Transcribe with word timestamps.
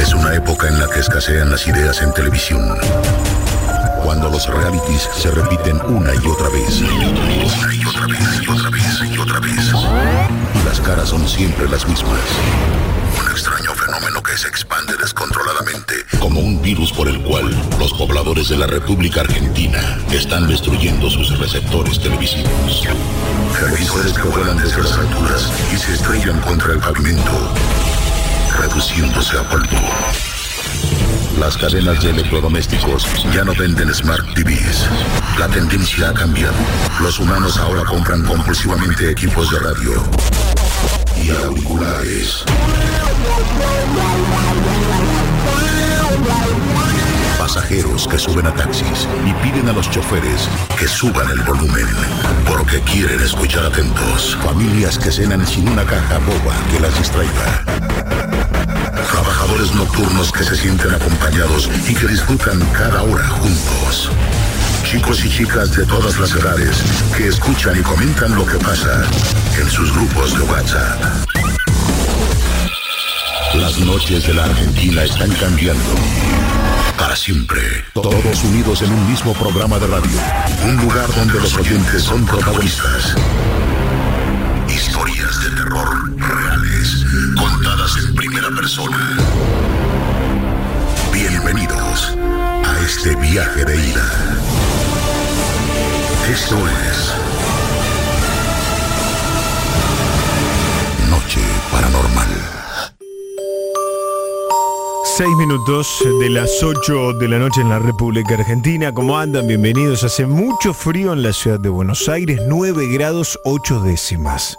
Es 0.00 0.14
una 0.14 0.34
época 0.34 0.66
en 0.66 0.80
la 0.80 0.88
que 0.88 0.98
escasean 0.98 1.50
las 1.50 1.64
ideas 1.68 2.02
en 2.02 2.12
televisión. 2.12 2.76
Cuando 4.02 4.30
los 4.30 4.48
realities 4.48 5.08
se 5.14 5.30
repiten 5.30 5.80
una 5.86 6.12
y 6.12 6.26
otra 6.26 6.48
vez. 6.48 6.80
Una 6.80 7.72
y 7.72 7.84
otra 7.84 8.08
vez 8.08 8.42
y 8.42 8.48
otra 8.48 8.70
vez 8.70 9.02
y 9.08 9.18
otra 9.18 9.38
vez. 9.38 9.72
Y 10.60 10.64
las 10.66 10.80
caras 10.80 11.10
son 11.10 11.28
siempre 11.28 11.68
las 11.68 11.86
mismas. 11.86 12.18
Un 13.20 13.30
extraño 13.30 13.71
fenómeno 13.92 14.22
que 14.22 14.38
se 14.38 14.48
expande 14.48 14.96
descontroladamente 14.96 15.92
como 16.18 16.40
un 16.40 16.62
virus 16.62 16.90
por 16.92 17.08
el 17.08 17.20
cual 17.20 17.54
los 17.78 17.92
pobladores 17.92 18.48
de 18.48 18.56
la 18.56 18.66
República 18.66 19.20
Argentina 19.20 19.98
están 20.10 20.48
destruyendo 20.48 21.10
sus 21.10 21.38
receptores 21.38 22.00
televisivos. 22.00 22.88
Televisores 23.58 24.14
que 24.14 24.22
vuelan 24.22 24.56
desde 24.56 24.82
las 24.82 24.92
alturas 24.92 25.52
y 25.74 25.76
se 25.76 25.92
estrellan 25.92 26.40
contra 26.40 26.72
el 26.72 26.78
pavimento, 26.78 27.54
reduciéndose 28.58 29.38
a 29.38 29.42
polvo. 29.50 29.78
Las 31.38 31.58
cadenas 31.58 32.02
de 32.02 32.10
electrodomésticos 32.10 33.06
ya 33.34 33.44
no 33.44 33.54
venden 33.54 33.92
Smart 33.92 34.24
TVs. 34.34 34.86
La 35.38 35.48
tendencia 35.48 36.08
ha 36.08 36.14
cambiado. 36.14 36.56
Los 37.00 37.18
humanos 37.18 37.58
ahora 37.58 37.84
compran 37.84 38.22
compulsivamente 38.22 39.10
equipos 39.10 39.50
de 39.50 39.58
radio 39.58 40.61
y 41.22 41.30
auriculares. 41.30 42.44
Pasajeros 47.38 48.08
que 48.08 48.18
suben 48.18 48.46
a 48.46 48.54
taxis 48.54 49.08
y 49.26 49.32
piden 49.42 49.68
a 49.68 49.72
los 49.72 49.90
choferes 49.90 50.48
que 50.78 50.86
suban 50.86 51.28
el 51.30 51.40
volumen 51.42 51.86
porque 52.46 52.80
quieren 52.80 53.20
escuchar 53.20 53.66
atentos. 53.66 54.36
Familias 54.42 54.98
que 54.98 55.10
cenan 55.10 55.46
sin 55.46 55.68
una 55.68 55.84
caja 55.84 56.18
boba 56.18 56.54
que 56.70 56.80
las 56.80 56.96
distraiga. 56.96 57.64
Trabajadores 59.10 59.74
nocturnos 59.74 60.32
que 60.32 60.44
se 60.44 60.56
sienten 60.56 60.94
acompañados 60.94 61.68
y 61.88 61.94
que 61.94 62.06
disfrutan 62.06 62.60
cada 62.72 63.02
hora 63.02 63.28
juntos. 63.28 64.10
Chicos 64.92 65.24
y 65.24 65.28
chicas 65.30 65.74
de 65.74 65.86
todas 65.86 66.18
las 66.18 66.34
edades 66.34 66.84
que 67.16 67.28
escuchan 67.28 67.80
y 67.80 67.82
comentan 67.82 68.34
lo 68.34 68.44
que 68.44 68.58
pasa 68.58 69.02
en 69.58 69.70
sus 69.70 69.90
grupos 69.90 70.36
de 70.36 70.42
WhatsApp. 70.42 71.02
Las 73.54 73.78
noches 73.78 74.26
de 74.26 74.34
la 74.34 74.44
Argentina 74.44 75.02
están 75.02 75.30
cambiando. 75.36 75.94
Para 76.98 77.16
siempre. 77.16 77.62
Todos 77.94 78.44
unidos 78.44 78.82
en 78.82 78.92
un 78.92 79.10
mismo 79.10 79.32
programa 79.32 79.78
de 79.78 79.86
radio. 79.86 80.20
Un 80.66 80.76
lugar 80.76 81.10
donde 81.14 81.40
los 81.40 81.56
oyentes 81.56 82.02
son 82.02 82.26
protagonistas. 82.26 83.14
Historias 84.68 85.42
de 85.42 85.50
terror 85.56 86.18
reales, 86.18 87.06
contadas 87.34 87.96
en 87.96 88.14
primera 88.14 88.50
persona. 88.50 89.16
Bienvenidos 91.14 92.14
a 92.64 92.84
este 92.84 93.16
viaje 93.16 93.64
de 93.64 93.88
ida. 93.88 94.81
Esto 96.30 96.56
es 96.68 97.14
Noche 101.10 101.40
Paranormal. 101.72 102.28
Seis 105.16 105.36
minutos 105.36 105.98
de 106.20 106.30
las 106.30 106.62
8 106.62 107.14
de 107.14 107.28
la 107.28 107.38
noche 107.38 107.60
en 107.60 107.70
la 107.70 107.80
República 107.80 108.34
Argentina. 108.34 108.94
¿Cómo 108.94 109.18
andan? 109.18 109.48
Bienvenidos. 109.48 110.04
Hace 110.04 110.26
mucho 110.26 110.72
frío 110.72 111.12
en 111.12 111.24
la 111.24 111.32
ciudad 111.32 111.58
de 111.58 111.68
Buenos 111.68 112.08
Aires, 112.08 112.40
9 112.46 112.86
grados 112.92 113.36
8 113.44 113.80
décimas. 113.80 114.56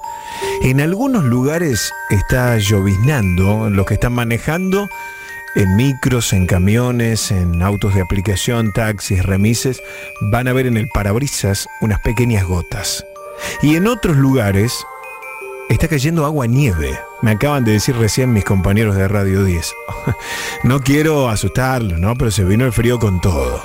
En 0.63 0.81
algunos 0.81 1.23
lugares 1.23 1.93
está 2.09 2.57
lloviznando. 2.57 3.69
Los 3.69 3.85
que 3.85 3.93
están 3.93 4.13
manejando 4.13 4.89
en 5.55 5.75
micros, 5.75 6.33
en 6.33 6.47
camiones, 6.47 7.31
en 7.31 7.61
autos 7.61 7.93
de 7.93 8.01
aplicación, 8.01 8.71
taxis, 8.73 9.23
remises, 9.23 9.81
van 10.21 10.47
a 10.47 10.53
ver 10.53 10.65
en 10.65 10.77
el 10.77 10.87
parabrisas 10.87 11.67
unas 11.81 11.99
pequeñas 11.99 12.45
gotas. 12.45 13.05
Y 13.61 13.75
en 13.75 13.87
otros 13.87 14.17
lugares 14.17 14.85
está 15.69 15.87
cayendo 15.87 16.25
agua 16.25 16.47
nieve. 16.47 16.99
Me 17.21 17.31
acaban 17.31 17.63
de 17.63 17.73
decir 17.73 17.95
recién 17.95 18.33
mis 18.33 18.45
compañeros 18.45 18.95
de 18.95 19.07
Radio 19.07 19.43
10. 19.43 19.73
no 20.63 20.79
quiero 20.79 21.29
asustarlos, 21.29 21.99
¿no? 21.99 22.15
Pero 22.15 22.31
se 22.31 22.43
vino 22.43 22.65
el 22.65 22.73
frío 22.73 22.99
con 22.99 23.21
todo. 23.21 23.61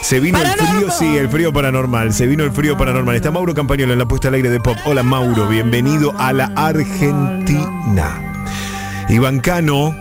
Se 0.00 0.20
vino 0.20 0.38
el 0.38 0.46
frío, 0.46 0.90
sí, 0.90 1.16
el 1.16 1.28
frío 1.28 1.52
paranormal. 1.52 2.12
Se 2.12 2.26
vino 2.26 2.44
el 2.44 2.52
frío 2.52 2.76
paranormal. 2.76 3.16
Está 3.16 3.30
Mauro 3.30 3.54
Campañola 3.54 3.92
en 3.92 3.98
la 3.98 4.06
puesta 4.06 4.28
al 4.28 4.34
aire 4.34 4.50
de 4.50 4.60
Pop. 4.60 4.76
Hola 4.84 5.02
Mauro, 5.02 5.48
bienvenido 5.48 6.14
a 6.18 6.32
la 6.32 6.52
Argentina. 6.56 8.20
Iván 9.08 9.40
Cano, 9.40 9.94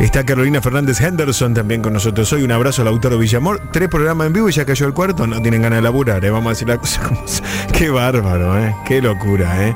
Está 0.00 0.26
Carolina 0.26 0.60
Fernández 0.60 1.00
Henderson 1.00 1.54
también 1.54 1.80
con 1.80 1.92
nosotros 1.92 2.32
hoy. 2.32 2.42
Un 2.42 2.50
abrazo 2.50 2.82
a 2.82 2.84
Lautaro 2.84 3.16
Villamor. 3.16 3.60
Tres 3.72 3.88
programas 3.88 4.26
en 4.26 4.32
vivo 4.32 4.48
y 4.48 4.52
ya 4.52 4.64
cayó 4.64 4.86
el 4.86 4.92
cuarto. 4.92 5.26
No 5.26 5.40
tienen 5.40 5.62
ganas 5.62 5.78
de 5.78 5.82
laburar, 5.82 6.24
¿eh? 6.24 6.30
vamos 6.30 6.48
a 6.48 6.50
decir 6.50 6.68
la 6.68 6.78
cosa 6.78 7.00
como 7.02 7.24
Qué 7.72 7.90
bárbaro, 7.90 8.58
¿eh? 8.58 8.74
Qué 8.86 9.00
locura, 9.00 9.68
¿eh? 9.68 9.74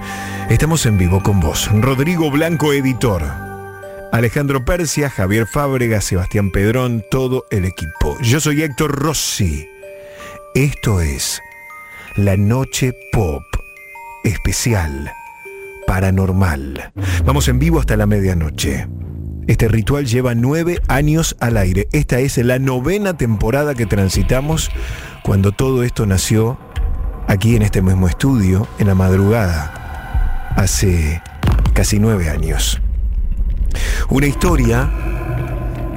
Estamos 0.51 0.84
en 0.87 0.99
vivo 0.99 1.23
con 1.23 1.41
vos. 1.41 1.71
Rodrigo 1.73 2.31
Blanco, 2.31 2.73
editor. 2.73 3.23
Alejandro 4.11 4.65
Persia, 4.65 5.09
Javier 5.09 5.47
Fábrega, 5.47 6.01
Sebastián 6.01 6.50
Pedrón, 6.50 7.05
todo 7.11 7.47
el 7.50 7.65
equipo. 7.65 8.19
Yo 8.21 8.41
soy 8.41 8.62
Héctor 8.62 8.93
Rossi. 8.93 9.69
Esto 10.55 11.00
es 11.00 11.41
La 12.17 12.37
Noche 12.37 12.93
Pop 13.12 13.45
Especial 14.25 15.12
Paranormal. 15.87 16.93
Vamos 17.25 17.49
en 17.49 17.59
vivo 17.59 17.79
hasta 17.79 17.97
la 17.97 18.06
medianoche. 18.06 18.89
Este 19.49 19.67
ritual 19.67 20.05
lleva 20.05 20.35
nueve 20.35 20.79
años 20.89 21.35
al 21.41 21.57
aire. 21.57 21.89
Esta 21.93 22.19
es 22.21 22.37
la 22.37 22.59
novena 22.59 23.17
temporada 23.17 23.75
que 23.75 23.87
transitamos 23.87 24.71
cuando 25.23 25.53
todo 25.53 25.83
esto 25.85 26.05
nació 26.05 26.59
aquí 27.29 27.56
en 27.56 27.62
este 27.62 27.81
mismo 27.81 28.09
estudio, 28.09 28.69
en 28.79 28.89
la 28.89 28.95
madrugada, 28.95 30.53
hace 30.55 31.23
casi 31.73 31.99
nueve 31.99 32.29
años. 32.29 32.83
Una 34.11 34.27
historia 34.27 34.91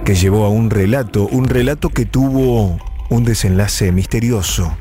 que 0.06 0.15
llevó 0.15 0.45
a 0.45 0.50
un 0.50 0.69
relato, 0.69 1.27
un 1.27 1.44
relato 1.44 1.89
que 1.89 2.06
tuvo 2.06 2.80
un 3.09 3.24
desenlace 3.25 3.92
misterioso. 3.92 4.77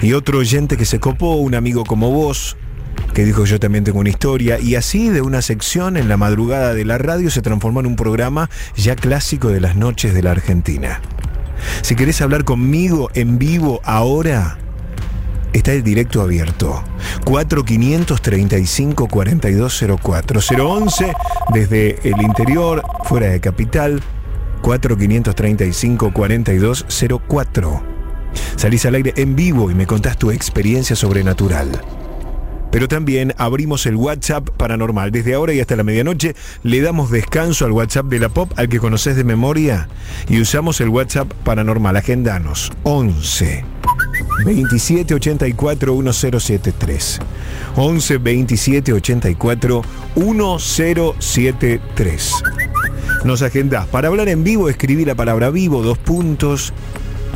Y 0.00 0.14
otro 0.14 0.38
oyente 0.38 0.78
que 0.78 0.86
se 0.86 0.98
copó, 0.98 1.34
un 1.34 1.54
amigo 1.54 1.84
como 1.84 2.10
vos, 2.10 2.56
que 3.14 3.24
dijo 3.24 3.44
yo 3.44 3.58
también 3.58 3.84
tengo 3.84 4.00
una 4.00 4.10
historia, 4.10 4.58
y 4.60 4.74
así 4.74 5.08
de 5.08 5.20
una 5.20 5.42
sección 5.42 5.96
en 5.96 6.08
la 6.08 6.16
madrugada 6.16 6.74
de 6.74 6.84
la 6.84 6.98
radio 6.98 7.30
se 7.30 7.42
transformó 7.42 7.80
en 7.80 7.86
un 7.86 7.96
programa 7.96 8.48
ya 8.76 8.96
clásico 8.96 9.48
de 9.48 9.60
las 9.60 9.76
noches 9.76 10.14
de 10.14 10.22
la 10.22 10.30
Argentina. 10.30 11.00
Si 11.82 11.96
querés 11.96 12.20
hablar 12.20 12.44
conmigo 12.44 13.10
en 13.14 13.38
vivo 13.38 13.80
ahora, 13.84 14.58
está 15.52 15.72
el 15.72 15.82
directo 15.82 16.22
abierto. 16.22 16.82
4535 17.24 19.08
4204 19.08 20.40
011 20.56 21.12
desde 21.52 21.98
el 22.08 22.20
interior, 22.22 22.82
fuera 23.04 23.28
de 23.28 23.40
capital, 23.40 24.00
4535 24.62 26.12
4204. 26.12 27.82
Salís 28.56 28.86
al 28.86 28.94
aire 28.96 29.14
en 29.16 29.36
vivo 29.36 29.70
y 29.70 29.74
me 29.74 29.86
contás 29.86 30.18
tu 30.18 30.30
experiencia 30.30 30.94
sobrenatural. 30.96 31.80
Pero 32.70 32.88
también 32.88 33.34
abrimos 33.38 33.86
el 33.86 33.96
WhatsApp 33.96 34.50
paranormal. 34.50 35.10
Desde 35.10 35.34
ahora 35.34 35.52
y 35.52 35.60
hasta 35.60 35.76
la 35.76 35.84
medianoche 35.84 36.34
le 36.62 36.80
damos 36.80 37.10
descanso 37.10 37.64
al 37.64 37.72
WhatsApp 37.72 38.06
de 38.06 38.18
la 38.18 38.28
Pop, 38.28 38.52
al 38.56 38.68
que 38.68 38.78
conoces 38.78 39.16
de 39.16 39.24
memoria, 39.24 39.88
y 40.28 40.40
usamos 40.40 40.80
el 40.80 40.90
WhatsApp 40.90 41.32
paranormal. 41.44 41.96
Agendanos 41.96 42.72
11 42.82 43.64
27 44.44 45.14
84 45.14 45.94
1073. 45.94 47.20
11 47.76 48.18
27 48.18 48.92
84 48.92 49.82
1073. 50.16 52.32
Nos 53.24 53.42
agendás. 53.42 53.86
Para 53.86 54.08
hablar 54.08 54.28
en 54.28 54.44
vivo, 54.44 54.68
escribí 54.68 55.04
la 55.04 55.14
palabra 55.14 55.50
vivo, 55.50 55.82
dos 55.82 55.98
puntos, 55.98 56.72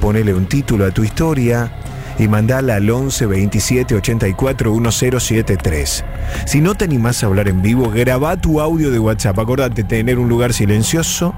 ponele 0.00 0.34
un 0.34 0.46
título 0.46 0.84
a 0.84 0.90
tu 0.90 1.02
historia 1.02 1.81
y 2.18 2.28
mandala 2.28 2.76
al 2.76 2.88
11 2.88 3.26
27 3.26 3.94
84 3.96 4.72
1073. 4.72 6.04
Si 6.46 6.60
no 6.60 6.74
te 6.74 6.84
animás 6.84 7.22
a 7.22 7.26
hablar 7.26 7.48
en 7.48 7.62
vivo, 7.62 7.90
graba 7.90 8.36
tu 8.36 8.60
audio 8.60 8.90
de 8.90 8.98
WhatsApp. 8.98 9.38
Acordate 9.38 9.84
tener 9.84 10.18
un 10.18 10.28
lugar 10.28 10.52
silencioso. 10.52 11.34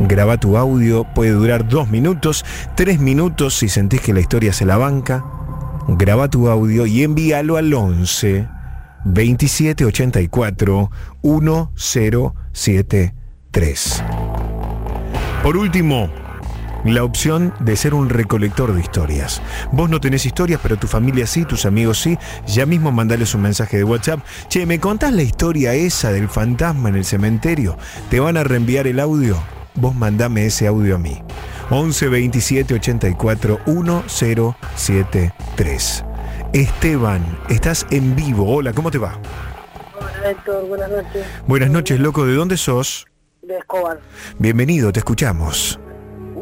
Graba 0.00 0.38
tu 0.38 0.56
audio, 0.56 1.04
puede 1.04 1.30
durar 1.30 1.68
dos 1.68 1.88
minutos, 1.88 2.44
tres 2.74 2.98
minutos 2.98 3.54
si 3.54 3.68
sentís 3.68 4.00
que 4.00 4.12
la 4.12 4.18
historia 4.20 4.52
se 4.52 4.66
la 4.66 4.76
banca. 4.76 5.24
Graba 5.86 6.28
tu 6.28 6.48
audio 6.48 6.86
y 6.86 7.04
envíalo 7.04 7.56
al 7.56 7.72
11 7.72 8.48
27 9.04 9.84
84 9.84 10.90
1073. 11.22 14.04
Por 15.42 15.56
último, 15.56 16.10
la 16.84 17.02
opción 17.02 17.54
de 17.60 17.76
ser 17.76 17.94
un 17.94 18.10
recolector 18.10 18.74
de 18.74 18.80
historias. 18.80 19.40
Vos 19.72 19.90
no 19.90 20.00
tenés 20.00 20.26
historias, 20.26 20.60
pero 20.62 20.76
tu 20.76 20.86
familia 20.86 21.26
sí, 21.26 21.44
tus 21.44 21.66
amigos 21.66 22.00
sí. 22.00 22.16
Ya 22.46 22.66
mismo 22.66 22.92
mandales 22.92 23.34
un 23.34 23.42
mensaje 23.42 23.78
de 23.78 23.84
WhatsApp. 23.84 24.20
Che, 24.48 24.66
¿me 24.66 24.80
contás 24.80 25.12
la 25.12 25.22
historia 25.22 25.74
esa 25.74 26.12
del 26.12 26.28
fantasma 26.28 26.90
en 26.90 26.96
el 26.96 27.04
cementerio? 27.04 27.76
¿Te 28.10 28.20
van 28.20 28.36
a 28.36 28.44
reenviar 28.44 28.86
el 28.86 29.00
audio? 29.00 29.38
Vos 29.74 29.94
mandame 29.94 30.46
ese 30.46 30.66
audio 30.66 30.96
a 30.96 30.98
mí. 30.98 31.22
11 31.70 32.08
27 32.08 32.74
84 32.74 33.60
1073. 33.66 36.04
Esteban, 36.52 37.38
estás 37.48 37.86
en 37.90 38.14
vivo. 38.14 38.48
Hola, 38.48 38.72
¿cómo 38.72 38.90
te 38.90 38.98
va? 38.98 39.18
Hola 39.96 40.30
Héctor, 40.30 40.68
buenas 40.68 40.90
noches. 40.90 41.26
Buenas 41.46 41.70
noches, 41.70 41.98
loco. 41.98 42.26
¿De 42.26 42.34
dónde 42.34 42.56
sos? 42.56 43.06
De 43.42 43.58
Escobar. 43.58 44.00
Bienvenido, 44.38 44.92
te 44.92 45.00
escuchamos. 45.00 45.80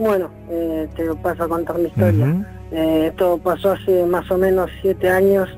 Bueno, 0.02 0.30
eh, 0.50 0.88
te 0.96 1.14
paso 1.14 1.44
a 1.44 1.48
contar 1.48 1.78
mi 1.78 1.86
historia. 1.86 2.44
Eh, 2.72 3.06
esto 3.10 3.38
pasó 3.38 3.70
hace 3.72 4.04
más 4.04 4.28
o 4.32 4.36
menos 4.36 4.68
siete 4.80 5.08
años. 5.08 5.48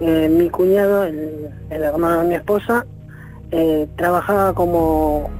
Eh, 0.00 0.28
mi 0.28 0.50
cuñado, 0.50 1.04
el, 1.04 1.48
el 1.70 1.82
hermano 1.82 2.20
de 2.20 2.28
mi 2.28 2.34
esposa, 2.34 2.84
eh, 3.50 3.88
trabajaba 3.96 4.52
como 4.52 5.30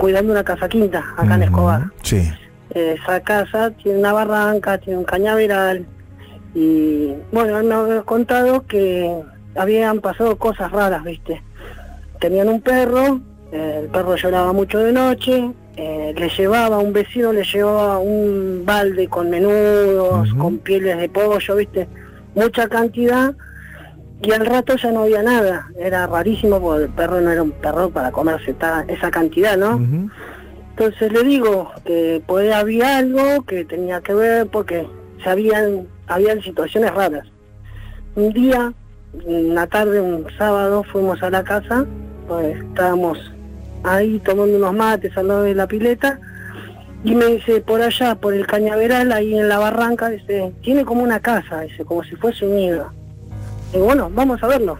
cuidando 0.00 0.32
una 0.32 0.42
casa 0.42 0.68
quinta 0.68 1.04
acá 1.16 1.36
en. 1.36 1.44
Escobar. 1.44 1.84
Sí. 2.02 2.32
Esa 2.70 3.20
casa 3.20 3.70
tiene 3.70 4.00
una 4.00 4.12
barranca, 4.12 4.78
tiene 4.78 4.98
un 4.98 5.04
cañaveral 5.04 5.86
y 6.52 7.14
bueno, 7.30 7.60
él 7.60 7.64
me 7.64 7.74
había 7.74 8.02
contado 8.02 8.66
que 8.66 9.22
habían 9.54 10.00
pasado 10.00 10.36
cosas 10.36 10.72
raras, 10.72 11.04
¿viste? 11.04 11.42
Tenían 12.18 12.48
un 12.48 12.60
perro, 12.60 13.20
el 13.52 13.86
perro 13.86 14.16
lloraba 14.16 14.52
mucho 14.52 14.80
de 14.80 14.92
noche, 14.92 15.52
eh, 15.76 16.14
le 16.16 16.28
llevaba, 16.28 16.78
un 16.78 16.92
vecino 16.92 17.32
le 17.32 17.44
llevaba 17.44 17.98
un 17.98 18.62
balde 18.64 19.08
con 19.08 19.30
menudos, 19.30 20.32
con 20.34 20.58
pieles 20.58 20.96
de 20.98 21.08
pollo, 21.08 21.56
¿viste? 21.56 21.88
Mucha 22.34 22.68
cantidad 22.68 23.34
y 24.22 24.32
al 24.32 24.46
rato 24.46 24.76
ya 24.76 24.90
no 24.92 25.02
había 25.02 25.22
nada. 25.22 25.68
Era 25.78 26.06
rarísimo 26.06 26.60
porque 26.60 26.84
el 26.84 26.90
perro 26.90 27.20
no 27.20 27.30
era 27.30 27.42
un 27.42 27.50
perro 27.52 27.90
para 27.90 28.10
comerse 28.12 28.54
ta- 28.54 28.84
esa 28.88 29.10
cantidad, 29.10 29.56
¿no? 29.56 29.76
Entonces 30.70 31.12
le 31.12 31.22
digo 31.24 31.70
que 31.84 32.22
pues 32.26 32.52
había 32.52 32.98
algo 32.98 33.42
que 33.44 33.64
tenía 33.64 34.00
que 34.00 34.14
ver 34.14 34.46
porque 34.48 34.86
se 35.22 35.30
habían, 35.30 35.86
habían 36.06 36.40
situaciones 36.42 36.92
raras. 36.94 37.26
Un 38.16 38.32
día, 38.32 38.72
una 39.24 39.66
tarde, 39.66 40.00
un 40.00 40.26
sábado, 40.38 40.82
fuimos 40.84 41.22
a 41.22 41.30
la 41.30 41.42
casa, 41.44 41.84
pues 42.28 42.56
estábamos 42.60 43.18
ahí 43.84 44.20
tomando 44.20 44.56
unos 44.56 44.74
mates 44.74 45.16
al 45.16 45.28
lado 45.28 45.42
de 45.42 45.54
la 45.54 45.66
pileta 45.66 46.18
y 47.04 47.14
me 47.14 47.26
dice, 47.26 47.60
por 47.60 47.82
allá, 47.82 48.14
por 48.14 48.32
el 48.32 48.46
cañaveral, 48.46 49.12
ahí 49.12 49.36
en 49.36 49.48
la 49.48 49.58
barranca, 49.58 50.08
dice, 50.08 50.52
tiene 50.62 50.84
como 50.86 51.02
una 51.02 51.20
casa, 51.20 51.60
dice, 51.60 51.84
como 51.84 52.02
si 52.02 52.16
fuese 52.16 52.46
un 52.46 52.56
nido. 52.56 52.90
Y 53.74 53.78
bueno, 53.78 54.10
vamos 54.12 54.42
a 54.42 54.46
verlo. 54.46 54.78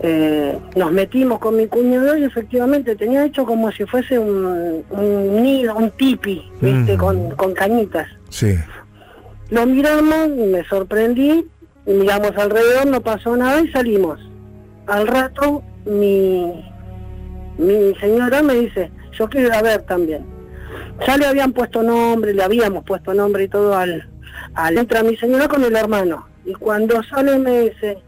Eh, 0.00 0.58
nos 0.76 0.92
metimos 0.92 1.40
con 1.40 1.56
mi 1.56 1.66
cuñado 1.66 2.16
y 2.16 2.24
efectivamente 2.24 2.94
tenía 2.94 3.24
hecho 3.24 3.44
como 3.44 3.72
si 3.72 3.84
fuese 3.84 4.18
un, 4.18 4.84
un 4.90 5.42
nido, 5.42 5.74
un 5.74 5.90
tipi, 5.92 6.52
¿viste? 6.60 6.94
Mm. 6.94 6.98
Con, 6.98 7.30
con 7.32 7.54
cañitas. 7.54 8.06
Sí. 8.28 8.54
Lo 9.50 9.66
miramos, 9.66 10.28
me 10.28 10.64
sorprendí, 10.64 11.46
miramos 11.86 12.36
alrededor, 12.36 12.86
no 12.86 13.00
pasó 13.00 13.36
nada 13.36 13.60
y 13.60 13.68
salimos. 13.72 14.20
Al 14.86 15.06
rato 15.06 15.62
mi, 15.86 16.62
mi 17.58 17.94
señora 17.96 18.42
me 18.42 18.54
dice, 18.54 18.90
yo 19.12 19.28
quiero 19.28 19.48
ir 19.48 19.54
a 19.54 19.62
ver 19.62 19.82
también. 19.82 20.24
Ya 21.06 21.16
le 21.16 21.26
habían 21.26 21.52
puesto 21.52 21.82
nombre, 21.82 22.34
le 22.34 22.42
habíamos 22.42 22.84
puesto 22.84 23.14
nombre 23.14 23.44
y 23.44 23.48
todo 23.48 23.76
al, 23.76 24.08
al 24.54 24.78
entra 24.78 25.02
mi 25.02 25.16
señora 25.16 25.48
con 25.48 25.64
el 25.64 25.74
hermano. 25.74 26.26
Y 26.44 26.52
cuando 26.54 27.02
sale 27.02 27.38
me 27.38 27.62
dice, 27.62 27.98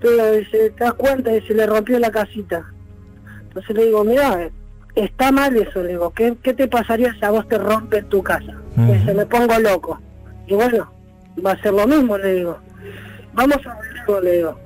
¿te 0.00 0.70
das 0.78 0.94
cuenta? 0.94 1.34
Y 1.34 1.40
se 1.42 1.54
le 1.54 1.66
rompió 1.66 1.98
la 1.98 2.10
casita. 2.10 2.64
Entonces 3.42 3.76
le 3.76 3.86
digo, 3.86 4.04
mira, 4.04 4.50
está 4.94 5.32
mal 5.32 5.56
eso, 5.56 5.82
le 5.82 5.90
digo, 5.90 6.12
¿qué, 6.12 6.36
qué 6.42 6.52
te 6.52 6.68
pasaría 6.68 7.14
si 7.14 7.24
a 7.24 7.30
vos 7.30 7.46
te 7.48 7.58
rompe 7.58 8.02
tu 8.02 8.22
casa? 8.22 8.54
Ujú. 8.76 8.92
Dice, 8.92 9.14
me 9.14 9.26
pongo 9.26 9.58
loco. 9.58 10.00
Y 10.46 10.54
bueno, 10.54 10.92
va 11.44 11.52
a 11.52 11.62
ser 11.62 11.72
lo 11.72 11.86
mismo, 11.86 12.18
le 12.18 12.34
digo. 12.34 12.58
Vamos 13.34 13.58
a 13.66 13.78
verlo, 13.78 14.20
le 14.20 14.32
digo. 14.32 14.58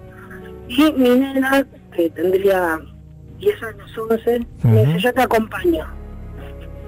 Y 0.69 0.93
mi 0.93 1.11
nena, 1.11 1.67
que 1.95 2.11
tendría 2.11 2.81
10 3.41 3.63
años, 3.63 3.99
11, 3.99 4.47
me 4.63 4.83
Ujú. 4.83 4.87
dice, 4.87 4.99
yo 5.01 5.13
te 5.15 5.23
acompaño. 5.23 5.87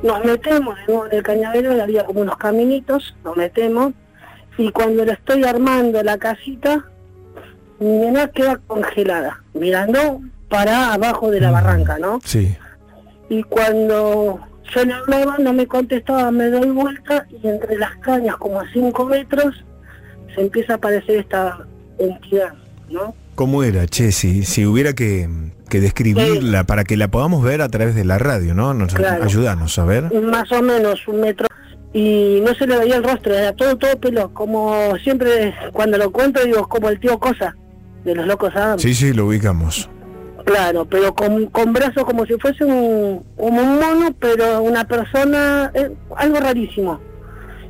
Nos 0.03 0.25
metemos 0.25 0.77
de 0.77 0.87
nuevo 0.87 1.07
en 1.07 1.15
el 1.17 1.23
cañadero, 1.23 1.77
y 1.77 1.81
había 1.81 2.05
como 2.05 2.21
unos 2.21 2.37
caminitos, 2.37 3.17
nos 3.25 3.37
metemos, 3.37 3.93
y 4.59 4.71
cuando 4.71 5.05
le 5.05 5.13
estoy 5.13 5.45
armando 5.45 6.03
la 6.03 6.19
casita, 6.19 6.85
mi 7.79 7.89
nena 7.89 8.29
queda 8.29 8.59
congelada, 8.67 9.43
mirando 9.55 10.21
para 10.49 10.93
abajo 10.93 11.31
de 11.31 11.41
la 11.41 11.51
barranca, 11.51 11.99
¿no? 11.99 12.21
Sí. 12.25 12.57
Y 13.29 13.43
cuando 13.45 14.41
yo 14.75 14.85
le 14.85 14.93
hablaba, 14.93 15.39
no 15.39 15.53
me 15.53 15.67
contestaba, 15.67 16.31
me 16.31 16.51
doy 16.51 16.71
vuelta 16.71 17.27
y 17.31 17.49
entre 17.49 17.77
las 17.79 17.97
cañas, 17.97 18.37
como 18.37 18.61
a 18.61 18.65
5 18.73 19.05
metros, 19.07 19.65
se 20.35 20.43
empieza 20.43 20.75
a 20.75 20.77
aparecer 20.77 21.21
esta 21.21 21.67
entidad, 21.99 22.53
¿no? 22.91 23.15
¿Cómo 23.43 23.65
era, 23.65 23.89
che? 23.89 24.13
Si, 24.13 24.45
si 24.45 24.65
hubiera 24.65 24.93
que, 24.93 25.29
que 25.69 25.81
describirla 25.81 26.63
para 26.63 26.85
que 26.85 26.97
la 26.97 27.09
podamos 27.09 27.43
ver 27.43 27.61
a 27.61 27.69
través 27.69 27.97
de 27.97 28.05
la 28.05 28.17
radio, 28.17 28.55
¿no? 28.55 28.73
Nos, 28.73 28.95
Claro. 28.95 29.25
A 29.25 29.85
ver. 29.85 30.23
Más 30.23 30.53
o 30.53 30.63
menos 30.63 31.09
un 31.09 31.23
metro. 31.23 31.49
Y 31.93 32.41
no 32.47 32.55
se 32.55 32.69
le 32.69 32.79
veía 32.79 32.95
el 32.95 33.03
rostro, 33.03 33.35
era 33.35 33.53
todo, 33.53 33.77
todo 33.77 33.99
pelo. 33.99 34.33
Como 34.33 34.97
siempre, 35.03 35.53
cuando 35.73 35.99
lo 35.99 36.13
cuento, 36.13 36.41
digo, 36.45 36.69
como 36.69 36.89
el 36.89 37.01
tío 37.01 37.19
Cosa, 37.19 37.57
de 38.05 38.15
los 38.15 38.29
locos 38.29 38.55
Adams. 38.55 38.81
Sí, 38.81 38.95
sí, 38.95 39.13
lo 39.13 39.27
ubicamos. 39.27 39.91
Claro, 40.45 40.85
pero 40.85 41.13
con, 41.13 41.47
con 41.47 41.73
brazos 41.73 42.05
como 42.05 42.25
si 42.27 42.35
fuese 42.35 42.65
un, 42.65 43.25
como 43.37 43.61
un 43.61 43.81
mono, 43.81 44.15
pero 44.21 44.63
una 44.63 44.85
persona, 44.85 45.73
eh, 45.75 45.91
algo 46.17 46.39
rarísimo. 46.39 47.01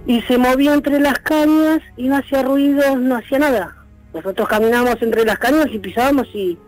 Y 0.07 0.21
se 0.21 0.37
movía 0.37 0.75
entre 0.75 1.01
las 1.01 1.19
cañas 1.21 1.81
y 1.97 2.09
no 2.09 2.19
hacía 2.19 2.43
ruido, 2.43 2.95
no 2.99 3.17
hacía 3.17 3.39
nada. 3.39 3.82
Nosotros 4.15 4.49
caminábamos 4.49 5.01
entre 5.01 5.25
las 5.25 5.39
cañas 5.39 5.67
y 5.73 5.79
pisábamos 5.79 6.29
y 6.35 6.59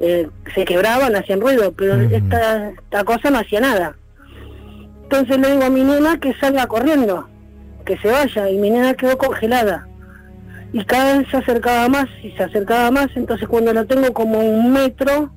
eh, 0.00 0.28
se 0.54 0.64
quebraban, 0.64 1.14
hacían 1.16 1.40
ruido, 1.40 1.72
pero 1.72 1.94
esta, 1.94 2.70
esta 2.70 3.04
cosa 3.04 3.30
no 3.30 3.38
hacía 3.38 3.60
nada. 3.60 3.96
Entonces 5.02 5.38
le 5.38 5.50
digo 5.52 5.64
a 5.64 5.70
mi 5.70 5.82
nena 5.82 6.18
que 6.18 6.32
salga 6.34 6.66
corriendo, 6.66 7.28
que 7.84 7.98
se 7.98 8.08
vaya, 8.08 8.48
y 8.48 8.58
mi 8.58 8.70
nena 8.70 8.94
quedó 8.94 9.18
congelada. 9.18 9.86
Y 10.72 10.84
cada 10.84 11.18
vez 11.18 11.28
se 11.28 11.36
acercaba 11.36 11.88
más 11.88 12.08
y 12.22 12.30
se 12.30 12.42
acercaba 12.42 12.90
más, 12.90 13.08
entonces 13.14 13.46
cuando 13.46 13.72
la 13.74 13.84
tengo 13.84 14.12
como 14.14 14.40
un 14.40 14.72
metro, 14.72 15.32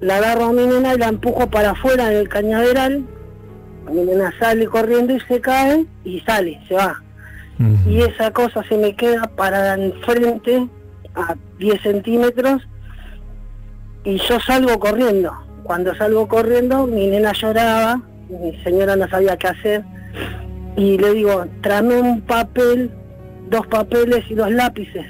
la 0.00 0.16
agarro 0.16 0.46
a 0.46 0.52
mi 0.52 0.66
nena 0.66 0.94
y 0.94 0.98
la 0.98 1.08
empujo 1.08 1.48
para 1.48 1.70
afuera 1.70 2.08
del 2.08 2.28
cañaveral. 2.28 3.04
Mi 3.90 4.02
nena 4.02 4.32
sale 4.38 4.66
corriendo 4.66 5.14
y 5.14 5.20
se 5.20 5.40
cae 5.40 5.86
y 6.04 6.20
sale, 6.20 6.60
se 6.68 6.74
va. 6.74 7.02
Y 7.86 8.02
esa 8.02 8.30
cosa 8.30 8.62
se 8.68 8.76
me 8.76 8.94
queda 8.94 9.28
parada 9.34 9.74
enfrente 9.74 10.68
a 11.14 11.34
10 11.58 11.82
centímetros 11.82 12.62
y 14.04 14.18
yo 14.18 14.38
salgo 14.40 14.78
corriendo. 14.78 15.32
Cuando 15.64 15.94
salgo 15.96 16.28
corriendo, 16.28 16.86
mi 16.86 17.08
nena 17.08 17.32
lloraba, 17.32 18.00
mi 18.28 18.56
señora 18.62 18.94
no 18.94 19.08
sabía 19.08 19.36
qué 19.36 19.48
hacer 19.48 19.84
y 20.76 20.96
le 20.98 21.14
digo, 21.14 21.44
tráeme 21.60 22.00
un 22.00 22.20
papel 22.20 22.92
dos 23.50 23.66
papeles 23.66 24.24
y 24.30 24.34
dos 24.34 24.50
lápices. 24.50 25.06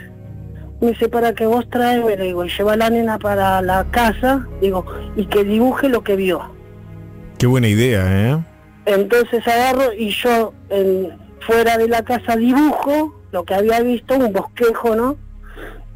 Me 0.81 0.89
dice, 0.89 1.09
para 1.09 1.33
que 1.35 1.45
vos 1.45 1.69
traeme, 1.71 2.17
le 2.17 2.25
digo, 2.25 2.45
y 2.45 2.51
lleva 2.51 2.75
a 2.75 2.77
la 2.77 2.91
nena 2.91 3.19
para 3.19 3.61
la 3.63 3.85
casa, 3.91 4.47
digo, 4.61 4.85
y 5.17 5.27
que 5.27 5.45
dibuje 5.45 5.89
lo 5.89 6.03
que 6.03 6.17
vio. 6.17 6.41
Qué 7.39 7.47
buena 7.47 7.69
idea, 7.69 8.31
¿eh? 8.31 8.45
Entonces 8.87 9.47
agarro 9.47 9.93
y 9.93 10.11
yo 10.11 10.55
en, 10.71 11.13
fuera 11.47 11.77
de 11.79 11.89
la 11.89 12.03
casa 12.03 12.37
dibujo 12.37 13.15
lo 13.33 13.45
que 13.45 13.55
había 13.55 13.81
visto, 13.81 14.17
un 14.17 14.33
bosquejo, 14.33 14.95
¿no? 14.97 15.17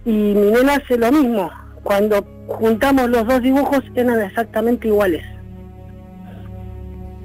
Y 0.04 0.10
mi 0.10 0.50
nena 0.50 0.74
hace 0.76 0.96
lo 0.98 1.10
mismo. 1.12 1.50
Cuando 1.82 2.24
juntamos 2.46 3.08
los 3.10 3.26
dos 3.26 3.40
dibujos 3.42 3.80
eran 3.94 4.20
exactamente 4.20 4.88
iguales. 4.88 5.24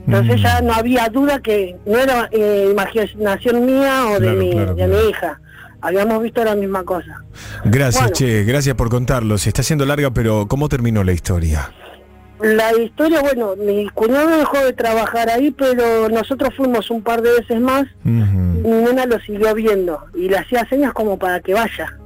Entonces 0.08 0.40
Mm. 0.40 0.44
ya 0.44 0.62
no 0.62 0.74
había 0.74 1.10
duda 1.10 1.40
que 1.42 1.76
no 1.86 1.98
era 1.98 2.30
eh, 2.32 2.70
imaginación 2.72 3.66
mía 3.66 4.06
o 4.08 4.14
de, 4.14 4.20
Claro, 4.20 4.38
mi, 4.40 4.52
claro, 4.52 4.76
de 4.76 4.86
claro. 4.88 4.94
mi 5.04 5.10
hija. 5.10 5.42
Habíamos 5.82 6.24
visto 6.24 6.44
la 6.44 6.56
misma 6.56 6.84
cosa. 6.84 7.24
Gracias, 7.66 8.02
Bueno. 8.04 8.16
che, 8.16 8.44
gracias 8.44 8.76
por 8.76 8.90
contarlo. 8.90 9.38
Se 9.38 9.50
está 9.50 9.62
haciendo 9.62 9.86
larga, 9.86 10.10
pero 10.12 10.48
¿cómo 10.48 10.70
terminó 10.70 11.04
la 11.04 11.12
historia? 11.12 11.72
La 12.42 12.72
historia, 12.78 13.22
bueno, 13.22 13.56
mi 13.58 13.88
cuñado 13.90 14.38
dejó 14.38 14.58
de 14.64 14.74
trabajar 14.74 15.30
ahí, 15.30 15.50
pero 15.52 16.08
nosotros 16.10 16.54
fuimos 16.56 16.90
un 16.92 17.02
par 17.02 17.22
de 17.22 17.32
veces 17.32 17.60
más. 17.60 17.84
Ujú. 18.06 18.12
Mi 18.64 18.70
nena 18.84 19.06
lo 19.06 19.20
siguió 19.22 19.54
viendo 19.56 20.06
y 20.14 20.30
le 20.30 20.38
hacía 20.38 20.68
señas 20.70 20.94
como 20.94 21.18
para 21.18 21.40
que 21.40 21.54
vaya. 21.54 21.98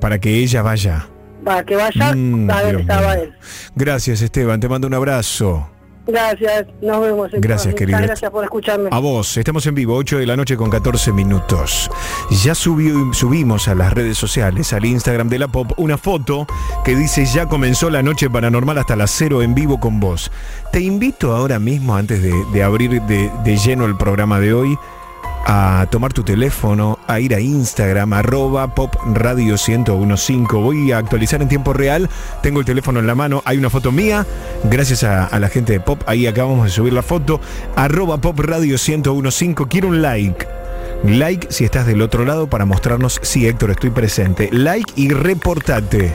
Para 0.00 0.18
que 0.18 0.30
ella 0.38 0.62
vaya. 0.62 1.06
Para 1.44 1.62
que 1.64 1.76
vaya 1.76 2.12
Mm, 2.14 2.50
a 2.50 2.62
ver 2.62 2.80
estaba 2.80 3.14
él. 3.14 3.32
Gracias, 3.74 4.22
Esteban. 4.22 4.60
Te 4.60 4.68
mando 4.68 4.86
un 4.86 4.94
abrazo. 4.94 5.68
Gracias, 6.06 6.66
nos 6.80 7.00
vemos. 7.00 7.30
Gracias, 7.32 7.74
querido. 7.74 7.98
Gracias 8.00 8.30
por 8.30 8.44
escucharme. 8.44 8.88
A 8.92 8.98
vos, 9.00 9.36
estamos 9.36 9.66
en 9.66 9.74
vivo, 9.74 9.94
8 9.96 10.18
de 10.18 10.26
la 10.26 10.36
noche 10.36 10.56
con 10.56 10.70
14 10.70 11.12
minutos. 11.12 11.90
Ya 12.44 12.54
subió- 12.54 13.12
subimos 13.12 13.66
a 13.68 13.74
las 13.74 13.92
redes 13.92 14.16
sociales, 14.16 14.72
al 14.72 14.84
Instagram 14.84 15.28
de 15.28 15.38
la 15.40 15.48
Pop, 15.48 15.72
una 15.78 15.98
foto 15.98 16.46
que 16.84 16.94
dice 16.94 17.26
ya 17.26 17.46
comenzó 17.46 17.90
la 17.90 18.02
noche 18.02 18.30
paranormal 18.30 18.78
hasta 18.78 18.94
las 18.94 19.10
0 19.10 19.42
en 19.42 19.54
vivo 19.54 19.80
con 19.80 19.98
vos. 19.98 20.30
Te 20.72 20.80
invito 20.80 21.34
ahora 21.34 21.58
mismo, 21.58 21.96
antes 21.96 22.22
de, 22.22 22.32
de 22.52 22.62
abrir 22.62 23.02
de, 23.02 23.30
de 23.44 23.56
lleno 23.56 23.84
el 23.86 23.96
programa 23.96 24.38
de 24.38 24.54
hoy, 24.54 24.78
a 25.46 25.86
tomar 25.90 26.12
tu 26.12 26.24
teléfono, 26.24 26.98
a 27.06 27.20
ir 27.20 27.34
a 27.34 27.40
Instagram, 27.40 28.12
arroba 28.12 28.74
pop 28.74 28.94
radio 29.14 29.54
1015. 29.54 30.56
Voy 30.56 30.92
a 30.92 30.98
actualizar 30.98 31.40
en 31.40 31.48
tiempo 31.48 31.72
real. 31.72 32.10
Tengo 32.42 32.60
el 32.60 32.66
teléfono 32.66 32.98
en 32.98 33.06
la 33.06 33.14
mano. 33.14 33.42
Hay 33.44 33.56
una 33.56 33.70
foto 33.70 33.92
mía. 33.92 34.26
Gracias 34.64 35.04
a, 35.04 35.38
la 35.38 35.48
gente 35.48 35.72
de 35.72 35.80
Pop. 35.80 36.02
Ahí 36.06 36.26
acabamos 36.26 36.64
de 36.64 36.70
subir 36.70 36.92
la 36.92 37.02
foto. 37.02 37.40
Arroba 37.76 38.18
pop 38.18 38.38
radio 38.40 38.76
1015. 38.76 39.68
Quiero 39.68 39.88
un 39.88 40.02
like. 40.02 40.46
Like 41.04 41.48
si 41.50 41.64
estás 41.64 41.86
del 41.86 42.02
otro 42.02 42.24
lado 42.24 42.48
para 42.48 42.64
mostrarnos 42.64 43.20
si 43.22 43.46
Héctor 43.46 43.70
estoy 43.70 43.90
presente. 43.90 44.48
Like 44.52 44.92
y 44.96 45.10
reportate. 45.10 46.14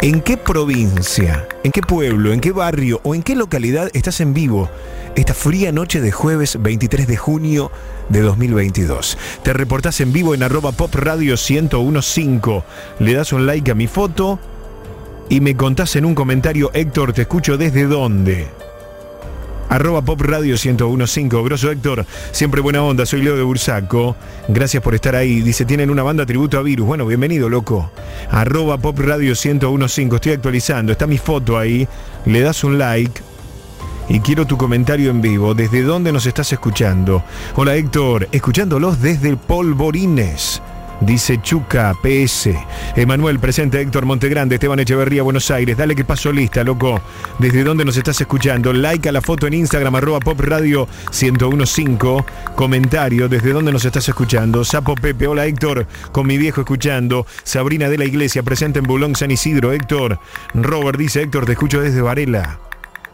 ¿En 0.00 0.20
qué 0.20 0.36
provincia, 0.36 1.46
en 1.62 1.70
qué 1.70 1.80
pueblo, 1.80 2.32
en 2.32 2.40
qué 2.40 2.52
barrio 2.52 3.00
o 3.04 3.14
en 3.14 3.22
qué 3.22 3.34
localidad 3.36 3.88
estás 3.94 4.20
en 4.20 4.34
vivo 4.34 4.68
esta 5.14 5.34
fría 5.34 5.70
noche 5.72 6.00
de 6.00 6.10
jueves 6.10 6.58
23 6.60 7.06
de 7.06 7.16
junio 7.16 7.70
de 8.08 8.20
2022? 8.20 9.16
Te 9.42 9.52
reportás 9.52 10.00
en 10.00 10.12
vivo 10.12 10.34
en 10.34 10.42
arroba 10.42 10.72
pop 10.72 10.94
radio 10.94 11.36
1015. 11.36 12.62
Le 12.98 13.14
das 13.14 13.32
un 13.32 13.46
like 13.46 13.70
a 13.70 13.74
mi 13.74 13.86
foto 13.86 14.38
y 15.28 15.40
me 15.40 15.56
contás 15.56 15.96
en 15.96 16.04
un 16.04 16.14
comentario, 16.14 16.70
Héctor, 16.74 17.12
te 17.12 17.22
escucho 17.22 17.56
desde 17.56 17.86
dónde. 17.86 18.48
Arroba 19.72 20.02
Pop 20.02 20.20
Radio 20.20 20.56
1015. 20.62 21.42
Grosso 21.42 21.70
Héctor, 21.70 22.04
siempre 22.30 22.60
buena 22.60 22.82
onda. 22.82 23.06
Soy 23.06 23.22
Leo 23.22 23.38
de 23.38 23.42
Bursaco. 23.42 24.14
Gracias 24.48 24.82
por 24.82 24.94
estar 24.94 25.16
ahí. 25.16 25.40
Dice, 25.40 25.64
tienen 25.64 25.88
una 25.88 26.02
banda 26.02 26.26
tributo 26.26 26.58
a 26.58 26.62
Virus. 26.62 26.86
Bueno, 26.86 27.06
bienvenido, 27.06 27.48
loco. 27.48 27.90
Arroba 28.30 28.76
Pop 28.76 28.98
Radio 28.98 29.32
1015. 29.32 30.14
Estoy 30.14 30.32
actualizando. 30.32 30.92
Está 30.92 31.06
mi 31.06 31.16
foto 31.16 31.56
ahí. 31.56 31.88
Le 32.26 32.42
das 32.42 32.64
un 32.64 32.76
like. 32.76 33.22
Y 34.10 34.20
quiero 34.20 34.46
tu 34.46 34.58
comentario 34.58 35.10
en 35.10 35.22
vivo. 35.22 35.54
¿Desde 35.54 35.80
dónde 35.80 36.12
nos 36.12 36.26
estás 36.26 36.52
escuchando? 36.52 37.24
Hola 37.56 37.74
Héctor, 37.74 38.28
escuchándolos 38.30 39.00
desde 39.00 39.38
Polvorines. 39.38 40.60
Dice 41.00 41.40
Chuca 41.40 41.94
PS. 42.02 42.50
Emanuel, 42.94 43.38
presente 43.40 43.80
Héctor 43.80 44.06
Montegrande, 44.06 44.56
Esteban 44.56 44.80
Echeverría, 44.80 45.22
Buenos 45.22 45.50
Aires. 45.50 45.76
Dale 45.76 45.96
que 45.96 46.04
paso 46.04 46.32
lista, 46.32 46.62
loco. 46.62 47.00
¿Desde 47.38 47.64
dónde 47.64 47.84
nos 47.84 47.96
estás 47.96 48.20
escuchando? 48.20 48.72
Like 48.72 49.08
a 49.08 49.12
la 49.12 49.20
foto 49.20 49.46
en 49.46 49.54
Instagram, 49.54 49.96
arroba 49.96 50.20
pop 50.20 50.40
radio 50.40 50.88
1015. 51.10 52.24
Comentario, 52.54 53.28
¿desde 53.28 53.52
dónde 53.52 53.72
nos 53.72 53.84
estás 53.84 54.08
escuchando? 54.08 54.64
Sapo 54.64 54.94
Pepe, 54.94 55.26
hola 55.26 55.46
Héctor, 55.46 55.86
con 56.12 56.26
mi 56.26 56.38
viejo 56.38 56.60
escuchando. 56.60 57.26
Sabrina 57.42 57.88
de 57.88 57.98
la 57.98 58.04
Iglesia, 58.04 58.42
presente 58.42 58.78
en 58.78 58.84
Bulón, 58.84 59.16
San 59.16 59.30
Isidro. 59.30 59.72
Héctor. 59.72 60.18
Robert 60.54 60.98
dice, 60.98 61.22
Héctor, 61.22 61.46
te 61.46 61.52
escucho 61.52 61.80
desde 61.80 62.00
Varela. 62.00 62.58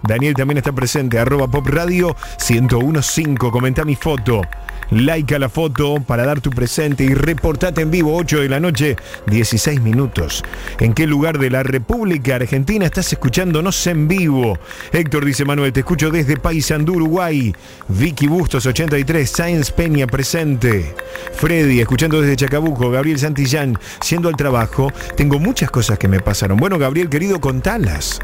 Daniel 0.02 0.35
también 0.35 0.59
está 0.59 0.73
presente, 0.73 1.19
arroba 1.19 1.49
pop 1.49 1.67
radio 1.67 2.17
1015, 2.49 3.37
comenta 3.50 3.85
mi 3.85 3.97
foto. 3.97 4.43
Like 4.90 5.35
a 5.35 5.38
la 5.38 5.50
foto 5.50 5.97
para 6.07 6.25
dar 6.25 6.40
tu 6.40 6.49
presente 6.49 7.05
y 7.05 7.12
reportate 7.12 7.83
en 7.83 7.90
vivo 7.90 8.17
8 8.17 8.40
de 8.40 8.49
la 8.49 8.59
noche, 8.59 8.97
16 9.26 9.83
minutos. 9.83 10.43
¿En 10.81 10.95
qué 10.95 11.07
lugar 11.07 11.38
de 11.38 11.50
la 11.50 11.62
República 11.62 12.37
Argentina 12.37 12.87
estás 12.87 13.12
escuchándonos 13.12 13.87
en 13.87 14.09
vivo? 14.09 14.59
Héctor 14.93 15.26
dice 15.26 15.45
Manuel, 15.45 15.75
te 15.75 15.81
escucho 15.81 16.11
desde 16.11 16.38
Paysandú, 16.38 16.95
Uruguay. 16.95 17.55
Vicky 17.88 18.28
Bustos 18.28 18.64
83, 18.64 19.31
Science 19.31 19.73
Peña 19.73 20.07
presente. 20.07 20.95
Freddy, 21.35 21.81
escuchando 21.81 22.23
desde 22.23 22.37
Chacabuco, 22.37 22.90
Gabriel 22.90 23.19
Santillán, 23.19 23.78
siendo 24.00 24.31
al 24.31 24.37
trabajo, 24.37 24.90
tengo 25.17 25.38
muchas 25.38 25.71
cosas 25.71 25.99
que 25.99 26.09
me 26.09 26.21
pasaron. 26.21 26.57
Bueno, 26.57 26.78
Gabriel 26.78 27.11
querido, 27.11 27.40
contalas. 27.40 28.21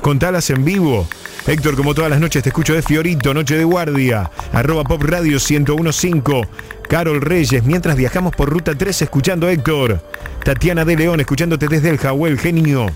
Contalas 0.00 0.48
en 0.50 0.64
vivo. 0.64 1.06
Héctor, 1.46 1.76
como 1.76 1.94
todas 1.94 2.10
las 2.10 2.20
noches, 2.20 2.42
te 2.42 2.48
escucho 2.48 2.74
de 2.74 2.82
Fiorito, 2.82 3.34
Noche 3.34 3.56
de 3.56 3.64
Guardia, 3.64 4.30
arroba 4.52 4.84
Pop 4.84 5.02
Radio 5.02 5.38
1015. 5.38 6.48
Carol 6.88 7.20
Reyes, 7.20 7.64
mientras 7.64 7.96
viajamos 7.96 8.34
por 8.34 8.48
Ruta 8.50 8.74
3, 8.74 9.02
escuchando 9.02 9.48
Héctor. 9.48 10.02
Tatiana 10.44 10.84
de 10.84 10.96
León, 10.96 11.20
escuchándote 11.20 11.68
desde 11.68 11.90
el 11.90 11.98
Jahuel, 11.98 12.38
genio. 12.38 12.86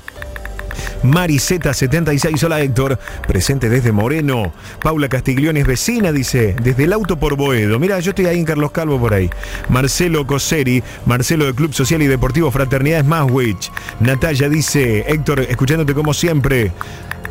Mariseta76, 1.03 2.43
hola 2.45 2.61
Héctor, 2.61 2.99
presente 3.27 3.69
desde 3.69 3.93
Moreno. 3.93 4.53
Paula 4.83 5.09
Castiglione 5.09 5.61
es 5.61 5.67
vecina, 5.67 6.13
dice, 6.13 6.57
desde 6.63 6.85
el 6.85 6.93
auto 6.93 7.17
por 7.19 7.37
Boedo. 7.37 7.79
Mira, 7.79 8.01
yo 8.01 8.11
estoy 8.11 8.27
ahí 8.27 8.39
en 8.39 8.45
Carlos 8.45 8.71
Calvo 8.71 8.99
por 8.99 9.15
ahí. 9.15 9.31
Marcelo 9.69 10.27
Coseri, 10.27 10.83
Marcelo 11.07 11.47
de 11.47 11.55
Club 11.55 11.73
Social 11.73 12.03
y 12.03 12.07
Deportivo 12.07 12.51
Fraternidad 12.51 13.05
Smashwich. 13.05 13.71
Natalia 14.01 14.49
dice, 14.49 15.05
Héctor, 15.07 15.41
escuchándote 15.41 15.95
como 15.95 16.15
siempre. 16.15 16.73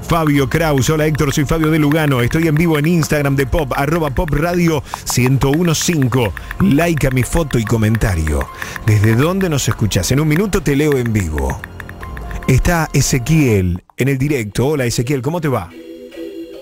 Fabio 0.08 0.50
Kraus, 0.50 0.90
hola 0.90 1.08
Héctor, 1.08 1.34
soy 1.34 1.46
Fabio 1.46 1.72
de 1.72 1.80
Lugano, 1.80 2.22
estoy 2.22 2.48
en 2.48 2.56
vivo 2.56 2.78
en 2.78 2.86
Instagram 2.86 3.36
de 3.36 3.48
Pop, 3.48 3.72
arroba 3.76 4.10
Pop 4.10 4.30
Radio 4.32 4.84
1015. 5.18 6.32
Like 6.60 7.08
a 7.08 7.12
mi 7.12 7.24
foto 7.24 7.58
y 7.58 7.64
comentario. 7.64 8.48
¿Desde 8.86 9.16
dónde 9.16 9.50
nos 9.50 9.68
escuchás? 9.68 10.12
En 10.12 10.20
un 10.20 10.28
minuto 10.28 10.62
te 10.62 10.76
leo 10.76 10.98
en 10.98 11.12
vivo. 11.14 11.60
Está 12.48 12.90
Ezequiel 12.94 13.84
en 13.98 14.08
el 14.10 14.18
directo. 14.18 14.68
Hola 14.68 14.86
Ezequiel, 14.86 15.22
¿cómo 15.22 15.40
te 15.40 15.48
va? 15.48 15.70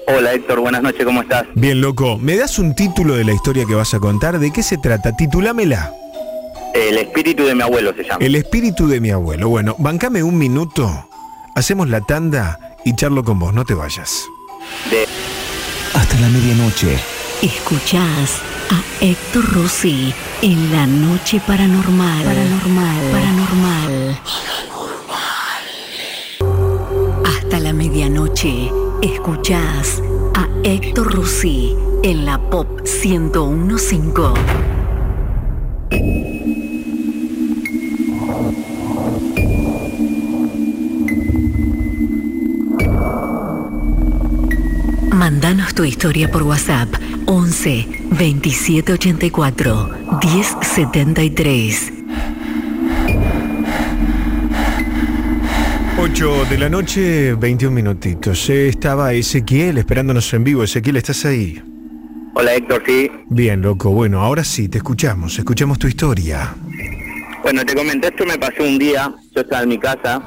Hola 0.07 0.33
Héctor, 0.33 0.59
buenas 0.59 0.83
noches, 0.83 1.03
¿cómo 1.05 1.21
estás? 1.21 1.45
Bien, 1.55 1.81
loco. 1.81 2.17
¿Me 2.17 2.35
das 2.35 2.59
un 2.59 2.75
título 2.75 3.15
de 3.15 3.23
la 3.23 3.33
historia 3.33 3.65
que 3.65 3.73
vas 3.73 3.93
a 3.93 3.99
contar? 3.99 4.39
¿De 4.39 4.51
qué 4.51 4.61
se 4.61 4.77
trata? 4.77 5.15
Titulámela. 5.15 5.93
El 6.73 6.97
espíritu 6.97 7.45
de 7.45 7.55
mi 7.55 7.61
abuelo 7.63 7.93
se 7.95 8.03
llama. 8.03 8.17
El 8.23 8.35
espíritu 8.35 8.87
de 8.87 8.99
mi 9.01 9.09
abuelo. 9.09 9.49
Bueno, 9.49 9.75
bancame 9.79 10.21
un 10.23 10.37
minuto. 10.37 11.07
Hacemos 11.55 11.89
la 11.89 12.01
tanda 12.01 12.77
y 12.85 12.95
charlo 12.95 13.23
con 13.23 13.39
vos. 13.39 13.53
No 13.53 13.65
te 13.65 13.73
vayas. 13.73 14.25
De... 14.89 15.05
Hasta 15.93 16.19
la 16.19 16.29
medianoche. 16.29 16.97
Escuchás 17.41 18.41
a 18.69 19.03
Héctor 19.03 19.51
Rossi 19.53 20.13
en 20.41 20.71
la 20.71 20.85
noche 20.85 21.41
paranormal. 21.45 22.23
Paranormal. 22.23 22.95
Paranormal. 23.11 23.20
Medianoche. 28.31 28.71
Escuchás 29.01 30.01
a 30.35 30.47
Héctor 30.63 31.13
Rossi 31.13 31.75
en 32.03 32.25
la 32.25 32.37
Pop 32.49 32.81
1015. 32.81 34.33
Mandanos 45.13 45.73
tu 45.73 45.83
historia 45.83 46.31
por 46.31 46.43
WhatsApp 46.43 46.89
11 47.25 47.87
2784 48.11 49.89
1073. 50.23 52.00
8 56.01 56.45
de 56.49 56.57
la 56.57 56.67
noche, 56.69 57.35
21 57.35 57.71
minutitos. 57.75 58.49
Eh, 58.49 58.69
Estaba 58.69 59.13
Ezequiel 59.13 59.77
esperándonos 59.77 60.33
en 60.33 60.43
vivo. 60.43 60.63
Ezequiel, 60.63 60.95
¿estás 60.97 61.25
ahí? 61.25 61.61
Hola 62.33 62.55
Héctor, 62.55 62.81
sí. 62.87 63.11
Bien, 63.29 63.61
loco. 63.61 63.91
Bueno, 63.91 64.19
ahora 64.21 64.43
sí, 64.43 64.67
te 64.67 64.79
escuchamos. 64.79 65.37
Escuchamos 65.37 65.77
tu 65.77 65.87
historia. 65.87 66.55
Bueno, 67.43 67.63
te 67.65 67.75
comento, 67.75 68.07
esto 68.07 68.25
me 68.25 68.37
pasó 68.37 68.63
un 68.63 68.79
día, 68.79 69.13
yo 69.35 69.41
estaba 69.41 69.61
en 69.63 69.69
mi 69.69 69.77
casa, 69.77 70.21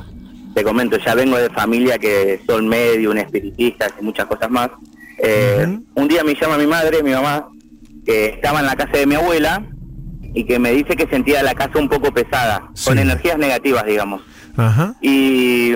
te 0.55 0.63
comento, 0.63 0.97
ya 0.99 1.15
vengo 1.15 1.37
de 1.39 1.49
familia 1.51 1.99
que 1.99 2.41
son 2.47 2.69
medium, 2.69 3.17
espiritistas 3.17 3.93
y 4.01 4.05
muchas 4.05 4.27
cosas 4.27 4.51
más. 4.51 4.71
Eh, 5.19 5.79
Un 5.95 6.09
día 6.09 6.23
me 6.25 6.35
llama 6.35 6.57
mi 6.59 6.67
madre, 6.67 7.03
mi 7.03 7.11
mamá, 7.13 7.49
que 8.05 8.27
estaba 8.27 8.61
en 8.61 8.67
la 8.67 8.77
casa 8.77 8.93
de 8.99 9.07
mi 9.07 9.15
abuela 9.17 9.65
y 10.35 10.45
que 10.45 10.59
me 10.59 10.71
dice 10.73 10.97
que 10.97 11.07
sentía 11.09 11.43
la 11.43 11.55
casa 11.55 11.79
un 11.79 11.89
poco 11.89 12.13
pesada, 12.13 12.71
con 12.85 12.99
energías 12.99 13.39
negativas, 13.39 13.85
digamos. 13.87 14.23
Ajá. 14.57 14.95
Y 15.01 15.73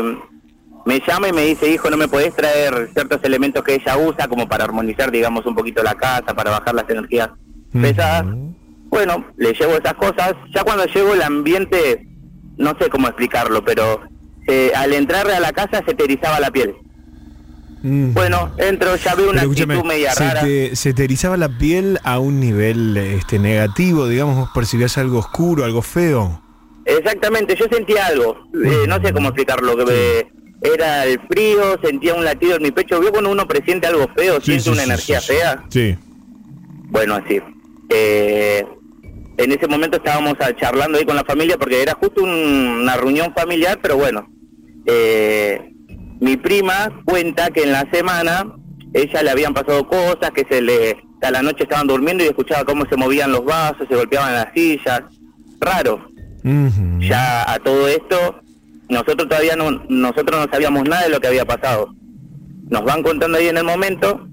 me 0.85 1.01
llama 1.07 1.29
y 1.29 1.33
me 1.33 1.45
dice, 1.45 1.71
hijo, 1.71 1.91
¿no 1.91 1.97
me 1.97 2.09
podés 2.09 2.35
traer 2.35 2.91
ciertos 2.95 3.23
elementos 3.23 3.63
que 3.63 3.75
ella 3.75 3.97
usa 3.99 4.29
como 4.29 4.49
para 4.49 4.65
armonizar, 4.65 5.11
digamos, 5.11 5.45
un 5.47 5.55
poquito 5.55 5.83
la 5.83 5.95
casa, 5.95 6.35
para 6.35 6.51
bajar 6.51 6.75
las 6.75 6.89
energías 6.89 7.31
pesadas? 7.73 8.25
Bueno, 8.89 9.27
le 9.37 9.53
llevo 9.53 9.75
esas 9.75 9.95
cosas. 9.95 10.35
Ya 10.55 10.65
cuando 10.65 10.87
llego 10.87 11.13
el 11.13 11.23
ambiente, 11.23 12.07
no 12.57 12.75
sé 12.81 12.89
cómo 12.89 13.09
explicarlo, 13.09 13.65
pero 13.65 14.01
eh, 14.47 14.73
al 14.75 14.95
entrar 14.95 15.31
a 15.31 15.41
la 15.41 15.53
casa 15.53 15.83
se 15.85 15.95
te 15.95 16.05
erizaba 16.05 16.41
la 16.41 16.51
piel. 16.51 16.75
Bueno, 17.83 18.51
entro, 18.59 18.97
ya 18.97 19.15
veo 19.15 19.31
una 19.31 19.43
actitud 19.43 19.85
media 19.85 20.13
se 20.13 20.25
rara. 20.25 20.41
te, 20.41 20.75
se 20.75 20.95
te 20.95 21.05
erizaba 21.05 21.37
la 21.37 21.49
piel 21.49 22.01
a 22.03 22.19
un 22.19 22.41
nivel 22.41 22.97
este, 22.97 23.39
negativo, 23.39 24.09
digamos, 24.09 24.37
vos 24.37 24.51
percibías 24.53 24.99
algo 24.99 25.19
oscuro, 25.19 25.65
algo 25.65 25.83
feo. 25.83 26.43
Exactamente, 26.89 27.55
yo 27.55 27.67
sentía 27.71 28.07
algo, 28.07 28.37
eh, 28.65 28.87
no 28.89 28.97
sé 29.03 29.13
cómo 29.13 29.29
explicarlo, 29.29 29.77
que 29.77 29.85
me- 29.85 30.69
era 30.69 31.05
el 31.05 31.21
frío, 31.31 31.79
sentía 31.85 32.15
un 32.15 32.25
latido 32.25 32.57
en 32.57 32.63
mi 32.63 32.71
pecho. 32.73 32.99
¿Vio 32.99 33.13
cuando 33.13 33.31
uno 33.31 33.47
presiente 33.47 33.87
algo 33.87 34.09
feo, 34.17 34.41
siente 34.41 34.65
sí, 34.65 34.71
una 34.71 34.83
sí, 34.83 34.89
energía 34.89 35.21
fea? 35.21 35.65
Sí. 35.69 35.97
Bueno, 36.91 37.15
así. 37.15 37.41
Eh, 37.91 38.67
en 39.37 39.53
ese 39.53 39.69
momento 39.69 39.99
estábamos 39.99 40.35
ah, 40.41 40.51
charlando 40.59 40.99
ahí 40.99 41.05
con 41.05 41.15
la 41.15 41.25
familia 41.25 41.57
porque 41.59 41.81
era 41.83 41.93
justo 41.95 42.23
un- 42.25 42.81
una 42.83 42.97
reunión 42.97 43.33
familiar, 43.37 43.79
pero 43.81 43.97
bueno. 43.97 44.27
Eh, 44.87 45.61
mi 46.21 46.37
prima 46.37 47.03
cuenta 47.05 47.51
que 47.51 47.63
en 47.63 47.73
la 47.73 47.87
semana 47.93 48.53
ella 48.95 49.23
le 49.23 49.31
habían 49.31 49.55
pasado 49.55 49.87
cosas, 49.87 50.31
que 50.35 50.45
se 50.51 50.61
le 50.63 50.97
a 51.23 51.31
la 51.31 51.43
noche 51.43 51.65
estaban 51.65 51.87
durmiendo 51.87 52.25
y 52.25 52.29
escuchaba 52.29 52.65
cómo 52.65 52.85
se 52.89 52.97
movían 52.97 53.31
los 53.31 53.45
vasos, 53.45 53.87
se 53.89 53.95
golpeaban 53.95 54.33
las 54.35 54.53
sillas. 54.55 55.03
Raro. 55.61 56.09
Ya 57.01 57.53
a 57.53 57.59
todo 57.59 57.89
esto, 57.89 58.41
nosotros 58.89 59.29
todavía 59.29 59.57
no, 59.57 59.71
nosotros 59.89 60.47
no 60.47 60.53
sabíamos 60.53 60.89
nada 60.89 61.05
de 61.05 61.11
lo 61.11 61.21
que 61.21 61.29
había 61.29 61.45
pasado. 61.45 61.95
Nos 62.71 62.85
van 62.85 63.03
contando 63.03 63.39
ahí 63.39 63.49
en 63.49 63.57
el 63.57 63.65
momento, 63.65 64.29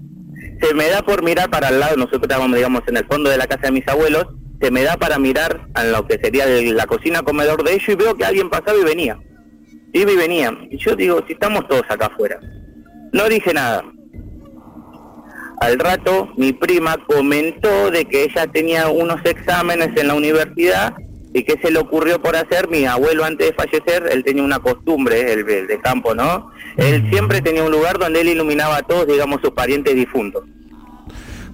se 0.60 0.74
me 0.74 0.88
da 0.88 1.02
por 1.02 1.22
mirar 1.22 1.50
para 1.50 1.68
el 1.68 1.80
lado, 1.80 1.96
nosotros 1.96 2.22
estábamos, 2.22 2.56
digamos, 2.56 2.82
en 2.86 2.96
el 2.96 3.06
fondo 3.06 3.30
de 3.30 3.38
la 3.38 3.46
casa 3.46 3.66
de 3.66 3.72
mis 3.72 3.88
abuelos, 3.88 4.26
se 4.60 4.70
me 4.70 4.82
da 4.82 4.96
para 4.96 5.18
mirar 5.18 5.68
a 5.74 5.84
lo 5.84 6.06
que 6.06 6.18
sería 6.18 6.46
la 6.46 6.86
cocina 6.86 7.22
comedor 7.22 7.62
de 7.62 7.74
ellos 7.74 7.88
y 7.88 7.94
veo 7.94 8.14
que 8.14 8.24
alguien 8.24 8.48
pasaba 8.48 8.78
y 8.78 8.84
venía. 8.84 9.18
Iba 9.92 10.12
y 10.12 10.16
venía. 10.16 10.56
Y 10.70 10.78
yo 10.78 10.96
digo, 10.96 11.22
si 11.26 11.34
estamos 11.34 11.66
todos 11.68 11.84
acá 11.88 12.06
afuera. 12.06 12.38
No 13.12 13.28
dije 13.28 13.52
nada. 13.52 13.84
Al 15.60 15.78
rato 15.78 16.28
mi 16.36 16.52
prima 16.52 16.96
comentó 17.06 17.90
de 17.90 18.04
que 18.04 18.24
ella 18.24 18.46
tenía 18.46 18.88
unos 18.88 19.24
exámenes 19.24 19.90
en 19.96 20.08
la 20.08 20.14
universidad 20.14 20.94
y 21.32 21.42
que 21.42 21.58
se 21.62 21.70
le 21.70 21.78
ocurrió 21.78 22.20
por 22.22 22.34
hacer, 22.36 22.68
mi 22.68 22.84
abuelo 22.86 23.24
antes 23.24 23.48
de 23.48 23.54
fallecer, 23.54 24.08
él 24.10 24.24
tenía 24.24 24.42
una 24.42 24.58
costumbre, 24.58 25.32
el, 25.32 25.48
el 25.48 25.66
de 25.66 25.80
campo, 25.80 26.14
¿no? 26.14 26.50
Él 26.76 27.08
siempre 27.10 27.42
tenía 27.42 27.62
un 27.62 27.72
lugar 27.72 27.98
donde 27.98 28.20
él 28.22 28.28
iluminaba 28.28 28.76
a 28.78 28.82
todos, 28.82 29.06
digamos, 29.06 29.40
sus 29.42 29.50
parientes 29.50 29.94
difuntos. 29.94 30.44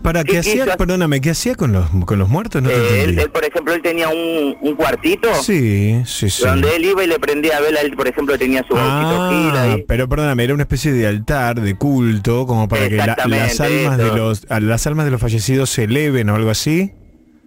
¿Para 0.02 0.24
qué 0.24 0.32
¿Qué 0.32 0.38
hacía? 0.38 0.76
Perdóname, 0.76 1.20
¿qué 1.20 1.30
hacía 1.30 1.54
con 1.54 1.72
los, 1.72 1.88
con 2.06 2.18
los 2.18 2.28
muertos? 2.28 2.60
No 2.60 2.70
Eh, 2.70 3.04
él, 3.04 3.16
él, 3.20 3.30
por 3.30 3.44
ejemplo, 3.44 3.72
él 3.72 3.82
tenía 3.82 4.08
un, 4.08 4.56
un 4.60 4.74
cuartito 4.74 5.32
Sí, 5.36 6.02
sí, 6.06 6.28
sí. 6.28 6.42
donde 6.44 6.74
él 6.74 6.84
iba 6.86 7.04
y 7.04 7.06
le 7.06 7.20
prendía 7.20 7.60
vela, 7.60 7.80
él, 7.82 7.92
por 7.94 8.08
ejemplo, 8.08 8.36
tenía 8.36 8.64
su 8.68 8.74
Ah, 8.76 9.76
pero 9.86 10.08
perdóname, 10.08 10.42
era 10.42 10.54
una 10.54 10.64
especie 10.64 10.90
de 10.92 11.06
altar, 11.06 11.60
de 11.60 11.76
culto, 11.76 12.46
como 12.48 12.66
para 12.68 12.88
que 12.88 12.96
la- 12.96 13.16
las 13.28 13.60
almas 13.60 13.96
de 13.96 14.06
los 14.08 14.46
a 14.48 14.58
las 14.58 14.86
almas 14.88 15.04
de 15.04 15.12
los 15.12 15.20
fallecidos 15.20 15.70
se 15.70 15.84
eleven 15.84 16.30
o 16.30 16.34
algo 16.34 16.50
así. 16.50 16.90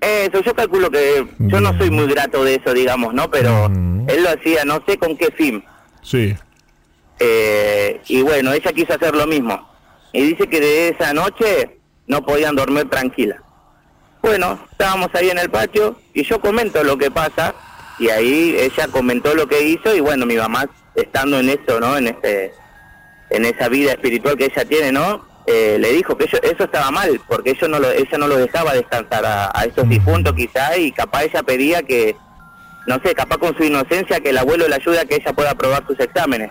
Eso, 0.06 0.42
yo 0.42 0.54
calculo 0.54 0.92
que 0.92 1.26
yo 1.40 1.60
no 1.60 1.76
soy 1.78 1.90
muy 1.90 2.06
grato 2.08 2.44
de 2.44 2.56
eso, 2.56 2.74
digamos, 2.74 3.14
¿no? 3.14 3.30
Pero 3.32 3.70
Mm. 3.70 4.08
él 4.10 4.24
lo 4.24 4.30
hacía, 4.30 4.64
no 4.64 4.84
sé 4.88 4.98
con 5.00 5.18
qué 5.18 5.32
fin. 5.32 5.64
Sí. 6.04 6.36
Eh, 7.20 8.02
y 8.08 8.22
bueno, 8.22 8.54
ella 8.54 8.72
quiso 8.74 8.94
hacer 8.94 9.16
lo 9.16 9.26
mismo. 9.26 9.68
Y 10.14 10.22
dice 10.22 10.48
que 10.48 10.60
de 10.60 10.90
esa 10.90 11.14
noche 11.14 11.78
no 12.08 12.24
podían 12.26 12.56
dormir 12.56 12.90
tranquila. 12.90 13.42
Bueno, 14.22 14.60
estábamos 14.72 15.10
ahí 15.14 15.30
en 15.30 15.40
el 15.40 15.50
patio 15.50 16.00
y 16.14 16.24
yo 16.24 16.40
comento 16.40 16.84
lo 16.84 16.98
que 16.98 17.10
pasa 17.12 17.56
y 18.00 18.10
ahí 18.10 18.56
ella 18.60 18.88
comentó 18.90 19.34
lo 19.34 19.48
que 19.48 19.62
hizo 19.68 19.96
y 19.96 20.00
bueno, 20.02 20.26
mi 20.26 20.36
mamá 20.36 20.68
estando 20.96 21.40
en 21.40 21.50
eso, 21.50 21.80
¿no? 21.80 21.98
En 21.98 22.08
ese 22.08 22.54
en 23.32 23.44
esa 23.46 23.70
vida 23.70 23.92
espiritual 23.94 24.38
que 24.38 24.46
ella 24.46 24.66
tiene, 24.66 24.92
¿no? 24.92 25.26
Eh, 25.48 25.78
le 25.80 25.92
dijo 25.94 26.18
que 26.18 26.26
ello- 26.26 26.42
eso 26.42 26.64
estaba 26.64 26.90
mal, 26.90 27.22
porque 27.28 27.52
ellos 27.52 27.70
no 27.70 27.78
lo, 27.80 27.92
ella 27.92 28.18
no 28.18 28.28
lo 28.28 28.36
dejaba 28.38 28.74
descansar 28.74 29.24
a, 29.26 29.52
a 29.54 29.66
esos 29.66 29.88
difuntos 29.88 30.34
quizá 30.34 30.76
y 30.78 30.92
capaz 30.92 31.24
ella 31.26 31.44
pedía 31.44 31.84
que, 31.84 32.16
no 32.88 33.00
sé, 33.04 33.14
capaz 33.14 33.38
con 33.38 33.56
su 33.56 33.64
inocencia 33.64 34.20
que 34.22 34.32
el 34.32 34.38
abuelo 34.40 34.68
le 34.68 34.74
ayude 34.76 35.00
a 35.00 35.06
que 35.06 35.16
ella 35.18 35.34
pueda 35.34 35.52
aprobar 35.52 35.86
sus 35.88 36.00
exámenes. 36.00 36.50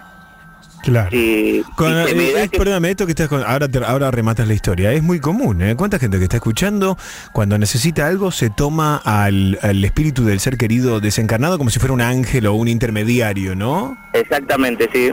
Claro. 0.85 1.09
Y, 1.13 1.63
Con- 1.77 1.91
eh, 1.93 2.33
da 2.35 2.43
es- 2.43 2.51
que- 2.51 2.59
Perdóname, 2.59 2.91
esto 2.91 3.07
que 3.07 3.13
estás 3.13 3.27
con, 3.29 3.43
ahora, 3.43 3.67
te- 3.69 3.83
ahora 3.85 4.11
rematas 4.11 4.47
la 4.47 4.53
historia. 4.55 4.93
Es 4.93 5.03
muy 5.03 5.19
común, 5.19 5.63
¿eh? 5.63 5.75
¿Cuánta 5.77 5.99
gente 5.99 6.19
que 6.19 6.25
está 6.25 6.37
escuchando, 6.37 6.97
cuando 7.33 7.57
necesita 7.59 8.07
algo, 8.07 8.31
se 8.31 8.51
toma 8.51 9.01
al, 9.03 9.59
al 9.63 9.83
espíritu 9.85 10.25
del 10.25 10.39
ser 10.41 10.57
querido 10.59 11.01
desencarnado 11.01 11.57
como 11.59 11.71
si 11.71 11.79
fuera 11.81 11.95
un 11.95 12.03
ángel 12.03 12.47
o 12.47 12.53
un 12.55 12.69
intermediario, 12.69 13.57
¿no? 13.57 13.97
Exactamente, 14.13 14.89
sí. 14.93 15.13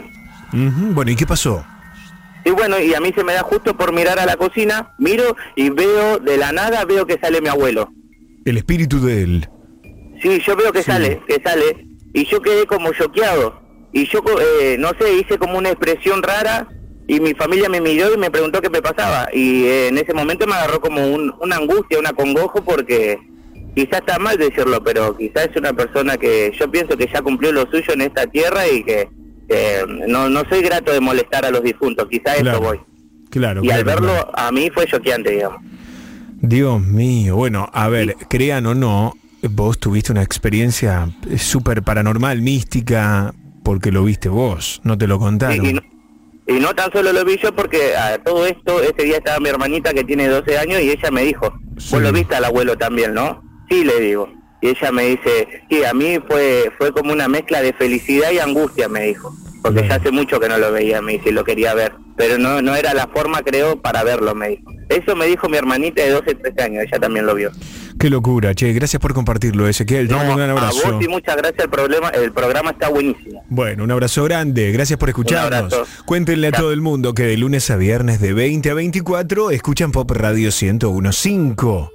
Bueno, 0.51 1.09
¿y 1.11 1.15
qué 1.15 1.25
pasó? 1.25 1.65
Y 2.45 2.49
bueno, 2.51 2.79
y 2.79 2.93
a 2.93 2.99
mí 2.99 3.11
se 3.15 3.23
me 3.23 3.33
da 3.33 3.41
justo 3.43 3.75
por 3.77 3.93
mirar 3.93 4.19
a 4.19 4.25
la 4.25 4.35
cocina, 4.37 4.93
miro 4.97 5.35
y 5.55 5.69
veo 5.69 6.17
de 6.19 6.37
la 6.37 6.51
nada, 6.51 6.85
veo 6.85 7.05
que 7.05 7.19
sale 7.21 7.41
mi 7.41 7.49
abuelo. 7.49 7.89
El 8.45 8.57
espíritu 8.57 8.99
de 8.99 9.23
él. 9.23 9.49
Sí, 10.21 10.41
yo 10.45 10.55
veo 10.55 10.71
que 10.71 10.83
sale, 10.83 11.21
que 11.27 11.41
sale, 11.43 11.85
y 12.13 12.25
yo 12.25 12.41
quedé 12.41 12.65
como 12.65 12.91
choqueado. 12.93 13.61
Y 13.93 14.05
yo, 14.07 14.21
eh, 14.61 14.77
no 14.79 14.89
sé, 14.99 15.13
hice 15.13 15.37
como 15.37 15.57
una 15.57 15.69
expresión 15.69 16.23
rara, 16.23 16.67
y 17.07 17.19
mi 17.19 17.33
familia 17.33 17.67
me 17.69 17.81
miró 17.81 18.13
y 18.13 18.17
me 18.17 18.31
preguntó 18.31 18.61
qué 18.61 18.69
me 18.69 18.81
pasaba. 18.81 19.27
Y 19.33 19.65
eh, 19.65 19.87
en 19.89 19.97
ese 19.97 20.13
momento 20.13 20.47
me 20.47 20.53
agarró 20.53 20.79
como 20.79 21.05
un- 21.13 21.33
una 21.41 21.57
angustia, 21.57 21.99
un 21.99 22.07
acongojo, 22.07 22.63
porque 22.63 23.19
quizás 23.75 23.99
está 23.99 24.17
mal 24.19 24.37
decirlo, 24.37 24.81
pero 24.83 25.17
quizás 25.17 25.49
es 25.51 25.57
una 25.57 25.73
persona 25.73 26.17
que 26.17 26.51
yo 26.57 26.69
pienso 26.71 26.95
que 26.97 27.09
ya 27.11 27.21
cumplió 27.21 27.51
lo 27.51 27.69
suyo 27.69 27.93
en 27.93 28.01
esta 28.01 28.25
tierra 28.27 28.67
y 28.67 28.83
que 28.83 29.09
eh, 29.51 29.83
no, 30.07 30.29
no 30.29 30.43
soy 30.49 30.61
grato 30.61 30.91
de 30.91 30.99
molestar 31.01 31.45
a 31.45 31.51
los 31.51 31.63
difuntos, 31.63 32.07
quizás 32.09 32.37
Claro, 32.37 32.51
eso 32.57 32.61
voy. 32.61 32.79
Claro. 33.29 33.63
Y 33.63 33.69
al 33.71 33.83
verlo, 33.83 34.07
claro. 34.13 34.31
a 34.33 34.51
mí 34.51 34.69
fue 34.73 34.85
choqueante, 34.87 35.31
digamos. 35.31 35.59
Dios 36.41 36.81
mío, 36.81 37.35
bueno, 37.35 37.69
a 37.71 37.87
ver, 37.87 38.15
crean 38.29 38.65
o 38.65 38.73
no, 38.73 39.13
vos 39.49 39.79
tuviste 39.79 40.11
una 40.11 40.23
experiencia 40.23 41.09
eh, 41.29 41.37
súper 41.37 41.83
paranormal, 41.83 42.41
mística, 42.41 43.33
porque 43.63 43.91
lo 43.91 44.03
viste 44.03 44.27
vos, 44.29 44.81
no 44.83 44.97
te 44.97 45.07
lo 45.07 45.19
contaron. 45.19 45.63
Y, 45.65 45.69
y 45.69 45.73
no, 45.73 45.81
y 46.47 46.53
no 46.59 46.73
tan 46.73 46.91
solo 46.91 47.13
lo 47.13 47.23
vi 47.23 47.37
yo 47.37 47.53
porque 47.55 47.95
a 47.95 48.17
todo 48.23 48.45
esto, 48.47 48.81
ese 48.81 49.03
día 49.03 49.17
estaba 49.17 49.39
mi 49.39 49.49
hermanita 49.49 49.93
que 49.93 50.03
tiene 50.03 50.27
12 50.27 50.57
años 50.57 50.81
y 50.81 50.89
ella 50.89 51.11
me 51.11 51.23
dijo, 51.23 51.53
Sí. 51.77 51.89
vos 51.95 52.01
lo 52.03 52.11
viste 52.11 52.35
al 52.35 52.45
abuelo 52.45 52.77
también, 52.77 53.13
¿no? 53.13 53.43
Sí, 53.69 53.83
le 53.83 53.99
digo. 53.99 54.29
Y 54.61 54.69
ella 54.69 54.91
me 54.91 55.03
dice, 55.05 55.47
sí, 55.69 55.83
a 55.83 55.93
mí 55.93 56.19
fue 56.27 56.71
fue 56.77 56.91
como 56.91 57.11
una 57.13 57.27
mezcla 57.27 57.61
de 57.61 57.73
felicidad 57.73 58.31
y 58.31 58.39
angustia, 58.39 58.87
me 58.87 59.01
dijo. 59.03 59.35
Porque 59.63 59.87
ya 59.87 59.95
hace 59.95 60.09
mucho 60.11 60.39
que 60.39 60.49
no 60.49 60.57
lo 60.57 60.71
veía, 60.71 61.01
me 61.03 61.13
dice, 61.13 61.29
y 61.29 61.33
lo 61.33 61.43
quería 61.43 61.73
ver. 61.75 61.93
Pero 62.17 62.37
no 62.37 62.61
no 62.61 62.75
era 62.75 62.93
la 62.93 63.07
forma, 63.07 63.41
creo, 63.43 63.79
para 63.81 64.03
verlo, 64.03 64.33
me 64.35 64.49
dijo. 64.49 64.71
Eso 64.89 65.15
me 65.15 65.25
dijo 65.27 65.47
mi 65.49 65.57
hermanita 65.57 66.01
de 66.03 66.09
12, 66.11 66.35
13 66.35 66.61
años, 66.63 66.83
ella 66.87 66.99
también 66.99 67.25
lo 67.25 67.35
vio. 67.35 67.51
Qué 67.99 68.09
locura, 68.09 68.55
che, 68.55 68.73
gracias 68.73 68.99
por 68.99 69.13
compartirlo, 69.13 69.67
Ezequiel, 69.67 70.07
te 70.07 70.13
No, 70.13 70.17
mando 70.19 70.33
un 70.33 70.37
gran 70.39 70.49
a 70.49 70.53
abrazo. 70.53 70.91
vos 70.93 71.03
y 71.03 71.07
muchas 71.07 71.37
gracias, 71.37 71.63
el, 71.65 71.69
problema, 71.69 72.09
el 72.09 72.31
programa 72.33 72.71
está 72.71 72.89
buenísimo. 72.89 73.43
Bueno, 73.49 73.83
un 73.83 73.91
abrazo 73.91 74.23
grande, 74.23 74.71
gracias 74.71 74.97
por 74.97 75.09
escucharnos. 75.09 75.73
abrazo. 75.73 75.85
Cuéntenle 76.05 76.47
a 76.47 76.51
todo 76.51 76.73
el 76.73 76.81
mundo 76.81 77.13
que 77.13 77.23
de 77.23 77.37
lunes 77.37 77.69
a 77.69 77.77
viernes 77.77 78.19
de 78.19 78.33
20 78.33 78.71
a 78.71 78.73
24 78.73 79.51
escuchan 79.51 79.91
Pop 79.91 80.09
Radio 80.11 80.49
1015. 80.49 81.89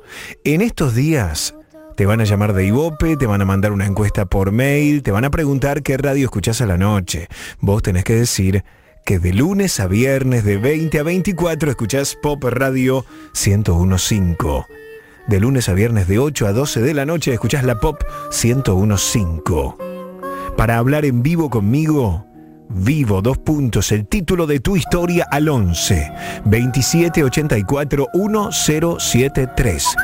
En 0.44 0.62
estos 0.62 0.94
días 0.94 1.54
te 1.96 2.04
van 2.04 2.20
a 2.20 2.24
llamar 2.24 2.52
de 2.52 2.66
Ibope, 2.66 3.16
te 3.16 3.26
van 3.26 3.40
a 3.40 3.46
mandar 3.46 3.72
una 3.72 3.86
encuesta 3.86 4.26
por 4.26 4.52
mail, 4.52 5.02
te 5.02 5.10
van 5.10 5.24
a 5.24 5.30
preguntar 5.30 5.82
qué 5.82 5.96
radio 5.96 6.26
escuchás 6.26 6.60
a 6.60 6.66
la 6.66 6.76
noche. 6.76 7.28
Vos 7.60 7.82
tenés 7.82 8.04
que 8.04 8.14
decir 8.14 8.64
que 9.04 9.18
de 9.18 9.32
lunes 9.32 9.80
a 9.80 9.86
viernes 9.86 10.44
de 10.44 10.58
20 10.58 10.98
a 10.98 11.02
24 11.02 11.70
escuchás 11.70 12.14
Pop 12.14 12.44
Radio 12.44 13.06
1015. 13.34 14.66
De 15.26 15.40
lunes 15.40 15.70
a 15.70 15.72
viernes 15.72 16.06
de 16.06 16.18
8 16.18 16.46
a 16.46 16.52
12 16.52 16.82
de 16.82 16.92
la 16.92 17.06
noche 17.06 17.32
escuchás 17.32 17.64
la 17.64 17.80
Pop 17.80 18.02
1015. 18.30 19.74
Para 20.54 20.76
hablar 20.76 21.06
en 21.06 21.22
vivo 21.22 21.48
conmigo, 21.48 22.26
Vivo, 22.68 23.22
dos 23.22 23.38
puntos, 23.38 23.92
el 23.92 24.06
título 24.06 24.44
de 24.46 24.60
tu 24.60 24.76
historia 24.76 25.26
al 25.30 25.48
11 25.48 26.12
2784 26.44 28.08
1073. 28.12 29.96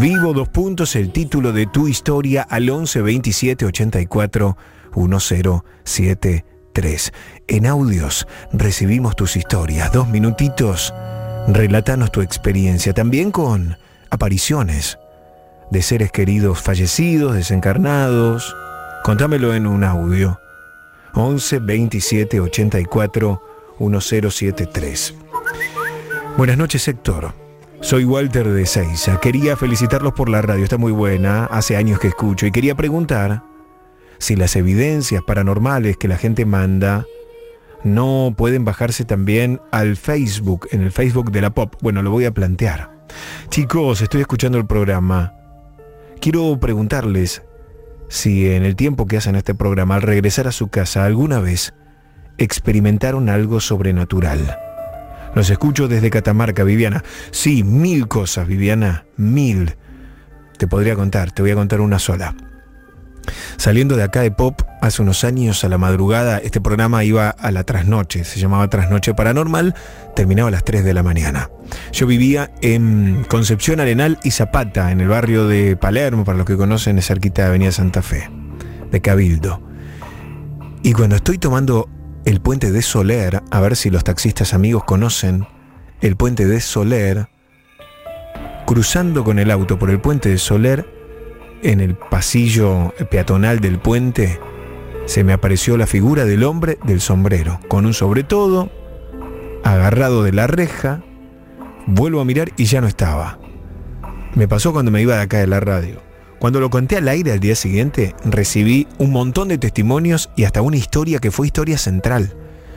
Vivo, 0.00 0.32
dos 0.32 0.48
puntos, 0.48 0.96
el 0.96 1.12
título 1.12 1.52
de 1.52 1.66
tu 1.66 1.86
historia 1.86 2.42
al 2.42 2.68
11 2.68 2.98
2784 2.98 4.56
1073. 4.96 7.12
En 7.46 7.66
audios 7.66 8.26
recibimos 8.52 9.14
tus 9.14 9.36
historias, 9.36 9.92
dos 9.92 10.08
minutitos. 10.08 10.92
Relatanos 11.46 12.10
tu 12.10 12.20
experiencia, 12.20 12.92
también 12.92 13.30
con 13.30 13.76
apariciones 14.10 14.98
de 15.70 15.82
seres 15.82 16.10
queridos 16.10 16.60
fallecidos, 16.60 17.34
desencarnados. 17.34 18.56
Contámelo 19.04 19.54
en 19.54 19.68
un 19.68 19.84
audio. 19.84 20.40
11 21.14 21.58
27 21.60 22.40
84 22.40 23.42
1073. 23.78 25.14
Buenas 26.36 26.58
noches, 26.58 26.86
Héctor. 26.88 27.32
Soy 27.80 28.04
Walter 28.04 28.48
de 28.48 28.66
Seiza. 28.66 29.20
Quería 29.20 29.56
felicitarlos 29.56 30.12
por 30.12 30.28
la 30.28 30.42
radio, 30.42 30.64
está 30.64 30.78
muy 30.78 30.92
buena, 30.92 31.44
hace 31.46 31.76
años 31.76 32.00
que 32.00 32.08
escucho, 32.08 32.46
y 32.46 32.50
quería 32.50 32.74
preguntar 32.74 33.44
si 34.18 34.34
las 34.34 34.56
evidencias 34.56 35.22
paranormales 35.22 35.96
que 35.96 36.08
la 36.08 36.16
gente 36.16 36.44
manda 36.44 37.06
no 37.84 38.34
pueden 38.36 38.64
bajarse 38.64 39.04
también 39.04 39.60
al 39.70 39.96
Facebook, 39.96 40.68
en 40.72 40.82
el 40.82 40.90
Facebook 40.90 41.30
de 41.30 41.40
la 41.40 41.50
Pop. 41.50 41.76
Bueno, 41.80 42.02
lo 42.02 42.10
voy 42.10 42.24
a 42.24 42.32
plantear. 42.32 43.06
Chicos, 43.48 44.02
estoy 44.02 44.22
escuchando 44.22 44.58
el 44.58 44.66
programa. 44.66 45.32
Quiero 46.20 46.58
preguntarles 46.58 47.42
si 48.08 48.50
en 48.50 48.64
el 48.64 48.76
tiempo 48.76 49.06
que 49.06 49.16
hacen 49.16 49.36
este 49.36 49.54
programa, 49.54 49.96
al 49.96 50.02
regresar 50.02 50.46
a 50.46 50.52
su 50.52 50.68
casa, 50.68 51.04
alguna 51.04 51.40
vez 51.40 51.74
experimentaron 52.38 53.28
algo 53.28 53.60
sobrenatural. 53.60 54.58
Los 55.34 55.50
escucho 55.50 55.88
desde 55.88 56.10
Catamarca, 56.10 56.64
Viviana. 56.64 57.04
Sí, 57.30 57.62
mil 57.62 58.08
cosas, 58.08 58.46
Viviana, 58.46 59.04
mil. 59.16 59.76
Te 60.56 60.66
podría 60.66 60.96
contar, 60.96 61.32
te 61.32 61.42
voy 61.42 61.50
a 61.50 61.54
contar 61.54 61.80
una 61.80 61.98
sola. 61.98 62.34
Saliendo 63.56 63.96
de 63.96 64.02
acá 64.02 64.20
de 64.20 64.30
Pop, 64.30 64.62
hace 64.80 65.02
unos 65.02 65.24
años 65.24 65.64
a 65.64 65.68
la 65.68 65.78
madrugada, 65.78 66.38
este 66.38 66.60
programa 66.60 67.04
iba 67.04 67.30
a 67.30 67.50
la 67.50 67.64
trasnoche, 67.64 68.24
se 68.24 68.40
llamaba 68.40 68.68
Trasnoche 68.68 69.14
Paranormal, 69.14 69.74
terminaba 70.14 70.48
a 70.48 70.52
las 70.52 70.64
3 70.64 70.84
de 70.84 70.94
la 70.94 71.02
mañana. 71.02 71.50
Yo 71.92 72.06
vivía 72.06 72.50
en 72.62 73.24
Concepción 73.28 73.80
Arenal 73.80 74.18
y 74.24 74.30
Zapata, 74.30 74.92
en 74.92 75.00
el 75.00 75.08
barrio 75.08 75.46
de 75.46 75.76
Palermo, 75.76 76.24
para 76.24 76.38
los 76.38 76.46
que 76.46 76.56
conocen, 76.56 76.98
es 76.98 77.06
cerquita 77.06 77.42
de 77.42 77.48
Avenida 77.48 77.72
Santa 77.72 78.02
Fe, 78.02 78.30
de 78.90 79.00
Cabildo. 79.00 79.62
Y 80.82 80.92
cuando 80.92 81.16
estoy 81.16 81.38
tomando 81.38 81.88
el 82.24 82.40
puente 82.40 82.70
de 82.70 82.82
Soler, 82.82 83.42
a 83.50 83.60
ver 83.60 83.76
si 83.76 83.90
los 83.90 84.04
taxistas 84.04 84.54
amigos 84.54 84.84
conocen 84.84 85.46
el 86.00 86.16
puente 86.16 86.46
de 86.46 86.60
Soler, 86.60 87.28
cruzando 88.66 89.24
con 89.24 89.38
el 89.38 89.50
auto 89.50 89.78
por 89.78 89.90
el 89.90 90.00
puente 90.00 90.28
de 90.28 90.38
Soler, 90.38 90.97
en 91.62 91.80
el 91.80 91.94
pasillo 91.96 92.94
peatonal 93.10 93.60
del 93.60 93.78
puente, 93.78 94.38
se 95.06 95.24
me 95.24 95.32
apareció 95.32 95.76
la 95.76 95.86
figura 95.86 96.24
del 96.24 96.44
hombre 96.44 96.78
del 96.84 97.00
sombrero, 97.00 97.60
con 97.68 97.86
un 97.86 97.94
sobretodo, 97.94 98.70
agarrado 99.64 100.22
de 100.22 100.32
la 100.32 100.46
reja, 100.46 101.02
vuelvo 101.86 102.20
a 102.20 102.24
mirar 102.24 102.52
y 102.56 102.66
ya 102.66 102.80
no 102.80 102.88
estaba. 102.88 103.38
Me 104.34 104.46
pasó 104.46 104.72
cuando 104.72 104.90
me 104.90 105.00
iba 105.00 105.16
de 105.16 105.22
acá 105.22 105.38
de 105.38 105.46
la 105.46 105.60
radio. 105.60 106.02
Cuando 106.38 106.60
lo 106.60 106.70
conté 106.70 106.96
al 106.96 107.08
aire 107.08 107.32
al 107.32 107.40
día 107.40 107.56
siguiente, 107.56 108.14
recibí 108.24 108.86
un 108.98 109.10
montón 109.10 109.48
de 109.48 109.58
testimonios 109.58 110.30
y 110.36 110.44
hasta 110.44 110.62
una 110.62 110.76
historia 110.76 111.18
que 111.18 111.30
fue 111.30 111.46
historia 111.46 111.78
central, 111.78 112.36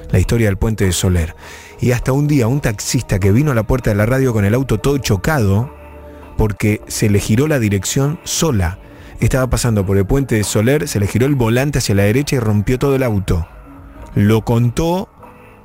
la 0.10 0.20
historia 0.20 0.48
del 0.48 0.58
puente 0.58 0.86
de 0.86 0.94
Soler. 0.94 1.36
Y 1.80 1.92
hasta 1.92 2.14
un 2.14 2.28
día 2.28 2.48
un 2.48 2.62
taxista 2.62 3.20
que 3.20 3.32
vino 3.32 3.52
a 3.52 3.56
la 3.56 3.64
puerta 3.64 3.90
de 3.92 3.98
la 3.98 4.06
radio 4.06 4.34
con 4.34 4.46
el 4.46 4.54
auto 4.54 4.80
todo 4.80 4.98
chocado, 4.98 5.81
porque 6.42 6.82
se 6.88 7.08
le 7.08 7.20
giró 7.20 7.48
la 7.48 7.60
dirección 7.60 8.20
sola. 8.24 8.80
Estaba 9.20 9.48
pasando 9.52 9.86
por 9.86 9.96
el 10.00 10.08
puente 10.08 10.34
de 10.34 10.44
Soler, 10.44 10.88
se 10.88 11.00
le 11.00 11.06
giró 11.06 11.28
el 11.28 11.36
volante 11.36 11.78
hacia 11.78 11.94
la 11.94 12.02
derecha 12.02 12.36
y 12.36 12.40
rompió 12.40 12.80
todo 12.80 12.96
el 12.96 13.04
auto. 13.04 13.48
Lo 14.16 14.44
contó 14.44 15.08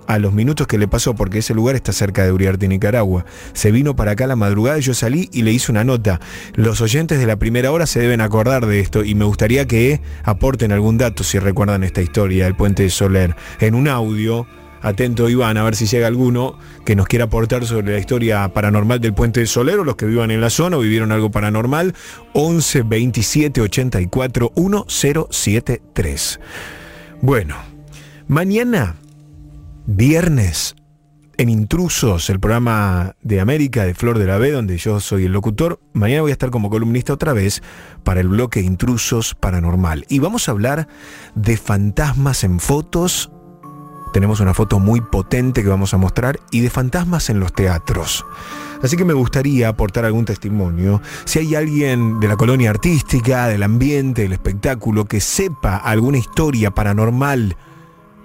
a 0.06 0.18
los 0.18 0.34
minutos 0.34 0.66
que 0.66 0.76
le 0.76 0.86
pasó, 0.86 1.14
porque 1.14 1.38
ese 1.38 1.54
lugar 1.54 1.76
está 1.76 1.94
cerca 1.94 2.24
de 2.24 2.30
Uriarte, 2.30 2.68
Nicaragua. 2.68 3.24
Se 3.54 3.70
vino 3.70 3.96
para 3.96 4.10
acá 4.10 4.24
a 4.24 4.26
la 4.26 4.36
madrugada 4.36 4.78
y 4.78 4.82
yo 4.82 4.92
salí 4.92 5.30
y 5.32 5.44
le 5.44 5.52
hice 5.52 5.72
una 5.72 5.82
nota. 5.82 6.20
Los 6.56 6.82
oyentes 6.82 7.18
de 7.18 7.26
la 7.26 7.36
primera 7.36 7.72
hora 7.72 7.86
se 7.86 8.00
deben 8.00 8.20
acordar 8.20 8.66
de 8.66 8.78
esto 8.78 9.02
y 9.02 9.14
me 9.14 9.24
gustaría 9.24 9.66
que 9.66 10.02
aporten 10.24 10.72
algún 10.72 10.98
dato 10.98 11.24
si 11.24 11.38
recuerdan 11.38 11.84
esta 11.84 12.02
historia 12.02 12.44
del 12.44 12.54
puente 12.54 12.82
de 12.82 12.90
Soler 12.90 13.34
en 13.60 13.74
un 13.74 13.88
audio 13.88 14.46
Atento 14.87 15.29
Iván, 15.29 15.57
a 15.57 15.64
ver 15.64 15.75
si 15.75 15.85
llega 15.87 16.07
alguno 16.07 16.61
que 16.85 16.94
nos 16.94 17.09
quiera 17.09 17.25
aportar 17.25 17.66
sobre 17.66 17.92
la 17.92 17.99
historia 17.99 18.46
paranormal 18.53 19.01
del 19.01 19.14
puente 19.14 19.40
de 19.40 19.46
Solero, 19.49 19.83
los 19.83 19.96
que 19.96 20.07
vivan 20.07 20.31
en 20.31 20.40
la 20.40 20.49
zona 20.49 20.77
o 20.77 20.81
vivieron 20.81 21.11
algo 21.11 21.29
paranormal, 21.29 21.92
11 22.35 22.83
27 22.85 23.61
84 23.62 24.53
1073. 24.55 26.38
Bueno, 27.20 27.57
mañana, 28.29 28.94
viernes, 29.87 30.77
en 31.37 31.49
Intrusos, 31.49 32.31
el 32.31 32.38
programa 32.38 33.16
de 33.22 33.40
América 33.40 33.85
de 33.85 33.94
Flor 33.94 34.20
de 34.20 34.27
la 34.27 34.38
B, 34.38 34.53
donde 34.53 34.79
yo 34.79 35.01
soy 35.01 35.25
el 35.25 35.33
locutor. 35.33 35.81
Mañana 35.94 36.22
voy 36.22 36.31
a 36.31 36.33
estar 36.33 36.51
como 36.51 36.70
columnista 36.70 37.12
otra 37.12 37.33
vez 37.33 37.61
para 38.05 38.20
el 38.20 38.29
bloque 38.29 38.61
Intrusos 38.61 39.35
Paranormal. 39.35 40.07
Y 40.09 40.20
vamos 40.20 40.49
a 40.49 40.53
hablar 40.53 40.87
de 41.35 41.57
fantasmas 41.57 42.44
en 42.44 42.61
fotos 42.61 43.33
tenemos 44.12 44.40
una 44.40 44.55
foto 44.55 44.79
muy 44.79 45.01
potente 45.01 45.62
que 45.62 45.69
vamos 45.69 45.95
a 45.95 45.97
mostrar 45.97 46.40
y 46.51 46.61
de 46.61 46.71
fantasmas 46.71 47.31
en 47.31 47.40
los 47.40 47.53
teatros. 47.53 48.25
Así 48.83 48.97
que 48.97 49.05
me 49.05 49.14
gustaría 49.14 49.69
aportar 49.69 50.05
algún 50.05 50.25
testimonio. 50.25 51.01
Si 51.25 51.38
hay 51.38 51.55
alguien 51.55 52.21
de 52.21 52.29
la 52.29 52.37
colonia 52.37 52.71
artística, 52.71 53.49
del 53.49 53.62
ambiente, 53.62 54.23
del 54.23 54.33
espectáculo, 54.33 55.07
que 55.07 55.21
sepa 55.21 55.77
alguna 55.77 56.19
historia 56.19 56.71
paranormal 56.71 57.57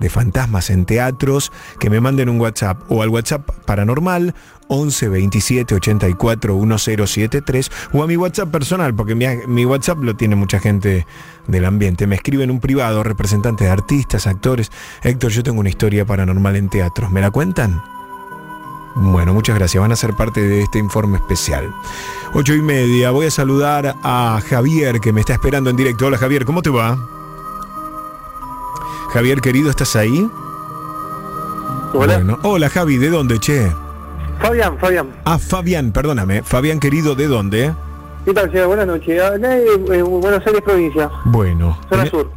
de 0.01 0.09
fantasmas 0.09 0.69
en 0.69 0.85
teatros, 0.85 1.51
que 1.79 1.89
me 1.89 2.01
manden 2.01 2.27
un 2.27 2.41
WhatsApp 2.41 2.81
o 2.89 3.03
al 3.03 3.09
WhatsApp 3.09 3.49
paranormal 3.65 4.35
11 4.67 5.09
27 5.09 5.75
84 5.75 6.57
1073 6.57 7.71
o 7.93 8.03
a 8.03 8.07
mi 8.07 8.17
WhatsApp 8.17 8.49
personal, 8.49 8.93
porque 8.95 9.15
mi, 9.15 9.65
WhatsApp 9.65 9.99
lo 10.01 10.15
tiene 10.15 10.35
mucha 10.35 10.59
gente 10.59 11.05
del 11.47 11.65
ambiente. 11.65 12.07
Me 12.07 12.15
escriben 12.15 12.49
un 12.49 12.59
privado, 12.59 13.03
representantes 13.03 13.67
de 13.67 13.71
artistas, 13.71 14.27
actores. 14.27 14.71
Héctor, 15.03 15.31
yo 15.31 15.43
tengo 15.43 15.59
una 15.59 15.69
historia 15.69 16.03
paranormal 16.05 16.55
en 16.55 16.69
teatros. 16.69 17.11
¿Me 17.11 17.21
la 17.21 17.29
cuentan? 17.29 17.81
Bueno, 18.95 19.33
muchas 19.33 19.55
gracias. 19.55 19.79
Van 19.79 19.91
a 19.91 19.95
ser 19.95 20.15
parte 20.15 20.41
de 20.41 20.63
este 20.63 20.79
informe 20.79 21.17
especial. 21.17 21.73
Ocho 22.33 22.53
y 22.53 22.61
media. 22.61 23.11
Voy 23.11 23.27
a 23.27 23.31
saludar 23.31 23.95
a 24.03 24.41
Javier 24.49 24.99
que 24.99 25.13
me 25.13 25.21
está 25.21 25.33
esperando 25.33 25.69
en 25.69 25.75
directo. 25.75 26.07
Hola 26.07 26.17
Javier, 26.17 26.45
¿cómo 26.45 26.61
te 26.61 26.69
va? 26.69 27.20
Javier, 29.13 29.41
querido, 29.41 29.69
¿estás 29.69 29.97
ahí? 29.97 30.30
Hola. 31.93 32.39
hola 32.43 32.69
Javi, 32.69 32.97
¿de 32.97 33.10
dónde, 33.10 33.39
che? 33.39 33.69
Fabián, 34.39 34.78
Fabián. 34.80 35.10
Ah, 35.26 35.38
Fabián, 35.38 35.91
perdóname. 35.91 36.43
Fabián, 36.43 36.80
querido, 36.80 37.13
¿de 37.13 37.28
dónde? 37.28 37.74
¿Qué 38.24 38.34
tal, 38.34 38.50
Buenas 38.67 38.88
noches. 38.88 39.21
Buenos 39.39 40.47
Aires, 40.47 40.62
provincia. 40.62 41.10
Bueno. 41.26 41.78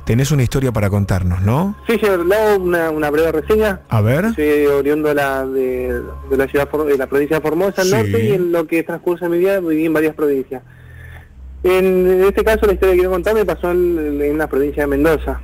tenés, 0.05 0.33
una 0.33 0.43
historia 0.43 0.73
para 0.73 0.91
contarnos, 0.91 1.43
¿no? 1.43 1.77
Sí, 1.87 1.97
señor. 1.97 2.27
Le 2.27 2.35
hago 2.35 2.65
una, 2.65 3.11
breve 3.11 3.31
reseña. 3.31 3.81
A 3.89 4.01
ver. 4.01 4.35
Soy 4.35 4.67
oriundo 4.67 5.11
de 5.11 5.15
la, 5.15 5.47
de, 5.47 6.03
la 6.37 6.47
ciudad 6.49 6.69
de 6.69 6.99
la 6.99 7.07
provincia 7.07 7.37
de 7.37 7.43
Formosa, 7.43 7.83
al 7.83 7.91
norte, 7.91 8.25
y 8.25 8.33
en 8.33 8.51
lo 8.51 8.67
que 8.67 8.83
transcurre 8.83 9.29
mi 9.29 9.39
vida 9.39 9.61
viví 9.61 9.87
en 9.87 9.93
varias 9.93 10.17
provincias. 10.17 10.63
En 11.63 12.25
este 12.27 12.43
caso, 12.43 12.67
la 12.67 12.73
historia 12.73 12.95
que 12.95 12.99
quiero 12.99 13.13
contar 13.13 13.35
me 13.35 13.45
pasó 13.45 13.71
en, 13.71 14.21
en 14.21 14.37
la 14.37 14.49
provincia 14.49 14.83
de 14.83 14.87
Mendoza 14.89 15.41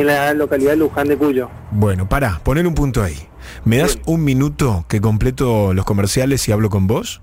en 0.00 0.06
la 0.06 0.34
localidad 0.34 0.72
de 0.72 0.76
Luján 0.76 1.08
de 1.08 1.16
Cuyo. 1.16 1.50
Bueno, 1.70 2.08
para, 2.08 2.38
poner 2.40 2.66
un 2.66 2.74
punto 2.74 3.02
ahí. 3.02 3.28
¿Me 3.64 3.78
das 3.78 3.98
un 4.06 4.24
minuto 4.24 4.84
que 4.88 5.00
completo 5.00 5.74
los 5.74 5.84
comerciales 5.84 6.48
y 6.48 6.52
hablo 6.52 6.70
con 6.70 6.86
vos? 6.86 7.20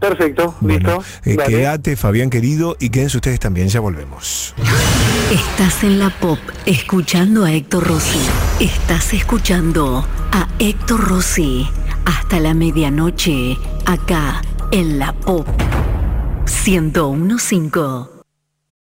Perfecto, 0.00 0.56
listo. 0.62 1.02
Eh, 1.24 1.36
quédate, 1.46 1.94
Fabián 1.94 2.28
querido, 2.28 2.76
y 2.80 2.90
quédense 2.90 3.18
ustedes 3.18 3.38
también, 3.38 3.68
ya 3.68 3.78
volvemos. 3.78 4.52
Estás 5.30 5.84
en 5.84 6.00
la 6.00 6.10
pop 6.10 6.40
escuchando 6.66 7.44
a 7.44 7.52
Héctor 7.52 7.86
Rossi. 7.86 8.18
Estás 8.58 9.14
escuchando 9.14 10.04
a 10.32 10.48
Héctor 10.58 11.08
Rossi 11.08 11.68
hasta 12.04 12.40
la 12.40 12.52
medianoche, 12.52 13.56
acá 13.86 14.42
en 14.72 14.98
la 14.98 15.12
pop 15.12 15.46
1015. 16.66 18.11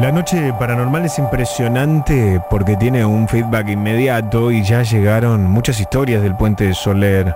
La 0.00 0.10
noche 0.10 0.52
paranormal 0.58 1.04
es 1.04 1.18
impresionante 1.18 2.40
porque 2.50 2.76
tiene 2.76 3.04
un 3.04 3.28
feedback 3.28 3.68
inmediato 3.68 4.50
y 4.50 4.62
ya 4.62 4.82
llegaron 4.82 5.44
muchas 5.44 5.78
historias 5.78 6.20
del 6.22 6.34
puente 6.34 6.66
de 6.66 6.74
Soler. 6.74 7.34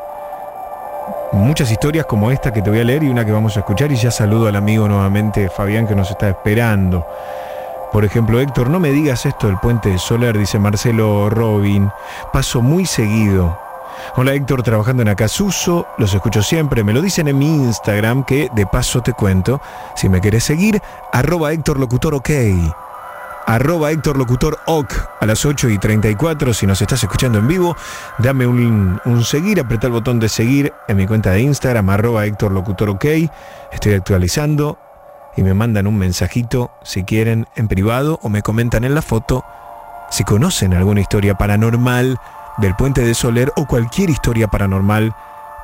Muchas 1.32 1.70
historias 1.70 2.06
como 2.06 2.30
esta 2.30 2.52
que 2.52 2.60
te 2.60 2.70
voy 2.70 2.80
a 2.80 2.84
leer 2.84 3.04
y 3.04 3.08
una 3.08 3.24
que 3.24 3.32
vamos 3.32 3.56
a 3.56 3.60
escuchar 3.60 3.92
y 3.92 3.96
ya 3.96 4.10
saludo 4.10 4.48
al 4.48 4.56
amigo 4.56 4.88
nuevamente 4.88 5.48
Fabián 5.48 5.86
que 5.86 5.94
nos 5.94 6.10
está 6.10 6.28
esperando. 6.28 7.06
Por 7.92 8.04
ejemplo, 8.04 8.40
Héctor, 8.40 8.68
no 8.70 8.80
me 8.80 8.90
digas 8.90 9.24
esto 9.24 9.46
del 9.46 9.58
puente 9.58 9.90
de 9.90 9.98
Soler, 9.98 10.36
dice 10.36 10.58
Marcelo 10.58 11.30
Robin. 11.30 11.90
Paso 12.32 12.60
muy 12.60 12.86
seguido 12.86 13.67
Hola 14.16 14.34
Héctor, 14.34 14.62
trabajando 14.62 15.02
en 15.02 15.08
Acasuso, 15.08 15.86
los 15.98 16.12
escucho 16.12 16.42
siempre, 16.42 16.84
me 16.84 16.92
lo 16.92 17.02
dicen 17.02 17.28
en 17.28 17.38
mi 17.38 17.46
Instagram 17.46 18.24
que 18.24 18.48
de 18.54 18.66
paso 18.66 19.02
te 19.02 19.12
cuento, 19.12 19.60
si 19.94 20.08
me 20.08 20.20
querés 20.20 20.44
seguir, 20.44 20.80
arroba 21.12 21.52
Héctor 21.52 21.78
Locutor 21.78 22.14
OK, 22.14 22.30
arroba 23.46 23.90
Locutor 23.92 24.58
OK 24.66 24.92
a 25.20 25.26
las 25.26 25.44
8 25.44 25.68
y 25.70 25.78
34, 25.78 26.52
si 26.54 26.66
nos 26.66 26.80
estás 26.82 27.02
escuchando 27.02 27.38
en 27.38 27.48
vivo, 27.48 27.76
dame 28.18 28.46
un, 28.46 29.00
un 29.04 29.24
seguir, 29.24 29.60
apretá 29.60 29.86
el 29.86 29.92
botón 29.92 30.18
de 30.20 30.28
seguir 30.28 30.72
en 30.88 30.96
mi 30.96 31.06
cuenta 31.06 31.30
de 31.30 31.40
Instagram, 31.42 31.88
arroba 31.90 32.26
Héctor 32.26 32.52
Locutor 32.52 32.90
OK, 32.90 33.04
estoy 33.72 33.94
actualizando 33.94 34.78
y 35.36 35.42
me 35.42 35.54
mandan 35.54 35.86
un 35.86 35.96
mensajito 35.96 36.72
si 36.82 37.04
quieren 37.04 37.46
en 37.54 37.68
privado 37.68 38.18
o 38.22 38.28
me 38.28 38.42
comentan 38.42 38.84
en 38.84 38.94
la 38.94 39.02
foto 39.02 39.44
si 40.10 40.24
conocen 40.24 40.74
alguna 40.74 41.00
historia 41.00 41.34
paranormal, 41.36 42.18
del 42.58 42.74
puente 42.74 43.02
de 43.02 43.14
Soler 43.14 43.52
o 43.56 43.66
cualquier 43.66 44.10
historia 44.10 44.48
paranormal 44.48 45.14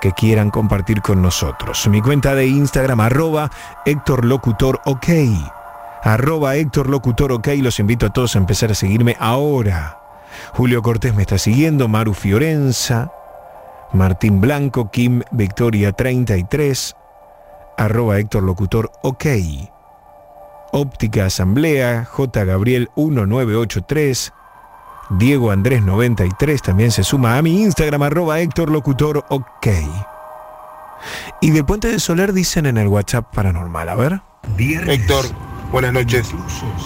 que 0.00 0.12
quieran 0.12 0.50
compartir 0.50 1.02
con 1.02 1.22
nosotros. 1.22 1.86
Mi 1.88 2.00
cuenta 2.00 2.34
de 2.34 2.46
Instagram, 2.46 3.00
arroba 3.00 3.50
Héctor 3.84 4.24
Locutor 4.24 4.80
OK. 4.84 5.08
Arroba 6.02 6.56
Héctor 6.56 6.88
Locutor 6.88 7.32
OK. 7.32 7.48
Los 7.58 7.80
invito 7.80 8.06
a 8.06 8.10
todos 8.10 8.36
a 8.36 8.38
empezar 8.38 8.70
a 8.70 8.74
seguirme 8.74 9.16
ahora. 9.18 9.98
Julio 10.52 10.82
Cortés 10.82 11.14
me 11.14 11.22
está 11.22 11.38
siguiendo, 11.38 11.88
Maru 11.88 12.12
Fiorenza, 12.12 13.10
Martín 13.92 14.40
Blanco, 14.40 14.90
Kim 14.90 15.22
Victoria 15.30 15.92
33, 15.92 16.96
arroba 17.76 18.18
Héctor 18.18 18.42
Locutor 18.42 18.90
OK. 19.02 19.26
Óptica 20.72 21.26
Asamblea, 21.26 22.04
J. 22.04 22.44
Gabriel 22.44 22.90
1983, 22.96 24.32
Diego 25.10 25.50
Andrés 25.50 25.82
93 25.82 26.62
también 26.62 26.90
se 26.90 27.04
suma 27.04 27.36
a 27.36 27.42
mi 27.42 27.62
Instagram 27.62 28.02
arroba 28.02 28.40
Héctor 28.40 28.70
Locutor 28.70 29.24
OK. 29.28 29.66
Y 31.40 31.50
del 31.50 31.64
Puente 31.64 31.88
de 31.88 32.00
Soler 32.00 32.32
dicen 32.32 32.66
en 32.66 32.78
el 32.78 32.88
WhatsApp 32.88 33.26
paranormal, 33.34 33.88
a 33.88 33.94
ver. 33.94 34.20
Héctor, 34.58 35.26
buenas 35.70 35.92
noches. 35.92 36.30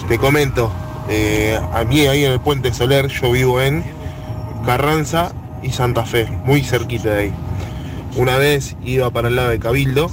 Te 0.07 0.17
comento, 0.17 0.71
eh, 1.07 1.59
a 1.73 1.83
mí 1.85 2.01
ahí 2.07 2.25
en 2.25 2.33
el 2.33 2.39
Puente 2.41 2.73
Soler 2.73 3.07
yo 3.07 3.31
vivo 3.31 3.61
en 3.61 3.83
Carranza 4.65 5.31
y 5.63 5.71
Santa 5.71 6.05
Fe, 6.05 6.25
muy 6.43 6.61
cerquita 6.63 7.11
de 7.11 7.19
ahí. 7.19 7.33
Una 8.17 8.37
vez 8.37 8.75
iba 8.83 9.09
para 9.11 9.29
el 9.29 9.35
lado 9.35 9.49
de 9.49 9.59
Cabildo, 9.59 10.09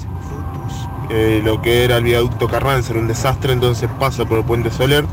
eh, 1.10 1.40
lo 1.44 1.60
que 1.62 1.84
era 1.84 1.96
el 1.96 2.04
viaducto 2.04 2.48
Carranza 2.48 2.92
era 2.92 3.00
un 3.00 3.08
desastre, 3.08 3.52
entonces 3.52 3.90
paso 3.98 4.26
por 4.26 4.38
el 4.38 4.44
Puente 4.44 4.70
Soler 4.70 5.04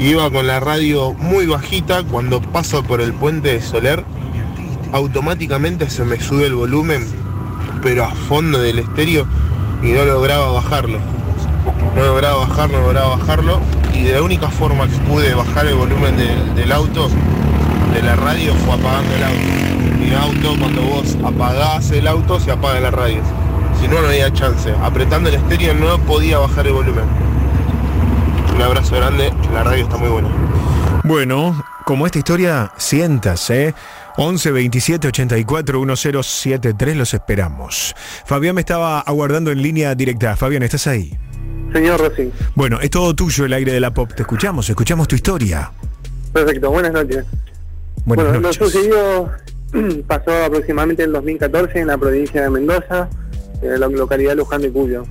Iba 0.00 0.30
con 0.30 0.46
la 0.46 0.60
radio 0.60 1.12
muy 1.14 1.46
bajita, 1.46 2.04
cuando 2.04 2.40
paso 2.40 2.84
por 2.84 3.00
el 3.00 3.12
puente 3.12 3.54
de 3.54 3.60
Soler, 3.60 4.04
automáticamente 4.92 5.90
se 5.90 6.04
me 6.04 6.20
sube 6.20 6.46
el 6.46 6.54
volumen, 6.54 7.04
pero 7.82 8.04
a 8.04 8.10
fondo 8.10 8.60
del 8.60 8.78
estéreo, 8.78 9.26
y 9.82 9.88
no 9.88 10.04
lograba 10.04 10.52
bajarlo. 10.52 11.00
No 11.96 12.04
lograba 12.04 12.46
bajarlo, 12.46 12.78
no 12.78 12.86
lograba 12.86 13.16
bajarlo, 13.16 13.60
y 13.92 14.02
de 14.02 14.12
la 14.12 14.22
única 14.22 14.48
forma 14.48 14.86
que 14.86 14.96
pude 14.98 15.34
bajar 15.34 15.66
el 15.66 15.74
volumen 15.74 16.16
del, 16.54 16.70
auto, 16.70 17.08
de 17.92 18.00
la 18.00 18.14
radio, 18.14 18.54
fue 18.54 18.74
apagando 18.74 19.12
el 19.16 19.24
auto. 19.24 19.98
Mi 19.98 20.14
auto, 20.14 20.60
cuando 20.60 20.82
vos 20.82 21.18
apagás 21.24 21.90
el 21.90 22.06
auto, 22.06 22.38
se 22.38 22.52
apaga 22.52 22.78
la 22.78 22.92
radio. 22.92 23.20
Si 23.80 23.88
no, 23.88 24.00
no 24.00 24.06
había 24.06 24.32
chance. 24.32 24.72
Apretando 24.80 25.28
el 25.28 25.34
estéreo 25.34 25.74
no 25.74 25.98
podía 25.98 26.38
bajar 26.38 26.68
el 26.68 26.74
volumen 26.74 27.27
un 28.58 28.64
abrazo 28.64 28.96
grande, 28.96 29.32
la 29.52 29.62
radio 29.62 29.84
está 29.84 29.96
muy 29.98 30.08
buena. 30.08 30.28
Bueno, 31.04 31.64
como 31.84 32.06
esta 32.06 32.18
historia, 32.18 32.72
sientas, 32.76 33.50
¿eh? 33.50 33.72
11 34.16 34.50
27 34.50 35.06
84 35.06 35.80
1073, 35.80 36.96
los 36.96 37.14
esperamos. 37.14 37.94
Fabián 38.24 38.56
me 38.56 38.62
estaba 38.62 38.98
aguardando 38.98 39.52
en 39.52 39.62
línea 39.62 39.94
directa. 39.94 40.34
Fabián, 40.34 40.64
¿estás 40.64 40.88
ahí? 40.88 41.16
Señor 41.72 42.00
Rossi. 42.00 42.32
Bueno, 42.56 42.80
es 42.80 42.90
todo 42.90 43.14
tuyo 43.14 43.44
el 43.44 43.52
aire 43.52 43.70
de 43.70 43.78
la 43.78 43.94
pop. 43.94 44.12
Te 44.12 44.22
escuchamos, 44.22 44.68
escuchamos 44.68 45.06
tu 45.06 45.14
historia. 45.14 45.70
Perfecto, 46.32 46.68
buenas 46.72 46.92
noches. 46.92 47.26
Buenas 48.06 48.26
bueno, 48.26 48.40
noches. 48.40 48.60
lo 48.60 48.66
sucedido 48.66 49.32
pasó 50.08 50.32
aproximadamente 50.46 51.04
en 51.04 51.12
2014 51.12 51.78
en 51.78 51.86
la 51.86 51.96
provincia 51.96 52.42
de 52.42 52.50
Mendoza, 52.50 53.08
en 53.62 53.78
la 53.78 53.86
localidad 53.86 54.30
de 54.30 54.36
Luján 54.36 54.62
de 54.62 54.72
Cuyo. 54.72 55.04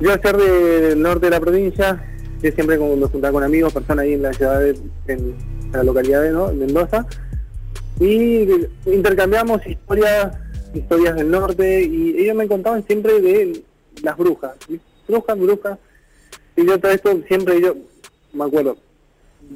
Yo 0.00 0.12
a 0.12 0.18
ser 0.20 0.36
del 0.36 1.02
norte 1.02 1.26
de 1.26 1.30
la 1.30 1.40
provincia, 1.40 2.04
yo 2.40 2.52
siempre 2.52 2.78
me 2.78 3.06
juntaba 3.06 3.32
con 3.32 3.42
amigos, 3.42 3.72
personas 3.72 4.04
ahí 4.04 4.12
en 4.12 4.22
la 4.22 4.32
ciudad, 4.32 4.60
de, 4.60 4.78
en 5.08 5.34
la 5.72 5.82
localidad 5.82 6.22
de 6.22 6.54
Mendoza, 6.54 7.04
y 7.98 8.48
intercambiamos 8.86 9.66
historias, 9.66 10.36
historias 10.72 11.16
del 11.16 11.30
norte, 11.30 11.82
y 11.82 12.16
ellos 12.16 12.36
me 12.36 12.46
contaban 12.46 12.86
siempre 12.86 13.20
de 13.20 13.64
las 14.04 14.16
brujas, 14.16 14.52
brujas, 15.08 15.38
brujas, 15.38 15.78
y 16.54 16.64
yo 16.64 16.78
todo 16.78 16.92
esto 16.92 17.20
siempre 17.26 17.60
yo, 17.60 17.74
me 18.32 18.44
acuerdo, 18.44 18.76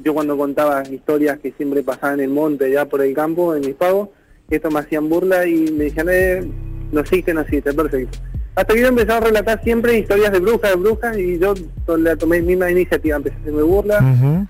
yo 0.03 0.13
cuando 0.13 0.37
contaba 0.37 0.83
historias 0.89 1.39
que 1.39 1.53
siempre 1.53 1.83
pasaban 1.83 2.19
en 2.19 2.25
el 2.25 2.31
monte, 2.31 2.69
ya 2.69 2.83
por 2.83 3.01
el 3.01 3.13
campo, 3.13 3.55
en 3.55 3.61
mis 3.61 3.75
pagos, 3.75 4.09
esto 4.49 4.69
me 4.69 4.79
hacían 4.79 5.07
burla 5.07 5.47
y 5.47 5.71
me 5.71 5.85
decían, 5.85 6.07
eh, 6.11 6.45
no 6.91 6.99
existe, 6.99 7.33
no 7.33 7.41
existe, 7.41 7.71
perfecto. 7.73 8.19
Hasta 8.55 8.73
que 8.73 8.81
yo 8.81 8.87
empecé 8.87 9.11
a 9.11 9.19
relatar 9.19 9.63
siempre 9.63 9.97
historias 9.97 10.31
de 10.31 10.39
brujas, 10.39 10.71
de 10.71 10.77
brujas, 10.77 11.17
y 11.17 11.39
yo 11.39 11.55
le 11.97 12.15
tomé 12.15 12.39
mi 12.41 12.49
misma 12.49 12.69
iniciativa, 12.69 13.17
empecé 13.17 13.35
a 13.35 13.39
hacerme 13.39 13.63
burla, 13.63 14.47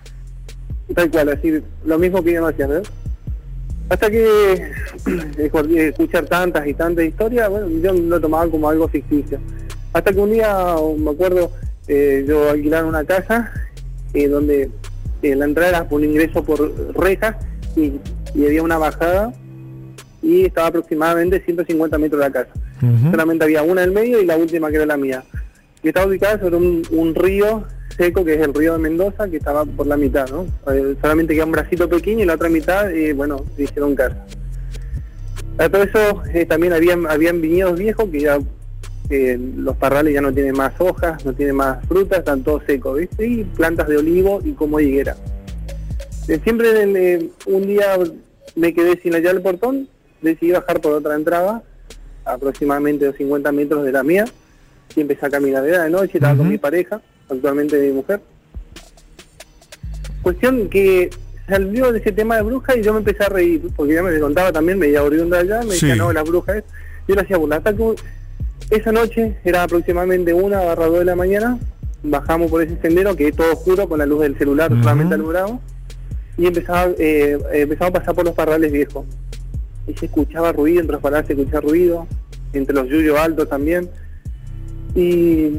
tal 0.94 1.10
cual, 1.10 1.30
así, 1.30 1.62
lo 1.86 2.00
mismo 2.00 2.22
que 2.22 2.32
ellos 2.32 2.50
hacían, 2.50 2.74
¿no? 2.74 2.82
Hasta 3.89 4.10
que 4.10 4.72
escuchar 5.88 6.26
tantas 6.26 6.68
y 6.68 6.74
tantas 6.74 7.06
historias, 7.06 7.50
bueno, 7.50 7.70
yo 7.70 7.94
lo 7.94 8.20
tomaba 8.20 8.50
como 8.50 8.70
algo 8.70 8.88
ficticio. 8.88 9.39
Hasta 9.94 10.12
que 10.12 10.20
un 10.20 10.32
día, 10.32 10.76
me 10.98 11.12
acuerdo, 11.12 11.52
eh, 11.88 12.26
yo 12.28 12.50
alquilar 12.50 12.86
una 12.86 13.04
casa 13.04 13.52
eh, 14.13 14.28
donde 14.28 14.70
eh, 15.22 15.36
la 15.36 15.46
entrada 15.46 15.70
era 15.70 15.88
un 15.89 16.04
ingreso 16.04 16.44
por 16.44 16.74
rejas 16.96 17.36
y, 17.76 17.94
y 18.34 18.46
había 18.46 18.63
una 18.63 18.78
bajada 18.78 19.34
y 20.22 20.46
estaba 20.46 20.68
aproximadamente 20.68 21.42
150 21.42 21.98
metros 21.98 22.20
de 22.20 22.26
la 22.26 22.34
casa. 22.34 22.52
Solamente 23.12 23.46
había 23.46 23.63
una 23.63 23.84
en 23.84 23.89
el 23.89 23.96
medio 23.96 24.22
y 24.22 24.26
la 24.26 24.38
última 24.38 24.69
que 24.69 24.78
era 24.78 24.86
la 24.86 24.98
mía. 24.98 25.24
Y 25.84 25.89
estaba 25.89 26.08
ubicada 26.08 26.39
sobre 26.39 26.56
un, 26.56 27.13
río 27.13 27.65
seco 27.98 28.24
que 28.24 28.36
es 28.36 28.41
el 28.41 28.54
río 28.54 28.74
de 28.74 28.80
Mendoza, 28.80 29.30
que 29.30 29.38
estaba 29.38 29.65
por 29.65 29.86
la 29.86 29.98
mitad, 29.98 30.28
¿no? 30.30 30.46
Eh, 30.72 30.96
solamente 31.02 31.34
queda 31.34 31.46
un 31.46 31.52
bracito 31.52 31.88
pequeño 31.89 32.24
y 32.24 32.26
la 32.26 32.36
otra 32.36 32.50
mitad, 32.50 32.89
eh, 32.89 33.13
bueno, 33.13 33.46
hicieron 33.58 33.93
casa. 33.93 34.26
A 35.58 35.69
todo 35.69 35.84
eso 35.84 36.24
eh, 36.34 36.46
también 36.46 36.74
habían, 36.74 37.06
habían 37.06 37.41
viñedos 37.41 37.78
viejos 37.78 38.10
que 38.10 38.22
ya 38.22 38.39
los 39.10 39.78
parrales 39.78 40.13
ya 40.13 40.22
no 40.22 40.34
tienen 40.34 40.56
más 40.56 40.74
hojas, 40.80 41.24
no 41.24 41.34
tienen 41.34 41.56
más 41.56 41.86
frutas, 41.86 42.19
están 42.19 42.41
todos 42.41 42.63
secos. 42.65 43.02
Y 43.19 43.43
plantas 43.43 43.88
de 43.88 43.98
olivo 43.98 44.41
y 44.43 44.54
como 44.54 44.80
higuera. 44.80 45.15
siempre 46.43 47.30
un 47.46 47.67
día 47.67 47.98
me 48.56 48.74
quedé 48.74 49.00
sin 49.02 49.13
hallar 49.13 49.36
el 49.36 49.41
portón, 49.41 49.88
decidí 50.22 50.52
bajar 50.52 50.82
por 50.82 50.93
otra 50.93 51.13
entrada 51.13 51.62
aproximadamente 52.26 53.12
50 53.14 53.52
metros 53.52 53.84
de 53.84 53.92
la 53.92 54.04
mía 54.04 54.26
y 54.96 55.02
empecé 55.02 55.26
a 55.26 55.30
caminar. 55.30 55.66
Era 55.66 55.84
de 55.84 55.90
noche, 55.90 56.12
estaba 56.16 56.36
con 56.36 56.50
mi 56.50 56.58
pareja 56.58 57.02
actualmente 57.30 57.80
mi 57.80 57.92
mujer. 57.92 58.22
Cuestión 60.22 60.70
que 60.70 61.10
salió 61.48 61.92
de 61.92 62.00
ese 62.00 62.12
tema 62.12 62.38
de 62.38 62.44
bruja 62.44 62.78
y 62.78 62.84
yo 62.84 62.94
me 62.94 63.00
empecé 63.00 63.24
a 63.24 63.30
reír, 63.30 63.62
porque 63.76 63.94
ya 63.94 64.04
me 64.04 64.18
contaba 64.20 64.52
también, 64.52 64.80
me 64.80 64.88
iba 64.88 65.04
oriunda 65.04 65.40
allá, 65.40 65.62
me 65.62 65.74
decía, 65.74 65.96
no, 65.96 66.14
la 66.14 66.24
bruja 66.24 66.58
es. 66.58 66.64
Yo 67.08 67.16
le 67.16 67.22
hacía 67.22 67.38
burla. 67.38 67.58
Hasta 67.58 67.74
que 67.74 67.96
esa 68.70 68.92
noche, 68.92 69.36
era 69.44 69.64
aproximadamente 69.64 70.34
una 70.34 70.62
barra 70.62 70.88
dos 70.88 71.00
de 71.00 71.06
la 71.06 71.16
mañana, 71.16 71.60
bajamos 72.02 72.50
por 72.50 72.62
ese 72.62 72.78
sendero 72.82 73.16
que 73.16 73.28
es 73.28 73.36
todo 73.36 73.52
oscuro 73.52 73.88
con 73.88 74.00
la 74.00 74.06
luz 74.06 74.22
del 74.22 74.38
celular 74.38 74.70
solamente 74.70 75.16
alumbrado 75.16 75.60
y 76.38 76.48
empezaba, 76.48 76.92
eh, 76.98 77.38
empezamos 77.54 77.96
a 77.96 78.00
pasar 78.00 78.16
por 78.16 78.26
los 78.26 78.34
parrales 78.34 78.72
viejos. 78.72 79.06
Y 79.88 79.93
se 79.93 80.06
escuchaba 80.06 80.52
ruido, 80.52 80.80
entre 80.82 80.93
los 80.93 81.02
parrales 81.02 81.28
se 81.28 81.34
escuchaba 81.34 81.62
ruido, 81.62 82.08
entre 82.54 82.74
los 82.76 82.88
yuyos 82.88 83.17
altos 83.19 83.50
también. 83.50 83.89
Y 84.96 85.58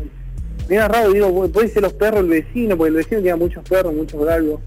era 0.68 0.88
raro, 0.88 1.12
digo, 1.12 1.48
puede 1.48 1.68
ser 1.68 1.82
los 1.82 1.92
perros 1.92 2.20
del 2.22 2.30
vecino, 2.44 2.76
porque 2.76 2.88
el 2.90 2.94
vecino 2.96 3.16
tenía 3.18 3.37
muchos 3.37 3.68
perros, 3.68 3.92
muchos 3.94 4.24
galgos. 4.24 4.60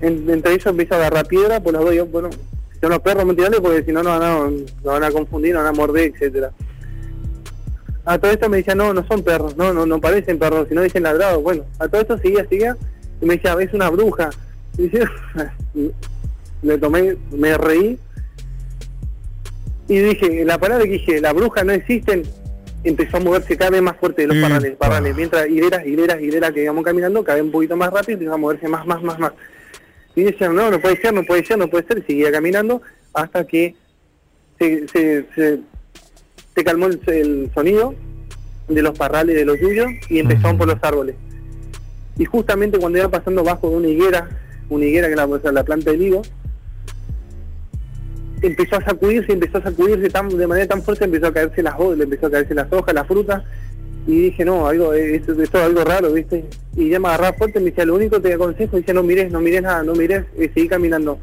En- 0.00 0.30
entre 0.30 0.52
ellos 0.54 0.66
empiezo 0.66 0.94
a 0.94 0.98
agarrar 0.98 1.26
piedra, 1.26 1.60
por 1.60 1.72
los 1.74 1.84
dos, 1.84 1.94
yo, 1.94 2.06
bueno, 2.06 2.30
si 2.30 2.80
son 2.80 2.90
los 2.90 3.00
perros, 3.00 3.26
mentirales, 3.26 3.60
porque 3.60 3.82
si 3.82 3.92
no, 3.92 4.02
no 4.02 4.10
van, 4.18 4.64
van 4.82 5.04
a 5.04 5.10
confundir, 5.10 5.52
no 5.52 5.58
van 5.58 5.68
a 5.68 5.72
morder, 5.72 6.12
etcétera 6.14 6.50
A 8.06 8.18
todo 8.18 8.30
esto 8.30 8.48
me 8.48 8.56
decía, 8.58 8.74
no, 8.74 8.94
no 8.94 9.06
son 9.06 9.22
perros, 9.22 9.56
no, 9.58 9.74
no, 9.74 9.84
no 9.84 10.00
parecen 10.00 10.38
perros, 10.38 10.66
sino 10.68 10.80
dicen 10.80 11.02
ladrados. 11.02 11.42
Bueno, 11.42 11.64
a 11.78 11.86
todo 11.88 12.00
esto 12.00 12.16
seguía, 12.18 12.46
seguía, 12.48 12.76
y 13.20 13.26
me 13.26 13.34
decía, 13.34 13.54
es 13.60 13.74
una 13.74 13.90
bruja. 13.90 14.30
Y 14.78 14.82
dice, 14.84 15.04
le 16.62 16.78
tomé, 16.78 17.16
me 17.32 17.58
reí, 17.58 17.98
y 19.90 19.98
dije, 19.98 20.44
la 20.44 20.56
palabra 20.56 20.84
que 20.84 20.92
dije, 20.92 21.20
la 21.20 21.32
bruja 21.32 21.64
no 21.64 21.72
existen, 21.72 22.22
empezó 22.84 23.16
a 23.16 23.20
moverse 23.20 23.56
cada 23.56 23.72
vez 23.72 23.82
más 23.82 23.96
fuerte 23.96 24.22
de 24.22 24.28
los 24.28 24.36
parrales, 24.36 24.76
parrales, 24.76 25.16
mientras 25.16 25.48
hileras, 25.48 25.84
hileras, 25.84 26.20
hileras 26.20 26.52
que 26.52 26.62
íbamos 26.62 26.84
caminando, 26.84 27.24
cada 27.24 27.38
vez 27.38 27.44
un 27.44 27.50
poquito 27.50 27.76
más 27.76 27.92
rápido, 27.92 28.12
empezó 28.12 28.34
a 28.34 28.36
moverse 28.36 28.68
más, 28.68 28.86
más, 28.86 29.02
más, 29.02 29.18
más. 29.18 29.32
Y 30.14 30.22
decían, 30.22 30.54
no, 30.54 30.70
no 30.70 30.80
puede 30.80 30.96
ser, 31.00 31.12
no 31.12 31.24
puede 31.24 31.44
ser, 31.44 31.58
no 31.58 31.68
puede 31.68 31.88
ser, 31.88 31.98
y 31.98 32.02
seguía 32.02 32.30
caminando 32.30 32.80
hasta 33.12 33.44
que 33.44 33.74
se, 34.60 34.86
se, 34.86 35.26
se, 35.34 35.58
se 36.54 36.64
calmó 36.64 36.86
el, 36.86 37.00
el 37.08 37.50
sonido 37.52 37.92
de 38.68 38.82
los 38.82 38.96
parrales 38.96 39.34
de 39.34 39.44
los 39.44 39.58
yuyos 39.58 39.88
y 40.08 40.20
empezaron 40.20 40.56
por 40.56 40.68
los 40.68 40.78
árboles. 40.82 41.16
Y 42.16 42.26
justamente 42.26 42.78
cuando 42.78 42.98
iba 42.98 43.08
pasando 43.08 43.42
bajo 43.42 43.70
de 43.70 43.76
una 43.76 43.88
higuera, 43.88 44.28
una 44.68 44.84
higuera 44.84 45.08
que 45.08 45.14
es 45.14 45.42
la, 45.42 45.52
la 45.52 45.64
planta 45.64 45.90
del 45.90 46.02
higo, 46.02 46.22
empezó 48.42 48.76
a 48.76 48.84
sacudirse, 48.84 49.32
empezó 49.32 49.58
a 49.58 49.62
sacudirse 49.62 50.08
tan, 50.10 50.28
de 50.28 50.46
manera 50.46 50.66
tan 50.66 50.82
fuerte, 50.82 51.04
empezó 51.04 51.26
a 51.26 51.32
caerse 51.32 51.62
las 51.62 51.74
hojas, 51.78 52.00
empezó 52.00 52.26
a 52.26 52.30
caerse 52.30 52.54
las 52.54 52.72
hojas, 52.72 52.94
las 52.94 53.06
frutas, 53.06 53.42
y 54.06 54.22
dije, 54.22 54.44
no, 54.44 54.66
algo, 54.66 54.92
esto, 54.94 55.32
esto 55.40 55.58
es 55.58 55.64
algo 55.64 55.84
raro, 55.84 56.12
¿viste? 56.12 56.44
Y 56.76 56.88
ya 56.88 56.98
me 56.98 57.08
agarraba 57.08 57.36
fuerte, 57.36 57.60
me 57.60 57.66
decía, 57.66 57.84
lo 57.84 57.94
único 57.94 58.16
que 58.16 58.28
te 58.28 58.34
aconsejo, 58.34 58.76
dice, 58.76 58.94
no 58.94 59.02
mires, 59.02 59.30
no 59.30 59.40
mires 59.40 59.62
nada, 59.62 59.82
no 59.82 59.94
mires, 59.94 60.24
eh, 60.36 60.50
seguí 60.54 60.68
caminando, 60.68 61.18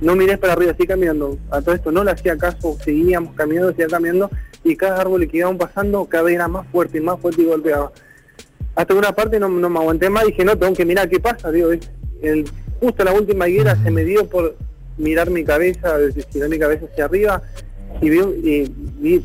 no 0.00 0.16
mires 0.16 0.38
para 0.38 0.54
arriba, 0.54 0.72
seguí 0.72 0.86
caminando. 0.86 1.38
A 1.50 1.60
todo 1.60 1.74
esto 1.74 1.92
no 1.92 2.04
le 2.04 2.12
hacía 2.12 2.36
caso, 2.36 2.76
seguíamos 2.82 3.34
caminando, 3.34 3.70
seguía 3.70 3.88
caminando, 3.88 4.30
y 4.64 4.76
cada 4.76 5.00
árbol 5.00 5.28
que 5.28 5.36
íbamos 5.38 5.58
pasando, 5.58 6.06
cada 6.06 6.24
vez 6.24 6.34
era 6.36 6.48
más 6.48 6.66
fuerte 6.68 6.98
y 6.98 7.00
más 7.00 7.20
fuerte 7.20 7.42
y 7.42 7.44
golpeaba. 7.44 7.92
Hasta 8.74 8.94
una 8.94 9.12
parte 9.12 9.38
no, 9.38 9.48
no 9.48 9.70
me 9.70 9.78
aguanté 9.78 10.10
más, 10.10 10.24
dije, 10.24 10.44
no, 10.44 10.56
tengo 10.56 10.74
que 10.74 10.84
mirar 10.84 11.08
qué 11.08 11.20
pasa, 11.20 11.50
digo, 11.50 11.70
el, 12.22 12.44
justo 12.80 13.04
la 13.04 13.12
última 13.12 13.48
higuera 13.48 13.76
se 13.82 13.90
me 13.90 14.04
dio 14.04 14.28
por 14.28 14.56
mirar 14.98 15.30
mi 15.30 15.44
cabeza, 15.44 15.98
estirar 16.14 16.48
mi 16.48 16.58
cabeza 16.58 16.86
hacia 16.90 17.04
arriba, 17.06 17.42
y 18.00 18.10
vi, 18.10 18.18
y 18.18 18.72
vi, 18.98 19.24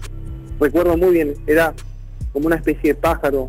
recuerdo 0.60 0.96
muy 0.98 1.12
bien, 1.14 1.34
era 1.48 1.74
como 2.34 2.48
una 2.48 2.56
especie 2.58 2.94
de 2.94 2.96
pájaro 2.96 3.48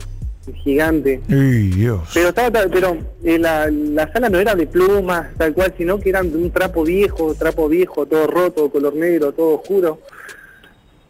gigante, 0.65 1.21
Dios. 1.29 2.09
pero 2.13 2.31
estaba, 2.31 2.67
pero 2.69 2.97
eh, 3.23 3.39
la, 3.39 3.71
la 3.71 4.13
sala 4.13 4.29
no 4.29 4.41
era 4.41 4.57
de 4.57 4.67
plumas, 4.67 5.29
tal 5.37 5.55
cual, 5.55 5.73
sino 5.79 6.01
que 6.01 6.09
eran 6.11 6.33
de 6.33 6.37
un 6.39 6.51
trapo 6.51 6.83
viejo, 6.83 7.35
trapo 7.35 7.69
viejo, 7.69 8.07
todo 8.07 8.27
roto, 8.27 8.69
color 8.69 8.95
negro, 8.97 9.31
todo 9.33 9.55
oscuro. 9.61 10.01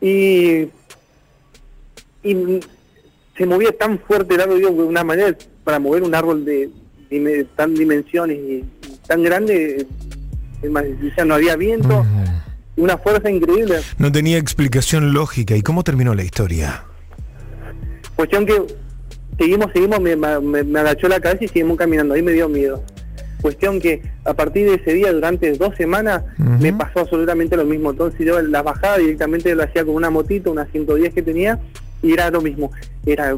Y, 0.03 0.69
y 2.23 2.61
se 3.37 3.47
movía 3.47 3.73
tan 3.73 3.99
fuerte 4.01 4.35
el 4.35 4.41
árbol, 4.43 4.61
de 4.61 4.67
una 4.67 5.03
manera 5.05 5.35
para 5.65 5.79
mover 5.79 6.03
un 6.03 6.15
árbol 6.15 6.45
de, 6.45 6.69
dime- 7.11 7.47
tan 7.57 7.75
dimensiones 7.75 8.37
y 8.39 8.65
tan 9.07 9.23
grande, 9.23 9.87
ya 11.17 11.25
no 11.25 11.35
había 11.35 11.57
viento, 11.57 12.05
una 12.77 12.97
fuerza 12.99 13.31
increíble. 13.31 13.81
No 13.99 14.11
tenía 14.11 14.39
explicación 14.39 15.13
lógica. 15.13 15.57
¿Y 15.57 15.63
cómo 15.63 15.85
terminó 15.85 16.15
la 16.15 16.25
historia? 16.25 16.85
Cuestión 18.17 18.47
que 18.47 18.63
seguimos, 19.39 19.73
seguimos, 19.73 20.01
me, 20.01 20.17
me, 20.17 20.63
me 20.63 20.81
agachó 20.81 21.09
la 21.09 21.21
cabeza 21.21 21.45
y 21.45 21.49
seguimos 21.49 21.77
caminando, 21.77 22.15
ahí 22.15 22.23
me 22.23 22.33
dio 22.33 22.49
miedo. 22.49 22.83
Cuestión 23.43 23.81
que 23.81 24.01
a 24.25 24.35
partir 24.35 24.71
de 24.71 24.77
ese 24.77 24.95
día, 24.95 25.13
durante 25.13 25.53
dos 25.59 25.75
semanas, 25.75 26.23
me 26.39 26.73
pasó 26.73 27.01
absolutamente 27.01 27.57
lo 27.57 27.65
mismo. 27.65 27.91
Entonces 27.91 28.25
yo 28.25 28.41
la 28.41 28.63
bajada 28.63 28.99
directamente 28.99 29.53
lo 29.57 29.65
hacía 29.65 29.85
con 29.85 29.97
una 29.97 30.11
motito, 30.11 30.53
una 30.53 30.65
110 30.67 31.13
que 31.13 31.23
tenía, 31.23 31.59
y 32.03 32.13
era 32.13 32.31
lo 32.31 32.41
mismo. 32.41 32.71
Era 33.05 33.37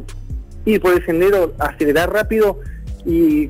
ir 0.67 0.81
por 0.83 0.93
el 0.93 1.05
sendero, 1.07 1.55
acelerar 1.59 2.13
rápido 2.13 2.61
y 3.07 3.49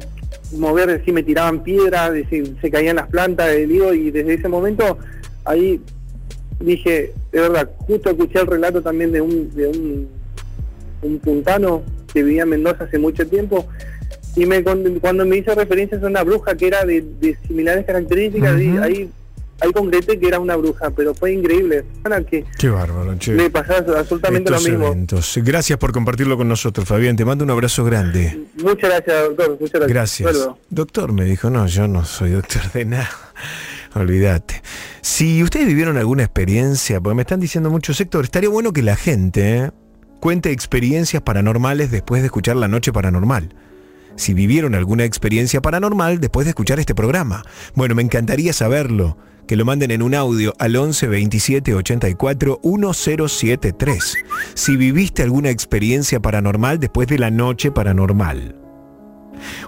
mover, 0.52 1.02
si 1.04 1.12
me 1.12 1.22
tiraban 1.22 1.62
piedras, 1.62 2.12
si 2.30 2.57
se 2.61 2.70
caían 2.70 2.96
las 2.96 3.09
plantas, 3.09 3.54
digo, 3.68 3.92
y 3.92 4.11
desde 4.11 4.35
ese 4.35 4.48
momento 4.48 4.98
ahí 5.44 5.80
dije, 6.61 7.12
de 7.33 7.40
verdad, 7.40 7.70
justo 7.78 8.11
escuché 8.11 8.40
el 8.40 8.46
relato 8.46 8.83
también 8.83 9.12
de 9.12 9.20
un, 9.20 9.54
de 9.54 9.66
un, 9.66 10.09
un 11.02 11.18
puntano 11.18 11.83
que 12.12 12.22
vivía 12.22 12.42
en 12.42 12.50
Mendoza 12.50 12.85
hace 12.85 12.98
mucho 12.98 13.26
tiempo 13.26 13.66
y 14.37 14.46
me 14.46 14.62
cuando, 14.62 14.90
cuando 15.00 15.24
me 15.24 15.37
hizo 15.37 15.54
referencia 15.54 15.98
a 15.98 16.07
una 16.07 16.22
bruja 16.22 16.57
que 16.57 16.66
era 16.66 16.85
de, 16.85 17.04
de 17.20 17.37
similares 17.46 17.85
características, 17.85 18.61
y 18.61 18.76
ahí, 18.78 19.11
ahí 19.61 19.73
concreté 19.73 20.19
que 20.19 20.29
era 20.29 20.38
una 20.38 20.57
bruja, 20.57 20.90
pero 20.90 21.14
fue 21.14 21.33
increíble. 21.33 21.85
Para 22.03 22.23
Qué 22.25 22.45
bárbaro, 22.69 23.17
che. 23.19 23.33
me 23.33 23.51
pasaba 23.51 23.99
absolutamente 24.01 24.51
Estos 24.51 24.64
lo 24.64 24.71
mismo. 24.71 24.87
eventos. 24.88 25.38
Gracias 25.43 25.79
por 25.79 25.93
compartirlo 25.93 26.37
con 26.37 26.49
nosotros, 26.49 26.87
Fabián. 26.87 27.17
Te 27.17 27.25
mando 27.25 27.45
un 27.45 27.51
abrazo 27.51 27.85
grande. 27.85 28.47
Muchas 28.62 28.90
gracias, 28.90 29.23
doctor. 29.29 29.59
Muchas 29.61 29.81
gracias. 29.88 30.29
Gracias. 30.33 30.49
Doctor, 30.71 31.12
me 31.12 31.25
dijo, 31.25 31.51
no, 31.51 31.67
yo 31.67 31.88
no 31.88 32.05
soy 32.05 32.31
doctor 32.31 32.71
de 32.73 32.85
nada. 32.85 33.11
Olvídate. 33.95 34.62
Si 35.01 35.43
ustedes 35.43 35.67
vivieron 35.67 35.97
alguna 35.97 36.25
experiencia, 36.25 37.01
porque 37.01 37.14
me 37.14 37.23
están 37.23 37.40
diciendo 37.40 37.71
mucho 37.71 37.95
sector, 37.95 38.25
estaría 38.25 38.49
bueno 38.49 38.73
que 38.73 38.83
la 38.83 38.97
gente 38.97 39.59
eh, 39.59 39.71
cuente 40.21 40.51
experiencias 40.51 41.23
paranormales 41.23 41.90
después 41.90 42.23
de 42.23 42.27
escuchar 42.27 42.57
La 42.57 42.67
Noche 42.67 42.93
Paranormal. 42.93 43.55
Si 44.17 44.33
vivieron 44.35 44.75
alguna 44.75 45.05
experiencia 45.05 45.61
paranormal 45.61 46.21
después 46.21 46.45
de 46.45 46.51
escuchar 46.51 46.79
este 46.81 46.95
programa. 46.95 47.45
Bueno, 47.75 47.95
me 47.95 48.03
encantaría 48.03 48.53
saberlo. 48.53 49.17
Que 49.46 49.57
lo 49.57 49.64
manden 49.64 49.90
en 49.90 50.02
un 50.02 50.14
audio 50.14 50.54
al 50.59 50.74
11 50.74 51.07
27 51.07 51.74
84 51.74 52.61
1073. 52.62 54.16
Si 54.54 54.76
viviste 54.76 55.22
alguna 55.22 55.50
experiencia 55.50 56.20
paranormal 56.20 56.80
después 56.80 57.09
de 57.09 57.18
la 57.18 57.30
noche 57.30 57.70
paranormal. 57.70 58.64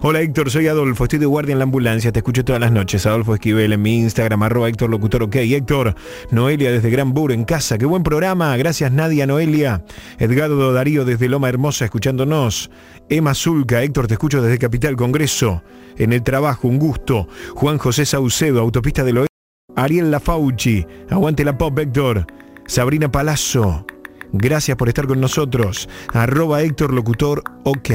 Hola 0.01 0.21
Héctor, 0.21 0.51
soy 0.51 0.69
Adolfo, 0.69 1.05
estoy 1.05 1.19
de 1.19 1.27
guardia 1.27 1.53
en 1.53 1.59
la 1.59 1.65
ambulancia, 1.65 2.13
te 2.13 2.21
escucho 2.21 2.45
todas 2.45 2.61
las 2.61 2.73
noches. 2.73 3.07
Adolfo 3.07 3.35
Esquivel 3.35 3.73
en 3.73 3.83
mi 3.83 3.99
Instagram, 3.99 4.43
arroba 4.43 4.69
Héctor 4.69 4.91
Locutor, 4.91 5.25
ok. 5.25 5.37
Héctor, 5.37 5.95
Noelia 6.31 6.71
desde 6.71 6.91
Gran 6.91 7.13
Bur 7.13 7.33
en 7.33 7.45
casa, 7.45 7.79
qué 7.79 7.87
buen 7.87 8.03
programa, 8.03 8.57
gracias 8.57 8.93
Nadia, 8.93 9.27
Noelia. 9.27 9.85
Edgardo 10.19 10.73
Darío 10.73 11.05
desde 11.05 11.29
Loma 11.29 11.49
Hermosa 11.49 11.85
escuchándonos. 11.85 12.71
Emma 13.09 13.35
Zulca, 13.35 13.83
Héctor, 13.83 14.07
te 14.07 14.15
escucho 14.15 14.43
desde 14.43 14.59
Capital 14.59 14.97
Congreso, 14.97 15.63
en 15.97 16.13
el 16.13 16.23
trabajo, 16.23 16.69
un 16.69 16.79
gusto. 16.79 17.29
Juan 17.55 17.79
José 17.79 18.07
Saucedo, 18.07 18.61
Autopista 18.61 19.05
del 19.05 19.19
Oeste. 19.19 19.36
Ariel 19.77 20.11
Lafauci, 20.11 20.87
aguante 21.11 21.45
la 21.45 21.57
pop 21.57 21.79
Héctor. 21.79 22.27
Sabrina 22.67 23.11
Palazzo, 23.11 23.87
gracias 24.33 24.77
por 24.77 24.89
estar 24.89 25.07
con 25.07 25.21
nosotros. 25.21 25.89
Arroba 26.13 26.63
Héctor 26.63 26.93
Locutor, 26.93 27.43
ok. 27.65 27.91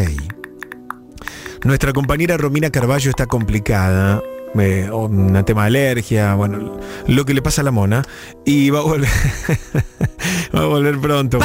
Nuestra 1.64 1.94
compañera 1.94 2.38
Romina 2.38 2.70
Carballo 2.70 3.10
está 3.10 3.26
complicada. 3.28 4.22
eh, 4.60 4.90
un 4.92 5.44
tema 5.46 5.64
de 5.64 5.68
alergia, 5.68 6.34
bueno, 6.36 6.80
lo 7.08 7.26
que 7.26 7.34
le 7.34 7.42
pasa 7.42 7.62
a 7.62 7.66
la 7.66 7.72
mona. 7.72 8.04
Y 8.46 8.70
va 8.70 8.80
a 8.80 8.84
volver, 8.84 9.10
va 10.56 10.62
a 10.62 10.66
volver 10.66 11.00
pronto. 11.00 11.40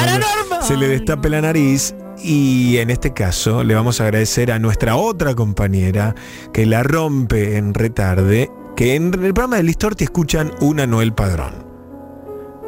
Se 0.61 0.75
le 0.77 0.87
destape 0.87 1.29
la 1.29 1.41
nariz. 1.41 1.93
Y 2.23 2.77
en 2.77 2.89
este 2.89 3.13
caso 3.13 3.63
le 3.63 3.75
vamos 3.75 4.01
a 4.01 4.05
agradecer 4.05 4.51
a 4.51 4.57
nuestra 4.57 4.95
otra 4.95 5.35
compañera 5.35 6.15
que 6.51 6.65
la 6.65 6.81
rompe 6.81 7.57
en 7.57 7.75
retarde, 7.75 8.49
que 8.77 8.93
en 8.93 9.05
el 9.05 9.33
programa 9.33 9.55
de 9.55 9.63
Listorti 9.63 10.03
escuchan 10.03 10.51
una 10.61 10.85
Noel 10.85 11.11
Padrón. 11.11 11.65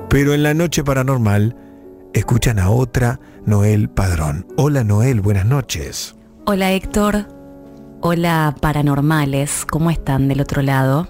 Pero 0.09 0.33
en 0.33 0.41
la 0.41 0.55
noche 0.55 0.83
paranormal 0.83 1.55
escuchan 2.15 2.57
a 2.57 2.71
otra 2.71 3.19
Noel 3.45 3.91
Padrón. 3.91 4.47
Hola 4.57 4.83
Noel, 4.83 5.21
buenas 5.21 5.45
noches. 5.45 6.15
Hola 6.47 6.71
Héctor, 6.71 7.27
hola 8.01 8.55
paranormales, 8.59 9.67
¿cómo 9.69 9.91
están 9.91 10.27
del 10.27 10.41
otro 10.41 10.63
lado? 10.63 11.09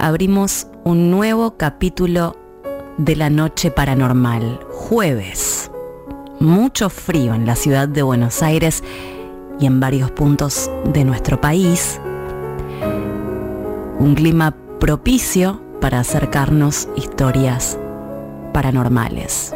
Abrimos 0.00 0.66
un 0.82 1.12
nuevo 1.12 1.56
capítulo 1.56 2.36
de 2.96 3.14
la 3.14 3.30
noche 3.30 3.70
paranormal, 3.70 4.58
jueves. 4.70 5.70
mucho 6.40 6.90
frío 6.90 7.32
en 7.32 7.46
la 7.46 7.54
ciudad 7.54 7.86
de 7.86 8.02
Buenos 8.02 8.42
Aires 8.42 8.82
y 9.60 9.66
en 9.66 9.78
varios 9.78 10.10
puntos 10.10 10.68
de 10.92 11.04
nuestro 11.04 11.40
país. 11.40 12.00
Un 13.98 14.14
clima 14.14 14.54
propicio 14.78 15.60
para 15.80 16.00
acercarnos 16.00 16.88
historias 16.96 17.78
paranormales. 18.52 19.54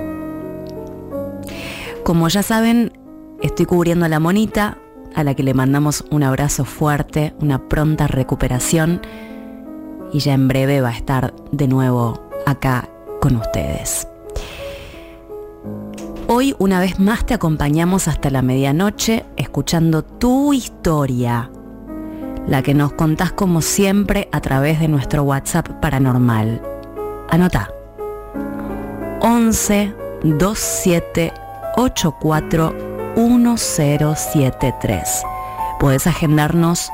Como 2.05 2.29
ya 2.29 2.43
saben, 2.43 2.93
estoy 3.41 3.67
cubriendo 3.67 4.05
a 4.07 4.09
la 4.09 4.19
monita, 4.19 4.79
a 5.15 5.23
la 5.23 5.35
que 5.35 5.43
le 5.43 5.55
mandamos 5.55 6.05
un 6.11 6.25
abrazo 6.25 6.65
fuerte, 6.65 7.35
una 7.41 7.69
pronta 7.69 8.09
recuperación 8.09 9.01
y 10.13 10.19
ya 10.19 10.35
en 10.35 10.49
breve 10.49 10.81
va 10.81 10.89
a 10.89 10.97
estar 10.97 11.35
de 11.53 11.69
nuevo 11.69 12.21
acá 12.47 12.89
con 13.21 13.37
ustedes. 13.37 14.09
Hoy 16.27 16.57
una 16.59 16.81
vez 16.81 16.99
más 16.99 17.25
te 17.27 17.35
acompañamos 17.35 18.09
hasta 18.09 18.31
la 18.31 18.43
medianoche 18.43 19.25
escuchando 19.37 20.03
tu 20.03 20.53
historia, 20.53 21.51
la 22.47 22.63
que 22.63 22.75
nos 22.75 22.93
contás 22.93 23.33
como 23.33 23.63
siempre 23.63 24.29
a 24.33 24.41
través 24.41 24.81
de 24.81 24.89
nuestro 24.89 25.23
WhatsApp 25.23 25.69
paranormal. 25.81 26.61
Anota. 27.31 27.71
11 29.21 29.95
27 30.23 31.33
84 31.77 32.75
1073. 33.17 35.23
Puedes 35.79 36.07
agendarnos 36.07 36.91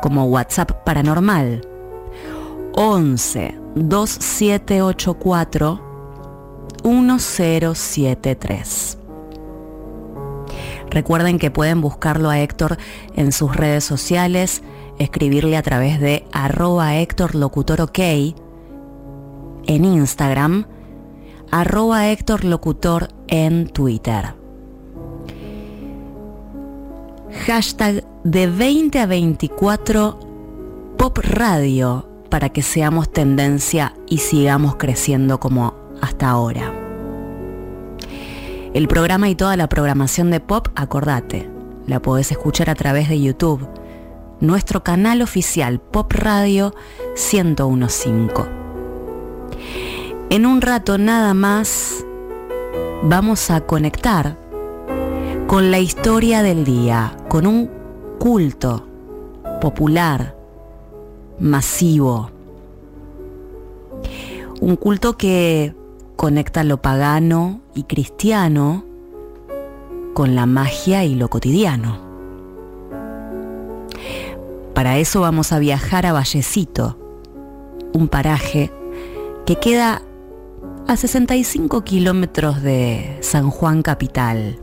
como 0.00 0.26
WhatsApp 0.26 0.70
paranormal 0.84 1.66
11 2.74 3.58
2784 3.74 5.80
1073. 6.84 8.98
Recuerden 10.90 11.38
que 11.38 11.50
pueden 11.50 11.80
buscarlo 11.80 12.28
a 12.30 12.38
Héctor 12.40 12.76
en 13.14 13.32
sus 13.32 13.56
redes 13.56 13.84
sociales, 13.84 14.62
escribirle 14.98 15.56
a 15.56 15.62
través 15.62 16.00
de 16.00 16.24
arroba 16.32 16.96
Héctor 16.96 17.34
Locutor 17.34 17.80
OK 17.80 17.98
en 17.98 19.84
Instagram, 19.84 20.66
arroba 21.50 22.08
Héctor 22.08 22.44
Locutor 22.44 23.08
en 23.28 23.68
Twitter. 23.68 24.34
Hashtag 27.46 28.04
de 28.24 28.46
20 28.46 28.98
a 28.98 29.06
24 29.06 30.18
Pop 30.96 31.18
Radio 31.18 32.08
para 32.30 32.48
que 32.48 32.62
seamos 32.62 33.10
tendencia 33.12 33.94
y 34.08 34.18
sigamos 34.18 34.76
creciendo 34.76 35.38
como 35.38 35.74
hasta 36.00 36.28
ahora. 36.28 36.72
El 38.74 38.88
programa 38.88 39.28
y 39.28 39.34
toda 39.34 39.56
la 39.56 39.68
programación 39.68 40.30
de 40.30 40.40
Pop, 40.40 40.68
acordate, 40.74 41.48
la 41.86 42.00
podés 42.00 42.30
escuchar 42.32 42.68
a 42.68 42.74
través 42.74 43.08
de 43.08 43.20
YouTube, 43.20 43.66
nuestro 44.40 44.82
canal 44.84 45.22
oficial 45.22 45.80
Pop 45.80 46.12
Radio 46.12 46.74
1015. 47.14 48.44
En 50.30 50.46
un 50.46 50.60
rato 50.60 50.98
nada 50.98 51.34
más 51.34 52.04
vamos 53.02 53.50
a 53.50 53.62
conectar 53.62 54.36
con 55.46 55.70
la 55.70 55.78
historia 55.78 56.42
del 56.42 56.64
día, 56.64 57.16
con 57.28 57.46
un 57.46 57.70
culto 58.18 58.86
popular, 59.60 60.36
masivo. 61.40 62.30
Un 64.60 64.76
culto 64.76 65.16
que 65.16 65.74
conecta 66.16 66.64
lo 66.64 66.82
pagano 66.82 67.60
y 67.74 67.84
cristiano 67.84 68.84
con 70.14 70.34
la 70.34 70.46
magia 70.46 71.04
y 71.04 71.14
lo 71.14 71.28
cotidiano. 71.28 72.07
Para 74.78 74.98
eso 74.98 75.22
vamos 75.22 75.50
a 75.50 75.58
viajar 75.58 76.06
a 76.06 76.12
Vallecito, 76.12 76.96
un 77.94 78.06
paraje 78.06 78.70
que 79.44 79.56
queda 79.56 80.02
a 80.86 80.96
65 80.96 81.82
kilómetros 81.82 82.62
de 82.62 83.18
San 83.20 83.50
Juan 83.50 83.82
Capital. 83.82 84.60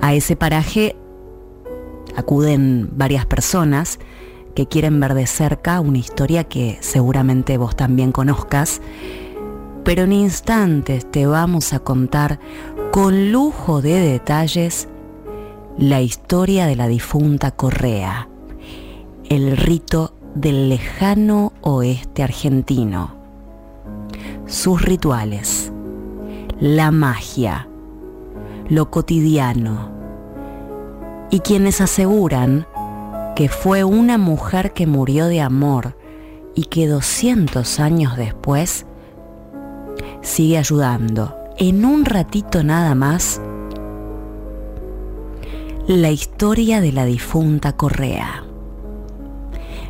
A 0.00 0.14
ese 0.14 0.36
paraje 0.36 0.94
acuden 2.14 2.88
varias 2.92 3.26
personas 3.26 3.98
que 4.54 4.68
quieren 4.68 5.00
ver 5.00 5.14
de 5.14 5.26
cerca 5.26 5.80
una 5.80 5.98
historia 5.98 6.44
que 6.44 6.78
seguramente 6.80 7.58
vos 7.58 7.74
también 7.74 8.12
conozcas, 8.12 8.80
pero 9.82 10.04
en 10.04 10.12
instantes 10.12 11.10
te 11.10 11.26
vamos 11.26 11.72
a 11.72 11.80
contar 11.80 12.38
con 12.92 13.32
lujo 13.32 13.82
de 13.82 13.94
detalles 13.94 14.86
la 15.78 16.00
historia 16.00 16.66
de 16.66 16.74
la 16.74 16.88
difunta 16.88 17.52
Correa, 17.52 18.28
el 19.28 19.56
rito 19.56 20.12
del 20.34 20.68
lejano 20.68 21.52
oeste 21.60 22.24
argentino, 22.24 23.14
sus 24.46 24.82
rituales, 24.82 25.72
la 26.58 26.90
magia, 26.90 27.68
lo 28.68 28.90
cotidiano, 28.90 29.92
y 31.30 31.40
quienes 31.40 31.80
aseguran 31.80 32.66
que 33.36 33.48
fue 33.48 33.84
una 33.84 34.18
mujer 34.18 34.72
que 34.72 34.88
murió 34.88 35.26
de 35.26 35.40
amor 35.40 35.96
y 36.56 36.64
que 36.64 36.88
200 36.88 37.78
años 37.78 38.16
después 38.16 38.84
sigue 40.22 40.58
ayudando. 40.58 41.36
En 41.56 41.84
un 41.84 42.04
ratito 42.04 42.64
nada 42.64 42.96
más, 42.96 43.40
la 45.88 46.10
historia 46.10 46.82
de 46.82 46.92
la 46.92 47.06
difunta 47.06 47.72
Correa. 47.72 48.44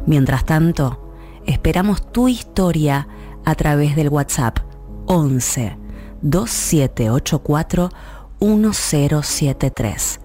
Mientras 0.07 0.47
tanto, 0.47 1.13
esperamos 1.45 2.13
tu 2.13 2.29
historia 2.29 3.09
a 3.45 3.57
través 3.57 3.97
del 3.97 4.09
WhatsApp 4.09 4.61
11 5.07 5.77
2784 6.23 7.91
1073. 8.41 10.21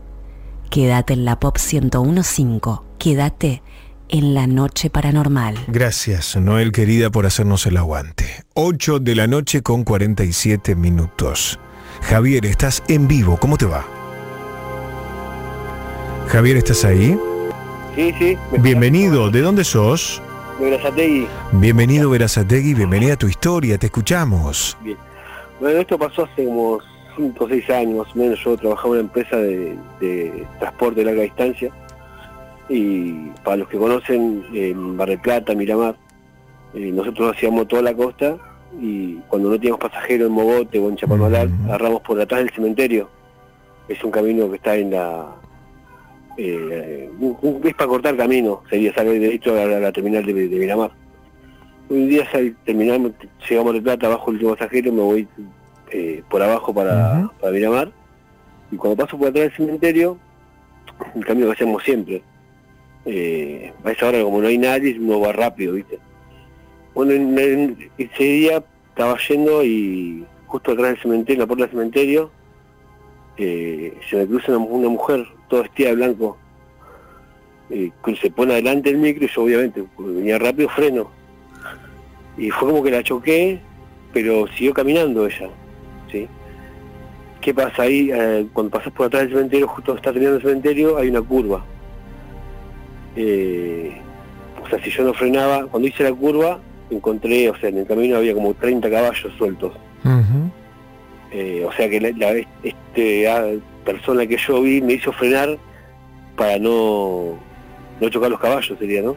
Quédate 0.69 1.13
en 1.13 1.25
la 1.25 1.39
Pop 1.39 1.57
1015. 1.57 2.61
Quédate 2.99 3.63
en 4.09 4.35
la 4.35 4.45
noche 4.45 4.91
paranormal. 4.91 5.57
Gracias, 5.69 6.35
Noel 6.35 6.71
querida, 6.71 7.09
por 7.09 7.25
hacernos 7.25 7.65
el 7.65 7.77
aguante. 7.77 8.45
8 8.53 8.99
de 8.99 9.15
la 9.15 9.25
noche 9.25 9.63
con 9.63 9.83
47 9.83 10.75
minutos. 10.75 11.59
Javier, 12.03 12.45
estás 12.45 12.83
en 12.87 13.07
vivo, 13.07 13.37
¿cómo 13.39 13.57
te 13.57 13.65
va? 13.65 14.02
Javier, 16.33 16.57
¿estás 16.57 16.83
ahí? 16.83 17.15
Sí, 17.95 18.11
sí. 18.17 18.35
Bienvenido, 18.59 19.29
¿de 19.29 19.41
dónde 19.41 19.63
sos? 19.63 20.19
De 20.57 20.65
Verazategui. 20.65 21.27
Bienvenido, 21.51 22.09
Verazategui, 22.09 22.73
bienvenida 22.73 23.13
a 23.13 23.17
tu 23.17 23.27
historia, 23.27 23.77
te 23.77 23.85
escuchamos. 23.85 24.75
Bien. 24.81 24.97
Bueno, 25.59 25.79
esto 25.79 25.95
pasó 25.99 26.23
hace 26.23 26.43
como 26.45 26.79
5 27.17 27.43
o 27.45 27.47
6 27.47 27.69
años 27.69 28.07
más 28.07 28.15
o 28.15 28.17
menos. 28.17 28.43
Yo 28.43 28.57
trabajaba 28.57 28.95
en 28.95 29.01
una 29.01 29.01
empresa 29.01 29.37
de, 29.37 29.77
de 29.99 30.47
transporte 30.57 31.01
de 31.01 31.05
larga 31.05 31.21
distancia 31.21 31.71
y 32.67 33.29
para 33.43 33.57
los 33.57 33.67
que 33.67 33.77
conocen 33.77 34.43
en 34.55 34.97
Bar 34.97 35.09
del 35.09 35.19
Plata, 35.19 35.53
Miramar, 35.53 35.95
eh, 36.73 36.91
nosotros 36.91 37.35
hacíamos 37.35 37.67
toda 37.67 37.83
la 37.83 37.93
costa 37.93 38.37
y 38.81 39.17
cuando 39.27 39.49
no 39.49 39.55
teníamos 39.57 39.81
pasajeros 39.81 40.29
en 40.29 40.33
Mogote 40.33 40.79
o 40.79 40.89
en 40.89 40.95
Chapalmalal, 40.95 41.51
agarramos 41.65 42.01
por 42.01 42.19
atrás 42.19 42.39
del 42.39 42.49
cementerio. 42.49 43.07
Es 43.87 44.03
un 44.03 44.09
camino 44.09 44.49
que 44.49 44.55
está 44.55 44.75
en 44.75 44.89
la... 44.89 45.42
Eh, 46.37 47.09
es 47.63 47.73
para 47.75 47.87
cortar 47.87 48.17
camino, 48.17 48.63
sería 48.69 48.93
salir 48.93 49.19
derecho 49.21 49.51
a 49.53 49.65
la, 49.65 49.77
a 49.77 49.79
la 49.79 49.91
terminal 49.91 50.25
de, 50.25 50.33
de 50.33 50.55
Miramar. 50.59 50.91
Un 51.89 52.09
día 52.09 52.29
sal- 52.31 52.55
terminamos, 52.65 53.11
llegamos 53.49 53.73
del 53.73 53.83
Plata, 53.83 54.07
bajo 54.09 54.29
el 54.31 54.35
último 54.35 54.55
pasajero, 54.55 54.91
me 54.91 55.01
voy 55.01 55.27
eh, 55.91 56.23
por 56.29 56.41
abajo 56.41 56.73
para, 56.73 57.29
para 57.39 57.53
Miramar 57.53 57.91
y 58.71 58.75
cuando 58.77 59.03
paso 59.05 59.17
por 59.17 59.27
atrás 59.27 59.43
del 59.45 59.53
cementerio, 59.55 60.17
el 61.15 61.25
camino 61.25 61.47
que 61.47 61.53
hacemos 61.53 61.83
siempre, 61.83 62.23
eh, 63.05 63.71
a 63.83 63.91
esa 63.91 64.07
hora 64.07 64.23
como 64.23 64.41
no 64.41 64.47
hay 64.47 64.57
nadie, 64.57 64.97
uno 64.99 65.19
va 65.19 65.33
rápido, 65.33 65.73
¿viste? 65.73 65.99
Bueno, 66.95 67.11
en- 67.11 67.37
en- 67.37 67.89
ese 67.97 68.23
día 68.23 68.63
estaba 68.89 69.17
yendo 69.27 69.63
y 69.63 70.25
justo 70.47 70.71
atrás 70.71 70.93
del 70.93 71.01
cementerio, 71.01 71.35
en 71.35 71.39
la 71.41 71.47
puerta 71.47 71.65
del 71.65 71.71
cementerio, 71.71 72.31
eh, 73.37 73.97
se 74.09 74.17
me 74.17 74.27
cruza 74.27 74.57
una, 74.57 74.89
mujer 74.89 75.25
toda 75.47 75.63
vestida 75.63 75.89
de 75.89 75.95
blanco, 75.95 76.37
eh, 77.69 77.91
que 78.03 78.15
se 78.15 78.29
pone 78.29 78.53
adelante 78.53 78.89
el 78.89 78.97
micro 78.97 79.25
y 79.25 79.29
yo 79.29 79.43
obviamente, 79.43 79.83
venía 79.97 80.39
rápido, 80.39 80.69
freno. 80.69 81.09
Y 82.37 82.49
fue 82.49 82.69
como 82.69 82.83
que 82.83 82.91
la 82.91 83.03
choqué, 83.03 83.59
pero 84.11 84.47
siguió 84.47 84.73
caminando 84.73 85.25
ella, 85.25 85.49
¿sí? 86.11 86.27
¿Qué 87.41 87.53
pasa 87.53 87.83
ahí? 87.83 88.09
Eh, 88.11 88.47
cuando 88.53 88.71
pasas 88.71 88.93
por 88.93 89.07
atrás 89.07 89.23
del 89.23 89.31
cementerio, 89.31 89.67
justo 89.67 89.95
está 89.95 90.11
terminando 90.11 90.37
el 90.37 90.43
cementerio, 90.43 90.97
hay 90.97 91.09
una 91.09 91.21
curva. 91.21 91.65
Eh, 93.15 93.91
o 94.63 94.69
sea, 94.69 94.81
si 94.81 94.89
yo 94.89 95.03
no 95.03 95.13
frenaba, 95.13 95.67
cuando 95.67 95.87
hice 95.87 96.03
la 96.03 96.13
curva, 96.13 96.59
encontré, 96.89 97.49
o 97.49 97.57
sea, 97.57 97.69
en 97.69 97.79
el 97.79 97.85
camino 97.85 98.17
había 98.17 98.33
como 98.33 98.53
30 98.53 98.89
caballos 98.89 99.33
sueltos. 99.37 99.73
Eh, 101.33 101.65
o 101.67 101.71
sea 101.73 101.89
que 101.89 101.99
la, 101.99 102.11
la- 102.11 103.31
ah, 103.31 103.45
persona 103.83 104.25
que 104.27 104.37
yo 104.37 104.61
vi 104.61 104.81
me 104.81 104.93
hizo 104.93 105.11
frenar 105.11 105.57
para 106.37 106.59
no, 106.59 107.37
no 107.99 108.09
chocar 108.09 108.29
los 108.29 108.39
caballos, 108.39 108.77
sería, 108.79 109.01
¿no? 109.01 109.15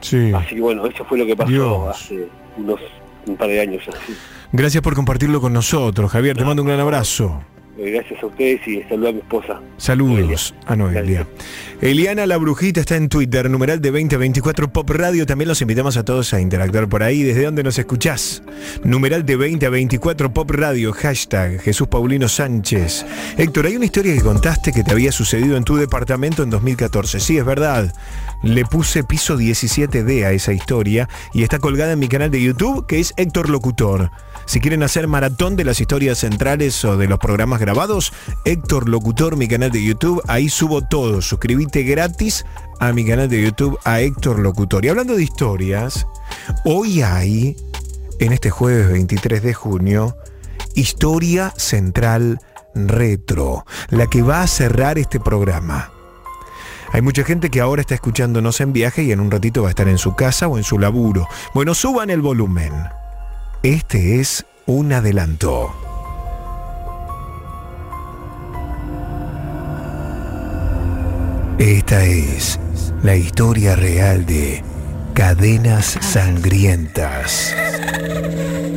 Sí. 0.00 0.32
Así 0.34 0.54
que 0.54 0.60
bueno, 0.60 0.86
eso 0.86 1.04
fue 1.04 1.18
lo 1.18 1.26
que 1.26 1.36
pasó 1.36 1.50
Dios. 1.50 1.88
hace 1.88 2.28
unos 2.56 2.80
un 3.26 3.36
par 3.36 3.48
de 3.48 3.60
años. 3.60 3.82
así. 3.88 4.16
Gracias 4.52 4.82
por 4.82 4.94
compartirlo 4.94 5.40
con 5.40 5.52
nosotros, 5.52 6.10
Javier. 6.10 6.36
Te 6.36 6.44
mando 6.44 6.62
un 6.62 6.68
gran 6.68 6.80
abrazo. 6.80 7.42
Eh, 7.78 7.90
Gracias 7.92 8.20
a 8.22 8.26
ustedes 8.26 8.66
y 8.66 8.82
saludo 8.88 9.08
a 9.08 9.12
mi 9.12 9.18
esposa. 9.20 9.60
Saludos 9.76 10.54
a 10.66 10.74
Noelia. 10.74 11.26
Eliana 11.80 12.26
la 12.26 12.36
Brujita 12.36 12.80
está 12.80 12.96
en 12.96 13.08
Twitter, 13.08 13.48
numeral 13.48 13.80
de 13.80 13.92
2024 13.92 14.72
Pop 14.72 14.90
Radio. 14.90 15.26
También 15.26 15.46
los 15.48 15.62
invitamos 15.62 15.96
a 15.96 16.04
todos 16.04 16.34
a 16.34 16.40
interactuar 16.40 16.88
por 16.88 17.04
ahí. 17.04 17.22
¿Desde 17.22 17.44
dónde 17.44 17.62
nos 17.62 17.78
escuchás? 17.78 18.42
Numeral 18.82 19.24
de 19.24 19.36
2024 19.36 20.34
Pop 20.34 20.50
Radio, 20.50 20.92
hashtag 20.92 21.60
Jesús 21.60 21.86
Paulino 21.86 22.26
Sánchez. 22.26 23.06
Héctor, 23.36 23.66
hay 23.66 23.76
una 23.76 23.84
historia 23.84 24.12
que 24.12 24.22
contaste 24.22 24.72
que 24.72 24.82
te 24.82 24.90
había 24.90 25.12
sucedido 25.12 25.56
en 25.56 25.62
tu 25.62 25.76
departamento 25.76 26.42
en 26.42 26.50
2014. 26.50 27.20
Sí, 27.20 27.38
es 27.38 27.44
verdad. 27.44 27.94
Le 28.42 28.64
puse 28.64 29.04
piso 29.04 29.38
17D 29.38 30.24
a 30.24 30.32
esa 30.32 30.52
historia 30.52 31.08
y 31.32 31.44
está 31.44 31.60
colgada 31.60 31.92
en 31.92 32.00
mi 32.00 32.08
canal 32.08 32.30
de 32.32 32.42
YouTube 32.42 32.86
que 32.86 32.98
es 32.98 33.14
Héctor 33.16 33.48
Locutor. 33.50 34.10
Si 34.48 34.60
quieren 34.60 34.82
hacer 34.82 35.08
maratón 35.08 35.56
de 35.56 35.64
las 35.64 35.78
historias 35.78 36.20
centrales 36.20 36.82
o 36.86 36.96
de 36.96 37.06
los 37.06 37.18
programas 37.18 37.60
grabados, 37.60 38.14
Héctor 38.46 38.88
Locutor, 38.88 39.36
mi 39.36 39.46
canal 39.46 39.70
de 39.70 39.84
YouTube, 39.84 40.22
ahí 40.26 40.48
subo 40.48 40.80
todo. 40.80 41.20
Suscríbete 41.20 41.82
gratis 41.82 42.46
a 42.80 42.94
mi 42.94 43.04
canal 43.04 43.28
de 43.28 43.42
YouTube 43.42 43.78
a 43.84 44.00
Héctor 44.00 44.38
Locutor. 44.38 44.86
Y 44.86 44.88
hablando 44.88 45.16
de 45.16 45.22
historias, 45.22 46.06
hoy 46.64 47.02
hay, 47.02 47.56
en 48.20 48.32
este 48.32 48.48
jueves 48.48 48.90
23 48.90 49.42
de 49.42 49.52
junio, 49.52 50.16
Historia 50.74 51.52
Central 51.58 52.40
Retro, 52.74 53.66
la 53.90 54.06
que 54.06 54.22
va 54.22 54.40
a 54.40 54.46
cerrar 54.46 54.98
este 54.98 55.20
programa. 55.20 55.92
Hay 56.92 57.02
mucha 57.02 57.22
gente 57.22 57.50
que 57.50 57.60
ahora 57.60 57.82
está 57.82 57.94
escuchándonos 57.94 58.62
en 58.62 58.72
viaje 58.72 59.02
y 59.02 59.12
en 59.12 59.20
un 59.20 59.30
ratito 59.30 59.60
va 59.60 59.68
a 59.68 59.72
estar 59.72 59.88
en 59.88 59.98
su 59.98 60.16
casa 60.16 60.48
o 60.48 60.56
en 60.56 60.64
su 60.64 60.78
laburo. 60.78 61.28
Bueno, 61.52 61.74
suban 61.74 62.08
el 62.08 62.22
volumen. 62.22 62.72
Este 63.64 64.20
es 64.20 64.46
un 64.66 64.92
adelanto. 64.92 65.74
Esta 71.58 72.04
es 72.04 72.60
la 73.02 73.16
historia 73.16 73.74
real 73.74 74.26
de 74.26 74.62
Cadenas 75.12 75.98
Sangrientas. 76.00 77.52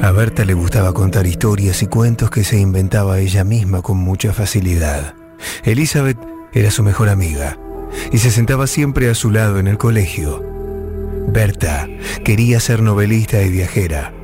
A 0.01 0.09
Berta 0.09 0.45
le 0.45 0.55
gustaba 0.55 0.93
contar 0.93 1.27
historias 1.27 1.83
y 1.83 1.85
cuentos 1.85 2.31
que 2.31 2.43
se 2.43 2.57
inventaba 2.57 3.19
ella 3.19 3.43
misma 3.43 3.83
con 3.83 3.97
mucha 3.97 4.33
facilidad. 4.33 5.13
Elizabeth 5.63 6.17
era 6.53 6.71
su 6.71 6.81
mejor 6.81 7.09
amiga 7.09 7.55
y 8.11 8.17
se 8.17 8.31
sentaba 8.31 8.65
siempre 8.65 9.11
a 9.11 9.13
su 9.13 9.29
lado 9.29 9.59
en 9.59 9.67
el 9.67 9.77
colegio. 9.77 10.43
Berta 11.27 11.87
quería 12.25 12.59
ser 12.59 12.81
novelista 12.81 13.41
y 13.41 13.49
viajera. 13.49 14.11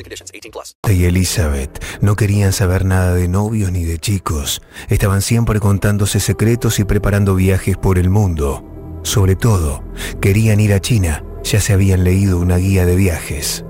and 0.00 0.04
conditions. 0.04 0.30
18 0.32 0.50
plus. 0.52 0.76
y 0.90 1.04
Elizabeth 1.04 1.82
no 2.00 2.16
querían 2.16 2.52
saber 2.52 2.84
nada 2.84 3.14
de 3.14 3.28
novios 3.28 3.72
ni 3.72 3.84
de 3.84 3.98
chicos. 3.98 4.62
Estaban 4.88 5.22
siempre 5.22 5.60
contándose 5.60 6.20
secretos 6.20 6.78
y 6.78 6.84
preparando 6.84 7.34
viajes 7.34 7.76
por 7.76 7.98
el 7.98 8.10
mundo. 8.10 8.64
Sobre 9.02 9.36
todo, 9.36 9.84
querían 10.20 10.60
ir 10.60 10.72
a 10.72 10.80
China. 10.80 11.24
Ya 11.44 11.60
se 11.60 11.72
habían 11.72 12.02
leído 12.02 12.38
una 12.38 12.56
guía 12.56 12.86
de 12.86 12.96
viajes. 12.96 13.64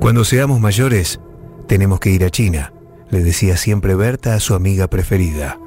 Cuando 0.00 0.24
seamos 0.24 0.60
mayores, 0.60 1.20
tenemos 1.68 2.00
que 2.00 2.10
ir 2.10 2.24
a 2.24 2.30
China, 2.30 2.72
le 3.10 3.22
decía 3.22 3.56
siempre 3.56 3.94
Berta 3.94 4.34
a 4.34 4.40
su 4.40 4.54
amiga 4.54 4.88
preferida. 4.88 5.58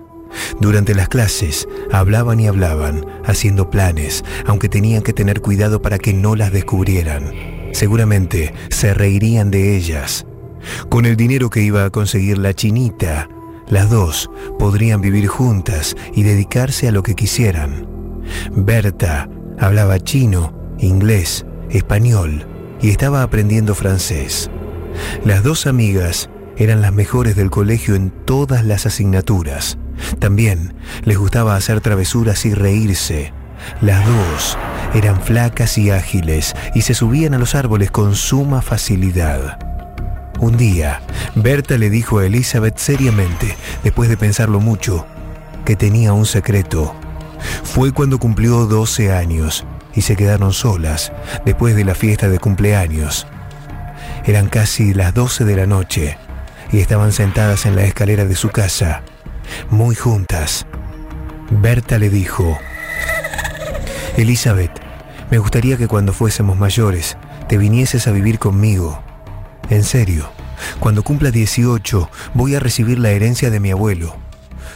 Durante 0.60 0.94
las 0.94 1.10
clases 1.10 1.68
hablaban 1.92 2.40
y 2.40 2.48
hablaban, 2.48 3.06
haciendo 3.26 3.70
planes, 3.70 4.24
aunque 4.46 4.70
tenían 4.70 5.02
que 5.02 5.14
tener 5.14 5.42
cuidado 5.42 5.82
para 5.82 5.98
que 5.98 6.14
no 6.14 6.36
las 6.36 6.52
descubrieran. 6.52 7.59
Seguramente 7.72 8.54
se 8.70 8.94
reirían 8.94 9.52
de 9.52 9.76
ellas. 9.76 10.26
Con 10.90 11.06
el 11.06 11.16
dinero 11.16 11.50
que 11.50 11.62
iba 11.62 11.86
a 11.86 11.90
conseguir 11.90 12.38
la 12.38 12.54
chinita, 12.54 13.30
las 13.68 13.90
dos 13.90 14.30
podrían 14.58 15.02
vivir 15.02 15.28
juntas 15.28 15.96
y 16.14 16.24
dedicarse 16.24 16.88
a 16.88 16.92
lo 16.92 17.04
que 17.04 17.16
quisieran. 17.16 17.88
Berta 18.52 19.30
hablaba 19.60 20.00
chino, 20.00 20.54
inglés, 20.80 21.46
español 21.70 22.46
y 22.82 22.90
estaba 22.90 23.24
aprendiendo 23.24 23.76
francés. 23.76 24.50
Las 25.24 25.44
dos 25.44 25.68
amigas 25.68 26.30
eran 26.58 26.82
las 26.82 26.94
mejores 26.94 27.36
del 27.36 27.50
colegio 27.50 27.96
en 27.96 28.12
todas 28.26 28.66
las 28.66 28.86
asignaturas. 28.86 29.78
También 30.20 30.74
les 31.04 31.18
gustaba 31.18 31.56
hacer 31.56 31.82
travesuras 31.82 32.46
y 32.46 32.54
reírse. 32.54 33.34
Las 33.82 34.06
dos 34.06 34.58
eran 34.94 35.22
flacas 35.22 35.78
y 35.78 35.92
ágiles 35.92 36.56
y 36.74 36.82
se 36.82 36.94
subían 36.94 37.34
a 37.34 37.38
los 37.38 37.56
árboles 37.56 37.92
con 37.92 38.16
suma 38.16 38.62
facilidad. 38.62 39.60
Un 40.40 40.56
día, 40.58 41.02
Berta 41.36 41.78
le 41.78 41.90
dijo 41.90 42.20
a 42.20 42.26
Elizabeth 42.26 42.78
seriamente, 42.78 43.58
después 43.84 44.10
de 44.10 44.18
pensarlo 44.18 44.60
mucho, 44.60 45.06
que 45.66 45.76
tenía 45.76 46.14
un 46.14 46.26
secreto. 46.26 46.96
Fue 47.64 47.92
cuando 47.92 48.20
cumplió 48.20 48.66
12 48.66 49.12
años 49.12 49.66
y 49.94 50.02
se 50.02 50.16
quedaron 50.16 50.54
solas 50.54 51.12
después 51.46 51.76
de 51.76 51.84
la 51.84 51.94
fiesta 51.94 52.30
de 52.30 52.40
cumpleaños. 52.40 53.28
Eran 54.26 54.48
casi 54.48 54.94
las 54.94 55.14
12 55.14 55.46
de 55.46 55.56
la 55.56 55.66
noche 55.66 56.18
y 56.72 56.80
estaban 56.80 57.12
sentadas 57.12 57.66
en 57.66 57.76
la 57.76 57.84
escalera 57.84 58.26
de 58.26 58.36
su 58.36 58.50
casa, 58.50 59.02
muy 59.70 59.96
juntas. 59.96 60.66
Berta 61.52 61.98
le 61.98 62.10
dijo, 62.10 62.58
Elizabeth, 64.18 64.72
me 65.32 65.38
gustaría 65.38 65.78
que 65.78 65.88
cuando 65.88 66.14
fuésemos 66.14 66.58
mayores 66.58 67.18
te 67.48 67.58
vinieses 67.58 68.08
a 68.08 68.12
vivir 68.12 68.40
conmigo. 68.40 69.02
En 69.70 69.84
serio, 69.84 70.30
cuando 70.80 71.04
cumpla 71.04 71.32
18 71.32 72.10
voy 72.34 72.56
a 72.56 72.60
recibir 72.60 73.00
la 73.00 73.12
herencia 73.12 73.50
de 73.50 73.60
mi 73.60 73.72
abuelo. 73.72 74.16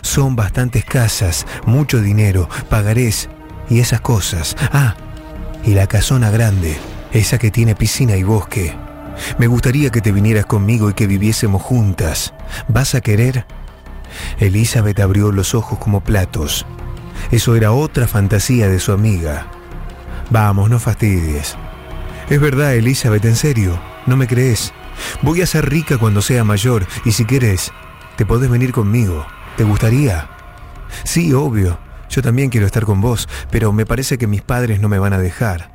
Son 0.02 0.36
bastantes 0.36 0.86
casas, 0.86 1.46
mucho 1.66 2.02
dinero, 2.02 2.50
pagarés 2.70 3.30
y 3.70 3.80
esas 3.80 4.02
cosas. 4.02 4.56
Ah, 4.72 4.96
y 5.64 5.74
la 5.74 5.88
casona 5.88 6.30
grande, 6.30 6.78
esa 7.12 7.38
que 7.38 7.52
tiene 7.52 7.76
piscina 7.76 8.16
y 8.16 8.24
bosque. 8.24 8.76
Me 9.38 9.48
gustaría 9.48 9.90
que 9.92 10.02
te 10.02 10.12
vinieras 10.12 10.46
conmigo 10.46 10.90
y 10.90 10.94
que 10.94 11.08
viviésemos 11.08 11.62
juntas. 11.62 12.34
¿Vas 12.68 12.96
a 12.96 13.02
querer? 13.02 13.46
Elizabeth 14.40 15.00
abrió 15.00 15.32
los 15.32 15.56
ojos 15.56 15.80
como 15.80 16.02
platos. 16.02 16.66
Eso 17.32 17.56
era 17.56 17.72
otra 17.72 18.08
fantasía 18.08 18.68
de 18.70 18.80
su 18.80 18.92
amiga. 18.92 19.48
Vamos, 20.30 20.70
no 20.70 20.80
fastidies. 20.80 21.56
Es 22.30 22.40
verdad, 22.40 22.76
Elizabeth, 22.76 23.26
en 23.26 23.36
serio, 23.36 23.80
¿no 24.06 24.18
me 24.18 24.28
crees? 24.28 24.74
Voy 25.22 25.42
a 25.42 25.48
ser 25.48 25.70
rica 25.70 25.98
cuando 25.98 26.22
sea 26.22 26.44
mayor 26.44 26.86
y 27.06 27.12
si 27.12 27.26
quieres, 27.26 27.72
te 28.16 28.26
podés 28.26 28.50
venir 28.50 28.72
conmigo. 28.72 29.26
¿Te 29.58 29.64
gustaría? 29.64 30.30
Sí, 31.04 31.34
obvio. 31.34 31.80
Yo 32.10 32.22
también 32.22 32.50
quiero 32.50 32.68
estar 32.68 32.86
con 32.86 33.02
vos, 33.02 33.28
pero 33.50 33.72
me 33.74 33.86
parece 33.86 34.18
que 34.18 34.28
mis 34.28 34.42
padres 34.42 34.80
no 34.80 34.90
me 34.90 35.00
van 35.00 35.14
a 35.14 35.20
dejar. 35.20 35.72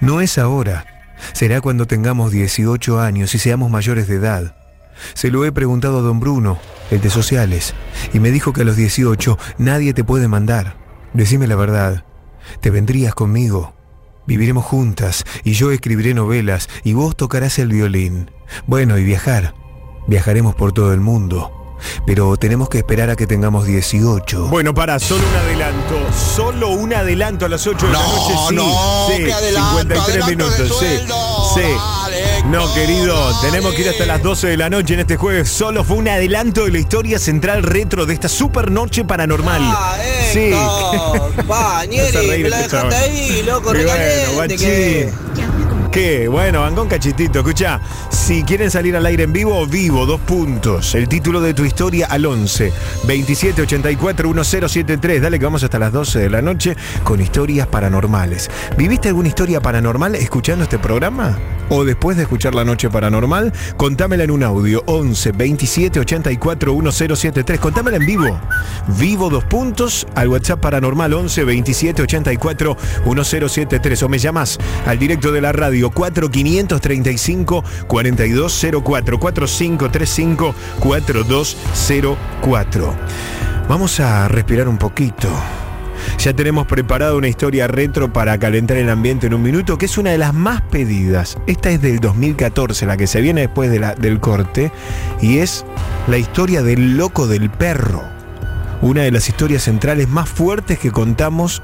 No 0.00 0.20
es 0.20 0.38
ahora. 0.38 0.86
Será 1.32 1.60
cuando 1.60 1.86
tengamos 1.86 2.32
18 2.32 3.00
años 3.00 3.34
y 3.34 3.38
seamos 3.38 3.70
mayores 3.70 4.08
de 4.08 4.16
edad. 4.16 4.56
Se 5.14 5.30
lo 5.30 5.44
he 5.44 5.52
preguntado 5.52 5.98
a 5.98 6.02
don 6.02 6.20
Bruno, 6.20 6.58
el 6.90 7.00
de 7.00 7.10
sociales, 7.10 7.74
y 8.12 8.20
me 8.20 8.30
dijo 8.30 8.52
que 8.52 8.62
a 8.62 8.64
los 8.64 8.76
18 8.76 9.38
nadie 9.58 9.92
te 9.92 10.04
puede 10.04 10.28
mandar. 10.28 10.83
Decime 11.14 11.46
la 11.46 11.56
verdad. 11.56 12.04
¿Te 12.60 12.70
vendrías 12.70 13.14
conmigo? 13.14 13.72
Viviremos 14.26 14.64
juntas 14.64 15.24
y 15.44 15.52
yo 15.52 15.70
escribiré 15.70 16.12
novelas 16.12 16.68
y 16.82 16.92
vos 16.94 17.16
tocarás 17.16 17.58
el 17.58 17.68
violín. 17.68 18.30
Bueno, 18.66 18.98
y 18.98 19.04
viajar. 19.04 19.54
Viajaremos 20.06 20.54
por 20.54 20.72
todo 20.72 20.92
el 20.92 21.00
mundo. 21.00 21.76
Pero 22.06 22.36
tenemos 22.36 22.68
que 22.68 22.78
esperar 22.78 23.10
a 23.10 23.16
que 23.16 23.26
tengamos 23.26 23.66
18. 23.66 24.48
Bueno, 24.48 24.74
para, 24.74 24.98
solo 24.98 25.22
un 25.28 25.36
adelanto. 25.36 26.12
Solo 26.12 26.70
un 26.70 26.94
adelanto 26.94 27.44
a 27.46 27.48
las 27.48 27.66
8 27.66 27.86
de 27.86 27.92
la 27.92 27.98
No, 27.98 28.16
noche. 28.16 28.34
Sí, 28.48 28.54
no, 28.54 29.06
sí, 29.08 29.24
qué 29.24 29.32
adelanto, 29.32 29.80
53 29.80 30.08
adelanto 30.08 30.26
de 30.26 30.36
minutos. 30.36 30.78
Sí, 30.78 30.86
sueldo. 30.86 31.54
sí. 31.54 32.03
No, 32.50 32.72
querido, 32.74 33.16
tenemos 33.40 33.74
que 33.74 33.82
ir 33.82 33.88
hasta 33.88 34.04
las 34.04 34.22
12 34.22 34.48
de 34.48 34.56
la 34.58 34.68
noche 34.68 34.94
en 34.94 35.00
este 35.00 35.16
jueves. 35.16 35.48
Solo 35.48 35.82
fue 35.82 35.96
un 35.96 36.08
adelanto 36.08 36.66
de 36.66 36.72
la 36.72 36.78
historia 36.78 37.18
central 37.18 37.62
retro 37.62 38.04
de 38.04 38.14
esta 38.14 38.28
super 38.28 38.70
noche 38.70 39.02
paranormal. 39.04 39.60
Ah, 39.64 39.96
sí. 40.30 40.50
Va, 41.50 41.84
Nieri, 41.86 42.42
me 42.42 42.48
la 42.50 42.60
este 42.60 42.76
dejaste 42.76 42.96
ahí, 42.96 43.42
loco, 43.44 43.70
bueno, 43.72 44.54
que- 44.56 45.10
¿Qué? 45.94 46.26
Bueno, 46.26 46.62
van 46.62 46.88
cachitito. 46.88 47.38
Escucha, 47.38 47.80
si 48.10 48.42
quieren 48.42 48.68
salir 48.68 48.96
al 48.96 49.06
aire 49.06 49.22
en 49.22 49.32
vivo, 49.32 49.64
vivo, 49.64 50.06
dos 50.06 50.20
puntos. 50.22 50.92
El 50.96 51.08
título 51.08 51.40
de 51.40 51.54
tu 51.54 51.64
historia 51.64 52.08
al 52.10 52.26
11 52.26 52.72
27 53.06 53.62
84 53.62 54.28
1073. 54.28 55.22
Dale 55.22 55.38
que 55.38 55.44
vamos 55.44 55.62
hasta 55.62 55.78
las 55.78 55.92
12 55.92 56.18
de 56.18 56.30
la 56.30 56.42
noche 56.42 56.76
con 57.04 57.20
historias 57.20 57.68
paranormales. 57.68 58.50
¿Viviste 58.76 59.06
alguna 59.06 59.28
historia 59.28 59.60
paranormal 59.60 60.16
escuchando 60.16 60.64
este 60.64 60.80
programa? 60.80 61.38
¿O 61.70 61.84
después 61.84 62.16
de 62.16 62.24
escuchar 62.24 62.54
La 62.54 62.64
Noche 62.64 62.90
Paranormal? 62.90 63.52
Contámela 63.76 64.24
en 64.24 64.30
un 64.30 64.42
audio 64.42 64.82
11 64.86 65.32
27 65.32 66.00
84 66.00 66.74
1073. 66.74 67.58
Contámela 67.58 67.96
en 67.96 68.04
vivo. 68.04 68.38
Vivo 68.98 69.30
dos 69.30 69.44
puntos 69.44 70.06
al 70.14 70.28
WhatsApp 70.28 70.60
Paranormal 70.60 71.14
11 71.14 71.44
27 71.44 72.02
84 72.02 72.76
1073. 73.06 74.02
O 74.02 74.08
me 74.08 74.18
llamas 74.18 74.58
al 74.86 74.98
directo 74.98 75.32
de 75.32 75.40
la 75.40 75.52
radio 75.52 75.83
4535 75.90 77.62
4204 77.86 79.20
4535 79.20 80.54
4204. 80.80 82.94
Vamos 83.68 84.00
a 84.00 84.28
respirar 84.28 84.68
un 84.68 84.78
poquito. 84.78 85.28
Ya 86.18 86.34
tenemos 86.34 86.66
preparada 86.66 87.14
una 87.14 87.28
historia 87.28 87.66
retro 87.66 88.12
para 88.12 88.36
calentar 88.38 88.76
el 88.76 88.90
ambiente 88.90 89.26
en 89.26 89.32
un 89.34 89.42
minuto, 89.42 89.78
que 89.78 89.86
es 89.86 89.96
una 89.96 90.10
de 90.10 90.18
las 90.18 90.34
más 90.34 90.60
pedidas. 90.62 91.38
Esta 91.46 91.70
es 91.70 91.80
del 91.80 91.98
2014, 92.00 92.84
la 92.86 92.96
que 92.98 93.06
se 93.06 93.20
viene 93.22 93.40
después 93.42 93.70
de 93.70 93.78
la- 93.80 93.94
del 93.94 94.20
corte, 94.20 94.70
y 95.22 95.38
es 95.38 95.64
la 96.06 96.18
historia 96.18 96.62
del 96.62 96.96
loco 96.98 97.26
del 97.26 97.48
perro. 97.50 98.02
Una 98.82 99.00
de 99.02 99.12
las 99.12 99.28
historias 99.30 99.62
centrales 99.62 100.08
más 100.08 100.28
fuertes 100.28 100.78
que 100.78 100.90
contamos 100.90 101.62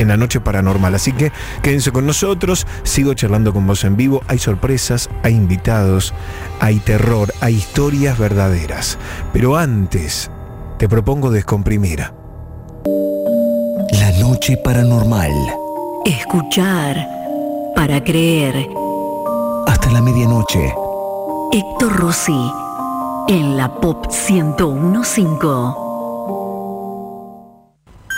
en 0.00 0.08
la 0.08 0.16
noche 0.16 0.40
paranormal. 0.40 0.94
Así 0.94 1.12
que 1.12 1.32
quédense 1.62 1.92
con 1.92 2.06
nosotros, 2.06 2.66
sigo 2.82 3.14
charlando 3.14 3.52
con 3.52 3.66
vos 3.66 3.84
en 3.84 3.96
vivo. 3.96 4.22
Hay 4.28 4.38
sorpresas, 4.38 5.10
hay 5.22 5.34
invitados, 5.34 6.14
hay 6.60 6.78
terror, 6.78 7.32
hay 7.40 7.56
historias 7.56 8.18
verdaderas. 8.18 8.98
Pero 9.32 9.56
antes, 9.56 10.30
te 10.78 10.88
propongo 10.88 11.30
descomprimir. 11.30 12.00
La 13.92 14.10
noche 14.20 14.56
paranormal. 14.56 15.32
Escuchar 16.04 17.06
para 17.76 18.02
creer. 18.02 18.66
Hasta 19.66 19.90
la 19.90 20.00
medianoche. 20.00 20.74
Héctor 21.52 21.96
Rossi 21.96 22.52
en 23.28 23.56
la 23.56 23.72
Pop 23.80 24.06
1015. 24.06 25.89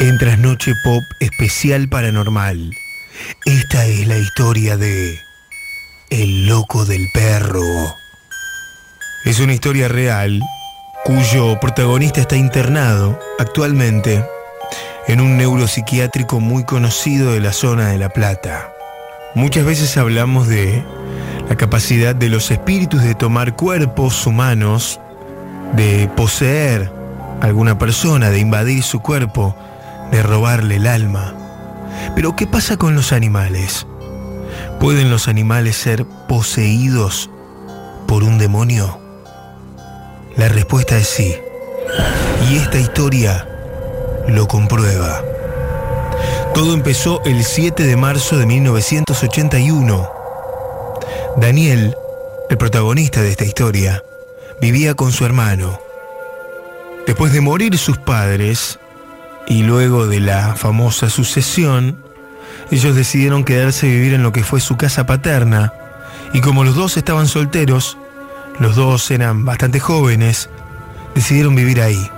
En 0.03 0.19
Trasnoche 0.19 0.75
Pop 0.83 1.05
Especial 1.21 1.89
Paranormal. 1.89 2.75
Esta 3.45 3.87
es 3.87 4.09
la 4.09 4.19
historia 4.19 4.77
de 4.77 5.17
El 6.11 6.49
Loco 6.49 6.85
del 6.85 7.07
Perro. 7.15 7.63
Es 9.25 9.39
una 9.39 9.55
historia 9.55 9.87
real 9.87 10.43
cuyo 11.05 11.61
protagonista 11.61 12.21
está 12.21 12.35
internado 12.35 13.17
actualmente 13.39 14.27
en 15.07 15.21
un 15.21 15.37
neuropsiquiátrico 15.37 16.41
muy 16.41 16.65
conocido 16.65 17.31
de 17.31 17.39
la 17.39 17.53
zona 17.53 17.91
de 17.91 17.99
La 17.99 18.09
Plata. 18.09 18.73
Muchas 19.37 19.65
veces 19.65 19.97
hablamos 19.97 20.49
de 20.49 20.83
la 21.49 21.55
capacidad 21.55 22.17
de 22.17 22.29
los 22.29 22.51
espíritus 22.51 23.05
de 23.05 23.15
tomar 23.15 23.55
cuerpos 23.55 24.27
humanos, 24.27 24.99
de 25.77 26.11
poseer 26.17 26.91
alguna 27.41 27.79
persona, 27.79 28.31
de 28.31 28.41
invadir 28.41 28.83
su 28.83 28.99
cuerpo, 28.99 29.55
de 30.13 30.23
robarle 30.23 30.77
el 30.77 30.87
alma. 30.87 31.35
Pero 32.15 32.37
¿qué 32.37 32.47
pasa 32.47 32.77
con 32.77 32.95
los 32.95 33.13
animales? 33.13 33.87
¿Pueden 34.79 35.11
los 35.11 35.27
animales 35.27 35.77
ser 35.77 36.05
poseídos 36.29 37.31
por 38.07 38.23
un 38.23 38.39
demonio? 38.39 39.01
La 40.37 40.49
respuesta 40.49 40.97
es 40.97 41.09
sí. 41.09 41.35
Y 42.51 42.57
esta 42.57 42.79
historia 42.79 43.49
lo 44.29 44.47
comprueba. 44.47 45.23
Todo 46.55 46.75
empezó 46.75 47.23
el 47.25 47.45
7 47.45 47.85
de 47.85 47.97
marzo 47.97 48.37
de 48.37 48.47
1981. 48.47 50.11
Daniel, 51.39 51.97
el 52.51 52.59
protagonista 52.59 53.23
de 53.23 53.31
esta 53.31 53.45
historia, 53.45 54.05
vivía 54.61 54.95
con 54.95 55.13
su 55.13 55.25
hermano. 55.25 55.81
Después 57.07 57.33
de 57.33 57.41
morir 57.41 57.79
sus 57.79 57.97
padres, 57.99 58.79
y 59.47 59.63
luego 59.63 60.07
de 60.07 60.21
la 60.21 60.55
famosa 60.55 61.11
sucesión, 61.11 61.99
ellos 62.71 62.97
decidieron 62.97 63.45
quedarse 63.45 63.87
a 63.87 63.91
vivir 63.91 64.15
en 64.15 64.23
lo 64.23 64.33
que 64.33 64.45
fue 64.45 64.61
su 64.61 64.77
casa 64.77 65.07
paterna, 65.07 65.73
y 66.33 66.41
como 66.41 66.65
los 66.65 66.75
dos 66.75 66.97
estaban 66.97 67.29
solteros, 67.29 67.99
los 68.59 68.77
dos 68.77 69.11
eran 69.11 69.45
bastante 69.45 69.81
jóvenes, 69.81 70.49
decidieron 71.15 71.55
vivir 71.55 71.81
ahí. 71.81 72.11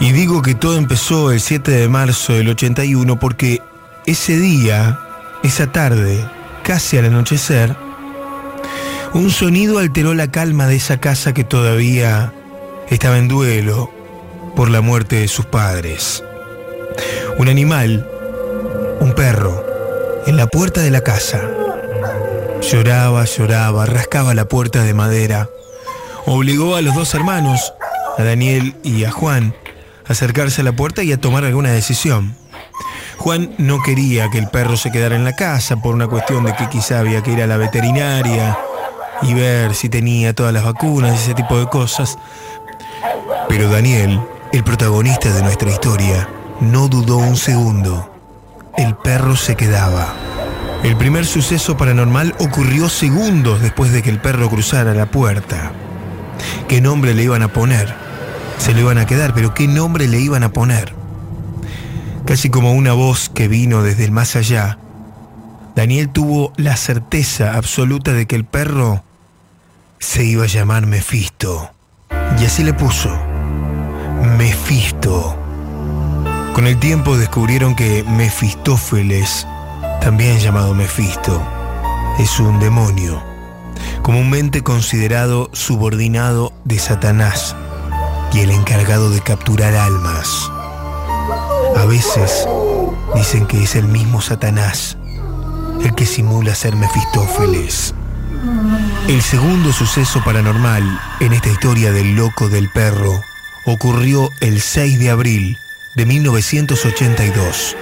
Y 0.00 0.12
digo 0.12 0.42
que 0.42 0.54
todo 0.54 0.76
empezó 0.76 1.32
el 1.32 1.40
7 1.40 1.70
de 1.72 1.88
marzo 1.88 2.34
del 2.34 2.48
81 2.48 3.18
porque 3.18 3.60
ese 4.06 4.38
día, 4.38 5.00
esa 5.42 5.72
tarde, 5.72 6.24
casi 6.62 6.98
al 6.98 7.06
anochecer, 7.06 7.74
un 9.12 9.30
sonido 9.30 9.78
alteró 9.78 10.14
la 10.14 10.30
calma 10.30 10.66
de 10.66 10.76
esa 10.76 11.00
casa 11.00 11.34
que 11.34 11.42
todavía 11.42 12.32
estaba 12.88 13.18
en 13.18 13.26
duelo 13.26 13.97
por 14.58 14.70
la 14.70 14.80
muerte 14.80 15.20
de 15.20 15.28
sus 15.28 15.46
padres. 15.46 16.24
Un 17.38 17.48
animal, 17.48 18.04
un 18.98 19.12
perro, 19.12 19.64
en 20.26 20.36
la 20.36 20.48
puerta 20.48 20.80
de 20.80 20.90
la 20.90 21.02
casa. 21.02 21.40
Lloraba, 22.60 23.24
lloraba, 23.24 23.86
rascaba 23.86 24.34
la 24.34 24.48
puerta 24.48 24.82
de 24.82 24.94
madera. 24.94 25.48
Obligó 26.26 26.74
a 26.74 26.82
los 26.82 26.96
dos 26.96 27.14
hermanos, 27.14 27.72
a 28.18 28.24
Daniel 28.24 28.74
y 28.82 29.04
a 29.04 29.12
Juan, 29.12 29.54
a 30.08 30.12
acercarse 30.12 30.62
a 30.62 30.64
la 30.64 30.72
puerta 30.72 31.04
y 31.04 31.12
a 31.12 31.20
tomar 31.20 31.44
alguna 31.44 31.70
decisión. 31.70 32.34
Juan 33.16 33.54
no 33.58 33.80
quería 33.80 34.28
que 34.28 34.38
el 34.38 34.48
perro 34.48 34.76
se 34.76 34.90
quedara 34.90 35.14
en 35.14 35.22
la 35.22 35.36
casa 35.36 35.76
por 35.76 35.94
una 35.94 36.08
cuestión 36.08 36.42
de 36.44 36.56
que 36.56 36.68
quizá 36.68 36.98
había 36.98 37.22
que 37.22 37.30
ir 37.30 37.42
a 37.42 37.46
la 37.46 37.58
veterinaria 37.58 38.58
y 39.22 39.34
ver 39.34 39.76
si 39.76 39.88
tenía 39.88 40.34
todas 40.34 40.52
las 40.52 40.64
vacunas 40.64 41.12
y 41.12 41.22
ese 41.22 41.34
tipo 41.34 41.60
de 41.60 41.68
cosas. 41.68 42.18
Pero 43.48 43.70
Daniel, 43.70 44.20
el 44.52 44.64
protagonista 44.64 45.32
de 45.32 45.42
nuestra 45.42 45.70
historia, 45.70 46.28
no 46.60 46.88
dudó 46.88 47.18
un 47.18 47.36
segundo. 47.36 48.10
El 48.76 48.94
perro 48.96 49.36
se 49.36 49.56
quedaba. 49.56 50.14
El 50.82 50.96
primer 50.96 51.26
suceso 51.26 51.76
paranormal 51.76 52.34
ocurrió 52.38 52.88
segundos 52.88 53.60
después 53.60 53.92
de 53.92 54.02
que 54.02 54.10
el 54.10 54.20
perro 54.20 54.48
cruzara 54.48 54.94
la 54.94 55.06
puerta. 55.06 55.72
¿Qué 56.66 56.80
nombre 56.80 57.14
le 57.14 57.24
iban 57.24 57.42
a 57.42 57.52
poner? 57.52 57.94
Se 58.58 58.72
lo 58.72 58.80
iban 58.80 58.98
a 58.98 59.06
quedar, 59.06 59.34
pero 59.34 59.54
¿qué 59.54 59.66
nombre 59.66 60.08
le 60.08 60.20
iban 60.20 60.42
a 60.42 60.52
poner? 60.52 60.94
Casi 62.24 62.48
como 62.48 62.72
una 62.72 62.92
voz 62.92 63.28
que 63.28 63.48
vino 63.48 63.82
desde 63.82 64.04
el 64.04 64.12
más 64.12 64.36
allá, 64.36 64.78
Daniel 65.74 66.08
tuvo 66.08 66.52
la 66.56 66.76
certeza 66.76 67.54
absoluta 67.54 68.12
de 68.12 68.26
que 68.26 68.36
el 68.36 68.44
perro 68.44 69.02
se 69.98 70.24
iba 70.24 70.44
a 70.44 70.48
llamar 70.48 70.86
Mefisto. 70.86 71.70
Y 72.40 72.44
así 72.44 72.62
le 72.64 72.72
puso. 72.72 73.27
Mefisto. 74.22 75.36
Con 76.54 76.66
el 76.66 76.78
tiempo 76.78 77.16
descubrieron 77.16 77.74
que 77.74 78.02
Mefistófeles, 78.04 79.46
también 80.00 80.38
llamado 80.38 80.74
Mefisto, 80.74 81.42
es 82.18 82.40
un 82.40 82.58
demonio, 82.58 83.22
comúnmente 84.02 84.62
considerado 84.62 85.50
subordinado 85.52 86.52
de 86.64 86.78
Satanás 86.78 87.54
y 88.32 88.40
el 88.40 88.50
encargado 88.50 89.10
de 89.10 89.20
capturar 89.20 89.74
almas. 89.74 90.50
A 91.76 91.84
veces 91.84 92.48
dicen 93.14 93.46
que 93.46 93.62
es 93.62 93.76
el 93.76 93.86
mismo 93.86 94.20
Satanás 94.20 94.96
el 95.84 95.94
que 95.94 96.06
simula 96.06 96.54
ser 96.54 96.74
Mefistófeles. 96.74 97.94
El 99.06 99.22
segundo 99.22 99.72
suceso 99.72 100.22
paranormal 100.24 101.00
en 101.20 101.32
esta 101.32 101.50
historia 101.50 101.92
del 101.92 102.16
loco 102.16 102.48
del 102.48 102.68
perro 102.70 103.22
ocurrió 103.72 104.30
el 104.40 104.60
6 104.60 104.98
de 104.98 105.10
abril 105.10 105.58
de 105.94 106.06
1982. 106.06 107.76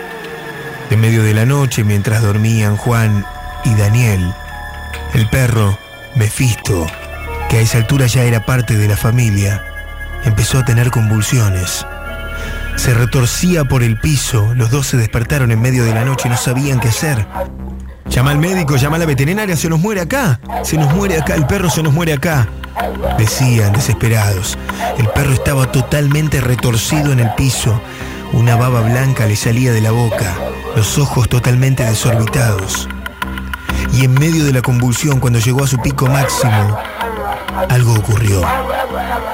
En 0.91 1.01
medio 1.01 1.22
de 1.22 1.34
la 1.34 1.47
noche, 1.47 1.84
mientras 1.84 2.22
dormían 2.22 2.76
Juan 2.76 3.24
y 3.64 3.74
Daniel, 3.74 4.32
el 5.14 5.28
perro, 5.28 5.78
Mefisto, 6.14 6.87
que 7.49 7.59
a 7.59 7.61
esa 7.61 7.78
altura 7.78 8.07
ya 8.07 8.22
era 8.22 8.45
parte 8.45 8.76
de 8.76 8.89
la 8.89 8.97
familia, 8.97 9.64
empezó 10.24 10.59
a 10.59 10.64
tener 10.64 10.91
convulsiones. 10.91 11.87
Se 12.76 12.95
retorcía 12.95 13.64
por 13.64 13.82
el 13.82 13.99
piso, 13.99 14.55
los 14.55 14.70
dos 14.70 14.87
se 14.87 14.97
despertaron 14.97 15.51
en 15.51 15.61
medio 15.61 15.84
de 15.84 15.95
la 15.95 16.05
noche 16.05 16.28
y 16.28 16.30
no 16.30 16.37
sabían 16.37 16.80
qué 16.80 16.89
hacer. 16.89 17.26
Llama 18.09 18.30
al 18.30 18.38
médico, 18.38 18.76
llama 18.76 18.96
a 18.96 18.98
la 19.00 19.07
veterinaria, 19.07 19.57
se 19.57 19.68
nos 19.68 19.80
muere 19.80 20.00
acá. 20.00 20.40
Se 20.62 20.76
nos 20.76 20.94
muere 20.94 21.18
acá, 21.18 21.34
el 21.34 21.46
perro 21.46 21.68
se 21.68 21.82
nos 21.82 21.92
muere 21.92 22.12
acá. 22.12 22.48
Decían 23.18 23.72
desesperados. 23.72 24.57
El 24.98 25.09
perro 25.09 25.32
estaba 25.32 25.70
totalmente 25.70 26.40
retorcido 26.40 27.12
en 27.12 27.20
el 27.20 27.30
piso. 27.34 27.80
Una 28.32 28.57
baba 28.57 28.80
blanca 28.80 29.26
le 29.26 29.36
salía 29.36 29.72
de 29.72 29.80
la 29.80 29.90
boca, 29.90 30.34
los 30.74 30.98
ojos 30.98 31.28
totalmente 31.28 31.84
desorbitados. 31.84 32.88
Y 33.92 34.04
en 34.04 34.14
medio 34.14 34.44
de 34.44 34.52
la 34.52 34.62
convulsión, 34.62 35.20
cuando 35.20 35.38
llegó 35.38 35.64
a 35.64 35.68
su 35.68 35.80
pico 35.80 36.07
máximo, 36.07 36.78
algo 37.68 37.94
ocurrió. 37.94 38.42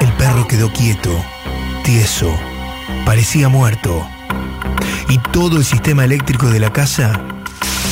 El 0.01 0.13
perro 0.13 0.47
quedó 0.47 0.73
quieto, 0.73 1.11
tieso, 1.85 2.33
parecía 3.05 3.49
muerto. 3.49 4.07
Y 5.09 5.19
todo 5.19 5.57
el 5.57 5.65
sistema 5.65 6.05
eléctrico 6.05 6.47
de 6.47 6.61
la 6.61 6.73
casa 6.73 7.21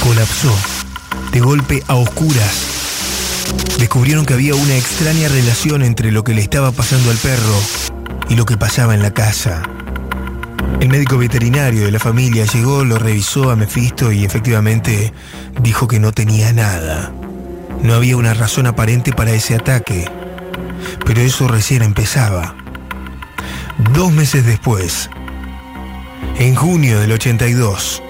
colapsó, 0.02 0.54
de 1.32 1.40
golpe 1.40 1.82
a 1.86 1.94
oscuras. 1.94 2.66
Descubrieron 3.78 4.24
que 4.24 4.34
había 4.34 4.54
una 4.54 4.76
extraña 4.76 5.28
relación 5.28 5.82
entre 5.82 6.12
lo 6.12 6.24
que 6.24 6.34
le 6.34 6.42
estaba 6.42 6.72
pasando 6.72 7.10
al 7.10 7.16
perro 7.16 7.54
y 8.28 8.36
lo 8.36 8.46
que 8.46 8.56
pasaba 8.56 8.94
en 8.94 9.02
la 9.02 9.12
casa. 9.12 9.62
El 10.80 10.88
médico 10.88 11.18
veterinario 11.18 11.84
de 11.84 11.90
la 11.90 11.98
familia 11.98 12.44
llegó, 12.46 12.84
lo 12.84 12.98
revisó 12.98 13.50
a 13.50 13.56
Mefisto 13.56 14.12
y 14.12 14.24
efectivamente 14.24 15.12
dijo 15.60 15.86
que 15.86 16.00
no 16.00 16.12
tenía 16.12 16.52
nada. 16.52 17.12
No 17.82 17.94
había 17.94 18.16
una 18.16 18.34
razón 18.34 18.66
aparente 18.66 19.12
para 19.12 19.32
ese 19.32 19.54
ataque. 19.54 20.06
Pero 21.04 21.20
eso 21.20 21.48
recién 21.48 21.82
empezaba. 21.82 22.54
Dos 23.94 24.12
meses 24.12 24.46
después, 24.46 25.10
en 26.38 26.54
junio 26.54 27.00
del 27.00 27.12
82, 27.12 28.02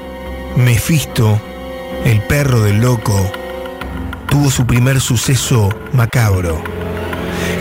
Mefisto, 0.57 1.41
el 2.05 2.23
perro 2.23 2.63
del 2.63 2.81
loco, 2.81 3.31
tuvo 4.29 4.51
su 4.51 4.67
primer 4.67 5.01
suceso 5.01 5.69
macabro. 5.93 6.63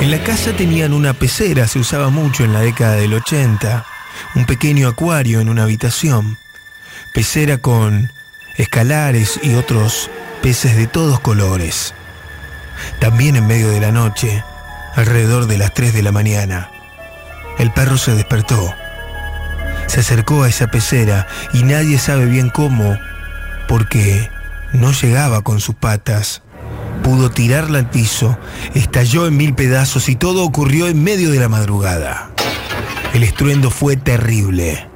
En 0.02 0.12
la 0.12 0.24
casa 0.24 0.54
tenían 0.54 0.94
una 0.94 1.14
pecera, 1.14 1.68
se 1.68 1.80
usaba 1.80 2.10
mucho 2.10 2.46
en 2.46 2.54
la 2.54 2.62
década 2.62 2.96
del 2.96 3.14
80, 3.14 3.86
un 4.36 4.46
pequeño 4.46 4.88
acuario 4.88 5.42
en 5.42 5.50
una 5.50 5.64
habitación, 5.64 6.38
pecera 7.14 7.58
con 7.58 8.12
escalares 8.56 9.40
y 9.44 9.56
otros 9.56 10.10
peces 10.42 10.76
de 10.76 10.88
todos 10.88 11.20
colores. 11.20 11.94
También 13.00 13.36
en 13.36 13.48
medio 13.48 13.70
de 13.70 13.82
la 13.82 13.92
noche, 13.92 14.44
alrededor 14.96 15.48
de 15.48 15.58
las 15.58 15.74
3 15.74 15.94
de 15.94 16.02
la 16.04 16.12
mañana, 16.12 16.72
el 17.58 17.72
perro 17.72 17.98
se 17.98 18.16
despertó. 18.16 18.74
Se 19.88 20.02
acercó 20.02 20.44
a 20.44 20.50
esa 20.50 20.68
pecera 20.68 21.28
y 21.52 21.64
nadie 21.64 21.98
sabe 21.98 22.26
bien 22.26 22.50
cómo, 22.50 22.98
porque 23.70 24.28
no 24.74 24.92
llegaba 24.92 25.44
con 25.44 25.62
sus 25.62 25.76
patas. 25.76 26.42
Pudo 27.04 27.30
tirarla 27.30 27.78
al 27.78 27.90
piso, 27.90 28.38
estalló 28.74 29.28
en 29.28 29.38
mil 29.38 29.54
pedazos 29.54 30.10
y 30.10 30.16
todo 30.16 30.44
ocurrió 30.44 30.88
en 30.88 31.02
medio 31.02 31.32
de 31.32 31.40
la 31.40 31.48
madrugada. 31.48 32.32
El 33.14 33.24
estruendo 33.24 33.70
fue 33.70 33.96
terrible. 33.96 34.88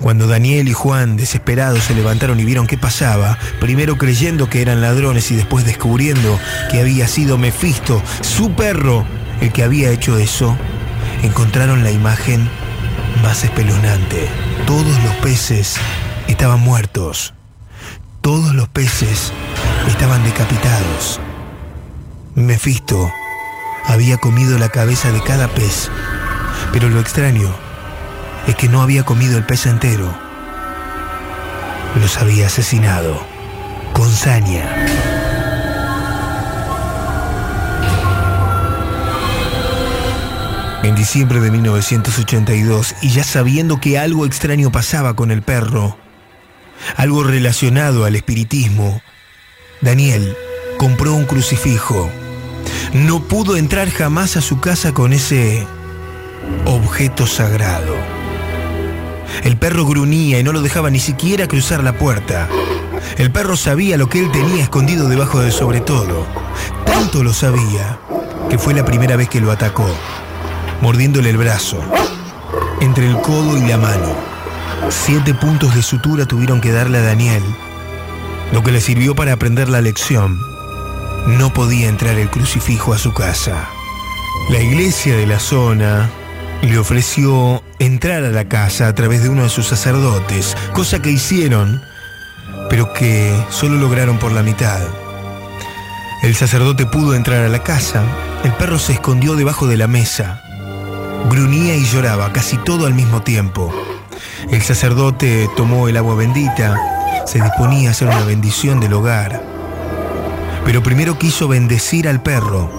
Cuando 0.00 0.26
Daniel 0.26 0.68
y 0.68 0.72
Juan, 0.72 1.16
desesperados, 1.16 1.84
se 1.84 1.94
levantaron 1.94 2.40
y 2.40 2.44
vieron 2.44 2.66
qué 2.66 2.78
pasaba, 2.78 3.36
primero 3.60 3.98
creyendo 3.98 4.48
que 4.48 4.62
eran 4.62 4.80
ladrones 4.80 5.30
y 5.30 5.36
después 5.36 5.64
descubriendo 5.64 6.38
que 6.70 6.80
había 6.80 7.06
sido 7.08 7.36
Mefisto, 7.36 8.00
su 8.20 8.52
perro, 8.52 9.04
el 9.40 9.52
que 9.52 9.64
había 9.64 9.90
hecho 9.90 10.18
eso, 10.18 10.56
encontraron 11.22 11.82
la 11.82 11.90
imagen 11.90 12.48
más 13.22 13.44
espeluznante. 13.44 14.28
Todos 14.66 15.02
los 15.04 15.14
peces 15.16 15.76
estaban 16.28 16.60
muertos. 16.60 17.34
Todos 18.22 18.54
los 18.54 18.68
peces 18.68 19.32
estaban 19.88 20.22
decapitados. 20.22 21.18
Mefisto 22.36 23.12
había 23.84 24.16
comido 24.16 24.60
la 24.60 24.68
cabeza 24.68 25.10
de 25.10 25.20
cada 25.24 25.48
pez, 25.48 25.90
pero 26.72 26.88
lo 26.88 27.00
extraño 27.00 27.52
es 28.46 28.54
que 28.54 28.68
no 28.68 28.80
había 28.80 29.02
comido 29.02 29.36
el 29.36 29.44
pez 29.44 29.66
entero. 29.66 30.08
Los 32.00 32.16
había 32.18 32.46
asesinado 32.46 33.20
con 33.92 34.08
saña. 34.08 34.62
En 40.84 40.94
diciembre 40.94 41.40
de 41.40 41.50
1982, 41.50 42.94
y 43.02 43.08
ya 43.10 43.24
sabiendo 43.24 43.80
que 43.80 43.98
algo 43.98 44.26
extraño 44.26 44.70
pasaba 44.70 45.14
con 45.14 45.32
el 45.32 45.42
perro, 45.42 45.96
algo 46.96 47.22
relacionado 47.24 48.04
al 48.04 48.16
espiritismo, 48.16 49.00
Daniel 49.80 50.36
compró 50.78 51.14
un 51.14 51.24
crucifijo. 51.24 52.10
No 52.92 53.22
pudo 53.22 53.56
entrar 53.56 53.90
jamás 53.90 54.36
a 54.36 54.40
su 54.40 54.60
casa 54.60 54.92
con 54.92 55.12
ese 55.12 55.66
objeto 56.64 57.26
sagrado. 57.26 57.94
El 59.44 59.56
perro 59.56 59.86
gruñía 59.86 60.38
y 60.38 60.44
no 60.44 60.52
lo 60.52 60.62
dejaba 60.62 60.90
ni 60.90 61.00
siquiera 61.00 61.48
cruzar 61.48 61.82
la 61.82 61.94
puerta. 61.94 62.48
El 63.16 63.30
perro 63.30 63.56
sabía 63.56 63.96
lo 63.96 64.08
que 64.08 64.20
él 64.20 64.30
tenía 64.30 64.62
escondido 64.62 65.08
debajo 65.08 65.40
del 65.40 65.52
sobre 65.52 65.80
todo. 65.80 66.26
Tanto 66.84 67.24
lo 67.24 67.32
sabía 67.32 67.98
que 68.48 68.58
fue 68.58 68.74
la 68.74 68.84
primera 68.84 69.16
vez 69.16 69.28
que 69.28 69.40
lo 69.40 69.50
atacó, 69.50 69.88
mordiéndole 70.80 71.30
el 71.30 71.38
brazo, 71.38 71.78
entre 72.80 73.06
el 73.06 73.16
codo 73.20 73.56
y 73.56 73.66
la 73.66 73.78
mano. 73.78 74.31
Siete 74.92 75.34
puntos 75.34 75.74
de 75.74 75.82
sutura 75.82 76.26
tuvieron 76.26 76.60
que 76.60 76.70
darle 76.70 76.98
a 76.98 77.02
Daniel, 77.02 77.42
lo 78.52 78.62
que 78.62 78.70
le 78.70 78.80
sirvió 78.80 79.16
para 79.16 79.32
aprender 79.32 79.68
la 79.68 79.80
lección. 79.80 80.38
No 81.26 81.52
podía 81.52 81.88
entrar 81.88 82.16
el 82.18 82.30
crucifijo 82.30 82.92
a 82.92 82.98
su 82.98 83.12
casa. 83.12 83.68
La 84.50 84.60
iglesia 84.60 85.16
de 85.16 85.26
la 85.26 85.40
zona 85.40 86.08
le 86.60 86.78
ofreció 86.78 87.64
entrar 87.80 88.22
a 88.22 88.30
la 88.30 88.48
casa 88.48 88.86
a 88.86 88.94
través 88.94 89.24
de 89.24 89.28
uno 89.28 89.42
de 89.42 89.48
sus 89.48 89.66
sacerdotes, 89.66 90.56
cosa 90.72 91.02
que 91.02 91.10
hicieron, 91.10 91.82
pero 92.70 92.92
que 92.92 93.34
solo 93.50 93.76
lograron 93.76 94.18
por 94.18 94.30
la 94.30 94.44
mitad. 94.44 94.80
El 96.22 96.36
sacerdote 96.36 96.86
pudo 96.86 97.14
entrar 97.14 97.44
a 97.44 97.48
la 97.48 97.64
casa, 97.64 98.04
el 98.44 98.52
perro 98.52 98.78
se 98.78 98.92
escondió 98.92 99.34
debajo 99.34 99.66
de 99.66 99.78
la 99.78 99.88
mesa, 99.88 100.42
gruñía 101.28 101.74
y 101.74 101.84
lloraba 101.86 102.32
casi 102.32 102.56
todo 102.58 102.86
al 102.86 102.94
mismo 102.94 103.22
tiempo. 103.22 103.74
El 104.52 104.60
sacerdote 104.60 105.48
tomó 105.56 105.88
el 105.88 105.96
agua 105.96 106.14
bendita, 106.14 106.78
se 107.26 107.40
disponía 107.40 107.88
a 107.88 107.92
hacer 107.92 108.08
una 108.08 108.20
bendición 108.20 108.80
del 108.80 108.92
hogar, 108.92 109.42
pero 110.66 110.82
primero 110.82 111.18
quiso 111.18 111.48
bendecir 111.48 112.06
al 112.06 112.22
perro. 112.22 112.70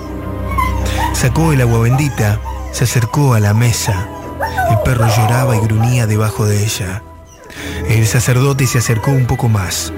Sacó 1.14 1.52
el 1.52 1.62
agua 1.62 1.80
bendita, 1.80 2.40
se 2.72 2.84
acercó 2.84 3.34
a 3.34 3.40
la 3.40 3.56
mesa. 3.56 4.08
El 4.70 4.78
perro 4.86 5.08
lloraba 5.18 5.58
y 5.58 5.62
gruñía 5.62 6.06
debajo 6.06 6.46
de 6.46 6.64
ella. 6.64 7.02
El 7.90 8.06
sacerdote 8.06 8.68
se 8.68 8.78
acercó 8.78 9.10
un 9.10 9.26
poco 9.26 9.50
más 9.50 9.92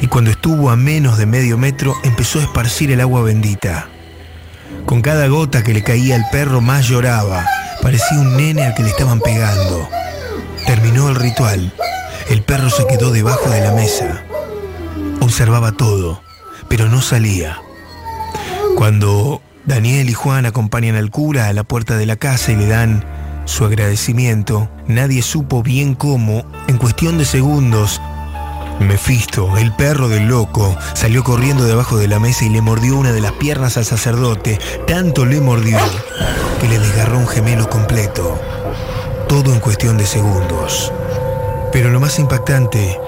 y 0.00 0.08
cuando 0.08 0.32
estuvo 0.32 0.68
a 0.68 0.74
menos 0.74 1.16
de 1.16 1.26
medio 1.26 1.56
metro 1.58 1.94
empezó 2.02 2.40
a 2.40 2.42
esparcir 2.42 2.90
el 2.90 3.00
agua 3.00 3.22
bendita. 3.22 3.86
Con 4.84 5.00
cada 5.00 5.28
gota 5.28 5.62
que 5.62 5.74
le 5.74 5.84
caía 5.84 6.16
al 6.16 6.28
perro 6.32 6.60
más 6.60 6.88
lloraba. 6.88 7.46
Parecía 7.80 8.18
un 8.18 8.36
nene 8.36 8.64
al 8.64 8.74
que 8.74 8.82
le 8.82 8.88
estaban 8.88 9.20
pegando. 9.20 9.88
Terminó 10.66 11.08
el 11.08 11.16
ritual. 11.16 11.72
El 12.28 12.42
perro 12.42 12.70
se 12.70 12.86
quedó 12.86 13.10
debajo 13.10 13.50
de 13.50 13.60
la 13.60 13.72
mesa. 13.72 14.24
Observaba 15.20 15.72
todo, 15.72 16.22
pero 16.68 16.88
no 16.88 17.00
salía. 17.02 17.60
Cuando 18.76 19.42
Daniel 19.64 20.08
y 20.08 20.14
Juan 20.14 20.46
acompañan 20.46 20.96
al 20.96 21.10
cura 21.10 21.48
a 21.48 21.52
la 21.52 21.64
puerta 21.64 21.96
de 21.96 22.06
la 22.06 22.16
casa 22.16 22.52
y 22.52 22.56
le 22.56 22.66
dan 22.66 23.04
su 23.44 23.64
agradecimiento, 23.64 24.70
nadie 24.86 25.22
supo 25.22 25.62
bien 25.62 25.94
cómo, 25.94 26.44
en 26.68 26.78
cuestión 26.78 27.18
de 27.18 27.24
segundos, 27.24 28.00
Mefisto, 28.80 29.56
el 29.58 29.72
perro 29.72 30.08
del 30.08 30.26
loco, 30.26 30.76
salió 30.94 31.22
corriendo 31.22 31.64
debajo 31.64 31.96
de 31.96 32.08
la 32.08 32.18
mesa 32.18 32.44
y 32.44 32.48
le 32.48 32.62
mordió 32.62 32.96
una 32.96 33.12
de 33.12 33.20
las 33.20 33.32
piernas 33.32 33.76
al 33.76 33.84
sacerdote. 33.84 34.58
Tanto 34.86 35.24
le 35.24 35.40
mordió 35.40 35.78
que 36.60 36.68
le 36.68 36.78
desgarró 36.78 37.18
un 37.18 37.28
gemelo 37.28 37.68
completo. 37.68 38.40
Todo 39.32 39.54
en 39.54 39.60
cuestión 39.60 39.96
de 39.96 40.04
segundos. 40.04 40.92
Pero 41.72 41.88
lo 41.88 42.00
más 42.00 42.18
impactante 42.18 42.98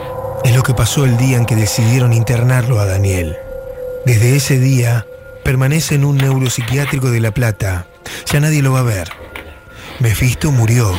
es 0.43 0.57
lo 0.57 0.63
que 0.63 0.73
pasó 0.73 1.05
el 1.05 1.19
día 1.19 1.37
en 1.37 1.45
que 1.45 1.55
decidieron 1.55 2.15
internarlo 2.15 2.81
a 2.81 2.87
Daniel. 2.87 3.37
Desde 4.07 4.35
ese 4.35 4.59
día, 4.59 5.05
permanece 5.45 5.97
en 5.97 6.05
un 6.07 6.17
neuropsiquiátrico 6.17 7.11
de 7.11 7.21
La 7.21 7.31
Plata. 7.31 7.85
Ya 8.33 8.41
nadie 8.41 8.63
lo 8.63 8.73
va 8.73 8.79
a 8.79 8.85
ver. 8.85 9.11
Mefisto 9.99 10.51
murió. 10.51 10.99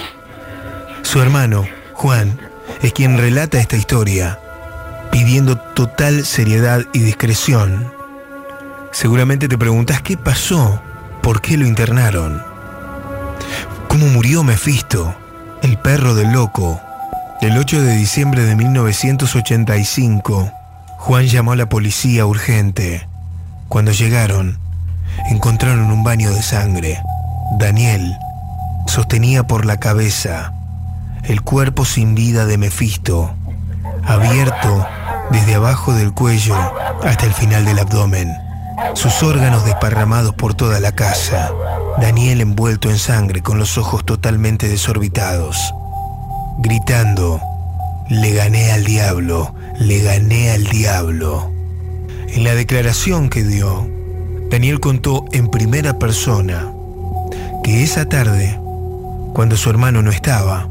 Su 1.02 1.24
hermano, 1.24 1.68
Juan, 1.94 2.40
es 2.84 2.94
quien 2.94 3.18
relata 3.18 3.60
esta 3.60 3.78
historia, 3.78 4.38
pidiendo 5.12 5.58
total 5.58 6.24
seriedad 6.24 6.84
y 6.94 7.00
discreción. 7.00 7.92
Seguramente 8.92 9.48
te 9.48 9.58
preguntas 9.58 10.04
qué 10.04 10.18
pasó, 10.18 10.84
por 11.24 11.42
qué 11.42 11.58
lo 11.58 11.66
internaron. 11.66 12.55
¿Cómo 13.98 14.08
murió 14.08 14.44
Mefisto, 14.44 15.16
el 15.62 15.78
perro 15.78 16.16
del 16.16 16.34
loco? 16.34 16.82
El 17.40 17.58
8 17.58 17.82
de 17.82 17.96
diciembre 17.96 18.44
de 18.44 18.54
1985, 18.58 20.52
Juan 20.98 21.28
llamó 21.28 21.54
a 21.54 21.56
la 21.56 21.70
policía 21.70 22.26
urgente. 22.26 23.08
Cuando 23.70 23.94
llegaron, 23.94 24.60
encontraron 25.30 25.94
un 25.94 26.04
baño 26.04 26.30
de 26.34 26.42
sangre. 26.44 27.02
Daniel 27.58 28.18
sostenía 28.86 29.48
por 29.48 29.66
la 29.66 29.78
cabeza 29.78 30.52
el 31.24 31.42
cuerpo 31.42 31.86
sin 31.86 32.16
vida 32.16 32.46
de 32.46 32.58
Mefisto, 32.58 33.34
abierto 34.04 34.86
desde 35.32 35.56
abajo 35.56 35.94
del 35.94 36.12
cuello 36.12 36.58
hasta 37.02 37.26
el 37.26 37.34
final 37.34 37.64
del 37.64 37.80
abdomen. 37.80 38.30
Sus 38.94 39.24
órganos 39.24 39.64
desparramados 39.64 40.36
por 40.36 40.54
toda 40.54 40.82
la 40.82 40.92
casa. 40.92 41.50
Daniel 42.00 42.42
envuelto 42.42 42.90
en 42.90 42.98
sangre 42.98 43.42
con 43.42 43.58
los 43.58 43.78
ojos 43.78 44.06
totalmente 44.06 44.68
desorbitados. 44.68 45.74
Gritando, 46.60 47.40
le 48.10 48.34
gané 48.34 48.72
al 48.74 48.84
diablo, 48.84 49.56
le 49.80 50.02
gané 50.02 50.52
al 50.52 50.66
diablo. 50.66 51.52
En 52.28 52.44
la 52.44 52.54
declaración 52.54 53.30
que 53.30 53.44
dio, 53.44 53.88
Daniel 54.50 54.82
contó 54.82 55.26
en 55.32 55.50
primera 55.50 55.98
persona 55.98 56.70
que 57.64 57.84
esa 57.84 58.06
tarde, 58.06 58.60
cuando 59.34 59.56
su 59.56 59.70
hermano 59.70 60.02
no 60.02 60.12
estaba, 60.12 60.68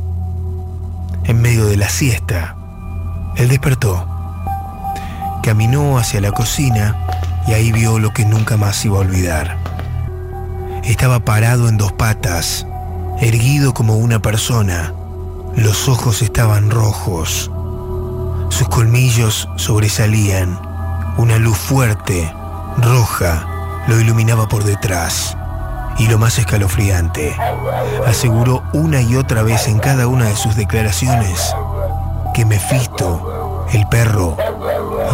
en 1.25 1.41
medio 1.41 1.65
de 1.65 1.79
la 1.79 1.89
siesta, 1.89 2.55
él 3.37 3.49
despertó, 3.49 4.07
caminó 5.43 5.97
hacia 5.99 6.21
la 6.21 6.33
cocina 6.33 6.97
y 7.49 7.53
ahí 7.53 7.73
vio 7.73 7.99
lo 7.99 8.13
que 8.13 8.27
nunca 8.27 8.59
más 8.59 8.85
iba 8.85 8.99
a 8.99 9.01
olvidar. 9.01 9.57
Estaba 10.85 11.21
parado 11.21 11.69
en 11.69 11.77
dos 11.77 11.93
patas, 11.93 12.67
erguido 13.21 13.75
como 13.75 13.97
una 13.97 14.21
persona. 14.21 14.93
Los 15.57 15.89
ojos 15.89 16.23
estaban 16.23 16.71
rojos. 16.71 17.51
Sus 18.51 18.69
colmillos 18.69 19.49
sobresalían. 19.57 20.59
Una 21.17 21.39
luz 21.39 21.57
fuerte, 21.57 22.33
roja, 22.79 23.85
lo 23.87 24.01
iluminaba 24.01 24.47
por 24.49 24.65
detrás. 24.65 25.37
Y 25.99 26.09
lo 26.09 26.19
más 26.19 26.39
escalofriante, 26.39 27.37
aseguró 28.07 28.63
una 28.73 29.01
y 29.01 29.17
otra 29.17 29.43
vez 29.43 29.69
en 29.69 29.79
cada 29.79 30.09
una 30.09 30.27
de 30.27 30.37
sus 30.37 30.57
declaraciones 30.57 31.55
que 32.35 32.45
Mefisto, 32.45 33.67
el 33.73 33.87
perro, 33.87 34.37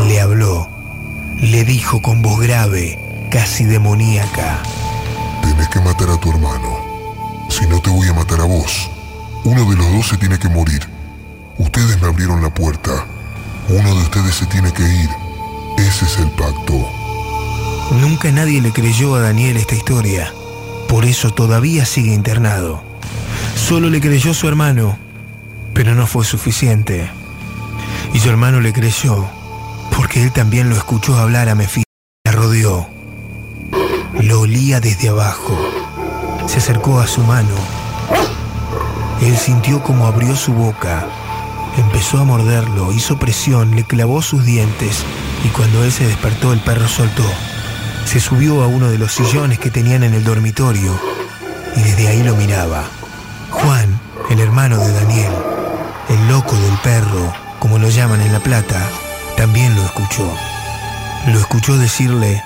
le 0.07 0.21
habló 0.21 0.67
le 1.41 1.65
dijo 1.65 2.03
con 2.03 2.21
voz 2.21 2.39
grave, 2.41 3.29
casi 3.31 3.65
demoníaca. 3.65 4.59
Tienes 5.43 5.69
que 5.69 5.81
matar 5.81 6.11
a 6.11 6.19
tu 6.19 6.31
hermano. 6.31 6.79
Si 7.49 7.67
no 7.67 7.81
te 7.81 7.91
voy 7.91 8.09
a 8.09 8.15
matar 8.15 8.41
a 8.41 8.45
vos. 8.45 8.91
Uno 9.45 9.69
de 9.71 9.77
los 9.77 9.93
dos 9.93 10.09
se 10.09 10.17
tiene 10.17 10.39
que 10.39 10.49
morir. 10.49 10.81
Ustedes 11.59 12.01
me 12.01 12.09
abrieron 12.09 12.43
la 12.43 12.53
puerta. 12.53 13.07
Uno 13.69 13.95
de 13.95 14.03
ustedes 14.03 14.35
se 14.35 14.47
tiene 14.47 14.73
que 14.73 14.83
ir. 14.83 15.11
Ese 15.79 16.05
es 16.05 16.19
el 16.19 16.31
pacto. 16.31 16.89
Nunca 18.01 18.31
nadie 18.31 18.61
le 18.61 18.73
creyó 18.73 19.15
a 19.15 19.21
Daniel 19.21 19.57
esta 19.57 19.75
historia. 19.75 20.33
Por 20.89 21.05
eso 21.05 21.33
todavía 21.33 21.85
sigue 21.85 22.13
internado. 22.13 22.83
Solo 23.57 23.91
le 23.91 24.01
creyó 24.01 24.35
su 24.35 24.49
hermano, 24.49 24.99
pero 25.75 25.95
no 25.95 26.07
fue 26.07 26.25
suficiente. 26.25 27.11
Y 28.13 28.21
su 28.21 28.29
hermano 28.29 28.61
le 28.61 28.73
creyó 28.73 29.29
porque 29.97 30.23
él 30.23 30.33
también 30.33 30.71
lo 30.71 30.77
escuchó 30.77 31.17
hablar 31.17 31.49
a 31.49 31.55
Mefisto. 31.55 31.85
La 32.25 32.33
rodeó. 32.33 32.89
Lo 34.23 34.41
olía 34.41 34.81
desde 34.81 35.09
abajo. 35.09 35.57
Se 36.47 36.59
acercó 36.59 37.01
a 37.01 37.07
su 37.07 37.23
mano. 37.23 37.55
Él 39.23 39.37
sintió 39.39 39.83
como 39.83 40.07
abrió 40.07 40.37
su 40.37 40.53
boca. 40.53 41.07
Empezó 41.79 42.19
a 42.19 42.25
morderlo, 42.25 42.93
hizo 42.93 43.19
presión, 43.19 43.75
le 43.75 43.85
clavó 43.85 44.21
sus 44.21 44.45
dientes 44.45 45.05
y 45.43 45.49
cuando 45.49 45.85
él 45.85 45.91
se 45.91 46.07
despertó 46.07 46.53
el 46.53 46.61
perro 46.61 46.87
soltó. 46.87 47.25
Se 48.05 48.21
subió 48.21 48.63
a 48.63 48.67
uno 48.67 48.91
de 48.91 48.99
los 48.99 49.13
sillones 49.13 49.59
que 49.59 49.71
tenían 49.71 50.03
en 50.03 50.13
el 50.13 50.25
dormitorio 50.25 50.93
y 51.77 51.81
desde 51.81 52.09
ahí 52.09 52.23
lo 52.23 52.37
miraba. 52.37 52.85
Juan, 53.51 53.99
el 54.29 54.41
hermano 54.41 54.79
de 54.79 54.93
Daniel, 54.93 55.33
el 56.11 56.29
loco 56.29 56.57
del 56.57 56.77
perro, 56.83 57.33
como 57.59 57.79
lo 57.79 57.89
llaman 57.89 58.21
en 58.21 58.33
La 58.33 58.41
Plata, 58.41 58.87
también 59.37 59.75
lo 59.75 59.83
escuchó. 59.83 60.31
Lo 61.29 61.39
escuchó 61.39 61.79
decirle, 61.79 62.43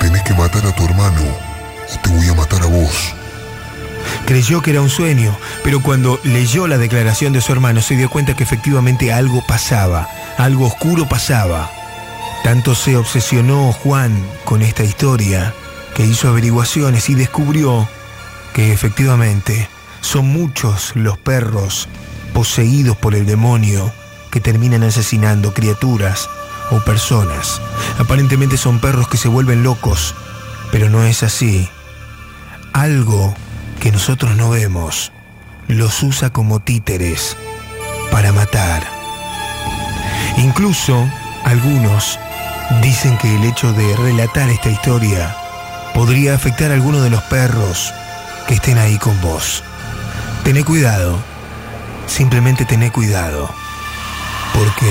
Tenés 0.00 0.22
que 0.22 0.34
matar 0.34 0.66
a 0.66 0.74
tu 0.74 0.84
hermano 0.84 1.20
o 1.22 2.00
te 2.00 2.10
voy 2.10 2.26
a 2.28 2.34
matar 2.34 2.62
a 2.62 2.66
vos. 2.66 3.14
Creyó 4.26 4.62
que 4.62 4.70
era 4.70 4.80
un 4.80 4.90
sueño, 4.90 5.36
pero 5.62 5.82
cuando 5.82 6.18
leyó 6.24 6.66
la 6.66 6.78
declaración 6.78 7.32
de 7.32 7.40
su 7.40 7.52
hermano 7.52 7.82
se 7.82 7.96
dio 7.96 8.08
cuenta 8.10 8.34
que 8.34 8.42
efectivamente 8.42 9.12
algo 9.12 9.44
pasaba, 9.46 10.08
algo 10.38 10.66
oscuro 10.66 11.08
pasaba. 11.08 11.70
Tanto 12.42 12.74
se 12.74 12.96
obsesionó 12.96 13.72
Juan 13.72 14.24
con 14.44 14.62
esta 14.62 14.82
historia 14.82 15.52
que 15.94 16.06
hizo 16.06 16.28
averiguaciones 16.28 17.10
y 17.10 17.14
descubrió 17.14 17.88
que 18.54 18.72
efectivamente 18.72 19.68
son 20.00 20.26
muchos 20.28 20.92
los 20.96 21.18
perros 21.18 21.88
poseídos 22.32 22.96
por 22.96 23.14
el 23.14 23.26
demonio 23.26 23.92
que 24.30 24.40
terminan 24.40 24.82
asesinando 24.82 25.52
criaturas 25.52 26.28
o 26.70 26.80
personas. 26.80 27.60
Aparentemente 27.98 28.56
son 28.56 28.78
perros 28.78 29.08
que 29.08 29.16
se 29.16 29.28
vuelven 29.28 29.62
locos, 29.62 30.14
pero 30.70 30.88
no 30.88 31.04
es 31.04 31.22
así. 31.22 31.68
Algo 32.72 33.34
que 33.80 33.92
nosotros 33.92 34.36
no 34.36 34.50
vemos 34.50 35.12
los 35.68 36.02
usa 36.02 36.30
como 36.30 36.60
títeres 36.60 37.36
para 38.10 38.32
matar. 38.32 38.82
Incluso 40.36 41.08
algunos 41.44 42.18
dicen 42.82 43.16
que 43.18 43.34
el 43.34 43.44
hecho 43.44 43.72
de 43.72 43.96
relatar 43.96 44.48
esta 44.48 44.70
historia 44.70 45.36
podría 45.94 46.34
afectar 46.34 46.70
a 46.70 46.74
alguno 46.74 47.00
de 47.00 47.10
los 47.10 47.22
perros 47.24 47.92
que 48.46 48.54
estén 48.54 48.78
ahí 48.78 48.98
con 48.98 49.20
vos. 49.20 49.62
Tené 50.44 50.64
cuidado, 50.64 51.18
simplemente 52.06 52.64
tené 52.64 52.90
cuidado. 52.90 53.50
Porque 54.54 54.90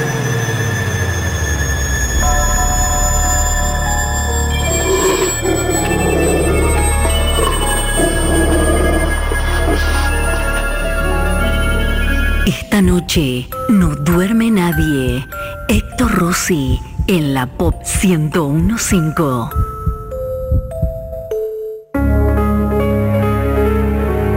Esta 12.51 12.81
noche 12.81 13.47
no 13.69 13.95
duerme 13.95 14.51
nadie. 14.51 15.25
Héctor 15.69 16.11
Rossi 16.11 16.77
en 17.07 17.33
la 17.33 17.45
Pop 17.45 17.75
1015. 18.03 19.55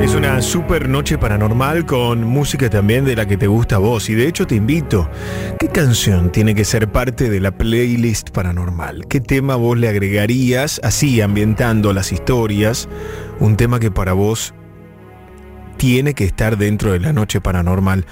Es 0.01 0.15
una 0.15 0.41
super 0.43 0.89
noche 0.89 1.19
paranormal 1.19 1.87
con 1.87 2.23
música 2.23 2.71
también 2.71 3.05
de 3.05 3.17
la 3.17 3.27
que 3.27 3.37
te 3.37 3.49
gusta 3.49 3.77
a 3.77 3.81
vos. 3.81 4.09
Y 4.09 4.15
de 4.15 4.29
hecho 4.29 4.47
te 4.47 4.55
invito, 4.55 5.11
¿qué 5.59 5.67
canción 5.67 6.31
tiene 6.31 6.55
que 6.55 6.65
ser 6.65 6.93
parte 6.93 7.29
de 7.29 7.41
la 7.41 7.51
playlist 7.51 8.31
paranormal? 8.31 9.09
¿Qué 9.09 9.21
tema 9.21 9.57
vos 9.57 9.77
le 9.77 9.89
agregarías, 9.89 10.81
así 10.85 11.21
ambientando 11.21 11.93
las 11.93 12.13
historias, 12.13 12.89
un 13.41 13.57
tema 13.57 13.81
que 13.81 13.91
para 13.91 14.13
vos 14.13 14.55
tiene 15.77 16.15
que 16.15 16.25
estar 16.25 16.59
dentro 16.59 16.93
de 16.93 17.01
la 17.01 17.13
noche 17.13 17.41
paranormal? 17.41 18.07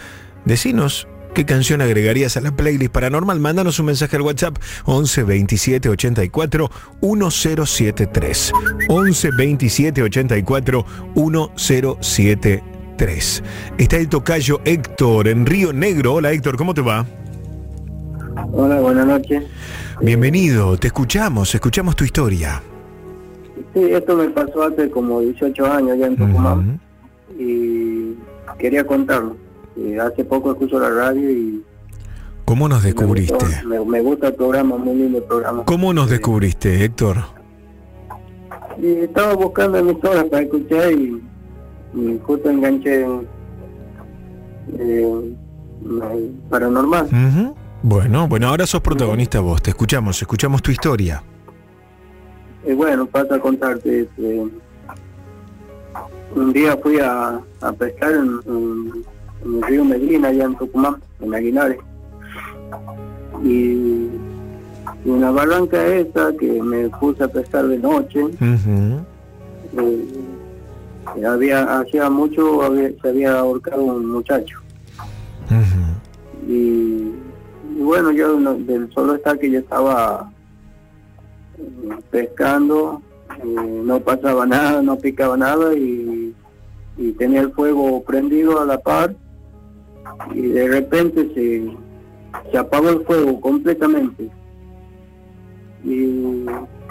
Decinos 0.44 1.06
¿Qué 1.34 1.44
canción 1.46 1.80
agregarías 1.80 2.36
a 2.36 2.42
la 2.42 2.54
playlist 2.54 2.92
paranormal? 2.92 3.40
Mándanos 3.40 3.78
un 3.78 3.86
mensaje 3.86 4.16
al 4.16 4.22
WhatsApp 4.22 4.58
11 4.84 5.22
27 5.22 5.88
84 5.88 6.70
1073. 7.00 8.52
11 8.88 9.30
27 9.38 10.02
84 10.02 10.84
1073. 11.14 13.42
Está 13.78 13.96
el 13.96 14.10
tocayo 14.10 14.60
Héctor 14.66 15.28
en 15.28 15.46
Río 15.46 15.72
Negro. 15.72 16.12
Hola 16.14 16.32
Héctor, 16.32 16.58
¿cómo 16.58 16.74
te 16.74 16.82
va? 16.82 17.06
Hola, 18.52 18.80
buenas 18.80 19.06
noches. 19.06 19.44
Bienvenido, 20.02 20.76
te 20.76 20.88
escuchamos, 20.88 21.54
escuchamos 21.54 21.96
tu 21.96 22.04
historia. 22.04 22.62
Sí, 23.72 23.84
esto 23.90 24.16
me 24.16 24.28
pasó 24.28 24.64
hace 24.64 24.90
como 24.90 25.20
18 25.20 25.64
años 25.64 25.98
ya 25.98 26.08
en 26.08 26.16
Tucumán 26.16 26.78
y 27.38 28.16
quería 28.58 28.86
contarlo. 28.86 29.36
Eh, 29.76 29.98
hace 29.98 30.24
poco 30.24 30.52
escucho 30.52 30.78
la 30.78 30.90
radio 30.90 31.30
y... 31.30 31.62
¿Cómo 32.44 32.68
nos 32.68 32.82
descubriste? 32.82 33.44
Me, 33.64 33.82
me, 33.84 34.00
gusta 34.00 34.28
el 34.28 34.34
programa, 34.34 34.76
muy 34.76 34.94
lindo 34.96 35.18
el 35.18 35.24
programa. 35.24 35.64
¿Cómo 35.64 35.94
nos 35.94 36.10
descubriste, 36.10 36.84
Héctor? 36.84 37.18
Y 38.78 38.86
estaba 39.04 39.34
buscando 39.34 39.78
emisoras 39.78 40.24
para 40.24 40.42
escuchar 40.42 40.92
y, 40.92 41.22
y 41.94 42.20
justo 42.22 42.50
enganché 42.50 43.06
eh, 44.78 45.34
paranormal. 46.50 47.08
Bueno, 47.82 48.28
bueno, 48.28 48.48
ahora 48.48 48.66
sos 48.66 48.80
protagonista 48.80 49.40
vos, 49.40 49.62
te 49.62 49.70
escuchamos, 49.70 50.20
escuchamos 50.20 50.62
tu 50.62 50.70
historia. 50.70 51.22
Bueno, 52.76 53.06
pasa 53.06 53.36
a 53.36 53.40
contarte. 53.40 54.02
Este, 54.02 54.48
un 56.34 56.52
día 56.52 56.76
fui 56.76 56.98
a, 56.98 57.40
a 57.60 57.72
pescar 57.72 58.12
en, 58.12 58.40
en 58.46 59.04
en 59.44 59.56
el 59.56 59.62
río 59.62 59.84
Medina, 59.84 60.28
allá 60.28 60.44
en 60.44 60.56
Tucumán, 60.56 60.96
en 61.20 61.34
Aguinares. 61.34 61.78
Y, 63.44 64.08
una 65.04 65.32
barranca 65.32 65.84
esa 65.84 66.32
que 66.38 66.62
me 66.62 66.88
puse 66.90 67.24
a 67.24 67.28
pescar 67.28 67.66
de 67.66 67.78
noche, 67.78 68.20
eh, 69.76 71.24
había 71.26 71.80
hacía 71.80 72.08
mucho 72.08 72.60
se 73.00 73.08
había 73.08 73.40
ahorcado 73.40 73.82
un 73.82 74.06
muchacho. 74.06 74.60
y, 76.48 77.12
bueno, 77.80 78.12
yo 78.12 78.38
del 78.38 78.92
solo 78.92 79.16
está 79.16 79.36
que 79.36 79.50
yo 79.50 79.58
estaba 79.58 80.30
eh, 81.58 81.96
pescando, 82.10 83.02
eh, 83.38 83.82
no 83.84 84.00
pasaba 84.00 84.46
nada, 84.46 84.82
no 84.82 84.96
picaba 84.96 85.36
nada 85.36 85.74
y, 85.74 86.34
tenía 87.18 87.40
el 87.40 87.52
fuego 87.52 88.02
prendido 88.04 88.60
a 88.60 88.64
la 88.64 88.78
par 88.78 89.14
y 90.32 90.40
de 90.40 90.68
repente 90.68 91.30
se, 91.34 91.76
se 92.50 92.58
apagó 92.58 92.90
el 92.90 93.04
fuego 93.04 93.40
completamente. 93.40 94.30
Y, 95.84 96.46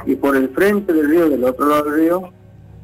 y 0.05 0.15
por 0.15 0.35
el 0.35 0.49
frente 0.49 0.91
del 0.91 1.09
río, 1.09 1.29
del 1.29 1.43
otro 1.43 1.67
lado 1.67 1.85
del 1.85 1.95
río, 1.95 2.23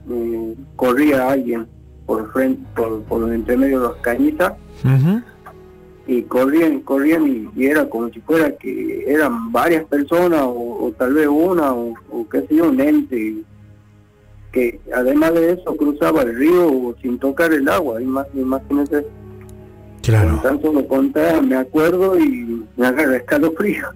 eh, 0.10 0.56
corría 0.76 1.30
alguien 1.30 1.68
por 2.06 2.32
frente, 2.32 2.64
por, 2.76 3.04
por 3.04 3.34
entre 3.34 3.58
medio 3.58 3.82
de 3.82 3.88
las 3.90 3.98
cañitas. 3.98 4.54
Y 6.08 6.22
corrían, 6.24 6.80
corrían 6.82 7.52
y, 7.56 7.66
era 7.66 7.88
como 7.90 8.10
si 8.10 8.22
fuera 8.22 8.52
que 8.52 9.04
eran 9.08 9.52
varias 9.52 9.84
personas 9.86 10.42
o, 10.44 10.94
tal 10.98 11.14
vez 11.14 11.28
una 11.28 11.74
o, 11.74 11.94
o 12.10 12.28
qué 12.30 12.42
sé 12.48 12.56
yo, 12.56 12.70
un 12.70 12.80
ente 12.80 13.36
que 14.52 14.80
además 14.96 15.34
de 15.34 15.54
eso 15.54 15.76
cruzaba 15.76 16.22
el 16.22 16.36
río 16.36 16.96
sin 17.02 17.20
tocar 17.20 17.54
el 17.54 17.68
agua, 17.70 18.02
imagínense. 18.02 19.06
Claro. 20.02 20.40
tanto 20.42 20.72
me 20.72 20.88
conté, 20.88 21.42
me 21.42 21.58
acuerdo 21.58 22.18
y 22.18 22.64
me 22.78 22.88
agarra 22.88 23.18
escalofrío. 23.18 23.88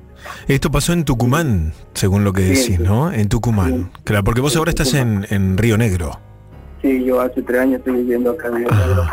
Esto 0.47 0.69
pasó 0.69 0.91
en 0.91 1.05
Tucumán, 1.05 1.71
según 1.93 2.25
lo 2.25 2.33
que 2.33 2.41
decís, 2.41 2.79
¿no? 2.81 3.11
En 3.13 3.29
Tucumán. 3.29 3.91
Claro, 4.03 4.23
porque 4.25 4.41
vos 4.41 4.55
ahora 4.57 4.71
estás 4.71 4.93
en, 4.93 5.25
en, 5.29 5.57
Río 5.57 5.77
Negro. 5.77 6.19
Sí, 6.81 7.05
yo 7.05 7.21
hace 7.21 7.41
tres 7.41 7.61
años 7.61 7.79
estoy 7.79 7.93
viviendo 7.93 8.31
acá 8.31 8.49
en 8.49 8.55
Río 8.55 8.69
Negro. 8.69 9.03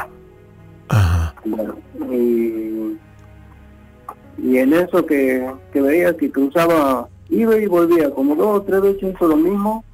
Ajá. 0.89 1.34
y, 2.11 2.97
y 4.39 4.59
en 4.59 4.72
eso 4.72 5.05
que, 5.05 5.47
que 5.72 5.80
veía 5.80 6.16
que 6.16 6.30
cruzaba, 6.30 7.09
iba 7.28 7.57
y 7.57 7.66
volvía 7.66 8.11
como 8.11 8.34
dos 8.34 8.61
o 8.61 8.62
tres 8.62 8.80
veces 8.80 9.14
hizo 9.14 9.28
lo 9.28 9.36
mismo 9.36 9.84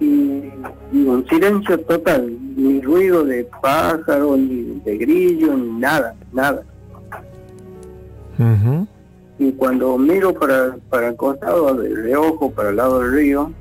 y, 0.00 0.50
un 0.92 1.26
silencio 1.28 1.78
total, 1.80 2.36
ni 2.56 2.80
ruido 2.80 3.24
de 3.24 3.48
pájaro, 3.62 4.36
ni 4.36 4.80
de 4.84 4.98
grillo, 4.98 5.56
ni 5.56 5.80
nada, 5.80 6.14
nada. 6.32 6.62
Y 9.38 9.52
cuando 9.52 9.96
miro 9.98 10.32
para, 10.34 10.76
para 10.90 11.08
el 11.08 11.16
costado 11.16 11.74
del 11.74 11.96
reojo, 12.04 12.50
para 12.50 12.70
el 12.70 12.76
lado 12.76 13.00
del 13.00 13.12
río, 13.12 13.52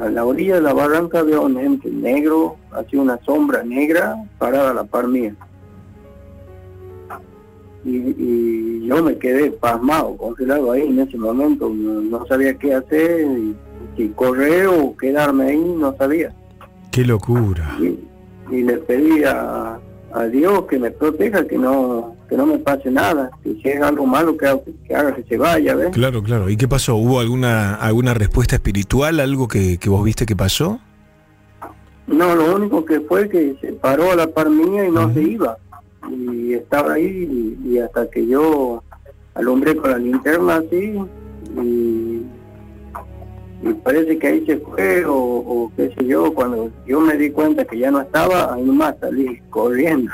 a 0.00 0.08
la 0.08 0.24
orilla 0.24 0.56
de 0.56 0.62
la 0.62 0.72
barranca 0.72 1.22
veo 1.22 1.42
un 1.42 1.58
ente 1.58 1.90
negro, 1.90 2.56
así 2.70 2.96
una 2.96 3.18
sombra 3.24 3.62
negra 3.62 4.16
parada 4.38 4.70
a 4.70 4.74
la 4.74 4.84
par 4.84 5.08
mía. 5.08 5.34
Y, 7.84 7.96
y, 7.96 8.86
yo 8.86 9.02
me 9.02 9.18
quedé 9.18 9.50
pasmado, 9.50 10.16
congelado 10.16 10.70
ahí 10.70 10.82
en 10.82 11.00
ese 11.00 11.18
momento, 11.18 11.68
no, 11.68 12.00
no 12.00 12.26
sabía 12.26 12.54
qué 12.54 12.74
hacer. 12.74 13.22
Y, 13.22 13.56
si 13.96 14.08
correr 14.10 14.66
o 14.66 14.96
quedarme 14.96 15.44
ahí, 15.44 15.74
no 15.78 15.94
sabía. 15.96 16.32
Qué 16.90 17.04
locura. 17.04 17.76
Y, 17.80 18.62
le 18.62 18.78
pedí 18.78 19.24
a, 19.24 19.78
Dios 20.30 20.66
que 20.66 20.78
me 20.78 20.90
proteja, 20.90 21.46
que 21.46 21.56
no 21.56 22.14
que 22.32 22.38
no 22.38 22.46
me 22.46 22.58
pase 22.58 22.90
nada, 22.90 23.30
que 23.44 23.52
si 23.62 23.68
es 23.68 23.82
algo 23.82 24.06
malo 24.06 24.34
que, 24.38 24.46
haga 24.46 25.14
que 25.14 25.22
se 25.24 25.36
vaya, 25.36 25.74
¿ves? 25.74 25.90
Claro, 25.90 26.22
claro. 26.22 26.48
¿Y 26.48 26.56
qué 26.56 26.66
pasó? 26.66 26.96
¿Hubo 26.96 27.20
alguna 27.20 27.74
alguna 27.74 28.14
respuesta 28.14 28.56
espiritual, 28.56 29.20
algo 29.20 29.48
que, 29.48 29.78
vos 29.84 30.02
viste 30.02 30.24
que 30.24 30.34
pasó? 30.34 30.80
No, 32.06 32.34
lo 32.34 32.56
único 32.56 32.86
que 32.86 33.00
fue 33.00 33.28
que 33.28 33.54
se 33.60 33.74
paró 33.74 34.12
a 34.12 34.16
la 34.16 34.28
par 34.28 34.48
mía 34.48 34.86
y 34.86 34.90
no 34.90 35.12
se 35.12 35.22
iba. 35.22 35.58
Y 36.10 36.54
estaba 36.54 36.94
ahí 36.94 37.58
y, 37.62 37.68
y 37.68 37.78
hasta 37.80 38.08
que 38.08 38.26
yo 38.26 38.82
alumbré 39.34 39.76
con 39.76 39.90
la 39.90 39.98
linterna 39.98 40.56
así 40.56 40.98
y 41.62 42.22
y 43.62 43.72
parece 43.74 44.18
que 44.18 44.26
ahí 44.26 44.46
se 44.46 44.56
fue 44.56 45.04
o, 45.06 45.70
qué 45.76 45.92
sé 45.96 46.06
yo, 46.06 46.34
cuando 46.34 46.70
yo 46.86 47.00
me 47.00 47.16
di 47.16 47.30
cuenta 47.30 47.64
que 47.64 47.78
ya 47.78 47.90
no 47.90 48.00
estaba, 48.00 48.54
ahí 48.54 48.64
más 48.64 48.96
salí 49.00 49.40
corriendo. 49.50 50.10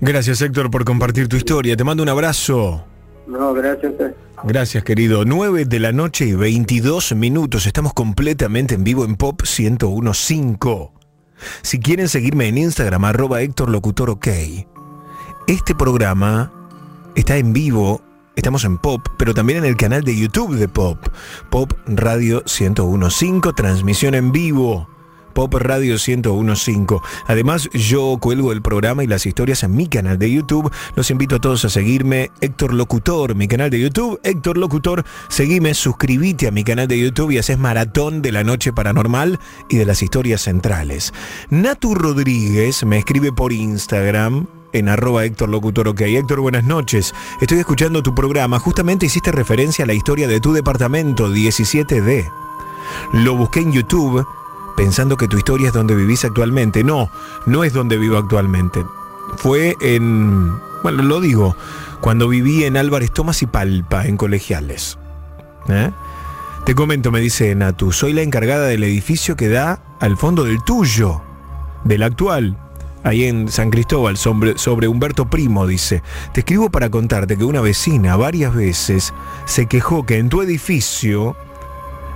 Gracias 0.00 0.40
Héctor 0.42 0.70
por 0.70 0.84
compartir 0.84 1.28
tu 1.28 1.36
historia, 1.36 1.76
te 1.76 1.84
mando 1.84 2.02
un 2.02 2.08
abrazo. 2.08 2.84
No, 3.26 3.54
gracias. 3.54 3.92
Gracias 4.44 4.84
querido, 4.84 5.24
9 5.24 5.64
de 5.64 5.80
la 5.80 5.92
noche 5.92 6.26
y 6.26 6.34
22 6.34 7.14
minutos, 7.14 7.66
estamos 7.66 7.94
completamente 7.94 8.74
en 8.74 8.84
vivo 8.84 9.04
en 9.04 9.16
Pop 9.16 9.42
1015. 9.42 10.90
Si 11.62 11.80
quieren 11.80 12.08
seguirme 12.08 12.48
en 12.48 12.58
Instagram, 12.58 13.04
arroba 13.04 13.42
Héctor 13.42 13.70
Locutor 13.70 14.10
OK. 14.10 14.28
Este 15.46 15.74
programa 15.74 16.52
está 17.14 17.36
en 17.36 17.52
vivo 17.52 18.02
Estamos 18.36 18.66
en 18.66 18.76
Pop, 18.76 19.00
pero 19.16 19.32
también 19.32 19.60
en 19.60 19.64
el 19.64 19.78
canal 19.78 20.04
de 20.04 20.14
YouTube 20.14 20.56
de 20.56 20.68
Pop. 20.68 20.98
Pop 21.48 21.72
Radio 21.86 22.42
1015, 22.44 23.54
transmisión 23.56 24.14
en 24.14 24.30
vivo. 24.30 24.90
Pop 25.36 25.52
Radio 25.52 25.96
1015. 25.98 26.96
Además, 27.26 27.68
yo 27.74 28.16
cuelgo 28.18 28.52
el 28.52 28.62
programa 28.62 29.04
y 29.04 29.06
las 29.06 29.26
historias 29.26 29.62
en 29.64 29.76
mi 29.76 29.86
canal 29.86 30.18
de 30.18 30.32
YouTube. 30.32 30.72
Los 30.94 31.10
invito 31.10 31.36
a 31.36 31.40
todos 31.42 31.62
a 31.66 31.68
seguirme. 31.68 32.30
Héctor 32.40 32.72
Locutor, 32.72 33.34
mi 33.34 33.46
canal 33.46 33.68
de 33.68 33.78
YouTube. 33.78 34.18
Héctor 34.22 34.56
Locutor, 34.56 35.04
seguime, 35.28 35.74
suscríbete 35.74 36.46
a 36.46 36.52
mi 36.52 36.64
canal 36.64 36.88
de 36.88 36.98
YouTube 36.98 37.32
y 37.32 37.38
haces 37.38 37.58
maratón 37.58 38.22
de 38.22 38.32
la 38.32 38.44
noche 38.44 38.72
paranormal 38.72 39.38
y 39.68 39.76
de 39.76 39.84
las 39.84 40.02
historias 40.02 40.40
centrales. 40.40 41.12
Natu 41.50 41.94
Rodríguez 41.94 42.82
me 42.86 42.96
escribe 42.96 43.30
por 43.30 43.52
Instagram 43.52 44.46
en 44.72 44.88
arroba 44.88 45.26
Héctor 45.26 45.50
Locutor 45.50 45.88
OK. 45.88 46.00
Héctor, 46.00 46.40
buenas 46.40 46.64
noches. 46.64 47.12
Estoy 47.42 47.58
escuchando 47.58 48.02
tu 48.02 48.14
programa. 48.14 48.58
Justamente 48.58 49.04
hiciste 49.04 49.32
referencia 49.32 49.84
a 49.84 49.86
la 49.86 49.92
historia 49.92 50.28
de 50.28 50.40
tu 50.40 50.54
departamento 50.54 51.28
17D. 51.28 52.32
Lo 53.12 53.36
busqué 53.36 53.60
en 53.60 53.72
YouTube 53.72 54.26
pensando 54.76 55.16
que 55.16 55.28
tu 55.28 55.36
historia 55.38 55.68
es 55.68 55.74
donde 55.74 55.94
vivís 55.94 56.24
actualmente. 56.24 56.84
No, 56.84 57.10
no 57.46 57.64
es 57.64 57.72
donde 57.72 57.96
vivo 57.96 58.18
actualmente. 58.18 58.84
Fue 59.36 59.76
en... 59.80 60.52
Bueno, 60.82 61.02
lo 61.02 61.20
digo, 61.20 61.56
cuando 62.00 62.28
viví 62.28 62.64
en 62.64 62.76
Álvarez 62.76 63.10
Tomás 63.10 63.42
y 63.42 63.46
Palpa, 63.46 64.06
en 64.06 64.16
colegiales. 64.16 64.98
¿Eh? 65.68 65.90
Te 66.64 66.74
comento, 66.74 67.10
me 67.10 67.20
dice 67.20 67.54
Natu, 67.54 67.92
soy 67.92 68.12
la 68.12 68.22
encargada 68.22 68.66
del 68.66 68.84
edificio 68.84 69.36
que 69.36 69.48
da 69.48 69.80
al 70.00 70.16
fondo 70.16 70.44
del 70.44 70.62
tuyo. 70.62 71.22
del 71.84 72.02
actual, 72.02 72.56
ahí 73.04 73.24
en 73.24 73.48
San 73.48 73.70
Cristóbal, 73.70 74.16
sobre, 74.16 74.58
sobre, 74.58 74.88
Humberto 74.88 75.30
Primo, 75.30 75.66
dice, 75.66 76.02
te 76.32 76.40
escribo 76.40 76.70
para 76.70 76.90
contarte 76.90 77.36
que 77.36 77.44
una 77.44 77.60
vecina 77.60 78.16
varias 78.16 78.52
veces 78.52 79.14
se 79.44 79.66
quejó 79.66 80.04
que 80.04 80.18
en 80.18 80.28
tu 80.28 80.42
edificio 80.42 81.36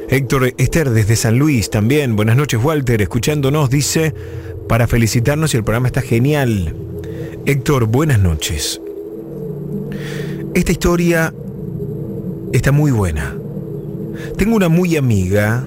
Héctor 0.09 0.53
Esther 0.57 0.89
desde 0.89 1.15
San 1.15 1.37
Luis 1.39 1.69
también. 1.69 2.15
Buenas 2.15 2.35
noches, 2.35 2.59
Walter, 2.61 3.01
escuchándonos, 3.01 3.69
dice, 3.69 4.13
para 4.67 4.87
felicitarnos 4.87 5.53
y 5.53 5.57
el 5.57 5.63
programa 5.63 5.87
está 5.87 6.01
genial. 6.01 6.75
Héctor, 7.45 7.85
buenas 7.85 8.19
noches. 8.19 8.81
Esta 10.53 10.71
historia 10.71 11.33
está 12.51 12.71
muy 12.71 12.91
buena. 12.91 13.35
Tengo 14.37 14.55
una 14.55 14.67
muy 14.67 14.97
amiga 14.97 15.65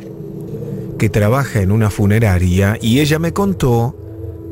que 0.99 1.09
trabaja 1.09 1.63
en 1.63 1.73
una 1.73 1.91
funeraria 1.91 2.79
y 2.81 3.01
ella 3.01 3.19
me 3.19 3.33
contó 3.33 3.97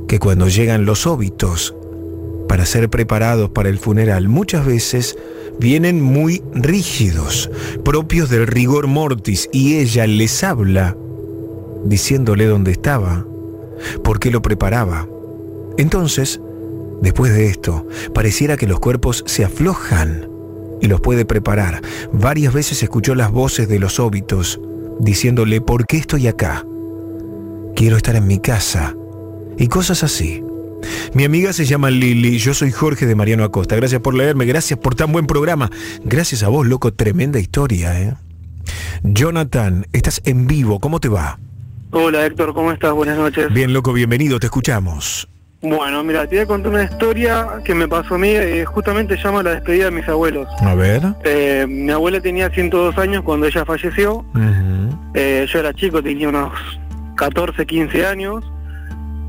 que 0.08 0.18
cuando 0.18 0.48
llegan 0.48 0.84
los 0.84 1.06
óbitos 1.06 1.74
para 2.48 2.66
ser 2.66 2.90
preparados 2.90 3.50
para 3.50 3.68
el 3.68 3.78
funeral, 3.78 4.28
muchas 4.28 4.66
veces 4.66 5.16
vienen 5.58 6.00
muy 6.00 6.42
rígidos, 6.52 7.50
propios 7.84 8.30
del 8.30 8.46
rigor 8.46 8.86
mortis, 8.86 9.48
y 9.52 9.76
ella 9.76 10.06
les 10.06 10.44
habla 10.44 10.96
diciéndole 11.84 12.46
dónde 12.46 12.72
estaba, 12.72 13.26
por 14.04 14.20
qué 14.20 14.30
lo 14.30 14.42
preparaba. 14.42 15.08
Entonces, 15.78 16.40
Después 17.02 17.34
de 17.34 17.46
esto, 17.46 17.84
pareciera 18.14 18.56
que 18.56 18.68
los 18.68 18.78
cuerpos 18.78 19.24
se 19.26 19.44
aflojan 19.44 20.28
y 20.80 20.86
los 20.86 21.00
puede 21.00 21.24
preparar. 21.24 21.82
Varias 22.12 22.54
veces 22.54 22.80
escuchó 22.84 23.16
las 23.16 23.32
voces 23.32 23.68
de 23.68 23.80
los 23.80 23.98
óbitos 23.98 24.60
diciéndole, 25.00 25.60
¿por 25.60 25.84
qué 25.84 25.96
estoy 25.96 26.28
acá? 26.28 26.64
Quiero 27.74 27.96
estar 27.96 28.14
en 28.14 28.28
mi 28.28 28.38
casa. 28.38 28.94
Y 29.58 29.68
cosas 29.68 30.02
así. 30.02 30.42
Mi 31.14 31.24
amiga 31.24 31.52
se 31.52 31.64
llama 31.64 31.90
Lili, 31.90 32.38
yo 32.38 32.54
soy 32.54 32.72
Jorge 32.72 33.06
de 33.06 33.14
Mariano 33.14 33.44
Acosta. 33.44 33.76
Gracias 33.76 34.00
por 34.00 34.14
leerme, 34.14 34.46
gracias 34.46 34.78
por 34.78 34.94
tan 34.94 35.12
buen 35.12 35.26
programa. 35.26 35.70
Gracias 36.04 36.42
a 36.42 36.48
vos, 36.48 36.66
loco, 36.66 36.92
tremenda 36.92 37.38
historia, 37.38 38.00
¿eh? 38.00 38.14
Jonathan, 39.02 39.86
estás 39.92 40.20
en 40.24 40.46
vivo, 40.46 40.80
¿cómo 40.80 41.00
te 41.00 41.08
va? 41.08 41.38
Hola 41.90 42.24
Héctor, 42.24 42.54
¿cómo 42.54 42.72
estás? 42.72 42.92
Buenas 42.92 43.18
noches. 43.18 43.52
Bien, 43.52 43.72
loco, 43.72 43.92
bienvenido, 43.92 44.40
te 44.40 44.46
escuchamos. 44.46 45.28
Bueno, 45.60 46.02
mira, 46.02 46.26
te 46.26 46.36
voy 46.36 46.44
a 46.44 46.46
contar 46.46 46.72
una 46.72 46.84
historia 46.84 47.46
que 47.64 47.74
me 47.74 47.86
pasó 47.86 48.16
a 48.16 48.18
mí, 48.18 48.30
eh, 48.30 48.64
justamente 48.64 49.16
llama 49.22 49.42
la 49.44 49.50
despedida 49.52 49.84
de 49.86 49.90
mis 49.92 50.08
abuelos. 50.08 50.48
A 50.60 50.74
ver. 50.74 51.02
Eh, 51.24 51.66
mi 51.68 51.92
abuela 51.92 52.20
tenía 52.20 52.50
102 52.50 52.98
años 52.98 53.22
cuando 53.22 53.46
ella 53.46 53.64
falleció. 53.64 54.24
eh, 55.14 55.46
yo 55.52 55.58
era 55.60 55.72
chico, 55.74 56.02
tenía 56.02 56.28
unos 56.30 56.52
14, 57.16 57.64
15 57.66 58.06
años. 58.06 58.44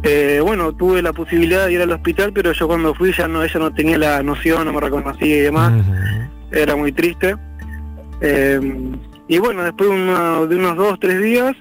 Eh, 0.03 0.39
bueno, 0.43 0.73
tuve 0.73 1.01
la 1.01 1.13
posibilidad 1.13 1.65
de 1.67 1.73
ir 1.73 1.81
al 1.81 1.91
hospital, 1.91 2.33
pero 2.33 2.51
yo 2.51 2.67
cuando 2.67 2.93
fui 2.93 3.13
ya 3.13 3.27
no, 3.27 3.41
ella 3.43 3.59
no 3.59 3.73
tenía 3.73 3.97
la 3.97 4.21
noción, 4.21 4.65
no 4.65 4.73
me 4.73 4.81
reconocía 4.81 5.37
y 5.37 5.41
demás. 5.41 5.71
Era 6.51 6.75
muy 6.75 6.91
triste. 6.91 7.35
Eh, 8.21 8.59
y 9.27 9.37
bueno, 9.37 9.63
después 9.63 9.89
una- 9.89 10.45
de 10.45 10.55
unos 10.55 10.75
dos, 10.75 10.99
tres 10.99 11.21
días, 11.21 11.55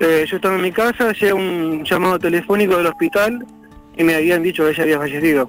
eh, 0.00 0.24
yo 0.28 0.36
estaba 0.36 0.56
en 0.56 0.62
mi 0.62 0.72
casa, 0.72 1.12
llega 1.12 1.34
un 1.34 1.84
llamado 1.84 2.18
telefónico 2.18 2.76
del 2.76 2.86
hospital 2.86 3.46
y 3.96 4.02
me 4.04 4.16
habían 4.16 4.42
dicho 4.42 4.64
que 4.64 4.70
ella 4.70 4.82
había 4.82 4.98
fallecido. 4.98 5.48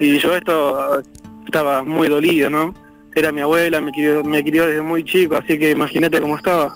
Y 0.00 0.18
yo 0.18 0.36
esto 0.36 1.00
estaba 1.44 1.84
muy 1.84 2.08
dolido, 2.08 2.50
¿no? 2.50 2.74
Era 3.14 3.30
mi 3.32 3.40
abuela, 3.40 3.80
me 3.80 3.92
crió, 3.92 4.22
me 4.24 4.42
crió 4.42 4.66
desde 4.66 4.82
muy 4.82 5.04
chico, 5.04 5.36
así 5.36 5.58
que 5.58 5.70
imagínate 5.70 6.20
cómo 6.20 6.36
estaba. 6.36 6.74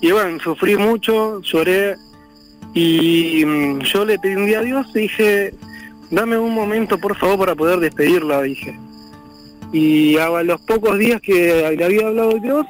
Y 0.00 0.10
bueno, 0.10 0.40
sufrí 0.40 0.76
mucho, 0.76 1.40
lloré 1.42 1.94
y 2.74 3.44
mm, 3.44 3.80
yo 3.80 4.04
le 4.04 4.18
pedí 4.18 4.34
un 4.34 4.46
día 4.46 4.58
a 4.58 4.62
Dios 4.62 4.86
y 4.94 5.00
dije, 5.00 5.54
dame 6.10 6.36
un 6.36 6.54
momento 6.54 6.98
por 6.98 7.16
favor 7.16 7.38
para 7.38 7.54
poder 7.54 7.78
despedirla, 7.78 8.42
dije. 8.42 8.76
Y 9.72 10.16
a 10.18 10.42
los 10.42 10.60
pocos 10.62 10.98
días 10.98 11.20
que 11.20 11.74
le 11.76 11.84
había 11.84 12.06
hablado 12.06 12.34
de 12.34 12.40
Dios, 12.40 12.66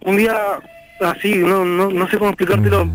un 0.00 0.16
día 0.16 0.60
así, 1.00 1.34
no, 1.34 1.64
no, 1.64 1.90
no 1.90 2.08
sé 2.08 2.18
cómo 2.18 2.30
explicártelo, 2.30 2.88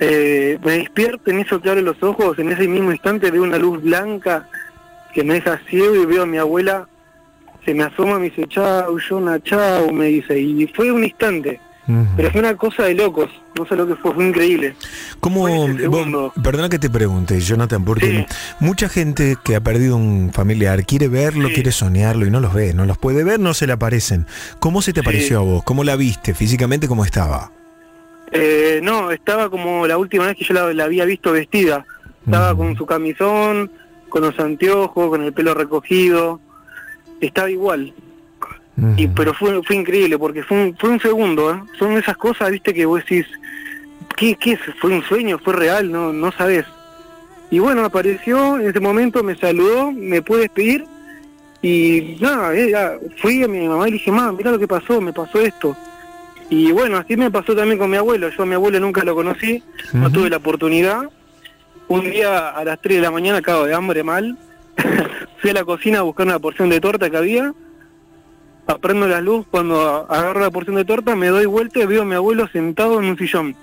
eh, 0.00 0.58
me 0.64 0.78
despierto, 0.78 1.30
en 1.30 1.40
eso 1.40 1.60
que 1.60 1.70
abre 1.70 1.82
los 1.82 2.02
ojos, 2.02 2.38
en 2.38 2.50
ese 2.50 2.66
mismo 2.68 2.90
instante 2.90 3.30
veo 3.30 3.42
una 3.42 3.58
luz 3.58 3.82
blanca 3.82 4.48
que 5.14 5.22
me 5.24 5.34
deja 5.34 5.60
ciego 5.68 5.94
y 5.94 6.06
veo 6.06 6.22
a 6.22 6.26
mi 6.26 6.38
abuela, 6.38 6.88
se 7.64 7.74
me 7.74 7.84
asoma, 7.84 8.18
me 8.18 8.30
dice, 8.30 8.46
chau, 8.48 8.98
Jonah, 8.98 9.40
chau, 9.42 9.92
me 9.92 10.06
dice, 10.06 10.38
y 10.38 10.66
fue 10.68 10.90
un 10.90 11.04
instante, 11.04 11.60
pero 12.16 12.30
fue 12.30 12.40
una 12.40 12.56
cosa 12.56 12.84
de 12.84 12.94
locos, 12.94 13.28
no 13.58 13.66
sé 13.66 13.74
lo 13.74 13.86
que 13.86 13.96
fue, 13.96 14.14
fue 14.14 14.24
increíble. 14.28 14.74
¿Cómo, 15.20 15.48
vos- 15.88 16.32
perdona 16.42 16.68
que 16.68 16.78
te 16.78 16.88
pregunte, 16.88 17.40
Jonathan, 17.40 17.84
porque 17.84 18.26
mucha 18.60 18.88
gente 18.88 19.36
que 19.44 19.56
ha 19.56 19.60
perdido 19.60 19.96
un 19.96 20.30
familiar 20.32 20.86
quiere 20.86 21.08
verlo, 21.08 21.48
quiere 21.52 21.72
soñarlo 21.72 22.24
y 22.26 22.30
no 22.30 22.40
los 22.40 22.54
ve, 22.54 22.72
no 22.72 22.86
los 22.86 22.98
puede 22.98 23.24
ver, 23.24 23.40
no 23.40 23.52
se 23.54 23.66
le 23.66 23.72
aparecen. 23.72 24.26
¿Cómo 24.60 24.80
se 24.80 24.92
te 24.92 25.00
Sí. 25.00 25.04
pareció 25.04 25.38
a 25.38 25.42
vos? 25.42 25.64
¿Cómo 25.64 25.82
la 25.84 25.96
viste 25.96 26.34
físicamente? 26.34 26.86
¿Cómo 26.86 27.04
estaba? 27.04 27.50
Eh, 28.30 28.80
no, 28.82 29.10
estaba 29.10 29.50
como 29.50 29.86
la 29.86 29.98
última 29.98 30.26
vez 30.26 30.36
que 30.36 30.44
yo 30.44 30.54
la, 30.54 30.72
la 30.72 30.84
había 30.84 31.04
visto 31.04 31.32
vestida. 31.32 31.84
Estaba 32.24 32.56
con 32.56 32.76
su 32.76 32.86
camisón, 32.86 33.70
con 34.08 34.22
los 34.22 34.38
anteojos, 34.38 35.08
con 35.10 35.22
el 35.22 35.32
pelo 35.32 35.52
recogido. 35.54 36.40
Estaba 37.20 37.50
igual. 37.50 37.92
Y, 38.96 39.06
pero 39.08 39.34
fue, 39.34 39.62
fue 39.62 39.76
increíble 39.76 40.18
porque 40.18 40.42
fue 40.42 40.64
un, 40.64 40.76
fue 40.76 40.90
un 40.90 41.00
segundo. 41.00 41.52
¿eh? 41.52 41.62
Son 41.78 41.92
esas 41.92 42.16
cosas, 42.16 42.50
viste, 42.50 42.72
que 42.72 42.86
vos 42.86 43.00
decís, 43.00 43.26
¿qué, 44.16 44.34
qué 44.36 44.52
es? 44.52 44.60
¿Fue 44.80 44.90
un 44.90 45.02
sueño? 45.02 45.38
¿Fue 45.38 45.52
real? 45.52 45.90
No, 45.90 46.12
no 46.12 46.32
sabes. 46.32 46.64
Y 47.50 47.58
bueno, 47.58 47.84
apareció 47.84 48.58
en 48.58 48.68
ese 48.68 48.80
momento, 48.80 49.22
me 49.22 49.36
saludó, 49.36 49.92
me 49.92 50.22
pude 50.22 50.42
despedir 50.42 50.86
y 51.62 52.16
nada, 52.20 52.54
eh, 52.56 52.74
fui 53.18 53.42
a 53.44 53.48
mi 53.48 53.68
mamá 53.68 53.86
y 53.86 53.92
le 53.92 53.98
dije, 53.98 54.10
mamá, 54.10 54.32
mira 54.32 54.50
lo 54.50 54.58
que 54.58 54.66
pasó, 54.66 55.00
me 55.00 55.12
pasó 55.12 55.40
esto. 55.40 55.76
Y 56.50 56.72
bueno, 56.72 56.98
así 56.98 57.16
me 57.16 57.30
pasó 57.30 57.54
también 57.54 57.78
con 57.78 57.88
mi 57.88 57.96
abuelo. 57.96 58.28
Yo 58.30 58.42
a 58.42 58.46
mi 58.46 58.54
abuelo 58.54 58.80
nunca 58.80 59.04
lo 59.04 59.14
conocí, 59.14 59.62
no 59.92 60.10
tuve 60.10 60.28
la 60.28 60.38
oportunidad. 60.38 61.08
Un 61.88 62.10
día 62.10 62.48
a 62.48 62.64
las 62.64 62.80
3 62.80 62.96
de 62.96 63.02
la 63.02 63.10
mañana, 63.10 63.38
acabo 63.38 63.64
de 63.64 63.74
hambre 63.74 64.02
mal, 64.02 64.36
fui 65.40 65.50
a 65.50 65.54
la 65.54 65.64
cocina 65.64 66.00
a 66.00 66.02
buscar 66.02 66.26
una 66.26 66.38
porción 66.38 66.68
de 66.68 66.80
torta 66.80 67.08
que 67.08 67.16
había. 67.16 67.54
Aprendo 68.72 69.06
la 69.06 69.20
luz, 69.20 69.44
cuando 69.50 70.06
agarro 70.08 70.40
la 70.40 70.50
porción 70.50 70.76
de 70.76 70.86
torta, 70.86 71.14
me 71.14 71.28
doy 71.28 71.44
vuelta 71.44 71.80
y 71.80 71.86
veo 71.86 72.02
a 72.02 72.04
mi 72.06 72.14
abuelo 72.14 72.48
sentado 72.48 72.98
en 72.98 73.04
un 73.04 73.18
sillón. 73.18 73.54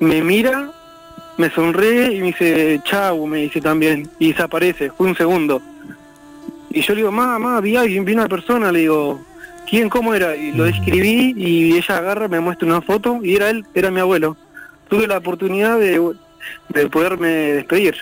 Me 0.00 0.20
mira, 0.22 0.72
me 1.36 1.48
sonríe 1.50 2.12
y 2.12 2.20
me 2.20 2.26
dice, 2.26 2.80
chau, 2.84 3.24
me 3.26 3.38
dice 3.42 3.60
también. 3.60 4.08
Y 4.18 4.32
desaparece, 4.32 4.90
fue 4.90 5.06
un 5.06 5.16
segundo. 5.16 5.62
Y 6.70 6.80
yo 6.82 6.94
le 6.94 7.02
digo, 7.02 7.12
mamá, 7.12 7.38
mamá, 7.38 7.60
vi 7.60 7.76
a 7.76 7.82
alguien, 7.82 8.04
vi 8.04 8.14
una 8.14 8.28
persona, 8.28 8.72
le 8.72 8.80
digo, 8.80 9.20
¿quién, 9.70 9.88
cómo 9.88 10.12
era? 10.12 10.34
Y 10.34 10.52
lo 10.52 10.64
describí 10.64 11.34
y 11.36 11.76
ella 11.76 11.98
agarra, 11.98 12.26
me 12.26 12.40
muestra 12.40 12.66
una 12.66 12.80
foto 12.80 13.20
y 13.22 13.36
era 13.36 13.48
él, 13.48 13.64
era 13.74 13.92
mi 13.92 14.00
abuelo. 14.00 14.36
Tuve 14.88 15.06
la 15.06 15.18
oportunidad 15.18 15.78
de, 15.78 16.14
de 16.70 16.88
poderme 16.88 17.28
despedir. 17.28 17.94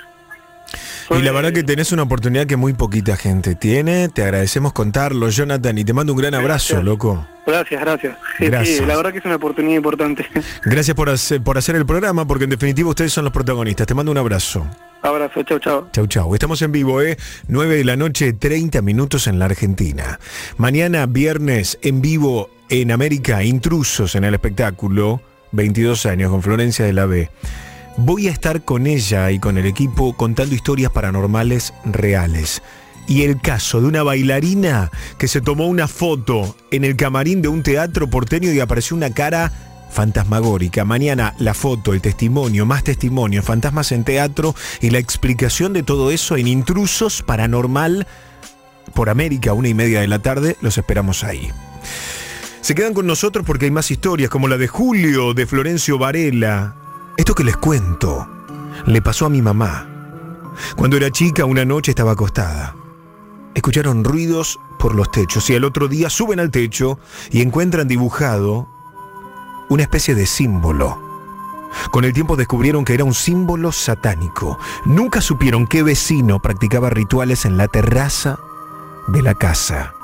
Y 1.11 1.23
la 1.23 1.33
verdad 1.33 1.53
que 1.53 1.63
tenés 1.63 1.93
una 1.93 2.03
oportunidad 2.03 2.47
que 2.47 2.57
muy 2.57 2.73
poquita 2.73 3.17
gente 3.17 3.55
tiene. 3.55 4.09
Te 4.09 4.23
agradecemos 4.23 4.73
contarlo, 4.73 5.29
Jonathan, 5.29 5.79
y 5.79 5.85
te 5.85 5.93
mando 5.93 6.13
un 6.13 6.19
gran 6.19 6.35
abrazo, 6.35 6.83
loco. 6.83 7.27
Gracias, 7.47 7.81
gracias. 7.81 8.17
Gracias. 8.41 8.79
sí, 8.79 8.87
la 8.87 8.97
verdad 8.97 9.13
que 9.13 9.19
es 9.19 9.25
una 9.25 9.37
oportunidad 9.37 9.77
importante. 9.77 10.27
Gracias 10.65 10.97
por 10.97 11.09
hacer, 11.11 11.43
por 11.43 11.57
hacer 11.59 11.77
el 11.77 11.87
programa, 11.87 12.27
porque 12.27 12.45
en 12.45 12.51
definitiva 12.51 12.89
ustedes 12.91 13.13
son 13.13 13.25
los 13.25 13.33
protagonistas. 13.33 13.87
Te 13.87 13.95
mando 13.95 14.11
un 14.11 14.19
abrazo. 14.19 14.67
Abrazo, 15.03 15.43
chau, 15.45 15.59
chau. 15.61 15.89
Chau, 15.93 16.07
chau. 16.09 16.35
Estamos 16.35 16.61
en 16.63 16.73
vivo, 16.73 17.01
¿eh? 17.01 17.17
9 17.47 17.77
de 17.77 17.85
la 17.85 17.97
noche, 17.97 18.33
30 18.33 18.83
minutos 18.83 19.29
en 19.29 19.39
la 19.39 19.45
Argentina. 19.45 20.19
Mañana, 20.57 21.07
viernes, 21.07 21.79
en 21.83 22.01
vivo 22.01 22.51
en 22.69 22.91
América, 22.91 23.45
intrusos 23.45 24.17
en 24.17 24.25
el 24.25 24.35
espectáculo. 24.35 25.23
22 25.53 26.07
años 26.07 26.31
con 26.31 26.43
Florencia 26.43 26.85
de 26.85 26.93
la 26.93 27.07
B. 27.07 27.31
Voy 27.99 28.29
a 28.29 28.31
estar 28.31 28.63
con 28.63 28.87
ella 28.87 29.31
y 29.31 29.39
con 29.39 29.57
el 29.57 29.65
equipo 29.65 30.13
contando 30.13 30.55
historias 30.55 30.93
paranormales 30.93 31.73
reales. 31.85 32.63
Y 33.09 33.23
el 33.23 33.41
caso 33.41 33.81
de 33.81 33.87
una 33.87 34.03
bailarina 34.03 34.91
que 35.17 35.29
se 35.29 35.41
tomó 35.41 35.67
una 35.67 35.89
foto 35.89 36.57
en 36.71 36.85
el 36.85 36.97
camarín 36.97 37.41
de 37.41 37.49
un 37.49 37.63
teatro 37.63 38.11
porteño 38.11 38.53
y 38.53 38.61
apareció 38.61 38.97
una 38.97 39.11
cara 39.11 39.51
fantasmagórica. 39.91 40.85
Mañana 40.85 41.35
la 41.39 41.55
foto, 41.55 41.95
el 41.95 42.03
testimonio, 42.03 42.67
más 42.67 42.85
testimonio, 42.85 43.43
fantasmas 43.43 43.93
en 43.93 44.05
teatro 44.05 44.55
y 44.83 44.91
la 44.91 44.99
explicación 44.99 45.73
de 45.73 45.83
todo 45.83 46.11
eso 46.11 46.37
en 46.37 46.49
Intrusos 46.49 47.23
Paranormal 47.23 48.07
por 48.93 49.09
América, 49.09 49.55
una 49.55 49.69
y 49.69 49.75
media 49.75 50.03
de 50.03 50.09
la 50.09 50.19
tarde. 50.19 50.57
Los 50.61 50.77
esperamos 50.77 51.25
ahí. 51.25 51.51
Se 52.61 52.75
quedan 52.75 52.93
con 52.93 53.07
nosotros 53.07 53.47
porque 53.47 53.67
hay 53.67 53.71
más 53.71 53.91
historias, 53.91 54.29
como 54.29 54.49
la 54.49 54.59
de 54.59 54.69
Julio, 54.69 55.33
de 55.33 55.47
Florencio 55.47 55.97
Varela. 55.97 56.75
Esto 57.17 57.35
que 57.35 57.45
les 57.45 57.57
cuento 57.57 58.29
le 58.87 59.01
pasó 59.01 59.27
a 59.27 59.31
mi 59.31 59.41
mamá. 59.41 59.89
Cuando 60.77 60.97
era 60.97 61.11
chica, 61.11 61.45
una 61.45 61.65
noche 61.65 61.93
estaba 61.93 62.13
acostada. 62.13 62.75
Escucharon 63.55 64.05
ruidos 64.05 64.59
por 64.79 64.95
los 64.95 65.11
techos 65.11 65.49
y 65.49 65.57
al 65.57 65.65
otro 65.65 65.89
día 65.89 66.11
suben 66.11 66.41
al 66.41 66.51
techo 66.51 66.99
y 67.31 67.41
encuentran 67.41 67.89
dibujado 67.89 68.69
una 69.71 69.83
especie 69.83 70.15
de 70.15 70.27
símbolo. 70.27 71.03
Con 71.91 72.05
el 72.05 72.13
tiempo 72.13 72.37
descubrieron 72.37 72.85
que 72.85 72.95
era 72.95 73.05
un 73.05 73.15
símbolo 73.15 73.73
satánico. 73.73 74.59
Nunca 74.85 75.21
supieron 75.21 75.67
qué 75.67 75.83
vecino 75.83 76.41
practicaba 76.41 76.91
rituales 76.91 77.45
en 77.45 77.57
la 77.57 77.69
terraza 77.69 78.39
de 79.09 79.23
la 79.23 79.35
casa. 79.35 79.95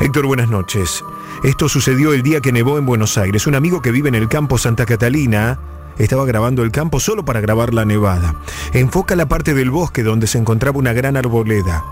Héctor, 0.00 0.26
buenas 0.26 0.48
noches. 0.48 1.02
Esto 1.44 1.68
sucedió 1.68 2.12
el 2.12 2.22
día 2.22 2.40
que 2.40 2.52
nevó 2.52 2.78
en 2.78 2.86
Buenos 2.86 3.16
Aires. 3.16 3.46
Un 3.46 3.54
amigo 3.54 3.80
que 3.80 3.90
vive 3.90 4.08
en 4.08 4.14
el 4.14 4.28
campo 4.28 4.58
Santa 4.58 4.86
Catalina 4.86 5.58
estaba 5.98 6.24
grabando 6.24 6.62
el 6.62 6.70
campo 6.70 7.00
solo 7.00 7.24
para 7.24 7.40
grabar 7.40 7.74
la 7.74 7.84
nevada. 7.84 8.34
Enfoca 8.72 9.16
la 9.16 9.26
parte 9.26 9.54
del 9.54 9.70
bosque 9.70 10.02
donde 10.02 10.26
se 10.26 10.38
encontraba 10.38 10.78
una 10.78 10.92
gran 10.92 11.16
arboleda. 11.16 11.84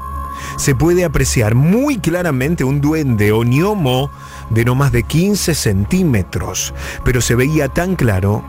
Se 0.56 0.74
puede 0.74 1.04
apreciar 1.04 1.54
muy 1.54 1.98
claramente 1.98 2.64
un 2.64 2.80
duende 2.80 3.32
o 3.32 3.42
gnomo 3.42 4.10
de 4.50 4.64
no 4.64 4.74
más 4.74 4.92
de 4.92 5.02
15 5.02 5.54
centímetros, 5.54 6.74
pero 7.04 7.20
se 7.20 7.34
veía 7.34 7.68
tan 7.68 7.96
claro 7.96 8.42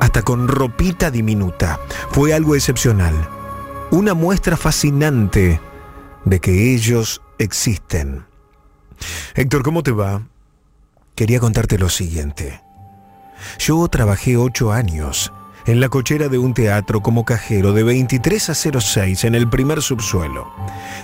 hasta 0.00 0.22
con 0.22 0.48
ropita 0.48 1.10
diminuta. 1.10 1.80
Fue 2.10 2.34
algo 2.34 2.54
excepcional. 2.54 3.14
Una 3.90 4.14
muestra 4.14 4.56
fascinante 4.56 5.60
de 6.24 6.40
que 6.40 6.74
ellos 6.74 7.22
existen. 7.38 8.26
Héctor, 9.34 9.62
¿cómo 9.62 9.82
te 9.82 9.92
va? 9.92 10.22
Quería 11.14 11.40
contarte 11.40 11.78
lo 11.78 11.88
siguiente. 11.88 12.65
Yo 13.58 13.86
trabajé 13.88 14.36
ocho 14.36 14.72
años 14.72 15.32
en 15.66 15.80
la 15.80 15.88
cochera 15.88 16.28
de 16.28 16.38
un 16.38 16.54
teatro 16.54 17.00
como 17.00 17.24
cajero 17.24 17.72
de 17.72 17.82
23 17.82 18.50
a 18.50 18.54
06 18.54 19.24
en 19.24 19.34
el 19.34 19.48
primer 19.48 19.82
subsuelo. 19.82 20.52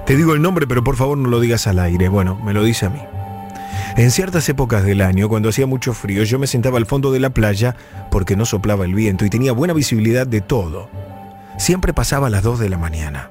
Te 0.07 0.17
digo 0.17 0.35
el 0.35 0.43
nombre, 0.43 0.67
pero 0.67 0.85
por 0.85 0.97
favor 0.97 1.19
no 1.19 1.29
lo 1.29 1.41
digas 1.41 1.67
al 1.67 1.79
aire. 1.81 2.09
Bueno, 2.09 2.39
me 2.45 2.53
lo 2.53 2.63
dice 2.63 2.87
a 2.87 2.91
mí. 2.91 3.01
En 3.97 4.11
ciertas 4.11 4.49
épocas 4.49 4.85
del 4.85 5.01
año, 5.01 5.29
cuando 5.29 5.49
hacía 5.49 5.67
mucho 5.67 5.93
frío, 5.93 6.23
yo 6.23 6.39
me 6.39 6.47
sentaba 6.47 6.79
al 6.79 6.87
fondo 6.87 7.13
de 7.13 7.21
la 7.21 7.31
playa 7.31 7.77
porque 8.11 8.37
no 8.37 8.47
soplaba 8.47 8.85
el 8.85 8.95
viento 8.95 9.25
y 9.25 9.31
tenía 9.31 9.53
buena 9.53 9.75
visibilidad 9.75 10.27
de 10.27 10.41
todo. 10.41 10.89
Siempre 11.59 11.93
pasaba 11.93 12.29
a 12.29 12.31
las 12.31 12.43
2 12.43 12.59
de 12.61 12.71
la 12.71 12.79
mañana. 12.79 13.31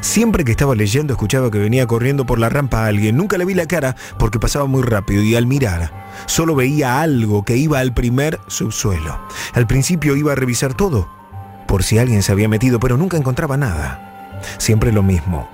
Siempre 0.00 0.44
que 0.44 0.52
estaba 0.52 0.74
leyendo 0.74 1.12
escuchaba 1.12 1.50
que 1.50 1.58
venía 1.58 1.86
corriendo 1.86 2.24
por 2.24 2.38
la 2.38 2.48
rampa 2.48 2.86
alguien. 2.86 3.16
Nunca 3.16 3.38
le 3.38 3.44
vi 3.44 3.54
la 3.54 3.66
cara 3.66 3.96
porque 4.18 4.38
pasaba 4.38 4.66
muy 4.66 4.82
rápido 4.82 5.22
y 5.22 5.34
al 5.34 5.46
mirar 5.46 5.92
solo 6.26 6.54
veía 6.54 7.00
algo 7.00 7.44
que 7.44 7.56
iba 7.56 7.78
al 7.78 7.92
primer 7.92 8.40
subsuelo. 8.46 9.18
Al 9.54 9.66
principio 9.66 10.16
iba 10.16 10.32
a 10.32 10.36
revisar 10.36 10.74
todo, 10.74 11.08
por 11.66 11.82
si 11.82 11.98
alguien 11.98 12.22
se 12.22 12.32
había 12.32 12.48
metido, 12.48 12.80
pero 12.80 12.96
nunca 12.96 13.16
encontraba 13.16 13.56
nada. 13.56 14.40
Siempre 14.58 14.92
lo 14.92 15.02
mismo. 15.02 15.48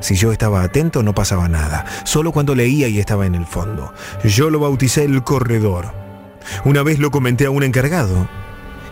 Si 0.00 0.14
yo 0.14 0.32
estaba 0.32 0.62
atento 0.62 1.02
no 1.02 1.14
pasaba 1.14 1.48
nada, 1.48 1.84
solo 2.04 2.32
cuando 2.32 2.54
leía 2.54 2.88
y 2.88 2.98
estaba 2.98 3.26
en 3.26 3.34
el 3.34 3.46
fondo. 3.46 3.92
Yo 4.24 4.50
lo 4.50 4.60
bauticé 4.60 5.04
el 5.04 5.22
corredor. 5.22 5.92
Una 6.64 6.82
vez 6.82 6.98
lo 6.98 7.10
comenté 7.10 7.46
a 7.46 7.50
un 7.50 7.62
encargado 7.62 8.28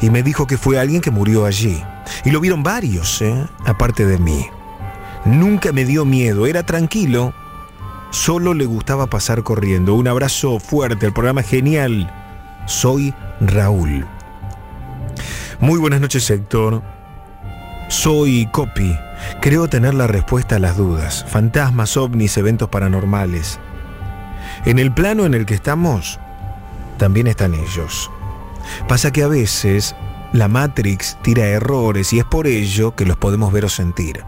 y 0.00 0.10
me 0.10 0.22
dijo 0.22 0.46
que 0.46 0.58
fue 0.58 0.78
alguien 0.78 1.00
que 1.00 1.10
murió 1.10 1.46
allí. 1.46 1.82
Y 2.24 2.30
lo 2.30 2.40
vieron 2.40 2.62
varios, 2.62 3.22
¿eh? 3.22 3.46
aparte 3.64 4.04
de 4.04 4.18
mí. 4.18 4.46
Nunca 5.24 5.72
me 5.72 5.84
dio 5.84 6.04
miedo, 6.04 6.46
era 6.46 6.62
tranquilo. 6.62 7.32
Solo 8.10 8.54
le 8.54 8.64
gustaba 8.64 9.06
pasar 9.06 9.42
corriendo. 9.42 9.94
Un 9.94 10.08
abrazo 10.08 10.58
fuerte, 10.58 11.06
el 11.06 11.12
programa 11.12 11.42
es 11.42 11.48
genial. 11.48 12.10
Soy 12.66 13.14
Raúl. 13.40 14.06
Muy 15.60 15.78
buenas 15.78 16.00
noches, 16.00 16.30
Héctor. 16.30 16.82
Soy 17.88 18.48
Copy. 18.52 18.96
Creo 19.40 19.68
tener 19.68 19.94
la 19.94 20.06
respuesta 20.06 20.56
a 20.56 20.58
las 20.58 20.76
dudas. 20.76 21.24
Fantasmas, 21.28 21.96
ovnis, 21.96 22.36
eventos 22.36 22.68
paranormales. 22.68 23.58
En 24.64 24.78
el 24.78 24.92
plano 24.92 25.26
en 25.26 25.34
el 25.34 25.46
que 25.46 25.54
estamos, 25.54 26.18
también 26.98 27.26
están 27.26 27.54
ellos. 27.54 28.10
Pasa 28.86 29.10
que 29.10 29.22
a 29.22 29.28
veces 29.28 29.94
la 30.32 30.48
Matrix 30.48 31.18
tira 31.22 31.46
errores 31.46 32.12
y 32.12 32.18
es 32.18 32.24
por 32.24 32.46
ello 32.46 32.94
que 32.94 33.06
los 33.06 33.16
podemos 33.16 33.52
ver 33.52 33.64
o 33.64 33.68
sentir. 33.68 34.24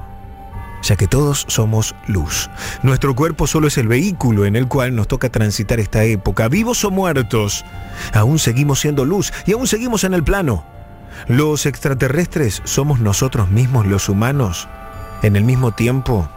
Ya 0.82 0.96
que 0.96 1.06
todos 1.06 1.44
somos 1.48 1.94
luz. 2.06 2.48
Nuestro 2.82 3.14
cuerpo 3.14 3.46
solo 3.46 3.68
es 3.68 3.78
el 3.78 3.88
vehículo 3.88 4.46
en 4.46 4.56
el 4.56 4.66
cual 4.66 4.94
nos 4.94 5.08
toca 5.08 5.30
transitar 5.30 5.78
esta 5.78 6.04
época. 6.04 6.48
Vivos 6.48 6.84
o 6.84 6.90
muertos, 6.90 7.64
aún 8.14 8.38
seguimos 8.38 8.80
siendo 8.80 9.04
luz 9.04 9.32
y 9.46 9.52
aún 9.52 9.66
seguimos 9.66 10.04
en 10.04 10.14
el 10.14 10.24
plano. 10.24 10.64
Los 11.28 11.66
extraterrestres 11.66 12.62
somos 12.64 13.00
nosotros 13.00 13.50
mismos 13.50 13.86
los 13.86 14.08
humanos, 14.08 14.68
en 15.22 15.36
el 15.36 15.44
mismo 15.44 15.72
tiempo, 15.72 16.28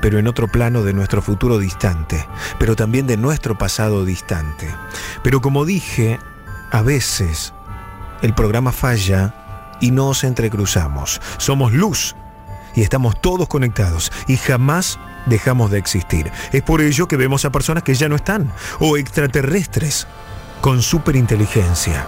pero 0.00 0.18
en 0.18 0.26
otro 0.26 0.48
plano 0.48 0.82
de 0.82 0.92
nuestro 0.92 1.22
futuro 1.22 1.58
distante, 1.58 2.26
pero 2.58 2.74
también 2.74 3.06
de 3.06 3.16
nuestro 3.16 3.56
pasado 3.56 4.04
distante. 4.04 4.68
Pero 5.22 5.40
como 5.40 5.64
dije, 5.64 6.18
a 6.72 6.82
veces 6.82 7.54
el 8.22 8.34
programa 8.34 8.72
falla 8.72 9.76
y 9.80 9.92
nos 9.92 10.24
entrecruzamos. 10.24 11.20
Somos 11.38 11.72
luz 11.72 12.16
y 12.74 12.82
estamos 12.82 13.20
todos 13.20 13.48
conectados 13.48 14.12
y 14.26 14.36
jamás 14.36 14.98
dejamos 15.26 15.70
de 15.70 15.78
existir. 15.78 16.30
Es 16.52 16.62
por 16.62 16.80
ello 16.80 17.08
que 17.08 17.16
vemos 17.16 17.44
a 17.44 17.52
personas 17.52 17.82
que 17.82 17.94
ya 17.94 18.08
no 18.08 18.16
están 18.16 18.52
o 18.80 18.96
extraterrestres 18.96 20.06
con 20.60 20.82
superinteligencia. 20.82 22.06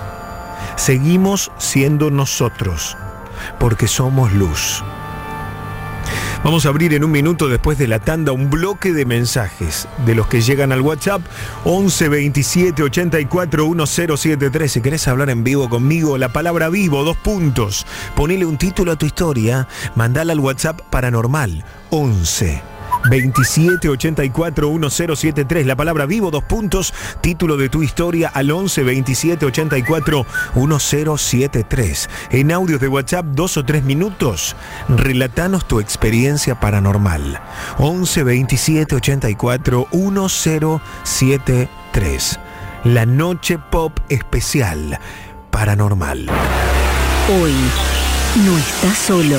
Seguimos 0.77 1.53
siendo 1.59 2.11
nosotros 2.11 2.97
porque 3.59 3.89
somos 3.89 4.33
luz. 4.33 4.83
Vamos 6.45 6.67
a 6.67 6.69
abrir 6.69 6.95
en 6.95 7.05
un 7.05 7.11
minuto 7.11 7.49
después 7.49 7.79
de 7.79 7.89
la 7.89 7.99
tanda 7.99 8.33
un 8.33 8.51
bloque 8.51 8.93
de 8.93 9.05
mensajes 9.05 9.89
de 10.05 10.15
los 10.15 10.27
que 10.29 10.41
llegan 10.41 10.73
al 10.73 10.81
WhatsApp 10.81 11.23
11 11.65 12.09
27 12.09 12.83
84 12.83 13.69
1073. 13.69 14.73
Si 14.73 14.81
querés 14.81 15.09
hablar 15.09 15.31
en 15.31 15.43
vivo 15.43 15.69
conmigo, 15.69 16.19
la 16.19 16.29
palabra 16.33 16.69
vivo, 16.69 17.05
dos 17.05 17.17
puntos. 17.17 17.87
Ponele 18.15 18.47
un 18.47 18.59
título 18.59 18.93
a 18.93 18.97
tu 18.97 19.07
historia, 19.07 19.67
mandala 19.95 20.33
al 20.33 20.41
WhatsApp 20.41 20.81
paranormal 20.91 21.65
11 21.91 22.76
2784 23.11 24.71
1073. 24.71 25.67
La 25.67 25.77
palabra 25.77 26.07
vivo, 26.07 26.31
dos 26.31 26.45
puntos. 26.45 26.95
Título 27.21 27.57
de 27.57 27.69
tu 27.69 27.83
historia 27.83 28.29
al 28.29 28.51
11 28.51 28.83
2784 28.83 30.27
1073. 30.55 32.09
En 32.31 32.53
audios 32.53 32.81
de 32.81 32.89
WhatsApp, 32.89 33.27
dos 33.27 33.57
o 33.57 33.65
tres 33.65 33.83
minutos. 33.85 34.57
Relatanos 34.89 35.67
tu 35.67 35.81
experiencia 35.81 36.61
paranormal. 36.61 37.41
11 37.79 38.21
2784 38.21 39.89
1073. 39.93 42.39
La 42.85 43.07
noche 43.07 43.59
pop 43.59 43.99
especial 44.09 45.01
paranormal. 45.51 46.29
Hoy 47.29 47.53
no 48.45 48.59
estás 48.59 48.99
solo. 48.99 49.39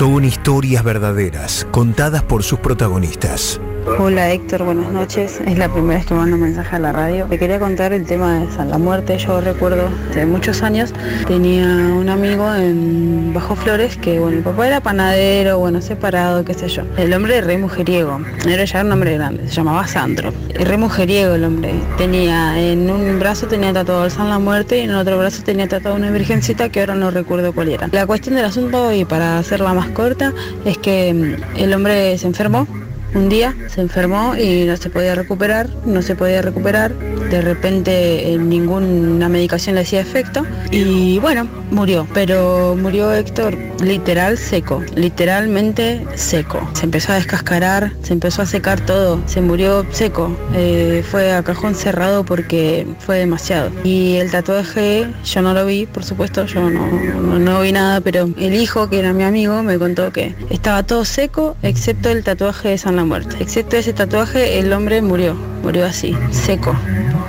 Son 0.00 0.24
historias 0.24 0.82
verdaderas, 0.82 1.66
contadas 1.70 2.22
por 2.22 2.42
sus 2.42 2.58
protagonistas. 2.58 3.60
Hola 3.86 4.30
Héctor, 4.30 4.64
buenas 4.64 4.92
noches. 4.92 5.40
Es 5.46 5.56
la 5.56 5.72
primera 5.72 5.98
vez 5.98 6.06
que 6.06 6.14
mando 6.14 6.36
un 6.36 6.42
mensaje 6.42 6.76
a 6.76 6.78
la 6.78 6.92
radio. 6.92 7.26
Te 7.26 7.38
quería 7.38 7.58
contar 7.58 7.92
el 7.92 8.04
tema 8.04 8.40
de 8.40 8.50
San 8.52 8.68
la 8.68 8.78
Muerte. 8.78 9.16
Yo 9.16 9.40
recuerdo 9.40 9.88
hace 10.10 10.26
muchos 10.26 10.62
años 10.62 10.92
tenía 11.26 11.64
un 11.64 12.08
amigo 12.08 12.54
en 12.54 13.32
Bajo 13.32 13.56
Flores 13.56 13.96
que, 13.96 14.18
bueno, 14.18 14.38
el 14.38 14.42
papá 14.42 14.66
era 14.66 14.80
panadero, 14.80 15.58
bueno, 15.58 15.80
separado, 15.80 16.44
qué 16.44 16.52
sé 16.54 16.68
yo. 16.68 16.82
El 16.98 17.12
hombre 17.14 17.38
era 17.38 17.46
re 17.46 17.58
mujeriego. 17.58 18.20
Era 18.46 18.64
ya 18.64 18.82
un 18.82 18.92
hombre 18.92 19.14
grande, 19.14 19.48
se 19.48 19.54
llamaba 19.54 19.86
Sandro. 19.86 20.32
Re 20.54 20.76
mujeriego 20.76 21.34
el 21.34 21.44
hombre. 21.44 21.72
Tenía, 21.96 22.60
en 22.60 22.90
un 22.90 23.18
brazo 23.18 23.46
tenía 23.46 23.72
tatuado 23.72 24.04
el 24.04 24.10
San 24.10 24.28
la 24.28 24.38
Muerte 24.38 24.78
y 24.78 24.82
en 24.82 24.94
otro 24.94 25.18
brazo 25.18 25.42
tenía 25.42 25.68
tatuado 25.68 25.96
una 25.96 26.10
virgencita 26.10 26.68
que 26.68 26.80
ahora 26.80 26.94
no 26.94 27.10
recuerdo 27.10 27.54
cuál 27.54 27.70
era. 27.70 27.88
La 27.92 28.06
cuestión 28.06 28.34
del 28.34 28.44
asunto, 28.44 28.92
y 28.92 29.04
para 29.06 29.38
hacerla 29.38 29.72
más 29.72 29.88
corta, 29.90 30.34
es 30.66 30.76
que 30.76 31.14
mm, 31.14 31.58
el 31.58 31.72
hombre 31.72 32.18
se 32.18 32.26
enfermó 32.26 32.66
un 33.14 33.28
día 33.28 33.54
se 33.68 33.80
enfermó 33.80 34.36
y 34.36 34.64
no 34.64 34.76
se 34.76 34.90
podía 34.90 35.14
recuperar, 35.14 35.68
no 35.84 36.02
se 36.02 36.14
podía 36.14 36.42
recuperar, 36.42 36.94
de 36.94 37.40
repente 37.40 38.32
eh, 38.32 38.38
ninguna 38.38 39.28
medicación 39.28 39.74
le 39.74 39.82
hacía 39.82 40.00
efecto. 40.00 40.46
Y 40.70 41.18
bueno, 41.18 41.48
murió, 41.70 42.06
pero 42.12 42.76
murió 42.76 43.12
Héctor 43.12 43.56
literal 43.82 44.38
seco, 44.38 44.82
literalmente 44.94 46.04
seco. 46.14 46.68
Se 46.74 46.84
empezó 46.84 47.12
a 47.12 47.16
descascarar, 47.16 47.92
se 48.02 48.12
empezó 48.12 48.42
a 48.42 48.46
secar 48.46 48.84
todo, 48.84 49.20
se 49.26 49.40
murió 49.40 49.86
seco, 49.90 50.36
eh, 50.54 51.04
fue 51.08 51.32
a 51.32 51.42
cajón 51.42 51.74
cerrado 51.74 52.24
porque 52.24 52.86
fue 52.98 53.18
demasiado. 53.18 53.70
Y 53.84 54.16
el 54.16 54.30
tatuaje 54.30 55.08
yo 55.24 55.42
no 55.42 55.54
lo 55.54 55.66
vi, 55.66 55.86
por 55.86 56.04
supuesto, 56.04 56.46
yo 56.46 56.68
no, 56.68 56.86
no, 57.20 57.38
no 57.38 57.60
vi 57.60 57.72
nada, 57.72 58.00
pero 58.00 58.28
el 58.38 58.54
hijo 58.54 58.88
que 58.88 58.98
era 58.98 59.12
mi 59.12 59.24
amigo 59.24 59.62
me 59.62 59.78
contó 59.78 60.12
que 60.12 60.34
estaba 60.50 60.82
todo 60.82 61.04
seco 61.04 61.56
excepto 61.62 62.10
el 62.10 62.24
tatuaje 62.24 62.70
de 62.70 62.78
San 62.78 62.96
la 62.96 63.04
Muerte. 63.04 63.36
Excepto 63.40 63.76
ese 63.76 63.92
tatuaje 63.92 64.58
el 64.58 64.72
hombre 64.72 65.02
murió, 65.02 65.36
murió 65.62 65.86
así, 65.86 66.16
seco. 66.30 66.74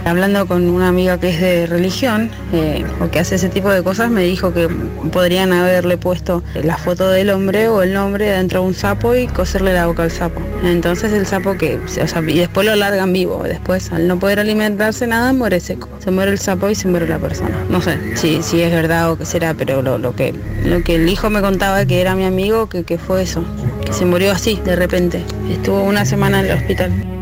Hablando 0.03 0.47
con 0.47 0.67
una 0.67 0.87
amiga 0.87 1.19
que 1.19 1.29
es 1.29 1.39
de 1.39 1.67
religión 1.67 2.31
eh, 2.53 2.83
o 2.99 3.11
que 3.11 3.19
hace 3.19 3.35
ese 3.35 3.49
tipo 3.49 3.69
de 3.69 3.83
cosas, 3.83 4.09
me 4.09 4.23
dijo 4.23 4.51
que 4.51 4.67
podrían 5.11 5.53
haberle 5.53 5.97
puesto 5.97 6.43
la 6.63 6.77
foto 6.77 7.09
del 7.09 7.29
hombre 7.29 7.67
o 7.67 7.83
el 7.83 7.93
nombre 7.93 8.29
dentro 8.29 8.61
de 8.61 8.67
un 8.67 8.73
sapo 8.73 9.15
y 9.15 9.27
coserle 9.27 9.73
la 9.73 9.85
boca 9.85 10.03
al 10.03 10.11
sapo. 10.11 10.41
Entonces 10.63 11.13
el 11.13 11.27
sapo 11.27 11.55
que, 11.55 11.77
o 11.77 11.87
sea, 11.87 12.07
y 12.27 12.39
después 12.39 12.65
lo 12.65 12.75
largan 12.75 13.13
vivo. 13.13 13.43
Después, 13.43 13.91
al 13.91 14.07
no 14.07 14.17
poder 14.17 14.39
alimentarse 14.39 15.05
nada, 15.05 15.33
muere 15.33 15.59
seco. 15.59 15.87
Se 15.99 16.09
muere 16.09 16.31
el 16.31 16.39
sapo 16.39 16.69
y 16.69 16.75
se 16.75 16.87
muere 16.87 17.07
la 17.07 17.19
persona. 17.19 17.63
No 17.69 17.81
sé 17.81 17.97
si, 18.15 18.41
si 18.41 18.61
es 18.61 18.71
verdad 18.71 19.11
o 19.11 19.17
qué 19.17 19.25
será, 19.25 19.53
pero 19.53 19.81
lo, 19.81 19.97
lo 19.97 20.15
que, 20.15 20.33
lo 20.65 20.81
que 20.83 20.95
el 20.95 21.07
hijo 21.09 21.29
me 21.29 21.41
contaba 21.41 21.85
que 21.85 22.01
era 22.01 22.15
mi 22.15 22.25
amigo, 22.25 22.69
que, 22.69 22.83
que 22.83 22.97
fue 22.97 23.21
eso, 23.23 23.43
que 23.85 23.93
se 23.93 24.05
murió 24.05 24.31
así, 24.31 24.59
de 24.65 24.75
repente. 24.75 25.23
Estuvo 25.49 25.83
una 25.83 26.05
semana 26.05 26.39
en 26.39 26.45
el 26.47 26.57
hospital. 26.57 27.20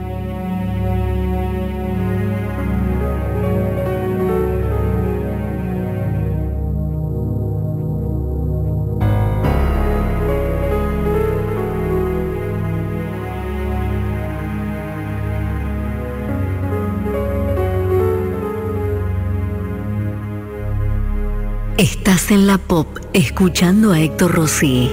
Estás 22.09 22.31
en 22.31 22.47
la 22.47 22.57
pop 22.57 22.87
escuchando 23.13 23.91
a 23.91 23.99
Héctor 23.99 24.31
Rossi. 24.31 24.89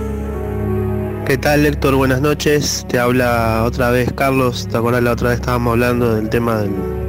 ¿Qué 1.26 1.38
tal 1.38 1.64
Héctor? 1.64 1.94
Buenas 1.94 2.20
noches. 2.20 2.84
Te 2.90 2.98
habla 2.98 3.62
otra 3.64 3.90
vez 3.90 4.12
Carlos. 4.12 4.68
¿Te 4.70 4.76
acuerdas 4.76 5.02
la 5.02 5.12
otra 5.12 5.30
vez 5.30 5.40
estábamos 5.40 5.72
hablando 5.72 6.14
del 6.14 6.28
tema 6.28 6.58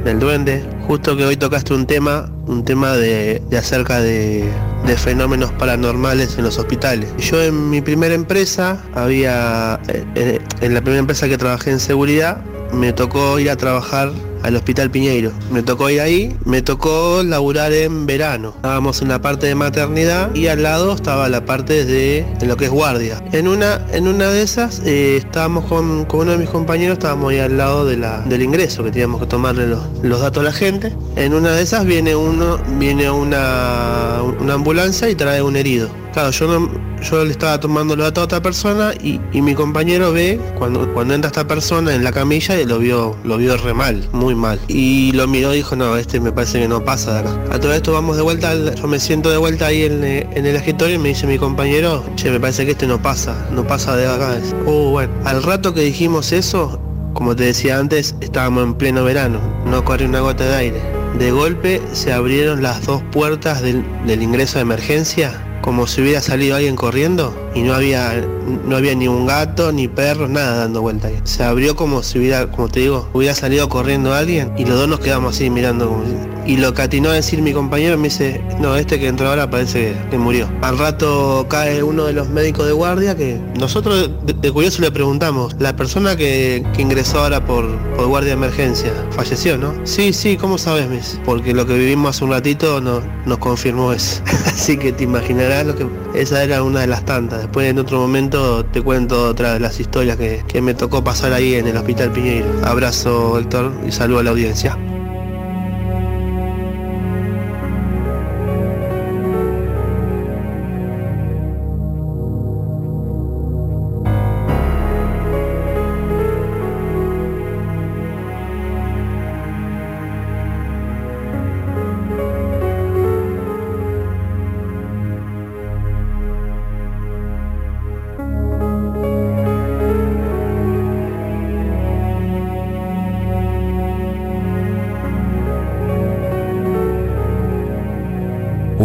del, 0.04 0.18
duende? 0.18 0.64
Justo 0.86 1.14
que 1.14 1.26
hoy 1.26 1.36
tocaste 1.36 1.74
un 1.74 1.86
tema, 1.86 2.32
un 2.46 2.64
tema 2.64 2.94
de, 2.94 3.42
acerca 3.54 4.00
de, 4.00 4.50
de 4.86 4.96
fenómenos 4.96 5.52
paranormales 5.52 6.38
en 6.38 6.44
los 6.44 6.56
hospitales. 6.56 7.14
Yo 7.18 7.42
en 7.42 7.68
mi 7.68 7.82
primera 7.82 8.14
empresa 8.14 8.82
había, 8.94 9.78
eh, 9.88 10.06
eh, 10.14 10.38
en 10.62 10.72
la 10.72 10.80
primera 10.80 11.00
empresa 11.00 11.28
que 11.28 11.36
trabajé 11.36 11.70
en 11.70 11.80
seguridad, 11.80 12.42
me 12.72 12.94
tocó 12.94 13.38
ir 13.38 13.50
a 13.50 13.56
trabajar 13.56 14.12
al 14.42 14.56
Hospital 14.56 14.90
Piñeiro. 14.90 15.32
Me 15.52 15.62
tocó 15.62 15.90
ir 15.90 16.00
ahí, 16.00 16.36
me 16.44 16.62
tocó 16.62 17.22
laburar 17.22 17.72
en 17.72 18.06
verano. 18.06 18.52
Estábamos 18.56 19.02
en 19.02 19.08
la 19.08 19.20
parte 19.20 19.46
de 19.46 19.54
maternidad 19.54 20.34
y 20.34 20.48
al 20.48 20.62
lado 20.62 20.94
estaba 20.94 21.28
la 21.28 21.44
parte 21.44 21.84
de, 21.84 22.26
lo 22.46 22.56
que 22.56 22.66
es 22.66 22.70
guardia. 22.70 23.22
En 23.32 23.48
una, 23.48 23.80
en 23.92 24.08
una 24.08 24.30
de 24.30 24.42
esas 24.42 24.80
eh, 24.84 25.16
estábamos 25.16 25.64
con, 25.66 26.04
con 26.04 26.20
uno 26.20 26.32
de 26.32 26.38
mis 26.38 26.50
compañeros, 26.50 26.98
estábamos 26.98 27.32
ahí 27.32 27.38
al 27.38 27.56
lado 27.56 27.84
de 27.84 27.96
la, 27.96 28.20
del 28.22 28.42
ingreso, 28.42 28.84
que 28.84 28.90
teníamos 28.90 29.20
que 29.20 29.26
tomarle 29.26 29.66
los, 29.66 29.82
los 30.02 30.20
datos 30.20 30.40
a 30.40 30.44
la 30.44 30.52
gente. 30.52 30.94
En 31.16 31.34
una 31.34 31.52
de 31.52 31.62
esas 31.62 31.84
viene 31.84 32.14
uno, 32.14 32.58
viene 32.78 33.10
una, 33.10 34.22
una 34.40 34.54
ambulancia 34.54 35.08
y 35.08 35.14
trae 35.14 35.42
un 35.42 35.56
herido. 35.56 35.88
Claro, 36.12 36.30
yo 36.30 36.46
no, 36.46 36.87
yo 37.02 37.24
le 37.24 37.32
estaba 37.32 37.58
tomando 37.60 37.96
los 37.96 38.06
datos 38.06 38.22
a 38.22 38.24
otra 38.24 38.42
persona 38.42 38.92
y, 39.02 39.20
mi 39.38 39.54
compañero 39.54 40.12
ve 40.12 40.38
cuando, 40.58 40.92
cuando 40.92 41.14
entra 41.14 41.28
esta 41.28 41.46
persona 41.46 41.94
en 41.94 42.04
la 42.04 42.12
camilla 42.12 42.60
y 42.60 42.66
lo 42.66 42.78
vio, 42.78 43.16
lo 43.24 43.36
vio 43.38 43.56
re 43.56 43.72
mal, 43.72 44.06
muy 44.12 44.34
mal. 44.34 44.60
Y 44.68 45.12
lo 45.12 45.26
miró 45.26 45.54
y 45.54 45.58
dijo, 45.58 45.76
no, 45.76 45.96
este 45.96 46.20
me 46.20 46.32
parece 46.32 46.60
que 46.60 46.68
no 46.68 46.84
pasa 46.84 47.14
de 47.14 47.20
acá. 47.20 47.40
A 47.50 47.58
todo 47.58 47.72
esto 47.72 47.92
vamos 47.92 48.16
de 48.16 48.22
vuelta, 48.22 48.54
yo 48.74 48.86
me 48.86 48.98
siento 48.98 49.30
de 49.30 49.36
vuelta 49.36 49.66
ahí 49.66 49.82
en, 49.82 50.02
el 50.02 50.56
escritorio 50.56 50.96
y 50.96 50.98
me 50.98 51.10
dice 51.10 51.26
mi 51.26 51.38
compañero, 51.38 52.04
che, 52.16 52.30
me 52.30 52.40
parece 52.40 52.64
que 52.64 52.72
este 52.72 52.86
no 52.86 53.00
pasa, 53.00 53.34
no 53.52 53.66
pasa 53.66 53.96
de 53.96 54.06
acá. 54.06 54.38
Oh, 54.66 54.90
bueno, 54.90 55.12
al 55.24 55.42
rato 55.42 55.72
que 55.72 55.82
dijimos 55.82 56.32
eso, 56.32 56.80
como 57.14 57.34
te 57.34 57.44
decía 57.44 57.78
antes, 57.78 58.14
estábamos 58.20 58.64
en 58.64 58.74
pleno 58.74 59.04
verano, 59.04 59.40
no 59.64 59.84
corría 59.84 60.08
una 60.08 60.20
gota 60.20 60.44
de 60.44 60.54
aire. 60.54 60.82
De 61.18 61.30
golpe 61.30 61.80
se 61.92 62.12
abrieron 62.12 62.62
las 62.62 62.84
dos 62.84 63.02
puertas 63.10 63.62
del 63.62 64.22
ingreso 64.22 64.58
de 64.58 64.62
emergencia, 64.62 65.47
como 65.68 65.86
si 65.86 66.00
hubiera 66.00 66.22
salido 66.22 66.56
alguien 66.56 66.76
corriendo 66.76 67.50
y 67.54 67.60
no 67.60 67.74
había, 67.74 68.24
no 68.64 68.74
había 68.74 68.94
ni 68.94 69.06
un 69.06 69.26
gato, 69.26 69.70
ni 69.70 69.86
perros, 69.86 70.30
nada 70.30 70.60
dando 70.60 70.80
vuelta 70.80 71.08
ahí. 71.08 71.20
Se 71.24 71.44
abrió 71.44 71.76
como 71.76 72.02
si 72.02 72.18
hubiera, 72.18 72.50
como 72.50 72.68
te 72.68 72.80
digo, 72.80 73.06
hubiera 73.12 73.34
salido 73.34 73.68
corriendo 73.68 74.14
alguien 74.14 74.50
y 74.56 74.64
los 74.64 74.78
dos 74.78 74.88
nos 74.88 75.00
quedamos 75.00 75.36
así 75.36 75.50
mirando 75.50 75.90
como 75.90 76.04
Y 76.48 76.56
lo 76.56 76.72
que 76.72 76.80
atinó 76.80 77.10
a 77.10 77.12
decir 77.12 77.42
mi 77.42 77.52
compañero 77.52 77.98
me 77.98 78.04
dice, 78.04 78.42
no, 78.58 78.74
este 78.74 78.98
que 78.98 79.06
entró 79.06 79.28
ahora 79.28 79.50
parece 79.50 79.94
que, 80.10 80.16
murió. 80.16 80.48
Al 80.62 80.78
rato 80.78 81.44
cae 81.46 81.82
uno 81.82 82.06
de 82.06 82.14
los 82.14 82.30
médicos 82.30 82.64
de 82.66 82.72
guardia 82.72 83.14
que 83.14 83.38
nosotros 83.60 84.10
de, 84.24 84.50
curioso 84.50 84.80
le 84.80 84.90
preguntamos, 84.90 85.54
la 85.58 85.76
persona 85.76 86.16
que, 86.16 86.64
ingresó 86.78 87.20
ahora 87.20 87.44
por, 87.44 87.68
guardia 88.06 88.30
de 88.30 88.36
emergencia, 88.36 88.90
falleció, 89.10 89.58
¿no? 89.58 89.74
Sí, 89.84 90.14
sí, 90.14 90.38
¿cómo 90.38 90.56
sabes, 90.56 90.88
Miss? 90.88 91.20
Porque 91.26 91.52
lo 91.52 91.66
que 91.66 91.74
vivimos 91.74 92.16
hace 92.16 92.24
un 92.24 92.30
ratito 92.30 92.80
no- 92.80 93.02
nos 93.26 93.36
confirmó 93.36 93.92
eso. 93.92 94.22
Así 94.46 94.78
que 94.78 94.92
te 94.92 95.04
imaginarás 95.04 95.66
lo 95.66 95.76
que... 95.76 95.86
Esa 96.14 96.42
era 96.42 96.62
una 96.62 96.80
de 96.80 96.86
las 96.86 97.04
tantas. 97.04 97.40
Después 97.40 97.68
en 97.68 97.78
otro 97.78 98.00
momento 98.00 98.64
te 98.64 98.80
cuento 98.80 99.28
otra 99.28 99.52
de 99.52 99.60
las 99.60 99.78
historias 99.80 100.16
que, 100.16 100.42
que 100.48 100.62
me 100.62 100.72
tocó 100.72 101.04
pasar 101.04 101.34
ahí 101.34 101.56
en 101.56 101.66
el 101.66 101.76
Hospital 101.76 102.10
Piñeiro. 102.10 102.46
Abrazo, 102.64 103.38
Héctor, 103.38 103.70
y 103.86 103.92
saludo 103.92 104.20
a 104.20 104.22
la 104.22 104.30
audiencia. 104.30 104.78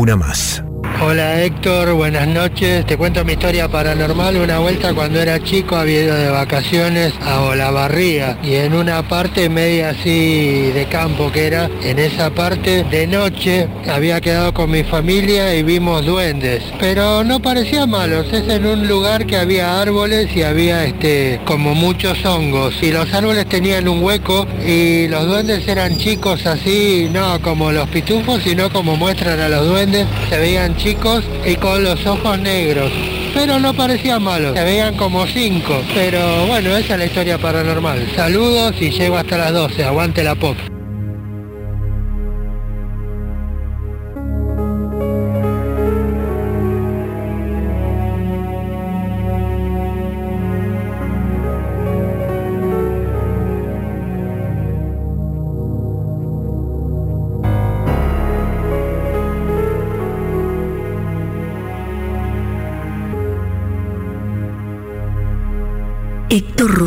Una 0.04 0.18
más. 0.18 0.33
Buenas 1.66 2.28
noches. 2.28 2.86
Te 2.86 2.98
cuento 2.98 3.24
mi 3.24 3.34
historia 3.34 3.70
paranormal. 3.70 4.36
Una 4.36 4.60
vuelta 4.60 4.94
cuando 4.94 5.22
era 5.22 5.42
chico 5.42 5.78
había 5.78 6.04
ido 6.04 6.16
de 6.16 6.28
vacaciones 6.28 7.14
a 7.22 7.40
Olavarría 7.40 8.38
y 8.44 8.56
en 8.56 8.74
una 8.74 9.08
parte 9.08 9.48
media 9.48 9.92
así 9.92 10.72
de 10.74 10.86
campo 10.92 11.32
que 11.32 11.48
era, 11.48 11.70
en 11.82 12.00
esa 12.00 12.32
parte 12.32 12.84
de 12.84 13.08
noche 13.08 13.70
había 13.90 14.20
quedado 14.20 14.54
con 14.54 14.72
mi 14.72 14.84
familia 14.84 15.56
y 15.56 15.64
vimos 15.64 16.06
duendes. 16.06 16.64
Pero 16.82 17.24
no 17.24 17.42
parecían 17.42 17.90
malos, 17.90 18.28
es 18.34 18.46
en 18.50 18.66
un 18.66 18.86
lugar 18.86 19.26
que 19.26 19.38
había 19.38 19.80
árboles 19.80 20.36
y 20.36 20.44
había 20.44 20.84
este 20.84 21.40
como 21.46 21.76
muchos 21.76 22.26
hongos. 22.26 22.76
Y 22.84 22.92
los 22.92 23.14
árboles 23.14 23.46
tenían 23.46 23.88
un 23.88 24.04
hueco 24.04 24.46
y 24.68 25.08
los 25.08 25.26
duendes 25.28 25.66
eran 25.66 25.98
chicos 25.98 26.46
así, 26.46 27.10
no 27.10 27.42
como 27.42 27.72
los 27.72 27.88
pitufos, 27.88 28.44
sino 28.44 28.70
como 28.70 28.98
muestran 28.98 29.40
a 29.40 29.48
los 29.48 29.66
duendes, 29.66 30.06
se 30.30 30.38
veían 30.38 30.76
chicos 30.76 31.24
y 31.46 31.53
con 31.56 31.84
los 31.84 32.06
ojos 32.06 32.40
negros. 32.40 32.92
Pero 33.34 33.60
no 33.60 33.74
parecían 33.74 34.24
malos, 34.24 34.56
se 34.56 34.64
veían 34.64 34.96
como 34.96 35.26
cinco. 35.28 35.82
Pero 35.94 36.46
bueno, 36.48 36.76
esa 36.76 36.94
es 36.94 37.00
la 37.00 37.06
historia 37.06 37.38
paranormal. 37.38 38.08
Saludos 38.16 38.76
y 38.80 38.92
llego 38.92 39.18
hasta 39.18 39.38
las 39.38 39.54
12. 39.54 39.84
Aguante 39.84 40.24
la 40.24 40.36
pop. 40.36 40.58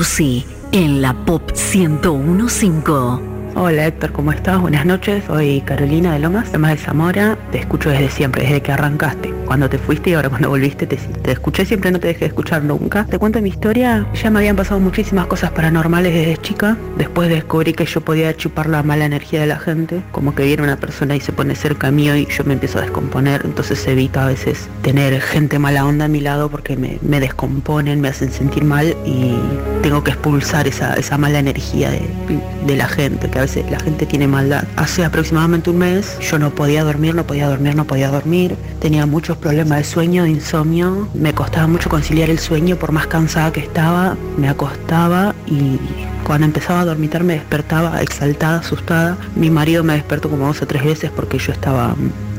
Rossi 0.06 0.44
en 0.70 1.02
la 1.02 1.12
Pop 1.12 1.50
1015. 1.52 3.35
Hola 3.58 3.86
Héctor, 3.86 4.12
¿cómo 4.12 4.32
estás? 4.32 4.60
Buenas 4.60 4.84
noches, 4.84 5.24
soy 5.26 5.62
Carolina 5.62 6.12
de 6.12 6.18
Lomas, 6.18 6.52
Lomas 6.52 6.72
de 6.72 6.76
Zamora, 6.76 7.38
te 7.52 7.58
escucho 7.58 7.88
desde 7.88 8.10
siempre, 8.10 8.42
desde 8.42 8.60
que 8.60 8.70
arrancaste. 8.70 9.32
Cuando 9.46 9.70
te 9.70 9.78
fuiste 9.78 10.10
y 10.10 10.12
ahora 10.12 10.28
cuando 10.28 10.50
volviste 10.50 10.86
te, 10.86 10.96
te 10.96 11.32
escuché 11.32 11.64
siempre, 11.64 11.90
no 11.90 11.98
te 11.98 12.08
dejé 12.08 12.20
de 12.20 12.26
escuchar 12.26 12.62
nunca. 12.64 13.06
Te 13.06 13.18
cuento 13.18 13.40
mi 13.40 13.48
historia, 13.48 14.06
ya 14.12 14.30
me 14.30 14.40
habían 14.40 14.56
pasado 14.56 14.78
muchísimas 14.78 15.26
cosas 15.26 15.52
paranormales 15.52 16.12
desde 16.12 16.36
chica, 16.36 16.76
después 16.98 17.30
descubrí 17.30 17.72
que 17.72 17.86
yo 17.86 18.02
podía 18.02 18.36
chupar 18.36 18.68
la 18.68 18.82
mala 18.82 19.06
energía 19.06 19.40
de 19.40 19.46
la 19.46 19.58
gente, 19.58 20.02
como 20.12 20.34
que 20.34 20.44
viene 20.44 20.62
una 20.62 20.76
persona 20.76 21.16
y 21.16 21.20
se 21.20 21.32
pone 21.32 21.54
cerca 21.54 21.90
mío 21.90 22.14
y 22.14 22.26
yo 22.26 22.44
me 22.44 22.52
empiezo 22.52 22.78
a 22.78 22.82
descomponer, 22.82 23.40
entonces 23.46 23.86
evito 23.86 24.20
a 24.20 24.26
veces 24.26 24.68
tener 24.82 25.18
gente 25.22 25.58
mala 25.58 25.86
onda 25.86 26.04
a 26.04 26.08
mi 26.08 26.20
lado 26.20 26.50
porque 26.50 26.76
me, 26.76 27.20
descomponen, 27.20 28.02
me 28.02 28.08
hacen 28.08 28.30
sentir 28.30 28.64
mal 28.64 28.94
y 29.06 29.34
tengo 29.82 30.04
que 30.04 30.10
expulsar 30.10 30.68
esa, 30.68 31.16
mala 31.16 31.38
energía 31.38 31.90
de, 31.90 32.76
la 32.76 32.88
gente, 32.88 33.28
la 33.70 33.78
gente 33.80 34.06
tiene 34.06 34.26
maldad. 34.26 34.64
Hace 34.76 35.04
aproximadamente 35.04 35.70
un 35.70 35.78
mes 35.78 36.18
yo 36.20 36.38
no 36.38 36.50
podía 36.50 36.84
dormir, 36.84 37.14
no 37.14 37.26
podía 37.26 37.48
dormir, 37.48 37.76
no 37.76 37.84
podía 37.84 38.08
dormir, 38.08 38.56
tenía 38.80 39.06
muchos 39.06 39.36
problemas 39.36 39.78
de 39.78 39.84
sueño, 39.84 40.24
de 40.24 40.30
insomnio, 40.30 41.08
me 41.14 41.32
costaba 41.32 41.66
mucho 41.66 41.88
conciliar 41.88 42.30
el 42.30 42.38
sueño 42.38 42.76
por 42.76 42.92
más 42.92 43.06
cansada 43.06 43.52
que 43.52 43.60
estaba, 43.60 44.16
me 44.36 44.48
acostaba 44.48 45.34
y 45.46 45.78
cuando 46.24 46.46
empezaba 46.46 46.80
a 46.80 46.84
dormitar 46.84 47.22
me 47.22 47.34
despertaba 47.34 48.02
exaltada, 48.02 48.58
asustada. 48.58 49.16
Mi 49.36 49.48
marido 49.48 49.84
me 49.84 49.94
despertó 49.94 50.28
como 50.28 50.46
dos 50.46 50.60
o 50.62 50.66
tres 50.66 50.84
veces 50.84 51.10
porque 51.14 51.38
yo 51.38 51.52
estaba 51.52 51.94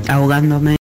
ahogándome 0.10 0.76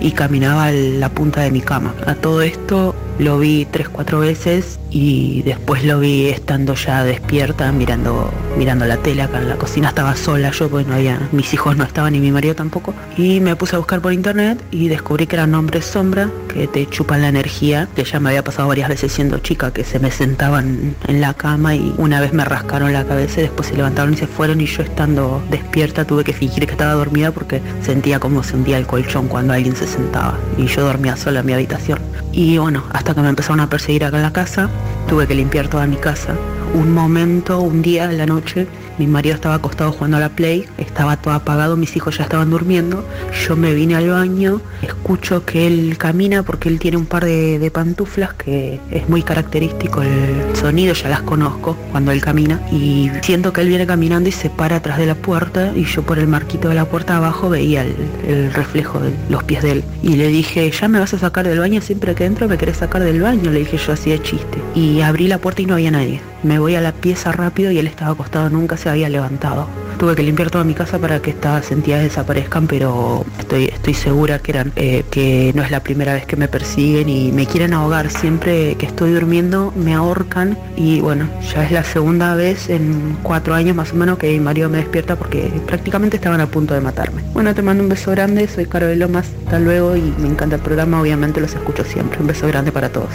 y 0.00 0.12
caminaba 0.12 0.66
a 0.66 0.72
la 0.72 1.08
punta 1.08 1.40
de 1.40 1.50
mi 1.50 1.60
cama. 1.60 1.94
A 2.06 2.14
todo 2.14 2.42
esto 2.42 2.94
lo 3.22 3.38
vi 3.38 3.66
tres, 3.70 3.88
cuatro 3.88 4.20
veces 4.20 4.80
y 4.90 5.42
después 5.42 5.84
lo 5.84 6.00
vi 6.00 6.26
estando 6.26 6.74
ya 6.74 7.04
despierta 7.04 7.72
mirando 7.72 8.30
mirando 8.58 8.84
la 8.84 8.98
tele 8.98 9.22
acá 9.22 9.38
en 9.38 9.48
la 9.48 9.56
cocina 9.56 9.88
estaba 9.88 10.14
sola 10.16 10.50
yo 10.50 10.68
porque 10.68 10.88
no 10.88 10.94
había 10.94 11.28
mis 11.32 11.54
hijos 11.54 11.76
no 11.76 11.84
estaban 11.84 12.12
ni 12.12 12.20
mi 12.20 12.30
marido 12.30 12.54
tampoco. 12.54 12.94
Y 13.16 13.40
me 13.40 13.56
puse 13.56 13.76
a 13.76 13.78
buscar 13.78 14.00
por 14.00 14.12
internet 14.12 14.62
y 14.70 14.88
descubrí 14.88 15.26
que 15.26 15.36
eran 15.36 15.54
hombres 15.54 15.84
sombra 15.84 16.30
que 16.52 16.66
te 16.66 16.86
chupan 16.86 17.22
la 17.22 17.28
energía 17.28 17.88
que 17.94 18.04
ya 18.04 18.20
me 18.20 18.30
había 18.30 18.44
pasado 18.44 18.68
varias 18.68 18.88
veces 18.88 19.12
siendo 19.12 19.38
chica 19.38 19.72
que 19.72 19.84
se 19.84 19.98
me 19.98 20.10
sentaban 20.10 20.96
en 21.06 21.20
la 21.20 21.34
cama 21.34 21.74
y 21.74 21.94
una 21.98 22.20
vez 22.20 22.32
me 22.32 22.44
rascaron 22.44 22.92
la 22.92 23.04
cabeza 23.04 23.40
y 23.40 23.44
después 23.44 23.68
se 23.68 23.76
levantaron 23.76 24.14
y 24.14 24.16
se 24.16 24.26
fueron 24.26 24.60
y 24.60 24.66
yo 24.66 24.82
estando 24.82 25.42
despierta 25.50 26.04
tuve 26.04 26.24
que 26.24 26.32
fingir 26.32 26.66
que 26.66 26.72
estaba 26.72 26.92
dormida 26.92 27.30
porque 27.30 27.62
sentía 27.82 28.18
como 28.18 28.42
se 28.42 28.56
hundía 28.56 28.78
el 28.78 28.86
colchón 28.86 29.28
cuando 29.28 29.52
alguien 29.54 29.76
se 29.76 29.86
sentaba 29.86 30.38
y 30.58 30.66
yo 30.66 30.82
dormía 30.82 31.16
sola 31.16 31.40
en 31.40 31.46
mi 31.46 31.52
habitación. 31.52 32.00
Y 32.32 32.58
bueno 32.58 32.82
hasta 32.92 33.11
que 33.14 33.22
me 33.22 33.28
empezaron 33.28 33.60
a 33.60 33.68
perseguir 33.68 34.04
acá 34.04 34.16
en 34.16 34.22
la 34.22 34.32
casa 34.32 34.68
tuve 35.08 35.26
que 35.26 35.34
limpiar 35.34 35.68
toda 35.68 35.86
mi 35.86 35.96
casa 35.96 36.34
un 36.74 36.92
momento, 36.92 37.60
un 37.60 37.82
día 37.82 38.04
en 38.04 38.18
la 38.18 38.26
noche, 38.26 38.66
mi 38.98 39.06
marido 39.06 39.34
estaba 39.34 39.56
acostado 39.56 39.92
jugando 39.92 40.16
a 40.16 40.20
la 40.20 40.28
play, 40.28 40.66
estaba 40.78 41.16
todo 41.16 41.34
apagado, 41.34 41.76
mis 41.76 41.96
hijos 41.96 42.18
ya 42.18 42.24
estaban 42.24 42.50
durmiendo, 42.50 43.04
yo 43.46 43.56
me 43.56 43.74
vine 43.74 43.94
al 43.96 44.08
baño, 44.08 44.60
escucho 44.82 45.44
que 45.44 45.66
él 45.66 45.96
camina 45.98 46.42
porque 46.42 46.68
él 46.68 46.78
tiene 46.78 46.96
un 46.96 47.06
par 47.06 47.24
de, 47.24 47.58
de 47.58 47.70
pantuflas 47.70 48.34
que 48.34 48.80
es 48.90 49.08
muy 49.08 49.22
característico 49.22 50.02
el 50.02 50.54
sonido, 50.54 50.94
ya 50.94 51.08
las 51.08 51.22
conozco 51.22 51.76
cuando 51.90 52.12
él 52.12 52.20
camina, 52.20 52.60
y 52.70 53.10
siento 53.22 53.52
que 53.52 53.62
él 53.62 53.68
viene 53.68 53.86
caminando 53.86 54.28
y 54.28 54.32
se 54.32 54.50
para 54.50 54.76
atrás 54.76 54.98
de 54.98 55.06
la 55.06 55.14
puerta 55.14 55.72
y 55.74 55.84
yo 55.84 56.02
por 56.02 56.18
el 56.18 56.28
marquito 56.28 56.68
de 56.68 56.74
la 56.74 56.84
puerta 56.84 57.16
abajo 57.16 57.48
veía 57.48 57.82
el, 57.82 57.94
el 58.26 58.52
reflejo 58.52 59.00
de 59.00 59.12
los 59.28 59.42
pies 59.44 59.62
de 59.62 59.72
él. 59.72 59.84
Y 60.02 60.16
le 60.16 60.28
dije, 60.28 60.70
ya 60.70 60.88
me 60.88 60.98
vas 60.98 61.14
a 61.14 61.18
sacar 61.18 61.46
del 61.46 61.58
baño 61.58 61.80
siempre 61.80 62.14
que 62.14 62.24
entro, 62.24 62.48
me 62.48 62.58
querés 62.58 62.78
sacar 62.78 63.02
del 63.02 63.20
baño, 63.20 63.50
le 63.50 63.60
dije 63.60 63.78
yo 63.78 63.92
así 63.92 64.10
de 64.10 64.22
chiste. 64.22 64.58
Y 64.74 65.00
abrí 65.00 65.28
la 65.28 65.38
puerta 65.38 65.62
y 65.62 65.66
no 65.66 65.74
había 65.74 65.90
nadie. 65.90 66.20
Me 66.42 66.58
voy 66.62 66.76
a 66.76 66.80
la 66.80 66.92
pieza 66.92 67.32
rápido 67.32 67.70
y 67.72 67.78
él 67.78 67.86
estaba 67.86 68.12
acostado, 68.12 68.48
nunca 68.48 68.76
se 68.76 68.88
había 68.88 69.08
levantado. 69.08 69.68
tuve 69.98 70.16
que 70.16 70.22
limpiar 70.22 70.50
toda 70.50 70.64
mi 70.64 70.74
casa 70.74 70.98
para 70.98 71.20
que 71.20 71.30
estas 71.30 71.70
entidades 71.70 72.04
desaparezcan, 72.04 72.66
pero 72.66 73.24
estoy, 73.38 73.66
estoy 73.66 73.94
segura 73.94 74.38
que 74.38 74.50
eran, 74.52 74.72
eh, 74.76 75.04
que 75.10 75.52
no 75.54 75.62
es 75.62 75.70
la 75.70 75.80
primera 75.80 76.14
vez 76.14 76.26
que 76.26 76.36
me 76.36 76.48
persiguen 76.48 77.08
y 77.08 77.30
me 77.30 77.46
quieren 77.46 77.72
ahogar. 77.72 78.10
Siempre 78.10 78.74
que 78.76 78.86
estoy 78.86 79.12
durmiendo 79.12 79.72
me 79.76 79.94
ahorcan 79.94 80.56
y 80.76 81.00
bueno, 81.00 81.28
ya 81.54 81.64
es 81.64 81.70
la 81.70 81.84
segunda 81.84 82.34
vez 82.34 82.68
en 82.70 83.16
cuatro 83.22 83.54
años 83.54 83.76
más 83.76 83.92
o 83.92 83.96
menos 83.96 84.18
que 84.18 84.32
mi 84.32 84.40
marido 84.40 84.68
me 84.68 84.78
despierta 84.78 85.16
porque 85.16 85.52
prácticamente 85.66 86.16
estaban 86.16 86.40
a 86.40 86.46
punto 86.46 86.74
de 86.74 86.80
matarme. 86.80 87.22
Bueno, 87.32 87.54
te 87.54 87.62
mando 87.62 87.82
un 87.82 87.88
beso 87.88 88.10
grande, 88.12 88.48
soy 88.48 88.66
Caro 88.66 88.86
de 88.86 88.96
Lomas, 88.96 89.26
hasta 89.44 89.58
luego 89.58 89.96
y 89.96 90.14
me 90.18 90.28
encanta 90.28 90.56
el 90.56 90.62
programa, 90.62 91.00
obviamente 91.00 91.40
los 91.40 91.54
escucho 91.54 91.84
siempre. 91.84 92.20
Un 92.20 92.26
beso 92.26 92.46
grande 92.46 92.72
para 92.72 92.88
todos. 92.88 93.10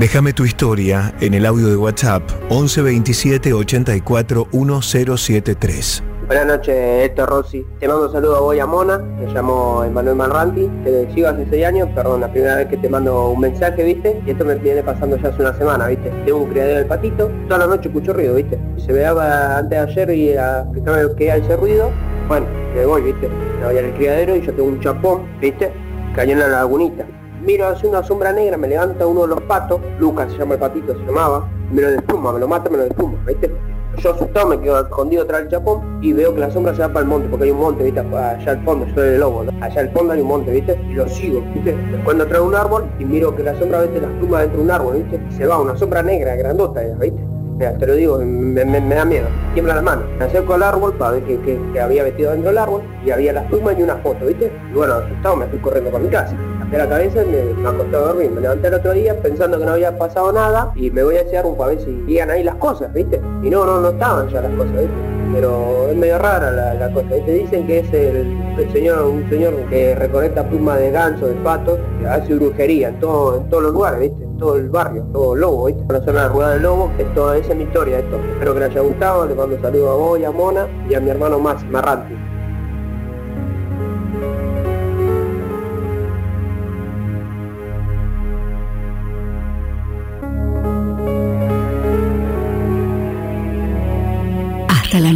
Déjame 0.00 0.32
tu 0.32 0.46
historia 0.46 1.14
en 1.20 1.34
el 1.34 1.44
audio 1.44 1.68
de 1.68 1.76
WhatsApp 1.76 2.22
11 2.48 2.80
27 2.80 3.52
84 3.52 4.48
1073. 4.50 6.02
Buenas 6.26 6.46
noches, 6.46 7.04
Héctor 7.04 7.28
Rossi. 7.28 7.66
Te 7.78 7.86
mando 7.86 8.06
un 8.06 8.12
saludo 8.12 8.36
a 8.36 8.40
vos 8.40 8.58
a 8.58 8.64
Mona. 8.64 8.96
Me 8.96 9.26
llamo 9.26 9.84
Emanuel 9.84 10.16
Manranti. 10.16 10.70
Te 10.84 11.12
sigo 11.12 11.28
hace 11.28 11.46
6 11.50 11.66
años, 11.66 11.88
perdón, 11.94 12.22
la 12.22 12.32
primera 12.32 12.56
vez 12.56 12.68
que 12.68 12.78
te 12.78 12.88
mando 12.88 13.28
un 13.28 13.40
mensaje, 13.40 13.84
¿viste? 13.84 14.22
Y 14.26 14.30
esto 14.30 14.46
me 14.46 14.54
viene 14.54 14.82
pasando 14.82 15.18
ya 15.18 15.28
hace 15.28 15.42
una 15.42 15.52
semana, 15.58 15.88
¿viste? 15.88 16.10
Tengo 16.24 16.38
un 16.38 16.50
criadero 16.50 16.78
del 16.78 16.86
patito. 16.86 17.30
Toda 17.46 17.58
la 17.58 17.66
noche 17.66 17.88
escucho 17.90 18.14
ruido, 18.14 18.36
¿viste? 18.36 18.58
Se 18.78 18.94
veaba 18.94 19.58
antes 19.58 19.70
de 19.70 19.78
ayer 19.80 20.10
y 20.12 20.32
a 20.34 20.60
explicarme 20.60 21.14
qué 21.18 21.26
era 21.26 21.36
ese 21.36 21.56
ruido. 21.58 21.90
Bueno, 22.26 22.46
me 22.74 22.86
voy, 22.86 23.02
¿viste? 23.02 23.28
Me 23.28 23.66
voy 23.66 23.76
al 23.76 23.94
criadero 23.96 24.34
y 24.34 24.40
yo 24.40 24.54
tengo 24.54 24.70
un 24.70 24.80
chapón, 24.80 25.26
¿viste? 25.42 25.70
Cayó 26.14 26.32
en 26.32 26.38
la 26.38 26.48
lagunita 26.48 27.04
miro 27.42 27.66
hacia 27.66 27.88
una 27.88 28.02
sombra 28.02 28.32
negra, 28.32 28.56
me 28.56 28.68
levanta 28.68 29.06
uno 29.06 29.22
de 29.22 29.28
los 29.28 29.40
patos, 29.42 29.80
Lucas 29.98 30.30
se 30.32 30.38
llama 30.38 30.54
el 30.54 30.60
patito, 30.60 30.94
se 30.94 31.04
llamaba, 31.04 31.48
me 31.72 31.82
lo 31.82 31.90
despluma, 31.90 32.32
me 32.32 32.40
lo 32.40 32.48
mata, 32.48 32.68
me 32.70 32.76
lo 32.76 32.84
despluma, 32.84 33.18
¿viste? 33.26 33.50
Yo 33.98 34.14
asustado 34.14 34.46
me 34.48 34.60
quedo 34.60 34.80
escondido 34.80 35.26
tras 35.26 35.42
el 35.42 35.48
chapón 35.48 35.98
y 36.00 36.12
veo 36.12 36.32
que 36.32 36.40
la 36.40 36.50
sombra 36.50 36.74
se 36.74 36.80
va 36.80 36.88
para 36.88 37.00
el 37.00 37.06
monte, 37.06 37.28
porque 37.28 37.46
hay 37.46 37.50
un 37.50 37.58
monte, 37.58 37.84
¿viste? 37.84 38.00
Allá 38.00 38.52
al 38.52 38.64
fondo, 38.64 38.86
yo 38.86 38.94
soy 38.94 39.08
el 39.08 39.20
lobo, 39.20 39.44
¿no? 39.44 39.64
Allá 39.64 39.80
al 39.80 39.90
fondo 39.90 40.12
hay 40.12 40.20
un 40.20 40.28
monte, 40.28 40.50
¿viste? 40.52 40.80
Y 40.88 40.94
lo 40.94 41.08
sigo, 41.08 41.42
¿viste? 41.54 41.76
Cuando 42.04 42.26
trae 42.26 42.40
un 42.40 42.54
árbol 42.54 42.84
y 42.98 43.04
miro 43.04 43.34
que 43.34 43.42
la 43.42 43.58
sombra 43.58 43.80
vete 43.80 44.00
las 44.00 44.10
plumas 44.12 44.42
dentro 44.42 44.58
de 44.58 44.64
un 44.64 44.70
árbol, 44.70 44.96
¿viste? 44.96 45.20
Se 45.36 45.46
va, 45.46 45.60
una 45.60 45.76
sombra 45.76 46.02
negra, 46.02 46.36
grandota, 46.36 46.80
¿viste? 47.00 47.20
Mira, 47.58 47.76
te 47.76 47.86
lo 47.86 47.94
digo, 47.94 48.18
me, 48.18 48.64
da 48.64 49.04
miedo, 49.04 49.26
tiembla 49.52 49.74
la 49.74 49.82
mano. 49.82 50.02
Me 50.18 50.24
acerco 50.24 50.54
al 50.54 50.62
árbol 50.62 50.94
para 50.94 51.12
ver 51.12 51.24
que, 51.24 51.80
había 51.80 52.04
vestido 52.04 52.30
dentro 52.30 52.50
del 52.50 52.58
árbol 52.58 52.82
y 53.04 53.10
había 53.10 53.34
las 53.34 53.44
plumas 53.46 53.78
y 53.78 53.82
una 53.82 53.96
foto, 53.96 54.24
¿viste? 54.24 54.50
Y 54.70 54.74
bueno, 54.74 54.94
asustado 54.94 55.36
me 55.36 55.46
fui 55.46 55.58
corriendo 55.58 55.90
para 55.90 56.04
mi 56.04 56.10
casa 56.10 56.34
de 56.70 56.78
la 56.78 56.88
cabeza 56.88 57.22
y 57.22 57.26
me, 57.26 57.68
acosté 57.68 57.96
a 57.96 58.00
dormir. 58.00 58.30
Me 58.30 58.40
levanté 58.40 58.68
el 58.68 58.74
otro 58.74 58.92
día 58.92 59.20
pensando 59.20 59.58
que 59.58 59.64
no 59.64 59.72
había 59.72 59.96
pasado 59.96 60.32
nada 60.32 60.72
y 60.76 60.90
me 60.90 61.02
voy 61.02 61.16
a 61.16 61.22
echar 61.22 61.46
un 61.46 61.56
para 61.56 61.74
ver 61.74 61.80
si 61.80 62.04
iban 62.06 62.30
ahí 62.30 62.44
las 62.44 62.54
cosas, 62.56 62.92
¿viste? 62.92 63.20
Y 63.42 63.50
no, 63.50 63.64
no, 63.64 63.80
no 63.80 63.90
estaban 63.90 64.28
ya 64.28 64.40
las 64.40 64.52
cosas, 64.52 64.72
¿viste? 64.72 64.94
Pero 65.32 65.88
es 65.88 65.96
medio 65.96 66.18
rara 66.18 66.50
la, 66.50 66.92
cosa. 66.92 67.08
Te 67.08 67.32
dicen 67.32 67.66
que 67.66 67.80
es 67.80 67.92
el, 67.92 68.72
señor, 68.72 69.02
un 69.02 69.28
señor 69.30 69.54
que 69.68 69.94
recolecta 69.94 70.48
plumas 70.48 70.78
de 70.78 70.90
ganso, 70.90 71.26
de 71.26 71.34
patos, 71.34 71.78
que 72.00 72.06
hace 72.06 72.34
brujería 72.34 72.88
en, 72.88 72.98
todo, 72.98 73.38
en 73.38 73.48
todos 73.48 73.64
los 73.64 73.72
lugares, 73.72 74.00
¿viste? 74.00 74.24
En 74.24 74.38
todo 74.38 74.56
el 74.56 74.68
barrio, 74.70 75.04
todo 75.12 75.34
el 75.34 75.40
lobo, 75.40 75.66
¿viste? 75.66 76.12
La 76.12 76.28
Rueda 76.28 76.50
del 76.54 76.62
Lobo, 76.62 76.90
esa 76.98 77.36
es 77.36 77.56
mi 77.56 77.64
historia 77.64 77.98
esto. 77.98 78.16
Espero 78.32 78.54
que 78.54 78.60
les 78.60 78.70
haya 78.70 78.80
gustado, 78.80 79.26
les 79.26 79.36
mando 79.36 79.56
un 79.56 79.62
saludo 79.62 79.90
a 79.90 79.94
vos 79.94 80.18
y 80.18 80.24
a 80.24 80.30
Mona 80.30 80.66
y 80.88 80.94
a 80.94 81.00
mi 81.00 81.10
hermano 81.10 81.38
más, 81.38 81.62
Marranti. 81.64 82.14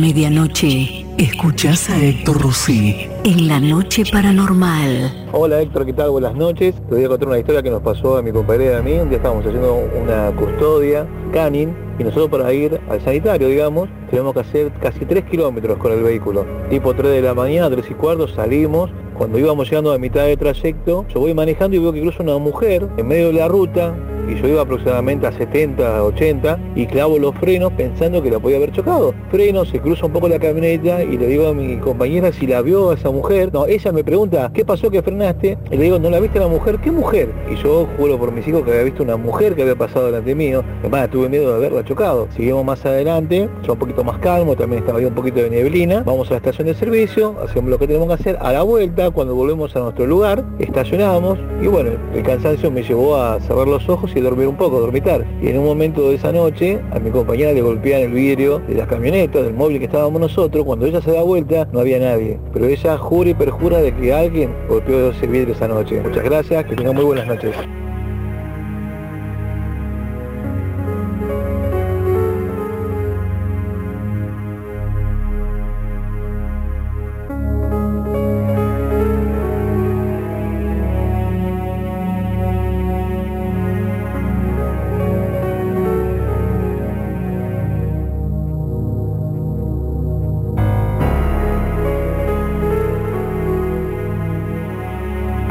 Medianoche, 0.05 1.07
escuchás 1.17 1.89
a 1.89 1.97
Héctor 1.97 2.43
Rossi 2.43 3.09
en 3.25 3.49
la 3.49 3.59
noche 3.59 4.05
paranormal. 4.13 5.24
Hola 5.37 5.61
Héctor, 5.61 5.85
¿qué 5.85 5.93
tal? 5.93 6.11
Buenas 6.11 6.37
noches. 6.37 6.77
Te 6.89 6.95
voy 6.95 7.05
a 7.05 7.09
contar 7.09 7.27
una 7.27 7.41
historia 7.41 7.61
que 7.61 7.69
nos 7.69 7.83
pasó 7.83 8.17
a 8.17 8.23
mi 8.23 8.31
compañera 8.31 8.75
y 8.75 8.77
a 8.77 8.83
mí. 8.83 8.93
Un 8.93 9.09
día 9.09 9.17
estábamos 9.17 9.45
haciendo 9.45 9.81
una 10.01 10.31
custodia, 10.37 11.09
canning, 11.33 11.75
y 11.99 12.05
nosotros 12.05 12.29
para 12.29 12.53
ir 12.53 12.81
al 12.89 13.01
sanitario, 13.01 13.49
digamos, 13.49 13.89
tenemos 14.11 14.33
que 14.33 14.41
hacer 14.41 14.71
casi 14.81 15.05
3 15.05 15.25
kilómetros 15.25 15.77
con 15.79 15.91
el 15.91 16.05
vehículo. 16.05 16.47
Tipo 16.71 16.95
3 16.95 17.15
de 17.15 17.23
la 17.23 17.35
mañana, 17.35 17.69
3 17.69 17.85
y 17.91 17.95
cuarto, 17.95 18.29
salimos. 18.29 18.93
Cuando 19.19 19.37
íbamos 19.37 19.69
llegando 19.69 19.93
a 19.93 19.99
mitad 19.99 20.25
de 20.25 20.37
trayecto, 20.37 21.05
yo 21.13 21.19
voy 21.19 21.35
manejando 21.35 21.77
y 21.77 21.81
veo 21.81 21.93
que 21.93 22.01
cruza 22.01 22.23
una 22.23 22.39
mujer 22.39 22.87
en 22.97 23.09
medio 23.09 23.27
de 23.27 23.33
la 23.33 23.49
ruta, 23.49 23.93
y 24.29 24.41
yo 24.41 24.49
iba 24.49 24.63
aproximadamente 24.63 25.27
a 25.27 25.33
70, 25.33 26.03
80 26.03 26.59
y 26.75 26.87
clavo 26.87 27.19
los 27.19 27.35
frenos 27.37 27.73
pensando 27.73 28.23
que 28.23 28.31
la 28.31 28.39
podía 28.39 28.57
haber 28.57 28.73
chocado. 28.73 29.15
Freno, 29.31 29.65
se 29.65 29.81
cruza 29.81 30.07
un 30.07 30.13
poco 30.13 30.29
la 30.29 30.39
camioneta 30.39 31.03
y 31.03 31.19
le 31.19 31.27
digo 31.27 31.49
a 31.49 31.53
mi 31.53 31.77
compañera 31.77 32.33
si 32.33 32.47
la 32.47 32.63
vio 32.63 32.91
a 32.91 32.95
esa 32.95 33.11
mujer. 33.11 33.53
No, 33.53 33.67
ella 33.67 33.93
me 33.93 34.03
pregunta, 34.03 34.51
¿qué 34.55 34.65
pasó 34.65 34.91
que 34.91 35.03
frenaste? 35.03 35.24
Y 35.71 35.77
le 35.77 35.85
digo, 35.85 35.99
¿no 35.99 36.11
la 36.11 36.21
viste 36.21 36.39
la 36.39 36.49
mujer? 36.49 36.79
¿Qué 36.81 36.91
mujer? 36.91 37.29
Y 37.51 37.57
yo 37.57 37.87
juro 37.97 38.19
por 38.19 38.31
mis 38.31 38.47
hijos 38.47 38.63
que 38.63 38.73
había 38.73 38.85
visto 38.85 39.03
una 39.03 39.17
mujer 39.17 39.55
que 39.55 39.63
había 39.63 39.75
pasado 39.75 40.07
delante 40.07 40.35
mío. 40.35 40.63
Además, 40.81 41.11
tuve 41.11 41.29
miedo 41.29 41.51
de 41.51 41.57
haberla 41.57 41.85
chocado. 41.85 42.29
Seguimos 42.37 42.65
más 42.65 42.85
adelante, 42.85 43.49
ya 43.65 43.73
un 43.73 43.79
poquito 43.79 44.05
más 44.05 44.19
calmo, 44.19 44.55
también 44.55 44.81
estaba 44.83 44.99
ahí 44.99 45.05
un 45.07 45.15
poquito 45.15 45.43
de 45.43 45.51
neblina. 45.51 46.03
Vamos 46.05 46.29
a 46.29 46.33
la 46.33 46.37
estación 46.39 46.67
de 46.67 46.75
servicio, 46.75 47.35
hacemos 47.43 47.71
lo 47.71 47.79
que 47.79 47.87
tenemos 47.87 48.09
que 48.09 48.15
hacer. 48.15 48.39
A 48.41 48.53
la 48.53 48.63
vuelta, 48.63 49.11
cuando 49.11 49.35
volvemos 49.35 49.75
a 49.77 49.81
nuestro 49.81 50.07
lugar, 50.07 50.45
estacionamos 50.59 51.39
y 51.63 51.67
bueno, 51.67 51.93
el 52.15 52.23
cansancio 52.23 52.71
me 52.71 52.83
llevó 52.83 53.17
a 53.17 53.41
cerrar 53.41 53.67
los 53.67 53.89
ojos 53.89 54.11
y 54.15 54.21
dormir 54.21 54.47
un 54.47 54.57
poco, 54.57 54.81
dormitar. 54.81 55.25
Y 55.41 55.49
en 55.49 55.59
un 55.59 55.65
momento 55.65 56.09
de 56.09 56.17
esa 56.17 56.33
noche, 56.33 56.81
a 56.93 56.99
mi 56.99 57.11
compañera 57.11 57.53
le 57.53 57.63
golpean 57.63 58.03
el 58.03 58.13
vidrio 58.13 58.61
de 58.69 58.75
la 58.75 58.87
camioneta, 58.87 59.41
del 59.41 59.55
móvil 59.55 59.79
que 59.79 59.87
estábamos 59.87 60.21
nosotros. 60.21 60.65
Cuando 60.65 60.87
ella 60.87 61.01
se 61.01 61.13
da 61.13 61.23
vuelta, 61.23 61.67
no 61.73 61.81
había 61.81 61.99
nadie. 61.99 62.39
Pero 62.53 62.67
ella 62.67 62.99
jura 62.99 63.31
y 63.31 63.35
perjura 63.35 63.79
de 63.79 63.95
que 63.95 64.13
alguien 64.13 64.55
golpeó 64.69 65.14
vidrio 65.23 65.55
esa 65.55 65.69
noche. 65.69 66.01
Muchas 66.01 66.25
gracias, 66.25 66.65
que 66.67 66.77
tengan 66.77 66.95
muy 66.95 67.05
buenas 67.05 67.27
noches. 67.27 67.55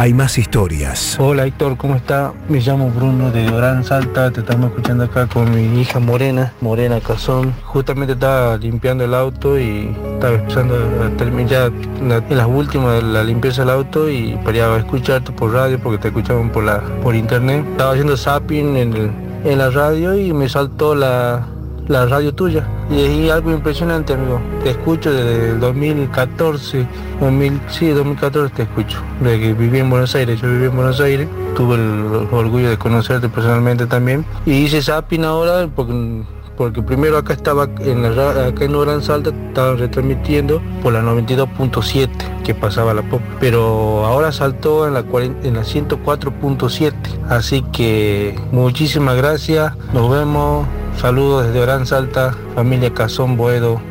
Hay 0.04 0.14
más 0.14 0.38
historias. 0.38 1.16
Hola 1.18 1.46
Héctor, 1.46 1.78
¿cómo 1.78 1.96
está? 1.96 2.34
Me 2.50 2.60
llamo 2.60 2.92
Bruno 2.92 3.32
de 3.32 3.50
Orán 3.50 3.86
Salta, 3.86 4.32
te 4.32 4.42
estamos 4.42 4.72
escuchando 4.72 5.06
acá 5.06 5.28
con 5.28 5.50
mi 5.56 5.80
hija 5.80 6.00
Morena, 6.02 6.52
Morena 6.60 7.00
Cazón. 7.00 7.54
Justamente 7.64 8.12
estaba 8.12 8.58
limpiando 8.58 9.06
el 9.06 9.14
auto 9.14 9.58
y 9.58 9.96
estaba 10.16 10.36
empezando 10.36 10.76
a 10.76 11.10
terminar 11.16 11.72
en 12.02 12.38
las 12.38 12.48
últimas 12.48 12.96
de 12.96 13.02
la 13.02 13.24
limpieza 13.24 13.62
del 13.62 13.70
auto 13.70 14.10
y 14.10 14.36
para 14.44 14.76
escucharte 14.76 15.32
por 15.32 15.54
radio 15.54 15.80
porque 15.80 16.00
te 16.00 16.10
escuchaban 16.10 16.50
por 16.50 16.66
la 16.66 16.82
por 17.02 17.16
internet. 17.16 17.66
Estaba 17.72 17.92
haciendo 17.92 18.18
zapping 18.18 18.76
en 18.76 19.58
la 19.58 19.70
radio 19.70 20.18
y 20.18 20.34
me 20.34 20.50
saltó 20.50 20.96
la, 20.96 21.48
la 21.88 22.06
radio 22.06 22.34
tuya. 22.34 22.68
Y 22.90 23.02
es 23.02 23.32
algo 23.32 23.52
impresionante, 23.52 24.14
amigo. 24.14 24.40
Te 24.64 24.72
escucho 24.72 25.12
desde 25.12 25.52
el 25.52 25.60
2014, 25.60 26.88
2000, 27.20 27.62
sí, 27.68 27.90
2014 27.90 28.54
te 28.56 28.64
escucho. 28.64 29.00
Desde 29.22 29.40
que 29.40 29.54
viví 29.54 29.80
en 29.80 29.90
Buenos 29.90 30.14
Aires, 30.16 30.42
yo 30.42 30.50
viví 30.50 30.66
en 30.66 30.76
Buenos 30.76 31.00
Aires. 31.00 31.28
Tuve 31.56 31.76
el 31.76 32.28
orgullo 32.32 32.70
de 32.70 32.78
conocerte 32.78 33.30
personalmente 33.30 33.86
también. 33.86 34.26
Y 34.46 34.54
hice 34.54 34.82
zapping 34.82 35.24
ahora 35.24 35.68
porque 35.76 36.24
porque 36.58 36.82
primero 36.84 37.18
acá 37.18 37.34
estaba 37.34 37.68
en 37.80 38.04
la 38.04 38.48
acá 38.48 38.66
en 38.66 38.80
Gran 38.80 39.02
Salta 39.02 39.32
estaban 39.32 39.78
retransmitiendo 39.80 40.62
por 40.82 40.94
la 40.94 41.02
92.7 41.02 42.10
que 42.44 42.54
pasaba 42.54 42.94
la 42.94 43.02
pop 43.02 43.22
pero 43.40 44.06
ahora 44.06 44.32
saltó 44.32 44.88
en 44.88 44.94
la 44.94 45.00
en 45.00 45.54
la 45.56 45.62
104.7 45.62 46.94
así 47.30 47.64
que 47.72 48.40
muchísimas 48.52 49.18
gracias 49.18 49.74
nos 49.94 50.12
vemos 50.12 50.68
Saludos 50.98 51.48
desde 51.48 51.60
Orán 51.60 51.86
Salta, 51.86 52.34
familia 52.56 52.94
Cazón 52.94 53.36
Boedo. 53.36 53.82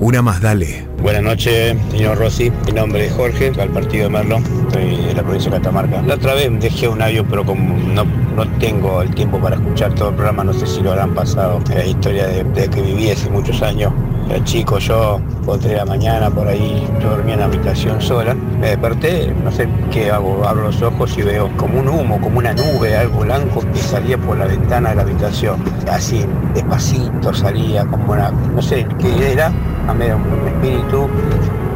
Una 0.00 0.22
más, 0.22 0.40
dale. 0.40 0.95
Noches, 1.26 1.76
señor 1.90 2.18
Rossi. 2.18 2.52
Mi 2.66 2.72
nombre 2.72 3.06
es 3.06 3.12
Jorge, 3.12 3.50
al 3.60 3.70
partido 3.70 4.04
de 4.04 4.10
Merlo, 4.10 4.38
soy 4.72 4.96
de 4.96 5.12
la 5.12 5.24
provincia 5.24 5.50
de 5.50 5.56
Catamarca. 5.56 6.00
La 6.02 6.14
otra 6.14 6.34
vez 6.34 6.48
dejé 6.60 6.86
un 6.86 7.02
audio, 7.02 7.26
pero 7.28 7.44
como 7.44 7.76
no, 7.76 8.04
no 8.04 8.48
tengo 8.60 9.02
el 9.02 9.12
tiempo 9.12 9.40
para 9.40 9.56
escuchar 9.56 9.92
todo 9.96 10.10
el 10.10 10.14
programa, 10.14 10.44
no 10.44 10.52
sé 10.52 10.68
si 10.68 10.80
lo 10.82 10.92
habrán 10.92 11.14
pasado. 11.14 11.60
La 11.74 11.84
historia 11.84 12.28
de, 12.28 12.44
de 12.44 12.68
que 12.68 12.80
viví 12.80 13.10
hace 13.10 13.28
muchos 13.28 13.60
años. 13.60 13.92
Era 14.28 14.42
chico 14.42 14.78
yo, 14.78 15.20
por 15.44 15.60
de 15.60 15.76
la 15.76 15.84
mañana, 15.84 16.28
por 16.28 16.48
ahí, 16.48 16.84
yo 17.00 17.10
dormía 17.10 17.34
en 17.34 17.40
la 17.40 17.46
habitación 17.46 18.00
sola. 18.00 18.34
Me 18.34 18.70
desperté, 18.70 19.32
no 19.44 19.52
sé 19.52 19.68
qué 19.92 20.10
hago, 20.10 20.44
abro 20.44 20.64
los 20.64 20.82
ojos 20.82 21.16
y 21.16 21.22
veo 21.22 21.48
como 21.56 21.78
un 21.78 21.88
humo, 21.88 22.20
como 22.20 22.38
una 22.38 22.52
nube, 22.52 22.96
algo 22.96 23.20
blanco 23.20 23.60
que 23.60 23.78
salía 23.78 24.18
por 24.18 24.36
la 24.36 24.46
ventana 24.46 24.90
de 24.90 24.96
la 24.96 25.02
habitación. 25.02 25.62
Así, 25.88 26.24
despacito 26.54 27.32
salía, 27.32 27.84
como 27.86 28.12
una, 28.12 28.32
no 28.32 28.60
sé 28.60 28.84
qué 28.98 29.32
era, 29.32 29.52
a 29.86 29.94
mí 29.94 30.04
era 30.04 30.16
un 30.16 30.48
espíritu 30.48 31.08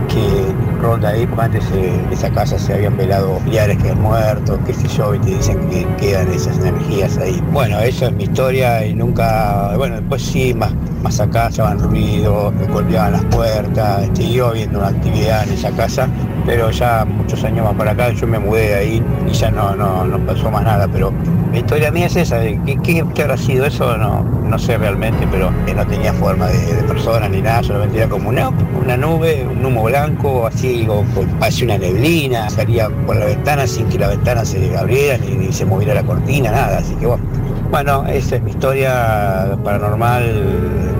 que 0.08 0.69
ronda 0.80 1.10
ahí, 1.10 1.26
porque 1.26 1.44
antes 1.44 1.64
en 1.72 2.12
esa 2.12 2.30
casa 2.30 2.58
se 2.58 2.74
habían 2.74 2.96
velado 2.96 3.36
familiares 3.38 3.78
que 3.78 3.90
han 3.90 4.00
muerto, 4.00 4.58
qué 4.66 4.74
sé 4.74 4.88
yo, 4.88 5.14
y 5.14 5.18
te 5.20 5.30
dicen 5.30 5.58
que 5.68 5.86
quedan 5.96 6.32
esas 6.32 6.58
energías 6.58 7.18
ahí. 7.18 7.42
Bueno, 7.52 7.78
esa 7.80 8.06
es 8.06 8.12
mi 8.12 8.24
historia 8.24 8.84
y 8.84 8.94
nunca, 8.94 9.76
bueno, 9.76 9.96
después 9.96 10.22
sí, 10.22 10.54
más, 10.54 10.72
más 11.02 11.20
acá 11.20 11.48
estaban 11.48 11.78
ruido, 11.78 12.52
me 12.52 12.66
golpeaban 12.66 13.12
las 13.12 13.24
puertas, 13.26 14.08
siguió 14.14 14.48
habiendo 14.48 14.78
una 14.78 14.88
actividad 14.88 15.46
en 15.46 15.54
esa 15.54 15.70
casa, 15.70 16.08
pero 16.46 16.70
ya 16.70 17.04
muchos 17.04 17.42
años 17.44 17.64
más 17.64 17.74
para 17.74 17.92
acá 17.92 18.10
yo 18.12 18.26
me 18.26 18.38
mudé 18.38 18.68
de 18.68 18.74
ahí 18.74 19.02
y 19.28 19.32
ya 19.32 19.50
no, 19.50 19.74
no, 19.74 20.04
no 20.04 20.18
pasó 20.26 20.50
más 20.50 20.64
nada, 20.64 20.88
pero 20.88 21.12
la 21.52 21.58
historia 21.58 21.90
mía 21.90 22.06
es 22.06 22.16
esa, 22.16 22.38
de 22.38 22.60
¿qué, 22.64 23.04
qué, 23.14 23.22
habrá 23.22 23.36
sido 23.36 23.66
eso? 23.66 23.96
No, 23.96 24.22
no 24.22 24.58
sé 24.58 24.78
realmente, 24.78 25.26
pero 25.30 25.50
no 25.50 25.86
tenía 25.86 26.12
forma 26.12 26.46
de, 26.46 26.74
de 26.74 26.82
persona 26.84 27.28
ni 27.28 27.42
nada, 27.42 27.62
solamente 27.62 27.98
era 27.98 28.08
como 28.08 28.28
una, 28.28 28.50
una 28.50 28.96
nube, 28.96 29.46
un 29.50 29.64
humo 29.64 29.84
blanco, 29.84 30.46
así, 30.46 30.69
o, 30.88 31.00
o 31.00 31.04
parece 31.38 31.64
una 31.64 31.78
neblina, 31.78 32.48
salía 32.50 32.88
por 33.06 33.16
la 33.16 33.26
ventana 33.26 33.66
sin 33.66 33.86
que 33.88 33.98
la 33.98 34.08
ventana 34.08 34.44
se 34.44 34.76
abriera 34.76 35.18
ni, 35.18 35.46
ni 35.46 35.52
se 35.52 35.64
moviera 35.64 35.94
la 35.94 36.02
cortina, 36.02 36.50
nada, 36.50 36.78
así 36.78 36.94
que 36.94 37.06
bueno. 37.06 37.24
Bueno, 37.70 38.04
esa 38.08 38.34
es 38.34 38.42
mi 38.42 38.50
historia 38.50 39.56
paranormal 39.62 40.99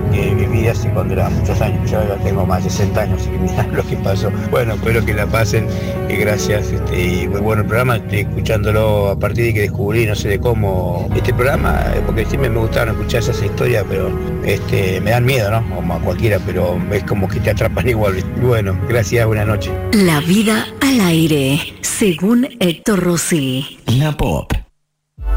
hace 0.67 0.89
cuando 0.89 1.13
era 1.13 1.29
muchos 1.29 1.59
años. 1.61 1.89
Yo 1.89 2.01
ya 2.07 2.15
tengo 2.23 2.45
más 2.45 2.63
de 2.63 2.69
60 2.69 3.01
años 3.01 3.27
y 3.27 3.37
mirá 3.37 3.67
lo 3.67 3.83
que 3.83 3.97
pasó. 3.97 4.31
Bueno, 4.49 4.73
espero 4.73 5.05
que 5.05 5.13
la 5.13 5.27
pasen 5.27 5.67
y 6.09 6.15
gracias. 6.15 6.71
Este, 6.71 7.01
y 7.01 7.27
muy 7.27 7.41
bueno 7.41 7.61
el 7.61 7.67
programa, 7.67 7.97
estoy 7.97 8.19
escuchándolo 8.19 9.09
a 9.09 9.19
partir 9.19 9.45
de 9.45 9.53
que 9.53 9.61
descubrí, 9.61 10.05
no 10.05 10.15
sé 10.15 10.29
de 10.29 10.39
cómo, 10.39 11.09
este 11.15 11.33
programa, 11.33 11.83
eh, 11.95 12.01
porque 12.05 12.25
siempre 12.25 12.49
me 12.49 12.59
gustaron 12.59 12.95
escuchar 12.95 13.21
esas 13.21 13.41
historias, 13.41 13.85
pero 13.89 14.11
este, 14.45 15.01
me 15.01 15.11
dan 15.11 15.25
miedo, 15.25 15.51
¿no? 15.51 15.75
Como 15.75 15.93
a 15.93 15.99
cualquiera, 15.99 16.39
pero 16.45 16.79
es 16.91 17.03
como 17.03 17.27
que 17.27 17.39
te 17.39 17.51
atrapan 17.51 17.87
igual. 17.89 18.23
Bueno, 18.41 18.77
gracias, 18.87 19.25
buenas 19.25 19.47
noches. 19.47 19.73
La 19.93 20.19
vida 20.21 20.67
al 20.81 21.01
aire, 21.01 21.59
según 21.81 22.47
Héctor 22.59 23.03
Rossi. 23.03 23.79
La 23.87 24.11
Pop. 24.11 24.60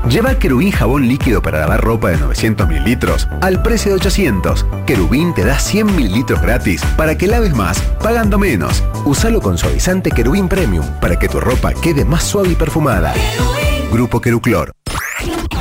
Lleva 0.09 0.38
Querubín 0.38 0.70
jabón 0.70 1.09
líquido 1.09 1.40
para 1.40 1.60
lavar 1.60 1.80
ropa 1.80 2.10
de 2.10 2.18
900 2.18 2.68
mililitros 2.68 3.26
al 3.40 3.62
precio 3.62 3.90
de 3.90 3.96
800. 3.96 4.66
Querubín 4.86 5.32
te 5.34 5.44
da 5.44 5.59
100 5.59 5.96
mililitros 5.96 6.42
gratis 6.42 6.84
para 6.96 7.16
que 7.16 7.26
laves 7.26 7.55
más, 7.55 7.80
pagando 8.02 8.38
menos. 8.38 8.82
Usalo 9.06 9.40
con 9.40 9.56
suavizante 9.56 10.10
Querubín 10.10 10.48
Premium 10.48 10.84
para 11.01 11.18
que 11.18 11.28
tu 11.28 11.40
ropa 11.40 11.72
quede 11.72 12.05
más 12.05 12.22
suave 12.22 12.51
y 12.51 12.55
perfumada. 12.55 13.14
Grupo 13.90 14.20
Queruclor. 14.20 14.72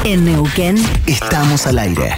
En 0.03 0.25
Neuquén 0.25 0.75
Estamos 1.07 1.65
al 1.65 1.79
aire. 1.79 2.17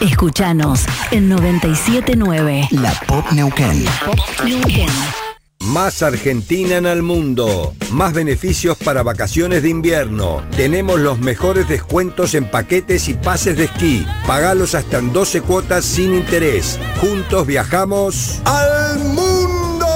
Escuchanos 0.00 0.86
en 1.10 1.28
979. 1.28 2.68
La 2.70 2.92
Pop 3.08 3.24
Neuquén. 3.32 3.84
Pop 4.04 4.20
Neuquén. 4.44 4.88
Más 5.60 6.02
Argentina 6.02 6.76
en 6.76 6.86
el 6.86 7.02
mundo. 7.02 7.74
Más 7.90 8.12
beneficios 8.12 8.76
para 8.78 9.02
vacaciones 9.02 9.62
de 9.62 9.68
invierno. 9.68 10.44
Tenemos 10.56 11.00
los 11.00 11.18
mejores 11.18 11.68
descuentos 11.68 12.34
en 12.34 12.50
paquetes 12.50 13.08
y 13.08 13.14
pases 13.14 13.56
de 13.56 13.64
esquí. 13.64 14.06
Pagalos 14.26 14.74
hasta 14.74 14.98
en 14.98 15.12
12 15.12 15.42
cuotas 15.42 15.84
sin 15.84 16.14
interés. 16.14 16.78
Juntos 17.00 17.46
viajamos 17.46 18.40
al 18.44 18.98
mundo. 19.00 19.86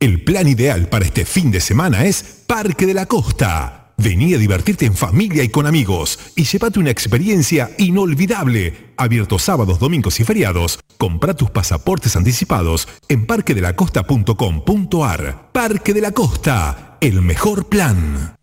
El 0.00 0.24
plan 0.24 0.48
ideal 0.48 0.88
para 0.88 1.04
este 1.04 1.24
fin 1.24 1.50
de 1.50 1.60
semana 1.60 2.04
es 2.04 2.22
Parque 2.46 2.86
de 2.86 2.94
la 2.94 3.06
Costa. 3.06 3.81
Vení 4.02 4.34
a 4.34 4.38
divertirte 4.38 4.84
en 4.84 4.96
familia 4.96 5.44
y 5.44 5.48
con 5.48 5.64
amigos 5.64 6.18
y 6.34 6.42
llévate 6.42 6.80
una 6.80 6.90
experiencia 6.90 7.70
inolvidable. 7.78 8.94
Abierto 8.96 9.38
sábados, 9.38 9.78
domingos 9.78 10.18
y 10.18 10.24
feriados. 10.24 10.80
Compra 10.98 11.34
tus 11.34 11.50
pasaportes 11.50 12.16
anticipados 12.16 12.88
en 13.08 13.26
parquedelacosta.com.ar. 13.26 15.50
Parque 15.52 15.94
de 15.94 16.00
la 16.00 16.10
Costa, 16.10 16.98
el 17.00 17.22
mejor 17.22 17.68
plan. 17.68 18.34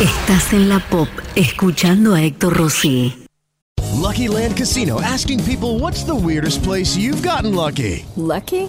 Estás 0.00 0.52
en 0.52 0.68
la 0.68 0.80
pop 0.80 1.08
escuchando 1.36 2.14
a 2.14 2.22
Héctor 2.22 2.56
Rossi. 2.56 3.14
Lucky 3.94 4.28
Land 4.28 4.56
Casino 4.56 5.00
asking 5.00 5.42
people 5.44 5.78
what's 5.78 6.04
the 6.04 6.14
weirdest 6.14 6.64
place 6.64 6.96
you've 6.96 7.22
gotten 7.22 7.54
lucky? 7.54 8.04
Lucky? 8.16 8.68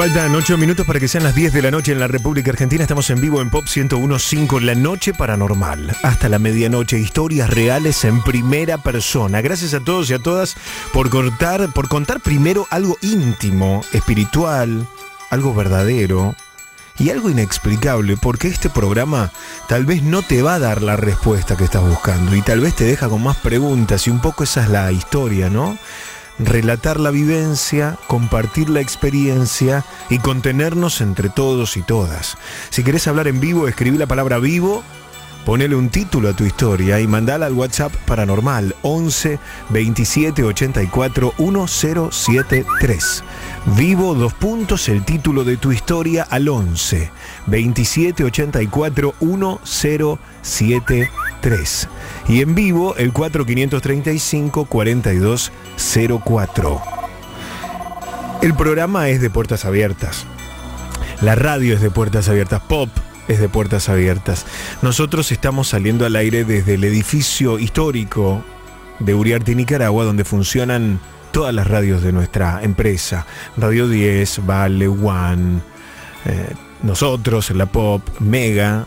Faltan 0.00 0.34
8 0.34 0.56
minutos 0.56 0.86
para 0.86 0.98
que 0.98 1.08
sean 1.08 1.24
las 1.24 1.34
10 1.34 1.52
de 1.52 1.60
la 1.60 1.70
noche 1.70 1.92
en 1.92 2.00
la 2.00 2.08
República 2.08 2.50
Argentina. 2.50 2.82
Estamos 2.82 3.10
en 3.10 3.20
vivo 3.20 3.42
en 3.42 3.50
Pop 3.50 3.66
101.5, 3.66 4.58
La 4.62 4.74
Noche 4.74 5.12
Paranormal. 5.12 5.94
Hasta 6.02 6.30
la 6.30 6.38
medianoche, 6.38 6.98
historias 6.98 7.50
reales 7.50 8.06
en 8.06 8.22
primera 8.22 8.78
persona. 8.78 9.42
Gracias 9.42 9.74
a 9.74 9.80
todos 9.80 10.08
y 10.08 10.14
a 10.14 10.18
todas 10.18 10.56
por 10.94 11.10
contar, 11.10 11.70
por 11.74 11.88
contar 11.88 12.20
primero 12.20 12.66
algo 12.70 12.96
íntimo, 13.02 13.84
espiritual, 13.92 14.88
algo 15.28 15.54
verdadero 15.54 16.34
y 16.98 17.10
algo 17.10 17.28
inexplicable, 17.28 18.16
porque 18.16 18.48
este 18.48 18.70
programa 18.70 19.30
tal 19.68 19.84
vez 19.84 20.02
no 20.02 20.22
te 20.22 20.40
va 20.40 20.54
a 20.54 20.58
dar 20.58 20.80
la 20.80 20.96
respuesta 20.96 21.58
que 21.58 21.64
estás 21.64 21.82
buscando 21.82 22.34
y 22.34 22.40
tal 22.40 22.60
vez 22.60 22.74
te 22.74 22.84
deja 22.84 23.10
con 23.10 23.22
más 23.22 23.36
preguntas 23.36 24.06
y 24.06 24.10
un 24.10 24.22
poco 24.22 24.44
esa 24.44 24.62
es 24.62 24.70
la 24.70 24.90
historia, 24.92 25.50
¿no? 25.50 25.76
Relatar 26.38 27.00
la 27.00 27.10
vivencia, 27.10 27.98
compartir 28.06 28.70
la 28.70 28.80
experiencia 28.80 29.84
y 30.08 30.18
contenernos 30.18 31.00
entre 31.00 31.28
todos 31.28 31.76
y 31.76 31.82
todas. 31.82 32.36
Si 32.70 32.82
querés 32.82 33.06
hablar 33.08 33.28
en 33.28 33.40
vivo, 33.40 33.68
escribí 33.68 33.98
la 33.98 34.06
palabra 34.06 34.38
vivo, 34.38 34.82
ponele 35.44 35.74
un 35.74 35.90
título 35.90 36.28
a 36.28 36.32
tu 36.32 36.44
historia 36.44 37.00
y 37.00 37.06
mandala 37.06 37.46
al 37.46 37.54
WhatsApp 37.54 37.94
paranormal 38.06 38.76
11 38.82 39.38
27 39.70 40.44
84 40.44 41.34
1073. 41.38 43.24
Vivo 43.76 44.14
dos 44.14 44.34
puntos 44.34 44.88
el 44.88 45.04
título 45.04 45.44
de 45.44 45.56
tu 45.56 45.72
historia 45.72 46.26
al 46.28 46.48
11 46.48 47.10
27 47.46 48.24
84 48.24 49.14
1073. 49.20 51.88
Y 52.30 52.40
en 52.42 52.54
vivo 52.54 52.94
el 52.96 53.12
4535 53.12 54.66
4204. 54.66 56.80
El 58.40 58.54
programa 58.54 59.08
es 59.08 59.20
de 59.20 59.30
puertas 59.30 59.64
abiertas. 59.64 60.26
La 61.22 61.34
radio 61.34 61.74
es 61.74 61.80
de 61.80 61.90
puertas 61.90 62.28
abiertas. 62.28 62.60
Pop 62.60 62.88
es 63.26 63.40
de 63.40 63.48
puertas 63.48 63.88
abiertas. 63.88 64.46
Nosotros 64.80 65.32
estamos 65.32 65.66
saliendo 65.66 66.06
al 66.06 66.14
aire 66.14 66.44
desde 66.44 66.74
el 66.74 66.84
edificio 66.84 67.58
histórico 67.58 68.44
de 69.00 69.12
Uriarte, 69.12 69.56
Nicaragua, 69.56 70.04
donde 70.04 70.24
funcionan 70.24 71.00
todas 71.32 71.52
las 71.52 71.66
radios 71.66 72.00
de 72.00 72.12
nuestra 72.12 72.62
empresa. 72.62 73.26
Radio 73.56 73.88
10, 73.88 74.46
Vale, 74.46 74.86
One, 74.86 75.62
eh, 76.26 76.54
nosotros, 76.84 77.50
la 77.50 77.66
Pop, 77.66 78.08
Mega. 78.20 78.86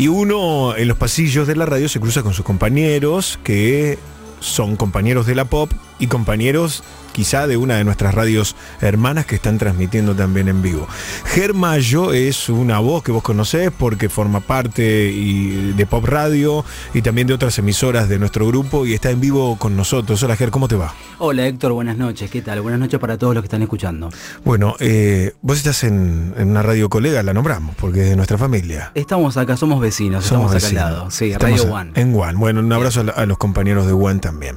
Y 0.00 0.08
uno 0.08 0.74
en 0.78 0.88
los 0.88 0.96
pasillos 0.96 1.46
de 1.46 1.54
la 1.54 1.66
radio 1.66 1.86
se 1.86 2.00
cruza 2.00 2.22
con 2.22 2.32
sus 2.32 2.42
compañeros 2.42 3.38
que 3.44 3.98
son 4.40 4.76
compañeros 4.76 5.26
de 5.26 5.34
la 5.34 5.44
Pop 5.44 5.70
y 5.98 6.06
compañeros 6.06 6.82
quizá 7.12 7.46
de 7.46 7.56
una 7.56 7.76
de 7.76 7.84
nuestras 7.84 8.14
radios 8.14 8.56
hermanas 8.80 9.26
que 9.26 9.34
están 9.36 9.58
transmitiendo 9.58 10.14
también 10.14 10.48
en 10.48 10.62
vivo. 10.62 10.86
Germayo 11.26 12.12
es 12.12 12.48
una 12.48 12.78
voz 12.80 13.02
que 13.02 13.12
vos 13.12 13.22
conocés 13.22 13.70
porque 13.76 14.08
forma 14.08 14.40
parte 14.40 15.10
y- 15.10 15.72
de 15.72 15.86
Pop 15.86 16.04
Radio 16.04 16.64
y 16.94 17.02
también 17.02 17.26
de 17.26 17.34
otras 17.34 17.58
emisoras 17.58 18.08
de 18.08 18.18
nuestro 18.18 18.46
grupo 18.46 18.84
y 18.86 18.94
está 18.94 19.10
en 19.10 19.20
vivo 19.20 19.56
con 19.56 19.76
nosotros. 19.76 20.22
Hola 20.22 20.36
Ger, 20.36 20.50
¿cómo 20.50 20.68
te 20.68 20.76
va? 20.76 20.94
Hola 21.18 21.46
Héctor, 21.46 21.72
buenas 21.72 21.96
noches, 21.96 22.30
¿qué 22.30 22.42
tal? 22.42 22.60
Buenas 22.60 22.80
noches 22.80 22.98
para 23.00 23.16
todos 23.16 23.34
los 23.34 23.42
que 23.42 23.46
están 23.46 23.62
escuchando. 23.62 24.10
Bueno, 24.44 24.74
eh, 24.80 25.32
vos 25.42 25.56
estás 25.58 25.84
en, 25.84 26.34
en 26.36 26.50
una 26.50 26.62
radio 26.62 26.88
colega, 26.90 27.22
la 27.22 27.32
nombramos, 27.32 27.74
porque 27.76 28.02
es 28.04 28.10
de 28.10 28.16
nuestra 28.16 28.38
familia. 28.38 28.90
Estamos 28.94 29.36
acá, 29.36 29.56
somos 29.56 29.80
vecinos, 29.80 30.24
Somos 30.24 30.54
estamos 30.54 30.72
acá 30.74 30.82
al 30.84 30.90
lado. 30.92 31.10
Sí, 31.10 31.30
Estamos 31.32 31.60
Radio 31.60 31.72
One. 31.74 31.92
En 31.94 32.14
One. 32.14 32.32
Bueno, 32.34 32.60
un 32.60 32.72
abrazo 32.72 33.04
a, 33.14 33.20
a 33.22 33.26
los 33.26 33.38
compañeros 33.38 33.86
de 33.86 33.92
One 33.92 34.20
también. 34.20 34.56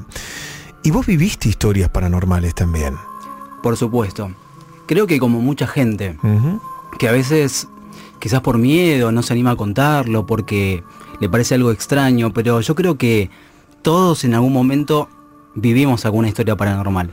Y 0.84 0.92
vos 0.92 1.06
viviste 1.06 1.50
historias 1.50 1.90
paranormales 1.90 2.54
también. 2.56 2.96
Por 3.62 3.78
supuesto. 3.78 4.32
Creo 4.86 5.08
que 5.08 5.18
como 5.20 5.40
mucha 5.40 5.66
gente, 5.66 6.18
que 7.00 7.08
a 7.08 7.12
veces 7.14 7.68
quizás 8.20 8.42
por 8.42 8.58
miedo 8.58 9.12
no 9.12 9.24
se 9.24 9.32
anima 9.34 9.52
a 9.52 9.56
contarlo 9.56 10.26
porque 10.26 10.84
le 11.22 11.30
parece 11.30 11.56
algo 11.56 11.72
extraño, 11.72 12.34
pero 12.34 12.60
yo 12.62 12.76
creo 12.76 12.98
que 12.98 13.30
todos 13.82 14.24
en 14.26 14.34
algún 14.34 14.52
momento 14.52 15.08
vivimos 15.56 16.04
alguna 16.06 16.28
historia 16.28 16.58
paranormal. 16.58 17.12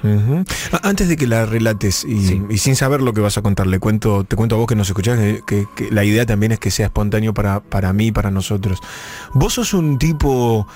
Antes 0.82 1.08
de 1.08 1.16
que 1.16 1.26
la 1.28 1.46
relates 1.46 2.04
y, 2.04 2.42
y 2.50 2.58
sin 2.58 2.74
saber 2.74 3.02
lo 3.02 3.12
que 3.12 3.20
vas 3.20 3.38
a 3.38 3.42
contar, 3.42 3.66
le 3.68 3.78
cuento, 3.78 4.24
te 4.24 4.34
cuento 4.34 4.56
a 4.56 4.58
vos 4.58 4.66
que 4.66 4.74
nos 4.74 4.88
escuchás 4.88 5.18
que, 5.18 5.42
que- 5.46 5.66
que 5.76 5.90
la 5.92 6.04
idea 6.04 6.26
también 6.26 6.50
es 6.52 6.58
que 6.58 6.70
sea 6.72 6.86
espontáneo 6.86 7.34
para, 7.34 7.60
para 7.60 7.92
mí 7.92 8.06
y 8.08 8.12
para 8.12 8.30
nosotros. 8.32 8.80
Vos 9.34 9.54
sos 9.54 9.74
un 9.74 9.98
tipo 9.98 10.66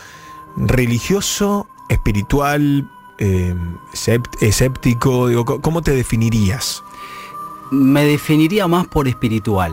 religioso, 0.57 1.67
espiritual, 1.95 2.89
eh, 3.19 3.55
escept- 3.93 4.41
escéptico, 4.43 5.29
digo, 5.29 5.45
¿cómo 5.45 5.83
te 5.83 5.93
definirías? 5.93 6.83
Me 7.71 8.05
definiría 8.05 8.69
más 8.69 8.87
por 8.87 9.09
espiritual. 9.09 9.73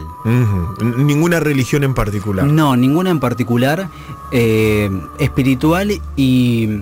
Ninguna 0.98 1.39
religión 1.39 1.84
en 1.84 1.93
particular. 1.93 2.45
No, 2.45 2.76
ninguna 2.76 3.10
en 3.10 3.19
particular. 3.19 3.89
eh, 4.31 4.89
espiritual 5.19 5.91
y 6.15 6.80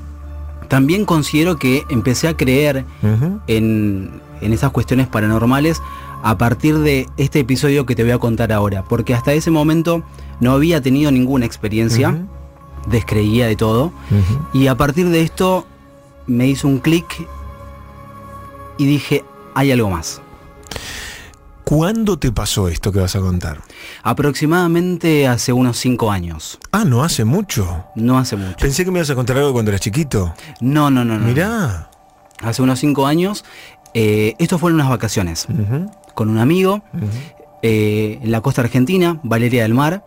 también 0.68 1.03
considero 1.06 1.57
que 1.57 1.84
empecé 1.90 2.28
a 2.28 2.38
creer 2.38 2.86
en, 3.48 4.22
en 4.41 4.53
esas 4.53 4.70
cuestiones 4.72 5.07
paranormales 5.07 5.82
a 6.22 6.38
partir 6.38 6.78
de 6.78 7.07
este 7.18 7.40
episodio 7.40 7.86
que 7.88 7.95
te 7.95 8.03
voy 8.03 8.11
a 8.11 8.20
contar 8.20 8.52
ahora. 8.53 8.84
Porque 8.84 9.16
hasta 9.16 9.34
ese 9.34 9.49
momento 9.52 10.03
no 10.40 10.52
había 10.52 10.80
tenido 10.80 11.11
ninguna 11.11 11.45
experiencia. 11.48 12.10
Descreía 12.88 13.47
de 13.47 13.56
todo. 13.56 13.91
Y 14.53 14.68
a 14.68 14.76
partir 14.76 15.10
de 15.10 15.22
esto 15.22 15.65
me 16.27 16.47
hizo 16.47 16.68
un 16.68 16.80
clic 16.80 17.06
y 18.77 18.85
dije, 18.85 19.23
hay 19.56 19.72
algo 19.72 19.89
más. 19.89 20.22
¿Cuándo 21.64 22.18
te 22.18 22.31
pasó 22.31 22.68
esto 22.68 22.91
que 22.91 22.99
vas 22.99 23.15
a 23.15 23.19
contar? 23.19 23.61
Aproximadamente 24.01 25.27
hace 25.27 25.53
unos 25.53 25.77
cinco 25.77 26.11
años. 26.11 26.57
Ah, 26.72 26.84
no 26.84 27.03
hace 27.03 27.26
mucho. 27.26 27.85
No 27.95 28.18
hace 28.18 28.35
mucho. 28.35 28.56
Pensé 28.60 28.84
que 28.85 28.89
me 28.91 28.97
ibas 28.99 29.10
a 29.11 29.15
contar 29.15 29.38
algo 29.38 29.53
cuando 29.53 29.69
eras 29.69 29.81
chiquito. 29.81 30.34
No, 30.61 30.89
no, 30.89 31.06
no, 31.06 31.19
no. 31.19 31.26
Mirá. 31.27 31.91
Hace 32.41 32.64
unos 32.64 32.80
cinco 32.80 33.06
años. 33.06 33.45
eh, 33.93 34.34
esto 34.39 34.57
fueron 34.57 34.80
unas 34.80 34.89
vacaciones. 34.89 35.47
Con 36.15 36.30
un 36.30 36.39
amigo. 36.39 36.81
eh, 37.61 38.18
en 38.23 38.31
la 38.31 38.41
costa 38.41 38.61
argentina, 38.61 39.19
Valeria 39.22 39.61
del 39.64 39.76
Mar. 39.76 40.03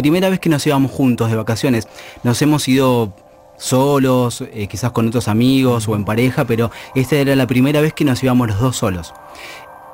Primera 0.00 0.30
vez 0.30 0.40
que 0.40 0.48
nos 0.48 0.66
íbamos 0.66 0.90
juntos 0.90 1.28
de 1.28 1.36
vacaciones. 1.36 1.86
Nos 2.22 2.40
hemos 2.40 2.66
ido 2.68 3.14
solos, 3.58 4.42
eh, 4.54 4.66
quizás 4.66 4.92
con 4.92 5.06
otros 5.06 5.28
amigos 5.28 5.86
o 5.88 5.94
en 5.94 6.06
pareja, 6.06 6.46
pero 6.46 6.70
esta 6.94 7.16
era 7.16 7.36
la 7.36 7.46
primera 7.46 7.82
vez 7.82 7.92
que 7.92 8.06
nos 8.06 8.22
íbamos 8.24 8.48
los 8.48 8.58
dos 8.58 8.76
solos. 8.78 9.12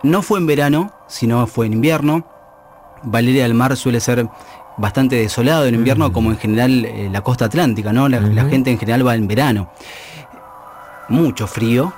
No 0.04 0.22
fue 0.22 0.38
en 0.38 0.46
verano, 0.46 0.92
sino 1.08 1.44
fue 1.48 1.66
en 1.66 1.72
invierno. 1.72 2.24
Valeria 3.02 3.42
del 3.42 3.54
Mar 3.54 3.76
suele 3.76 3.98
ser 3.98 4.28
bastante 4.76 5.16
desolado 5.16 5.66
en 5.66 5.74
invierno, 5.74 6.12
como 6.12 6.30
en 6.30 6.38
general 6.38 6.84
eh, 6.84 7.08
la 7.10 7.22
costa 7.22 7.46
atlántica, 7.46 7.92
¿no? 7.92 8.08
La, 8.08 8.20
la 8.20 8.44
gente 8.44 8.70
en 8.70 8.78
general 8.78 9.04
va 9.04 9.16
en 9.16 9.26
verano. 9.26 9.72
Mucho 11.08 11.48
frío 11.48 11.92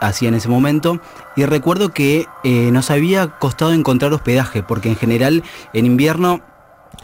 hacía 0.00 0.30
en 0.30 0.34
ese 0.34 0.48
momento. 0.48 1.00
Y 1.36 1.44
recuerdo 1.44 1.92
que 1.92 2.26
eh, 2.42 2.70
nos 2.72 2.90
había 2.90 3.28
costado 3.38 3.72
encontrar 3.72 4.12
hospedaje, 4.12 4.64
porque 4.64 4.88
en 4.88 4.96
general 4.96 5.44
en 5.72 5.86
invierno 5.86 6.40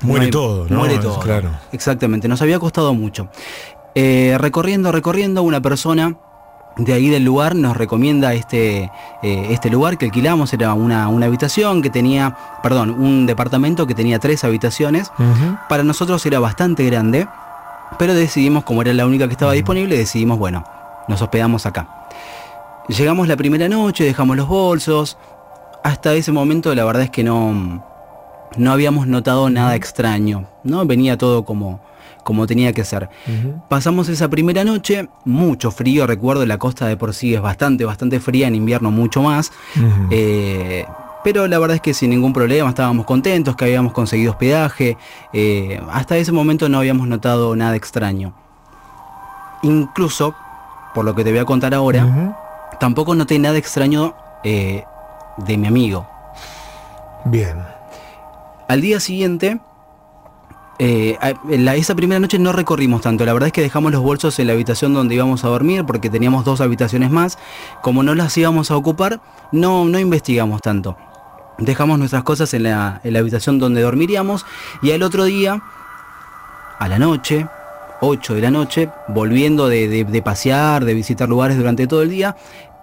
Muere 0.03 0.21
no 0.21 0.25
hay- 0.27 0.31
todo, 0.31 0.67
¿no? 0.69 0.79
Muere 0.79 0.99
todo. 0.99 1.19
claro. 1.21 1.51
Exactamente, 1.73 2.29
nos 2.29 2.41
había 2.43 2.59
costado 2.59 2.95
mucho. 2.95 3.29
Eh, 3.95 4.37
recorriendo, 4.39 4.93
recorriendo, 4.93 5.43
una 5.43 5.61
persona 5.61 6.17
de 6.77 6.93
ahí 6.93 7.09
del 7.09 7.25
lugar 7.25 7.57
nos 7.57 7.77
recomienda 7.77 8.35
este, 8.35 8.91
eh, 9.23 9.47
este 9.51 9.69
lugar 9.71 9.99
que 9.99 10.07
alquilamos, 10.07 10.53
era 10.53 10.75
una, 10.75 11.09
una 11.09 11.27
habitación 11.27 11.83
que 11.83 11.91
tenía, 11.91 12.37
perdón, 12.63 12.91
un 12.91 13.27
departamento 13.27 13.87
que 13.89 13.95
tenía 13.97 14.21
tres 14.21 14.45
habitaciones. 14.45 15.11
Para 15.69 15.83
nosotros 15.83 16.25
era 16.27 16.39
bastante 16.39 16.85
grande, 16.87 17.27
pero 17.99 18.15
decidimos, 18.15 18.63
como 18.63 18.83
era 18.83 18.93
la 18.93 19.07
única 19.07 19.27
que 19.27 19.33
estaba 19.33 19.53
disponible, 19.55 19.97
decidimos, 19.99 20.39
bueno, 20.39 20.63
nos 21.09 21.21
hospedamos 21.21 21.67
acá. 21.67 21.89
Llegamos 22.87 23.27
la 23.27 23.37
primera 23.37 23.69
noche, 23.69 24.05
dejamos 24.05 24.37
los 24.37 24.47
bolsos. 24.47 25.19
Hasta 25.83 26.15
ese 26.15 26.31
momento 26.31 26.73
la 26.75 26.85
verdad 26.85 27.03
es 27.03 27.11
que 27.11 27.25
no, 27.25 27.85
no 28.57 28.73
habíamos 28.73 29.07
notado 29.07 29.51
nada 29.51 29.75
extraño, 29.75 30.47
¿no? 30.65 30.85
Venía 30.87 31.19
todo 31.19 31.45
como, 31.45 31.81
como 32.25 32.47
tenía 32.47 32.73
que 32.73 32.85
ser. 32.85 33.09
Pasamos 33.69 34.09
esa 34.09 34.29
primera 34.29 34.65
noche, 34.65 35.09
mucho 35.25 35.71
frío, 35.71 36.07
recuerdo 36.07 36.45
la 36.47 36.59
costa 36.59 36.87
de 36.87 36.97
por 36.97 37.15
sí 37.15 37.35
es 37.35 37.41
bastante, 37.41 37.85
bastante 37.85 38.21
fría, 38.21 38.49
en 38.49 38.55
invierno 38.55 38.91
mucho 38.91 39.23
más. 39.23 39.53
Eh, 40.11 40.87
pero 41.25 41.47
la 41.47 41.59
verdad 41.59 41.77
es 41.77 41.81
que 41.81 41.95
sin 41.95 42.11
ningún 42.11 42.33
problema, 42.33 42.69
estábamos 42.69 43.05
contentos, 43.05 43.57
que 43.57 43.65
habíamos 43.65 43.93
conseguido 43.93 44.33
hospedaje. 44.33 44.97
eh, 45.33 45.81
hasta 45.91 46.17
ese 46.17 46.33
momento 46.33 46.69
no 46.69 46.79
habíamos 46.79 47.09
notado 47.09 47.55
nada 47.57 47.77
extraño. 47.77 48.33
Incluso, 49.63 50.35
por 50.95 51.05
lo 51.05 51.15
que 51.15 51.25
te 51.25 51.31
voy 51.31 51.41
a 51.41 51.45
contar 51.45 51.75
ahora, 51.75 52.37
tampoco 52.79 53.15
noté 53.15 53.39
nada 53.39 53.59
extraño 53.59 54.15
eh, 54.45 54.85
de 55.37 55.57
mi 55.57 55.67
amigo. 55.67 56.07
Bien. 57.25 57.78
Al 58.69 58.81
día 58.83 59.01
siguiente, 59.01 59.61
eh, 60.79 61.17
esa 61.75 61.95
primera 61.95 62.21
noche 62.21 62.39
no 62.39 62.53
recorrimos 62.53 63.01
tanto. 63.01 63.25
La 63.25 63.33
verdad 63.33 63.49
es 63.49 63.53
que 63.53 63.63
dejamos 63.63 63.93
los 63.93 64.03
bolsos 64.03 64.39
en 64.39 64.47
la 64.47 64.53
habitación 64.53 64.95
donde 64.95 65.15
íbamos 65.15 65.45
a 65.45 65.49
dormir 65.49 65.85
porque 65.87 66.11
teníamos 66.11 66.45
dos 66.45 66.61
habitaciones 66.61 67.11
más. 67.11 67.39
Como 67.83 68.03
no 68.03 68.15
las 68.15 68.37
íbamos 68.37 68.71
a 68.71 68.77
ocupar, 68.77 69.21
no, 69.53 69.85
no 69.87 69.99
investigamos 69.99 70.61
tanto. 70.63 70.97
Dejamos 71.59 71.99
nuestras 71.99 72.23
cosas 72.23 72.53
en 72.55 72.65
la, 72.65 73.01
en 73.03 73.13
la 73.15 73.19
habitación 73.19 73.59
donde 73.59 73.81
dormiríamos 73.83 74.47
y 74.83 74.93
al 74.93 75.03
otro 75.03 75.25
día, 75.25 75.61
a 76.79 76.89
la 76.89 76.99
noche, 76.99 77.49
8 78.01 78.35
de 78.35 78.41
la 78.43 78.51
noche, 78.53 78.91
volviendo 79.09 79.67
de, 79.67 79.89
de- 79.89 80.05
de 80.05 80.23
pasear, 80.23 80.85
de 80.85 80.95
visitar 80.95 81.29
lugares 81.29 81.57
durante 81.57 81.89
todo 81.89 82.03
el 82.03 82.11
día, 82.11 82.37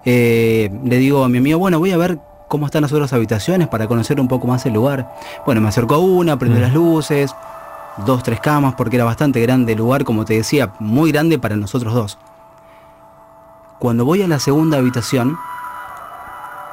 eh, 0.04 0.70
le 0.84 0.98
digo 0.98 1.24
a 1.24 1.30
mi 1.30 1.38
amigo, 1.38 1.58
bueno, 1.58 1.80
voy 1.80 1.92
a 1.92 1.98
ver 1.98 2.20
cómo 2.48 2.66
están 2.66 2.82
las 2.82 2.92
otras 2.92 3.14
habitaciones 3.14 3.68
para 3.68 3.88
conocer 3.88 4.20
un 4.20 4.28
poco 4.28 4.48
más 4.48 4.66
el 4.66 4.74
lugar. 4.74 5.14
Bueno, 5.46 5.62
me 5.62 5.70
acerco 5.70 5.96
a 5.96 6.00
una, 6.00 6.38
prendo 6.38 6.60
las 6.60 6.74
luces, 6.74 7.36
dos, 8.06 8.24
tres 8.24 8.40
camas, 8.40 8.76
porque 8.76 8.98
era 8.98 9.06
bastante 9.06 9.42
grande 9.42 9.74
el 9.74 9.80
lugar, 9.80 10.04
como 10.04 10.26
te 10.26 10.36
decía, 10.36 10.74
muy 10.80 11.12
grande 11.12 11.40
para 11.40 11.56
nosotros 11.56 11.94
dos. 11.94 12.18
Cuando 13.80 14.06
voy 14.06 14.22
a 14.22 14.28
la 14.28 14.40
segunda 14.40 14.78
habitación, 14.78 15.38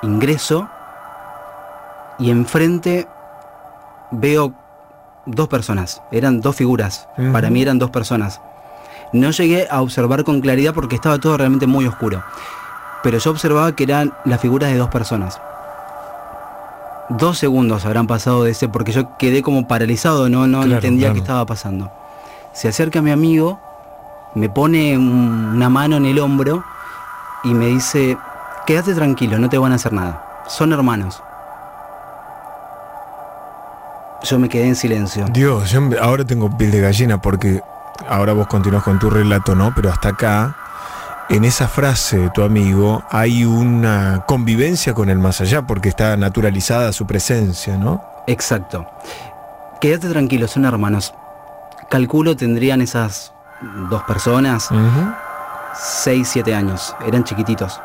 ingreso 0.03 0.69
y 2.19 2.31
enfrente 2.31 3.09
veo 4.11 4.53
dos 5.27 5.49
personas, 5.49 6.03
eran 6.11 6.40
dos 6.40 6.57
figuras, 6.57 7.09
para 7.32 7.51
mí 7.51 7.62
eran 7.62 7.78
dos 7.78 7.90
personas. 7.90 8.40
No 9.12 9.31
llegué 9.31 9.69
a 9.70 9.82
observar 9.82 10.24
con 10.24 10.40
claridad 10.40 10.74
porque 10.74 10.97
estaba 10.97 11.19
todo 11.19 11.36
realmente 11.36 11.66
muy 11.66 11.86
oscuro, 11.86 12.23
pero 13.03 13.19
yo 13.19 13.31
observaba 13.31 13.74
que 13.74 13.85
eran 13.85 14.12
las 14.24 14.40
figuras 14.40 14.70
de 14.70 14.78
dos 14.78 14.89
personas. 14.89 15.40
Dos 17.08 17.38
segundos 17.38 17.84
habrán 17.84 18.06
pasado 18.06 18.44
de 18.44 18.52
ese 18.52 18.68
porque 18.68 18.92
yo 18.92 19.16
quedé 19.18 19.42
como 19.42 19.66
paralizado, 19.66 20.28
no, 20.28 20.46
no 20.46 20.60
Claro, 20.60 20.74
entendía 20.74 21.06
claro. 21.08 21.14
qué 21.14 21.20
estaba 21.20 21.46
pasando. 21.46 21.90
Se 22.52 22.68
acerca 22.68 23.02
mi 23.02 23.10
amigo, 23.10 23.60
me 24.34 24.48
pone 24.48 24.96
un- 24.96 25.52
una 25.56 25.68
mano 25.68 25.96
en 25.96 26.06
el 26.06 26.18
hombro 26.18 26.64
y 27.44 27.52
me 27.54 27.66
dice, 27.66 28.16
quédate 28.66 28.94
tranquilo, 28.94 29.38
no 29.38 29.48
te 29.48 29.58
van 29.58 29.72
a 29.72 29.74
hacer 29.74 29.92
nada. 29.92 30.22
Son 30.48 30.72
hermanos. 30.72 31.22
Yo 34.22 34.38
me 34.38 34.48
quedé 34.48 34.68
en 34.68 34.76
silencio. 34.76 35.26
Dios, 35.30 35.70
yo 35.70 35.80
ahora 36.00 36.24
tengo 36.24 36.56
piel 36.56 36.70
de 36.70 36.80
gallina 36.80 37.20
porque 37.20 37.60
ahora 38.08 38.32
vos 38.32 38.46
continúas 38.46 38.84
con 38.84 38.98
tu 38.98 39.10
relato, 39.10 39.54
¿no? 39.54 39.72
Pero 39.74 39.90
hasta 39.90 40.10
acá 40.10 40.56
en 41.32 41.44
esa 41.44 41.66
frase 41.66 42.18
de 42.18 42.30
tu 42.30 42.42
amigo 42.42 43.02
hay 43.10 43.44
una 43.46 44.24
convivencia 44.26 44.92
con 44.92 45.09
el 45.09 45.18
más 45.18 45.40
allá 45.40 45.66
porque 45.66 45.88
está 45.88 46.14
naturalizada 46.18 46.92
su 46.92 47.06
presencia, 47.06 47.78
¿no? 47.78 48.02
Exacto. 48.26 48.86
Quédate 49.80 50.10
tranquilo, 50.10 50.46
son 50.46 50.66
hermanos. 50.66 51.14
Calculo 51.88 52.36
tendrían 52.36 52.82
esas 52.82 53.32
dos 53.88 54.02
personas 54.02 54.68
6, 56.04 56.28
7 56.30 56.54
años, 56.54 56.94
eran 57.06 57.24
chiquititos. 57.24 57.80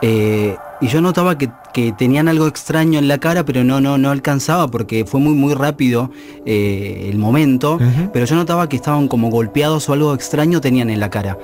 Eh, 0.00 0.56
y 0.80 0.86
yo 0.88 1.00
notaba 1.00 1.38
que, 1.38 1.50
que 1.72 1.92
tenían 1.92 2.28
algo 2.28 2.46
extraño 2.46 2.98
en 2.98 3.08
la 3.08 3.18
cara, 3.18 3.44
pero 3.44 3.64
no, 3.64 3.80
no, 3.80 3.98
no 3.98 4.10
alcanzaba 4.10 4.68
porque 4.68 5.04
fue 5.04 5.20
muy, 5.20 5.34
muy 5.34 5.54
rápido 5.54 6.10
eh, 6.46 7.08
el 7.10 7.18
momento. 7.18 7.78
Pero 8.12 8.24
yo 8.26 8.36
notaba 8.36 8.68
que 8.68 8.76
estaban 8.76 9.08
como 9.08 9.30
golpeados 9.30 9.88
o 9.88 9.92
algo 9.92 10.14
extraño 10.14 10.60
tenían 10.60 10.90
en 10.90 11.00
la 11.00 11.10
cara. 11.10 11.38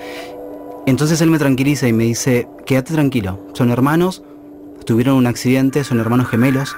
Entonces 0.89 1.21
él 1.21 1.31
me 1.31 1.39
tranquiliza 1.39 1.87
y 1.87 1.93
me 1.93 2.05
dice, 2.05 2.49
quédate 2.65 2.95
tranquilo, 2.95 3.39
son 3.53 3.71
hermanos, 3.71 4.23
tuvieron 4.87 5.17
un 5.17 5.27
accidente, 5.27 5.85
son 5.85 6.01
hermanos 6.01 6.29
gemelos, 6.29 6.75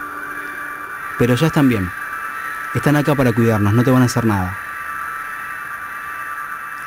pero 1.17 1.37
ya 1.37 1.47
están 1.47 1.69
bien. 1.69 1.89
Están 2.75 2.97
acá 2.97 3.15
para 3.15 3.33
cuidarnos, 3.33 3.73
no 3.73 3.85
te 3.85 3.91
van 3.93 4.03
a 4.03 4.07
hacer 4.07 4.25
nada. 4.25 4.57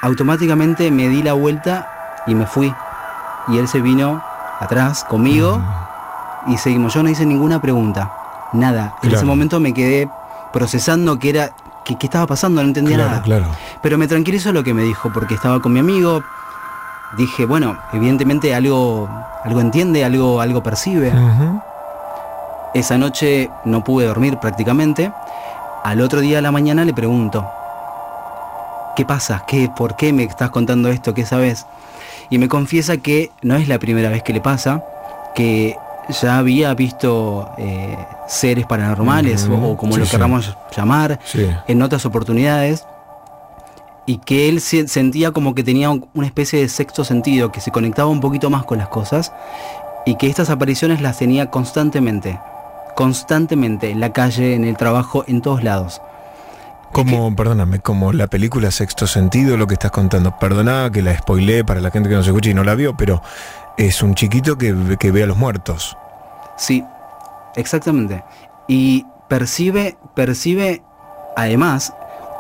Automáticamente 0.02 0.92
me 0.92 1.08
di 1.08 1.24
la 1.24 1.32
vuelta 1.32 1.88
y 2.28 2.36
me 2.36 2.46
fui. 2.46 2.74
Y 3.48 3.58
él 3.58 3.70
se 3.70 3.80
vino 3.80 4.22
atrás 4.60 5.06
conmigo 5.06 5.62
y 6.48 6.58
seguimos. 6.58 6.94
Yo 6.94 7.04
no 7.04 7.10
hice 7.10 7.26
ninguna 7.26 7.62
pregunta, 7.62 8.12
nada. 8.52 8.96
En 9.02 9.14
ese 9.14 9.24
momento 9.24 9.62
me 9.62 9.74
quedé 9.74 10.10
procesando 10.52 11.20
que 11.20 11.30
era 11.30 11.52
qué 11.86 11.96
estaba 12.02 12.28
pasando, 12.28 12.62
no 12.62 12.68
entendía 12.68 12.98
Claro, 12.98 13.12
nada. 13.12 13.22
claro. 13.24 13.46
Pero 13.82 13.98
me 13.98 14.10
tranquilizó 14.10 14.52
lo 14.52 14.62
que 14.64 14.74
me 14.74 14.84
dijo 14.84 15.10
porque 15.14 15.36
estaba 15.36 15.62
con 15.62 15.72
mi 15.72 15.80
amigo. 15.80 16.22
Dije, 17.18 17.46
bueno, 17.46 17.78
evidentemente 17.94 18.56
algo 18.56 19.08
algo 19.44 19.62
entiende, 19.62 20.04
algo 20.04 20.42
algo 20.42 20.64
percibe. 20.64 21.12
Esa 22.74 22.98
noche 22.98 23.50
no 23.66 23.84
pude 23.84 24.08
dormir 24.08 24.38
prácticamente. 24.38 25.12
Al 25.84 26.02
otro 26.02 26.22
día 26.22 26.40
a 26.40 26.42
la 26.42 26.52
mañana 26.52 26.86
le 26.86 26.94
pregunto, 26.94 27.48
¿qué 28.96 29.06
pasa? 29.06 29.44
¿Qué, 29.48 29.70
¿Por 29.76 29.96
qué 29.96 30.12
me 30.14 30.24
estás 30.24 30.50
contando 30.50 30.90
esto? 30.90 31.14
¿Qué 31.14 31.26
sabes? 31.26 31.66
Y 32.30 32.38
me 32.40 32.48
confiesa 32.48 32.98
que 32.98 33.32
no 33.42 33.56
es 33.56 33.68
la 33.68 33.78
primera 33.80 34.10
vez 34.10 34.24
que 34.24 34.34
le 34.34 34.42
pasa, 34.42 34.82
que 35.36 35.76
ya 36.22 36.38
había 36.38 36.74
visto 36.74 37.52
eh, 37.58 37.98
seres 38.28 38.66
paranormales 38.66 39.48
o, 39.50 39.54
o 39.72 39.78
como 39.78 39.94
sí, 39.94 40.00
lo 40.00 40.06
sí. 40.06 40.12
queramos 40.12 40.58
llamar 40.76 41.20
Sí. 41.26 41.48
en 41.68 41.82
otras 41.82 42.06
oportunidades 42.06 42.86
y 44.06 44.18
que 44.18 44.50
él 44.50 44.60
se- 44.62 44.88
sentía 44.88 45.32
como 45.32 45.56
que 45.56 45.64
tenía 45.64 45.90
un- 45.90 46.08
una 46.14 46.28
especie 46.28 46.60
de 46.60 46.70
sexto 46.70 47.04
sentido, 47.06 47.52
que 47.52 47.62
se 47.62 47.72
conectaba 47.72 48.10
un 48.10 48.20
poquito 48.20 48.50
más 48.50 48.64
con 48.66 48.78
las 48.78 48.90
cosas 48.90 49.32
y 50.06 50.16
que 50.16 50.28
estas 50.28 50.50
apariciones 50.50 51.02
las 51.02 51.18
tenía 51.20 51.50
constantemente, 51.50 52.40
constantemente, 52.96 53.90
en 53.92 54.00
la 54.00 54.12
calle, 54.12 54.56
en 54.56 54.66
el 54.66 54.78
trabajo, 54.78 55.24
en 55.28 55.42
todos 55.42 55.64
lados. 55.64 56.02
Como, 56.92 57.36
perdóname, 57.36 57.80
como 57.80 58.14
la 58.14 58.28
película 58.28 58.70
Sexto 58.70 59.08
Sentido, 59.08 59.58
lo 59.58 59.66
que 59.66 59.74
estás 59.74 59.90
contando. 59.90 60.38
Perdona 60.38 60.92
que 60.92 61.02
la 61.02 61.18
spoileé 61.18 61.64
para 61.64 61.82
la 61.82 61.90
gente 61.90 62.08
que 62.08 62.14
no 62.16 62.22
se 62.24 62.30
escucha 62.30 62.52
y 62.52 62.54
no 62.54 62.64
la 62.64 62.76
vio, 62.76 62.96
pero 62.96 63.24
es 63.78 64.04
un 64.04 64.14
chiquito 64.14 64.60
que, 64.60 64.98
que 65.00 65.12
ve 65.12 65.24
a 65.24 65.26
los 65.26 65.38
muertos. 65.38 65.98
Sí, 66.56 66.84
exactamente. 67.56 68.24
Y 68.68 69.08
percibe, 69.28 69.98
percibe 70.14 70.84
además 71.36 71.94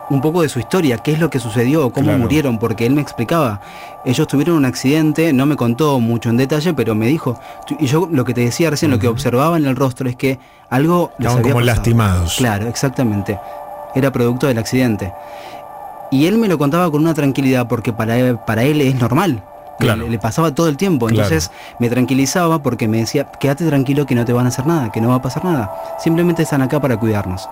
un 0.10 0.22
poco 0.22 0.42
de 0.42 0.50
su 0.50 0.60
historia, 0.60 0.98
qué 0.98 1.14
es 1.14 1.20
lo 1.20 1.30
que 1.30 1.40
sucedió, 1.40 1.92
cómo 1.92 2.08
Claro. 2.08 2.20
murieron, 2.20 2.60
porque 2.60 2.86
él 2.86 2.94
me 2.94 3.02
explicaba. 3.02 3.62
Ellos 4.06 4.28
tuvieron 4.28 4.56
un 4.58 4.66
accidente, 4.66 5.32
no 5.34 5.46
me 5.46 5.56
contó 5.56 6.00
mucho 6.00 6.30
en 6.30 6.38
detalle, 6.38 6.74
pero 6.74 6.94
me 6.94 7.08
dijo, 7.08 7.40
y 7.80 7.86
yo 7.88 8.08
lo 8.12 8.26
que 8.26 8.34
te 8.34 8.42
decía 8.42 8.70
recién, 8.70 8.92
lo 8.92 9.00
que 9.00 9.08
observaba 9.08 9.58
en 9.58 9.66
el 9.66 9.76
rostro 9.76 10.10
es 10.10 10.16
que 10.16 10.40
algo 10.70 11.12
les 11.18 11.28
Estaban 11.28 11.40
había 11.40 11.54
como 11.54 11.66
pasado. 11.66 11.76
lastimados. 11.78 12.36
Claro, 12.38 12.68
exactamente. 12.68 13.40
Era 13.96 14.12
producto 14.12 14.48
del 14.48 14.58
accidente. 14.58 15.14
Y 16.12 16.28
él 16.28 16.38
me 16.38 16.48
lo 16.48 16.58
contaba 16.58 16.92
con 16.92 17.02
una 17.02 17.14
tranquilidad 17.14 17.68
porque 17.68 17.94
para 17.94 18.18
él, 18.18 18.38
para 18.46 18.64
él 18.64 18.82
es 18.82 18.96
normal. 18.96 19.42
Claro. 19.80 20.04
Le, 20.04 20.10
le 20.12 20.20
pasaba 20.20 20.54
todo 20.54 20.68
el 20.68 20.78
tiempo. 20.78 21.08
Claro. 21.08 21.24
Entonces 21.24 21.50
me 21.80 21.90
tranquilizaba 21.90 22.62
porque 22.62 22.88
me 22.88 22.98
decía, 23.00 23.26
quédate 23.40 23.66
tranquilo 23.66 24.06
que 24.06 24.14
no 24.16 24.24
te 24.26 24.32
van 24.34 24.46
a 24.46 24.50
hacer 24.50 24.68
nada, 24.68 24.92
que 24.92 25.02
no 25.02 25.10
va 25.10 25.16
a 25.16 25.22
pasar 25.22 25.44
nada. 25.44 25.72
Simplemente 26.00 26.44
están 26.44 26.62
acá 26.62 26.80
para 26.80 26.98
cuidarnos. 26.98 27.48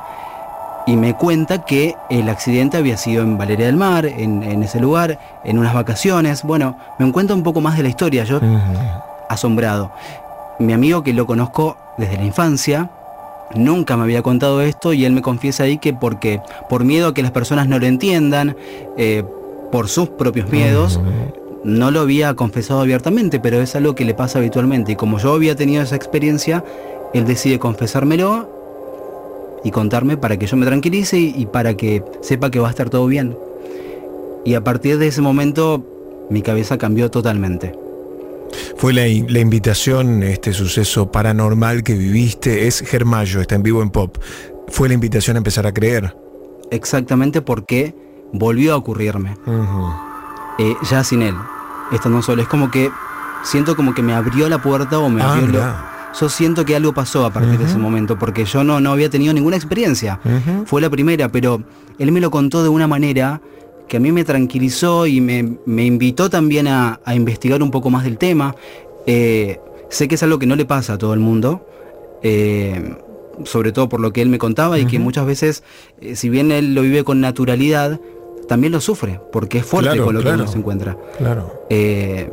Y 0.88 0.96
me 0.96 1.16
cuenta 1.16 1.64
que 1.64 1.96
el 2.10 2.28
accidente 2.30 2.78
había 2.78 2.98
sido 2.98 3.24
en 3.24 3.38
Valeria 3.38 3.68
del 3.68 3.78
Mar, 3.78 4.06
en, 4.06 4.44
en 4.44 4.64
ese 4.64 4.80
lugar, 4.80 5.20
en 5.44 5.60
unas 5.60 5.74
vacaciones. 5.74 6.44
Bueno, 6.44 6.78
me 6.98 7.12
cuenta 7.12 7.34
un 7.34 7.44
poco 7.44 7.62
más 7.62 7.78
de 7.78 7.84
la 7.84 7.90
historia. 7.90 8.24
Yo 8.24 8.40
asombrado. 9.30 9.92
Mi 10.60 10.74
amigo 10.74 11.04
que 11.04 11.14
lo 11.14 11.26
conozco 11.26 11.78
desde 11.98 12.18
la 12.18 12.26
infancia, 12.26 12.90
nunca 13.56 13.98
me 13.98 14.04
había 14.04 14.22
contado 14.22 14.62
esto 14.62 14.94
y 14.94 15.06
él 15.06 15.14
me 15.14 15.22
confiesa 15.22 15.64
ahí 15.64 15.78
que 15.78 15.94
porque 15.94 16.42
por 16.70 16.84
miedo 16.84 17.10
a 17.10 17.14
que 17.14 17.24
las 17.24 17.32
personas 17.32 17.68
no 17.68 17.80
lo 17.80 17.86
entiendan, 17.86 18.56
eh, 18.98 19.24
por 19.72 19.88
sus 19.88 20.10
propios 20.10 20.50
miedos, 20.50 21.00
no 21.64 21.92
lo 21.92 22.02
había 22.02 22.34
confesado 22.34 22.82
abiertamente, 22.82 23.40
pero 23.40 23.62
es 23.62 23.76
algo 23.76 23.96
que 23.96 24.04
le 24.04 24.14
pasa 24.14 24.40
habitualmente. 24.40 24.92
Y 24.92 24.96
como 24.96 25.18
yo 25.18 25.34
había 25.34 25.56
tenido 25.56 25.82
esa 25.82 25.96
experiencia, 25.96 26.64
él 27.14 27.26
decide 27.26 27.58
confesármelo 27.58 28.61
y 29.64 29.72
contarme 29.72 30.18
para 30.18 30.38
que 30.38 30.48
yo 30.48 30.58
me 30.58 30.66
tranquilice 30.66 31.20
y, 31.20 31.34
y 31.38 31.46
para 31.46 31.76
que 31.76 32.04
sepa 32.22 32.50
que 32.52 32.60
va 32.60 32.68
a 32.68 32.72
estar 32.72 32.90
todo 32.90 33.06
bien. 33.08 33.38
Y 34.46 34.56
a 34.56 34.64
partir 34.64 34.98
de 34.98 35.08
ese 35.08 35.22
momento 35.22 35.86
mi 36.30 36.42
cabeza 36.42 36.78
cambió 36.78 37.12
totalmente. 37.12 37.76
Fue 38.76 38.92
la, 38.94 39.04
la 39.04 39.40
invitación, 39.40 40.24
este 40.24 40.52
suceso 40.54 41.12
paranormal 41.12 41.84
que 41.84 41.94
viviste, 41.94 42.68
es 42.68 42.82
Germayo, 42.82 43.40
está 43.42 43.56
en 43.56 43.64
vivo 43.64 43.82
en 43.82 43.90
Pop. 43.92 44.18
Fue 44.68 44.88
la 44.88 44.94
invitación 44.94 45.38
a 45.38 45.40
empezar 45.40 45.68
a 45.68 45.74
creer. 45.74 46.16
Exactamente 46.72 47.42
porque 47.42 47.94
volvió 48.34 48.74
a 48.74 48.78
ocurrirme. 48.78 49.36
Eh, 50.58 50.76
ya 50.90 51.04
sin 51.04 51.22
él, 51.22 51.36
estando 51.92 52.22
solo. 52.22 52.42
Es 52.42 52.48
como 52.48 52.72
que 52.72 52.92
siento 53.44 53.76
como 53.76 53.94
que 53.94 54.02
me 54.02 54.14
abrió 54.14 54.50
la 54.50 54.62
puerta 54.62 55.00
o 55.00 55.10
me 55.10 55.22
Ah, 55.22 55.34
abrió 55.34 55.48
lo-. 55.48 55.76
Yo 56.20 56.28
siento 56.30 56.66
que 56.66 56.76
algo 56.76 56.94
pasó 56.94 57.26
a 57.26 57.32
partir 57.32 57.58
de 57.58 57.66
ese 57.66 57.78
momento, 57.78 58.18
porque 58.20 58.44
yo 58.46 58.64
no, 58.64 58.80
no 58.82 58.92
había 58.92 59.10
tenido 59.10 59.34
ninguna 59.34 59.56
experiencia. 59.56 60.20
Fue 60.66 60.82
la 60.82 60.90
primera, 60.90 61.30
pero 61.30 61.64
él 62.00 62.12
me 62.12 62.20
lo 62.20 62.30
contó 62.32 62.64
de 62.64 62.70
una 62.70 62.88
manera 62.88 63.42
que 63.88 63.98
a 63.98 64.00
mí 64.00 64.12
me 64.12 64.24
tranquilizó 64.24 65.06
y 65.08 65.20
me, 65.22 65.58
me 65.66 65.86
invitó 65.86 66.30
también 66.30 66.68
a, 66.68 67.00
a 67.06 67.16
investigar 67.16 67.62
un 67.64 67.72
poco 67.72 67.90
más 67.90 68.04
del 68.04 68.18
tema. 68.18 68.56
Eh, 69.06 69.60
sé 69.90 70.08
que 70.08 70.16
es 70.16 70.24
algo 70.24 70.38
que 70.40 70.46
no 70.46 70.56
le 70.56 70.66
pasa 70.66 70.94
a 70.94 70.98
todo 70.98 71.14
el 71.14 71.20
mundo, 71.20 71.66
eh, 72.24 72.96
sobre 73.46 73.72
todo 73.72 73.90
por 73.90 74.00
lo 74.00 74.14
que 74.14 74.22
él 74.22 74.30
me 74.30 74.38
contaba 74.38 74.80
y 74.80 74.86
que 74.86 75.00
muchas 75.00 75.26
veces, 75.26 75.64
eh, 76.02 76.16
si 76.16 76.30
bien 76.30 76.52
él 76.52 76.74
lo 76.76 76.82
vive 76.84 77.04
con 77.04 77.20
naturalidad, 77.22 78.00
también 78.48 78.72
lo 78.74 78.82
sufre, 78.82 79.20
porque 79.32 79.60
es 79.60 79.66
fuerte 79.66 79.90
Claro, 79.92 80.06
con 80.06 80.16
lo 80.16 80.22
claro. 80.22 80.38
que 80.38 80.44
uno 80.44 80.52
se 80.52 80.58
encuentra. 80.58 80.98
Claro. 81.18 81.66
Eh, 81.70 82.32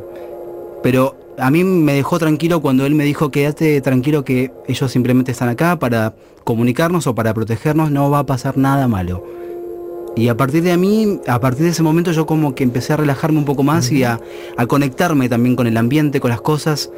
pero 0.82 1.17
a 1.38 1.50
mí 1.50 1.64
me 1.64 1.94
dejó 1.94 2.18
tranquilo 2.18 2.60
cuando 2.60 2.86
él 2.86 2.94
me 2.94 3.04
dijo 3.04 3.30
quédate 3.30 3.80
tranquilo 3.80 4.24
que 4.24 4.52
ellos 4.66 4.90
simplemente 4.90 5.32
están 5.32 5.48
acá 5.48 5.78
para 5.78 6.14
comunicarnos 6.44 7.06
o 7.06 7.14
para 7.14 7.34
protegernos, 7.34 7.90
no 7.90 8.10
va 8.10 8.20
a 8.20 8.26
pasar 8.26 8.56
nada 8.56 8.88
malo. 8.88 9.24
Y 10.16 10.28
a 10.28 10.36
partir 10.36 10.62
de 10.62 10.72
a 10.72 10.76
mí, 10.76 11.20
a 11.28 11.38
partir 11.38 11.64
de 11.64 11.70
ese 11.70 11.82
momento 11.82 12.10
yo 12.10 12.26
como 12.26 12.54
que 12.54 12.64
empecé 12.64 12.92
a 12.92 12.96
relajarme 12.96 13.38
un 13.38 13.44
poco 13.44 13.62
más 13.62 13.92
y 13.92 14.02
a, 14.02 14.18
a 14.56 14.66
conectarme 14.66 15.28
también 15.28 15.54
con 15.54 15.66
el 15.66 15.76
ambiente, 15.76 16.18
con 16.18 16.30
las 16.30 16.40
cosas. 16.40 16.90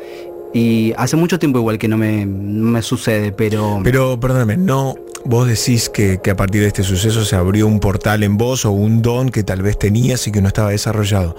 Y 0.55 0.95
hace 0.97 1.17
mucho 1.17 1.39
tiempo 1.39 1.59
igual 1.59 1.79
que 1.79 1.87
no 1.87 1.99
me, 1.99 2.25
no 2.25 2.71
me 2.71 2.83
sucede, 2.83 3.31
pero... 3.31 3.81
Pero, 3.85 4.19
perdóname, 4.19 4.57
no, 4.57 4.95
vos 5.25 5.47
decís 5.47 5.91
que, 5.91 6.19
que 6.23 6.31
a 6.31 6.37
partir 6.37 6.62
de 6.62 6.69
este 6.69 6.83
suceso 6.83 7.25
se 7.25 7.37
abrió 7.37 7.67
un 7.67 7.79
portal 7.79 8.23
en 8.23 8.37
vos 8.37 8.65
o 8.65 8.71
un 8.71 9.03
don 9.03 9.29
que 9.29 9.43
tal 9.43 9.62
vez 9.62 9.79
tenías 9.79 10.27
y 10.27 10.33
que 10.33 10.41
no 10.41 10.49
estaba 10.49 10.71
desarrollado. 10.71 11.37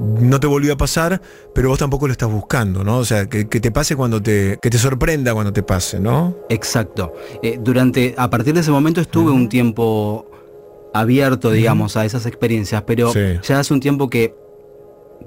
No 0.00 0.40
te 0.40 0.46
volvió 0.46 0.72
a 0.72 0.76
pasar, 0.76 1.20
pero 1.54 1.68
vos 1.68 1.78
tampoco 1.78 2.06
lo 2.06 2.12
estás 2.12 2.30
buscando, 2.30 2.82
¿no? 2.84 2.98
O 2.98 3.04
sea, 3.04 3.26
que, 3.28 3.48
que 3.48 3.60
te 3.60 3.70
pase 3.70 3.96
cuando 3.96 4.22
te. 4.22 4.58
que 4.62 4.70
te 4.70 4.78
sorprenda 4.78 5.34
cuando 5.34 5.52
te 5.52 5.62
pase, 5.62 6.00
¿no? 6.00 6.36
Exacto. 6.48 7.12
Eh, 7.42 7.58
durante, 7.60 8.14
a 8.16 8.30
partir 8.30 8.54
de 8.54 8.60
ese 8.60 8.70
momento 8.70 9.00
estuve 9.00 9.30
un 9.30 9.48
tiempo 9.48 10.26
abierto, 10.94 11.50
digamos, 11.50 11.96
a 11.96 12.04
esas 12.04 12.24
experiencias, 12.26 12.82
pero 12.86 13.12
Sí. 13.12 13.38
ya 13.42 13.60
hace 13.60 13.74
un 13.74 13.80
tiempo 13.80 14.08
que 14.08 14.34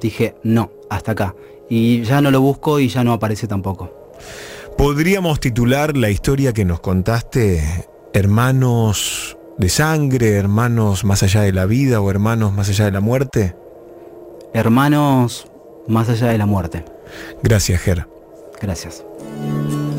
dije, 0.01 0.35
no, 0.43 0.71
hasta 0.89 1.11
acá. 1.11 1.35
Y 1.69 2.01
ya 2.03 2.21
no 2.21 2.31
lo 2.31 2.41
busco 2.41 2.79
y 2.79 2.87
ya 2.89 3.03
no 3.03 3.13
aparece 3.13 3.47
tampoco. 3.47 4.11
¿Podríamos 4.77 5.39
titular 5.39 5.95
la 5.95 6.09
historia 6.09 6.51
que 6.51 6.65
nos 6.65 6.79
contaste 6.79 7.61
Hermanos 8.13 9.37
de 9.57 9.69
sangre, 9.69 10.31
hermanos 10.31 11.03
más 11.03 11.21
allá 11.23 11.41
de 11.41 11.51
la 11.51 11.65
vida 11.65 12.01
o 12.01 12.09
hermanos 12.09 12.53
más 12.53 12.69
allá 12.69 12.85
de 12.85 12.91
la 12.91 12.99
muerte? 12.99 13.55
Hermanos 14.53 15.47
más 15.87 16.09
allá 16.09 16.27
de 16.27 16.37
la 16.37 16.45
muerte. 16.45 16.85
Gracias, 17.41 17.81
Ger. 17.81 18.07
Gracias. 18.61 19.03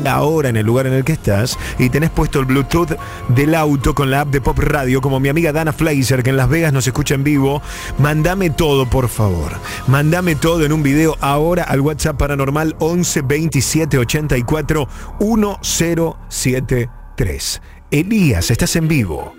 ahora 0.07 0.49
en 0.49 0.55
el 0.55 0.65
lugar 0.65 0.85
en 0.85 0.93
el 0.93 1.03
que 1.03 1.13
estás 1.13 1.57
y 1.79 1.89
tenés 1.89 2.11
puesto 2.11 2.39
el 2.39 2.45
Bluetooth 2.45 2.95
del 3.29 3.55
auto 3.55 3.95
con 3.95 4.11
la 4.11 4.21
app 4.21 4.29
de 4.29 4.39
Pop 4.39 4.59
Radio, 4.59 5.01
como 5.01 5.19
mi 5.19 5.29
amiga 5.29 5.51
Dana 5.51 5.73
Fleiser, 5.73 6.21
que 6.21 6.29
en 6.29 6.37
Las 6.37 6.47
Vegas 6.47 6.71
nos 6.73 6.85
escucha 6.85 7.15
en 7.15 7.23
vivo, 7.23 7.59
mandame 7.97 8.51
todo, 8.51 8.87
por 8.87 9.09
favor. 9.09 9.53
Mandame 9.87 10.35
todo 10.35 10.63
en 10.63 10.73
un 10.73 10.83
video 10.83 11.17
ahora 11.21 11.63
al 11.63 11.81
WhatsApp 11.81 12.17
paranormal 12.17 12.75
11 12.79 13.23
27 13.23 13.97
84 13.97 14.87
1073. 15.19 17.61
Elías, 17.89 18.51
estás 18.51 18.75
en 18.75 18.87
vivo. 18.87 19.33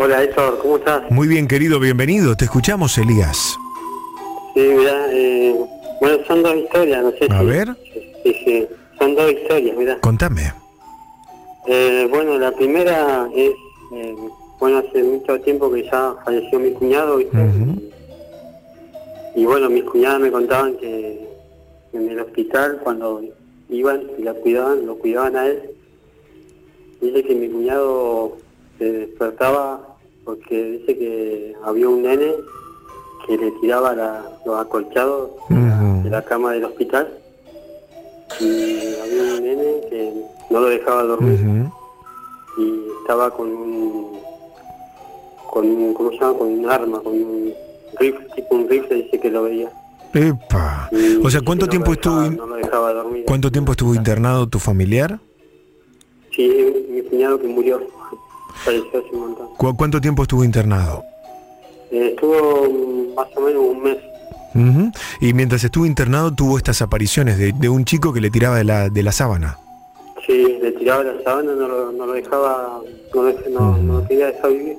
Hola 0.00 0.22
Héctor, 0.22 0.60
¿cómo 0.62 0.76
estás? 0.76 1.10
Muy 1.10 1.26
bien, 1.26 1.48
querido, 1.48 1.80
bienvenido. 1.80 2.36
Te 2.36 2.44
escuchamos, 2.44 2.96
Elías. 2.98 3.56
Sí, 4.54 4.60
mira, 4.60 5.06
eh, 5.12 5.56
bueno, 6.00 6.18
son 6.24 6.40
dos 6.44 6.54
historias, 6.54 7.02
no 7.02 7.10
sé 7.10 7.26
A 7.28 7.40
si... 7.40 7.46
ver. 7.46 7.76
Sí, 8.22 8.32
sí, 8.44 8.68
son 8.96 9.16
dos 9.16 9.32
historias, 9.32 9.76
mira. 9.76 9.98
Contame. 10.00 10.52
Eh, 11.66 12.06
bueno, 12.10 12.38
la 12.38 12.52
primera 12.52 13.28
es, 13.34 13.50
eh, 13.92 14.14
bueno, 14.60 14.78
hace 14.78 15.02
mucho 15.02 15.40
tiempo 15.40 15.68
que 15.72 15.82
ya 15.82 16.14
falleció 16.24 16.60
mi 16.60 16.70
cuñado, 16.74 17.16
¿viste? 17.16 17.36
Y 19.34 19.44
bueno, 19.46 19.68
mis 19.68 19.82
cuñadas 19.82 20.20
me 20.20 20.30
contaban 20.30 20.76
que 20.76 21.26
en 21.92 22.08
el 22.08 22.20
hospital, 22.20 22.78
cuando 22.84 23.20
iban 23.68 24.02
y 24.16 24.22
la 24.22 24.34
cuidaban, 24.34 24.86
lo 24.86 24.96
cuidaban 24.96 25.34
a 25.34 25.46
él, 25.48 25.60
dice 27.00 27.24
que 27.24 27.34
mi 27.34 27.48
cuñado 27.48 28.36
se 28.78 28.84
despertaba 28.92 29.80
porque 30.24 30.62
dice 30.78 30.96
que 30.98 31.54
había 31.64 31.88
un 31.88 32.02
nene 32.02 32.32
que 33.26 33.36
le 33.36 33.50
tiraba 33.60 33.94
la- 33.94 34.24
los 34.46 34.58
acolchados 34.60 35.30
de 35.48 36.10
la 36.10 36.22
cama 36.24 36.52
del 36.52 36.64
hospital 36.64 37.08
y 38.40 38.94
había 39.02 39.22
un 39.34 39.42
nene 39.42 39.80
que 39.90 40.12
no 40.50 40.60
lo 40.60 40.68
dejaba 40.68 41.02
dormir 41.02 41.38
y 42.58 42.82
estaba 43.00 43.30
con 43.30 43.48
un 43.48 44.18
con 45.50 45.66
un 45.66 45.94
¿cómo 45.94 46.10
se 46.10 46.18
llama? 46.18 46.38
con 46.38 46.48
un 46.48 46.70
arma 46.70 47.00
con 47.00 47.12
un 47.14 47.52
rifle 47.98 48.26
tipo 48.34 48.54
un 48.54 48.68
rifle 48.68 48.96
dice 49.02 49.18
que 49.20 49.30
lo 49.30 49.42
veía 49.44 49.70
Epa. 50.14 50.88
Y 50.90 51.20
O 51.24 51.28
sea, 51.30 51.42
¿cuánto 51.42 51.66
tiempo 51.68 51.90
dejaba- 51.94 52.26
estuvo 52.26 52.46
no 52.46 52.50
lo 52.50 52.56
dejaba 52.56 52.92
dormir 52.94 53.24
cuánto 53.26 53.50
tiempo 53.50 53.72
estuvo 53.72 53.94
internado 53.94 54.46
tu 54.48 54.58
familiar? 54.58 55.18
sí 56.34 56.86
mi 56.90 57.02
cuñado 57.02 57.38
que 57.40 57.46
murió 57.48 57.80
falleció 58.64 58.98
hace 59.00 59.10
un 59.14 59.20
montón 59.20 59.48
¿Cu- 59.56 59.76
¿Cuánto 59.76 60.00
tiempo 60.00 60.22
estuvo 60.22 60.44
internado? 60.44 61.04
Eh, 61.90 62.10
estuvo 62.14 63.14
más 63.14 63.28
o 63.36 63.40
menos 63.40 63.62
un 63.64 63.82
mes. 63.82 63.96
Y 65.20 65.32
mientras 65.34 65.62
estuvo 65.62 65.86
internado 65.86 66.34
tuvo 66.34 66.56
estas 66.56 66.82
apariciones 66.82 67.38
de, 67.38 67.52
de 67.52 67.68
un 67.68 67.84
chico 67.84 68.12
que 68.12 68.20
le 68.20 68.30
tiraba 68.30 68.56
de 68.56 68.64
la, 68.64 68.88
de 68.88 69.02
la 69.02 69.12
sábana. 69.12 69.56
sí 70.26 70.58
le 70.60 70.72
tiraba 70.72 71.04
la 71.04 71.22
sábana 71.22 71.52
no 71.54 71.68
lo, 71.68 71.92
no 71.92 72.06
lo 72.06 72.12
dejaba 72.14 72.80
no 73.14 73.22
lo, 73.22 73.32
no, 73.50 73.76
no 73.78 74.00
lo 74.00 74.08
quería 74.08 74.26
dejar 74.28 74.50
vivir 74.52 74.76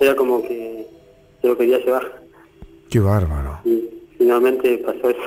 era 0.00 0.16
como 0.16 0.42
que 0.42 0.86
se 1.40 1.46
lo 1.46 1.56
quería 1.56 1.78
llevar 1.78 2.22
Qué 2.90 2.98
bárbaro. 2.98 3.60
y 3.64 3.88
finalmente 4.18 4.78
pasó 4.78 5.10
eso 5.10 5.20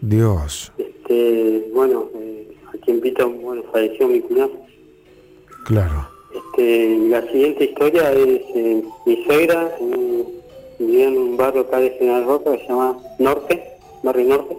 Dios. 0.00 0.72
Este, 0.78 1.70
bueno, 1.74 2.08
eh, 2.14 2.56
al 2.72 2.80
tiempito, 2.80 3.28
bueno, 3.30 3.62
falleció 3.72 4.06
mi 4.06 4.20
cuñado. 4.20 4.50
Claro. 5.64 6.08
Este, 6.34 6.98
la 7.08 7.22
siguiente 7.30 7.64
historia 7.64 8.10
es 8.12 8.40
eh, 8.54 8.82
mi 9.06 9.24
suegra, 9.24 9.70
en- 9.80 10.24
vivía 10.78 11.06
en 11.08 11.16
un 11.16 11.36
barrio 11.36 11.62
acá 11.62 11.78
de 11.78 11.90
General 11.90 12.24
Roca 12.24 12.52
que 12.52 12.58
se 12.62 12.68
llama 12.68 12.98
Norte, 13.18 13.62
Barrio 14.02 14.28
Norte, 14.28 14.56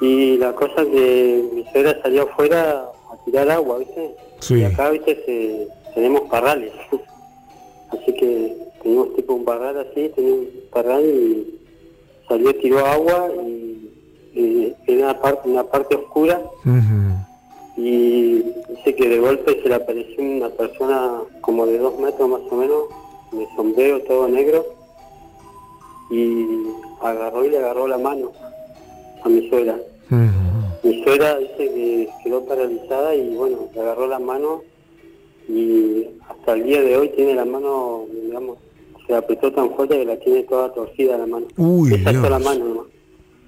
y 0.00 0.36
la 0.38 0.52
cosa 0.54 0.82
es 0.82 0.88
que 0.88 1.44
mi 1.54 1.64
suegra 1.72 2.00
salió 2.02 2.22
afuera 2.24 2.82
a 3.10 3.24
tirar 3.24 3.50
agua, 3.50 3.78
¿viste? 3.78 4.14
Sí. 4.40 4.54
Y 4.56 4.64
acá, 4.64 4.90
¿viste? 4.90 5.16
Se- 5.24 5.68
tenemos 5.94 6.22
parrales, 6.22 6.72
así 7.90 8.12
que 8.14 8.56
teníamos 8.82 9.14
tipo 9.16 9.32
un 9.34 9.44
parral 9.44 9.78
así, 9.78 10.10
teníamos 10.14 10.40
un 10.40 10.70
parral 10.70 11.04
y 11.04 11.54
salió, 12.28 12.54
tiró 12.56 12.78
agua 12.84 13.28
y, 13.46 13.90
y 14.34 14.74
en 14.88 14.98
una 15.04 15.18
parte, 15.20 15.48
una 15.48 15.64
parte 15.64 15.94
oscura 15.96 16.40
y 17.76 18.34
dice 18.68 18.94
que 18.96 19.08
de 19.08 19.18
golpe 19.18 19.60
se 19.62 19.68
le 19.68 19.74
apareció 19.74 20.22
una 20.22 20.48
persona 20.50 21.20
como 21.40 21.66
de 21.66 21.78
dos 21.78 21.98
metros 21.98 22.28
más 22.28 22.40
o 22.50 22.54
menos, 22.56 22.82
de 23.32 23.46
sombrero 23.56 24.00
todo 24.02 24.28
negro, 24.28 24.64
y 26.10 26.46
agarró 27.02 27.44
y 27.44 27.50
le 27.50 27.58
agarró 27.58 27.88
la 27.88 27.98
mano 27.98 28.30
a 29.22 29.28
mi 29.28 29.48
suegra. 29.48 29.76
Mi 30.82 31.02
suegra 31.02 31.38
dice 31.38 31.56
que 31.56 32.08
quedó 32.22 32.44
paralizada 32.44 33.14
y 33.14 33.34
bueno, 33.34 33.68
le 33.74 33.80
agarró 33.80 34.06
la 34.06 34.18
mano 34.18 34.62
y 35.48 36.06
hasta 36.28 36.52
el 36.52 36.64
día 36.64 36.82
de 36.82 36.96
hoy 36.96 37.08
tiene 37.10 37.34
la 37.34 37.44
mano, 37.44 38.04
digamos, 38.22 38.58
se 39.06 39.14
apretó 39.14 39.50
tan 39.52 39.70
fuerte 39.74 39.98
que 39.98 40.04
la 40.04 40.16
tiene 40.18 40.42
toda 40.44 40.72
torcida 40.72 41.18
la 41.18 41.26
mano. 41.26 41.46
Uy, 41.56 41.94
Esa 41.94 42.10
Dios. 42.10 42.22
sola 42.22 42.38
mano 42.38 42.64
nomás. 42.66 42.86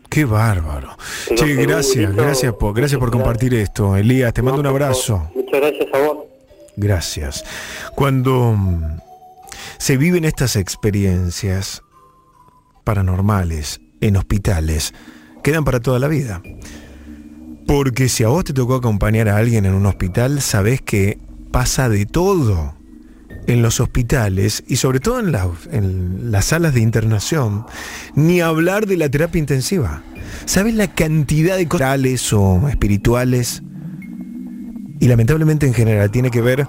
Qué 0.09 0.25
bárbaro. 0.25 0.97
Che, 1.35 1.55
gracias, 1.55 2.15
gracias 2.15 2.55
por, 2.55 2.75
gracias 2.75 2.99
por 2.99 3.11
compartir 3.11 3.55
esto. 3.55 3.97
Elías, 3.97 4.33
te 4.33 4.43
mando 4.43 4.61
un 4.61 4.67
abrazo. 4.67 5.31
Muchas 5.35 5.61
gracias 5.61 5.89
a 5.93 5.99
vos. 5.99 6.19
Gracias. 6.77 7.45
Cuando 7.95 8.53
mm, 8.53 8.99
se 9.79 9.97
viven 9.97 10.25
estas 10.25 10.57
experiencias 10.57 11.83
paranormales 12.85 13.81
en 14.01 14.17
hospitales, 14.17 14.95
quedan 15.43 15.65
para 15.65 15.81
toda 15.81 15.99
la 15.99 16.09
vida. 16.09 16.43
Porque 17.67 18.09
si 18.09 18.23
a 18.23 18.29
vos 18.29 18.45
te 18.45 18.53
tocó 18.53 18.77
acompañar 18.77 19.29
a 19.29 19.37
alguien 19.37 19.67
en 19.67 19.75
un 19.75 19.87
hospital, 19.87 20.41
sabés 20.41 20.81
que 20.81 21.19
pasa 21.51 21.89
de 21.89 22.07
todo 22.07 22.75
en 23.47 23.63
los 23.63 23.81
hospitales 23.81 24.65
y 24.67 24.77
sobre 24.77 25.01
todo 25.01 25.21
en, 25.21 25.33
la- 25.33 25.49
en 25.71 26.31
las 26.33 26.47
salas 26.47 26.75
de 26.75 26.81
internación, 26.81 27.65
ni 28.15 28.41
hablar 28.41 28.87
de 28.87 28.97
la 28.97 29.09
terapia 29.09 29.39
intensiva. 29.39 30.03
¿Sabes 30.45 30.75
la 30.75 30.89
cantidad 30.89 31.57
de 31.57 31.69
cosas 31.69 32.33
o 32.33 32.69
espirituales? 32.69 33.63
Y 34.99 35.09
lamentablemente 35.09 35.67
en 35.67 35.75
general 35.75 36.11
tiene 36.11 36.31
que 36.31 36.41
ver 36.41 36.67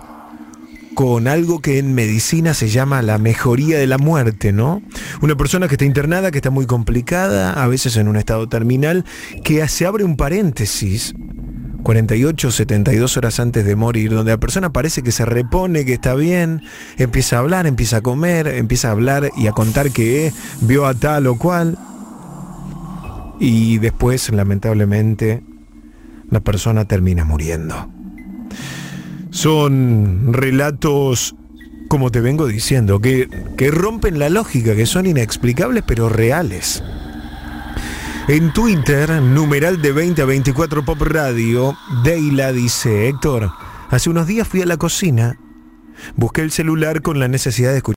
con 0.94 1.28
algo 1.28 1.60
que 1.62 1.78
en 1.78 1.94
medicina 1.94 2.54
se 2.56 2.70
llama 2.70 3.04
la 3.04 3.20
mejoría 3.20 3.78
de 3.78 3.86
la 3.86 4.00
muerte, 4.00 4.52
¿no? 4.52 4.82
Una 5.22 5.36
persona 5.36 5.68
que 5.68 5.76
está 5.76 5.86
internada, 5.86 6.32
que 6.32 6.40
está 6.40 6.50
muy 6.50 6.66
complicada, 6.66 7.54
a 7.54 7.68
veces 7.68 7.98
en 7.98 8.08
un 8.08 8.16
estado 8.16 8.50
terminal, 8.50 9.06
que 9.44 9.66
se 9.68 9.86
abre 9.86 10.04
un 10.04 10.18
paréntesis 10.18 11.14
48, 11.88 12.52
72 12.52 13.16
horas 13.16 13.40
antes 13.40 13.64
de 13.64 13.78
morir, 13.78 14.12
donde 14.12 14.34
la 14.34 14.38
persona 14.38 14.74
parece 14.74 15.04
que 15.04 15.14
se 15.14 15.24
repone, 15.24 15.86
que 15.86 15.94
está 15.94 16.16
bien, 16.16 16.62
empieza 16.98 17.38
a 17.38 17.40
hablar, 17.40 17.66
empieza 17.66 17.96
a 17.96 18.02
comer, 18.02 18.46
empieza 18.48 18.90
a 18.90 18.92
hablar 18.92 19.32
y 19.38 19.48
a 19.48 19.54
contar 19.54 19.92
que 19.92 20.34
vio 20.60 20.86
a 20.86 20.96
tal 20.96 21.28
o 21.28 21.38
cual. 21.38 21.78
Y 23.40 23.78
después, 23.78 24.30
lamentablemente, 24.34 25.42
la 26.30 26.42
persona 26.42 26.84
termina 26.84 27.24
muriendo. 27.24 27.90
Son 29.30 30.34
relatos, 30.34 31.38
como 31.88 32.12
te 32.12 32.20
vengo 32.20 32.48
diciendo, 32.48 33.00
que, 33.00 33.30
que 33.56 33.72
rompen 33.72 34.20
la 34.20 34.28
lógica, 34.28 34.76
que 34.76 34.88
son 34.88 35.06
inexplicables 35.06 35.86
pero 35.88 36.10
reales. 36.10 36.84
En 38.30 38.52
Twitter, 38.52 39.10
numeral 39.22 39.82
de 39.82 39.94
20 39.94 40.22
a 40.22 40.26
24 40.26 40.84
Pop 40.84 41.02
Radio, 41.02 41.78
Deila 42.04 42.52
dice, 42.52 43.08
Héctor, 43.08 43.54
hace 43.90 44.10
unos 44.10 44.28
días 44.28 44.46
fui 44.46 44.62
a 44.62 44.66
la 44.66 44.76
cocina, 44.76 45.40
busqué 46.18 46.42
el 46.42 46.52
celular 46.52 47.02
con 47.02 47.22
la 47.22 47.30
necesidad 47.30 47.72
de 47.72 47.78
escuchar. 47.78 47.97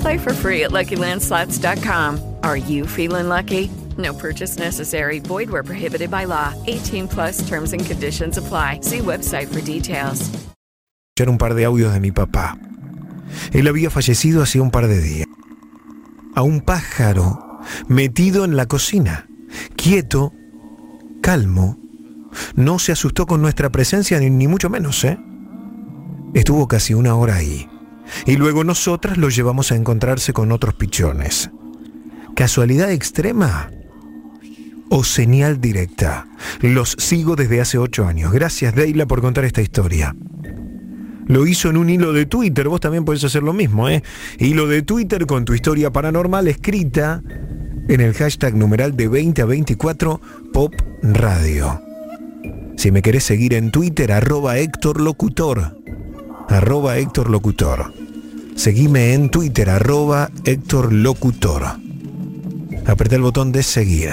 Play 0.00 0.18
for 0.18 0.32
free 0.32 0.64
at 0.64 0.72
LuckyLandSlots.com. 0.72 2.38
Are 2.42 2.56
you 2.56 2.86
feeling 2.86 3.28
lucky? 3.28 3.70
No 3.96 4.12
purchase 4.12 4.58
necessary. 4.58 5.20
Void 5.20 5.48
where 5.48 5.62
prohibited 5.62 6.10
by 6.10 6.24
law. 6.24 6.52
18 6.66 7.08
plus 7.08 7.46
terms 7.48 7.72
and 7.72 7.84
conditions 7.86 8.36
apply. 8.38 8.80
See 8.80 8.98
website 8.98 9.46
for 9.52 9.60
details. 9.60 10.28
escuchar 11.16 11.30
un 11.30 11.38
par 11.38 11.54
de 11.54 11.64
audios 11.64 11.94
de 11.94 12.00
mi 12.00 12.12
papá. 12.12 12.58
Él 13.52 13.68
había 13.68 13.88
fallecido 13.88 14.42
hacía 14.42 14.60
un 14.60 14.70
par 14.70 14.86
de 14.86 15.00
días. 15.00 15.26
A 16.34 16.42
un 16.42 16.60
pájaro 16.60 17.60
metido 17.88 18.44
en 18.44 18.54
la 18.54 18.66
cocina, 18.66 19.26
quieto, 19.76 20.34
calmo. 21.22 21.78
No 22.54 22.78
se 22.78 22.92
asustó 22.92 23.26
con 23.26 23.40
nuestra 23.40 23.70
presencia, 23.70 24.20
ni, 24.20 24.28
ni 24.28 24.46
mucho 24.46 24.68
menos, 24.68 25.02
¿eh? 25.04 25.18
Estuvo 26.34 26.68
casi 26.68 26.92
una 26.92 27.14
hora 27.14 27.36
ahí. 27.36 27.66
Y 28.26 28.36
luego 28.36 28.64
nosotras 28.64 29.18
lo 29.18 29.28
llevamos 29.28 29.72
a 29.72 29.76
encontrarse 29.76 30.32
con 30.32 30.52
otros 30.52 30.74
pichones. 30.74 31.50
¿Casualidad 32.34 32.90
extrema? 32.90 33.70
¿O 34.88 35.04
señal 35.04 35.60
directa? 35.60 36.28
Los 36.60 36.96
sigo 36.98 37.34
desde 37.34 37.60
hace 37.60 37.78
ocho 37.78 38.06
años. 38.06 38.32
Gracias, 38.32 38.74
Deila, 38.74 39.06
por 39.06 39.20
contar 39.20 39.44
esta 39.44 39.62
historia. 39.62 40.14
Lo 41.26 41.46
hizo 41.46 41.70
en 41.70 41.76
un 41.76 41.90
hilo 41.90 42.12
de 42.12 42.26
Twitter, 42.26 42.68
vos 42.68 42.80
también 42.80 43.04
podés 43.04 43.24
hacer 43.24 43.42
lo 43.42 43.52
mismo, 43.52 43.88
¿eh? 43.88 44.02
Hilo 44.38 44.68
de 44.68 44.82
Twitter 44.82 45.26
con 45.26 45.44
tu 45.44 45.54
historia 45.54 45.92
paranormal 45.92 46.46
escrita 46.46 47.20
en 47.88 48.00
el 48.00 48.14
hashtag 48.14 48.54
numeral 48.54 48.96
de 48.96 49.08
20 49.08 49.42
a 49.42 49.44
24 49.44 50.20
Pop 50.52 50.74
Radio. 51.02 51.82
Si 52.76 52.92
me 52.92 53.02
querés 53.02 53.24
seguir 53.24 53.54
en 53.54 53.72
Twitter, 53.72 54.12
arroba 54.12 54.58
Héctor 54.58 55.00
Locutor. 55.00 55.78
Arroba 56.48 56.96
Héctor 56.98 57.28
Locutor. 57.28 57.92
Seguime 58.54 59.14
en 59.14 59.30
Twitter, 59.30 59.68
arroba 59.68 60.30
Héctor 60.44 60.92
Locutor. 60.92 61.62
Apreté 62.86 63.16
el 63.16 63.22
botón 63.22 63.52
de 63.52 63.62
seguir. 63.62 64.10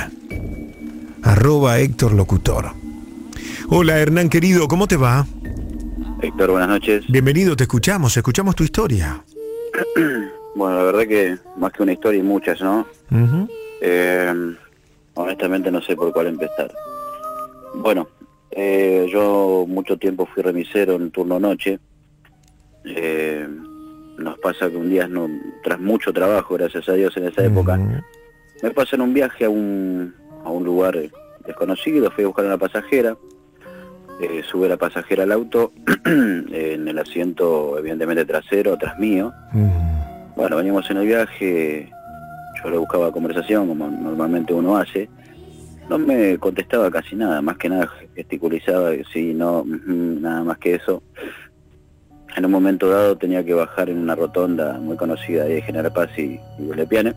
Arroba 1.22 1.80
Héctor 1.80 2.14
Locutor. 2.14 2.72
Hola 3.70 4.00
Hernán 4.00 4.30
querido, 4.30 4.68
¿cómo 4.68 4.88
te 4.88 4.98
va? 4.98 5.26
Héctor, 6.22 6.52
buenas 6.52 6.70
noches. 6.70 7.06
Bienvenido, 7.08 7.56
te 7.56 7.64
escuchamos, 7.64 8.18
escuchamos 8.18 8.56
tu 8.56 8.64
historia. 8.64 9.24
Bueno, 10.56 10.78
la 10.78 10.84
verdad 10.84 11.08
que 11.08 11.38
más 11.58 11.74
que 11.74 11.82
una 11.82 11.94
historia 11.94 12.20
y 12.20 12.24
muchas, 12.24 12.62
¿no? 12.62 12.86
Eh, 13.82 14.56
honestamente 15.16 15.72
no 15.72 15.82
sé 15.82 15.96
por 15.96 16.14
cuál 16.14 16.28
empezar. 16.28 16.72
Bueno, 17.74 18.08
eh, 18.52 19.10
yo 19.12 19.66
mucho 19.68 19.98
tiempo 19.98 20.28
fui 20.28 20.44
remisero 20.44 20.94
en 20.94 21.10
turno 21.10 21.40
noche. 21.40 21.80
Eh, 22.86 23.48
nos 24.18 24.38
pasa 24.40 24.70
que 24.70 24.78
un 24.78 24.90
día, 24.90 25.08
no, 25.08 25.30
tras 25.64 25.80
mucho 25.80 26.14
trabajo, 26.14 26.56
gracias 26.56 26.88
a 26.90 26.94
Dios 26.94 27.16
en 27.18 27.28
esa 27.28 27.44
época, 27.44 27.78
me 28.62 28.72
pasa 28.72 28.96
en 28.96 29.02
un 29.02 29.14
viaje 29.14 29.46
a 29.46 29.50
un, 29.50 30.14
a 30.44 30.50
un 30.50 30.64
lugar 30.64 30.98
desconocido, 31.46 32.12
fui 32.12 32.24
a 32.24 32.28
buscar 32.28 32.46
a 32.46 32.50
una 32.50 32.58
pasajera, 32.58 33.18
eh, 34.22 34.44
sube 34.50 34.70
la 34.70 34.78
pasajera 34.78 35.24
al 35.24 35.32
auto, 35.32 35.72
en 36.06 36.88
el 36.88 37.00
asiento 37.00 37.78
evidentemente 37.78 38.26
trasero, 38.26 38.78
tras 38.78 38.98
mío. 39.00 39.34
Bueno, 40.36 40.58
venimos 40.58 40.90
en 40.90 40.98
el 40.98 41.08
viaje, 41.08 41.92
yo 42.64 42.70
le 42.70 42.78
buscaba 42.78 43.12
conversación 43.12 43.68
como 43.68 43.88
normalmente 43.88 44.54
uno 44.54 44.78
hace. 44.78 45.10
No 45.90 45.98
me 45.98 46.38
contestaba 46.38 46.90
casi 46.90 47.16
nada, 47.16 47.42
más 47.42 47.58
que 47.58 47.70
nada 47.70 47.90
gesticulizaba, 48.16 48.92
sí, 49.12 49.34
no, 49.34 49.66
nada 49.66 50.44
más 50.44 50.58
que 50.58 50.76
eso. 50.76 51.04
En 52.36 52.46
un 52.46 52.52
momento 52.52 52.90
dado 52.90 53.18
tenía 53.18 53.44
que 53.44 53.54
bajar 53.54 53.90
en 53.90 54.00
una 54.00 54.16
rotonda 54.16 54.74
muy 54.80 54.98
conocida 54.98 55.44
de 55.46 55.62
General 55.62 55.92
Paz 55.94 56.10
y, 56.18 56.40
y 56.60 56.74
Lepiane. 56.76 57.14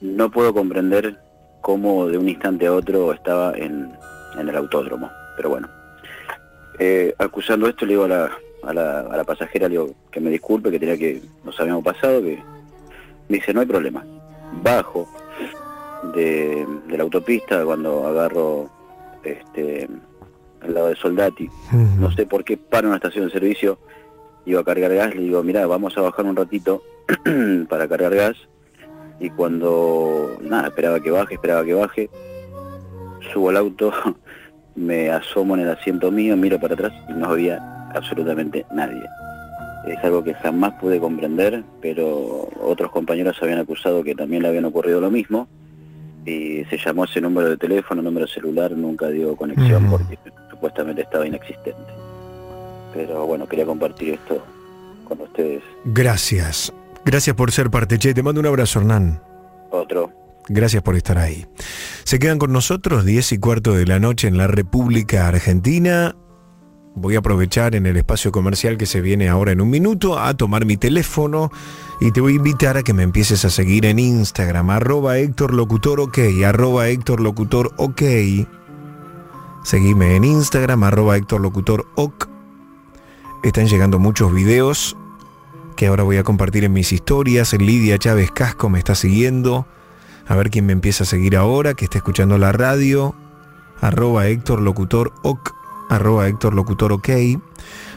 No 0.00 0.30
puedo 0.30 0.52
comprender 0.52 1.18
cómo 1.60 2.06
de 2.08 2.18
un 2.18 2.28
instante 2.28 2.66
a 2.66 2.72
otro 2.72 3.12
estaba 3.12 3.56
en, 3.56 3.90
en 4.38 4.48
el 4.48 4.56
autódromo, 4.56 5.10
pero 5.36 5.50
bueno. 5.50 5.68
Eh, 6.78 7.14
acusando 7.18 7.68
esto 7.68 7.86
le 7.86 7.92
digo 7.92 8.04
a 8.04 8.08
la, 8.08 8.30
a, 8.64 8.74
la, 8.74 9.00
a 9.00 9.16
la 9.16 9.24
pasajera, 9.24 9.68
le 9.68 9.72
digo 9.72 9.90
que 10.10 10.20
me 10.20 10.30
disculpe, 10.30 10.70
que 10.70 10.80
tenía 10.80 10.98
que, 10.98 11.22
nos 11.44 11.58
habíamos 11.60 11.84
pasado, 11.84 12.20
que 12.20 12.42
me 13.28 13.36
dice 13.36 13.54
no 13.54 13.60
hay 13.60 13.66
problema. 13.66 14.04
Bajo 14.62 15.08
de, 16.14 16.66
de 16.88 16.96
la 16.96 17.02
autopista 17.04 17.64
cuando 17.64 18.06
agarro 18.08 18.68
este 19.22 19.88
al 20.60 20.74
lado 20.74 20.88
de 20.88 20.96
Soldati, 20.96 21.48
no 21.98 22.12
sé 22.12 22.26
por 22.26 22.44
qué 22.44 22.56
paro 22.56 22.86
en 22.86 22.88
una 22.88 22.96
estación 22.96 23.26
de 23.26 23.32
servicio, 23.32 23.78
iba 24.44 24.60
a 24.60 24.64
cargar 24.64 24.94
gas, 24.94 25.14
le 25.14 25.22
digo, 25.22 25.42
mira, 25.42 25.66
vamos 25.66 25.96
a 25.96 26.02
bajar 26.02 26.24
un 26.24 26.36
ratito 26.36 26.82
para 27.68 27.88
cargar 27.88 28.14
gas, 28.14 28.36
y 29.20 29.30
cuando, 29.30 30.36
nada, 30.40 30.68
esperaba 30.68 31.00
que 31.00 31.10
baje, 31.10 31.34
esperaba 31.34 31.64
que 31.64 31.74
baje, 31.74 32.10
subo 33.32 33.50
al 33.50 33.56
auto, 33.56 33.92
me 34.74 35.10
asomo 35.10 35.54
en 35.54 35.62
el 35.62 35.70
asiento 35.70 36.10
mío, 36.10 36.36
miro 36.36 36.58
para 36.58 36.74
atrás 36.74 36.92
y 37.08 37.12
no 37.12 37.26
había 37.26 37.58
absolutamente 37.94 38.66
nadie. 38.72 39.02
Es 39.86 39.98
algo 40.04 40.22
que 40.22 40.34
jamás 40.34 40.74
pude 40.80 41.00
comprender, 41.00 41.64
pero 41.80 42.48
otros 42.60 42.90
compañeros 42.90 43.36
habían 43.42 43.58
acusado 43.58 44.04
que 44.04 44.14
también 44.14 44.42
le 44.42 44.48
habían 44.48 44.64
ocurrido 44.64 45.00
lo 45.00 45.10
mismo, 45.10 45.48
y 46.24 46.64
se 46.66 46.78
llamó 46.78 47.04
ese 47.04 47.20
número 47.20 47.50
de 47.50 47.56
teléfono, 47.56 48.00
número 48.00 48.26
celular, 48.26 48.70
nunca 48.72 49.08
dio 49.08 49.34
conexión 49.34 49.90
porque 49.90 50.18
supuestamente 50.50 51.02
estaba 51.02 51.26
inexistente. 51.26 51.92
Pero 52.92 53.26
bueno, 53.26 53.46
quería 53.46 53.66
compartir 53.66 54.14
esto 54.14 54.42
con 55.08 55.20
ustedes. 55.20 55.62
Gracias. 55.84 56.72
Gracias 57.04 57.34
por 57.34 57.50
ser 57.52 57.70
parte. 57.70 57.98
Che, 57.98 58.14
te 58.14 58.22
mando 58.22 58.40
un 58.40 58.46
abrazo, 58.46 58.80
Hernán. 58.80 59.20
Otro. 59.70 60.10
Gracias 60.48 60.82
por 60.82 60.96
estar 60.96 61.18
ahí. 61.18 61.46
Se 62.04 62.18
quedan 62.18 62.38
con 62.38 62.52
nosotros 62.52 63.04
10 63.04 63.32
y 63.32 63.38
cuarto 63.38 63.72
de 63.74 63.86
la 63.86 63.98
noche 63.98 64.28
en 64.28 64.36
la 64.36 64.46
República 64.46 65.28
Argentina. 65.28 66.16
Voy 66.94 67.14
a 67.14 67.20
aprovechar 67.20 67.74
en 67.74 67.86
el 67.86 67.96
espacio 67.96 68.32
comercial 68.32 68.76
que 68.76 68.86
se 68.86 69.00
viene 69.00 69.28
ahora 69.28 69.52
en 69.52 69.62
un 69.62 69.70
minuto 69.70 70.18
a 70.18 70.34
tomar 70.34 70.66
mi 70.66 70.76
teléfono 70.76 71.50
y 72.00 72.12
te 72.12 72.20
voy 72.20 72.34
a 72.34 72.36
invitar 72.36 72.76
a 72.76 72.82
que 72.82 72.92
me 72.92 73.02
empieces 73.02 73.44
a 73.46 73.50
seguir 73.50 73.86
en 73.86 73.98
Instagram, 73.98 74.68
arroba 74.68 75.16
Héctor 75.16 75.54
Locutor 75.54 76.00
OK, 76.00 76.18
arroba 76.44 76.88
Héctor 76.88 77.20
Locutor 77.20 77.72
OK. 77.78 78.02
Seguime 79.64 80.16
en 80.16 80.24
Instagram, 80.24 80.82
arroba 80.82 81.16
Héctor 81.16 81.40
Locutor 81.40 81.86
OK. 81.94 82.31
Están 83.42 83.66
llegando 83.66 83.98
muchos 83.98 84.32
videos 84.32 84.96
que 85.74 85.88
ahora 85.88 86.04
voy 86.04 86.16
a 86.16 86.22
compartir 86.22 86.62
en 86.62 86.72
mis 86.72 86.92
historias. 86.92 87.52
Lidia 87.52 87.98
Chávez 87.98 88.30
Casco 88.30 88.68
me 88.68 88.78
está 88.78 88.94
siguiendo. 88.94 89.66
A 90.28 90.36
ver 90.36 90.50
quién 90.50 90.64
me 90.64 90.72
empieza 90.72 91.02
a 91.02 91.06
seguir 91.06 91.36
ahora, 91.36 91.74
que 91.74 91.84
está 91.84 91.98
escuchando 91.98 92.38
la 92.38 92.52
radio. 92.52 93.16
Arroba 93.80 94.28
Héctor 94.28 94.60
Locutor 94.60 95.12
OK. 95.22 95.50
Arroba 95.88 96.28
Héctor 96.28 96.54
Locutor 96.54 96.92
OK. 96.92 97.08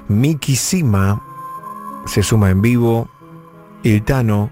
Miki 0.07 0.55
Sima 0.55 1.21
se 2.07 2.23
suma 2.23 2.49
en 2.49 2.63
vivo. 2.63 3.07
Iltano. 3.83 4.49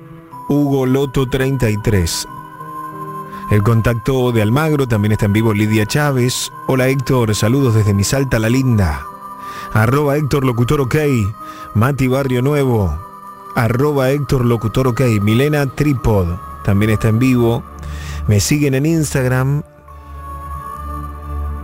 Hugo 0.47 0.85
Loto 0.85 1.27
33. 1.27 2.27
El 3.49 3.63
contacto 3.63 4.31
de 4.31 4.43
Almagro 4.43 4.87
también 4.87 5.13
está 5.13 5.25
en 5.25 5.33
vivo 5.33 5.53
Lidia 5.53 5.87
Chávez. 5.87 6.51
Hola 6.67 6.87
Héctor, 6.87 7.33
saludos 7.33 7.73
desde 7.73 7.95
mi 7.95 8.03
Salta 8.03 8.37
la 8.37 8.49
Linda. 8.49 9.12
Arroba 9.73 10.17
Héctor 10.17 10.45
Locutor 10.45 10.81
OK. 10.81 10.95
Mati 11.73 12.07
Barrio 12.07 12.41
Nuevo. 12.41 12.97
Arroba 13.55 14.09
Héctor 14.11 14.45
Locutor 14.45 14.87
OK. 14.87 15.01
Milena 15.21 15.65
Tripod 15.65 16.27
también 16.63 16.91
está 16.91 17.09
en 17.09 17.19
vivo. 17.19 17.63
Me 18.27 18.39
siguen 18.39 18.73
en 18.73 18.85
Instagram. 18.85 19.63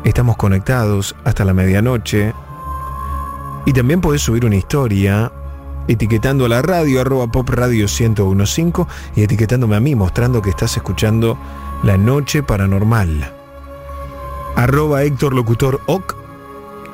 Estamos 0.03 0.37
conectados 0.37 1.15
hasta 1.23 1.45
la 1.45 1.53
medianoche. 1.53 2.33
Y 3.65 3.73
también 3.73 4.01
podés 4.01 4.21
subir 4.21 4.45
una 4.45 4.55
historia 4.55 5.31
etiquetando 5.87 6.45
a 6.45 6.49
la 6.49 6.61
radio, 6.61 7.01
arroba 7.01 7.27
pop 7.27 7.49
radio 7.49 7.87
1015 7.87 8.85
y 9.15 9.23
etiquetándome 9.23 9.75
a 9.75 9.79
mí, 9.79 9.95
mostrando 9.95 10.41
que 10.41 10.51
estás 10.51 10.77
escuchando 10.77 11.37
La 11.83 11.97
Noche 11.97 12.43
Paranormal. 12.43 13.33
Arroba 14.55 15.03
Héctor 15.03 15.33
Locutor 15.33 15.81
OK, 15.87 16.15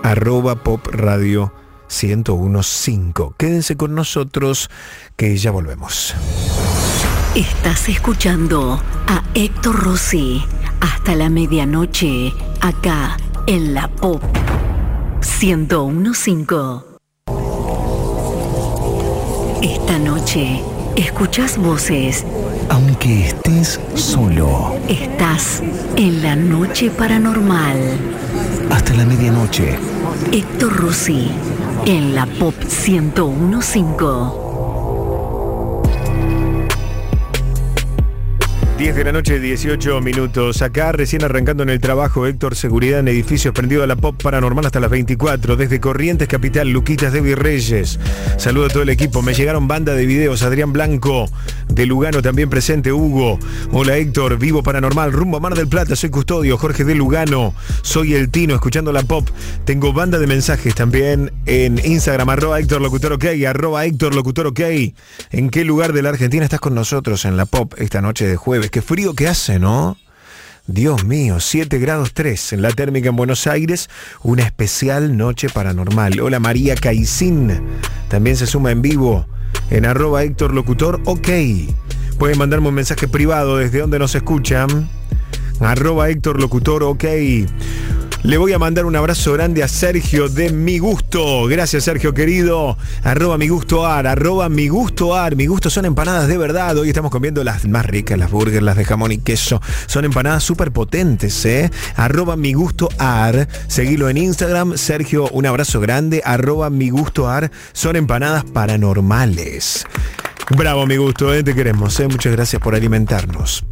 arroba 0.06 0.56
pop 0.56 0.86
radio 0.92 1.52
1015. 1.90 3.34
Quédense 3.38 3.76
con 3.76 3.96
nosotros 3.96 4.70
que 5.16 5.36
ya 5.36 5.50
volvemos. 5.50 6.14
Estás 7.34 7.90
escuchando 7.90 8.80
a 9.08 9.24
Héctor 9.34 9.84
Rossi 9.84 10.44
hasta 10.80 11.16
la 11.16 11.30
medianoche, 11.30 12.32
acá 12.62 13.18
en 13.48 13.74
la 13.74 13.88
Pop 13.88 14.22
1015. 15.42 16.56
Esta 19.64 19.98
noche, 19.98 20.62
escuchas 20.96 21.58
voces. 21.58 22.24
Aunque 22.70 23.28
estés 23.28 23.80
solo, 23.96 24.76
Estás 24.88 25.64
en 25.98 26.22
la 26.22 26.36
noche 26.36 26.92
paranormal. 26.92 27.98
Hasta 28.70 28.94
la 28.94 29.06
medianoche. 29.06 29.78
Héctor 30.32 30.76
Rossi 30.76 31.30
en 31.86 32.16
la 32.16 32.26
Pop 32.26 32.56
1015. 32.64 34.45
10 38.78 38.94
de 38.94 39.04
la 39.06 39.14
noche, 39.14 39.40
18 39.40 40.02
minutos. 40.02 40.62
Acá 40.62 40.92
recién 40.92 41.24
arrancando 41.24 41.64
en 41.64 41.70
el 41.70 41.80
trabajo, 41.80 42.28
Héctor, 42.28 42.58
seguridad 42.58 43.00
en 43.00 43.08
edificios 43.08 43.54
prendido 43.54 43.84
a 43.84 43.88
la 43.88 43.96
pop 43.96 44.22
paranormal 44.22 44.66
hasta 44.66 44.82
las 44.82 44.90
24. 44.92 45.56
Desde 45.56 45.80
Corrientes 45.80 46.28
Capital, 46.28 46.70
Luquitas 46.70 47.14
de 47.14 47.22
Virreyes. 47.22 47.98
Saludo 48.36 48.66
a 48.66 48.68
todo 48.68 48.84
el 48.84 48.90
equipo. 48.90 49.22
Me 49.22 49.34
llegaron 49.34 49.70
banda 49.70 49.94
de 49.94 50.06
videos. 50.06 50.44
Adrián 50.44 50.74
Blanco 50.74 51.30
de 51.70 51.86
Lugano 51.86 52.22
también 52.22 52.50
presente. 52.50 52.92
Hugo. 52.92 53.40
Hola 53.72 53.96
Héctor, 53.96 54.38
vivo 54.38 54.62
paranormal. 54.62 55.14
Rumbo 55.14 55.38
a 55.38 55.40
Mar 55.40 55.56
del 55.56 55.70
Plata, 55.70 55.96
soy 55.96 56.10
custodio. 56.10 56.58
Jorge 56.58 56.84
de 56.84 56.96
Lugano. 56.96 57.54
Soy 57.82 58.14
el 58.14 58.30
Tino, 58.30 58.56
escuchando 58.56 58.92
la 58.92 59.04
pop. 59.04 59.30
Tengo 59.64 59.94
banda 59.94 60.20
de 60.20 60.28
mensajes 60.28 60.76
también 60.76 61.32
en 61.46 61.80
Instagram, 61.80 62.30
arroba 62.30 62.60
Héctor 62.60 62.82
Locutor 62.82 63.14
OK, 63.14 63.26
arroba 63.48 63.86
Héctor 63.86 64.16
Locutor 64.16 64.48
OK. 64.48 64.60
¿En 65.32 65.50
qué 65.50 65.64
lugar 65.64 65.94
de 65.94 66.02
la 66.02 66.10
Argentina 66.10 66.44
estás 66.44 66.60
con 66.60 66.76
nosotros 66.76 67.24
en 67.24 67.38
la 67.38 67.46
pop 67.46 67.74
esta 67.78 68.02
noche 68.02 68.28
de 68.28 68.36
jueves? 68.36 68.65
Qué 68.72 68.82
frío 68.82 69.14
que 69.14 69.28
hace, 69.28 69.60
¿no? 69.60 69.98
Dios 70.68 71.06
mío, 71.06 71.40
7 71.40 71.78
grados 71.78 72.14
3 72.14 72.54
en 72.54 72.62
la 72.62 72.72
térmica 72.72 73.10
en 73.10 73.16
Buenos 73.16 73.46
Aires, 73.48 73.90
una 74.24 74.44
especial 74.44 75.16
noche 75.16 75.48
paranormal. 75.50 76.20
Hola 76.20 76.40
María 76.40 76.76
Caicín, 76.76 77.62
también 78.08 78.36
se 78.36 78.48
suma 78.48 78.72
en 78.72 78.82
vivo 78.82 79.28
en 79.70 79.86
arroba 79.86 80.24
Héctor 80.24 80.54
Locutor, 80.54 81.02
ok. 81.06 81.30
Pueden 82.18 82.38
mandarme 82.38 82.70
un 82.70 82.76
mensaje 82.76 83.08
privado 83.08 83.58
desde 83.58 83.80
donde 83.80 84.00
nos 84.00 84.16
escuchan. 84.16 84.90
Arroba 85.60 86.10
Héctor 86.10 86.40
Locutor, 86.40 86.84
ok. 86.84 87.04
Le 88.26 88.38
voy 88.38 88.54
a 88.54 88.58
mandar 88.58 88.86
un 88.86 88.96
abrazo 88.96 89.34
grande 89.34 89.62
a 89.62 89.68
Sergio 89.68 90.30
de 90.30 90.50
Mi 90.50 90.80
Gusto. 90.80 91.46
Gracias, 91.46 91.84
Sergio 91.84 92.16
querido. 92.16 92.76
Arroba 93.04 93.38
Mi 93.38 93.50
Gusto 93.50 93.86
Ar, 93.86 94.08
arroba 94.08 94.50
Mi 94.50 94.68
Gusto 94.68 95.14
Ar. 95.14 95.36
Mi 95.36 95.46
Gusto 95.46 95.70
son 95.70 95.86
empanadas 95.86 96.28
de 96.28 96.36
verdad. 96.36 96.76
Hoy 96.76 96.88
estamos 96.88 97.12
comiendo 97.12 97.44
las 97.44 97.68
más 97.68 97.86
ricas, 97.86 98.18
las 98.18 98.32
burgers, 98.32 98.64
las 98.64 98.78
de 98.78 98.84
jamón 98.84 99.12
y 99.12 99.20
queso. 99.20 99.62
Son 99.86 100.06
empanadas 100.06 100.44
súper 100.44 100.72
potentes, 100.72 101.46
¿eh? 101.46 101.70
Arroba 101.98 102.36
Mi 102.36 102.54
Gusto 102.54 102.90
Ar. 102.98 103.48
Seguilo 103.68 104.10
en 104.10 104.18
Instagram. 104.18 104.76
Sergio, 104.76 105.30
un 105.30 105.46
abrazo 105.46 105.80
grande. 105.80 106.24
Arroba 106.26 106.72
Mi 106.72 106.90
Gusto 106.90 107.30
Ar. 107.30 107.52
Son 107.74 107.96
empanadas 107.96 108.44
paranormales. 108.44 109.86
Bravo, 110.58 110.86
mi 110.88 110.98
gusto, 110.98 111.34
¿eh? 111.34 111.44
te 111.44 111.54
queremos. 111.54 112.00
¿eh? 112.00 112.08
Muchas 112.08 112.32
gracias 112.32 112.62
por 112.62 112.76
alimentarnos. 112.76 113.64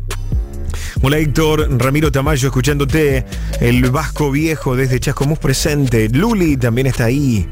Hola 1.01 1.17
Héctor, 1.17 1.67
Ramiro 1.79 2.11
Tamayo 2.11 2.47
escuchándote, 2.47 3.25
el 3.59 3.89
Vasco 3.91 4.31
Viejo 4.31 4.75
desde 4.75 4.99
Chascomús 4.99 5.39
presente, 5.39 6.09
Luli 6.09 6.57
también 6.57 6.87
está 6.87 7.05
ahí. 7.05 7.47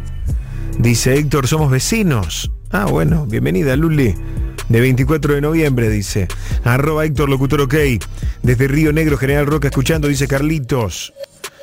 Dice 0.80 1.16
Héctor, 1.16 1.48
somos 1.48 1.70
vecinos. 1.72 2.52
Ah, 2.72 2.86
bueno, 2.86 3.26
bienvenida 3.26 3.76
Luli. 3.76 4.16
De 4.70 4.80
24 4.80 5.34
de 5.36 5.42
noviembre, 5.42 5.90
dice. 5.90 6.28
Arroba 6.64 7.04
Héctor 7.06 7.30
Locutor 7.30 7.62
OK. 7.62 7.76
Desde 8.42 8.68
Río 8.70 8.94
Negro, 8.94 9.18
General 9.18 9.46
Roca, 9.46 9.68
escuchando, 9.68 10.08
dice 10.08 10.28
Carlitos. 10.28 11.14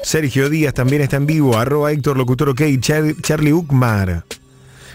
Sergio 0.03 0.51
Díaz 0.51 0.75
también 0.75 1.01
está 1.03 1.17
en 1.17 1.25
vivo. 1.27 1.57
Arroba 1.57 1.91
Héctor 1.91 2.19
Locutor 2.19 2.51
OK. 2.51 2.61
Char- 2.81 3.17
Charlie 3.23 3.53
Uckmar. 3.55 4.25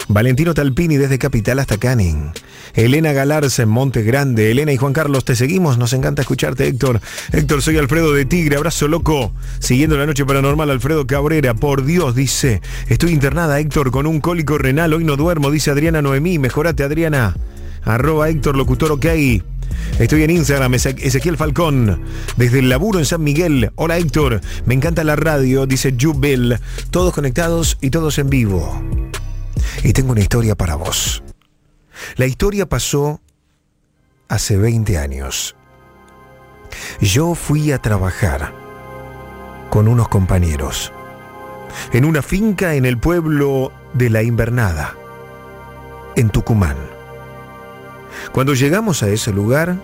Valentino 0.09 0.53
Talpini 0.53 0.97
desde 0.97 1.17
Capital 1.17 1.59
hasta 1.59 1.77
Canning. 1.77 2.31
Elena 2.75 3.13
Galarza 3.13 3.63
en 3.63 3.69
Monte 3.69 4.03
Grande. 4.03 4.51
Elena 4.51 4.71
y 4.73 4.77
Juan 4.77 4.93
Carlos, 4.93 5.25
te 5.25 5.35
seguimos. 5.35 5.77
Nos 5.77 5.93
encanta 5.93 6.21
escucharte, 6.21 6.67
Héctor. 6.67 6.99
Héctor, 7.31 7.61
soy 7.61 7.77
Alfredo 7.77 8.13
de 8.13 8.25
Tigre. 8.25 8.57
Abrazo 8.57 8.88
loco. 8.88 9.31
Siguiendo 9.59 9.97
la 9.97 10.05
noche 10.05 10.25
paranormal, 10.25 10.69
Alfredo 10.69 11.07
Cabrera. 11.07 11.53
Por 11.53 11.85
Dios, 11.85 12.15
dice. 12.15 12.61
Estoy 12.89 13.11
internada, 13.11 13.59
Héctor, 13.59 13.91
con 13.91 14.05
un 14.07 14.19
cólico 14.19 14.57
renal. 14.57 14.93
Hoy 14.93 15.03
no 15.03 15.15
duermo, 15.15 15.51
dice 15.51 15.71
Adriana 15.71 16.01
Noemí. 16.01 16.38
Mejorate, 16.39 16.84
Adriana. 16.84 17.35
Arroba 17.84 18.30
Héctor 18.30 18.55
Locutor 18.57 18.91
OK. 18.91 19.05
Estoy 19.99 20.23
en 20.23 20.30
Instagram, 20.31 20.73
Eze- 20.73 20.99
Ezequiel 21.01 21.38
Falcón, 21.38 22.01
desde 22.38 22.59
el 22.59 22.69
laburo 22.69 22.99
en 22.99 23.05
San 23.05 23.23
Miguel. 23.23 23.71
Hola 23.75 23.97
Héctor, 23.97 24.39
me 24.65 24.73
encanta 24.75 25.03
la 25.03 25.15
radio, 25.15 25.65
dice 25.65 25.95
Jubel. 25.99 26.59
Todos 26.91 27.13
conectados 27.13 27.77
y 27.81 27.89
todos 27.89 28.17
en 28.19 28.30
vivo. 28.30 28.81
Y 29.84 29.94
tengo 29.94 30.11
una 30.11 30.22
historia 30.22 30.56
para 30.56 30.76
vos. 30.76 31.23
La 32.15 32.26
historia 32.26 32.68
pasó 32.68 33.22
hace 34.27 34.57
20 34.57 34.98
años. 34.98 35.56
Yo 36.99 37.35
fui 37.35 37.72
a 37.72 37.80
trabajar 37.80 38.53
con 39.69 39.88
unos 39.88 40.07
compañeros 40.07 40.91
en 41.91 42.06
una 42.06 42.22
finca 42.22 42.76
en 42.76 42.85
el 42.85 42.98
pueblo 42.98 43.72
de 43.94 44.10
La 44.10 44.23
Invernada, 44.23 44.95
en 46.15 46.30
Tucumán. 46.30 46.77
Cuando 48.31 48.53
llegamos 48.53 49.03
a 49.03 49.10
ese 49.10 49.31
lugar, 49.31 49.76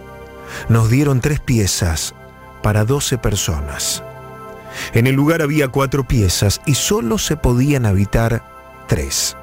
nos 0.67 0.89
dieron 0.89 1.21
tres 1.21 1.39
piezas 1.39 2.13
para 2.61 2.85
12 2.85 3.17
personas. 3.17 4.03
En 4.93 5.07
el 5.07 5.15
lugar 5.15 5.41
había 5.41 5.67
cuatro 5.67 6.07
piezas 6.07 6.61
y 6.65 6.75
solo 6.75 7.17
se 7.17 7.37
podían 7.37 7.85
habitar 7.85 8.43
tres. 8.87 9.35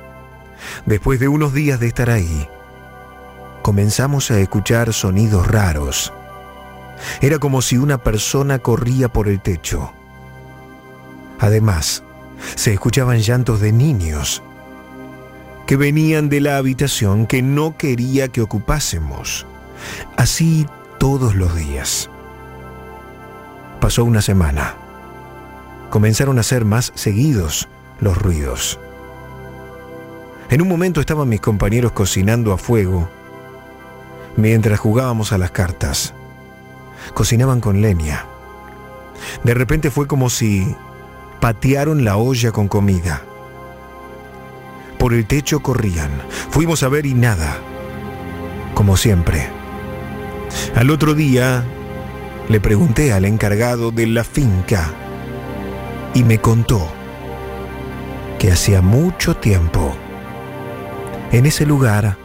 Después 0.84 1.20
de 1.20 1.28
unos 1.28 1.52
días 1.52 1.80
de 1.80 1.88
estar 1.88 2.10
ahí, 2.10 2.48
comenzamos 3.62 4.30
a 4.30 4.38
escuchar 4.38 4.93
sonidos 4.93 5.47
raros. 5.47 6.12
Era 7.20 7.38
como 7.38 7.62
si 7.62 7.76
una 7.76 7.98
persona 7.98 8.59
corría 8.59 9.09
por 9.09 9.28
el 9.28 9.40
techo. 9.40 9.93
Además, 11.38 12.02
se 12.55 12.72
escuchaban 12.72 13.18
llantos 13.18 13.60
de 13.60 13.72
niños 13.72 14.43
que 15.66 15.76
venían 15.76 16.28
de 16.28 16.40
la 16.40 16.56
habitación 16.56 17.26
que 17.26 17.43
no 17.43 17.76
quería 17.76 18.28
que 18.28 18.40
ocupásemos. 18.40 19.47
Así 20.16 20.66
todos 20.98 21.34
los 21.34 21.55
días. 21.56 22.09
Pasó 23.80 24.05
una 24.05 24.22
semana. 24.22 24.74
Comenzaron 25.90 26.38
a 26.38 26.43
ser 26.43 26.64
más 26.64 26.93
seguidos 26.94 27.68
los 28.01 28.16
ruidos. 28.16 28.78
En 30.48 30.62
un 30.62 30.68
momento 30.68 31.01
estaban 31.01 31.28
mis 31.28 31.40
compañeros 31.40 31.93
cocinando 31.93 32.52
a 32.52 32.59
fuego 32.59 33.09
mientras 34.36 34.78
jugábamos 34.78 35.32
a 35.32 35.39
las 35.39 35.51
cartas. 35.51 36.14
Cocinaban 37.14 37.60
con 37.60 37.81
leña. 37.81 38.27
De 39.43 39.55
repente 39.55 39.90
fue 39.90 40.06
como 40.06 40.31
si 40.31 40.74
patearon 41.40 42.05
la 42.05 42.16
olla 42.16 42.52
con 42.52 42.68
comida. 42.68 43.23
Por 44.98 45.14
el 45.14 45.27
techo 45.27 45.60
corrían. 45.60 46.10
Fuimos 46.51 46.82
a 46.82 46.89
ver 46.89 47.06
y 47.06 47.14
nada. 47.14 47.59
Como 48.74 48.97
siempre. 48.97 49.48
Al 50.74 50.90
otro 50.90 51.14
día 51.14 51.64
le 52.48 52.60
pregunté 52.60 53.12
al 53.12 53.24
encargado 53.24 53.90
de 53.90 54.06
la 54.06 54.23
finca 54.23 54.90
y 56.14 56.23
me 56.23 56.39
contó 56.39 56.89
que 58.39 58.52
hacía 58.52 58.82
mucho 58.82 59.36
tiempo 59.36 59.97
en 61.32 61.47
ese 61.47 61.66
lugar 61.66 62.16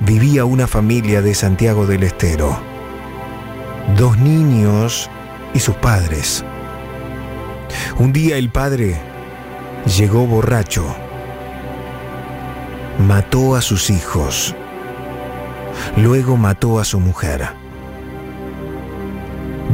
vivía 0.00 0.44
una 0.44 0.66
familia 0.66 1.22
de 1.22 1.34
Santiago 1.34 1.86
del 1.86 2.02
Estero. 2.02 2.58
Dos 3.96 4.18
niños 4.18 5.10
y 5.54 5.60
sus 5.60 5.74
padres. 5.76 6.44
Un 7.98 8.12
día 8.12 8.36
el 8.36 8.50
padre 8.50 9.00
llegó 9.96 10.26
borracho. 10.26 10.84
Mató 13.06 13.56
a 13.56 13.62
sus 13.62 13.90
hijos. 13.90 14.54
Luego 15.96 16.36
mató 16.36 16.78
a 16.78 16.84
su 16.84 17.00
mujer. 17.00 17.48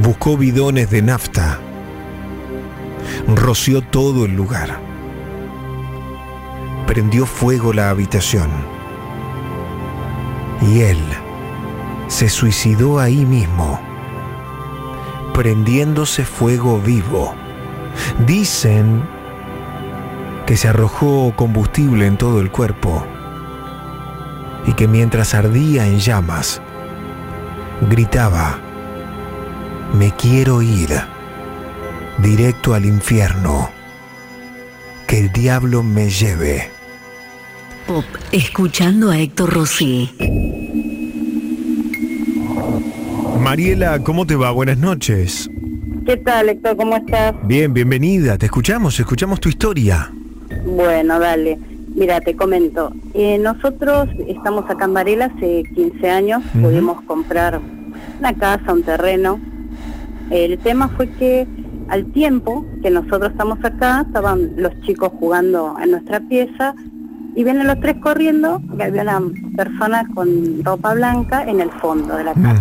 Buscó 0.03 0.37
bidones 0.37 0.91
de 0.91 1.03
nafta. 1.03 1.59
Roció 3.35 3.83
todo 3.83 4.25
el 4.25 4.35
lugar. 4.35 4.88
Prendió 6.89 7.25
fuego 7.27 7.73
la 7.73 7.91
habitación. 7.91 8.51
Y 10.63 10.81
él 10.81 10.99
se 12.09 12.29
suicidó 12.29 12.99
ahí 12.99 13.25
mismo, 13.25 13.79
prendiéndose 15.35 16.25
fuego 16.25 16.81
vivo. 16.81 17.35
Dicen 18.27 19.03
que 20.47 20.57
se 20.57 20.69
arrojó 20.69 21.35
combustible 21.37 22.07
en 22.07 22.17
todo 22.17 22.41
el 22.41 22.51
cuerpo 22.51 23.05
y 24.67 24.73
que 24.73 24.89
mientras 24.89 25.35
ardía 25.35 25.87
en 25.87 25.99
llamas, 25.99 26.63
gritaba, 27.89 28.59
me 29.93 30.11
quiero 30.13 30.63
ir 30.63 30.91
directo 32.19 32.75
al 32.75 32.87
infierno, 32.87 33.71
que 35.07 35.21
el 35.21 35.33
diablo 35.33 35.83
me 35.83 36.11
lleve. 36.11 36.78
Pop, 37.89 38.05
escuchando 38.33 39.11
a 39.11 39.19
Héctor 39.19 39.51
Rossi. 39.51 40.11
Mariela, 43.41 44.01
¿cómo 44.05 44.27
te 44.27 44.37
va? 44.37 44.51
Buenas 44.51 44.77
noches. 44.77 45.49
¿Qué 46.05 46.19
tal, 46.19 46.51
Héctor? 46.51 46.77
¿Cómo 46.77 46.97
estás? 46.97 47.35
Bien, 47.45 47.73
bienvenida. 47.73 48.37
Te 48.37 48.45
escuchamos, 48.45 49.01
escuchamos 49.01 49.41
tu 49.41 49.49
historia. 49.49 50.13
Bueno, 50.67 51.19
dale. 51.19 51.59
Mira, 51.95 52.21
te 52.21 52.37
comento. 52.37 52.93
Eh, 53.15 53.39
nosotros 53.39 54.11
estamos 54.27 54.69
acá 54.69 54.85
en 54.85 54.93
Varela 54.93 55.33
hace 55.35 55.63
15 55.75 56.11
años. 56.11 56.43
Pudimos 56.61 57.01
comprar 57.07 57.59
una 58.19 58.35
casa, 58.35 58.75
un 58.75 58.83
terreno. 58.83 59.41
El 60.31 60.59
tema 60.59 60.91
fue 60.91 61.09
que 61.13 61.47
al 61.89 62.05
tiempo 62.13 62.67
que 62.83 62.91
nosotros 62.91 63.31
estamos 63.31 63.65
acá, 63.65 64.05
estaban 64.07 64.53
los 64.57 64.79
chicos 64.83 65.11
jugando 65.19 65.75
en 65.83 65.93
nuestra 65.93 66.21
pieza 66.21 66.75
y 67.39 67.45
vienen 67.45 67.69
los 67.69 67.79
tres 67.79 67.95
corriendo, 67.99 68.61
que 68.77 68.83
había 68.83 69.03
una 69.03 69.21
persona 69.57 70.05
con 70.13 70.65
ropa 70.65 70.93
blanca 70.95 71.45
en 71.45 71.61
el 71.61 71.71
fondo 71.71 72.17
de 72.17 72.25
la 72.25 72.35
casa. 72.35 72.61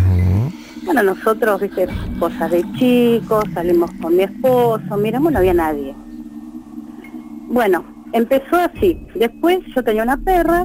Bueno, 0.84 1.02
nosotros, 1.02 1.60
viste, 1.60 1.88
cosas 2.20 2.48
de 2.52 2.64
chicos, 2.74 3.42
salimos 3.54 3.90
con 4.00 4.14
mi 4.14 4.22
esposo, 4.22 4.96
miramos, 4.96 5.32
no 5.32 5.40
había 5.40 5.52
nadie. 5.52 5.96
Bueno, 7.48 7.84
empezó 8.12 8.54
así. 8.54 9.04
Después 9.16 9.58
yo 9.74 9.82
tenía 9.82 10.04
una 10.04 10.16
perra 10.16 10.64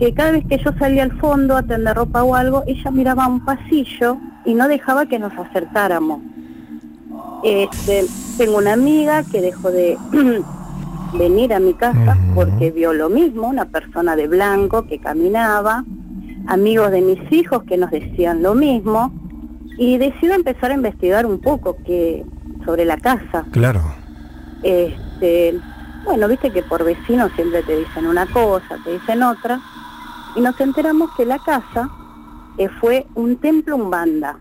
que 0.00 0.12
cada 0.12 0.32
vez 0.32 0.44
que 0.48 0.58
yo 0.58 0.72
salía 0.76 1.04
al 1.04 1.16
fondo 1.20 1.56
a 1.56 1.62
tender 1.62 1.94
ropa 1.94 2.24
o 2.24 2.34
algo, 2.34 2.64
ella 2.66 2.90
miraba 2.90 3.28
un 3.28 3.44
pasillo 3.44 4.18
y 4.44 4.54
no 4.54 4.66
dejaba 4.66 5.06
que 5.06 5.20
nos 5.20 5.32
acercáramos. 5.38 6.20
Este, 7.44 8.06
tengo 8.38 8.58
una 8.58 8.72
amiga 8.72 9.22
que 9.22 9.40
dejó 9.40 9.70
de 9.70 9.96
venir 11.12 11.52
a 11.54 11.60
mi 11.60 11.74
casa 11.74 12.16
porque 12.34 12.70
vio 12.70 12.92
lo 12.92 13.08
mismo, 13.08 13.48
una 13.48 13.66
persona 13.66 14.16
de 14.16 14.28
blanco 14.28 14.86
que 14.86 14.98
caminaba, 14.98 15.84
amigos 16.46 16.90
de 16.90 17.00
mis 17.00 17.32
hijos 17.32 17.62
que 17.64 17.76
nos 17.76 17.90
decían 17.90 18.42
lo 18.42 18.54
mismo, 18.54 19.12
y 19.78 19.98
decido 19.98 20.34
empezar 20.34 20.70
a 20.70 20.74
investigar 20.74 21.26
un 21.26 21.38
poco 21.38 21.76
que 21.84 22.24
sobre 22.64 22.84
la 22.84 22.96
casa. 22.96 23.44
Claro. 23.50 23.82
Este, 24.62 25.58
bueno, 26.04 26.28
viste 26.28 26.50
que 26.50 26.62
por 26.62 26.84
vecinos 26.84 27.30
siempre 27.34 27.62
te 27.62 27.76
dicen 27.76 28.06
una 28.06 28.26
cosa, 28.26 28.78
te 28.84 28.92
dicen 28.92 29.22
otra, 29.22 29.60
y 30.34 30.40
nos 30.40 30.58
enteramos 30.60 31.10
que 31.16 31.24
la 31.24 31.38
casa 31.38 31.90
eh, 32.58 32.68
fue 32.80 33.06
un 33.14 33.36
templo 33.36 33.76
umbanda. 33.76 34.38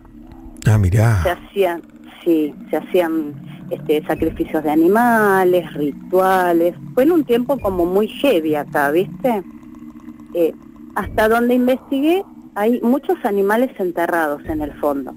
Ah, 0.66 0.78
mirá. 0.78 1.22
Se 1.24 1.30
hacían, 1.32 1.82
sí, 2.24 2.54
se 2.70 2.78
hacían 2.78 3.34
este, 3.70 4.06
sacrificios 4.06 4.64
de 4.64 4.72
animales, 4.72 5.72
rituales. 5.74 6.76
Fue 6.94 7.04
en 7.04 7.12
un 7.12 7.24
tiempo 7.24 7.58
como 7.60 7.86
muy 7.86 8.08
heavy 8.08 8.56
acá, 8.56 8.92
¿viste? 8.92 9.44
Eh, 10.34 10.54
hasta 10.96 11.28
donde 11.28 11.56
investigué, 11.56 12.24
hay 12.56 12.80
muchos 12.82 13.18
animales 13.24 13.72
enterrados 13.80 14.42
en 14.46 14.62
el 14.62 14.74
fondo. 14.74 15.14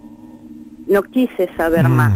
No 0.87 1.03
quise 1.03 1.49
saber 1.57 1.89
más. 1.89 2.12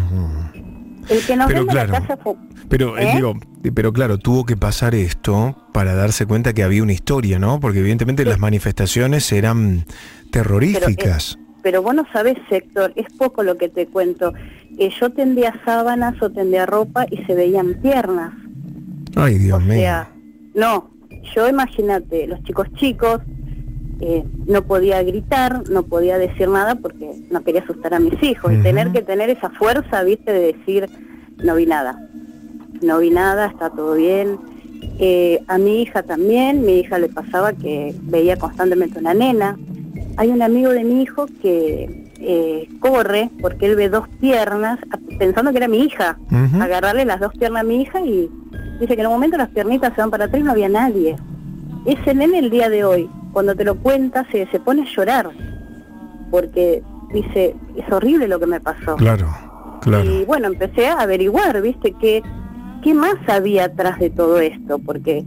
El 1.09 1.25
que 1.27 1.37
nos 1.37 1.47
Mm. 1.47 1.53
Pero 1.53 1.67
claro. 1.67 1.93
la 1.93 2.01
casa 2.01 2.17
fue... 2.23 2.35
Pero, 2.69 2.97
eh, 2.97 3.11
¿Eh? 3.11 3.17
digo, 3.17 3.35
pero 3.75 3.93
claro, 3.93 4.19
tuvo 4.19 4.45
que 4.47 4.57
pasar 4.57 4.95
esto 4.95 5.57
para 5.73 5.95
darse 5.95 6.27
cuenta 6.27 6.53
que 6.53 6.63
había 6.63 6.83
una 6.83 6.93
historia, 6.93 7.39
¿no? 7.39 7.61
Porque 7.61 7.81
evidentemente 7.81 8.25
las 8.25 8.39
manifestaciones 8.39 9.31
eran 9.33 9.85
terroríficas. 10.31 11.37
Pero 11.37 11.42
vos 11.83 11.95
no 11.95 12.05
sabés, 12.13 12.39
Héctor, 12.51 12.93
es 12.97 13.07
poco 13.17 13.43
lo 13.43 13.57
que 13.57 13.69
te 13.69 13.87
cuento. 13.87 14.33
Eh, 14.79 14.91
yo 15.01 15.11
tendía 15.11 15.55
sábanas 15.65 16.21
o 16.23 16.31
tendía 16.31 16.67
ropa 16.67 17.07
y 17.11 17.19
se 17.25 17.35
veían 17.35 17.75
piernas. 17.83 18.33
Ay, 19.15 19.39
Dios 19.39 19.59
o 19.59 19.61
mío. 19.61 19.75
sea, 19.75 20.11
no, 20.55 20.91
yo 21.35 21.49
imagínate, 21.49 22.27
los 22.27 22.43
chicos 22.43 22.67
chicos, 22.75 23.21
eh, 24.01 24.25
no 24.47 24.63
podía 24.63 25.01
gritar, 25.05 25.69
no 25.71 25.85
podía 25.85 26.19
decir 26.19 26.49
nada 26.49 26.75
porque 26.75 27.13
no 27.31 27.45
quería 27.45 27.61
asustar 27.61 27.95
a 27.95 28.01
mis 28.01 28.21
hijos. 28.23 28.53
Y 28.53 28.63
tener 28.63 28.91
que 28.91 29.03
tener 29.03 29.31
esa 29.31 29.51
fuerza, 29.51 30.03
viste, 30.03 30.33
de 30.33 30.53
decir, 30.55 30.89
no 31.37 31.55
vi 31.55 31.67
nada. 31.67 32.09
No 32.83 32.99
vi 32.99 33.11
nada, 33.11 33.47
está 33.47 33.71
todo 33.71 33.95
bien. 33.95 34.39
Eh, 34.99 35.41
a 35.47 35.57
mi 35.59 35.83
hija 35.83 36.03
también, 36.03 36.67
mi 36.67 36.81
hija 36.81 36.99
le 36.99 37.09
pasaba 37.09 37.53
que 37.53 37.95
veía 38.03 38.37
constantemente 38.37 38.99
una 38.99 39.15
nena. 39.15 39.57
Hay 40.17 40.29
un 40.29 40.43
amigo 40.43 40.71
de 40.71 40.85
mi 40.85 41.03
hijo 41.03 41.27
que 41.41 42.11
eh, 42.21 42.69
corre 42.81 43.31
porque 43.41 43.67
él 43.67 43.77
ve 43.77 43.89
dos 43.89 44.09
piernas, 44.21 44.79
pensando 45.19 45.51
que 45.51 45.59
era 45.59 45.69
mi 45.69 45.79
hija, 45.79 46.19
agarrarle 46.61 47.05
las 47.05 47.21
dos 47.21 47.33
piernas 47.33 47.63
a 47.63 47.65
mi 47.65 47.83
hija 47.83 48.01
y 48.01 48.31
dice 48.81 48.95
que 48.95 49.01
en 49.01 49.07
un 49.07 49.15
momento 49.15 49.37
las 49.37 49.49
piernitas 49.49 49.95
se 49.95 50.01
van 50.01 50.11
para 50.11 50.27
atrás 50.27 50.41
y 50.41 50.45
no 50.45 50.53
había 50.53 50.69
nadie. 50.69 51.17
Ese 51.87 52.15
nene 52.15 52.39
el 52.39 52.51
día 52.51 52.69
de 52.69 52.85
hoy, 52.85 53.11
cuando 53.33 53.57
te 53.57 53.65
lo 53.65 53.77
cuenta, 53.77 54.27
se, 54.31 54.47
se 54.47 54.61
pone 54.61 54.83
a 54.83 54.85
llorar, 54.85 55.31
porque 56.31 56.83
dice, 57.13 57.57
es 57.77 57.93
horrible 57.93 58.29
lo 58.29 58.39
que 58.39 58.47
me 58.47 58.61
pasó. 58.61 58.97
Claro, 58.97 59.29
claro. 59.81 60.05
Y 60.05 60.25
bueno, 60.25 60.47
empecé 60.49 60.89
a 60.89 61.01
averiguar, 61.01 61.61
¿viste? 61.61 61.93
¿Qué, 62.01 62.23
¿Qué 62.83 62.95
más 62.95 63.17
había 63.27 63.65
atrás 63.65 63.99
de 63.99 64.11
todo 64.11 64.39
esto? 64.39 64.79
Porque 64.79 65.25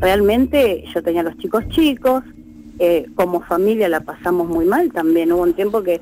realmente 0.00 0.84
yo 0.94 1.02
tenía 1.02 1.22
los 1.22 1.36
chicos 1.38 1.66
chicos, 1.68 2.22
eh, 2.78 3.06
como 3.14 3.40
familia 3.40 3.88
la 3.88 4.00
pasamos 4.00 4.48
muy 4.48 4.64
mal 4.64 4.92
también. 4.92 5.32
Hubo 5.32 5.42
un 5.42 5.54
tiempo 5.54 5.82
que 5.82 6.00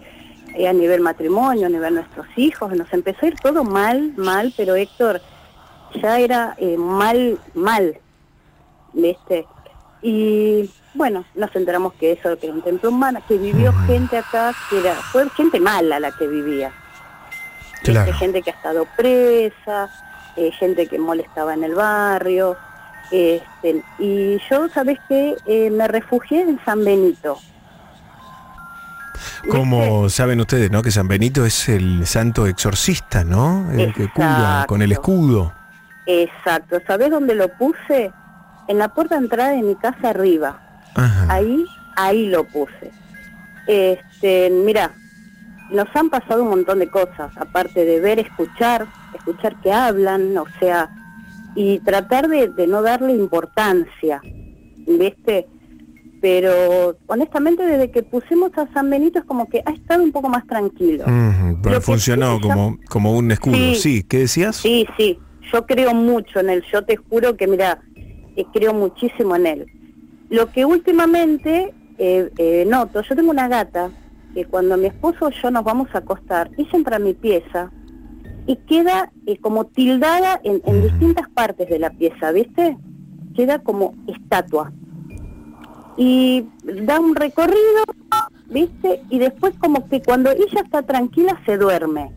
eh, 0.55 0.69
a 0.69 0.73
nivel 0.73 1.01
matrimonio, 1.01 1.66
a 1.66 1.70
nivel 1.70 1.94
nuestros 1.94 2.27
hijos, 2.36 2.73
nos 2.77 2.93
empezó 2.93 3.27
a 3.27 3.28
ir 3.28 3.36
todo 3.36 3.65
mal, 3.65 4.12
mal, 4.16 4.53
pero 4.57 4.77
Héctor, 4.77 5.20
ya 6.03 6.19
era 6.19 6.55
eh, 6.59 6.77
mal, 6.77 7.39
mal, 7.55 7.99
¿viste? 8.93 9.47
Y 10.03 10.69
bueno, 10.94 11.24
nos 11.35 11.55
enteramos 11.57 11.94
que 11.94 12.12
eso 12.12 12.36
que 12.39 12.47
era 12.47 12.55
un 12.55 12.62
templo 12.62 12.90
humano, 12.90 13.20
que 13.27 13.39
vivió 13.39 13.73
gente 13.86 14.19
acá, 14.19 14.55
que 14.69 14.81
era, 14.81 14.94
fue 14.94 15.28
gente 15.31 15.59
mala 15.61 16.01
la 16.01 16.12
que 16.12 16.27
vivía. 16.27 16.73
Claro. 17.82 18.12
Gente 18.12 18.43
que 18.43 18.51
ha 18.51 18.55
estado 18.55 18.86
presa, 18.97 19.90
eh, 20.36 20.51
gente 20.53 20.86
que 20.86 20.99
molestaba 20.99 21.55
en 21.55 21.65
el 21.65 21.74
barrio. 21.74 22.57
Este, 23.12 23.84
y 23.98 24.39
yo, 24.51 24.68
¿sabes 24.70 24.98
qué? 25.06 25.36
Eh, 25.47 25.70
me 25.70 25.86
refugié 25.86 26.40
en 26.40 26.59
San 26.64 26.82
Benito. 26.82 27.39
Como 29.51 30.09
saben 30.09 30.40
ustedes, 30.40 30.70
¿no? 30.70 30.82
Que 30.82 30.90
San 30.90 31.09
Benito 31.09 31.44
es 31.44 31.68
el 31.68 32.06
santo 32.06 32.47
exorcista, 32.47 33.22
¿no? 33.22 33.70
El 33.70 33.93
que 33.93 34.09
cura 34.09 34.64
con 34.66 34.80
el 34.80 34.93
escudo. 34.93 35.52
Exacto. 36.06 36.78
¿Sabes 36.86 37.10
dónde 37.10 37.34
lo 37.34 37.48
puse? 37.48 38.12
En 38.68 38.78
la 38.78 38.89
puerta 38.89 39.16
de 39.16 39.22
entrada 39.22 39.51
de 39.51 39.62
mi 39.62 39.74
casa 39.76 40.10
arriba. 40.10 40.60
Ahí, 41.28 41.66
ahí 41.97 42.28
lo 42.28 42.44
puse. 42.44 42.93
Este, 43.66 44.51
mira, 44.51 44.93
nos 45.70 45.89
han 45.94 46.09
pasado 46.09 46.44
un 46.44 46.51
montón 46.51 46.78
de 46.78 46.89
cosas, 46.89 47.36
aparte 47.36 47.84
de 47.84 48.01
ver, 48.01 48.18
escuchar, 48.18 48.86
escuchar 49.14 49.56
que 49.60 49.72
hablan, 49.72 50.36
o 50.36 50.47
sea, 50.59 50.90
y 51.55 51.81
tratar 51.81 52.29
de, 52.29 52.49
de 52.49 52.66
no 52.66 52.83
darle 52.83 53.12
importancia, 53.12 54.24
¿viste? 54.87 55.49
Pero 56.20 56.97
honestamente 57.07 57.65
desde 57.65 57.91
que 57.91 58.03
pusimos 58.03 58.53
a 58.57 58.73
San 58.73 58.89
Benito 58.89 59.19
es 59.19 59.24
como 59.24 59.49
que 59.49 59.62
ha 59.65 59.73
estado 59.73 60.03
un 60.03 60.12
poco 60.12 60.29
más 60.29 60.47
tranquilo. 60.47 61.05
Ujú, 61.05 61.59
pero 61.62 61.77
que 61.77 61.81
funcionó 61.81 62.37
sí, 62.37 62.43
como, 62.43 62.79
como 62.89 63.16
un 63.16 63.31
escudo. 63.33 63.74
Sí. 63.74 63.74
Sí, 63.74 64.03
¿qué 64.05 64.19
decías? 64.19 64.57
Sí, 64.57 64.87
sí, 64.97 65.19
yo 65.53 65.66
creo 65.66 65.95
mucho 65.95 66.41
en 66.41 66.51
él, 66.51 66.65
yo 66.73 66.85
te 66.85 66.97
juro 66.97 67.37
que 67.37 67.47
mira, 67.47 67.81
eh, 68.37 68.47
creo 68.53 68.73
muchísimo 68.73 69.35
en 69.37 69.47
él. 69.47 69.69
Lo 70.29 70.51
que 70.51 70.65
últimamente 70.65 71.74
eh, 71.99 72.31
eh, 72.39 72.65
noto, 72.66 73.03
yo 73.03 73.15
tengo 73.15 73.31
una 73.31 73.49
gata 73.49 73.93
que 74.35 74.47
cuando 74.47 74.77
mi 74.77 74.87
esposo 74.87 75.29
y 75.29 75.43
yo 75.43 75.51
nos 75.51 75.65
vamos 75.65 75.89
a 75.93 75.99
acostar, 75.99 76.51
ella 76.57 76.70
entra 76.73 76.97
a 76.97 77.01
mi 77.01 77.15
pieza 77.15 77.70
y 78.47 78.56
queda 78.56 79.10
eh, 79.27 79.39
como 79.39 79.66
tildada 79.66 80.40
en, 80.44 80.60
en 80.66 80.82
distintas 80.82 81.28
partes 81.31 81.69
de 81.69 81.78
la 81.78 81.90
pieza, 81.90 82.32
¿viste? 82.32 82.77
Queda 83.35 83.59
como 83.60 83.94
estatua. 84.06 84.73
Y 85.97 86.44
da 86.86 86.98
un 87.01 87.14
recorrido, 87.14 87.85
¿viste? 88.48 89.01
Y 89.10 89.19
después 89.19 89.52
como 89.59 89.86
que 89.89 90.01
cuando 90.02 90.31
ella 90.31 90.60
está 90.64 90.82
tranquila 90.82 91.40
se 91.47 91.56
duerme. 91.56 92.10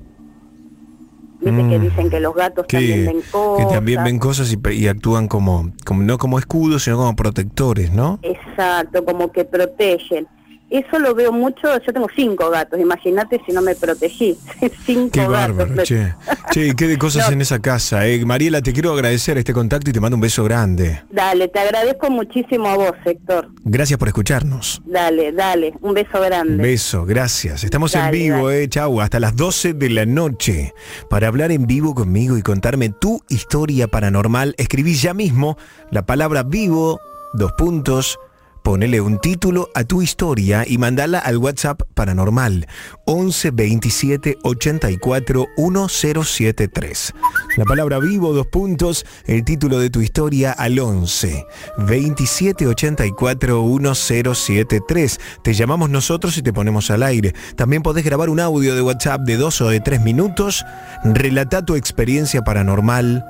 Viste 1.42 1.70
que 1.70 1.78
Mm. 1.80 1.82
dicen 1.82 2.10
que 2.10 2.20
los 2.22 2.34
gatos 2.34 2.66
Que, 2.66 2.78
también 2.78 3.06
ven 3.06 3.22
que 3.22 3.28
cosas. 3.32 3.72
también 3.74 4.04
ven 4.04 4.20
cosas 4.20 4.54
y, 4.54 4.74
y 4.74 4.88
actúan 4.88 5.28
como, 5.28 5.72
como, 5.86 6.02
no 6.02 6.18
como 6.18 6.40
escudos, 6.40 6.84
sino 6.84 6.98
como 6.98 7.16
protectores, 7.16 7.92
¿no? 7.92 8.20
Exacto, 8.24 9.04
como 9.06 9.32
que 9.32 9.44
protegen. 9.46 10.28
Eso 10.70 10.98
lo 10.98 11.14
veo 11.14 11.32
mucho, 11.32 11.68
yo 11.86 11.94
tengo 11.94 12.08
cinco 12.16 12.50
gatos, 12.50 12.80
imagínate 12.80 13.40
si 13.46 13.52
no 13.52 13.62
me 13.62 13.76
protegí. 13.76 14.36
cinco 14.86 15.10
Qué 15.12 15.20
gatos. 15.20 15.32
bárbaro, 15.58 15.84
che. 15.84 16.14
Che, 16.52 16.68
¿y 16.68 16.74
qué 16.74 16.88
de 16.88 16.98
cosas 16.98 17.32
en 17.32 17.42
esa 17.42 17.60
casa? 17.62 18.08
Eh? 18.08 18.26
Mariela, 18.26 18.62
te 18.62 18.74
quiero 18.74 18.92
agradecer 18.94 19.38
este 19.38 19.54
contacto 19.54 19.90
y 19.90 19.94
te 19.94 20.00
mando 20.00 20.16
un 20.16 20.22
beso 20.22 20.44
grande. 20.44 21.04
Dale, 21.12 21.48
te 21.50 21.60
agradezco 21.60 22.10
muchísimo 22.10 22.68
a 22.68 22.76
vos, 22.76 22.92
Héctor. 23.06 23.50
Gracias 23.64 24.00
por 24.00 24.08
escucharnos. 24.08 24.82
Dale, 24.86 25.32
dale, 25.32 25.74
un 25.82 25.94
beso 25.94 26.20
grande. 26.20 26.62
Beso, 26.64 27.06
gracias. 27.06 27.64
Estamos 27.64 27.94
en 27.94 28.02
Dale, 28.02 28.18
vivo, 28.18 28.50
eh, 28.50 28.68
chau, 28.68 29.02
hasta 29.02 29.20
las 29.20 29.36
12 29.36 29.74
de 29.74 29.90
la 29.92 30.06
noche. 30.06 30.74
Para 31.10 31.28
hablar 31.28 31.52
en 31.52 31.68
vivo 31.68 31.94
conmigo 31.94 32.38
y 32.38 32.42
contarme 32.42 32.90
tu 32.90 33.22
historia 33.30 33.88
paranormal, 33.88 34.56
escribí 34.58 34.96
ya 34.96 35.14
mismo 35.14 35.58
la 35.92 36.06
palabra 36.06 36.44
vivo, 36.44 37.00
dos 37.34 37.52
puntos, 37.54 38.18
ponele 38.66 39.00
un 39.00 39.20
título 39.20 39.70
a 39.76 39.84
tu 39.84 40.02
historia 40.02 40.66
y 40.68 40.80
mandala 40.80 41.20
al 41.20 41.38
WhatsApp 41.38 41.84
paranormal 41.94 42.68
11 43.06 43.52
27 43.52 44.38
84 44.42 45.46
1073. 45.56 47.14
La 47.58 47.66
palabra 47.66 48.00
vivo, 48.00 48.34
dos 48.34 48.48
puntos, 48.48 49.06
el 49.28 49.44
título 49.44 49.78
de 49.78 49.92
tu 49.92 50.02
historia 50.02 50.52
al 50.52 50.80
11 50.80 51.46
27 51.78 52.66
84 52.66 53.64
1073. 53.64 55.20
Te 55.44 55.54
llamamos 55.54 55.92
nosotros 55.92 56.36
y 56.40 56.42
te 56.42 56.52
ponemos 56.52 56.90
al 56.90 57.04
aire. 57.04 57.36
También 57.56 57.84
podés 57.84 58.04
grabar 58.04 58.32
un 58.32 58.40
audio 58.40 58.74
de 58.74 58.82
WhatsApp 58.82 59.22
de 59.22 59.38
dos 59.38 59.62
o 59.62 59.70
de 59.70 59.80
tres 59.80 60.02
minutos. 60.02 60.66
Relata 61.04 61.64
tu 61.64 61.76
experiencia 61.76 62.42
paranormal 62.42 63.24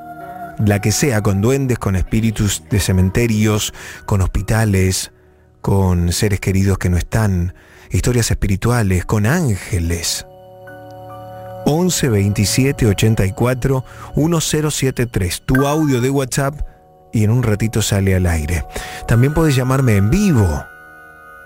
la 0.65 0.79
que 0.79 0.93
sea, 0.93 1.21
con 1.21 1.41
duendes, 1.41 1.77
con 1.77 1.97
espíritus 1.97 2.63
de 2.69 2.79
cementerios, 2.79 3.73
con 4.05 4.21
hospitales, 4.21 5.11
con 5.65 6.11
seres 6.11 6.39
queridos 6.39 6.77
que 6.77 6.91
no 6.91 6.97
están, 6.97 7.55
historias 7.89 8.29
espirituales, 8.29 9.03
con 9.03 9.25
ángeles. 9.25 10.27
11 11.65 12.09
27 12.09 12.85
84 12.85 13.83
1073, 14.15 15.41
tu 15.43 15.65
audio 15.65 16.01
de 16.01 16.11
WhatsApp 16.11 16.61
y 17.11 17.23
en 17.23 17.31
un 17.31 17.41
ratito 17.41 17.81
sale 17.81 18.13
al 18.13 18.27
aire. 18.27 18.63
También 19.07 19.33
puedes 19.33 19.55
llamarme 19.55 19.95
en 19.95 20.11
vivo. 20.11 20.63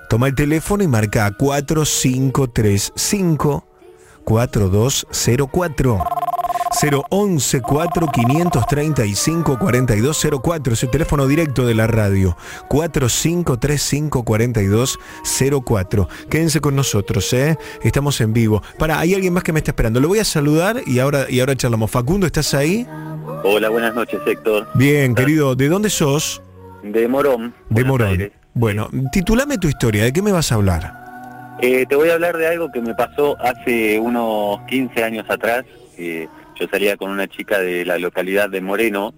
Toma 0.10 0.28
el 0.28 0.36
teléfono 0.36 0.84
y 0.84 0.90
marca 0.90 1.32
4535 1.32 3.64
4204. 4.26 6.29
011 6.72 7.62
4535 7.62 9.58
4204 9.60 10.74
es 10.74 10.84
el 10.84 10.90
teléfono 10.90 11.28
directo 11.28 11.66
de 11.66 11.74
la 11.76 11.88
radio 11.88 12.38
4535 12.68 14.24
4204 14.24 16.08
quédense 16.30 16.62
con 16.62 16.76
nosotros 16.76 17.34
¿eh? 17.34 17.58
estamos 17.84 18.22
en 18.22 18.34
vivo 18.34 18.62
para 18.78 19.00
hay 19.00 19.16
alguien 19.16 19.34
más 19.34 19.44
que 19.44 19.52
me 19.52 19.60
está 19.60 19.72
esperando 19.72 20.00
lo 20.00 20.08
voy 20.08 20.20
a 20.20 20.24
saludar 20.24 20.82
y 20.86 21.00
ahora 21.00 21.26
y 21.30 21.40
ahora 21.40 21.56
charlamos 21.56 21.90
Facundo 21.92 22.26
estás 22.28 22.54
ahí 22.54 22.86
Hola, 23.44 23.70
buenas 23.70 23.96
noches, 23.96 24.20
Héctor. 24.26 24.68
bien 24.76 25.16
querido 25.16 25.56
¿de 25.56 25.70
dónde 25.70 25.90
sos? 25.90 26.42
De 26.84 27.08
Morón. 27.08 27.54
de 27.70 27.84
Morón 27.84 28.32
bueno 28.54 28.90
titulame 29.12 29.58
tu 29.58 29.68
historia 29.68 30.04
¿de 30.04 30.14
qué 30.14 30.22
me 30.22 30.32
vas 30.32 30.52
a 30.52 30.56
hablar? 30.56 31.00
Eh, 31.62 31.86
te 31.90 31.96
voy 31.96 32.10
a 32.10 32.14
hablar 32.14 32.38
de 32.38 32.48
algo 32.48 32.72
que 32.72 32.80
me 32.80 32.96
pasó 32.96 33.36
hace 33.42 34.00
unos 34.00 34.62
15 34.70 35.04
años 35.04 35.26
atrás. 35.30 35.66
Eh, 35.98 36.26
yo 36.60 36.68
salía 36.70 36.98
con 36.98 37.10
una 37.12 37.28
chica 37.28 37.60
de 37.60 37.86
la 37.86 37.98
localidad 37.98 38.50
de 38.50 38.62
Moreno 38.62 39.14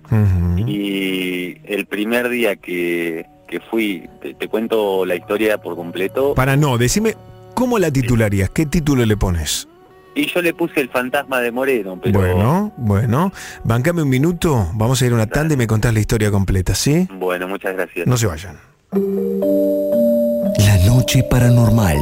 y 0.58 1.58
el 1.66 1.86
primer 1.88 2.30
día 2.30 2.56
que, 2.56 3.26
que 3.48 3.60
fui, 3.60 4.08
te, 4.22 4.34
te 4.34 4.48
cuento 4.48 5.06
la 5.06 5.16
historia 5.16 5.58
por 5.58 5.76
completo. 5.76 6.34
para 6.36 6.56
no 6.56 6.78
decime 6.78 7.16
¿cómo 7.54 7.80
la 7.80 7.92
titularías? 7.92 8.50
¿qué 8.52 8.66
título 8.66 9.06
le 9.06 9.18
pones? 9.18 9.68
Y 10.14 10.26
yo 10.28 10.42
le 10.42 10.54
puse 10.54 10.82
el 10.82 10.90
fantasma 10.90 11.40
de 11.40 11.52
Moreno, 11.52 11.98
pero 12.04 12.20
Bueno, 12.20 12.74
bueno. 12.76 13.32
Bancame 13.64 14.02
un 14.04 14.10
minuto, 14.10 14.68
vamos 14.74 15.02
a 15.02 15.06
ir 15.06 15.14
a 15.14 15.16
una 15.16 15.26
tanda 15.28 15.54
y 15.54 15.58
me 15.58 15.68
contás 15.68 15.94
la 15.94 16.02
historia 16.02 16.30
completa, 16.30 16.76
¿sí? 16.76 17.08
bueno, 17.18 17.48
muchas 17.48 17.74
gracias. 17.74 18.06
No 18.08 18.18
se 18.18 18.28
vayan. 18.28 18.58
La 18.92 20.78
noche 20.86 21.24
paranormal. 21.24 21.98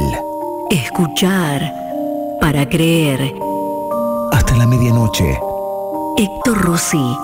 Escuchar 0.70 1.72
para 2.40 2.68
creer. 2.68 3.32
Hasta 4.32 4.56
la 4.56 4.66
medianoche. 4.66 5.38
Héctor 6.16 6.58
Rossi 6.58 7.16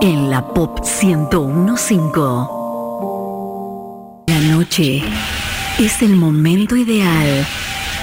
en 0.00 0.30
la 0.30 0.46
Pop 0.46 0.80
1015. 0.80 2.12
La 4.26 4.40
noche 4.40 5.02
es 5.78 6.02
el 6.02 6.14
momento 6.16 6.76
ideal 6.76 7.46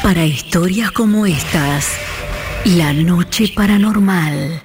para 0.03 0.25
historias 0.25 0.91
como 0.91 1.25
estas. 1.25 1.87
La 2.65 2.93
noche 2.93 3.53
paranormal. 3.55 4.64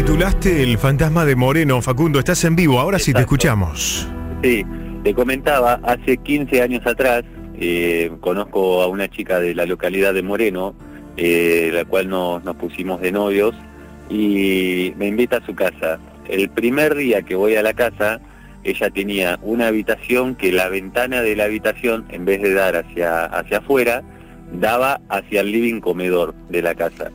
Titulaste 0.00 0.62
El 0.62 0.78
fantasma 0.78 1.26
de 1.26 1.36
Moreno, 1.36 1.82
Facundo, 1.82 2.20
estás 2.20 2.42
en 2.44 2.56
vivo, 2.56 2.80
ahora 2.80 2.98
sí 2.98 3.12
te 3.12 3.20
escuchamos. 3.20 4.08
Sí, 4.42 4.64
te 5.04 5.12
comentaba, 5.12 5.78
hace 5.82 6.16
15 6.16 6.62
años 6.62 6.86
atrás 6.86 7.22
eh, 7.60 8.10
conozco 8.22 8.80
a 8.80 8.86
una 8.86 9.10
chica 9.10 9.40
de 9.40 9.54
la 9.54 9.66
localidad 9.66 10.14
de 10.14 10.22
Moreno, 10.22 10.74
eh, 11.18 11.70
la 11.74 11.84
cual 11.84 12.08
nos, 12.08 12.42
nos 12.44 12.56
pusimos 12.56 13.02
de 13.02 13.12
novios, 13.12 13.54
y 14.08 14.94
me 14.96 15.06
invita 15.06 15.36
a 15.36 15.44
su 15.44 15.54
casa. 15.54 15.98
El 16.30 16.48
primer 16.48 16.94
día 16.94 17.20
que 17.20 17.34
voy 17.34 17.56
a 17.56 17.62
la 17.62 17.74
casa, 17.74 18.22
ella 18.64 18.88
tenía 18.88 19.38
una 19.42 19.66
habitación 19.66 20.34
que 20.34 20.50
la 20.50 20.70
ventana 20.70 21.20
de 21.20 21.36
la 21.36 21.44
habitación, 21.44 22.06
en 22.08 22.24
vez 22.24 22.40
de 22.40 22.54
dar 22.54 22.74
hacia, 22.74 23.26
hacia 23.26 23.58
afuera, 23.58 24.02
daba 24.50 24.98
hacia 25.10 25.42
el 25.42 25.52
living 25.52 25.80
comedor 25.80 26.34
de 26.48 26.62
la 26.62 26.74
casa. 26.74 27.10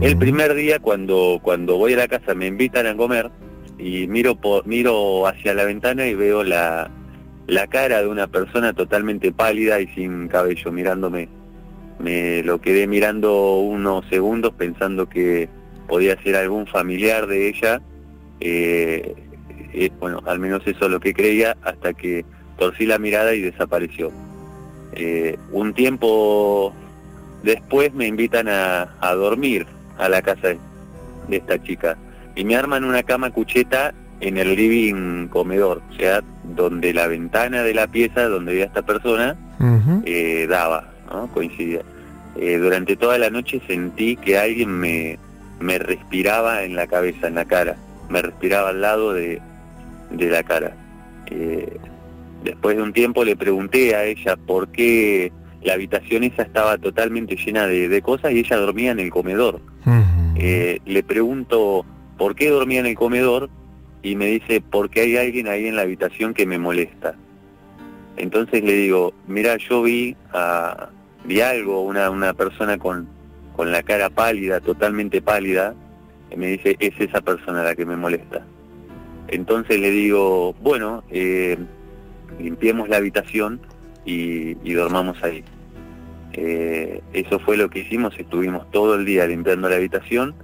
El 0.00 0.18
primer 0.18 0.54
día 0.54 0.78
cuando, 0.80 1.40
cuando 1.42 1.78
voy 1.78 1.94
a 1.94 1.98
la 1.98 2.08
casa 2.08 2.34
me 2.34 2.46
invitan 2.46 2.86
a 2.86 2.96
comer 2.96 3.30
y 3.78 4.06
miro 4.06 4.38
miro 4.66 5.26
hacia 5.26 5.54
la 5.54 5.64
ventana 5.64 6.06
y 6.06 6.14
veo 6.14 6.44
la, 6.44 6.90
la 7.46 7.66
cara 7.66 8.02
de 8.02 8.08
una 8.08 8.26
persona 8.26 8.72
totalmente 8.74 9.32
pálida 9.32 9.80
y 9.80 9.86
sin 9.88 10.28
cabello 10.28 10.72
mirándome. 10.72 11.28
Me 11.98 12.42
lo 12.42 12.60
quedé 12.60 12.86
mirando 12.86 13.60
unos 13.60 14.04
segundos 14.08 14.52
pensando 14.54 15.08
que 15.08 15.48
podía 15.88 16.20
ser 16.22 16.36
algún 16.36 16.66
familiar 16.66 17.26
de 17.26 17.48
ella. 17.48 17.80
Eh, 18.40 19.14
eh, 19.72 19.90
bueno, 20.00 20.20
al 20.26 20.38
menos 20.38 20.62
eso 20.66 20.84
es 20.84 20.90
lo 20.90 21.00
que 21.00 21.14
creía 21.14 21.56
hasta 21.62 21.92
que 21.94 22.24
torcí 22.58 22.86
la 22.86 22.98
mirada 22.98 23.34
y 23.34 23.40
desapareció. 23.40 24.10
Eh, 24.94 25.38
un 25.50 25.72
tiempo 25.72 26.74
después 27.42 27.92
me 27.94 28.06
invitan 28.06 28.48
a, 28.48 28.94
a 29.00 29.14
dormir 29.14 29.66
a 29.98 30.08
la 30.08 30.22
casa 30.22 30.48
de, 30.48 30.58
de 31.28 31.36
esta 31.36 31.62
chica 31.62 31.96
y 32.34 32.44
me 32.44 32.56
arman 32.56 32.84
una 32.84 33.02
cama 33.02 33.30
cucheta 33.30 33.94
en 34.20 34.38
el 34.38 34.54
living 34.54 35.28
comedor, 35.28 35.82
o 35.90 35.94
sea, 35.94 36.22
donde 36.44 36.94
la 36.94 37.08
ventana 37.08 37.62
de 37.62 37.74
la 37.74 37.88
pieza 37.88 38.28
donde 38.28 38.52
vivía 38.52 38.66
esta 38.66 38.82
persona 38.82 39.36
eh, 40.04 40.46
daba, 40.48 40.92
¿no? 41.10 41.26
coincidía. 41.28 41.82
Eh, 42.36 42.56
durante 42.56 42.96
toda 42.96 43.18
la 43.18 43.30
noche 43.30 43.60
sentí 43.66 44.16
que 44.16 44.38
alguien 44.38 44.70
me, 44.70 45.18
me 45.60 45.78
respiraba 45.78 46.62
en 46.62 46.76
la 46.76 46.86
cabeza, 46.86 47.26
en 47.26 47.34
la 47.34 47.44
cara, 47.44 47.76
me 48.08 48.22
respiraba 48.22 48.70
al 48.70 48.80
lado 48.80 49.12
de, 49.12 49.40
de 50.10 50.30
la 50.30 50.42
cara. 50.44 50.76
Eh, 51.26 51.78
después 52.44 52.76
de 52.76 52.82
un 52.82 52.92
tiempo 52.92 53.24
le 53.24 53.36
pregunté 53.36 53.94
a 53.96 54.04
ella 54.04 54.36
por 54.36 54.68
qué 54.68 55.32
la 55.64 55.74
habitación 55.74 56.24
esa 56.24 56.42
estaba 56.42 56.78
totalmente 56.78 57.36
llena 57.36 57.66
de, 57.66 57.88
de 57.88 58.02
cosas 58.02 58.32
y 58.32 58.40
ella 58.40 58.56
dormía 58.56 58.90
en 58.90 59.00
el 59.00 59.10
comedor. 59.10 59.60
Eh, 60.36 60.80
le 60.84 61.02
pregunto 61.02 61.84
por 62.18 62.34
qué 62.34 62.50
dormía 62.50 62.80
en 62.80 62.86
el 62.86 62.94
comedor 62.94 63.50
y 64.02 64.16
me 64.16 64.26
dice 64.26 64.60
porque 64.60 65.02
hay 65.02 65.16
alguien 65.16 65.46
ahí 65.46 65.66
en 65.66 65.76
la 65.76 65.82
habitación 65.82 66.34
que 66.34 66.46
me 66.46 66.58
molesta. 66.58 67.14
Entonces 68.16 68.62
le 68.62 68.72
digo, 68.72 69.14
mira, 69.26 69.56
yo 69.56 69.82
vi 69.82 70.16
a, 70.32 70.88
vi 71.24 71.40
algo, 71.40 71.82
una, 71.82 72.10
una 72.10 72.34
persona 72.34 72.78
con, 72.78 73.08
con 73.56 73.70
la 73.70 73.82
cara 73.82 74.10
pálida, 74.10 74.60
totalmente 74.60 75.22
pálida, 75.22 75.74
y 76.30 76.36
me 76.36 76.48
dice, 76.48 76.76
es 76.78 76.94
esa 76.98 77.20
persona 77.20 77.62
la 77.62 77.74
que 77.74 77.86
me 77.86 77.96
molesta. 77.96 78.44
Entonces 79.28 79.80
le 79.80 79.90
digo, 79.90 80.54
bueno, 80.60 81.04
eh, 81.10 81.56
limpiemos 82.38 82.88
la 82.88 82.96
habitación 82.98 83.60
y, 84.04 84.56
y 84.62 84.72
dormamos 84.74 85.22
ahí. 85.22 85.44
Eh, 86.34 87.02
eso 87.12 87.38
fue 87.38 87.56
lo 87.56 87.68
que 87.68 87.80
hicimos, 87.80 88.14
estuvimos 88.18 88.70
todo 88.70 88.94
el 88.94 89.04
día 89.04 89.26
limpiando 89.26 89.68
la 89.68 89.76
habitación, 89.76 90.34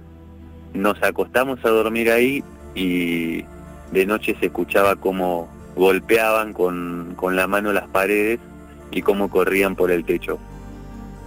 nos 0.73 1.01
acostamos 1.01 1.63
a 1.65 1.69
dormir 1.69 2.11
ahí 2.11 2.43
y 2.75 3.43
de 3.91 4.05
noche 4.05 4.35
se 4.39 4.47
escuchaba 4.47 4.95
cómo 4.97 5.49
golpeaban 5.75 6.53
con, 6.53 7.13
con 7.15 7.35
la 7.35 7.47
mano 7.47 7.73
las 7.73 7.87
paredes 7.87 8.39
y 8.91 9.01
cómo 9.01 9.29
corrían 9.29 9.75
por 9.75 9.89
el 9.89 10.05
techo. 10.05 10.37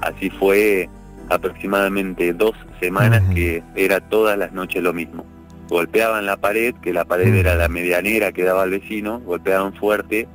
Así 0.01 0.31
fue 0.31 0.89
aproximadamente 1.29 2.33
dos 2.33 2.55
semanas 2.79 3.23
que 3.35 3.63
era 3.75 4.01
todas 4.01 4.39
las 4.39 4.53
noches 4.53 4.83
lo 4.83 4.93
mismo. 4.93 5.25
Golpeaban 5.69 6.27
la 6.27 6.37
pared, 6.37 6.75
que 6.83 6.93
la 6.93 7.05
pared 7.05 7.35
era 7.35 7.55
la 7.55 7.69
medianera 7.69 8.33
que 8.33 8.45
daba 8.45 8.63
al 8.63 8.71
vecino, 8.71 9.21
golpeaban 9.21 9.73
fuerte 9.75 10.29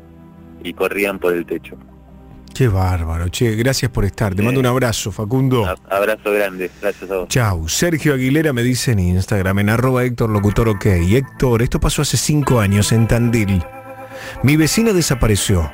y 0.63 0.73
corrían 0.73 1.19
por 1.19 1.33
el 1.33 1.45
techo. 1.45 1.77
Qué 2.53 2.67
bárbaro, 2.67 3.29
che, 3.29 3.55
gracias 3.55 3.91
por 3.91 4.03
estar. 4.03 4.33
Te 4.33 4.41
mando 4.41 4.59
un 4.59 4.65
abrazo, 4.65 5.11
Facundo. 5.11 5.63
Abrazo 5.91 6.31
grande, 6.31 6.71
gracias 6.81 7.11
a 7.11 7.17
vos. 7.17 7.27
Chau. 7.27 7.69
Sergio 7.69 8.15
Aguilera 8.15 8.51
me 8.51 8.63
dice 8.63 8.93
en 8.93 8.99
Instagram, 8.99 9.59
en 9.59 9.69
arroba 9.69 10.03
Héctor 10.03 10.31
Locutor 10.31 10.69
OK. 10.69 10.85
Héctor, 10.87 11.61
esto 11.61 11.79
pasó 11.79 12.01
hace 12.01 12.17
cinco 12.17 12.59
años 12.59 12.91
en 12.91 13.07
Tandil. 13.07 13.63
Mi 14.41 14.57
vecina 14.57 14.91
desapareció. 14.91 15.71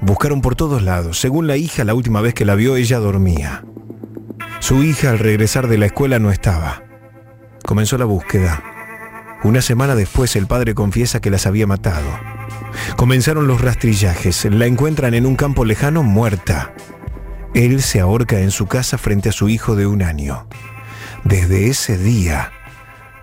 Buscaron 0.00 0.40
por 0.40 0.54
todos 0.54 0.82
lados. 0.82 1.18
Según 1.18 1.48
la 1.48 1.56
hija, 1.56 1.82
la 1.82 1.94
última 1.94 2.20
vez 2.20 2.32
que 2.32 2.44
la 2.44 2.54
vio, 2.54 2.76
ella 2.76 3.00
dormía. 3.00 3.64
Su 4.60 4.84
hija 4.84 5.10
al 5.10 5.18
regresar 5.18 5.66
de 5.66 5.78
la 5.78 5.86
escuela 5.86 6.20
no 6.20 6.30
estaba. 6.30 6.84
Comenzó 7.64 7.98
la 7.98 8.04
búsqueda. 8.04 8.62
Una 9.42 9.62
semana 9.62 9.96
después 9.96 10.36
el 10.36 10.46
padre 10.46 10.74
confiesa 10.74 11.20
que 11.20 11.30
las 11.30 11.46
había 11.46 11.66
matado. 11.66 12.37
Comenzaron 12.96 13.46
los 13.46 13.60
rastrillajes. 13.60 14.44
La 14.46 14.66
encuentran 14.66 15.14
en 15.14 15.26
un 15.26 15.36
campo 15.36 15.64
lejano 15.64 16.02
muerta. 16.02 16.72
Él 17.54 17.82
se 17.82 18.00
ahorca 18.00 18.40
en 18.40 18.50
su 18.50 18.66
casa 18.66 18.98
frente 18.98 19.30
a 19.30 19.32
su 19.32 19.48
hijo 19.48 19.76
de 19.76 19.86
un 19.86 20.02
año. 20.02 20.46
Desde 21.24 21.68
ese 21.68 21.98
día 21.98 22.52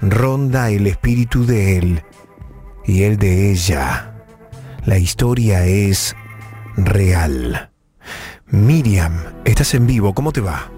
ronda 0.01 0.69
el 0.69 0.87
espíritu 0.87 1.45
de 1.45 1.77
él 1.77 2.03
y 2.85 3.03
el 3.03 3.17
de 3.17 3.51
ella. 3.51 4.15
La 4.85 4.97
historia 4.97 5.65
es 5.65 6.15
real. 6.77 7.71
Miriam, 8.47 9.13
estás 9.45 9.73
en 9.73 9.87
vivo, 9.87 10.13
¿cómo 10.13 10.31
te 10.31 10.41
va? 10.41 10.69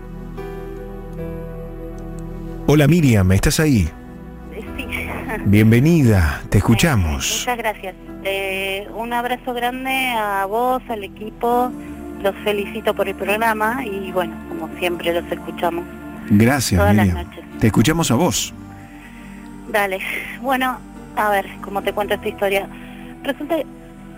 Hola 2.67 2.87
Miriam, 2.87 3.31
¿estás 3.31 3.59
ahí? 3.59 3.89
Sí. 4.53 5.06
Bienvenida, 5.49 6.41
te 6.49 6.57
escuchamos. 6.57 7.39
Muchas 7.39 7.57
gracias. 7.57 7.95
Eh, 8.25 8.85
un 8.93 9.13
abrazo 9.13 9.53
grande 9.53 10.09
a 10.09 10.45
vos, 10.45 10.83
al 10.89 11.05
equipo. 11.05 11.71
Los 12.21 12.35
felicito 12.43 12.93
por 12.93 13.07
el 13.07 13.15
programa 13.15 13.85
y 13.85 14.11
bueno, 14.11 14.35
como 14.49 14.67
siempre 14.77 15.13
los 15.13 15.23
escuchamos. 15.31 15.85
Gracias, 16.31 16.77
Todas 16.81 16.93
las 16.93 17.07
Miriam. 17.07 17.25
noches. 17.25 17.45
Te 17.61 17.67
escuchamos 17.67 18.11
a 18.11 18.15
vos. 18.15 18.53
Dale. 19.71 19.99
Bueno, 20.41 20.79
a 21.15 21.29
ver, 21.29 21.45
¿cómo 21.61 21.81
te 21.81 21.93
cuento 21.93 22.15
esta 22.15 22.27
historia? 22.27 22.67
Resulta, 23.23 23.55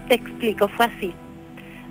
te 0.08 0.16
explico, 0.16 0.68
fue 0.70 0.88
así. 0.88 1.14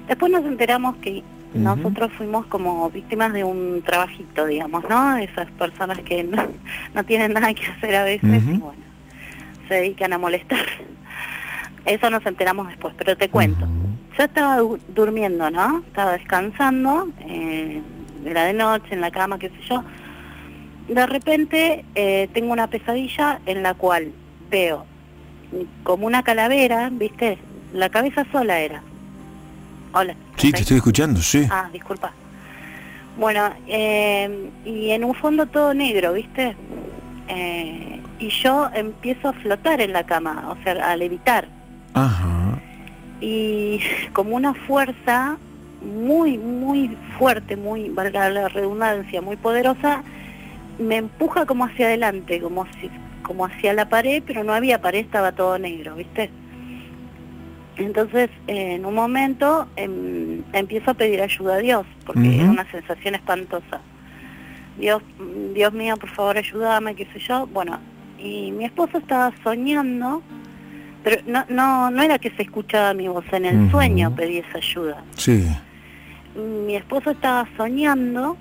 Después 0.09 0.33
nos 0.33 0.45
enteramos 0.47 0.97
que 0.97 1.23
nosotros 1.55 2.11
fuimos 2.19 2.45
como 2.47 2.91
víctimas 2.91 3.33
de 3.33 3.45
un 3.45 3.83
trabajito, 3.87 4.47
digamos, 4.47 4.83
¿no? 4.89 5.17
Esas 5.17 5.49
personas 5.53 6.01
que 6.01 6.25
no, 6.25 6.45
no 6.95 7.05
tienen 7.05 7.35
nada 7.35 7.55
que 7.55 7.67
hacer 7.67 7.95
a 7.95 8.03
veces 8.03 8.43
y 8.43 8.59
bueno, 8.59 8.88
se 9.69 9.75
dedican 9.75 10.13
a 10.13 10.19
molestar. 10.19 10.65
Eso 11.87 12.11
nos 12.11 12.25
enteramos 12.27 12.69
después, 12.69 12.95
pero 12.99 13.17
te 13.17 13.29
cuento. 13.29 13.67
Yo 14.17 14.25
estaba 14.25 14.57
du- 14.59 14.79
durmiendo, 14.89 15.51
¿no? 15.51 15.79
Estaba 15.87 16.13
descansando, 16.13 17.09
eh, 17.21 17.81
era 18.27 18.45
de 18.45 18.53
noche, 18.53 18.89
en 18.91 19.01
la 19.01 19.11
cama, 19.11 19.39
qué 19.39 19.49
sé 19.49 19.57
yo. 19.69 19.85
De 20.89 21.07
repente 21.07 21.85
eh, 21.95 22.29
tengo 22.33 22.53
una 22.53 22.67
pesadilla 22.67 23.41
en 23.47 23.63
la 23.63 23.75
cual 23.75 24.13
veo 24.51 24.87
como 25.85 26.07
una 26.07 26.23
calavera, 26.23 26.89
¿viste? 26.93 27.39
La 27.73 27.89
cabeza 27.91 28.27
sola 28.33 28.59
era. 28.61 28.83
Hola. 29.93 30.15
Sí, 30.37 30.53
te 30.53 30.61
estoy 30.61 30.77
escuchando, 30.79 31.21
sí. 31.21 31.47
Ah, 31.51 31.69
disculpa. 31.73 32.13
Bueno, 33.19 33.51
eh, 33.67 34.51
y 34.65 34.91
en 34.91 35.05
un 35.05 35.15
fondo 35.15 35.47
todo 35.47 35.75
negro, 35.75 36.13
¿viste? 36.13 36.55
Eh, 37.29 37.98
y 38.19 38.29
yo 38.29 38.71
empiezo 38.75 39.29
a 39.29 39.33
flotar 39.33 39.81
en 39.81 39.93
la 39.93 40.05
cama, 40.05 40.49
o 40.51 40.63
sea, 40.63 40.91
a 40.91 40.97
levitar. 40.97 41.49
Ajá. 41.95 42.59
Y 43.21 43.81
como 44.13 44.37
una 44.37 44.55
fuerza 44.55 45.39
muy, 45.83 46.39
muy 46.39 46.97
fuerte, 47.19 47.57
muy, 47.57 47.89
valga 47.91 48.29
la 48.31 48.49
redundancia, 48.49 49.23
muy 49.23 49.37
poderosa, 49.37 50.03
me 50.79 50.97
empuja 50.97 51.47
como 51.47 51.65
hacia 51.65 51.87
adelante, 51.87 52.41
como, 52.41 52.67
si, 52.81 52.91
como 53.23 53.47
hacia 53.47 53.73
la 53.73 53.89
pared, 53.89 54.23
pero 54.27 54.45
no 54.45 54.53
había 54.53 54.81
pared, 54.81 55.01
estaba 55.01 55.33
todo 55.33 55.59
negro, 55.59 55.95
¿viste? 55.95 56.31
Entonces, 57.77 58.29
eh, 58.49 58.75
en 58.75 58.85
un 58.85 58.95
momento 58.95 59.69
em, 59.77 60.43
empiezo 60.53 60.91
a 60.91 60.95
pedir 60.95 61.23
ayuda 61.23 61.55
a 61.55 61.59
Dios, 61.59 61.87
porque 62.05 62.35
era 62.35 62.45
Ujú. 62.45 62.53
una 62.53 62.71
sensación 62.73 63.15
espantosa. 63.15 63.81
Dios, 64.79 65.03
mm, 65.19 65.55
Dios 65.55 65.73
mío, 65.73 65.97
por 65.97 66.11
favor, 66.11 66.39
ayúdame, 66.39 66.97
qué 66.97 67.07
sé 67.13 67.21
yo. 67.21 67.47
Bueno, 67.47 67.79
y 68.19 68.53
mi 68.53 68.65
esposo 68.65 68.99
estaba 68.99 69.33
soñando, 69.43 70.23
pero 71.03 71.23
no, 71.27 71.45
no, 71.49 71.91
no 71.91 72.03
era 72.03 72.19
que 72.19 72.31
se 72.31 72.43
escuchaba 72.43 72.95
mi 72.95 73.09
voz, 73.09 73.25
en 73.33 73.45
el 73.45 73.71
sueño 73.71 74.15
pedí 74.15 74.39
esa 74.39 74.59
ayuda. 74.59 75.03
Sí. 75.17 75.47
Mi 76.67 76.77
esposo 76.77 77.11
estaba 77.11 77.49
soñando 77.57 78.37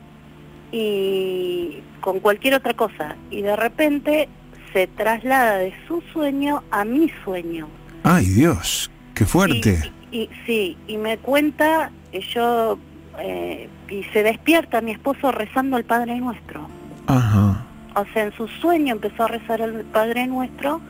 y 0.71 1.79
con 2.01 2.19
cualquier 2.19 2.55
otra 2.55 2.73
cosa, 2.73 3.15
y 3.31 3.41
de 3.41 3.55
repente 3.55 4.29
se 4.73 4.87
traslada 4.87 5.57
de 5.57 5.73
su 5.87 6.01
sueño 6.13 6.63
a 6.71 6.83
mi 6.83 7.11
sueño. 7.23 7.67
Ay, 8.03 8.25
Dios, 8.25 8.91
qué 9.13 9.25
fuerte. 9.25 9.91
Y 10.11 10.29
sí, 10.45 10.77
y 10.87 10.97
me 10.97 11.17
cuenta, 11.17 11.91
que 12.11 12.21
yo, 12.21 12.79
eh, 13.19 13.69
y 13.89 14.03
se 14.13 14.23
despierta 14.23 14.81
mi 14.81 14.91
esposo 14.91 15.31
rezando 15.31 15.77
el 15.77 15.85
Padre 15.85 16.19
Nuestro. 16.19 16.67
Ajá. 17.07 17.66
O 17.97 18.05
sea, 18.13 18.25
en 18.25 18.33
su 18.33 18.47
sueño 18.47 18.93
empezó 18.93 19.23
a 19.23 19.27
rezar 19.27 19.59
el 19.61 19.83
Padre 19.85 20.27
Nuestro 20.27 20.81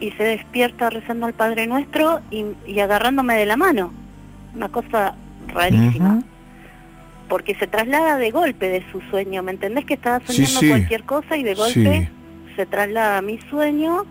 y 0.00 0.10
se 0.12 0.22
despierta 0.22 0.88
rezando 0.88 1.26
el 1.28 1.34
Padre 1.34 1.66
Nuestro 1.66 2.20
y, 2.30 2.46
y 2.66 2.80
agarrándome 2.80 3.36
de 3.36 3.44
la 3.44 3.58
mano. 3.58 3.92
Una 4.54 4.70
cosa 4.70 5.14
rarísima. 5.48 6.22
Porque 7.28 7.54
se 7.54 7.66
traslada 7.66 8.16
de 8.16 8.30
golpe 8.30 8.68
de 8.70 8.82
su 8.90 9.00
sueño. 9.10 9.42
¿Me 9.42 9.52
entendés 9.52 9.84
que 9.84 9.94
estaba 9.94 10.20
soñando 10.24 10.60
sí. 10.60 10.68
cualquier 10.68 11.04
cosa 11.04 11.36
y 11.36 11.42
de 11.42 11.54
golpe 11.54 12.08
se 12.56 12.66
traslada 12.66 13.18
a 13.18 13.22
mi 13.22 13.38
sueño 13.50 14.06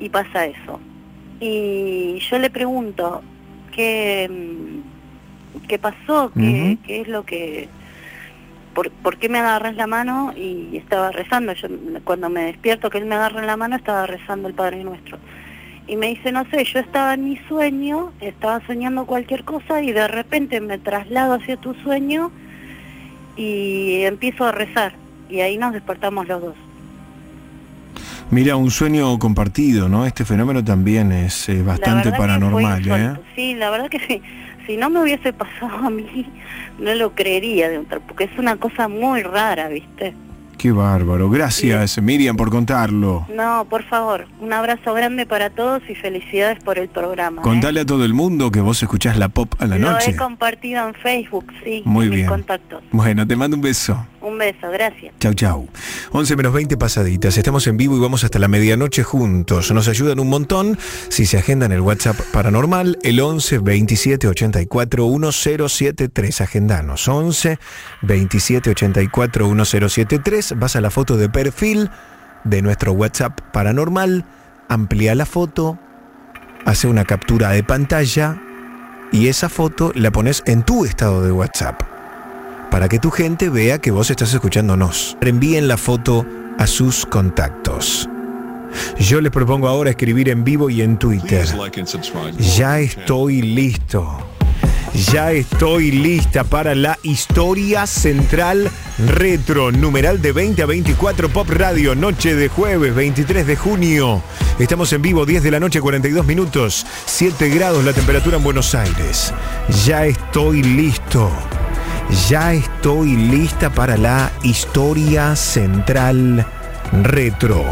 y 0.00 0.08
pasa 0.08 0.46
eso? 0.46 0.80
Y 1.38 2.18
yo 2.30 2.38
le 2.38 2.48
pregunto, 2.48 3.22
¿qué, 3.72 4.28
mm, 4.28 5.66
qué 5.68 5.78
pasó? 5.78 6.32
¿Qué, 6.34 6.78
qué 6.86 7.02
es 7.02 7.08
lo 7.08 7.24
que...? 7.24 7.68
¿Por, 8.76 8.90
por 8.90 9.16
qué 9.16 9.30
me 9.30 9.38
agarras 9.38 9.74
la 9.74 9.86
mano? 9.86 10.34
Y 10.36 10.76
estaba 10.76 11.10
rezando. 11.10 11.54
Yo 11.54 11.66
cuando 12.04 12.28
me 12.28 12.42
despierto 12.42 12.90
que 12.90 12.98
él 12.98 13.06
me 13.06 13.14
agarra 13.14 13.40
en 13.40 13.46
la 13.46 13.56
mano 13.56 13.74
estaba 13.74 14.06
rezando 14.06 14.48
el 14.48 14.54
Padre 14.54 14.84
Nuestro. 14.84 15.18
Y 15.88 15.96
me 15.96 16.08
dice, 16.08 16.30
no 16.30 16.44
sé, 16.50 16.62
yo 16.64 16.80
estaba 16.80 17.14
en 17.14 17.24
mi 17.24 17.38
sueño, 17.48 18.12
estaba 18.20 18.60
soñando 18.66 19.06
cualquier 19.06 19.44
cosa 19.44 19.82
y 19.82 19.92
de 19.92 20.06
repente 20.08 20.60
me 20.60 20.76
traslado 20.76 21.34
hacia 21.34 21.56
tu 21.56 21.72
sueño 21.74 22.30
y 23.36 24.02
empiezo 24.02 24.44
a 24.44 24.52
rezar. 24.52 24.92
Y 25.30 25.40
ahí 25.40 25.56
nos 25.56 25.72
despertamos 25.72 26.28
los 26.28 26.42
dos. 26.42 26.54
Mira, 28.30 28.56
un 28.56 28.70
sueño 28.70 29.18
compartido, 29.18 29.88
¿no? 29.88 30.04
Este 30.04 30.26
fenómeno 30.26 30.62
también 30.62 31.12
es 31.12 31.48
eh, 31.48 31.62
bastante 31.62 32.10
paranormal, 32.10 32.86
¿eh? 32.86 33.14
Sí, 33.34 33.54
la 33.54 33.70
verdad 33.70 33.88
que 33.88 34.00
sí. 34.00 34.22
Si 34.66 34.76
no 34.76 34.90
me 34.90 35.00
hubiese 35.00 35.32
pasado 35.32 35.76
a 35.86 35.90
mí, 35.90 36.26
no 36.78 36.94
lo 36.94 37.14
creería, 37.14 37.68
de 37.68 37.78
un 37.78 37.88
tra- 37.88 38.00
porque 38.00 38.24
es 38.24 38.38
una 38.38 38.56
cosa 38.56 38.88
muy 38.88 39.22
rara, 39.22 39.68
¿viste? 39.68 40.14
Qué 40.58 40.72
bárbaro. 40.72 41.28
Gracias, 41.28 42.00
Miriam, 42.00 42.34
por 42.36 42.50
contarlo. 42.50 43.26
No, 43.34 43.66
por 43.68 43.84
favor, 43.84 44.26
un 44.40 44.52
abrazo 44.52 44.94
grande 44.94 45.26
para 45.26 45.50
todos 45.50 45.82
y 45.88 45.94
felicidades 45.94 46.62
por 46.64 46.78
el 46.78 46.88
programa. 46.88 47.42
¿eh? 47.42 47.44
Contale 47.44 47.80
a 47.80 47.84
todo 47.86 48.04
el 48.04 48.14
mundo 48.14 48.50
que 48.50 48.60
vos 48.60 48.82
escuchás 48.82 49.18
la 49.18 49.28
pop 49.28 49.52
a 49.58 49.66
la 49.66 49.78
Lo 49.78 49.92
noche. 49.92 50.12
he 50.12 50.16
compartido 50.16 50.88
en 50.88 50.94
Facebook, 50.94 51.46
sí, 51.62 51.82
Muy 51.84 52.04
en 52.06 52.10
mis 52.10 52.16
bien. 52.18 52.28
contactos. 52.28 52.82
Bueno, 52.90 53.26
te 53.26 53.36
mando 53.36 53.56
un 53.56 53.62
beso. 53.62 54.06
Un 54.22 54.38
beso, 54.38 54.68
gracias. 54.72 55.14
Chau, 55.20 55.34
chau. 55.34 55.68
11 56.10 56.34
menos 56.36 56.52
20 56.52 56.76
pasaditas. 56.76 57.36
Estamos 57.38 57.64
en 57.68 57.76
vivo 57.76 57.96
y 57.96 58.00
vamos 58.00 58.24
hasta 58.24 58.40
la 58.40 58.48
medianoche 58.48 59.04
juntos. 59.04 59.70
Nos 59.70 59.86
ayudan 59.86 60.18
un 60.18 60.28
montón 60.28 60.76
si 61.10 61.26
se 61.26 61.38
agendan 61.38 61.70
el 61.70 61.80
WhatsApp 61.80 62.16
paranormal, 62.32 62.98
el 63.04 63.20
11 63.20 63.58
27 63.58 64.26
84 64.26 65.06
1073. 65.08 66.40
Agendanos. 66.40 67.06
11 67.06 67.58
27 68.02 68.70
84 68.70 69.48
1073. 69.48 70.45
Vas 70.56 70.76
a 70.76 70.80
la 70.80 70.90
foto 70.90 71.16
de 71.16 71.28
perfil 71.28 71.90
de 72.44 72.62
nuestro 72.62 72.92
WhatsApp 72.92 73.40
paranormal 73.52 74.24
amplía 74.68 75.14
la 75.14 75.26
foto, 75.26 75.78
hace 76.64 76.86
una 76.86 77.04
captura 77.04 77.50
de 77.50 77.62
pantalla 77.62 78.40
y 79.12 79.28
esa 79.28 79.48
foto 79.48 79.92
la 79.94 80.10
pones 80.10 80.42
en 80.46 80.62
tu 80.62 80.84
estado 80.84 81.22
de 81.22 81.32
WhatsApp 81.32 81.82
para 82.70 82.88
que 82.88 82.98
tu 82.98 83.10
gente 83.10 83.48
vea 83.48 83.78
que 83.78 83.90
vos 83.90 84.10
estás 84.10 84.34
escuchándonos. 84.34 85.16
Envíen 85.20 85.68
la 85.68 85.76
foto 85.76 86.26
a 86.58 86.66
sus 86.66 87.06
contactos. 87.06 88.08
Yo 88.98 89.20
les 89.20 89.30
propongo 89.30 89.68
ahora 89.68 89.90
escribir 89.90 90.28
en 90.28 90.44
vivo 90.44 90.68
y 90.68 90.82
en 90.82 90.98
Twitter. 90.98 91.46
Ya 92.38 92.80
estoy 92.80 93.42
listo. 93.42 94.35
Ya 94.94 95.32
estoy 95.32 95.90
lista 95.90 96.44
para 96.44 96.74
la 96.74 96.98
historia 97.02 97.86
central 97.86 98.70
retro, 98.98 99.70
numeral 99.72 100.22
de 100.22 100.32
20 100.32 100.62
a 100.62 100.66
24 100.66 101.28
Pop 101.28 101.48
Radio, 101.50 101.94
noche 101.94 102.34
de 102.34 102.48
jueves 102.48 102.94
23 102.94 103.46
de 103.46 103.56
junio. 103.56 104.22
Estamos 104.58 104.92
en 104.92 105.02
vivo, 105.02 105.26
10 105.26 105.42
de 105.42 105.50
la 105.50 105.60
noche, 105.60 105.80
42 105.80 106.24
minutos, 106.24 106.86
7 107.04 107.48
grados 107.50 107.84
la 107.84 107.92
temperatura 107.92 108.38
en 108.38 108.44
Buenos 108.44 108.74
Aires. 108.74 109.34
Ya 109.84 110.06
estoy 110.06 110.62
listo. 110.62 111.30
Ya 112.28 112.54
estoy 112.54 113.16
lista 113.16 113.70
para 113.70 113.96
la 113.96 114.30
historia 114.42 115.36
central 115.36 116.46
retro. 117.02 117.64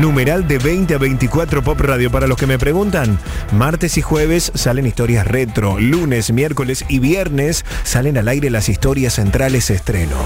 Numeral 0.00 0.48
de 0.48 0.58
20 0.58 0.94
a 0.94 0.98
24 0.98 1.62
Pop 1.62 1.80
Radio. 1.80 2.10
Para 2.10 2.26
los 2.26 2.36
que 2.36 2.48
me 2.48 2.58
preguntan, 2.58 3.18
martes 3.52 3.96
y 3.96 4.02
jueves 4.02 4.50
salen 4.54 4.86
historias 4.86 5.26
retro. 5.26 5.78
Lunes, 5.78 6.32
miércoles 6.32 6.84
y 6.88 6.98
viernes 6.98 7.64
salen 7.84 8.18
al 8.18 8.26
aire 8.26 8.50
las 8.50 8.68
historias 8.68 9.14
centrales 9.14 9.70
estreno. 9.70 10.16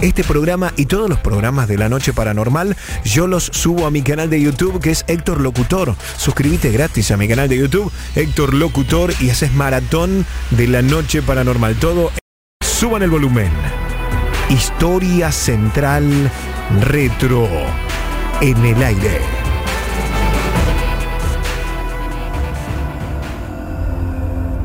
Este 0.00 0.24
programa 0.24 0.72
y 0.76 0.86
todos 0.86 1.08
los 1.08 1.20
programas 1.20 1.68
de 1.68 1.78
la 1.78 1.88
noche 1.88 2.12
paranormal 2.12 2.76
yo 3.04 3.26
los 3.26 3.44
subo 3.44 3.86
a 3.86 3.90
mi 3.90 4.02
canal 4.02 4.28
de 4.28 4.40
YouTube 4.40 4.80
que 4.80 4.90
es 4.90 5.04
Héctor 5.06 5.40
Locutor. 5.40 5.94
Suscríbete 6.16 6.72
gratis 6.72 7.12
a 7.12 7.16
mi 7.16 7.28
canal 7.28 7.48
de 7.48 7.58
YouTube, 7.58 7.92
Héctor 8.16 8.54
Locutor, 8.54 9.12
y 9.20 9.30
haces 9.30 9.52
maratón 9.52 10.26
de 10.50 10.66
la 10.66 10.82
noche 10.82 11.22
paranormal. 11.22 11.76
Todo, 11.76 12.10
suban 12.60 13.02
el 13.02 13.10
volumen. 13.10 13.50
Historia 14.48 15.30
central 15.30 16.30
retro 16.80 17.48
en 18.40 18.64
el 18.64 18.82
aire. 18.82 19.20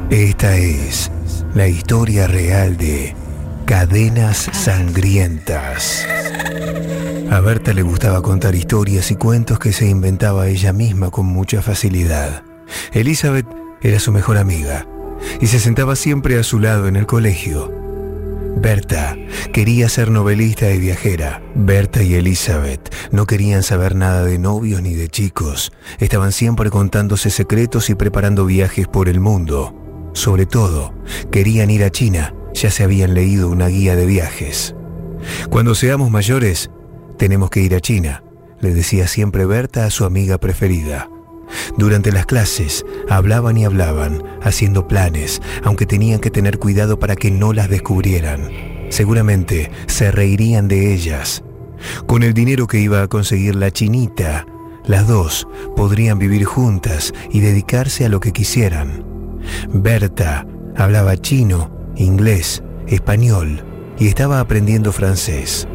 Esta 0.10 0.56
es 0.56 1.12
la 1.54 1.68
historia 1.68 2.28
real 2.28 2.78
de 2.78 3.14
Cadenas 3.66 4.50
Sangrientas. 4.54 6.08
A 7.30 7.40
Berta 7.42 7.74
le 7.74 7.82
gustaba 7.82 8.22
contar 8.22 8.56
historias 8.56 9.12
y 9.12 9.16
cuentos 9.16 9.60
que 9.60 9.74
se 9.74 9.88
inventaba 9.88 10.48
ella 10.48 10.72
misma 10.72 11.12
con 11.12 11.26
mucha 11.26 11.62
facilidad. 11.62 12.44
Elizabeth 12.94 13.48
era 13.82 14.00
su 14.00 14.14
mejor 14.14 14.38
amiga 14.38 14.88
y 15.42 15.48
se 15.48 15.60
sentaba 15.60 15.98
siempre 15.98 16.40
a 16.40 16.44
su 16.44 16.60
lado 16.60 16.88
en 16.88 16.96
el 16.96 17.06
colegio. 17.06 17.85
Berta 18.58 19.18
quería 19.54 19.90
ser 19.90 20.10
novelista 20.10 20.72
y 20.72 20.80
viajera. 20.80 21.42
Berta 21.56 22.04
y 22.04 22.16
Elizabeth 22.16 22.94
no 23.12 23.26
querían 23.26 23.64
saber 23.64 23.96
nada 23.96 24.24
de 24.24 24.40
novios 24.40 24.82
ni 24.82 24.94
de 24.94 25.10
chicos. 25.10 25.72
Estaban 26.00 26.32
siempre 26.32 26.70
contándose 26.70 27.30
secretos 27.30 27.90
y 27.90 27.96
preparando 27.96 28.46
viajes 28.46 28.88
por 28.88 29.10
el 29.10 29.20
mundo. 29.20 30.12
Sobre 30.14 30.46
todo, 30.46 30.94
querían 31.32 31.70
ir 31.70 31.84
a 31.84 31.92
China. 31.92 32.34
Ya 32.54 32.72
se 32.72 32.84
habían 32.84 33.14
leído 33.14 33.50
una 33.50 33.68
guía 33.68 33.96
de 33.96 34.06
viajes. 34.06 34.76
Cuando 35.50 35.76
seamos 35.76 36.10
mayores, 36.10 36.70
tenemos 37.18 37.50
que 37.50 37.62
ir 37.62 37.76
a 37.76 37.82
China, 37.82 38.24
le 38.62 38.74
decía 38.74 39.08
siempre 39.08 39.46
Berta 39.46 39.86
a 39.86 39.90
su 39.90 40.06
amiga 40.06 40.38
preferida. 40.38 41.10
Durante 41.78 42.12
las 42.12 42.26
clases 42.26 42.86
hablaban 43.10 43.58
y 43.58 43.66
hablaban, 43.66 44.24
haciendo 44.42 44.88
planes, 44.88 45.42
aunque 45.64 45.86
tenían 45.86 46.20
que 46.20 46.32
tener 46.32 46.60
cuidado 46.60 47.00
para 47.00 47.16
que 47.16 47.32
no 47.32 47.54
las 47.54 47.70
descubrieran. 47.70 48.50
Seguramente 48.90 49.72
se 49.88 50.12
reirían 50.12 50.68
de 50.68 50.94
ellas. 50.94 51.44
Con 52.08 52.24
el 52.24 52.34
dinero 52.34 52.68
que 52.68 52.80
iba 52.80 53.02
a 53.02 53.08
conseguir 53.08 53.56
la 53.56 53.72
chinita, 53.72 54.46
las 54.86 55.08
dos 55.08 55.48
podrían 55.76 56.20
vivir 56.20 56.46
juntas 56.46 57.14
y 57.32 57.40
dedicarse 57.40 58.06
a 58.06 58.10
lo 58.10 58.20
que 58.20 58.32
quisieran. 58.32 59.04
Berta 59.74 60.46
hablaba 60.76 61.18
chino, 61.18 61.72
inglés, 61.96 62.64
español 62.88 63.64
y 64.00 64.08
estaba 64.08 64.40
aprendiendo 64.40 64.92
francés. 64.92 65.68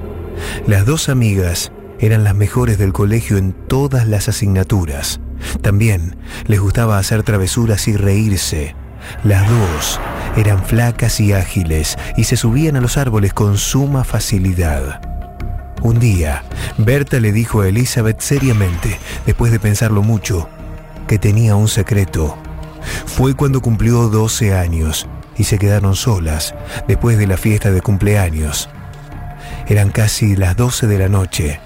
Las 0.66 0.86
dos 0.86 1.08
amigas 1.08 1.72
eran 1.98 2.24
las 2.24 2.34
mejores 2.34 2.78
del 2.78 2.92
colegio 2.92 3.36
en 3.36 3.52
todas 3.52 4.08
las 4.08 4.28
asignaturas. 4.28 5.20
También 5.62 6.16
les 6.46 6.60
gustaba 6.60 6.98
hacer 6.98 7.22
travesuras 7.22 7.88
y 7.88 7.96
reírse. 7.96 8.74
Las 9.24 9.48
dos 9.48 10.00
eran 10.36 10.64
flacas 10.64 11.20
y 11.20 11.32
ágiles 11.32 11.96
y 12.16 12.24
se 12.24 12.36
subían 12.36 12.76
a 12.76 12.80
los 12.80 12.96
árboles 12.96 13.32
con 13.32 13.58
suma 13.58 14.04
facilidad. 14.04 15.00
Un 15.82 15.98
día, 15.98 16.44
Berta 16.76 17.20
le 17.20 17.32
dijo 17.32 17.62
a 17.62 17.68
Elizabeth 17.68 18.20
seriamente, 18.20 18.98
después 19.24 19.50
de 19.50 19.58
pensarlo 19.58 20.02
mucho, 20.02 20.48
que 21.08 21.18
tenía 21.18 21.56
un 21.56 21.68
secreto. 21.68 22.36
Fue 23.06 23.34
cuando 23.34 23.60
cumplió 23.60 24.08
12 24.08 24.54
años 24.54 25.08
y 25.36 25.44
se 25.44 25.58
quedaron 25.58 25.96
solas 25.96 26.54
después 26.86 27.18
de 27.18 27.26
la 27.26 27.38
fiesta 27.38 27.70
de 27.70 27.80
cumpleaños. 27.80 28.68
Eran 29.68 29.90
casi 29.90 30.36
las 30.36 30.56
12 30.56 30.86
de 30.86 30.98
la 30.98 31.08
noche 31.08 31.60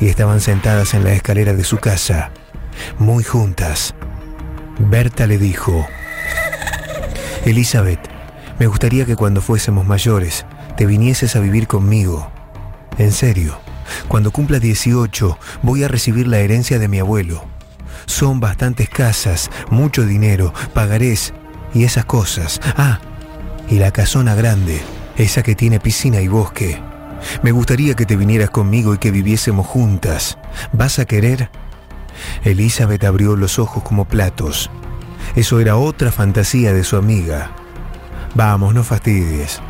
y 0.00 0.08
estaban 0.08 0.40
sentadas 0.40 0.94
en 0.94 1.04
la 1.04 1.12
escalera 1.12 1.52
de 1.52 1.64
su 1.64 1.78
casa, 1.78 2.30
muy 2.98 3.24
juntas. 3.24 3.94
Berta 4.78 5.26
le 5.26 5.38
dijo, 5.38 5.86
Elizabeth, 7.44 8.00
me 8.58 8.66
gustaría 8.66 9.04
que 9.04 9.16
cuando 9.16 9.40
fuésemos 9.40 9.86
mayores 9.86 10.46
te 10.76 10.86
vinieses 10.86 11.36
a 11.36 11.40
vivir 11.40 11.66
conmigo. 11.66 12.30
En 12.98 13.12
serio, 13.12 13.58
cuando 14.08 14.30
cumpla 14.30 14.58
18 14.58 15.38
voy 15.62 15.84
a 15.84 15.88
recibir 15.88 16.26
la 16.26 16.38
herencia 16.38 16.78
de 16.78 16.88
mi 16.88 16.98
abuelo. 16.98 17.44
Son 18.06 18.40
bastantes 18.40 18.88
casas, 18.88 19.50
mucho 19.70 20.04
dinero, 20.04 20.52
pagarés 20.74 21.34
y 21.74 21.84
esas 21.84 22.04
cosas. 22.04 22.60
Ah, 22.76 23.00
y 23.68 23.78
la 23.78 23.90
casona 23.90 24.34
grande, 24.34 24.80
esa 25.16 25.42
que 25.42 25.54
tiene 25.54 25.80
piscina 25.80 26.20
y 26.20 26.28
bosque. 26.28 26.80
Me 27.42 27.50
gustaría 27.50 27.94
que 27.94 28.06
te 28.06 28.16
vinieras 28.16 28.50
conmigo 28.50 28.94
y 28.94 28.98
que 28.98 29.10
viviésemos 29.10 29.66
juntas. 29.66 30.38
¿Vas 30.72 30.98
a 30.98 31.04
querer? 31.04 31.50
Elizabeth 32.44 33.04
abrió 33.04 33.36
los 33.36 33.58
ojos 33.58 33.82
como 33.82 34.06
platos. 34.06 34.70
Eso 35.34 35.60
era 35.60 35.76
otra 35.76 36.12
fantasía 36.12 36.72
de 36.72 36.84
su 36.84 36.96
amiga. 36.96 37.50
Vamos, 38.34 38.74
no 38.74 38.84
fastidies. 38.84 39.60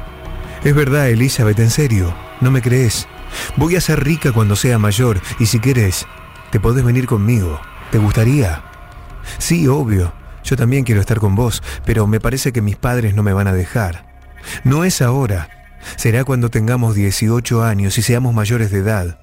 Es 0.65 0.75
verdad, 0.75 1.09
Elizabeth, 1.09 1.59
en 1.61 1.71
serio, 1.71 2.15
¿no 2.41 2.51
me 2.51 2.63
crees? 2.63 3.07
Voy 3.57 3.77
a 3.77 3.81
ser 3.81 4.03
rica 4.03 4.33
cuando 4.33 4.57
sea 4.57 4.79
mayor 4.79 5.21
y 5.39 5.47
si 5.47 5.61
quieres, 5.61 6.07
te 6.51 6.61
podés 6.61 6.85
venir 6.85 7.07
conmigo. 7.07 7.61
¿Te 7.91 7.99
gustaría? 7.99 8.63
Sí, 9.39 9.69
obvio. 9.69 10.13
Yo 10.45 10.57
también 10.57 10.85
quiero 10.85 11.01
estar 11.01 11.19
con 11.19 11.35
vos, 11.35 11.63
pero 11.85 12.07
me 12.07 12.21
parece 12.21 12.53
que 12.53 12.63
mis 12.63 12.77
padres 12.77 13.15
no 13.15 13.23
me 13.23 13.33
van 13.33 13.49
a 13.49 13.53
dejar. 13.53 14.07
No 14.65 14.85
es 14.85 15.03
ahora. 15.03 15.49
Será 15.97 16.25
cuando 16.25 16.51
tengamos 16.51 16.95
18 16.95 17.63
años 17.65 17.99
y 17.99 18.03
seamos 18.03 18.35
mayores 18.35 18.71
de 18.71 18.79
edad. 18.79 19.19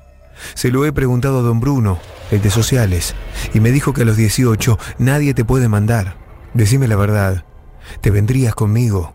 Se 0.54 0.70
lo 0.70 0.86
he 0.86 0.92
preguntado 0.92 1.40
a 1.40 1.42
don 1.42 1.60
Bruno, 1.60 2.00
el 2.32 2.42
de 2.42 2.50
sociales, 2.50 3.16
y 3.54 3.60
me 3.60 3.72
dijo 3.72 3.94
que 3.94 4.04
a 4.04 4.06
los 4.06 4.18
18 4.18 4.78
nadie 4.98 5.34
te 5.34 5.46
puede 5.46 5.70
mandar. 5.70 6.18
Decime 6.54 6.88
la 6.88 6.96
verdad, 6.96 7.46
¿te 8.02 8.12
vendrías 8.12 8.56
conmigo? 8.56 9.14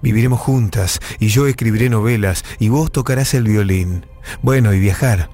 Viviremos 0.00 0.40
juntas 0.40 1.00
y 1.18 1.28
yo 1.28 1.46
escribiré 1.46 1.90
novelas 1.90 2.44
y 2.58 2.68
vos 2.68 2.92
tocarás 2.92 3.34
el 3.34 3.44
violín. 3.44 4.06
Bueno, 4.42 4.72
y 4.72 4.78
viajar. 4.78 5.28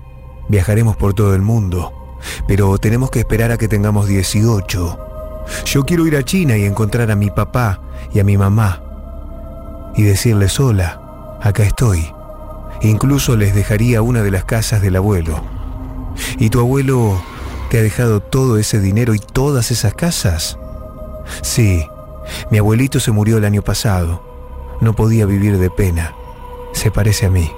Viajaremos 0.49 0.97
por 0.97 1.15
todo 1.15 1.35
el 1.35 1.43
mundo. 1.43 2.19
Pero 2.49 2.79
tenemos 2.79 3.11
que 3.11 3.19
esperar 3.19 3.53
a 3.53 3.59
que 3.59 3.69
tengamos 3.69 4.09
18. 4.09 4.99
Yo 5.67 5.85
quiero 5.85 6.07
ir 6.07 6.17
a 6.17 6.23
China 6.23 6.57
y 6.57 6.65
encontrar 6.65 7.11
a 7.11 7.17
mi 7.17 7.31
papá 7.31 7.83
y 8.15 8.21
a 8.21 8.25
mi 8.25 8.39
mamá. 8.39 8.83
Y 9.97 10.03
decirles 10.03 10.53
sola, 10.53 11.39
acá 11.43 11.65
estoy. 11.65 12.14
Incluso 12.83 13.37
les 13.37 13.55
dejaría 13.55 14.03
una 14.03 14.23
de 14.23 14.31
las 14.31 14.45
casas 14.45 14.83
del 14.83 14.97
abuelo. 14.97 15.43
¿Y 16.39 16.51
tu 16.51 16.61
abuelo 16.61 17.23
te 17.71 17.79
ha 17.79 17.83
dejado 17.83 18.21
todo 18.21 18.59
ese 18.59 18.81
dinero 18.81 19.15
y 19.15 19.19
todas 19.19 19.71
esas 19.71 19.95
casas? 19.95 20.59
Sí, 21.43 21.87
mi 22.51 22.59
abuelito 22.59 23.01
se 23.01 23.11
murió 23.11 23.39
el 23.39 23.45
año 23.45 23.63
pasado. 23.63 24.23
No 24.81 24.95
podía 24.95 25.27
vivir 25.27 25.59
de 25.59 25.71
pena. 25.71 26.15
Se 26.73 26.91
parece 26.91 27.27
a 27.27 27.31
mí. 27.31 27.51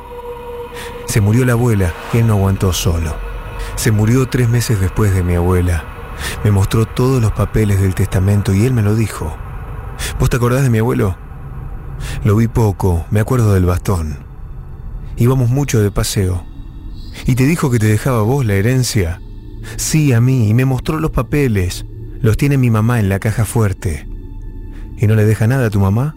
Se 1.06 1.20
murió 1.20 1.44
la 1.44 1.52
abuela 1.52 1.94
él 2.12 2.26
no 2.26 2.34
aguantó 2.34 2.72
solo. 2.72 3.14
Se 3.76 3.90
murió 3.90 4.28
tres 4.28 4.48
meses 4.48 4.80
después 4.80 5.14
de 5.14 5.22
mi 5.22 5.34
abuela. 5.34 5.84
Me 6.44 6.50
mostró 6.50 6.86
todos 6.86 7.20
los 7.20 7.32
papeles 7.32 7.80
del 7.80 7.94
testamento 7.94 8.52
y 8.52 8.64
él 8.64 8.72
me 8.72 8.82
lo 8.82 8.94
dijo. 8.94 9.36
¿Vos 10.18 10.30
te 10.30 10.36
acordás 10.36 10.62
de 10.62 10.70
mi 10.70 10.78
abuelo? 10.78 11.16
Lo 12.24 12.36
vi 12.36 12.48
poco, 12.48 13.06
me 13.10 13.20
acuerdo 13.20 13.54
del 13.54 13.66
bastón. 13.66 14.25
Íbamos 15.16 15.50
mucho 15.50 15.80
de 15.80 15.90
paseo. 15.90 16.44
¿Y 17.26 17.34
te 17.34 17.46
dijo 17.46 17.70
que 17.70 17.78
te 17.78 17.86
dejaba 17.86 18.22
vos 18.22 18.44
la 18.44 18.54
herencia? 18.54 19.20
Sí, 19.76 20.12
a 20.12 20.20
mí, 20.20 20.48
y 20.48 20.54
me 20.54 20.64
mostró 20.64 21.00
los 21.00 21.10
papeles. 21.10 21.86
Los 22.20 22.36
tiene 22.36 22.58
mi 22.58 22.70
mamá 22.70 23.00
en 23.00 23.08
la 23.08 23.18
caja 23.18 23.44
fuerte. 23.44 24.06
¿Y 24.98 25.06
no 25.06 25.14
le 25.14 25.24
deja 25.24 25.46
nada 25.46 25.66
a 25.66 25.70
tu 25.70 25.80
mamá? 25.80 26.14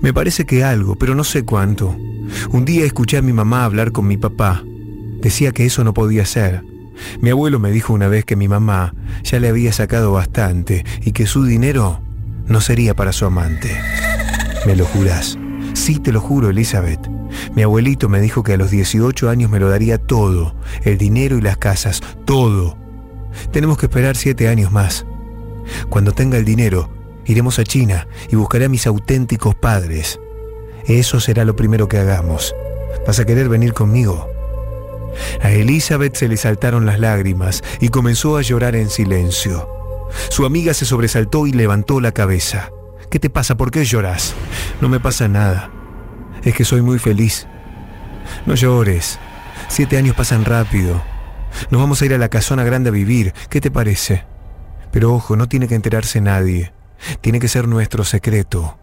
Me 0.00 0.12
parece 0.12 0.44
que 0.44 0.64
algo, 0.64 0.96
pero 0.96 1.14
no 1.14 1.24
sé 1.24 1.44
cuánto. 1.44 1.96
Un 2.50 2.64
día 2.64 2.84
escuché 2.84 3.18
a 3.18 3.22
mi 3.22 3.32
mamá 3.32 3.64
hablar 3.64 3.92
con 3.92 4.06
mi 4.06 4.16
papá. 4.16 4.62
Decía 5.20 5.52
que 5.52 5.66
eso 5.66 5.84
no 5.84 5.94
podía 5.94 6.24
ser. 6.24 6.62
Mi 7.20 7.30
abuelo 7.30 7.58
me 7.58 7.70
dijo 7.70 7.92
una 7.92 8.08
vez 8.08 8.24
que 8.24 8.36
mi 8.36 8.48
mamá 8.48 8.94
ya 9.22 9.40
le 9.40 9.48
había 9.48 9.72
sacado 9.72 10.12
bastante 10.12 10.84
y 11.02 11.12
que 11.12 11.26
su 11.26 11.44
dinero 11.44 12.00
no 12.46 12.60
sería 12.60 12.94
para 12.94 13.12
su 13.12 13.24
amante. 13.26 13.76
¿Me 14.66 14.76
lo 14.76 14.84
jurás? 14.84 15.38
Sí, 15.74 15.98
te 15.98 16.12
lo 16.12 16.20
juro, 16.20 16.48
Elizabeth. 16.48 17.00
Mi 17.54 17.62
abuelito 17.62 18.08
me 18.08 18.20
dijo 18.20 18.42
que 18.42 18.54
a 18.54 18.56
los 18.56 18.70
18 18.70 19.28
años 19.28 19.50
me 19.50 19.60
lo 19.60 19.68
daría 19.68 19.98
todo, 19.98 20.54
el 20.84 20.96
dinero 20.96 21.36
y 21.36 21.42
las 21.42 21.58
casas, 21.58 22.00
todo. 22.24 22.78
Tenemos 23.52 23.76
que 23.76 23.86
esperar 23.86 24.16
siete 24.16 24.48
años 24.48 24.72
más. 24.72 25.04
Cuando 25.90 26.12
tenga 26.12 26.38
el 26.38 26.44
dinero, 26.44 26.88
iremos 27.26 27.58
a 27.58 27.64
China 27.64 28.06
y 28.30 28.36
buscaré 28.36 28.66
a 28.66 28.68
mis 28.68 28.86
auténticos 28.86 29.54
padres. 29.56 30.20
Eso 30.86 31.18
será 31.20 31.44
lo 31.44 31.56
primero 31.56 31.88
que 31.88 31.98
hagamos. 31.98 32.54
¿Vas 33.06 33.18
a 33.18 33.24
querer 33.24 33.48
venir 33.48 33.72
conmigo? 33.72 34.28
A 35.42 35.50
Elizabeth 35.50 36.14
se 36.16 36.28
le 36.28 36.36
saltaron 36.36 36.86
las 36.86 37.00
lágrimas 37.00 37.62
y 37.80 37.88
comenzó 37.88 38.36
a 38.36 38.42
llorar 38.42 38.76
en 38.76 38.90
silencio. 38.90 39.68
Su 40.28 40.46
amiga 40.46 40.72
se 40.72 40.86
sobresaltó 40.86 41.46
y 41.46 41.52
levantó 41.52 42.00
la 42.00 42.12
cabeza. 42.12 42.70
¿Qué 43.10 43.18
te 43.18 43.30
pasa? 43.30 43.56
¿Por 43.56 43.70
qué 43.70 43.84
lloras? 43.84 44.34
No 44.80 44.88
me 44.88 45.00
pasa 45.00 45.28
nada. 45.28 45.70
Es 46.42 46.54
que 46.54 46.64
soy 46.64 46.82
muy 46.82 46.98
feliz. 46.98 47.46
No 48.46 48.54
llores. 48.54 49.18
Siete 49.68 49.96
años 49.96 50.16
pasan 50.16 50.44
rápido. 50.44 51.02
Nos 51.70 51.80
vamos 51.80 52.02
a 52.02 52.06
ir 52.06 52.14
a 52.14 52.18
la 52.18 52.28
casona 52.28 52.64
grande 52.64 52.90
a 52.90 52.92
vivir. 52.92 53.32
¿Qué 53.48 53.60
te 53.60 53.70
parece? 53.70 54.24
Pero 54.90 55.14
ojo, 55.14 55.36
no 55.36 55.48
tiene 55.48 55.68
que 55.68 55.74
enterarse 55.74 56.20
nadie. 56.20 56.72
Tiene 57.20 57.40
que 57.40 57.48
ser 57.48 57.68
nuestro 57.68 58.04
secreto. 58.04 58.78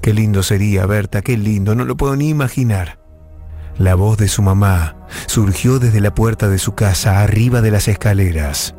Qué 0.00 0.12
lindo 0.12 0.42
sería, 0.42 0.86
Berta, 0.86 1.22
qué 1.22 1.36
lindo, 1.36 1.74
no 1.74 1.84
lo 1.84 1.96
puedo 1.96 2.16
ni 2.16 2.28
imaginar. 2.28 2.98
La 3.78 3.94
voz 3.94 4.18
de 4.18 4.28
su 4.28 4.42
mamá 4.42 4.96
surgió 5.26 5.78
desde 5.78 6.00
la 6.00 6.14
puerta 6.14 6.48
de 6.48 6.58
su 6.58 6.74
casa, 6.74 7.22
arriba 7.22 7.62
de 7.62 7.70
las 7.70 7.88
escaleras. 7.88 8.74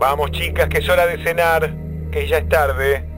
Vamos 0.00 0.32
chicas, 0.32 0.68
que 0.68 0.78
es 0.78 0.88
hora 0.88 1.06
de 1.06 1.22
cenar, 1.22 1.76
que 2.10 2.26
ya 2.26 2.38
es 2.38 2.48
tarde. 2.48 3.08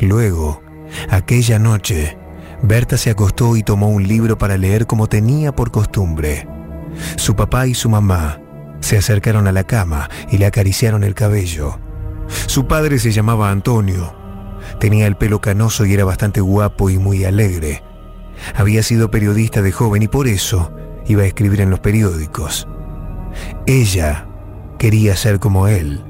Luego, 0.00 0.62
aquella 1.10 1.58
noche, 1.58 2.18
Berta 2.62 2.96
se 2.96 3.10
acostó 3.10 3.56
y 3.56 3.62
tomó 3.62 3.88
un 3.88 4.06
libro 4.06 4.38
para 4.38 4.56
leer 4.56 4.86
como 4.86 5.08
tenía 5.08 5.54
por 5.54 5.70
costumbre. 5.70 6.48
Su 7.16 7.36
papá 7.36 7.66
y 7.66 7.74
su 7.74 7.88
mamá 7.88 8.40
se 8.80 8.96
acercaron 8.96 9.46
a 9.46 9.52
la 9.52 9.64
cama 9.64 10.08
y 10.30 10.38
le 10.38 10.46
acariciaron 10.46 11.04
el 11.04 11.14
cabello. 11.14 11.78
Su 12.46 12.66
padre 12.66 12.98
se 12.98 13.12
llamaba 13.12 13.50
Antonio. 13.50 14.14
Tenía 14.80 15.06
el 15.06 15.16
pelo 15.16 15.40
canoso 15.40 15.86
y 15.86 15.94
era 15.94 16.04
bastante 16.04 16.40
guapo 16.40 16.90
y 16.90 16.98
muy 16.98 17.24
alegre. 17.24 17.82
Había 18.54 18.82
sido 18.82 19.10
periodista 19.10 19.62
de 19.62 19.72
joven 19.72 20.02
y 20.02 20.08
por 20.08 20.26
eso 20.26 20.72
iba 21.06 21.22
a 21.22 21.26
escribir 21.26 21.60
en 21.60 21.70
los 21.70 21.80
periódicos. 21.80 22.66
Ella 23.66 24.26
quería 24.78 25.16
ser 25.16 25.38
como 25.38 25.68
él. 25.68 26.04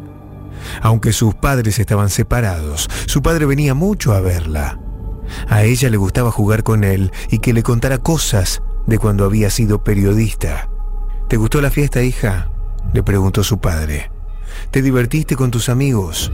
Aunque 0.82 1.12
sus 1.12 1.34
padres 1.34 1.78
estaban 1.78 2.10
separados, 2.10 2.88
su 3.06 3.22
padre 3.22 3.46
venía 3.46 3.74
mucho 3.74 4.12
a 4.12 4.20
verla. 4.20 4.78
A 5.48 5.64
ella 5.64 5.90
le 5.90 5.96
gustaba 5.96 6.30
jugar 6.30 6.62
con 6.62 6.84
él 6.84 7.12
y 7.30 7.38
que 7.38 7.52
le 7.52 7.62
contara 7.62 7.98
cosas 7.98 8.62
de 8.86 8.98
cuando 8.98 9.24
había 9.24 9.50
sido 9.50 9.82
periodista. 9.82 10.68
¿Te 11.28 11.36
gustó 11.36 11.60
la 11.60 11.70
fiesta, 11.70 12.02
hija? 12.02 12.50
le 12.92 13.02
preguntó 13.02 13.42
su 13.42 13.58
padre. 13.58 14.10
¿Te 14.70 14.80
divertiste 14.82 15.36
con 15.36 15.50
tus 15.50 15.68
amigos? 15.68 16.32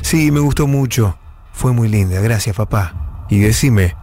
Sí, 0.00 0.30
me 0.30 0.40
gustó 0.40 0.66
mucho. 0.66 1.18
Fue 1.52 1.72
muy 1.72 1.88
linda, 1.88 2.20
gracias, 2.20 2.56
papá. 2.56 3.26
Y 3.28 3.40
decime, 3.40 3.94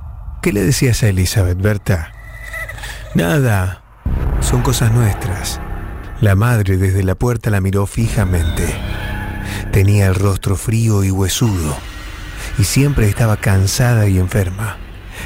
¿qué 0.42 0.54
le 0.54 0.64
decías 0.64 1.02
a 1.04 1.08
Elizabeth, 1.08 1.60
Berta? 1.60 2.12
Nada, 3.16 3.82
son 4.42 4.62
cosas 4.62 4.92
nuestras. 4.92 5.60
La 6.22 6.36
madre 6.36 6.78
desde 6.78 7.04
la 7.04 7.16
puerta 7.16 7.50
la 7.50 7.62
miró 7.62 7.86
fijamente. 7.88 8.76
Tenía 9.76 10.08
el 10.08 10.16
rostro 10.16 10.56
frío 10.56 11.04
y 11.04 11.12
huesudo, 11.12 11.76
y 12.58 12.64
siempre 12.64 13.10
estaba 13.10 13.36
cansada 13.36 14.08
y 14.08 14.20
enferma, 14.20 14.78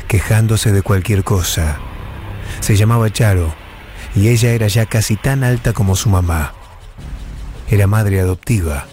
quejándose 0.08 0.72
de 0.72 0.82
cualquier 0.82 1.24
cosa. 1.24 1.78
Se 2.60 2.76
llamaba 2.76 3.11
Charo, 3.11 3.53
y 4.16 4.30
ella 4.30 4.50
era 4.50 4.66
ya 4.66 4.88
casi 4.88 5.18
tan 5.18 5.44
alta 5.44 5.74
como 5.74 5.95
su 5.95 6.10
mamá. 6.10 6.56
Era 7.69 7.86
madre 7.86 8.22
adoptiva, 8.22 8.88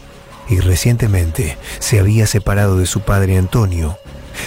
y 0.47 0.61
recientemente 0.61 1.57
se 1.79 2.01
había 2.01 2.27
separado 2.27 2.77
de 2.77 2.85
su 2.85 3.01
padre 3.01 3.39
Antonio, 3.39 3.97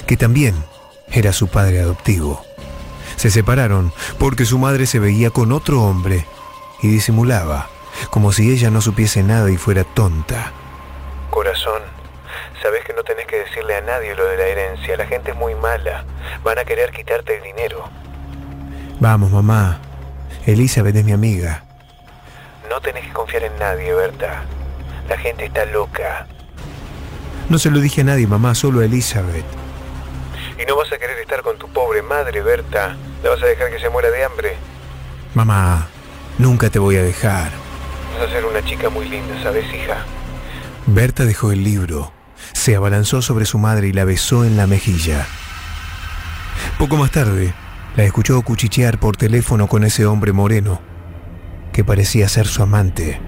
que 0.06 0.16
también 0.16 0.54
era 1.12 1.34
su 1.34 1.48
padre 1.48 1.82
adoptivo. 1.82 2.46
Se 3.16 3.32
separaron 3.32 3.92
porque 4.20 4.46
su 4.46 4.60
madre 4.60 4.86
se 4.86 5.00
veía 5.00 5.32
con 5.32 5.54
otro 5.54 5.82
hombre 5.82 6.28
y 6.84 6.88
disimulaba, 6.88 7.68
como 8.12 8.32
si 8.32 8.52
ella 8.52 8.70
no 8.70 8.80
supiese 8.80 9.24
nada 9.24 9.50
y 9.50 9.58
fuera 9.58 9.84
tonta. 9.84 10.54
Corazón, 11.30 11.82
sabes 12.62 12.84
que 12.86 12.94
no 12.94 13.04
tenés 13.04 13.26
que 13.28 13.38
decirle 13.40 13.76
a 13.76 13.82
nadie 13.82 14.16
lo 14.16 14.26
de 14.26 14.38
la 14.38 14.46
herencia, 14.46 14.98
la 14.98 15.06
gente 15.06 15.32
es 15.32 15.38
muy 15.38 15.56
mala, 15.56 16.04
van 16.44 16.60
a 16.60 16.66
querer 16.66 16.92
quitarte 16.92 17.38
el 17.38 17.44
dinero. 17.44 17.90
Vamos, 19.00 19.32
mamá. 19.32 19.80
Elizabeth 20.46 20.96
es 20.96 21.06
mi 21.06 21.12
amiga. 21.12 21.64
No 22.70 22.82
tenés 22.82 23.06
que 23.06 23.14
confiar 23.14 23.44
en 23.44 23.58
nadie, 23.58 23.94
Berta. 23.94 24.44
La 25.08 25.18
gente 25.18 25.46
está 25.46 25.66
loca. 25.66 26.28
No 27.50 27.58
se 27.58 27.72
lo 27.72 27.80
dije 27.80 28.02
a 28.02 28.04
nadie, 28.04 28.28
mamá, 28.28 28.54
solo 28.56 28.82
a 28.82 28.86
Elizabeth. 28.86 29.46
¿Y 30.62 30.66
no 30.66 30.76
vas 30.76 30.92
a 30.92 30.98
querer 30.98 31.18
estar 31.20 31.42
con 31.42 31.58
tu 31.58 31.68
pobre 31.70 32.02
madre, 32.02 32.42
Berta? 32.42 32.96
¿La 33.24 33.30
vas 33.30 33.42
a 33.42 33.46
dejar 33.46 33.72
que 33.72 33.80
se 33.80 33.90
muera 33.90 34.12
de 34.12 34.24
hambre? 34.24 34.56
Mamá, 35.34 35.88
nunca 36.38 36.70
te 36.70 36.80
voy 36.80 36.98
a 36.98 37.04
dejar. 37.04 37.52
Vas 38.18 38.30
a 38.30 38.32
ser 38.32 38.46
una 38.46 38.64
chica 38.64 38.90
muy 38.90 39.08
linda, 39.08 39.42
¿sabes, 39.42 39.66
hija? 39.74 40.06
Berta 40.92 41.26
dejó 41.26 41.52
el 41.52 41.64
libro, 41.64 42.12
se 42.54 42.76
abalanzó 42.76 43.22
sobre 43.22 43.46
su 43.46 43.60
madre 43.60 43.90
y 43.90 43.94
la 43.94 44.06
besó 44.06 44.44
en 44.44 44.58
la 44.58 44.66
mejilla. 44.66 45.28
Poco 46.80 46.98
más 46.98 47.12
tarde, 47.12 47.54
la 47.96 48.06
escuchó 48.06 48.42
cuchichear 48.42 49.00
por 49.00 49.16
teléfono 49.16 49.68
con 49.68 49.84
ese 49.84 50.08
hombre 50.08 50.34
moreno, 50.34 50.82
que 51.74 51.84
parecía 51.84 52.28
ser 52.28 52.48
su 52.48 52.64
amante. 52.64 53.22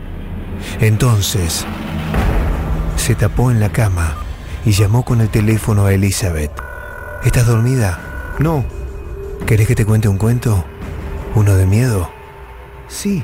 Entonces, 0.80 1.66
se 2.98 3.14
tapó 3.14 3.52
en 3.52 3.60
la 3.60 3.72
cama 3.72 4.16
y 4.66 4.72
llamó 4.72 5.06
con 5.06 5.22
el 5.22 5.30
teléfono 5.30 5.86
a 5.86 5.94
Elizabeth. 5.94 6.52
¿Estás 7.24 7.46
dormida? 7.46 8.00
No. 8.40 8.66
¿Querés 9.46 9.68
que 9.68 9.76
te 9.76 9.86
cuente 9.86 10.08
un 10.08 10.18
cuento? 10.18 10.66
¿Uno 11.36 11.56
de 11.56 11.68
miedo? 11.68 12.12
Sí. 12.88 13.24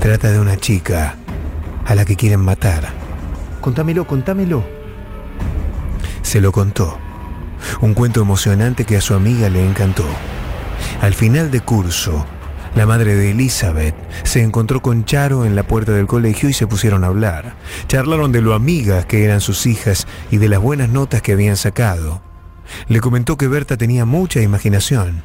Trata 0.00 0.32
de 0.32 0.40
una 0.40 0.56
chica 0.56 1.14
a 1.84 1.94
la 1.94 2.04
que 2.04 2.16
quieren 2.16 2.40
matar. 2.40 3.05
Contámelo, 3.66 4.06
contámelo. 4.06 4.64
Se 6.22 6.40
lo 6.40 6.52
contó. 6.52 6.98
Un 7.80 7.94
cuento 7.94 8.20
emocionante 8.20 8.84
que 8.84 8.96
a 8.96 9.00
su 9.00 9.12
amiga 9.12 9.50
le 9.50 9.66
encantó. 9.66 10.06
Al 11.00 11.14
final 11.14 11.50
de 11.50 11.58
curso, 11.62 12.24
la 12.76 12.86
madre 12.86 13.16
de 13.16 13.32
Elizabeth 13.32 13.96
se 14.22 14.40
encontró 14.44 14.80
con 14.82 15.04
Charo 15.04 15.44
en 15.44 15.56
la 15.56 15.66
puerta 15.66 15.90
del 15.90 16.06
colegio 16.06 16.48
y 16.48 16.52
se 16.52 16.68
pusieron 16.68 17.02
a 17.02 17.08
hablar. 17.08 17.56
Charlaron 17.88 18.30
de 18.30 18.40
lo 18.40 18.54
amigas 18.54 19.04
que 19.04 19.24
eran 19.24 19.40
sus 19.40 19.66
hijas 19.66 20.06
y 20.30 20.36
de 20.36 20.48
las 20.48 20.60
buenas 20.60 20.88
notas 20.88 21.20
que 21.20 21.32
habían 21.32 21.56
sacado. 21.56 22.22
Le 22.86 23.00
comentó 23.00 23.36
que 23.36 23.48
Berta 23.48 23.76
tenía 23.76 24.04
mucha 24.04 24.40
imaginación. 24.42 25.24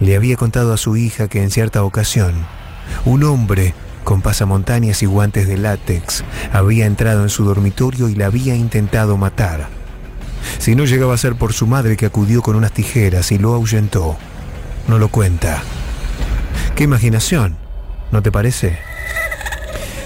Le 0.00 0.16
había 0.16 0.34
contado 0.34 0.72
a 0.72 0.78
su 0.78 0.96
hija 0.96 1.28
que 1.28 1.44
en 1.44 1.52
cierta 1.52 1.84
ocasión, 1.84 2.34
un 3.04 3.22
hombre 3.22 3.72
con 4.08 4.22
pasamontañas 4.22 5.02
y 5.02 5.06
guantes 5.06 5.46
de 5.46 5.58
látex 5.58 6.24
había 6.50 6.86
entrado 6.86 7.24
en 7.24 7.28
su 7.28 7.44
dormitorio 7.44 8.08
y 8.08 8.14
la 8.14 8.24
había 8.24 8.54
intentado 8.56 9.18
matar. 9.18 9.68
Si 10.58 10.74
no 10.74 10.86
llegaba 10.86 11.12
a 11.12 11.18
ser 11.18 11.34
por 11.34 11.52
su 11.52 11.66
madre 11.66 11.98
que 11.98 12.06
acudió 12.06 12.40
con 12.40 12.56
unas 12.56 12.72
tijeras 12.72 13.30
y 13.32 13.38
lo 13.38 13.52
ahuyentó, 13.52 14.16
no 14.88 14.98
lo 14.98 15.08
cuenta. 15.08 15.62
¡Qué 16.74 16.84
imaginación! 16.84 17.58
¿No 18.10 18.22
te 18.22 18.32
parece? 18.32 18.78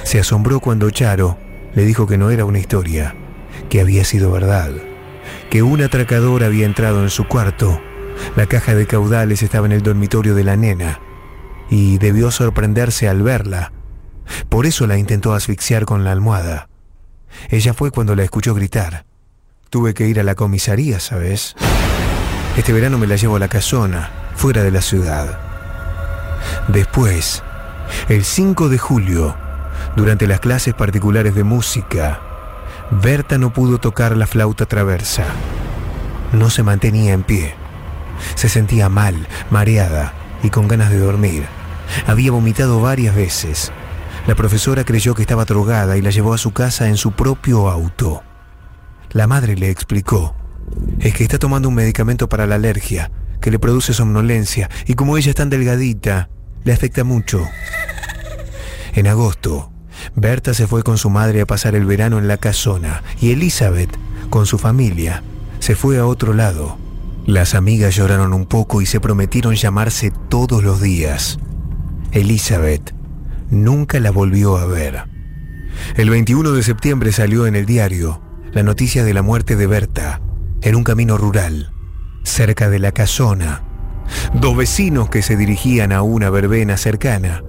Se 0.03 0.19
asombró 0.19 0.59
cuando 0.59 0.91
Charo 0.91 1.39
le 1.77 1.85
dijo 1.85 2.09
que 2.09 2.19
no 2.19 2.31
era 2.31 2.45
una 2.45 2.59
historia, 2.59 3.15
que 3.71 3.81
había 3.81 4.05
sido 4.05 4.33
verdad, 4.33 4.73
que 5.49 5.63
un 5.63 5.81
atracador 5.81 6.43
había 6.43 6.67
entrado 6.67 7.05
en 7.05 7.11
su 7.11 7.29
cuarto, 7.29 7.81
la 8.35 8.47
caja 8.47 8.75
de 8.75 8.89
caudales 8.89 9.45
estaba 9.45 9.67
en 9.67 9.73
el 9.73 9.83
dormitorio 9.83 10.35
de 10.35 10.43
la 10.43 10.57
nena, 10.57 10.99
y 11.71 11.99
debió 11.99 12.33
sorprenderse 12.33 13.09
al 13.09 13.23
verla. 13.23 13.71
Por 14.49 14.67
eso 14.67 14.87
la 14.87 14.99
intentó 14.99 15.35
asfixiar 15.35 15.85
con 15.85 16.05
la 16.05 16.13
almohada. 16.13 16.69
Ella 17.49 17.75
fue 17.75 17.91
cuando 17.91 18.15
la 18.15 18.25
escuchó 18.25 18.55
gritar. 18.55 19.05
Tuve 19.71 19.95
que 19.95 20.07
ir 20.07 20.21
a 20.21 20.23
la 20.23 20.35
comisaría, 20.35 21.01
¿sabes? 21.01 21.55
Este 22.57 22.73
verano 22.73 22.99
me 22.99 23.07
la 23.07 23.17
llevo 23.17 23.37
a 23.37 23.39
la 23.39 23.49
casona, 23.49 24.11
fuera 24.35 24.63
de 24.63 24.71
la 24.71 24.83
ciudad. 24.83 25.39
Después, 26.69 27.43
el 28.09 28.25
5 28.25 28.69
de 28.69 28.79
julio, 28.79 29.37
durante 29.97 30.27
las 30.27 30.41
clases 30.41 30.75
particulares 30.75 31.35
de 31.35 31.45
música, 31.45 32.21
Berta 32.91 33.39
no 33.39 33.53
pudo 33.53 33.79
tocar 33.79 34.17
la 34.17 34.27
flauta 34.27 34.67
traversa. 34.67 35.25
No 36.33 36.51
se 36.51 36.63
mantenía 36.63 37.15
en 37.15 37.23
pie. 37.23 37.55
Se 38.35 38.51
sentía 38.51 38.89
mal, 38.89 39.27
mareada 39.51 40.13
y 40.43 40.51
con 40.51 40.69
ganas 40.69 40.91
de 40.91 40.99
dormir. 40.99 41.47
Había 42.07 42.33
vomitado 42.33 42.81
varias 42.81 43.15
veces. 43.15 43.73
La 44.27 44.37
profesora 44.37 44.85
creyó 44.85 45.15
que 45.15 45.23
estaba 45.23 45.45
drogada 45.45 45.97
y 45.97 46.03
la 46.03 46.11
llevó 46.11 46.33
a 46.33 46.39
su 46.39 46.53
casa 46.53 46.89
en 46.89 46.97
su 46.97 47.13
propio 47.13 47.69
auto. 47.69 48.23
La 49.11 49.27
madre 49.27 49.57
le 49.57 49.69
explicó, 49.69 50.37
es 51.01 51.13
que 51.13 51.25
está 51.25 51.39
tomando 51.39 51.69
un 51.69 51.75
medicamento 51.75 52.29
para 52.29 52.47
la 52.47 52.55
alergia, 52.55 53.11
que 53.41 53.51
le 53.51 53.59
produce 53.59 53.93
somnolencia, 53.93 54.71
y 54.87 54.95
como 54.95 55.17
ella 55.17 55.31
es 55.31 55.37
tan 55.37 55.51
delgadita, 55.51 56.31
le 56.63 56.73
afecta 56.73 57.03
mucho. 57.03 57.47
En 58.95 59.09
agosto, 59.09 59.73
Berta 60.15 60.55
se 60.55 60.69
fue 60.69 60.85
con 60.85 60.99
su 60.99 61.11
madre 61.11 61.41
a 61.41 61.47
pasar 61.47 61.75
el 61.75 61.85
verano 61.85 62.19
en 62.19 62.29
la 62.29 62.37
casona 62.37 63.03
y 63.21 63.33
Elizabeth, 63.33 63.91
con 64.31 64.47
su 64.47 64.59
familia, 64.59 65.23
se 65.59 65.75
fue 65.75 65.99
a 65.99 66.07
otro 66.07 66.33
lado. 66.33 66.79
Las 67.27 67.55
amigas 67.55 67.97
lloraron 67.97 68.33
un 68.33 68.47
poco 68.47 68.83
y 68.83 68.87
se 68.87 69.01
prometieron 69.01 69.55
llamarse 69.55 70.13
todos 70.29 70.63
los 70.63 70.81
días. 70.81 71.39
Elizabeth 72.13 72.95
nunca 73.53 74.01
la 74.01 74.11
volvió 74.11 74.57
a 74.57 74.67
ver. 74.67 75.05
El 75.95 76.11
21 76.11 76.53
de 76.53 76.63
septiembre 76.63 77.13
salió 77.13 77.47
en 77.47 77.55
el 77.55 77.67
diario 77.67 78.21
la 78.53 78.63
noticia 78.63 79.05
de 79.05 79.15
la 79.15 79.23
muerte 79.23 79.57
de 79.57 79.67
Berta 79.67 80.21
en 80.63 80.75
un 80.75 80.85
camino 80.85 81.19
rural, 81.19 81.73
cerca 82.25 82.71
de 82.71 82.79
la 82.79 82.93
casona. 82.93 83.63
Dos 84.35 84.57
vecinos 84.57 85.11
que 85.11 85.23
se 85.23 85.37
dirigían 85.37 85.93
a 85.93 86.03
una 86.03 86.31
verbena 86.31 86.77
cercana 86.77 87.45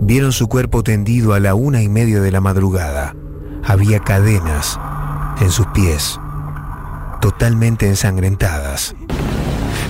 vieron 0.00 0.32
su 0.32 0.48
cuerpo 0.48 0.82
tendido 0.82 1.34
a 1.34 1.40
la 1.40 1.54
una 1.54 1.82
y 1.82 1.88
media 1.88 2.20
de 2.20 2.32
la 2.32 2.40
madrugada. 2.40 3.14
Había 3.64 4.00
cadenas 4.00 4.78
en 5.40 5.50
sus 5.50 5.66
pies, 5.68 6.20
totalmente 7.20 7.88
ensangrentadas. 7.88 8.94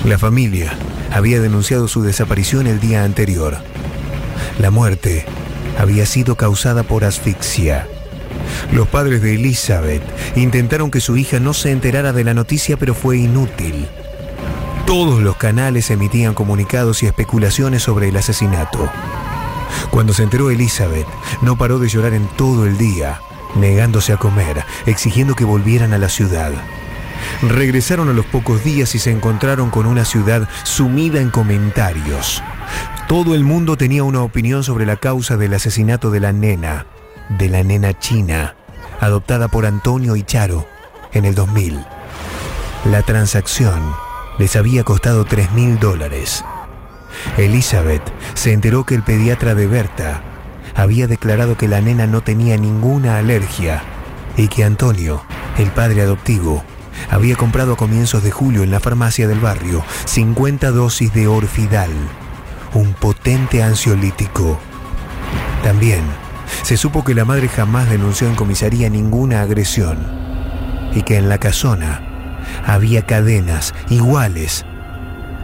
La 0.05 0.19
familia 0.19 0.73
había 1.11 1.41
denunciado 1.41 1.89
su 1.89 2.03
desaparición 2.03 2.67
el 2.67 2.81
día 2.81 3.05
anterior. 3.05 3.57
La 4.59 4.71
muerte 4.71 5.25
había 5.79 6.07
sido 6.07 6.37
causada 6.37 6.83
por 6.83 7.05
asfixia. 7.05 7.87
Los 8.73 8.89
padres 8.89 9.23
de 9.23 9.35
Elizabeth 9.35 10.03
intentaron 10.37 10.91
que 10.91 11.01
su 11.01 11.17
hija 11.17 11.41
no 11.41 11.55
se 11.55 11.71
enterara 11.71 12.13
de 12.13 12.25
la 12.25 12.35
noticia, 12.35 12.77
pero 12.77 12.95
fue 12.95 13.19
inútil. 13.19 13.87
Todos 14.87 15.23
los 15.23 15.37
canales 15.37 15.91
emitían 15.91 16.35
comunicados 16.35 17.03
y 17.03 17.07
especulaciones 17.07 17.83
sobre 17.83 18.09
el 18.09 18.17
asesinato. 18.17 18.91
Cuando 19.91 20.13
se 20.13 20.23
enteró 20.23 20.51
Elizabeth, 20.51 21.07
no 21.41 21.57
paró 21.57 21.79
de 21.79 21.89
llorar 21.89 22.15
en 22.15 22.27
todo 22.37 22.67
el 22.67 22.77
día, 22.77 23.21
negándose 23.57 24.13
a 24.13 24.17
comer, 24.17 24.65
exigiendo 24.87 25.35
que 25.35 25.45
volvieran 25.45 25.93
a 25.93 25.99
la 25.99 26.09
ciudad. 26.09 26.53
Regresaron 27.49 28.09
a 28.09 28.13
los 28.15 28.25
pocos 28.25 28.65
días 28.65 28.95
y 28.95 28.99
se 28.99 29.11
encontraron 29.11 29.69
con 29.71 29.85
una 29.87 30.05
ciudad 30.05 30.49
sumida 30.63 31.21
en 31.21 31.31
comentarios. 31.31 32.43
Todo 33.07 33.35
el 33.35 33.45
mundo 33.45 33.77
tenía 33.77 34.03
una 34.03 34.23
opinión 34.23 34.65
sobre 34.65 34.87
la 34.87 34.97
causa 34.97 35.37
del 35.37 35.53
asesinato 35.53 36.11
de 36.11 36.21
la 36.21 36.33
nena, 36.33 36.87
de 37.29 37.51
la 37.51 37.63
nena 37.63 37.99
china, 37.99 38.57
adoptada 38.99 39.49
por 39.49 39.67
Antonio 39.67 40.17
y 40.17 40.23
Charo 40.23 40.67
en 41.13 41.27
el 41.27 41.35
2000. 41.35 41.85
La 42.91 43.03
transacción 43.03 43.95
les 44.39 44.57
había 44.57 44.83
costado 44.85 45.27
3 45.27 45.53
mil 45.53 45.79
dólares. 45.79 46.45
Elizabeth 47.37 48.03
se 48.33 48.53
enteró 48.53 48.85
que 48.85 48.95
el 48.95 49.03
pediatra 49.03 49.55
de 49.55 49.67
Berta 49.67 50.23
había 50.75 51.07
declarado 51.07 51.59
que 51.59 51.69
la 51.69 51.83
nena 51.83 52.07
no 52.07 52.23
tenía 52.23 52.57
ninguna 52.57 53.19
alergia 53.19 53.83
y 54.37 54.49
que 54.49 54.65
Antonio, 54.65 55.23
el 55.59 55.71
padre 55.71 56.03
adoptivo, 56.03 56.65
había 57.11 57.37
comprado 57.37 57.75
a 57.75 57.77
comienzos 57.77 58.23
de 58.23 58.31
julio 58.31 58.63
en 58.63 58.71
la 58.71 58.81
farmacia 58.81 59.29
del 59.29 59.41
barrio 59.41 59.85
50 60.07 60.71
dosis 60.71 61.13
de 61.13 61.27
Orfidal, 61.27 61.91
un 62.75 62.95
potente 62.95 63.63
ansiolítico. 63.63 64.59
También 65.63 66.03
se 66.63 66.77
supo 66.77 67.05
que 67.05 67.15
la 67.15 67.25
madre 67.25 67.49
jamás 67.49 67.89
denunció 67.89 68.29
en 68.29 68.35
comisaría 68.35 68.89
ninguna 68.89 69.43
agresión 69.43 69.99
y 70.95 71.03
que 71.03 71.17
en 71.17 71.29
la 71.29 71.39
casona 71.39 72.03
había 72.67 73.07
cadenas 73.07 73.75
iguales 73.89 74.65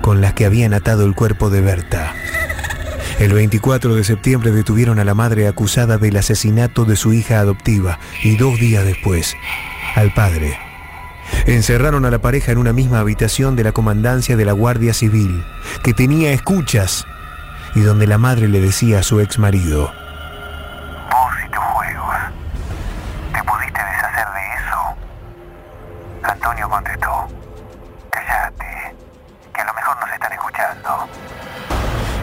con 0.03 0.21
las 0.21 0.35
que 0.35 0.47
habían 0.47 0.75
atado 0.75 1.05
el 1.05 1.15
cuerpo 1.15 1.51
de 1.51 1.61
Berta. 1.61 2.15
El 3.19 3.35
24 3.35 3.95
de 3.95 4.05
septiembre 4.05 4.51
detuvieron 4.51 4.99
a 4.99 5.05
la 5.05 5.15
madre 5.15 5.47
acusada 5.47 5.99
del 5.99 6.17
asesinato 6.17 6.87
de 6.87 6.97
su 6.97 7.13
hija 7.13 7.39
adoptiva 7.39 7.99
y 8.23 8.37
dos 8.37 8.59
días 8.59 8.85
después 8.85 9.37
al 9.95 10.15
padre. 10.15 10.70
Encerraron 11.47 12.05
a 12.05 12.11
la 12.11 12.19
pareja 12.19 12.53
en 12.53 12.59
una 12.59 12.73
misma 12.73 13.01
habitación 13.01 13.57
de 13.57 13.65
la 13.65 13.73
comandancia 13.73 14.37
de 14.37 14.45
la 14.45 14.53
Guardia 14.53 14.95
Civil, 14.95 15.45
que 15.83 15.95
tenía 15.95 16.33
escuchas 16.33 17.07
y 17.75 17.81
donde 17.81 18.07
la 18.07 18.19
madre 18.19 18.49
le 18.49 18.61
decía 18.61 19.01
a 19.01 19.03
su 19.03 19.21
ex 19.21 19.39
marido, 19.39 19.93
Vos 21.11 21.35
y 21.45 21.51
tus 21.51 21.59
juegos. 21.59 22.15
¿Te 23.33 23.43
pudiste 23.45 23.81
deshacer 23.81 24.27
de 24.35 24.41
eso? 24.59 26.33
Antonio 26.33 26.69
contestó. 26.69 27.29
Cállate, 28.11 28.95
que 29.55 29.61
a 29.61 29.65
lo 29.65 29.75
mejor 29.75 29.97
nos 30.01 30.13
están 30.13 30.33
escuchando. 30.33 31.09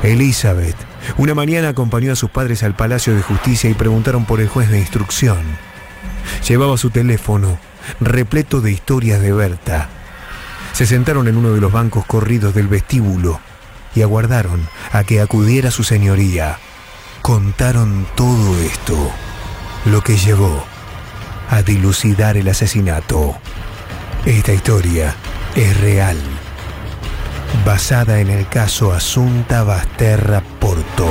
Elizabeth, 0.03 0.75
una 1.17 1.33
mañana 1.33 1.69
acompañó 1.69 2.13
a 2.13 2.15
sus 2.15 2.29
padres 2.29 2.63
al 2.63 2.75
Palacio 2.75 3.15
de 3.15 3.21
Justicia 3.21 3.69
y 3.69 3.73
preguntaron 3.73 4.25
por 4.25 4.39
el 4.39 4.47
juez 4.47 4.69
de 4.69 4.79
instrucción. 4.79 5.39
Llevaba 6.47 6.77
su 6.77 6.89
teléfono, 6.89 7.57
repleto 7.99 8.61
de 8.61 8.71
historias 8.71 9.21
de 9.21 9.31
Berta. 9.31 9.89
Se 10.73 10.85
sentaron 10.85 11.27
en 11.27 11.37
uno 11.37 11.51
de 11.51 11.61
los 11.61 11.71
bancos 11.71 12.05
corridos 12.05 12.53
del 12.53 12.67
vestíbulo 12.67 13.39
y 13.95 14.01
aguardaron 14.01 14.67
a 14.91 15.03
que 15.03 15.21
acudiera 15.21 15.71
su 15.71 15.83
señoría. 15.83 16.59
Contaron 17.21 18.05
todo 18.15 18.59
esto, 18.59 19.11
lo 19.85 20.01
que 20.01 20.17
llevó 20.17 20.63
a 21.49 21.61
dilucidar 21.61 22.37
el 22.37 22.47
asesinato. 22.47 23.35
Esta 24.25 24.53
historia 24.53 25.15
es 25.55 25.79
real, 25.79 26.17
basada 27.65 28.19
en 28.19 28.29
el 28.29 28.47
caso 28.47 28.93
Asunta 28.93 29.63
Basterra 29.63 30.41
Porto. 30.59 31.07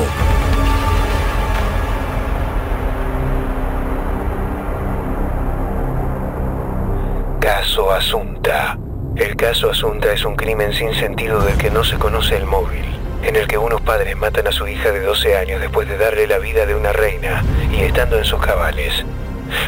El 9.36 9.48
caso 9.48 9.70
Asunta 9.70 10.10
es 10.12 10.24
un 10.24 10.34
crimen 10.34 10.72
sin 10.72 10.94
sentido 10.94 11.42
del 11.42 11.58
que 11.58 11.70
no 11.70 11.84
se 11.84 11.98
conoce 11.98 12.38
el 12.38 12.46
móvil, 12.46 12.86
en 13.22 13.36
el 13.36 13.46
que 13.46 13.58
unos 13.58 13.82
padres 13.82 14.16
matan 14.16 14.46
a 14.46 14.50
su 14.50 14.66
hija 14.66 14.92
de 14.92 15.00
12 15.00 15.36
años 15.36 15.60
después 15.60 15.86
de 15.86 15.98
darle 15.98 16.26
la 16.26 16.38
vida 16.38 16.64
de 16.64 16.74
una 16.74 16.94
reina 16.94 17.44
y 17.70 17.82
estando 17.82 18.16
en 18.16 18.24
sus 18.24 18.40
cabales. 18.40 19.04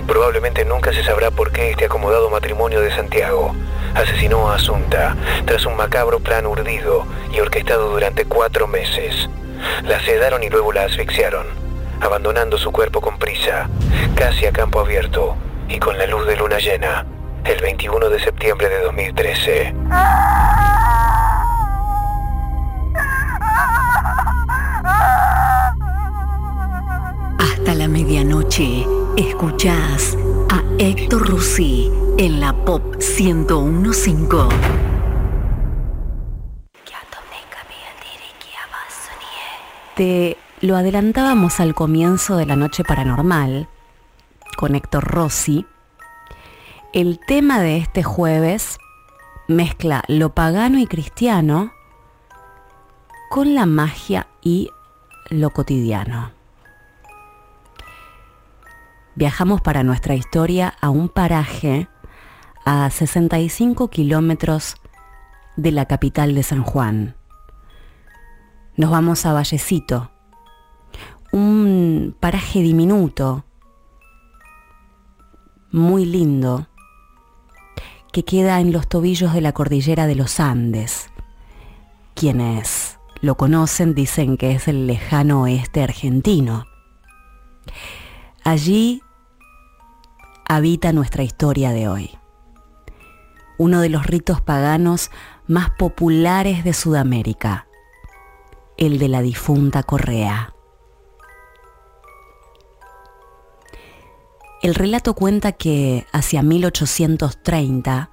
Probablemente 0.06 0.64
nunca 0.64 0.94
se 0.94 1.04
sabrá 1.04 1.30
por 1.30 1.52
qué 1.52 1.70
este 1.70 1.84
acomodado 1.84 2.30
matrimonio 2.30 2.80
de 2.80 2.90
Santiago 2.90 3.54
asesinó 3.94 4.48
a 4.48 4.54
Asunta 4.54 5.14
tras 5.44 5.66
un 5.66 5.76
macabro 5.76 6.20
plan 6.20 6.46
urdido 6.46 7.04
y 7.30 7.40
orquestado 7.40 7.90
durante 7.90 8.24
cuatro 8.24 8.66
meses. 8.66 9.28
La 9.84 10.00
sedaron 10.00 10.42
y 10.42 10.48
luego 10.48 10.72
la 10.72 10.84
asfixiaron, 10.84 11.46
abandonando 12.00 12.56
su 12.56 12.72
cuerpo 12.72 13.02
con 13.02 13.18
prisa, 13.18 13.68
casi 14.14 14.46
a 14.46 14.52
campo 14.52 14.80
abierto 14.80 15.36
y 15.68 15.78
con 15.78 15.98
la 15.98 16.06
luz 16.06 16.26
de 16.26 16.36
luna 16.36 16.56
llena, 16.56 17.04
el 17.44 17.60
21 17.60 18.08
de 18.08 18.20
septiembre 18.20 18.68
de 18.68 18.82
2013. 18.82 19.74
Hasta 27.38 27.74
la 27.74 27.88
medianoche, 27.88 28.86
escuchás 29.16 30.16
a 30.50 30.62
Héctor 30.78 31.28
Rossi 31.28 31.90
en 32.18 32.40
la 32.40 32.52
Pop 32.52 32.96
1015. 32.96 34.48
Te 39.94 40.36
lo 40.60 40.76
adelantábamos 40.76 41.60
al 41.60 41.74
comienzo 41.74 42.36
de 42.36 42.46
la 42.46 42.56
noche 42.56 42.84
paranormal 42.84 43.68
con 44.56 44.74
Héctor 44.74 45.04
Rossi. 45.04 45.66
El 46.94 47.20
tema 47.20 47.60
de 47.60 47.76
este 47.76 48.02
jueves 48.02 48.78
mezcla 49.46 50.02
lo 50.08 50.34
pagano 50.34 50.78
y 50.78 50.86
cristiano 50.86 51.70
con 53.28 53.54
la 53.54 53.66
magia 53.66 54.26
y 54.40 54.70
lo 55.28 55.50
cotidiano. 55.50 56.32
Viajamos 59.16 59.60
para 59.60 59.82
nuestra 59.82 60.14
historia 60.14 60.72
a 60.80 60.88
un 60.88 61.10
paraje 61.10 61.88
a 62.64 62.88
65 62.88 63.88
kilómetros 63.90 64.76
de 65.56 65.72
la 65.72 65.84
capital 65.84 66.34
de 66.34 66.42
San 66.42 66.62
Juan. 66.62 67.16
Nos 68.76 68.90
vamos 68.90 69.26
a 69.26 69.34
Vallecito, 69.34 70.10
un 71.32 72.16
paraje 72.18 72.62
diminuto, 72.62 73.44
muy 75.70 76.06
lindo, 76.06 76.66
que 78.12 78.24
queda 78.24 78.60
en 78.60 78.72
los 78.72 78.88
tobillos 78.88 79.32
de 79.32 79.40
la 79.40 79.52
cordillera 79.52 80.06
de 80.06 80.14
los 80.14 80.40
Andes. 80.40 81.10
Quienes 82.14 82.98
lo 83.20 83.36
conocen 83.36 83.94
dicen 83.94 84.36
que 84.36 84.52
es 84.52 84.68
el 84.68 84.86
lejano 84.86 85.42
oeste 85.42 85.82
argentino. 85.82 86.66
Allí 88.44 89.02
habita 90.48 90.92
nuestra 90.92 91.22
historia 91.22 91.70
de 91.70 91.88
hoy. 91.88 92.10
Uno 93.58 93.80
de 93.80 93.88
los 93.88 94.06
ritos 94.06 94.40
paganos 94.40 95.10
más 95.46 95.70
populares 95.70 96.64
de 96.64 96.72
Sudamérica, 96.72 97.66
el 98.76 98.98
de 98.98 99.08
la 99.08 99.20
difunta 99.20 99.82
Correa. 99.82 100.54
El 104.60 104.74
relato 104.74 105.14
cuenta 105.14 105.52
que 105.52 106.04
hacia 106.12 106.42
1830, 106.42 108.10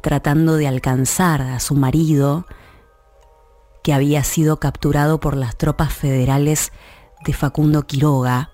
tratando 0.00 0.56
de 0.56 0.66
alcanzar 0.66 1.42
a 1.42 1.60
su 1.60 1.74
marido, 1.74 2.46
que 3.82 3.92
había 3.92 4.24
sido 4.24 4.58
capturado 4.58 5.20
por 5.20 5.36
las 5.36 5.56
tropas 5.56 5.92
federales 5.92 6.72
de 7.26 7.34
Facundo 7.34 7.82
Quiroga, 7.82 8.50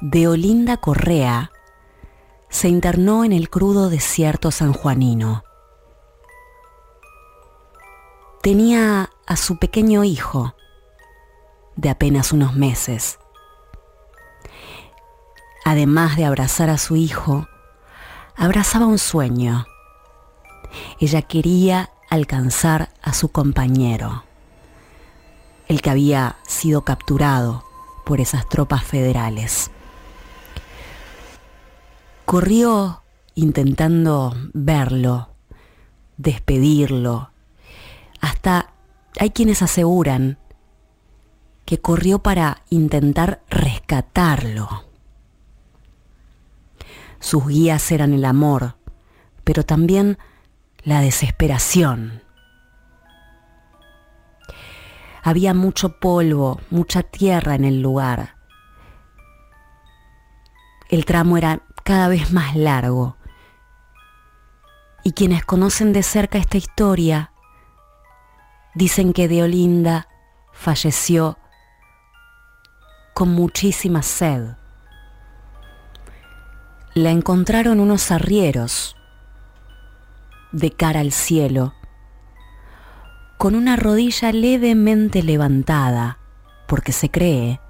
de 0.00 0.28
Olinda 0.28 0.78
Correa 0.78 1.50
se 2.48 2.68
internó 2.68 3.24
en 3.24 3.32
el 3.32 3.50
crudo 3.50 3.90
desierto 3.90 4.50
sanjuanino. 4.50 5.44
Tenía 8.42 9.10
a 9.26 9.36
su 9.36 9.58
pequeño 9.58 10.04
hijo, 10.04 10.54
de 11.76 11.90
apenas 11.90 12.32
unos 12.32 12.54
meses. 12.54 13.18
Además 15.64 16.16
de 16.16 16.24
abrazar 16.24 16.70
a 16.70 16.78
su 16.78 16.96
hijo, 16.96 17.46
abrazaba 18.36 18.86
un 18.86 18.98
sueño. 18.98 19.66
Ella 20.98 21.22
quería 21.22 21.90
alcanzar 22.10 22.90
a 23.02 23.12
su 23.12 23.28
compañero, 23.28 24.24
el 25.68 25.80
que 25.80 25.90
había 25.90 26.36
sido 26.46 26.82
capturado 26.82 27.64
por 28.04 28.20
esas 28.20 28.48
tropas 28.48 28.84
federales. 28.84 29.70
Corrió 32.24 33.02
intentando 33.34 34.34
verlo, 34.52 35.28
despedirlo. 36.16 37.30
Hasta 38.20 38.72
hay 39.18 39.30
quienes 39.30 39.62
aseguran 39.62 40.38
que 41.64 41.78
corrió 41.78 42.18
para 42.20 42.62
intentar 42.70 43.42
rescatarlo. 43.48 44.91
Sus 47.22 47.46
guías 47.46 47.92
eran 47.92 48.12
el 48.14 48.24
amor, 48.24 48.74
pero 49.44 49.62
también 49.62 50.18
la 50.82 51.00
desesperación. 51.00 52.20
Había 55.22 55.54
mucho 55.54 56.00
polvo, 56.00 56.60
mucha 56.70 57.04
tierra 57.04 57.54
en 57.54 57.64
el 57.64 57.80
lugar. 57.80 58.34
El 60.88 61.04
tramo 61.04 61.36
era 61.36 61.62
cada 61.84 62.08
vez 62.08 62.32
más 62.32 62.56
largo. 62.56 63.16
Y 65.04 65.12
quienes 65.12 65.44
conocen 65.44 65.92
de 65.92 66.02
cerca 66.02 66.38
esta 66.38 66.56
historia 66.56 67.32
dicen 68.74 69.12
que 69.12 69.28
Deolinda 69.28 70.08
falleció 70.52 71.38
con 73.14 73.28
muchísima 73.28 74.02
sed. 74.02 74.56
La 76.94 77.10
encontraron 77.10 77.80
unos 77.80 78.10
arrieros 78.10 78.96
de 80.52 80.70
cara 80.70 81.00
al 81.00 81.10
cielo, 81.10 81.72
con 83.38 83.54
una 83.54 83.76
rodilla 83.76 84.30
levemente 84.30 85.22
levantada, 85.22 86.18
porque 86.68 86.92
se 86.92 87.10
cree, 87.10 87.60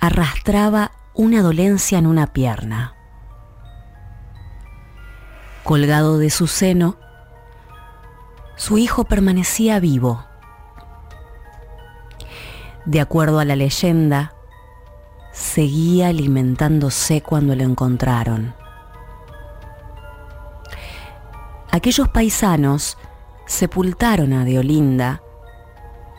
arrastraba 0.00 0.90
una 1.14 1.40
dolencia 1.40 1.96
en 1.96 2.08
una 2.08 2.32
pierna. 2.32 2.94
Colgado 5.62 6.18
de 6.18 6.30
su 6.30 6.48
seno, 6.48 6.96
su 8.56 8.76
hijo 8.76 9.04
permanecía 9.04 9.78
vivo. 9.78 10.26
De 12.86 13.00
acuerdo 13.00 13.38
a 13.38 13.44
la 13.44 13.54
leyenda, 13.54 14.33
seguía 15.34 16.08
alimentándose 16.08 17.20
cuando 17.20 17.56
lo 17.56 17.64
encontraron. 17.64 18.54
Aquellos 21.70 22.08
paisanos 22.08 22.96
sepultaron 23.46 24.32
a 24.32 24.44
Deolinda 24.44 25.22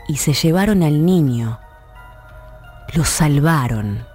y 0.09 0.17
se 0.17 0.33
llevaron 0.33 0.83
al 0.83 1.05
niño. 1.05 1.59
Lo 2.93 3.05
salvaron. 3.05 4.05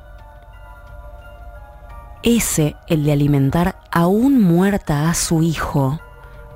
Ese, 2.23 2.77
el 2.87 3.05
de 3.05 3.13
alimentar 3.13 3.81
aún 3.91 4.43
muerta 4.43 5.09
a 5.09 5.15
su 5.15 5.43
hijo, 5.43 5.99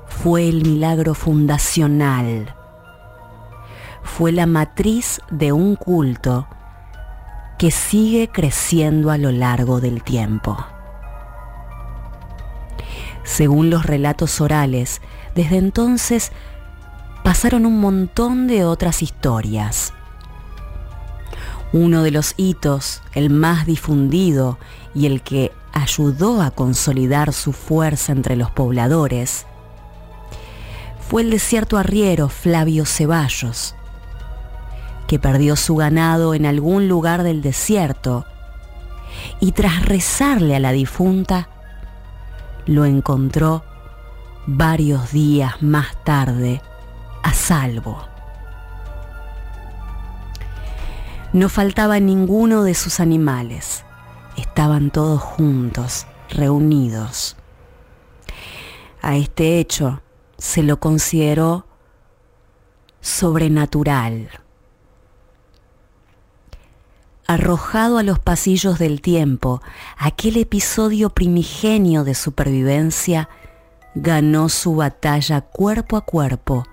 fue 0.05 0.47
el 0.47 0.61
milagro 0.61 1.15
fundacional. 1.15 2.53
Fue 4.03 4.31
la 4.31 4.45
matriz 4.45 5.19
de 5.31 5.51
un 5.51 5.75
culto 5.75 6.47
que 7.57 7.71
sigue 7.71 8.29
creciendo 8.29 9.11
a 9.11 9.17
lo 9.17 9.31
largo 9.31 9.81
del 9.81 10.03
tiempo. 10.03 10.57
Según 13.23 13.69
los 13.69 13.85
relatos 13.85 14.39
orales, 14.41 15.01
desde 15.35 15.57
entonces 15.57 16.31
pasaron 17.23 17.65
un 17.65 17.79
montón 17.79 18.47
de 18.47 18.65
otras 18.65 19.01
historias. 19.01 19.93
Uno 21.73 22.03
de 22.03 22.11
los 22.11 22.35
hitos, 22.37 23.01
el 23.13 23.29
más 23.29 23.65
difundido 23.65 24.59
y 24.93 25.07
el 25.07 25.21
que 25.21 25.51
ayudó 25.73 26.41
a 26.41 26.51
consolidar 26.51 27.33
su 27.33 27.51
fuerza 27.51 28.11
entre 28.11 28.35
los 28.35 28.51
pobladores, 28.51 29.45
fue 31.09 31.23
el 31.23 31.31
desierto 31.31 31.77
arriero 31.77 32.29
Flavio 32.29 32.85
Ceballos, 32.85 33.75
que 35.07 35.19
perdió 35.19 35.55
su 35.55 35.75
ganado 35.75 36.33
en 36.33 36.45
algún 36.45 36.87
lugar 36.87 37.23
del 37.23 37.41
desierto 37.41 38.25
y 39.39 39.51
tras 39.51 39.85
rezarle 39.85 40.55
a 40.55 40.59
la 40.59 40.71
difunta, 40.71 41.49
lo 42.65 42.85
encontró 42.85 43.63
varios 44.47 45.11
días 45.11 45.61
más 45.61 46.03
tarde 46.03 46.61
a 47.23 47.33
salvo. 47.33 48.07
No 51.33 51.49
faltaba 51.49 51.99
ninguno 51.99 52.63
de 52.63 52.75
sus 52.75 52.99
animales. 52.99 53.83
Estaban 54.37 54.89
todos 54.89 55.21
juntos, 55.21 56.07
reunidos. 56.29 57.35
A 59.01 59.17
este 59.17 59.59
hecho 59.59 60.01
se 60.37 60.63
lo 60.63 60.79
consideró 60.79 61.65
sobrenatural. 63.01 64.29
Arrojado 67.27 67.97
a 67.97 68.03
los 68.03 68.19
pasillos 68.19 68.77
del 68.77 69.01
tiempo, 69.01 69.63
aquel 69.97 70.37
episodio 70.37 71.09
primigenio 71.09 72.03
de 72.03 72.13
supervivencia 72.13 73.29
ganó 73.95 74.47
su 74.47 74.75
batalla 74.75 75.41
cuerpo 75.41 75.97
a 75.97 76.01
cuerpo 76.01 76.65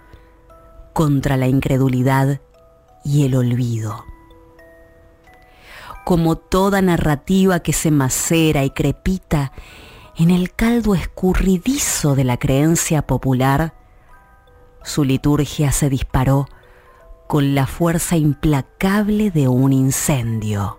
contra 0.93 1.39
la 1.39 1.47
incredulidad 1.49 2.43
y 3.03 3.25
el 3.25 3.35
olvido. 3.35 4.05
Como 6.05 6.37
toda 6.37 6.83
narrativa 6.83 7.61
que 7.61 7.73
se 7.73 7.91
macera 7.91 8.63
y 8.63 8.71
crepita 8.71 9.53
en 10.19 10.31
el 10.31 10.53
caldo 10.53 10.95
escurridizo 10.95 12.15
de 12.15 12.25
la 12.25 12.37
creencia 12.37 13.07
popular, 13.07 13.73
su 14.85 15.05
liturgia 15.05 15.73
se 15.73 15.89
disparó 15.89 16.47
con 17.33 17.55
la 17.55 17.67
fuerza 17.67 18.19
implacable 18.19 19.31
de 19.31 19.49
un 19.49 19.73
incendio. 19.73 20.79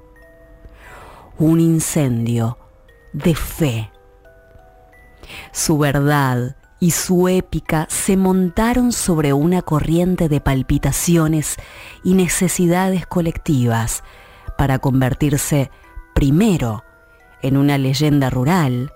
Un 1.40 1.59
incendio 1.59 2.59
de 3.11 3.33
fe. 3.33 3.91
Su 5.51 5.80
verdad 5.80 6.56
y 6.80 6.91
su 6.91 7.27
épica 7.27 7.88
se 7.90 8.17
montaron 8.17 8.91
sobre 8.91 9.33
una 9.33 9.64
corriente 9.64 10.30
de 10.30 10.41
palpitaciones 10.41 11.56
y 12.03 12.14
necesidades 12.14 13.07
colectivas 13.07 14.03
para 14.56 14.77
convertirse 14.77 15.72
primero 16.14 16.83
en 17.41 17.57
una 17.57 17.80
leyenda 17.80 18.30
rural, 18.30 18.93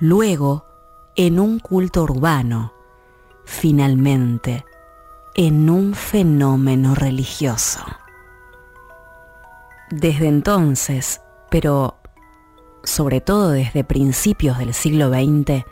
luego 0.00 0.66
en 1.14 1.38
un 1.38 1.60
culto 1.60 2.02
urbano, 2.02 2.72
finalmente 3.44 4.64
en 5.42 5.70
un 5.70 5.94
fenómeno 5.94 6.94
religioso. 6.94 7.80
Desde 9.90 10.28
entonces, 10.28 11.22
pero 11.50 11.96
sobre 12.84 13.22
todo 13.22 13.48
desde 13.48 13.82
principios 13.82 14.58
del 14.58 14.74
siglo 14.74 15.08
XX, 15.08 15.64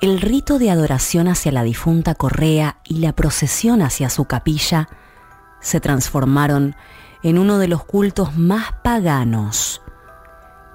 el 0.00 0.22
rito 0.22 0.58
de 0.58 0.70
adoración 0.70 1.28
hacia 1.28 1.52
la 1.52 1.62
difunta 1.62 2.14
Correa 2.14 2.78
y 2.84 3.00
la 3.00 3.12
procesión 3.12 3.82
hacia 3.82 4.08
su 4.08 4.24
capilla 4.24 4.88
se 5.60 5.80
transformaron 5.80 6.74
en 7.22 7.36
uno 7.36 7.58
de 7.58 7.68
los 7.68 7.84
cultos 7.84 8.34
más 8.34 8.72
paganos 8.82 9.82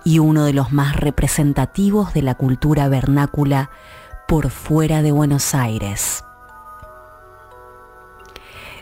y 0.05 0.19
uno 0.19 0.45
de 0.45 0.53
los 0.53 0.71
más 0.71 0.95
representativos 0.95 2.13
de 2.13 2.21
la 2.21 2.35
cultura 2.35 2.87
vernácula 2.87 3.71
por 4.27 4.51
fuera 4.51 5.01
de 5.01 5.11
Buenos 5.11 5.55
Aires. 5.55 6.23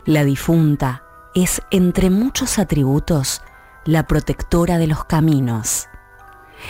La 0.05 0.23
difunta 0.23 1.03
es, 1.33 1.63
entre 1.71 2.11
muchos 2.11 2.59
atributos, 2.59 3.41
la 3.85 4.05
protectora 4.05 4.77
de 4.77 4.85
los 4.85 5.03
caminos. 5.05 5.87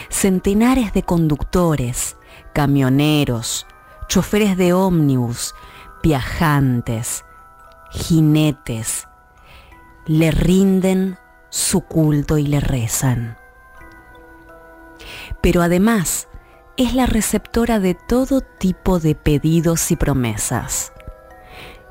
Centenares 0.09 0.93
de 0.93 1.03
conductores, 1.03 2.15
camioneros, 2.53 3.67
choferes 4.07 4.55
de 4.55 4.71
ómnibus, 4.71 5.53
viajantes, 6.01 7.25
jinetes, 7.91 9.05
le 10.05 10.31
rinden 10.31 11.17
su 11.49 11.81
culto 11.81 12.37
y 12.37 12.47
le 12.47 12.61
rezan. 12.61 13.37
Pero 15.41 15.61
además 15.61 16.29
es 16.77 16.93
la 16.93 17.05
receptora 17.05 17.81
de 17.81 17.95
todo 17.95 18.39
tipo 18.39 18.99
de 18.99 19.13
pedidos 19.13 19.91
y 19.91 19.97
promesas. 19.97 20.93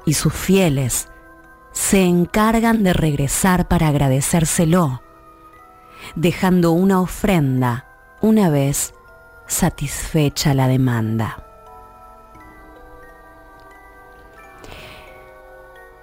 Y 0.06 0.14
sus 0.14 0.32
fieles 0.32 1.08
se 1.74 2.04
encargan 2.04 2.84
de 2.84 2.92
regresar 2.92 3.68
para 3.68 3.88
agradecérselo, 3.88 5.02
dejando 6.14 6.70
una 6.70 7.00
ofrenda 7.00 7.84
una 8.22 8.48
vez 8.48 8.94
satisfecha 9.46 10.54
la 10.54 10.68
demanda. 10.68 11.44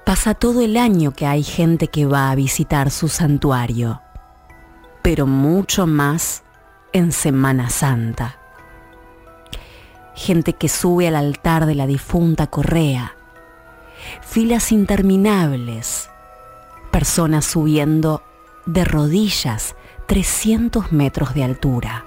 Pasa 0.05 0.33
todo 0.33 0.61
el 0.61 0.75
año 0.75 1.11
que 1.13 1.25
hay 1.25 1.41
gente 1.41 1.87
que 1.87 2.05
va 2.05 2.31
a 2.31 2.35
visitar 2.35 2.91
su 2.91 3.07
santuario, 3.07 4.01
pero 5.01 5.25
mucho 5.25 5.87
más 5.87 6.43
en 6.91 7.13
Semana 7.13 7.69
Santa. 7.69 8.37
Gente 10.15 10.51
que 10.53 10.67
sube 10.67 11.07
al 11.07 11.15
altar 11.15 11.65
de 11.65 11.75
la 11.75 11.87
difunta 11.87 12.47
Correa, 12.47 13.15
filas 14.21 14.71
interminables, 14.71 16.09
personas 16.91 17.45
subiendo 17.45 18.21
de 18.65 18.83
rodillas 18.83 19.75
300 20.07 20.91
metros 20.91 21.33
de 21.33 21.43
altura. 21.43 22.05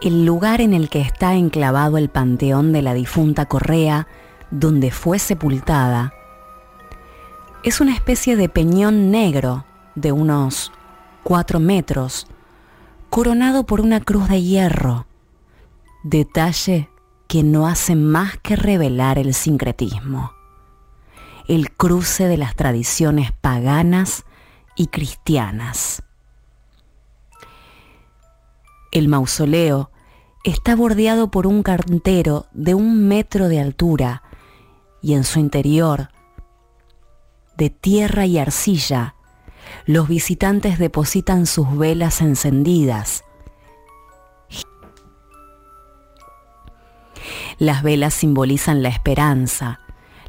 El 0.00 0.24
lugar 0.24 0.60
en 0.60 0.74
el 0.74 0.88
que 0.88 1.00
está 1.00 1.34
enclavado 1.34 1.98
el 1.98 2.08
panteón 2.08 2.72
de 2.72 2.82
la 2.82 2.94
difunta 2.94 3.46
Correa, 3.46 4.06
donde 4.50 4.90
fue 4.90 5.18
sepultada, 5.18 6.12
es 7.62 7.80
una 7.80 7.94
especie 7.94 8.36
de 8.36 8.48
peñón 8.48 9.10
negro 9.10 9.64
de 9.96 10.12
unos 10.12 10.70
4 11.24 11.58
metros, 11.58 12.28
coronado 13.10 13.66
por 13.66 13.80
una 13.80 14.00
cruz 14.00 14.28
de 14.28 14.42
hierro, 14.42 15.06
detalle 16.04 16.88
que 17.28 17.42
no 17.42 17.66
hace 17.66 17.94
más 17.94 18.38
que 18.38 18.56
revelar 18.56 19.18
el 19.18 19.34
sincretismo, 19.34 20.32
el 21.48 21.72
cruce 21.72 22.26
de 22.26 22.36
las 22.36 22.54
tradiciones 22.56 23.32
paganas 23.32 24.24
y 24.76 24.88
cristianas. 24.88 26.02
El 28.92 29.08
mausoleo 29.08 29.90
está 30.44 30.76
bordeado 30.76 31.30
por 31.30 31.46
un 31.46 31.62
cantero 31.62 32.46
de 32.52 32.74
un 32.74 33.08
metro 33.08 33.48
de 33.48 33.60
altura 33.60 34.22
y 35.02 35.14
en 35.14 35.24
su 35.24 35.40
interior, 35.40 36.10
de 37.56 37.70
tierra 37.70 38.26
y 38.26 38.38
arcilla, 38.38 39.16
los 39.84 40.08
visitantes 40.08 40.78
depositan 40.78 41.46
sus 41.46 41.76
velas 41.76 42.20
encendidas. 42.20 43.24
Las 47.58 47.82
velas 47.82 48.14
simbolizan 48.14 48.82
la 48.82 48.88
esperanza, 48.88 49.80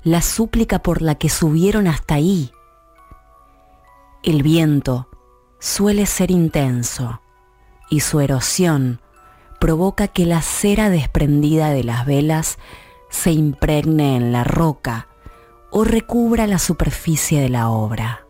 la 0.03 0.21
súplica 0.21 0.79
por 0.79 1.01
la 1.01 1.15
que 1.15 1.29
subieron 1.29 1.87
hasta 1.87 2.15
ahí. 2.15 2.51
El 4.23 4.43
viento 4.43 5.09
suele 5.59 6.05
ser 6.05 6.31
intenso 6.31 7.21
y 7.89 8.01
su 8.01 8.19
erosión 8.19 9.01
provoca 9.59 10.07
que 10.07 10.25
la 10.25 10.41
cera 10.41 10.89
desprendida 10.89 11.69
de 11.69 11.83
las 11.83 12.05
velas 12.05 12.57
se 13.09 13.31
impregne 13.31 14.15
en 14.15 14.31
la 14.31 14.43
roca 14.43 15.07
o 15.71 15.83
recubra 15.83 16.47
la 16.47 16.59
superficie 16.59 17.41
de 17.41 17.49
la 17.49 17.69
obra. 17.69 18.25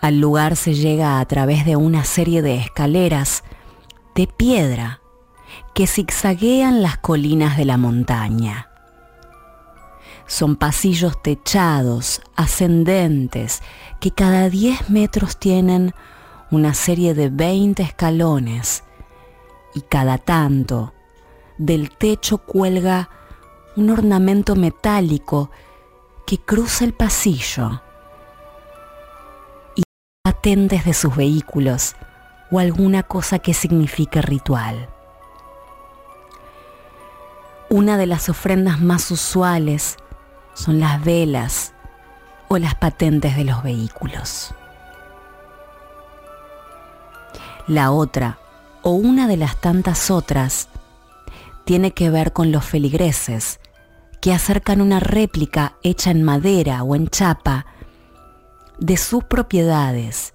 Al 0.00 0.20
lugar 0.20 0.56
se 0.56 0.74
llega 0.74 1.18
a 1.18 1.24
través 1.24 1.64
de 1.64 1.76
una 1.76 2.04
serie 2.04 2.42
de 2.42 2.56
escaleras 2.56 3.42
de 4.14 4.26
piedra 4.26 5.00
que 5.74 5.88
zigzaguean 5.88 6.82
las 6.82 6.98
colinas 6.98 7.56
de 7.56 7.64
la 7.64 7.76
montaña. 7.76 8.68
Son 10.26 10.54
pasillos 10.56 11.20
techados, 11.20 12.22
ascendentes, 12.36 13.60
que 14.00 14.12
cada 14.12 14.48
10 14.48 14.88
metros 14.88 15.36
tienen 15.36 15.92
una 16.50 16.74
serie 16.74 17.14
de 17.14 17.28
20 17.28 17.82
escalones 17.82 18.84
y 19.74 19.80
cada 19.82 20.18
tanto 20.18 20.94
del 21.58 21.90
techo 21.90 22.38
cuelga 22.38 23.10
un 23.76 23.90
ornamento 23.90 24.54
metálico 24.54 25.50
que 26.24 26.38
cruza 26.38 26.84
el 26.84 26.94
pasillo 26.94 27.82
y 29.74 29.82
patentes 30.22 30.84
de 30.84 30.94
sus 30.94 31.16
vehículos 31.16 31.96
o 32.52 32.60
alguna 32.60 33.02
cosa 33.02 33.40
que 33.40 33.52
signifique 33.52 34.22
ritual. 34.22 34.93
Una 37.74 37.96
de 37.96 38.06
las 38.06 38.28
ofrendas 38.28 38.80
más 38.80 39.10
usuales 39.10 39.96
son 40.54 40.78
las 40.78 41.04
velas 41.04 41.74
o 42.46 42.56
las 42.56 42.76
patentes 42.76 43.34
de 43.36 43.42
los 43.42 43.64
vehículos. 43.64 44.54
La 47.66 47.90
otra, 47.90 48.38
o 48.82 48.92
una 48.92 49.26
de 49.26 49.36
las 49.36 49.60
tantas 49.60 50.12
otras, 50.12 50.68
tiene 51.64 51.90
que 51.90 52.10
ver 52.10 52.32
con 52.32 52.52
los 52.52 52.64
feligreses, 52.64 53.58
que 54.20 54.32
acercan 54.32 54.80
una 54.80 55.00
réplica 55.00 55.74
hecha 55.82 56.12
en 56.12 56.22
madera 56.22 56.84
o 56.84 56.94
en 56.94 57.08
chapa 57.08 57.66
de 58.78 58.96
sus 58.96 59.24
propiedades, 59.24 60.32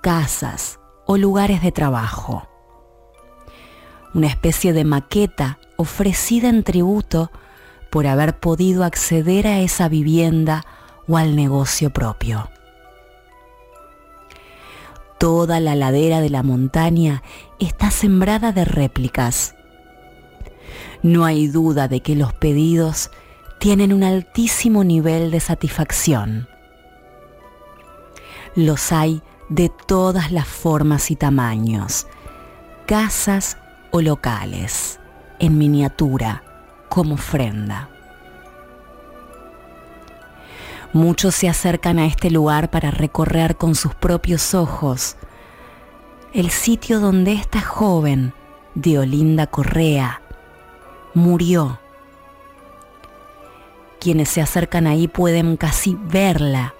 casas 0.00 0.80
o 1.04 1.18
lugares 1.18 1.60
de 1.60 1.70
trabajo. 1.70 2.48
Una 4.14 4.28
especie 4.28 4.72
de 4.72 4.86
maqueta 4.86 5.58
ofrecida 5.76 6.48
en 6.48 6.62
tributo 6.62 7.30
por 7.90 8.06
haber 8.06 8.38
podido 8.38 8.84
acceder 8.84 9.46
a 9.46 9.60
esa 9.60 9.88
vivienda 9.88 10.64
o 11.06 11.16
al 11.16 11.36
negocio 11.36 11.90
propio. 11.90 12.50
Toda 15.18 15.60
la 15.60 15.74
ladera 15.74 16.20
de 16.20 16.28
la 16.28 16.42
montaña 16.42 17.22
está 17.58 17.90
sembrada 17.90 18.52
de 18.52 18.64
réplicas. 18.64 19.54
No 21.02 21.24
hay 21.24 21.46
duda 21.46 21.88
de 21.88 22.00
que 22.00 22.14
los 22.14 22.34
pedidos 22.34 23.10
tienen 23.58 23.92
un 23.92 24.04
altísimo 24.04 24.84
nivel 24.84 25.30
de 25.30 25.40
satisfacción. 25.40 26.48
Los 28.54 28.92
hay 28.92 29.22
de 29.48 29.70
todas 29.86 30.32
las 30.32 30.46
formas 30.46 31.10
y 31.10 31.16
tamaños, 31.16 32.06
casas 32.86 33.56
o 33.92 34.02
locales, 34.02 35.00
en 35.38 35.58
miniatura, 35.58 36.42
como 36.88 37.14
ofrenda. 37.14 37.88
Muchos 40.92 41.34
se 41.34 41.48
acercan 41.48 41.98
a 41.98 42.06
este 42.06 42.30
lugar 42.30 42.70
para 42.70 42.90
recorrer 42.90 43.56
con 43.56 43.74
sus 43.74 43.94
propios 43.94 44.54
ojos 44.54 45.16
el 46.32 46.50
sitio 46.50 47.00
donde 47.00 47.32
esta 47.32 47.60
joven, 47.60 48.34
de 48.74 48.98
Olinda 48.98 49.46
Correa, 49.46 50.20
murió. 51.14 51.80
Quienes 54.00 54.28
se 54.28 54.42
acercan 54.42 54.86
ahí 54.86 55.08
pueden 55.08 55.56
casi 55.56 55.96
verla 55.98 56.74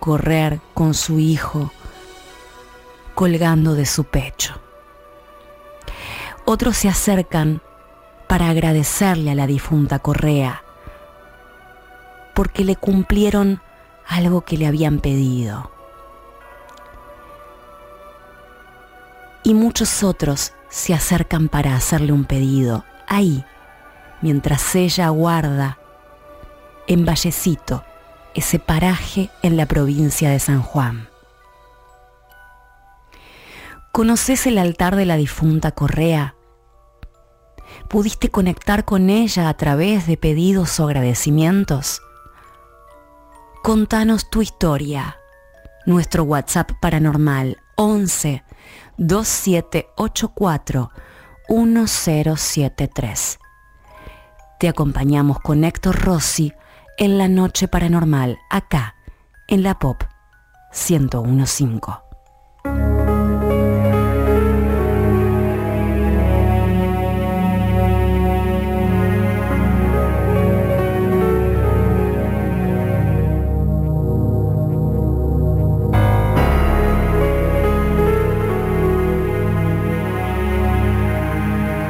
correr 0.00 0.60
con 0.74 0.92
su 0.94 1.18
hijo 1.18 1.70
colgando 3.14 3.74
de 3.74 3.86
su 3.86 4.04
pecho. 4.04 4.60
Otros 6.44 6.76
se 6.76 6.88
acercan 6.88 7.62
para 8.26 8.50
agradecerle 8.50 9.30
a 9.30 9.34
la 9.34 9.46
difunta 9.46 9.98
Correa, 9.98 10.62
porque 12.34 12.64
le 12.64 12.76
cumplieron 12.76 13.60
algo 14.06 14.42
que 14.42 14.56
le 14.56 14.66
habían 14.66 14.98
pedido. 14.98 15.70
Y 19.42 19.54
muchos 19.54 20.02
otros 20.02 20.52
se 20.68 20.92
acercan 20.92 21.48
para 21.48 21.76
hacerle 21.76 22.12
un 22.12 22.24
pedido, 22.24 22.84
ahí, 23.06 23.44
mientras 24.20 24.74
ella 24.74 25.06
aguarda 25.06 25.78
en 26.86 27.04
Vallecito, 27.04 27.84
ese 28.34 28.58
paraje 28.58 29.30
en 29.42 29.56
la 29.56 29.66
provincia 29.66 30.30
de 30.30 30.38
San 30.38 30.62
Juan. 30.62 31.08
¿Conoces 33.92 34.46
el 34.46 34.58
altar 34.58 34.94
de 34.94 35.06
la 35.06 35.16
difunta 35.16 35.70
Correa? 35.70 36.35
¿Pudiste 37.88 38.30
conectar 38.30 38.84
con 38.84 39.10
ella 39.10 39.48
a 39.48 39.54
través 39.54 40.08
de 40.08 40.16
pedidos 40.16 40.80
o 40.80 40.84
agradecimientos? 40.86 42.02
Contanos 43.62 44.28
tu 44.28 44.42
historia. 44.42 45.18
Nuestro 45.86 46.24
WhatsApp 46.24 46.72
paranormal 46.80 47.58
11 47.76 48.42
2784 48.98 50.90
1073. 51.48 53.38
Te 54.58 54.68
acompañamos 54.68 55.38
con 55.38 55.62
Héctor 55.62 56.00
Rossi 56.00 56.52
en 56.98 57.18
la 57.18 57.28
noche 57.28 57.68
paranormal, 57.68 58.36
acá, 58.50 58.96
en 59.46 59.62
la 59.62 59.78
Pop 59.78 60.02
1015. 60.72 62.05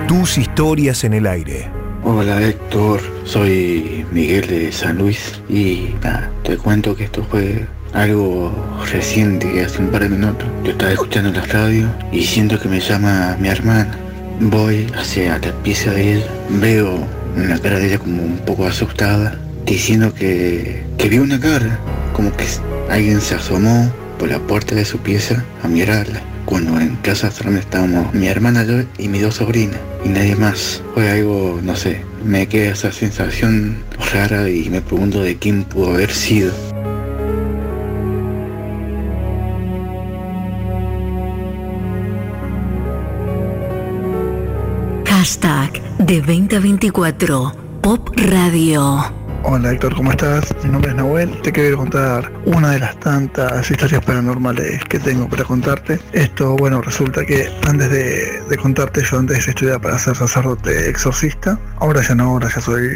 Tus 0.09 0.39
historias 0.39 1.02
en 1.02 1.15
el 1.15 1.26
aire. 1.26 1.68
Hola 2.05 2.41
Héctor, 2.41 3.01
soy 3.25 4.07
Miguel 4.12 4.47
de 4.47 4.70
San 4.70 4.99
Luis 4.99 5.41
y 5.49 5.89
nada, 6.01 6.31
te 6.44 6.57
cuento 6.57 6.94
que 6.94 7.05
esto 7.05 7.25
fue 7.25 7.67
algo 7.93 8.52
reciente, 8.93 9.65
hace 9.65 9.83
un 9.83 9.89
par 9.89 10.02
de 10.02 10.10
minutos. 10.10 10.47
Yo 10.62 10.70
estaba 10.70 10.93
escuchando 10.93 11.33
la 11.33 11.44
radio 11.47 11.89
y 12.12 12.23
siento 12.23 12.60
que 12.60 12.68
me 12.68 12.78
llama 12.78 13.36
mi 13.41 13.49
hermana. 13.49 13.99
Voy 14.39 14.86
hacia 14.97 15.41
la 15.41 15.52
pieza 15.65 15.91
de 15.91 16.18
ella, 16.18 16.26
veo 16.51 17.05
una 17.36 17.59
cara 17.59 17.81
de 17.81 17.89
ella 17.89 17.99
como 17.99 18.23
un 18.23 18.39
poco 18.39 18.65
asustada, 18.65 19.41
diciendo 19.65 20.15
que, 20.15 20.85
que 20.99 21.09
vio 21.09 21.25
una 21.25 21.41
cara, 21.41 21.81
como 22.12 22.31
que 22.36 22.44
alguien 22.89 23.20
se 23.20 23.35
asomó 23.35 23.91
por 24.20 24.28
la 24.28 24.39
puerta 24.39 24.76
de 24.76 24.85
su 24.85 24.99
pieza 24.99 25.44
a 25.65 25.67
mirarla 25.67 26.23
cuando 26.47 26.81
en 26.81 26.97
casa 26.97 27.31
solamente 27.31 27.66
estábamos 27.66 28.15
mi 28.15 28.28
hermana 28.28 28.65
yo 28.65 28.84
y 28.97 29.08
mis 29.08 29.20
dos 29.20 29.34
sobrinas 29.34 29.81
y 30.05 30.08
nadie 30.08 30.36
más. 30.36 30.83
Fue 30.94 31.10
algo, 31.10 31.60
no 31.62 31.76
sé, 31.76 32.02
me 32.25 32.47
queda 32.47 32.73
esa 32.73 32.92
sensación 32.92 33.76
rara 34.12 34.49
y 34.49 34.70
me 34.70 34.81
pregunto 34.81 35.20
de 35.20 35.36
quién 35.36 35.65
pudo 35.65 35.94
haber 35.94 36.10
sido. 36.10 36.52
Hashtag 45.05 45.83
de 45.99 46.20
2024 46.20 47.52
Pop 47.83 48.10
Radio. 48.16 49.25
Hola 49.49 49.70
Héctor, 49.70 49.94
¿cómo 49.94 50.10
estás? 50.10 50.52
Mi 50.65 50.70
nombre 50.70 50.91
es 50.91 50.97
Nahuel. 50.97 51.41
Te 51.41 51.52
quiero 51.52 51.76
contar 51.76 52.33
una 52.47 52.73
de 52.73 52.81
las 52.81 52.99
tantas 52.99 53.70
historias 53.70 54.05
paranormales 54.05 54.84
que 54.86 54.99
tengo 54.99 55.28
para 55.28 55.44
contarte. 55.44 56.00
Esto, 56.12 56.57
bueno, 56.57 56.83
resulta 56.83 57.25
que 57.25 57.49
antes 57.65 57.89
de, 57.89 58.57
contarte, 58.60 59.05
yo 59.05 59.20
antes 59.20 59.47
estudiaba 59.47 59.78
para 59.78 59.99
ser 60.00 60.16
sacerdote 60.16 60.91
exorcista. 60.91 61.57
Ahora 61.76 62.02
ya 62.02 62.16
no, 62.16 62.25
ahora 62.25 62.49
ya 62.52 62.60
soy, 62.60 62.86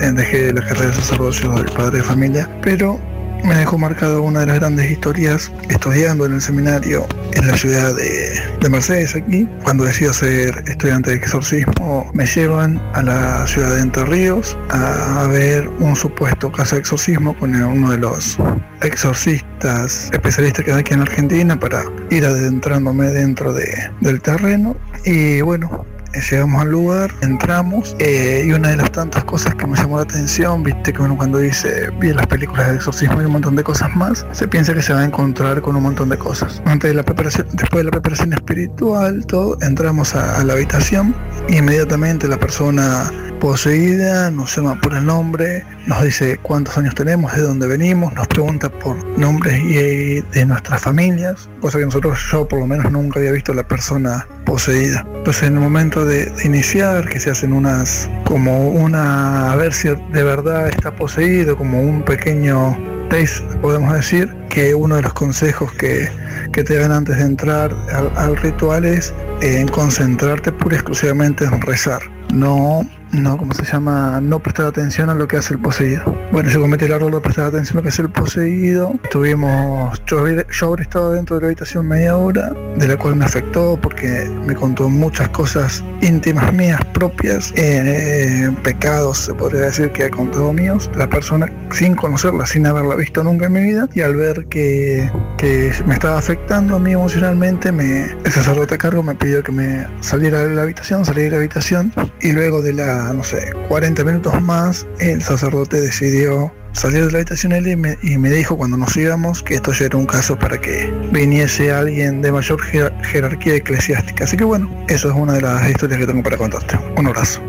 eh, 0.00 0.12
dejé 0.12 0.52
la 0.52 0.62
carrera 0.62 0.88
de 0.88 0.94
sacerdocio, 0.94 1.56
soy 1.56 1.70
padre 1.70 1.98
de 1.98 2.02
familia. 2.02 2.50
Pero 2.60 2.98
me 3.44 3.54
dejó 3.56 3.78
marcado 3.78 4.22
una 4.22 4.40
de 4.40 4.46
las 4.46 4.56
grandes 4.56 4.90
historias 4.90 5.52
estudiando 5.68 6.26
en 6.26 6.34
el 6.34 6.40
seminario 6.40 7.06
en 7.32 7.46
la 7.46 7.56
ciudad 7.56 7.94
de, 7.94 8.40
de 8.60 8.68
Mercedes 8.68 9.14
aquí. 9.14 9.48
Cuando 9.62 9.84
decido 9.84 10.12
ser 10.12 10.64
estudiante 10.66 11.10
de 11.10 11.16
exorcismo 11.16 12.10
me 12.14 12.26
llevan 12.26 12.80
a 12.94 13.02
la 13.02 13.46
ciudad 13.46 13.74
de 13.76 13.82
Entre 13.82 14.04
Ríos 14.04 14.56
a, 14.70 15.26
ver 15.28 15.68
un 15.78 15.96
supuesto 15.96 16.50
caso 16.52 16.76
de 16.76 16.80
exorcismo 16.80 17.36
con 17.38 17.54
uno 17.54 17.90
de 17.90 17.98
los 17.98 18.38
exorcistas 18.82 20.10
especialistas 20.12 20.64
que 20.64 20.72
hay 20.72 20.80
aquí 20.80 20.94
en 20.94 21.00
Argentina 21.00 21.58
para 21.58 21.84
ir 22.10 22.24
adentrándome 22.24 23.06
dentro 23.08 23.52
de, 23.52 23.66
del 24.00 24.20
terreno 24.20 24.76
y 25.04 25.40
bueno 25.40 25.86
llegamos 26.20 26.62
al 26.62 26.70
lugar, 26.70 27.10
entramos 27.22 27.96
eh, 27.98 28.44
y 28.46 28.52
una 28.52 28.70
de 28.70 28.76
las 28.76 28.92
tantas 28.92 29.24
cosas 29.24 29.54
que 29.54 29.66
me 29.66 29.76
llamó 29.76 29.96
la 29.96 30.02
atención, 30.02 30.62
viste 30.62 30.92
que 30.92 31.02
uno 31.02 31.16
cuando 31.16 31.38
dice 31.38 31.90
vi 32.00 32.12
las 32.12 32.26
películas 32.26 32.68
de 32.68 32.76
exorcismo 32.76 33.20
y 33.22 33.24
un 33.24 33.32
montón 33.32 33.56
de 33.56 33.64
cosas 33.64 33.94
más, 33.94 34.26
se 34.32 34.48
piensa 34.48 34.74
que 34.74 34.82
se 34.82 34.92
va 34.92 35.00
a 35.00 35.04
encontrar 35.04 35.60
con 35.60 35.76
un 35.76 35.82
montón 35.82 36.08
de 36.08 36.18
cosas. 36.18 36.62
Antes 36.64 36.90
de 36.90 36.94
la 36.94 37.02
preparación, 37.02 37.46
después 37.52 37.80
de 37.80 37.84
la 37.84 37.90
preparación 37.90 38.32
espiritual, 38.32 39.24
todo, 39.26 39.58
entramos 39.60 40.14
a, 40.14 40.40
a 40.40 40.44
la 40.44 40.54
habitación 40.54 41.14
y 41.48 41.56
inmediatamente 41.56 42.28
la 42.28 42.38
persona 42.38 43.10
poseída 43.44 44.30
nos 44.30 44.56
llama 44.56 44.80
por 44.80 44.94
el 44.94 45.04
nombre, 45.04 45.64
nos 45.86 46.02
dice 46.02 46.38
cuántos 46.38 46.78
años 46.78 46.94
tenemos, 46.94 47.34
de 47.34 47.42
dónde 47.42 47.66
venimos, 47.66 48.12
nos 48.14 48.26
pregunta 48.26 48.70
por 48.70 48.96
nombres 49.18 49.62
y 49.62 50.20
de 50.22 50.46
nuestras 50.46 50.80
familias, 50.80 51.48
cosa 51.60 51.78
que 51.78 51.84
nosotros, 51.84 52.18
yo 52.32 52.48
por 52.48 52.60
lo 52.60 52.66
menos 52.66 52.90
nunca 52.90 53.20
había 53.20 53.32
visto 53.32 53.52
a 53.52 53.54
la 53.54 53.68
persona 53.68 54.26
poseída. 54.46 55.04
Entonces 55.14 55.42
en 55.44 55.54
el 55.54 55.60
momento 55.60 56.03
de, 56.04 56.32
iniciar, 56.44 57.08
que 57.08 57.20
se 57.20 57.30
hacen 57.30 57.52
unas, 57.52 58.08
como 58.24 58.68
una, 58.68 59.52
a 59.52 59.56
ver 59.56 59.72
si 59.72 59.88
de 59.88 60.22
verdad 60.22 60.68
está 60.68 60.94
poseído, 60.94 61.56
como 61.56 61.80
un 61.80 62.02
pequeño 62.02 62.76
test, 63.10 63.44
podemos 63.60 63.92
decir, 63.94 64.34
que 64.50 64.74
uno 64.74 64.96
de 64.96 65.02
los 65.02 65.12
consejos 65.12 65.72
que, 65.72 66.08
que 66.52 66.64
te 66.64 66.76
dan 66.76 66.92
antes 66.92 67.16
de 67.16 67.24
entrar 67.24 67.74
al, 67.92 68.10
al 68.16 68.36
ritual 68.36 68.84
es 68.84 69.12
eh, 69.40 69.58
en 69.60 69.68
concentrarte 69.68 70.52
pura 70.52 70.76
y 70.76 70.78
exclusivamente 70.78 71.44
en 71.44 71.60
rezar, 71.60 72.00
no 72.32 72.86
no, 73.14 73.36
¿cómo 73.36 73.54
se 73.54 73.64
llama? 73.64 74.20
No 74.20 74.40
prestar 74.40 74.66
atención 74.66 75.08
a 75.10 75.14
lo 75.14 75.28
que 75.28 75.36
hace 75.36 75.54
el 75.54 75.60
poseído. 75.60 76.02
Bueno, 76.32 76.50
yo 76.50 76.60
cometí 76.60 76.84
el 76.84 76.92
error 76.92 77.12
de 77.12 77.20
prestar 77.20 77.46
atención 77.46 77.76
a 77.76 77.80
lo 77.80 77.82
que 77.82 77.88
hace 77.88 78.02
el 78.02 78.10
poseído. 78.10 78.94
Estuvimos, 79.04 80.02
yo, 80.06 80.24
yo 80.26 80.66
habré 80.68 80.82
estado 80.82 81.12
dentro 81.12 81.36
de 81.36 81.42
la 81.42 81.46
habitación 81.48 81.86
media 81.86 82.16
hora, 82.16 82.52
de 82.76 82.88
la 82.88 82.96
cual 82.96 83.16
me 83.16 83.24
afectó 83.24 83.78
porque 83.80 84.28
me 84.46 84.54
contó 84.54 84.88
muchas 84.88 85.28
cosas 85.30 85.84
íntimas 86.02 86.52
mías 86.52 86.84
propias, 86.92 87.52
eh, 87.56 88.50
pecados, 88.62 89.18
se 89.18 89.34
podría 89.34 89.62
decir 89.62 89.90
que 89.92 90.04
ha 90.04 90.10
contado 90.10 90.52
míos, 90.52 90.90
la 90.96 91.08
persona 91.08 91.50
sin 91.70 91.94
conocerla, 91.94 92.46
sin 92.46 92.66
haberla 92.66 92.94
visto 92.96 93.22
nunca 93.22 93.46
en 93.46 93.52
mi 93.52 93.62
vida, 93.62 93.88
y 93.94 94.00
al 94.00 94.16
ver 94.16 94.46
que, 94.46 95.10
que 95.38 95.72
me 95.86 95.94
estaba 95.94 96.18
afectando 96.18 96.76
a 96.76 96.78
mí 96.78 96.92
emocionalmente, 96.92 97.72
me, 97.72 98.04
el 98.04 98.32
sacerdote 98.32 98.74
a 98.74 98.78
cargo 98.78 99.02
me 99.02 99.14
pidió 99.14 99.42
que 99.42 99.52
me 99.52 99.86
saliera 100.00 100.44
de 100.44 100.54
la 100.54 100.62
habitación, 100.62 101.04
salí 101.04 101.22
de 101.22 101.30
la 101.30 101.36
habitación, 101.38 101.92
y 102.20 102.32
luego 102.32 102.62
de 102.62 102.72
la, 102.72 103.03
no 103.12 103.22
sé, 103.24 103.52
40 103.68 104.04
minutos 104.04 104.40
más, 104.42 104.86
el 105.00 105.22
sacerdote 105.22 105.80
decidió 105.80 106.52
salir 106.72 107.06
de 107.06 107.12
la 107.12 107.18
habitación 107.18 107.52
él 107.52 107.68
y 107.68 107.76
me, 108.18 108.30
dijo 108.30 108.56
cuando 108.56 108.76
nos 108.76 108.96
íbamos 108.96 109.42
que 109.42 109.54
esto 109.54 109.72
ya 109.72 109.86
era 109.86 109.96
un 109.96 110.06
caso 110.06 110.36
para 110.36 110.60
que 110.60 110.92
viniese 111.12 111.70
alguien 111.72 112.20
de 112.22 112.32
mayor 112.32 112.60
jer- 112.60 112.92
jerarquía 113.04 113.54
eclesiástica. 113.56 114.24
Así 114.24 114.36
que 114.36 114.44
bueno, 114.44 114.68
eso 114.88 115.08
es 115.08 115.14
una 115.14 115.34
de 115.34 115.42
las 115.42 115.68
historias 115.70 116.00
que 116.00 116.06
tengo 116.06 116.22
para 116.22 116.36
contarte. 116.36 116.76
Un 116.96 117.06
abrazo. 117.06 117.40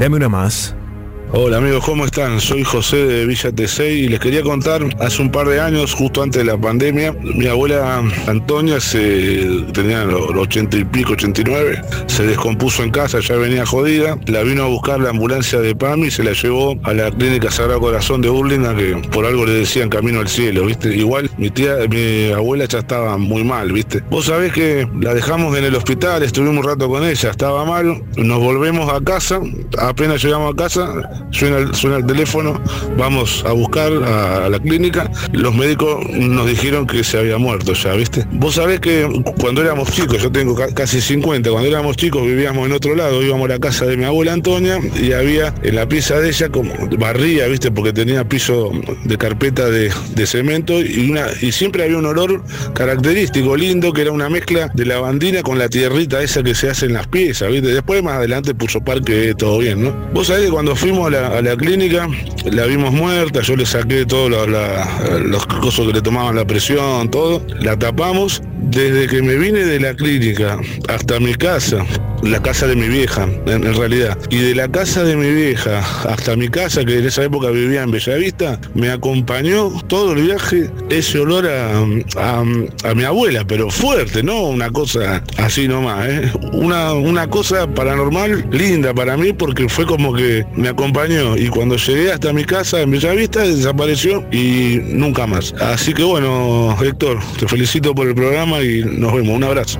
Dame 0.00 0.16
una 0.16 0.30
más. 0.30 0.79
Hola 1.32 1.58
amigos, 1.58 1.84
¿cómo 1.84 2.06
están? 2.06 2.40
Soy 2.40 2.64
José 2.64 3.06
de 3.06 3.24
Villa 3.24 3.52
Tesey 3.52 4.00
y 4.00 4.08
les 4.08 4.18
quería 4.18 4.42
contar, 4.42 4.82
hace 4.98 5.22
un 5.22 5.30
par 5.30 5.46
de 5.46 5.60
años, 5.60 5.94
justo 5.94 6.24
antes 6.24 6.44
de 6.44 6.50
la 6.50 6.58
pandemia, 6.58 7.12
mi 7.12 7.46
abuela 7.46 8.02
Antonia 8.26 8.80
se 8.80 9.64
tenía 9.72 10.02
los 10.06 10.28
80 10.34 10.76
y 10.78 10.84
pico, 10.86 11.12
89, 11.12 11.82
se 12.06 12.26
descompuso 12.26 12.82
en 12.82 12.90
casa, 12.90 13.20
ya 13.20 13.36
venía 13.36 13.64
jodida, 13.64 14.18
la 14.26 14.42
vino 14.42 14.64
a 14.64 14.66
buscar 14.66 14.98
la 14.98 15.10
ambulancia 15.10 15.60
de 15.60 15.76
PAMI 15.76 16.08
y 16.08 16.10
se 16.10 16.24
la 16.24 16.32
llevó 16.32 16.76
a 16.82 16.92
la 16.94 17.12
clínica 17.12 17.48
Sagrado 17.52 17.78
Corazón 17.78 18.22
de 18.22 18.28
Burlingame, 18.28 19.00
que 19.00 19.08
por 19.10 19.24
algo 19.24 19.46
le 19.46 19.52
decían 19.52 19.88
camino 19.88 20.18
al 20.18 20.28
cielo, 20.28 20.66
¿viste? 20.66 20.92
Igual 20.96 21.30
mi 21.38 21.50
tía, 21.50 21.76
mi 21.88 22.32
abuela 22.32 22.64
ya 22.64 22.80
estaba 22.80 23.16
muy 23.18 23.44
mal, 23.44 23.70
¿viste? 23.70 24.02
Vos 24.10 24.26
sabés 24.26 24.52
que 24.52 24.88
la 25.00 25.14
dejamos 25.14 25.56
en 25.56 25.62
el 25.62 25.76
hospital, 25.76 26.24
estuvimos 26.24 26.64
un 26.64 26.70
rato 26.70 26.88
con 26.88 27.04
ella, 27.04 27.30
estaba 27.30 27.64
mal, 27.64 28.02
nos 28.16 28.40
volvemos 28.40 28.92
a 28.92 29.00
casa, 29.00 29.40
apenas 29.78 30.24
llegamos 30.24 30.54
a 30.54 30.56
casa, 30.56 31.19
suena 31.30 31.58
el, 31.58 32.06
teléfono, 32.06 32.60
vamos 32.96 33.44
a 33.46 33.52
buscar 33.52 33.92
a, 33.92 34.48
la 34.48 34.58
clínica, 34.58 35.10
los 35.32 35.54
médicos 35.54 36.04
nos 36.10 36.46
dijeron 36.46 36.86
que 36.86 37.04
se 37.04 37.18
había 37.18 37.38
muerto 37.38 37.72
ya, 37.72 37.92
¿viste? 37.94 38.26
Vos 38.32 38.54
sabés 38.54 38.80
que 38.80 39.08
cuando 39.38 39.62
éramos 39.62 39.90
chicos, 39.92 40.22
yo 40.22 40.30
tengo 40.30 40.54
ca- 40.54 40.72
casi 40.74 41.00
50, 41.00 41.50
cuando 41.50 41.68
éramos 41.68 41.96
chicos 41.96 42.22
vivíamos 42.22 42.66
en 42.66 42.72
otro 42.72 42.94
lado, 42.94 43.22
íbamos 43.22 43.46
a 43.46 43.54
la 43.54 43.58
casa 43.58 43.86
de 43.86 43.96
mi 43.96 44.04
abuela 44.04 44.32
Antonia 44.32 44.78
y 45.00 45.12
había 45.12 45.54
en 45.62 45.76
la 45.76 45.88
pieza 45.88 46.18
de 46.20 46.28
ella 46.28 46.48
como 46.48 46.72
barría, 46.98 47.46
¿viste? 47.46 47.70
Porque 47.70 47.92
tenía 47.92 48.24
piso 48.24 48.70
de 49.04 49.16
carpeta 49.18 49.68
de, 49.68 49.90
cemento 50.26 50.80
y 50.80 51.50
siempre 51.52 51.84
había 51.84 51.96
un 51.96 52.06
olor 52.06 52.42
característico, 52.74 53.56
lindo, 53.56 53.92
que 53.92 54.02
era 54.02 54.12
una 54.12 54.28
mezcla 54.28 54.70
de 54.74 54.84
lavandina 54.86 55.42
con 55.42 55.58
la 55.58 55.68
tierrita 55.68 56.22
esa 56.22 56.42
que 56.42 56.54
se 56.54 56.70
hace 56.70 56.86
en 56.86 56.94
las 56.94 57.06
piezas, 57.08 57.50
¿viste? 57.50 57.68
Después 57.68 58.02
más 58.02 58.14
adelante 58.14 58.54
puso 58.54 58.80
parque, 58.80 59.34
todo 59.36 59.58
bien, 59.58 59.82
¿no? 59.82 59.92
Vos 60.12 60.28
sabés 60.28 60.46
que 60.46 60.50
cuando 60.50 60.74
fuimos 60.76 61.09
a 61.14 61.42
la, 61.42 61.56
clínica, 61.56 62.08
la 62.50 62.66
vimos 62.66 62.92
muerta, 62.92 63.40
yo 63.42 63.56
le 63.56 63.66
saqué 63.66 64.04
todos 64.06 64.30
los, 64.30 64.48
los 65.26 65.46
cosas 65.46 65.86
que 65.86 65.92
le 65.94 66.02
tomaban 66.02 66.36
la 66.36 66.44
presión, 66.46 67.10
todo, 67.10 67.42
la 67.60 67.78
tapamos. 67.78 68.42
Desde 68.62 69.08
que 69.08 69.20
me 69.22 69.34
vine 69.36 69.60
de 69.64 69.80
la 69.80 69.94
clínica 69.94 70.58
hasta 70.88 71.18
mi 71.18 71.34
casa, 71.34 71.84
la 72.22 72.40
casa 72.40 72.66
de 72.68 72.76
mi 72.76 72.86
vieja, 72.88 73.26
en, 73.46 73.74
realidad, 73.74 74.16
y 74.28 74.36
de 74.36 74.54
la 74.54 74.68
casa 74.68 75.02
de 75.02 75.16
mi 75.16 75.28
vieja 75.32 75.80
hasta 76.08 76.36
mi 76.36 76.48
casa, 76.48 76.84
que 76.84 76.98
en 76.98 77.06
esa 77.06 77.24
época 77.24 77.48
vivía 77.50 77.82
en 77.82 77.90
Bellavista, 77.90 78.60
me 78.74 78.90
acompañó 78.90 79.70
todo 79.88 80.12
el 80.12 80.22
viaje 80.22 80.70
ese 80.90 81.18
olor 81.18 81.46
a, 81.48 81.78
a- 82.18 82.44
a 82.90 82.94
mi 82.94 83.02
abuela, 83.04 83.44
pero 83.44 83.70
fuerte, 83.70 84.22
no 84.22 84.42
una 84.42 84.70
cosa 84.70 85.24
así 85.38 85.66
nomás, 85.66 86.06
¿eh? 86.08 86.30
una, 86.52 86.92
una 86.92 87.28
cosa 87.28 87.66
paranormal 87.66 88.46
linda 88.52 88.92
para 88.94 89.16
mí 89.16 89.32
porque 89.32 89.68
fue 89.68 89.86
como 89.86 90.12
que 90.14 90.44
me 90.54 90.68
acompañó 90.68 90.99
y 91.08 91.48
cuando 91.48 91.76
llegué 91.76 92.12
hasta 92.12 92.30
mi 92.32 92.44
casa 92.44 92.82
en 92.82 92.90
Bellavista 92.90 93.40
desapareció 93.40 94.22
y 94.30 94.80
nunca 94.84 95.26
más. 95.26 95.54
Así 95.54 95.94
que 95.94 96.02
bueno, 96.02 96.76
Héctor, 96.82 97.18
te 97.38 97.48
felicito 97.48 97.94
por 97.94 98.06
el 98.06 98.14
programa 98.14 98.62
y 98.62 98.82
nos 98.84 99.14
vemos. 99.14 99.36
Un 99.36 99.44
abrazo. 99.44 99.78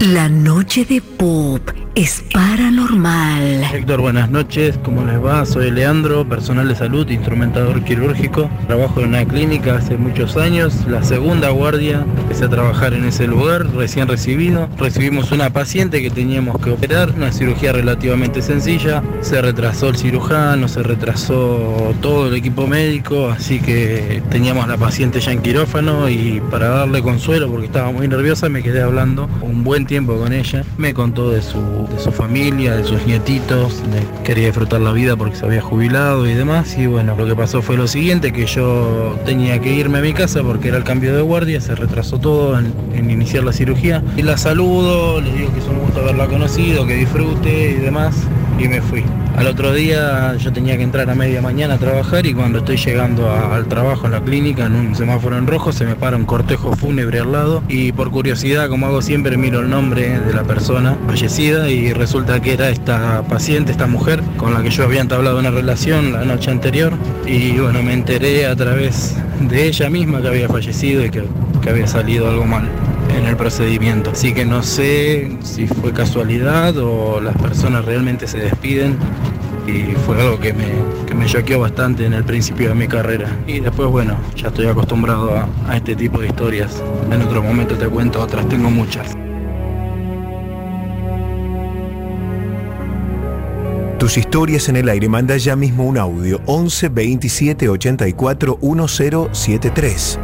La 0.00 0.30
noche 0.30 0.86
de 0.86 1.02
pop 1.02 1.70
es 1.98 2.22
paranormal. 2.32 3.64
Héctor, 3.74 4.00
buenas 4.00 4.30
noches, 4.30 4.78
¿cómo 4.84 5.04
les 5.04 5.20
va? 5.20 5.44
Soy 5.44 5.72
Leandro, 5.72 6.28
personal 6.28 6.68
de 6.68 6.76
salud, 6.76 7.08
instrumentador 7.10 7.82
quirúrgico. 7.82 8.48
Trabajo 8.68 9.00
en 9.00 9.08
una 9.08 9.24
clínica 9.24 9.78
hace 9.78 9.96
muchos 9.96 10.36
años, 10.36 10.86
la 10.86 11.02
segunda 11.02 11.50
guardia. 11.50 12.06
Empecé 12.20 12.44
a 12.44 12.50
trabajar 12.50 12.94
en 12.94 13.04
ese 13.04 13.26
lugar, 13.26 13.66
recién 13.74 14.06
recibido. 14.06 14.68
Recibimos 14.78 15.32
una 15.32 15.50
paciente 15.50 16.00
que 16.00 16.08
teníamos 16.08 16.60
que 16.60 16.70
operar, 16.70 17.14
una 17.16 17.32
cirugía 17.32 17.72
relativamente 17.72 18.42
sencilla. 18.42 19.02
Se 19.20 19.42
retrasó 19.42 19.88
el 19.88 19.96
cirujano, 19.96 20.68
se 20.68 20.84
retrasó 20.84 21.96
todo 22.00 22.28
el 22.28 22.34
equipo 22.34 22.68
médico, 22.68 23.28
así 23.28 23.58
que 23.58 24.22
teníamos 24.30 24.68
la 24.68 24.76
paciente 24.76 25.18
ya 25.18 25.32
en 25.32 25.42
quirófano 25.42 26.08
y 26.08 26.40
para 26.48 26.68
darle 26.68 27.02
consuelo, 27.02 27.50
porque 27.50 27.66
estaba 27.66 27.90
muy 27.90 28.06
nerviosa, 28.06 28.48
me 28.48 28.62
quedé 28.62 28.82
hablando 28.82 29.28
un 29.42 29.64
buen 29.64 29.84
tiempo 29.84 30.16
con 30.16 30.32
ella. 30.32 30.62
Me 30.76 30.94
contó 30.94 31.30
de 31.30 31.42
su, 31.42 31.87
de 31.92 31.98
su 31.98 32.12
familia, 32.12 32.76
de 32.76 32.84
sus 32.84 33.04
nietitos, 33.06 33.82
quería 34.24 34.46
disfrutar 34.46 34.80
la 34.80 34.92
vida 34.92 35.16
porque 35.16 35.36
se 35.36 35.46
había 35.46 35.60
jubilado 35.60 36.26
y 36.28 36.34
demás. 36.34 36.76
Y 36.78 36.86
bueno, 36.86 37.16
lo 37.16 37.26
que 37.26 37.34
pasó 37.34 37.62
fue 37.62 37.76
lo 37.76 37.88
siguiente, 37.88 38.32
que 38.32 38.46
yo 38.46 39.18
tenía 39.24 39.58
que 39.60 39.72
irme 39.72 39.98
a 39.98 40.02
mi 40.02 40.12
casa 40.12 40.42
porque 40.42 40.68
era 40.68 40.76
el 40.76 40.84
cambio 40.84 41.14
de 41.14 41.22
guardia, 41.22 41.60
se 41.60 41.74
retrasó 41.74 42.18
todo 42.18 42.58
en, 42.58 42.72
en 42.94 43.10
iniciar 43.10 43.44
la 43.44 43.52
cirugía. 43.52 44.02
Y 44.16 44.22
la 44.22 44.36
saludo, 44.36 45.20
les 45.20 45.34
digo 45.34 45.52
que 45.52 45.60
es 45.60 45.66
un 45.66 45.78
gusto 45.78 46.00
haberla 46.00 46.26
conocido, 46.26 46.86
que 46.86 46.94
disfrute 46.94 47.70
y 47.70 47.74
demás. 47.74 48.14
Y 48.58 48.68
me 48.68 48.80
fui. 48.82 49.04
Al 49.38 49.46
otro 49.46 49.72
día 49.72 50.34
yo 50.36 50.52
tenía 50.52 50.76
que 50.76 50.82
entrar 50.82 51.08
a 51.08 51.14
media 51.14 51.40
mañana 51.40 51.74
a 51.74 51.78
trabajar 51.78 52.26
y 52.26 52.34
cuando 52.34 52.58
estoy 52.58 52.76
llegando 52.76 53.30
al 53.30 53.68
trabajo 53.68 54.06
en 54.06 54.12
la 54.12 54.20
clínica 54.20 54.66
en 54.66 54.74
un 54.74 54.96
semáforo 54.96 55.38
en 55.38 55.46
rojo 55.46 55.70
se 55.70 55.84
me 55.84 55.94
para 55.94 56.16
un 56.16 56.24
cortejo 56.24 56.74
fúnebre 56.74 57.20
al 57.20 57.30
lado 57.30 57.62
y 57.68 57.92
por 57.92 58.10
curiosidad 58.10 58.68
como 58.68 58.86
hago 58.86 59.00
siempre 59.00 59.36
miro 59.36 59.60
el 59.60 59.70
nombre 59.70 60.18
de 60.18 60.34
la 60.34 60.42
persona 60.42 60.96
fallecida 61.06 61.70
y 61.70 61.92
resulta 61.92 62.42
que 62.42 62.54
era 62.54 62.68
esta 62.68 63.22
paciente, 63.28 63.70
esta 63.70 63.86
mujer 63.86 64.24
con 64.38 64.54
la 64.54 64.60
que 64.60 64.70
yo 64.70 64.82
había 64.82 65.02
entablado 65.02 65.38
una 65.38 65.52
relación 65.52 66.14
la 66.14 66.24
noche 66.24 66.50
anterior 66.50 66.92
y 67.24 67.52
bueno 67.58 67.80
me 67.84 67.92
enteré 67.92 68.44
a 68.44 68.56
través 68.56 69.14
de 69.40 69.68
ella 69.68 69.88
misma 69.88 70.20
que 70.20 70.26
había 70.26 70.48
fallecido 70.48 71.04
y 71.04 71.10
que, 71.10 71.22
que 71.62 71.70
había 71.70 71.86
salido 71.86 72.28
algo 72.28 72.44
mal 72.44 72.68
en 73.18 73.26
el 73.26 73.36
procedimiento. 73.36 74.10
Así 74.10 74.32
que 74.32 74.44
no 74.44 74.62
sé 74.62 75.36
si 75.42 75.66
fue 75.66 75.92
casualidad 75.92 76.76
o 76.78 77.20
las 77.20 77.36
personas 77.36 77.84
realmente 77.84 78.26
se 78.26 78.38
despiden 78.38 78.96
y 79.66 79.94
fue 80.06 80.20
algo 80.20 80.38
que 80.38 80.52
me, 80.52 80.66
que 81.06 81.14
me 81.14 81.26
choqueó 81.26 81.60
bastante 81.60 82.06
en 82.06 82.14
el 82.14 82.24
principio 82.24 82.70
de 82.70 82.74
mi 82.74 82.88
carrera. 82.88 83.28
Y 83.46 83.60
después, 83.60 83.90
bueno, 83.90 84.16
ya 84.36 84.48
estoy 84.48 84.66
acostumbrado 84.66 85.36
a, 85.36 85.48
a 85.68 85.76
este 85.76 85.94
tipo 85.94 86.20
de 86.20 86.28
historias. 86.28 86.82
En 87.10 87.20
otro 87.20 87.42
momento 87.42 87.76
te 87.76 87.86
cuento 87.86 88.22
otras, 88.22 88.48
tengo 88.48 88.70
muchas. 88.70 89.14
Tus 93.98 94.16
historias 94.16 94.68
en 94.68 94.76
el 94.76 94.88
aire, 94.88 95.08
manda 95.08 95.36
ya 95.36 95.56
mismo 95.56 95.84
un 95.84 95.98
audio 95.98 96.40
11 96.46 96.88
27 96.88 97.68
84 97.68 98.58
1073. 98.62 100.20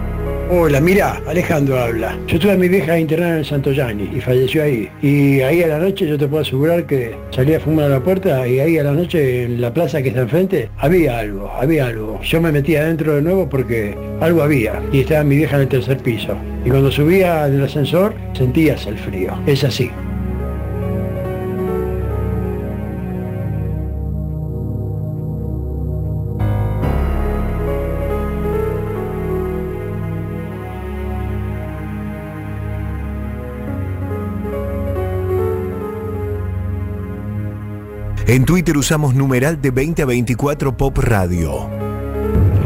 Hola, 0.51 0.79
mira, 0.79 1.23
Alejandro 1.27 1.79
habla. 1.81 2.19
Yo 2.27 2.39
tuve 2.39 2.53
a 2.53 2.57
mi 2.57 2.69
vieja 2.69 2.99
internada 2.99 3.33
en 3.33 3.39
el 3.39 3.45
Santoyani 3.47 4.11
y 4.15 4.21
falleció 4.21 4.63
ahí. 4.63 4.91
Y 5.01 5.41
ahí 5.41 5.63
a 5.63 5.69
la 5.69 5.79
noche 5.79 6.07
yo 6.07 6.19
te 6.19 6.29
puedo 6.29 6.43
asegurar 6.43 6.87
que 6.87 7.17
salí 7.31 7.55
a 7.55 7.61
fumar 7.61 7.87
a 7.87 7.89
la 7.89 8.01
puerta 8.01 8.47
y 8.47 8.61
ahí 8.61 8.77
a 8.77 8.85
la 8.85 8.93
noche 8.93 9.45
en 9.45 9.63
la 9.63 9.73
plaza 9.73 10.03
que 10.03 10.11
está 10.11 10.21
enfrente 10.21 10.69
había 10.77 11.19
algo, 11.19 11.51
había 11.51 11.87
algo. 11.87 12.21
Yo 12.23 12.43
me 12.43 12.53
metí 12.53 12.77
adentro 12.77 13.15
de 13.15 13.23
nuevo 13.23 13.49
porque 13.49 13.97
algo 14.21 14.43
había 14.43 14.83
y 14.93 15.01
estaba 15.01 15.25
mi 15.25 15.37
vieja 15.37 15.57
en 15.57 15.63
el 15.63 15.69
tercer 15.69 15.97
piso. 15.97 16.37
Y 16.63 16.69
cuando 16.69 16.93
subía 16.93 17.47
en 17.47 17.55
el 17.55 17.65
ascensor 17.65 18.15
sentías 18.35 18.87
el 18.87 18.99
frío. 18.99 19.33
Es 19.47 19.65
así. 19.65 19.91
En 38.35 38.45
Twitter 38.45 38.77
usamos 38.77 39.15
numeral 39.15 39.63
de 39.63 39.71
20 39.71 40.03
a 40.03 40.07
24 40.07 40.77
Pop 40.77 40.99
Radio. 40.99 41.71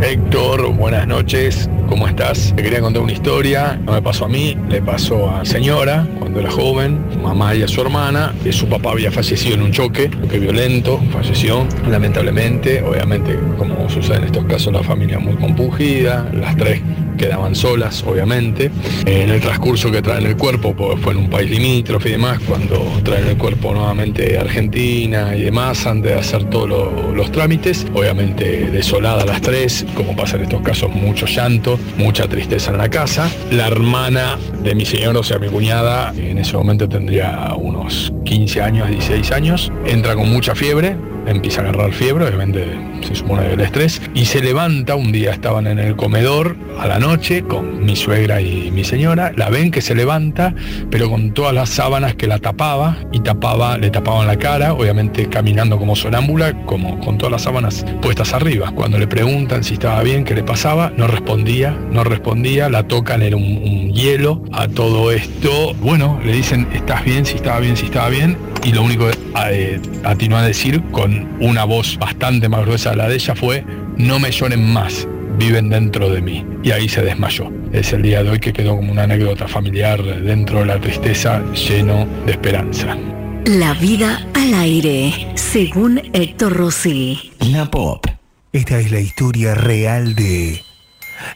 Héctor, 0.01 0.73
buenas 0.75 1.07
noches, 1.07 1.69
¿cómo 1.87 2.09
estás? 2.09 2.55
Te 2.57 2.63
quería 2.63 2.81
contar 2.81 3.03
una 3.03 3.13
historia, 3.13 3.79
no 3.85 3.93
me 3.93 4.01
pasó 4.01 4.25
a 4.25 4.29
mí, 4.31 4.57
le 4.71 4.81
pasó 4.81 5.31
a 5.31 5.45
señora 5.45 6.09
cuando 6.21 6.41
era 6.41 6.51
joven, 6.51 7.05
su 7.13 7.19
mamá 7.19 7.55
y 7.55 7.65
a 7.65 7.69
su 7.69 7.83
hermana, 7.83 8.35
que 8.43 8.51
su 8.51 8.67
papá 8.67 8.93
había 8.93 9.13
fallecido 9.13 9.57
en 9.57 9.61
un 9.61 9.71
choque, 9.71 10.09
choque 10.09 10.39
violento, 10.39 11.03
falleció, 11.13 11.67
lamentablemente, 11.87 12.83
obviamente 12.83 13.39
como 13.59 13.91
sucede 13.91 14.17
en 14.17 14.25
estos 14.25 14.47
casos 14.47 14.73
la 14.73 14.83
familia 14.83 15.19
muy 15.19 15.35
compungida, 15.35 16.31
las 16.33 16.57
tres 16.57 16.81
quedaban 17.19 17.55
solas, 17.55 18.03
obviamente. 18.07 18.71
En 19.05 19.29
el 19.29 19.41
transcurso 19.41 19.91
que 19.91 20.01
traen 20.01 20.25
el 20.27 20.37
cuerpo, 20.37 20.75
pues 20.75 20.99
fue 21.01 21.13
en 21.13 21.19
un 21.19 21.29
país 21.31 21.51
limítrofe 21.51 22.09
y 22.09 22.13
demás, 22.13 22.39
cuando 22.47 22.79
traen 23.05 23.27
el 23.29 23.37
cuerpo 23.37 23.75
nuevamente 23.75 24.39
a 24.39 24.43
Argentina 24.43 25.37
y 25.37 25.43
demás, 25.43 25.87
antes 25.87 26.13
de 26.13 26.19
hacer 26.19 26.45
todos 26.45 26.69
lo- 26.69 27.13
los 27.15 27.31
trámites, 27.33 27.87
obviamente 27.95 28.71
desolada 28.71 29.25
las 29.27 29.43
tres, 29.43 29.85
como 29.95 30.17
pasa 30.17 30.37
en 30.37 30.45
estos 30.45 30.63
casos, 30.63 30.91
mucho 30.95 31.27
llanto, 31.27 31.79
mucha 31.99 32.27
tristeza 32.29 32.71
en 32.71 32.79
la 32.79 32.89
casa. 32.89 33.31
La 33.51 33.67
hermana 33.67 34.39
de 34.63 34.75
mi 34.75 34.87
señor, 34.87 35.17
o 35.17 35.23
sea, 35.23 35.39
mi 35.39 35.49
cuñada, 35.49 36.15
en 36.17 36.39
ese 36.39 36.57
momento 36.57 36.89
tendría 36.89 37.53
unos 37.57 38.13
15 38.25 38.63
años, 38.63 38.89
16 38.89 39.33
años, 39.33 39.73
entra 39.87 40.15
con 40.15 40.29
mucha 40.31 40.55
fiebre, 40.55 40.97
empieza 41.27 41.61
a 41.61 41.65
agarrar 41.65 41.93
fiebre, 41.93 42.25
obviamente 42.27 42.65
se 43.03 43.15
supone 43.15 43.43
del 43.49 43.61
estrés, 43.61 44.01
y 44.15 44.25
se 44.25 44.41
levanta, 44.41 44.95
un 44.95 45.13
día 45.13 45.33
estaban 45.33 45.67
en 45.67 45.79
el 45.79 45.97
comedor 45.97 46.57
a 46.79 46.87
la 46.87 46.99
noche 46.99 47.43
con 47.43 47.85
mi 47.85 47.97
suegra 47.97 48.41
y 48.41 48.71
mi 48.71 48.85
señora, 48.85 49.33
la 49.37 49.51
ven 49.51 49.71
que 49.71 49.81
se 49.81 49.95
levanta, 49.95 50.55
pero 50.91 51.11
con 51.11 51.33
todas 51.33 51.55
las 51.55 51.69
sábanas 51.69 52.15
que 52.15 52.27
la 52.27 52.39
tapaba 52.39 52.97
y 53.13 53.21
tapaba, 53.21 53.79
le 53.79 53.91
tapaban 53.91 54.27
la 54.27 54.39
cara, 54.39 54.75
obviamente 54.75 55.29
caminando 55.29 55.79
como 55.79 55.97
sonámbula, 55.97 56.65
como 56.65 57.01
con 57.01 57.19
todas 57.19 57.33
las 57.33 57.43
sábanas 57.43 57.85
puestas 58.01 58.33
arriba. 58.33 58.71
Cuando 58.75 58.99
le 58.99 59.07
preguntan 59.07 59.65
si 59.65 59.75
estaba 59.75 60.03
bien, 60.03 60.25
qué 60.25 60.35
le 60.35 60.43
pasaba, 60.43 60.93
no 60.97 61.07
respondía, 61.07 61.77
no 61.91 62.05
respondía, 62.05 62.69
la 62.69 62.85
tocan, 62.85 63.23
un, 63.35 63.43
un 63.43 63.93
hielo 63.93 64.43
a 64.53 64.69
todo 64.69 65.11
esto. 65.11 65.75
Bueno, 65.81 66.21
le 66.25 66.33
dicen, 66.33 66.69
¿estás 66.73 67.05
bien? 67.05 67.27
Si 67.27 67.37
estaba 67.37 67.59
bien, 67.61 67.77
si 67.77 67.87
estaba 67.87 68.09
bien. 68.09 68.37
Y 68.65 68.73
lo 68.73 68.83
único 68.83 69.09
que 69.09 69.19
eh, 69.51 69.81
atinó 70.05 70.37
a 70.37 70.43
decir 70.43 70.83
con 70.91 71.29
una 71.41 71.65
voz 71.65 71.99
bastante 71.99 72.49
más 72.49 72.65
gruesa 72.65 72.91
de 72.91 72.97
la 72.97 73.09
de 73.09 73.15
ella 73.15 73.35
fue, 73.35 73.65
no 73.97 74.19
me 74.19 74.31
lloren 74.31 74.73
más, 74.73 75.07
viven 75.39 75.71
dentro 75.71 76.11
de 76.11 76.21
mí. 76.21 76.45
Y 76.63 76.73
ahí 76.73 76.89
se 76.89 77.03
desmayó. 77.03 77.51
Es 77.73 77.93
el 77.93 78.03
día 78.03 78.23
de 78.23 78.31
hoy 78.31 78.41
que 78.41 78.53
quedó 78.53 78.77
como 78.77 78.93
una 78.93 79.05
anécdota 79.05 79.47
familiar 79.47 80.03
dentro 80.03 80.61
de 80.61 80.67
la 80.67 80.81
tristeza, 80.81 81.43
lleno 81.53 82.07
de 82.27 82.33
esperanza. 82.33 82.97
La 83.45 83.73
vida 83.75 84.27
al 84.35 84.55
aire, 84.55 85.33
según 85.35 86.03
Héctor 86.13 86.55
Rossi. 86.55 87.33
La 87.41 87.71
Pop. 87.71 88.07
Esta 88.53 88.79
es 88.79 88.91
la 88.91 89.01
historia 89.01 89.55
real 89.55 90.15
de 90.15 90.63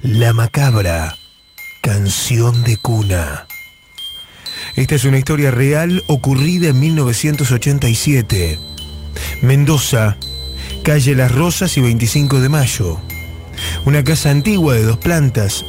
La 0.03 0.33
Macabra, 0.33 1.15
canción 1.83 2.65
de 2.65 2.77
cuna. 2.79 3.47
Esta 4.77 4.95
es 4.95 5.05
una 5.05 5.19
historia 5.19 5.51
real 5.51 6.03
ocurrida 6.07 6.69
en 6.69 6.81
1987. 6.81 8.59
Mendoza, 9.43 10.17
calle 10.83 11.15
Las 11.15 11.33
Rosas 11.33 11.77
y 11.77 11.81
25 11.83 12.41
de 12.41 12.49
Mayo. 12.49 13.01
Una 13.85 14.05
casa 14.05 14.31
antigua 14.31 14.75
de 14.75 14.85
dos 14.85 14.99
plantas, 14.99 15.65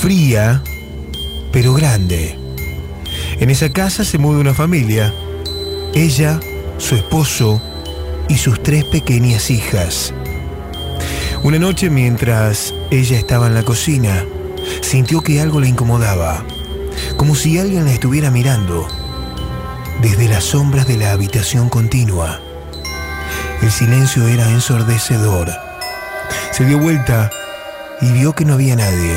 fría, 0.00 0.62
pero 1.52 1.74
grande. 1.74 2.38
En 3.40 3.50
esa 3.50 3.70
casa 3.70 4.04
se 4.04 4.18
muda 4.18 4.40
una 4.40 4.54
familia. 4.54 5.12
Ella, 5.94 6.40
su 6.78 6.96
esposo 6.96 7.60
y 8.28 8.36
sus 8.36 8.62
tres 8.62 8.84
pequeñas 8.84 9.50
hijas. 9.50 10.12
Una 11.42 11.58
noche 11.58 11.90
mientras 11.90 12.74
ella 12.90 13.18
estaba 13.18 13.46
en 13.46 13.54
la 13.54 13.62
cocina, 13.62 14.24
sintió 14.80 15.20
que 15.20 15.40
algo 15.40 15.60
la 15.60 15.68
incomodaba, 15.68 16.44
como 17.16 17.34
si 17.34 17.58
alguien 17.58 17.84
la 17.84 17.92
estuviera 17.92 18.30
mirando 18.30 18.88
desde 20.00 20.28
las 20.28 20.44
sombras 20.44 20.86
de 20.86 20.96
la 20.96 21.12
habitación 21.12 21.68
continua. 21.68 22.40
El 23.62 23.70
silencio 23.70 24.26
era 24.28 24.50
ensordecedor. 24.50 25.48
Se 26.50 26.64
dio 26.64 26.78
vuelta 26.78 27.30
y 28.00 28.12
vio 28.12 28.32
que 28.34 28.44
no 28.44 28.54
había 28.54 28.76
nadie. 28.76 29.16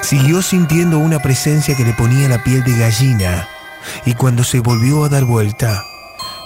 Siguió 0.00 0.42
sintiendo 0.42 0.98
una 0.98 1.20
presencia 1.20 1.76
que 1.76 1.84
le 1.84 1.92
ponía 1.92 2.28
la 2.28 2.42
piel 2.42 2.64
de 2.64 2.76
gallina 2.76 3.48
y 4.04 4.14
cuando 4.14 4.44
se 4.44 4.60
volvió 4.60 5.04
a 5.04 5.08
dar 5.08 5.24
vuelta, 5.24 5.82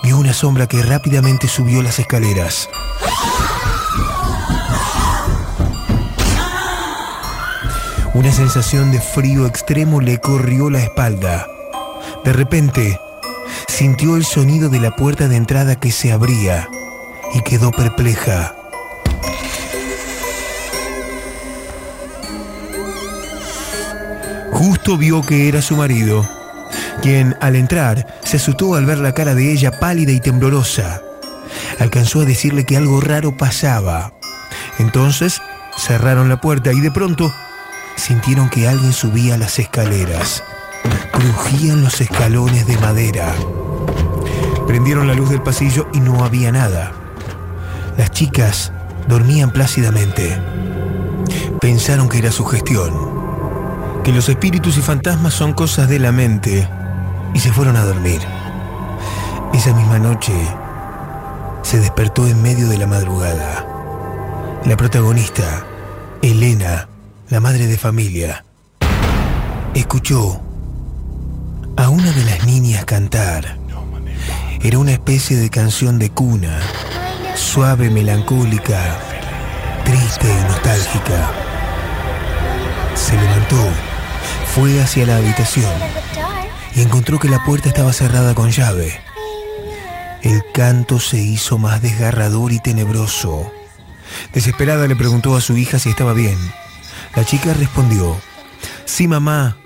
vio 0.02 0.18
una 0.18 0.32
sombra 0.32 0.66
que 0.66 0.82
rápidamente 0.82 1.48
subió 1.48 1.82
las 1.82 1.98
escaleras. 1.98 2.68
Una 8.14 8.32
sensación 8.32 8.92
de 8.92 9.00
frío 9.00 9.46
extremo 9.46 10.00
le 10.00 10.18
corrió 10.18 10.70
la 10.70 10.80
espalda. 10.80 11.46
De 12.24 12.32
repente, 12.32 12.98
sintió 13.68 14.16
el 14.16 14.24
sonido 14.24 14.70
de 14.70 14.80
la 14.80 14.96
puerta 14.96 15.28
de 15.28 15.36
entrada 15.36 15.76
que 15.76 15.92
se 15.92 16.12
abría 16.12 16.66
y 17.34 17.42
quedó 17.42 17.72
perpleja. 17.72 18.54
Justo 24.56 24.96
vio 24.96 25.20
que 25.20 25.50
era 25.50 25.60
su 25.60 25.76
marido, 25.76 26.26
quien 27.02 27.36
al 27.42 27.56
entrar 27.56 28.06
se 28.24 28.38
asustó 28.38 28.74
al 28.74 28.86
ver 28.86 28.96
la 28.96 29.12
cara 29.12 29.34
de 29.34 29.52
ella 29.52 29.78
pálida 29.78 30.12
y 30.12 30.20
temblorosa. 30.20 31.02
Alcanzó 31.78 32.22
a 32.22 32.24
decirle 32.24 32.64
que 32.64 32.78
algo 32.78 33.02
raro 33.02 33.36
pasaba. 33.36 34.14
Entonces 34.78 35.42
cerraron 35.76 36.30
la 36.30 36.40
puerta 36.40 36.72
y 36.72 36.80
de 36.80 36.90
pronto 36.90 37.30
sintieron 37.96 38.48
que 38.48 38.66
alguien 38.66 38.94
subía 38.94 39.36
las 39.36 39.58
escaleras. 39.58 40.42
Crujían 41.12 41.82
los 41.82 42.00
escalones 42.00 42.66
de 42.66 42.78
madera. 42.78 43.34
Prendieron 44.66 45.06
la 45.06 45.12
luz 45.12 45.28
del 45.28 45.42
pasillo 45.42 45.86
y 45.92 46.00
no 46.00 46.24
había 46.24 46.50
nada. 46.50 46.92
Las 47.98 48.10
chicas 48.10 48.72
dormían 49.06 49.50
plácidamente. 49.50 50.40
Pensaron 51.60 52.08
que 52.08 52.16
era 52.16 52.32
su 52.32 52.46
gestión, 52.46 53.15
que 54.06 54.12
los 54.12 54.28
espíritus 54.28 54.78
y 54.78 54.82
fantasmas 54.82 55.34
son 55.34 55.52
cosas 55.52 55.88
de 55.88 55.98
la 55.98 56.12
mente, 56.12 56.68
y 57.34 57.40
se 57.40 57.52
fueron 57.52 57.74
a 57.74 57.84
dormir. 57.84 58.20
Esa 59.52 59.74
misma 59.74 59.98
noche 59.98 60.32
se 61.62 61.80
despertó 61.80 62.24
en 62.28 62.40
medio 62.40 62.68
de 62.68 62.78
la 62.78 62.86
madrugada. 62.86 63.66
La 64.64 64.76
protagonista, 64.76 65.64
Elena, 66.22 66.88
la 67.30 67.40
madre 67.40 67.66
de 67.66 67.76
familia, 67.76 68.44
escuchó 69.74 70.40
a 71.76 71.88
una 71.88 72.12
de 72.12 72.24
las 72.26 72.46
niñas 72.46 72.84
cantar. 72.84 73.58
Era 74.62 74.78
una 74.78 74.92
especie 74.92 75.36
de 75.36 75.50
canción 75.50 75.98
de 75.98 76.10
cuna, 76.10 76.60
suave, 77.34 77.90
melancólica, 77.90 79.00
triste 79.84 80.28
y 80.28 80.48
nostálgica. 80.48 81.32
Se 82.94 83.16
levantó, 83.16 83.68
fue 84.56 84.80
hacia 84.80 85.04
la 85.04 85.18
habitación 85.18 85.70
y 86.74 86.80
encontró 86.80 87.18
que 87.18 87.28
la 87.28 87.44
puerta 87.44 87.68
estaba 87.68 87.92
cerrada 87.92 88.34
con 88.34 88.50
llave. 88.50 88.98
El 90.22 90.42
canto 90.54 90.98
se 90.98 91.18
hizo 91.18 91.58
más 91.58 91.82
desgarrador 91.82 92.52
y 92.52 92.58
tenebroso. 92.58 93.52
Desesperada 94.32 94.86
le 94.86 94.96
preguntó 94.96 95.36
a 95.36 95.42
su 95.42 95.58
hija 95.58 95.78
si 95.78 95.90
estaba 95.90 96.14
bien. 96.14 96.38
La 97.14 97.26
chica 97.26 97.52
respondió, 97.52 98.16
sí 98.86 99.06
mamá, 99.06 99.58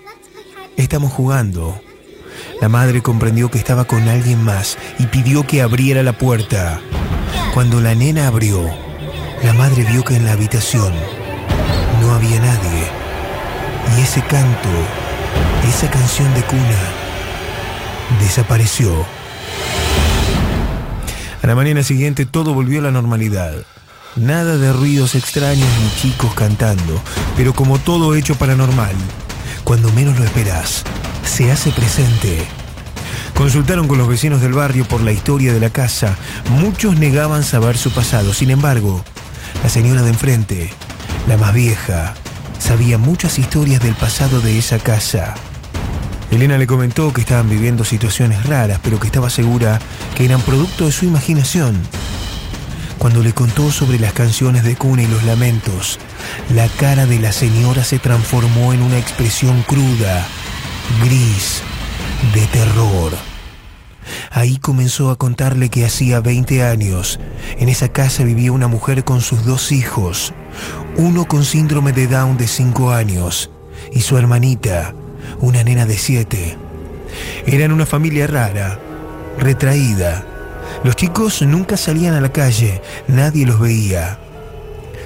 estamos 0.76 1.12
jugando. 1.12 1.80
La 2.60 2.68
madre 2.68 3.00
comprendió 3.00 3.48
que 3.48 3.58
estaba 3.58 3.84
con 3.84 4.08
alguien 4.08 4.42
más 4.42 4.76
y 4.98 5.06
pidió 5.06 5.46
que 5.46 5.62
abriera 5.62 6.02
la 6.02 6.18
puerta. 6.18 6.80
Cuando 7.54 7.80
la 7.80 7.94
nena 7.94 8.26
abrió, 8.26 8.68
la 9.44 9.52
madre 9.52 9.84
vio 9.84 10.02
que 10.02 10.16
en 10.16 10.24
la 10.24 10.32
habitación 10.32 10.92
no 12.02 12.12
había 12.12 12.40
nadie. 12.40 12.99
Y 13.96 14.02
ese 14.02 14.22
canto, 14.22 14.68
esa 15.68 15.90
canción 15.90 16.32
de 16.34 16.42
cuna, 16.42 16.78
desapareció. 18.20 19.06
A 21.42 21.46
la 21.46 21.54
mañana 21.54 21.82
siguiente 21.82 22.26
todo 22.26 22.54
volvió 22.54 22.80
a 22.80 22.82
la 22.82 22.90
normalidad. 22.90 23.54
Nada 24.16 24.56
de 24.56 24.72
ruidos 24.72 25.14
extraños 25.14 25.68
ni 25.80 26.00
chicos 26.00 26.34
cantando, 26.34 27.00
pero 27.36 27.54
como 27.54 27.78
todo 27.78 28.14
hecho 28.14 28.34
paranormal, 28.34 28.94
cuando 29.64 29.92
menos 29.92 30.18
lo 30.18 30.24
esperás, 30.24 30.84
se 31.24 31.50
hace 31.52 31.70
presente. 31.70 32.46
Consultaron 33.34 33.88
con 33.88 33.98
los 33.98 34.08
vecinos 34.08 34.40
del 34.40 34.52
barrio 34.52 34.84
por 34.84 35.00
la 35.00 35.12
historia 35.12 35.52
de 35.52 35.60
la 35.60 35.70
casa. 35.70 36.16
Muchos 36.50 36.98
negaban 36.98 37.42
saber 37.42 37.78
su 37.78 37.90
pasado. 37.90 38.34
Sin 38.34 38.50
embargo, 38.50 39.02
la 39.62 39.70
señora 39.70 40.02
de 40.02 40.10
enfrente, 40.10 40.70
la 41.26 41.38
más 41.38 41.54
vieja, 41.54 42.14
sabía 42.60 42.98
muchas 42.98 43.38
historias 43.38 43.82
del 43.82 43.94
pasado 43.94 44.40
de 44.40 44.58
esa 44.58 44.78
casa. 44.78 45.34
Elena 46.30 46.58
le 46.58 46.68
comentó 46.68 47.12
que 47.12 47.22
estaban 47.22 47.50
viviendo 47.50 47.84
situaciones 47.84 48.46
raras, 48.46 48.78
pero 48.84 49.00
que 49.00 49.08
estaba 49.08 49.30
segura 49.30 49.80
que 50.14 50.24
eran 50.24 50.40
producto 50.42 50.86
de 50.86 50.92
su 50.92 51.04
imaginación. 51.04 51.76
Cuando 52.98 53.22
le 53.22 53.32
contó 53.32 53.72
sobre 53.72 53.98
las 53.98 54.12
canciones 54.12 54.62
de 54.62 54.76
cuna 54.76 55.02
y 55.02 55.06
los 55.06 55.24
lamentos, 55.24 55.98
la 56.54 56.68
cara 56.68 57.06
de 57.06 57.18
la 57.18 57.32
señora 57.32 57.82
se 57.82 57.98
transformó 57.98 58.72
en 58.72 58.82
una 58.82 58.98
expresión 58.98 59.62
cruda, 59.62 60.26
gris, 61.02 61.62
de 62.34 62.46
terror. 62.46 63.12
Ahí 64.30 64.58
comenzó 64.58 65.10
a 65.10 65.16
contarle 65.16 65.70
que 65.70 65.84
hacía 65.84 66.20
20 66.20 66.62
años, 66.62 67.18
en 67.58 67.68
esa 67.68 67.88
casa 67.88 68.22
vivía 68.22 68.52
una 68.52 68.68
mujer 68.68 69.02
con 69.02 69.20
sus 69.20 69.44
dos 69.44 69.72
hijos, 69.72 70.32
uno 71.00 71.24
con 71.24 71.46
síndrome 71.46 71.92
de 71.92 72.06
Down 72.06 72.36
de 72.36 72.46
5 72.46 72.92
años 72.92 73.50
y 73.90 74.02
su 74.02 74.18
hermanita, 74.18 74.94
una 75.40 75.64
nena 75.64 75.86
de 75.86 75.96
7. 75.96 76.58
Eran 77.46 77.72
una 77.72 77.86
familia 77.86 78.26
rara, 78.26 78.78
retraída. 79.38 80.26
Los 80.84 80.96
chicos 80.96 81.40
nunca 81.40 81.78
salían 81.78 82.12
a 82.12 82.20
la 82.20 82.30
calle, 82.30 82.82
nadie 83.08 83.46
los 83.46 83.58
veía, 83.58 84.18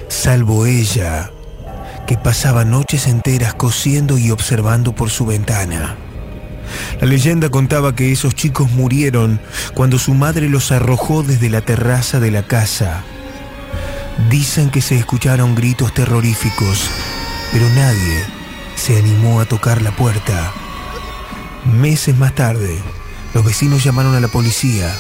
salvo 0.09 0.67
ella, 0.67 1.31
que 2.09 2.17
pasaba 2.17 2.65
noches 2.65 3.07
enteras 3.07 3.55
cosiendo 3.55 4.19
y 4.19 4.33
observando 4.33 4.97
por 4.97 5.11
su 5.11 5.27
ventana. 5.27 5.95
La 7.01 7.07
leyenda 7.07 7.51
contaba 7.51 7.95
que 7.95 8.11
esos 8.11 8.35
chicos 8.35 8.69
murieron 8.73 9.41
cuando 9.75 10.01
su 10.01 10.13
madre 10.13 10.49
los 10.49 10.73
arrojó 10.73 11.23
desde 11.23 11.51
la 11.51 11.61
terraza 11.61 12.19
de 12.19 12.33
la 12.33 12.43
casa. 12.43 13.05
Dicen 14.31 14.71
que 14.71 14.81
se 14.81 14.97
escucharon 14.97 15.55
gritos 15.55 15.93
terroríficos 15.93 16.91
pero 17.55 17.71
nadie 17.71 18.25
se 18.75 18.99
animó 18.99 19.41
a 19.41 19.45
tocar 19.45 19.81
la 19.81 19.95
puerta. 19.95 20.53
Meses 21.65 22.17
más 22.19 22.35
tarde, 22.35 22.77
los 23.33 23.45
vecinos 23.45 23.85
llamaron 23.85 24.17
a 24.17 24.21
la 24.21 24.27
policía. 24.27 24.93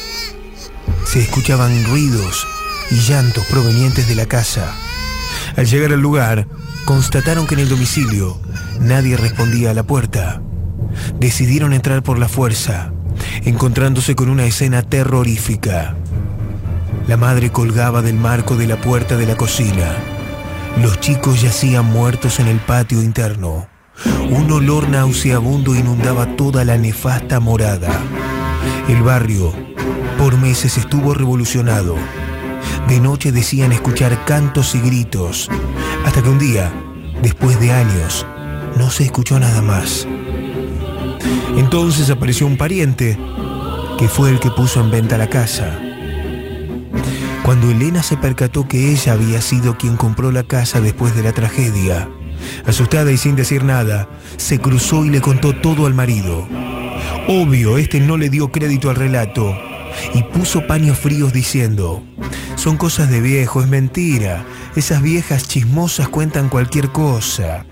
Se 1.05 1.21
escuchaban 1.21 1.85
ruidos 1.87 2.47
y 2.93 3.01
llantos 3.01 3.45
provenientes 3.47 4.07
de 4.07 4.15
la 4.15 4.27
casa. 4.27 4.73
Al 5.57 5.67
llegar 5.67 5.93
al 5.93 6.01
lugar, 6.01 6.47
constataron 6.85 7.49
que 7.49 7.55
en 7.55 7.61
el 7.63 7.69
domicilio 7.69 8.41
nadie 8.79 9.17
respondía 9.17 9.73
a 9.73 9.75
la 9.75 9.83
puerta. 9.83 10.41
Decidieron 11.19 11.73
entrar 11.73 12.05
por 12.05 12.21
la 12.21 12.29
fuerza, 12.29 12.93
encontrándose 13.45 14.15
con 14.15 14.29
una 14.29 14.45
escena 14.45 14.83
terrorífica. 14.83 15.97
La 17.07 17.19
madre 17.19 17.53
colgaba 17.53 18.01
del 18.01 18.15
marco 18.15 18.57
de 18.57 18.67
la 18.67 18.81
puerta 18.81 19.17
de 19.17 19.27
la 19.27 19.37
cocina. 19.37 19.95
Los 20.81 21.01
chicos 21.01 21.43
yacían 21.43 21.85
muertos 21.85 22.41
en 22.41 22.49
el 22.49 22.59
patio 22.59 23.03
interno. 23.03 23.69
Un 24.31 24.51
olor 24.51 24.89
nauseabundo 24.89 25.75
inundaba 25.75 26.35
toda 26.35 26.65
la 26.65 26.79
nefasta 26.79 27.41
morada. 27.41 27.91
El 28.89 29.03
barrio 29.03 29.53
por 30.17 30.39
meses 30.39 30.79
estuvo 30.79 31.13
revolucionado. 31.13 31.95
De 32.89 33.01
noche 33.01 33.33
decían 33.33 33.73
escuchar 33.73 34.25
cantos 34.25 34.75
y 34.75 34.81
gritos, 34.81 35.51
hasta 36.07 36.23
que 36.23 36.29
un 36.31 36.39
día, 36.39 36.73
después 37.23 37.61
de 37.61 37.71
años, 37.71 38.27
no 38.79 38.91
se 38.91 39.05
escuchó 39.05 39.39
nada 39.39 39.61
más. 39.61 40.09
Entonces 41.59 42.09
apareció 42.09 42.47
un 42.47 42.57
pariente, 42.57 43.19
que 43.99 44.09
fue 44.09 44.31
el 44.31 44.41
que 44.41 44.51
puso 44.51 44.81
en 44.81 44.91
venta 44.91 45.19
la 45.19 45.29
casa. 45.29 45.79
Cuando 47.45 47.71
Elena 47.71 48.03
se 48.03 48.17
percató 48.17 48.67
que 48.67 48.91
ella 48.91 49.13
había 49.13 49.43
sido 49.43 49.77
quien 49.77 49.97
compró 49.97 50.33
la 50.33 50.45
casa 50.45 50.81
después 50.81 51.15
de 51.15 51.23
la 51.23 51.33
tragedia, 51.33 52.09
asustada 52.65 53.13
y 53.13 53.19
sin 53.19 53.37
decir 53.37 53.65
nada, 53.65 54.09
se 54.39 54.59
cruzó 54.59 55.05
y 55.05 55.11
le 55.11 55.21
contó 55.21 55.55
todo 55.55 55.85
al 55.85 55.93
marido. 55.93 56.49
Obvio, 57.29 57.77
este 57.77 58.01
no 58.01 58.17
le 58.17 58.31
dio 58.31 58.51
crédito 58.51 58.89
al 58.89 58.97
relato 58.97 59.55
y 60.15 60.23
puso 60.23 60.67
paños 60.67 60.99
fríos 60.99 61.35
diciendo, 61.35 62.03
son 62.57 62.79
cosas 62.79 63.11
de 63.11 63.21
viejo, 63.21 63.61
es 63.61 63.69
mentira, 63.69 64.47
esas 64.75 65.03
viejas 65.03 65.47
chismosas 65.47 66.09
cuentan 66.09 66.49
cualquier 66.49 66.93
cosa. 66.93 67.67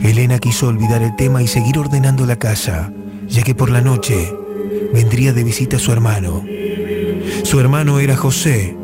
Elena 0.00 0.38
quiso 0.38 0.68
olvidar 0.68 1.02
el 1.02 1.16
tema 1.16 1.42
y 1.42 1.48
seguir 1.48 1.80
ordenando 1.80 2.26
la 2.26 2.36
casa, 2.36 2.92
ya 3.26 3.42
que 3.42 3.56
por 3.56 3.70
la 3.70 3.80
noche 3.80 4.32
vendría 4.94 5.32
de 5.32 5.42
visita 5.42 5.80
su 5.80 5.90
hermano. 5.90 6.44
Su 7.52 7.60
hermano 7.60 8.00
era 8.00 8.16
José, 8.16 8.74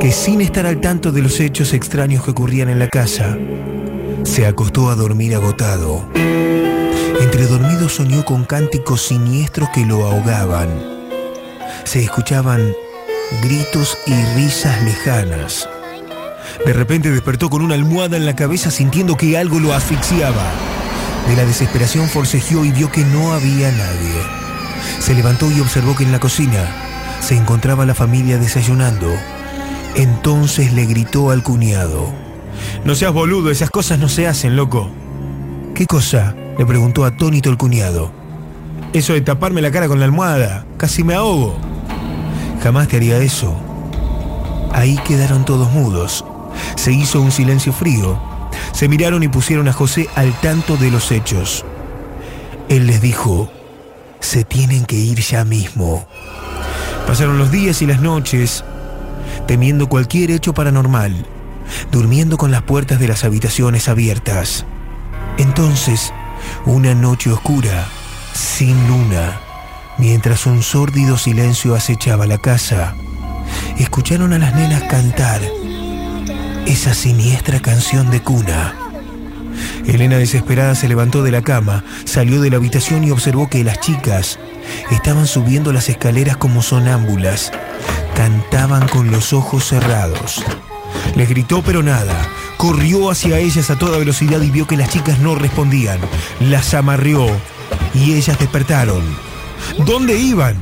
que 0.00 0.12
sin 0.12 0.40
estar 0.40 0.64
al 0.64 0.80
tanto 0.80 1.12
de 1.12 1.20
los 1.20 1.40
hechos 1.40 1.74
extraños 1.74 2.24
que 2.24 2.30
ocurrían 2.30 2.70
en 2.70 2.78
la 2.78 2.88
casa, 2.88 3.36
se 4.22 4.46
acostó 4.46 4.88
a 4.88 4.94
dormir 4.94 5.34
agotado. 5.34 6.08
Entre 7.20 7.46
dormidos 7.46 7.92
soñó 7.92 8.24
con 8.24 8.46
cánticos 8.46 9.02
siniestros 9.02 9.68
que 9.74 9.84
lo 9.84 10.06
ahogaban. 10.06 10.70
Se 11.84 12.02
escuchaban 12.02 12.72
gritos 13.42 13.98
y 14.06 14.14
risas 14.36 14.82
lejanas. 14.84 15.68
De 16.64 16.72
repente 16.72 17.10
despertó 17.10 17.50
con 17.50 17.60
una 17.60 17.74
almohada 17.74 18.16
en 18.16 18.24
la 18.24 18.34
cabeza 18.34 18.70
sintiendo 18.70 19.18
que 19.18 19.36
algo 19.36 19.60
lo 19.60 19.74
asfixiaba. 19.74 20.50
De 21.28 21.36
la 21.36 21.44
desesperación 21.44 22.08
forcejeó 22.08 22.64
y 22.64 22.72
vio 22.72 22.90
que 22.90 23.04
no 23.04 23.34
había 23.34 23.70
nadie. 23.70 24.22
Se 24.98 25.12
levantó 25.12 25.52
y 25.52 25.60
observó 25.60 25.94
que 25.94 26.04
en 26.04 26.12
la 26.12 26.20
cocina 26.20 26.87
se 27.20 27.36
encontraba 27.36 27.86
la 27.86 27.94
familia 27.94 28.38
desayunando. 28.38 29.08
Entonces 29.94 30.72
le 30.72 30.86
gritó 30.86 31.30
al 31.30 31.42
cuñado. 31.42 32.12
No 32.84 32.94
seas 32.94 33.12
boludo, 33.12 33.50
esas 33.50 33.70
cosas 33.70 33.98
no 33.98 34.08
se 34.08 34.26
hacen, 34.26 34.56
loco. 34.56 34.90
¿Qué 35.74 35.86
cosa? 35.86 36.34
le 36.58 36.66
preguntó 36.66 37.04
atónito 37.04 37.50
el 37.50 37.56
cuñado. 37.56 38.10
Eso 38.92 39.12
de 39.12 39.20
taparme 39.20 39.62
la 39.62 39.70
cara 39.70 39.86
con 39.86 40.00
la 40.00 40.06
almohada, 40.06 40.64
casi 40.76 41.04
me 41.04 41.14
ahogo. 41.14 41.56
Jamás 42.62 42.88
te 42.88 42.96
haría 42.96 43.18
eso. 43.18 43.56
Ahí 44.72 44.98
quedaron 45.06 45.44
todos 45.44 45.70
mudos. 45.72 46.24
Se 46.76 46.92
hizo 46.92 47.20
un 47.20 47.30
silencio 47.30 47.72
frío. 47.72 48.18
Se 48.72 48.88
miraron 48.88 49.22
y 49.22 49.28
pusieron 49.28 49.68
a 49.68 49.72
José 49.72 50.08
al 50.14 50.32
tanto 50.40 50.76
de 50.76 50.90
los 50.90 51.12
hechos. 51.12 51.64
Él 52.68 52.86
les 52.86 53.00
dijo, 53.00 53.50
se 54.20 54.44
tienen 54.44 54.84
que 54.84 54.96
ir 54.96 55.20
ya 55.20 55.44
mismo. 55.44 56.06
Pasaron 57.08 57.38
los 57.38 57.50
días 57.50 57.80
y 57.80 57.86
las 57.86 58.02
noches 58.02 58.62
temiendo 59.46 59.88
cualquier 59.88 60.30
hecho 60.30 60.52
paranormal, 60.52 61.24
durmiendo 61.90 62.36
con 62.36 62.50
las 62.50 62.60
puertas 62.60 63.00
de 63.00 63.08
las 63.08 63.24
habitaciones 63.24 63.88
abiertas. 63.88 64.66
Entonces, 65.38 66.12
una 66.66 66.94
noche 66.94 67.32
oscura, 67.32 67.86
sin 68.34 68.86
luna, 68.88 69.40
mientras 69.96 70.44
un 70.44 70.62
sórdido 70.62 71.16
silencio 71.16 71.74
acechaba 71.74 72.26
la 72.26 72.36
casa, 72.36 72.94
escucharon 73.78 74.34
a 74.34 74.38
las 74.38 74.54
nenas 74.54 74.82
cantar 74.82 75.40
esa 76.66 76.92
siniestra 76.92 77.60
canción 77.60 78.10
de 78.10 78.20
cuna. 78.20 78.74
Elena 79.86 80.18
desesperada 80.18 80.74
se 80.74 80.88
levantó 80.88 81.22
de 81.22 81.30
la 81.30 81.40
cama, 81.40 81.84
salió 82.04 82.42
de 82.42 82.50
la 82.50 82.58
habitación 82.58 83.02
y 83.02 83.12
observó 83.12 83.48
que 83.48 83.64
las 83.64 83.80
chicas 83.80 84.38
estaban 84.90 85.26
subiendo 85.26 85.72
las 85.72 85.88
escaleras 85.88 86.36
como 86.36 86.62
sonámbulas. 86.62 87.52
Cantaban 88.14 88.88
con 88.88 89.10
los 89.10 89.32
ojos 89.32 89.64
cerrados. 89.64 90.44
Les 91.14 91.28
gritó 91.28 91.62
pero 91.62 91.82
nada. 91.82 92.14
Corrió 92.56 93.10
hacia 93.10 93.38
ellas 93.38 93.70
a 93.70 93.78
toda 93.78 93.98
velocidad 93.98 94.40
y 94.42 94.50
vio 94.50 94.66
que 94.66 94.76
las 94.76 94.90
chicas 94.90 95.18
no 95.20 95.34
respondían. 95.34 95.98
Las 96.40 96.74
amarrió 96.74 97.26
y 97.94 98.14
ellas 98.14 98.38
despertaron. 98.38 99.02
¿Dónde 99.84 100.18
iban? 100.18 100.56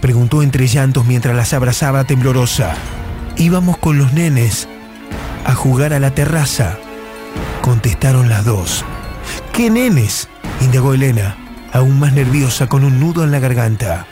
Preguntó 0.00 0.42
entre 0.42 0.66
llantos 0.66 1.06
mientras 1.06 1.36
las 1.36 1.52
abrazaba 1.52 2.04
temblorosa. 2.04 2.74
Íbamos 3.36 3.76
con 3.78 3.98
los 3.98 4.12
nenes 4.12 4.68
a 5.44 5.54
jugar 5.54 5.92
a 5.92 6.00
la 6.00 6.12
terraza. 6.12 6.78
Contestaron 7.62 8.28
las 8.28 8.44
dos. 8.44 8.84
¿Qué 9.52 9.70
nenes? 9.70 10.28
indagó 10.60 10.94
Elena, 10.94 11.36
aún 11.76 12.00
más 12.00 12.14
nerviosa, 12.14 12.68
con 12.68 12.84
un 12.84 12.98
nudo 12.98 13.22
en 13.22 13.30
la 13.30 13.38
garganta. 13.38 14.06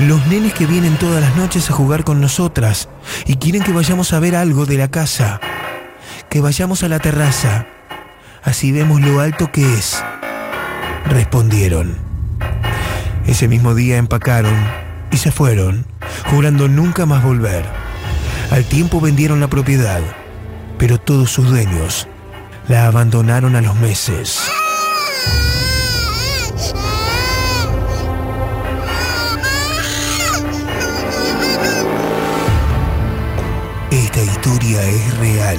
Los 0.00 0.26
nenes 0.26 0.52
que 0.52 0.66
vienen 0.66 0.96
todas 0.96 1.20
las 1.20 1.36
noches 1.36 1.70
a 1.70 1.72
jugar 1.72 2.02
con 2.02 2.20
nosotras 2.20 2.88
y 3.24 3.36
quieren 3.36 3.62
que 3.62 3.72
vayamos 3.72 4.12
a 4.12 4.18
ver 4.18 4.34
algo 4.34 4.66
de 4.66 4.78
la 4.78 4.88
casa. 4.90 5.40
Que 6.28 6.40
vayamos 6.40 6.82
a 6.82 6.88
la 6.88 6.98
terraza. 6.98 7.66
Así 8.42 8.72
vemos 8.72 9.00
lo 9.00 9.20
alto 9.20 9.52
que 9.52 9.74
es. 9.74 10.02
Respondieron. 11.06 11.96
Ese 13.26 13.46
mismo 13.46 13.76
día 13.76 13.98
empacaron 13.98 14.54
y 15.12 15.18
se 15.18 15.30
fueron, 15.30 15.86
jurando 16.30 16.66
nunca 16.66 17.06
más 17.06 17.22
volver. 17.22 17.64
Al 18.50 18.64
tiempo 18.64 19.00
vendieron 19.00 19.38
la 19.38 19.48
propiedad, 19.48 20.00
pero 20.78 20.98
todos 20.98 21.30
sus 21.30 21.48
dueños 21.48 22.08
la 22.66 22.86
abandonaron 22.86 23.54
a 23.54 23.60
los 23.60 23.76
meses. 23.76 24.50
Historia 34.44 34.82
es 34.82 35.18
real. 35.18 35.58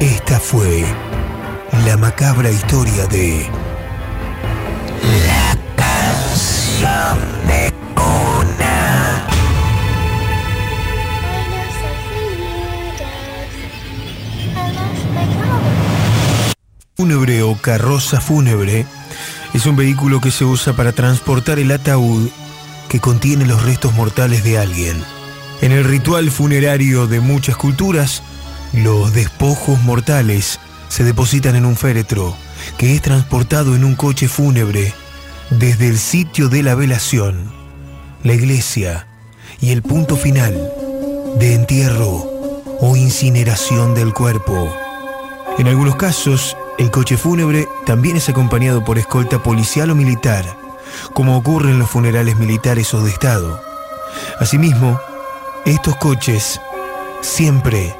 Esta 0.00 0.40
fue 0.40 0.86
la 1.84 1.98
macabra 1.98 2.50
historia 2.50 3.06
de 3.08 3.46
la 5.26 5.58
canción 5.76 7.18
de 7.46 7.74
cuna. 7.94 9.26
Fúnebre 16.96 17.42
o 17.42 17.54
carroza 17.60 18.22
fúnebre 18.22 18.86
es 19.52 19.66
un 19.66 19.76
vehículo 19.76 20.22
que 20.22 20.30
se 20.30 20.46
usa 20.46 20.72
para 20.72 20.92
transportar 20.92 21.58
el 21.58 21.70
ataúd 21.70 22.30
que 22.88 22.98
contiene 22.98 23.44
los 23.44 23.62
restos 23.62 23.92
mortales 23.92 24.42
de 24.42 24.58
alguien. 24.58 25.15
En 25.62 25.72
el 25.72 25.84
ritual 25.84 26.30
funerario 26.30 27.06
de 27.06 27.20
muchas 27.20 27.56
culturas, 27.56 28.22
los 28.72 29.14
despojos 29.14 29.80
mortales 29.82 30.60
se 30.88 31.02
depositan 31.02 31.56
en 31.56 31.64
un 31.64 31.76
féretro 31.76 32.36
que 32.78 32.94
es 32.94 33.02
transportado 33.02 33.74
en 33.74 33.84
un 33.84 33.94
coche 33.94 34.28
fúnebre 34.28 34.92
desde 35.50 35.88
el 35.88 35.98
sitio 35.98 36.48
de 36.48 36.62
la 36.62 36.74
velación, 36.74 37.52
la 38.22 38.34
iglesia 38.34 39.06
y 39.60 39.70
el 39.70 39.82
punto 39.82 40.16
final 40.16 40.70
de 41.38 41.54
entierro 41.54 42.30
o 42.80 42.96
incineración 42.96 43.94
del 43.94 44.12
cuerpo. 44.12 44.74
En 45.58 45.68
algunos 45.68 45.96
casos, 45.96 46.54
el 46.78 46.90
coche 46.90 47.16
fúnebre 47.16 47.66
también 47.86 48.16
es 48.18 48.28
acompañado 48.28 48.84
por 48.84 48.98
escolta 48.98 49.42
policial 49.42 49.90
o 49.90 49.94
militar, 49.94 50.44
como 51.14 51.36
ocurre 51.36 51.70
en 51.70 51.78
los 51.78 51.88
funerales 51.88 52.36
militares 52.36 52.92
o 52.92 53.02
de 53.02 53.10
Estado. 53.10 53.62
Asimismo, 54.38 55.00
estos 55.66 55.96
coches 55.96 56.60
siempre 57.22 57.94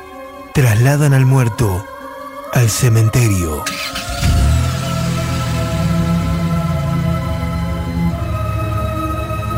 trasladan 0.54 1.12
al 1.12 1.26
muerto 1.26 1.84
al 2.52 2.70
cementerio. 2.70 3.64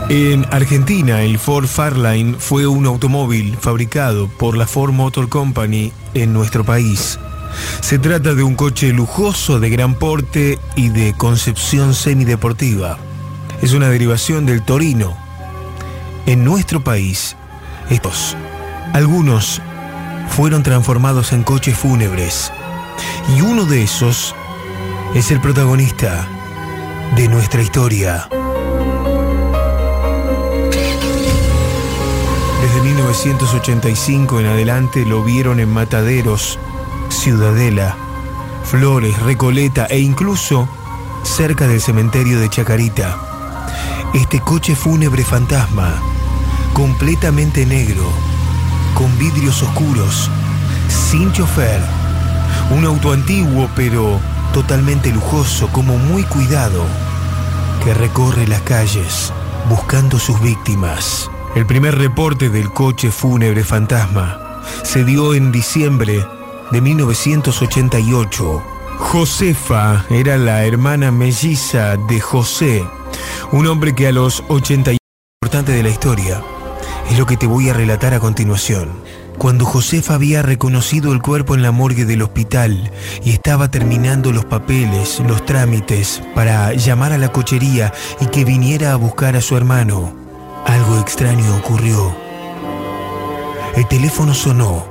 En 0.09 0.47
Argentina, 0.51 1.20
el 1.20 1.39
Ford 1.39 1.67
Fairlane 1.67 2.37
fue 2.39 2.67
un 2.67 2.87
automóvil 2.87 3.59
fabricado 3.61 4.27
por 4.27 4.57
la 4.57 4.67
Ford 4.67 4.93
Motor 4.93 5.28
Company 5.28 5.93
en 6.15 6.33
nuestro 6.33 6.65
país. 6.65 7.19
Se 7.83 7.99
trata 7.99 8.35
de 8.35 8.43
un 8.43 8.55
coche 8.55 8.91
lujoso 8.95 9.61
de 9.61 9.69
gran 9.69 9.95
porte 9.95 10.59
y 10.77 10.89
de 10.89 11.12
concepción 11.12 11.93
semideportiva. 11.95 12.97
Es 13.61 13.75
una 13.75 13.91
derivación 13.91 14.47
del 14.47 14.65
Torino. 14.65 15.15
En 16.25 16.43
nuestro 16.43 16.83
país, 16.83 17.37
estos, 17.91 18.36
algunos 18.92 19.60
fueron 20.28 20.62
transformados 20.62 21.33
en 21.33 21.42
coches 21.42 21.76
fúnebres. 21.76 22.52
Y 23.36 23.41
uno 23.41 23.65
de 23.65 23.83
esos 23.83 24.34
es 25.15 25.31
el 25.31 25.41
protagonista 25.41 26.26
de 27.17 27.28
nuestra 27.28 27.62
historia. 27.62 28.28
Desde 32.60 32.81
1985 32.83 34.41
en 34.41 34.47
adelante 34.47 35.05
lo 35.05 35.25
vieron 35.25 35.60
en 35.60 35.73
Mataderos, 35.73 36.58
Ciudadela, 37.08 37.97
Flores, 38.65 39.18
Recoleta 39.20 39.86
e 39.86 39.99
incluso 39.99 40.68
cerca 41.23 41.67
del 41.67 41.81
cementerio 41.81 42.39
de 42.41 42.49
Chacarita. 42.49 43.17
Este 44.15 44.41
coche 44.41 44.75
fúnebre 44.75 45.25
fantasma, 45.25 46.00
completamente 46.78 47.66
negro, 47.66 48.08
con 48.94 49.18
vidrios 49.18 49.65
oscuros, 49.65 50.31
sin 50.89 51.32
chofer, 51.32 51.81
un 52.70 52.84
auto 52.84 53.12
antiguo 53.12 53.68
pero 53.74 54.20
totalmente 54.55 55.10
lujoso, 55.10 55.66
como 55.73 55.98
muy 55.98 56.23
cuidado, 56.23 56.84
que 57.82 57.94
recorre 57.94 58.47
las 58.47 58.62
calles 58.62 59.32
buscando 59.68 60.20
sus 60.20 60.40
víctimas. 60.40 61.28
El 61.57 61.66
primer 61.66 61.98
reporte 61.98 62.48
del 62.48 62.70
coche 62.70 63.10
fúnebre 63.10 63.65
fantasma 63.65 64.62
se 64.84 65.05
dio 65.05 65.34
en 65.34 65.50
diciembre 65.50 66.24
de 66.70 66.81
1988. 66.81 68.62
Josefa 68.98 70.05
era 70.10 70.39
la 70.39 70.65
hermana 70.65 71.10
melliza 71.10 71.97
de 71.97 72.20
José, 72.20 72.86
un 73.50 73.66
hombre 73.66 73.97
que 73.97 74.07
a 74.07 74.12
los 74.12 74.44
80 74.48 74.92
importante 75.42 75.73
de 75.73 75.82
la 75.82 75.89
historia 75.89 76.40
es 77.11 77.19
lo 77.19 77.27
que 77.27 77.37
te 77.37 77.47
voy 77.47 77.69
a 77.69 77.75
relatar 77.75 78.15
a 78.15 78.20
continuación. 78.20 78.91
Cuando 79.39 79.65
Josefa 79.65 80.15
había 80.15 80.43
reconocido 80.43 81.12
el 81.12 81.23
cuerpo 81.23 81.55
en 81.55 81.62
la 81.62 81.70
morgue 81.70 82.05
del 82.05 82.23
hospital 82.23 82.91
y 83.25 83.31
estaba 83.31 83.70
terminando 83.70 84.33
los 84.33 84.45
papeles, 84.45 85.20
los 85.20 85.45
trámites 85.45 86.20
para 86.35 86.73
llamar 86.75 87.12
a 87.12 87.19
la 87.19 87.31
cochería 87.31 87.93
y 88.20 88.27
que 88.27 88.45
viniera 88.45 88.93
a 88.93 88.97
buscar 88.97 89.37
a 89.37 89.41
su 89.41 89.57
hermano, 89.57 90.12
algo 90.67 90.99
extraño 90.99 91.57
ocurrió. 91.57 92.15
El 93.77 93.87
teléfono 93.87 94.35
sonó. 94.35 94.87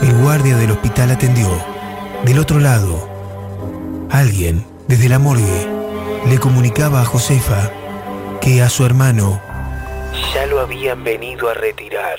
El 0.00 0.12
guardia 0.14 0.56
del 0.56 0.70
hospital 0.70 1.10
atendió. 1.10 1.48
Del 2.24 2.38
otro 2.38 2.60
lado, 2.60 3.08
alguien, 4.10 4.64
desde 4.88 5.08
la 5.08 5.18
morgue, 5.18 5.68
le 6.28 6.38
comunicaba 6.38 7.02
a 7.02 7.04
Josefa 7.04 7.70
que 8.42 8.60
a 8.60 8.68
su 8.68 8.84
hermano 8.84 9.40
ya 10.34 10.46
lo 10.46 10.58
habían 10.58 11.04
venido 11.04 11.48
a 11.48 11.54
retirar. 11.54 12.18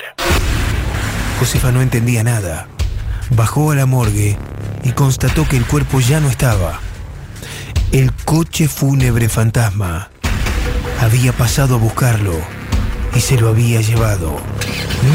Josefa 1.38 1.72
no 1.74 1.82
entendía 1.82 2.24
nada. 2.24 2.68
Bajó 3.32 3.72
a 3.72 3.76
la 3.76 3.86
morgue 3.86 4.38
y 4.84 4.92
constató 4.92 5.46
que 5.48 5.58
el 5.58 5.66
cuerpo 5.66 6.00
ya 6.00 6.22
no 6.22 6.30
estaba. 6.30 6.80
El 7.92 8.14
coche 8.14 8.70
fúnebre 8.70 9.28
fantasma 9.28 10.10
había 11.02 11.34
pasado 11.34 11.76
a 11.76 11.78
buscarlo 11.78 12.36
y 13.14 13.20
se 13.20 13.38
lo 13.38 13.50
había 13.50 13.82
llevado. 13.82 14.38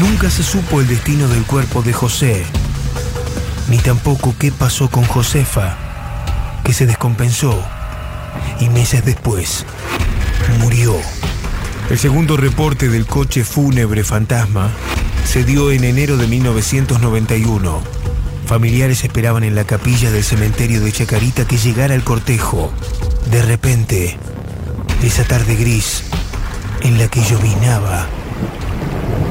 Nunca 0.01 0.29
se 0.29 0.43
supo 0.43 0.79
el 0.79 0.87
destino 0.87 1.27
del 1.27 1.43
cuerpo 1.43 1.81
de 1.81 1.91
José, 1.91 2.45
ni 3.67 3.79
tampoco 3.79 4.35
qué 4.37 4.51
pasó 4.51 4.91
con 4.91 5.05
Josefa, 5.05 5.75
que 6.63 6.73
se 6.73 6.85
descompensó 6.85 7.59
y 8.59 8.69
meses 8.69 9.03
después 9.03 9.65
murió. 10.57 10.95
El 11.89 11.97
segundo 11.97 12.37
reporte 12.37 12.89
del 12.89 13.05
coche 13.05 13.43
fúnebre 13.43 14.03
fantasma 14.03 14.71
se 15.25 15.43
dio 15.43 15.71
en 15.71 15.83
enero 15.83 16.17
de 16.17 16.27
1991. 16.27 17.81
Familiares 18.45 19.03
esperaban 19.03 19.43
en 19.43 19.55
la 19.55 19.63
capilla 19.63 20.11
del 20.11 20.23
cementerio 20.23 20.81
de 20.81 20.91
Chacarita 20.91 21.45
que 21.45 21.57
llegara 21.57 21.93
el 21.93 22.03
cortejo. 22.03 22.71
De 23.31 23.41
repente, 23.43 24.17
esa 25.03 25.23
tarde 25.23 25.55
gris 25.55 26.03
en 26.81 26.97
la 26.97 27.07
que 27.07 27.21
llovinaba, 27.21 28.07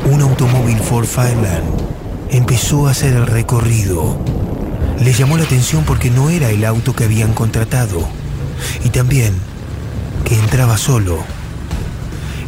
un 0.05 0.21
automóvil 0.23 0.79
Ford 0.79 1.07
Fireland 1.07 1.65
empezó 2.31 2.87
a 2.87 2.93
hacer 2.93 3.15
el 3.15 3.27
recorrido. 3.27 4.19
Le 5.01 5.13
llamó 5.13 5.37
la 5.37 5.45
atención 5.45 5.85
porque 5.85 6.11
no 6.11 6.31
era 6.31 6.51
el 6.51 6.65
auto 6.65 6.95
que 6.95 7.05
habían 7.05 7.33
contratado 7.35 8.09
y 8.85 8.91
también 8.91 9.35
que 10.25 10.35
entraba 10.35 10.79
solo. 10.79 11.25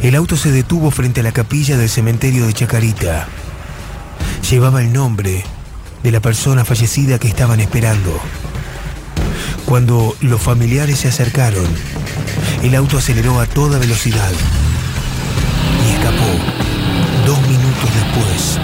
El 0.01 0.15
auto 0.15 0.35
se 0.35 0.51
detuvo 0.51 0.89
frente 0.91 1.19
a 1.19 1.23
la 1.23 1.31
capilla 1.31 1.77
del 1.77 1.89
cementerio 1.89 2.47
de 2.47 2.53
Chacarita. 2.53 3.27
Llevaba 4.49 4.81
el 4.81 4.91
nombre 4.91 5.43
de 6.03 6.11
la 6.11 6.19
persona 6.19 6.65
fallecida 6.65 7.19
que 7.19 7.27
estaban 7.27 7.59
esperando. 7.59 8.19
Cuando 9.65 10.15
los 10.21 10.41
familiares 10.41 10.99
se 10.99 11.07
acercaron, 11.07 11.67
el 12.63 12.75
auto 12.75 12.97
aceleró 12.97 13.39
a 13.39 13.45
toda 13.45 13.79
velocidad 13.79 14.31
y 15.87 15.93
escapó. 15.93 16.31
Dos 17.25 17.41
minutos 17.47 17.89
después, 17.93 18.59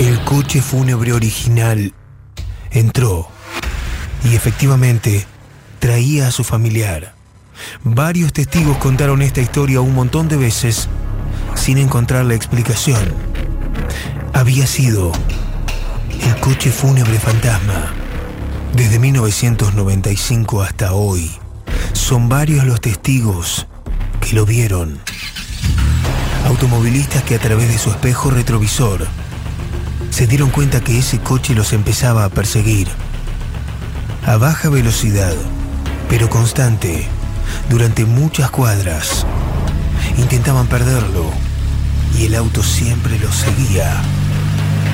el 0.00 0.20
coche 0.24 0.60
fúnebre 0.60 1.12
original 1.12 1.94
entró 2.70 3.28
y 4.24 4.34
efectivamente 4.34 5.26
traía 5.78 6.28
a 6.28 6.30
su 6.32 6.44
familiar. 6.44 7.13
Varios 7.82 8.32
testigos 8.32 8.76
contaron 8.78 9.22
esta 9.22 9.40
historia 9.40 9.80
un 9.80 9.94
montón 9.94 10.28
de 10.28 10.36
veces 10.36 10.88
sin 11.54 11.78
encontrar 11.78 12.24
la 12.24 12.34
explicación. 12.34 13.00
Había 14.32 14.66
sido 14.66 15.12
el 16.22 16.36
coche 16.40 16.70
fúnebre 16.70 17.18
fantasma. 17.18 17.92
Desde 18.74 18.98
1995 18.98 20.62
hasta 20.62 20.92
hoy, 20.94 21.30
son 21.92 22.28
varios 22.28 22.64
los 22.64 22.80
testigos 22.80 23.66
que 24.20 24.34
lo 24.34 24.44
vieron. 24.44 24.98
Automovilistas 26.46 27.22
que 27.22 27.36
a 27.36 27.38
través 27.38 27.68
de 27.68 27.78
su 27.78 27.90
espejo 27.90 28.30
retrovisor 28.30 29.06
se 30.10 30.26
dieron 30.26 30.50
cuenta 30.50 30.80
que 30.80 30.98
ese 30.98 31.18
coche 31.20 31.54
los 31.54 31.72
empezaba 31.72 32.24
a 32.24 32.28
perseguir. 32.28 32.88
A 34.26 34.36
baja 34.36 34.68
velocidad, 34.68 35.34
pero 36.08 36.28
constante, 36.30 37.08
durante 37.68 38.04
muchas 38.04 38.50
cuadras. 38.50 39.26
Intentaban 40.18 40.66
perderlo 40.66 41.30
y 42.18 42.26
el 42.26 42.34
auto 42.34 42.62
siempre 42.62 43.18
los 43.18 43.34
seguía. 43.34 44.00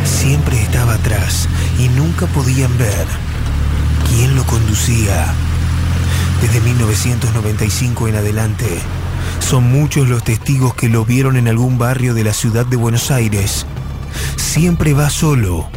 Siempre 0.05 0.63
estaba 0.63 0.95
atrás 0.95 1.49
y 1.79 1.89
nunca 1.89 2.27
podían 2.27 2.77
ver 2.79 3.07
quién 4.09 4.35
lo 4.35 4.45
conducía. 4.45 5.33
Desde 6.41 6.61
1995 6.61 8.09
en 8.09 8.17
adelante, 8.17 8.81
son 9.41 9.65
muchos 9.65 10.09
los 10.09 10.25
testigos 10.25 10.75
que 10.75 10.89
lo 10.89 11.05
vieron 11.05 11.37
en 11.37 11.49
algún 11.49 11.77
barrio 11.77 12.15
de 12.15 12.25
la 12.25 12.33
ciudad 12.33 12.65
de 12.65 12.77
Buenos 12.77 13.11
Aires. 13.11 13.67
Siempre 14.37 14.95
va 14.95 15.11
solo, 15.11 15.69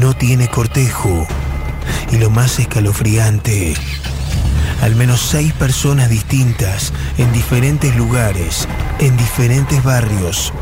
no 0.00 0.14
tiene 0.14 0.48
cortejo. 0.48 1.26
Y 2.12 2.18
lo 2.18 2.30
más 2.30 2.58
escalofriante, 2.58 3.74
al 4.80 4.94
menos 4.94 5.20
seis 5.20 5.52
personas 5.52 6.08
distintas 6.08 6.92
en 7.18 7.32
diferentes 7.32 7.94
lugares, 7.96 8.68
en 9.00 9.16
diferentes 9.16 9.82
barrios, 9.82 10.52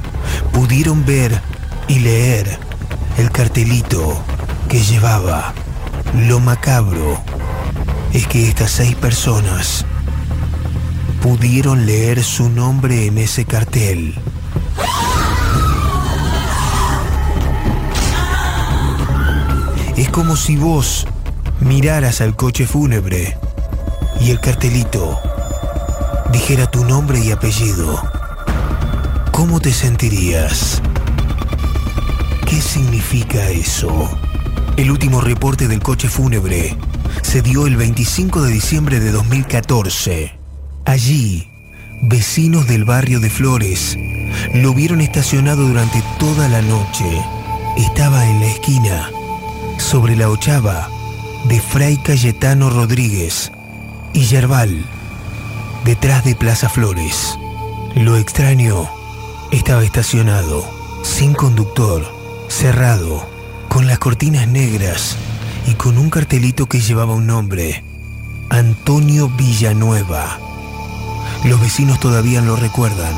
pudieron 0.53 1.05
ver 1.05 1.41
y 1.89 1.99
leer 2.01 2.59
el 3.19 3.31
cartelito 3.31 4.23
que 4.69 4.83
llevaba. 4.83 5.53
Lo 6.15 6.41
macabro 6.41 7.20
es 8.12 8.27
que 8.27 8.49
estas 8.49 8.70
seis 8.70 8.95
personas 8.95 9.85
pudieron 11.23 11.86
leer 11.86 12.23
su 12.23 12.49
nombre 12.49 13.07
en 13.07 13.19
ese 13.19 13.45
cartel. 13.45 14.15
Es 19.97 20.09
como 20.11 20.36
si 20.36 20.57
vos 20.57 21.07
miraras 21.61 22.20
al 22.20 22.36
coche 22.36 22.67
fúnebre 22.67 23.36
y 24.20 24.31
el 24.31 24.41
cartelito 24.41 25.20
dijera 26.33 26.70
tu 26.70 26.85
nombre 26.85 27.19
y 27.20 27.31
apellido. 27.31 28.03
¿Cómo 29.33 29.61
te 29.61 29.73
sentirías? 29.73 30.83
¿Qué 32.47 32.61
significa 32.61 33.49
eso? 33.49 34.09
El 34.77 34.91
último 34.91 35.20
reporte 35.20 35.69
del 35.69 35.81
coche 35.81 36.09
fúnebre 36.09 36.77
se 37.23 37.43
dio 37.43 37.67
el 37.67 37.77
25 37.77 38.43
de 38.43 38.53
diciembre 38.53 39.01
de 39.01 39.11
2014. 39.12 40.39
Allí, 40.85 41.49
vecinos 42.03 42.67
del 42.67 42.85
barrio 42.85 43.20
de 43.20 43.31
Flores 43.31 43.97
lo 44.55 44.75
vieron 44.75 45.01
estacionado 45.01 45.67
durante 45.67 46.03
toda 46.19 46.49
la 46.49 46.62
noche. 46.62 47.25
Estaba 47.77 48.27
en 48.27 48.41
la 48.41 48.47
esquina, 48.47 49.11
sobre 49.78 50.17
la 50.17 50.28
ochava 50.31 50.89
de 51.49 51.61
Fray 51.61 51.97
Cayetano 51.99 52.70
Rodríguez 52.70 53.53
y 54.17 54.25
Yerbal, 54.25 54.83
detrás 55.85 56.25
de 56.25 56.35
Plaza 56.35 56.70
Flores. 56.70 57.39
Lo 57.95 58.17
extraño, 58.17 58.89
estaba 59.51 59.85
estacionado, 59.85 60.65
sin 61.03 61.35
conductor, 61.35 62.03
cerrado, 62.49 63.28
con 63.69 63.86
las 63.86 63.99
cortinas 63.99 64.49
negras 64.49 65.19
y 65.67 65.75
con 65.75 65.99
un 65.99 66.09
cartelito 66.09 66.65
que 66.65 66.81
llevaba 66.81 67.15
un 67.15 67.27
nombre, 67.27 67.85
Antonio 68.49 69.28
Villanueva. 69.28 70.39
Los 71.45 71.61
vecinos 71.61 72.01
todavía 72.01 72.41
lo 72.41 72.57
recuerdan. 72.57 73.15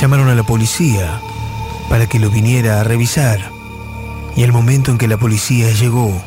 Llamaron 0.00 0.28
a 0.28 0.36
la 0.36 0.44
policía 0.44 1.20
para 1.88 2.06
que 2.06 2.20
lo 2.20 2.30
viniera 2.30 2.80
a 2.80 2.84
revisar. 2.84 3.40
Y 4.36 4.44
el 4.44 4.52
momento 4.52 4.92
en 4.92 4.98
que 4.98 5.08
la 5.08 5.16
policía 5.16 5.72
llegó, 5.72 6.22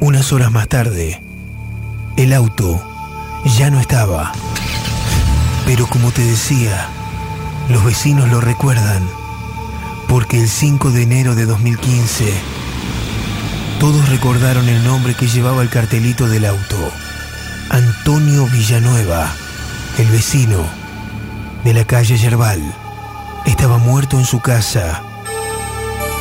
unas 0.00 0.32
horas 0.32 0.50
más 0.50 0.66
tarde, 0.66 1.21
el 2.16 2.32
auto 2.32 2.82
ya 3.58 3.70
no 3.70 3.80
estaba. 3.80 4.32
Pero 5.66 5.86
como 5.86 6.10
te 6.10 6.22
decía, 6.22 6.88
los 7.68 7.84
vecinos 7.84 8.28
lo 8.30 8.40
recuerdan, 8.40 9.02
porque 10.08 10.40
el 10.40 10.48
5 10.48 10.90
de 10.90 11.02
enero 11.02 11.34
de 11.34 11.46
2015, 11.46 12.32
todos 13.80 14.08
recordaron 14.08 14.68
el 14.68 14.84
nombre 14.84 15.14
que 15.14 15.26
llevaba 15.26 15.62
el 15.62 15.68
cartelito 15.68 16.28
del 16.28 16.44
auto. 16.44 16.92
Antonio 17.70 18.46
Villanueva, 18.46 19.32
el 19.98 20.08
vecino 20.08 20.58
de 21.64 21.74
la 21.74 21.84
calle 21.84 22.18
Yerbal, 22.18 22.60
estaba 23.46 23.78
muerto 23.78 24.18
en 24.18 24.24
su 24.24 24.40
casa 24.40 25.02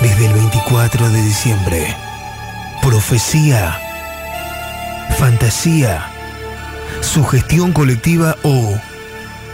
desde 0.02 0.28
el 0.28 0.34
24 0.34 1.10
de 1.10 1.22
diciembre. 1.22 1.96
Profecía, 2.82 3.91
fantasía, 5.22 6.08
sugestión 7.02 7.74
colectiva 7.74 8.38
o 8.42 8.74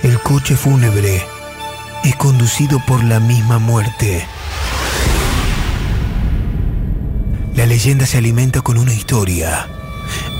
el 0.01 0.17
coche 0.21 0.55
fúnebre 0.55 1.21
es 2.05 2.15
conducido 2.15 2.79
por 2.87 3.03
la 3.03 3.19
misma 3.19 3.59
muerte. 3.59 4.25
La 7.53 7.65
leyenda 7.65 8.05
se 8.05 8.17
alimenta 8.17 8.61
con 8.61 8.77
una 8.77 8.93
historia. 8.93 9.67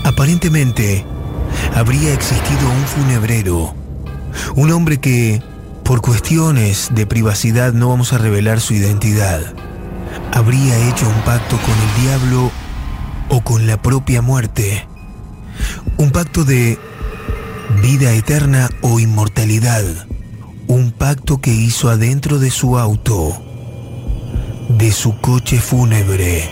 Aparentemente, 0.06 1.06
habría 1.76 2.14
existido 2.14 2.70
un 2.70 2.86
funebrero, 2.86 3.76
un 4.56 4.72
hombre 4.72 5.02
que, 5.02 5.42
por 5.84 6.00
cuestiones 6.00 6.88
de 6.94 7.06
privacidad, 7.06 7.74
no 7.74 7.90
vamos 7.90 8.14
a 8.14 8.18
revelar 8.18 8.62
su 8.62 8.76
identidad, 8.76 9.42
habría 10.32 10.78
hecho 10.88 11.06
un 11.06 11.22
pacto 11.26 11.58
con 11.58 11.76
el 11.76 12.02
diablo 12.02 12.50
o 13.28 13.42
con 13.42 13.68
la 13.68 13.76
propia 13.76 14.22
muerte. 14.22 14.88
Un 16.00 16.12
pacto 16.12 16.44
de 16.44 16.78
vida 17.82 18.14
eterna 18.14 18.70
o 18.82 19.00
inmortalidad. 19.00 19.84
Un 20.68 20.92
pacto 20.92 21.42
que 21.42 21.52
hizo 21.52 21.90
adentro 21.90 22.38
de 22.38 22.52
su 22.52 22.78
auto, 22.78 23.36
de 24.78 24.92
su 24.92 25.20
coche 25.20 25.60
fúnebre, 25.60 26.48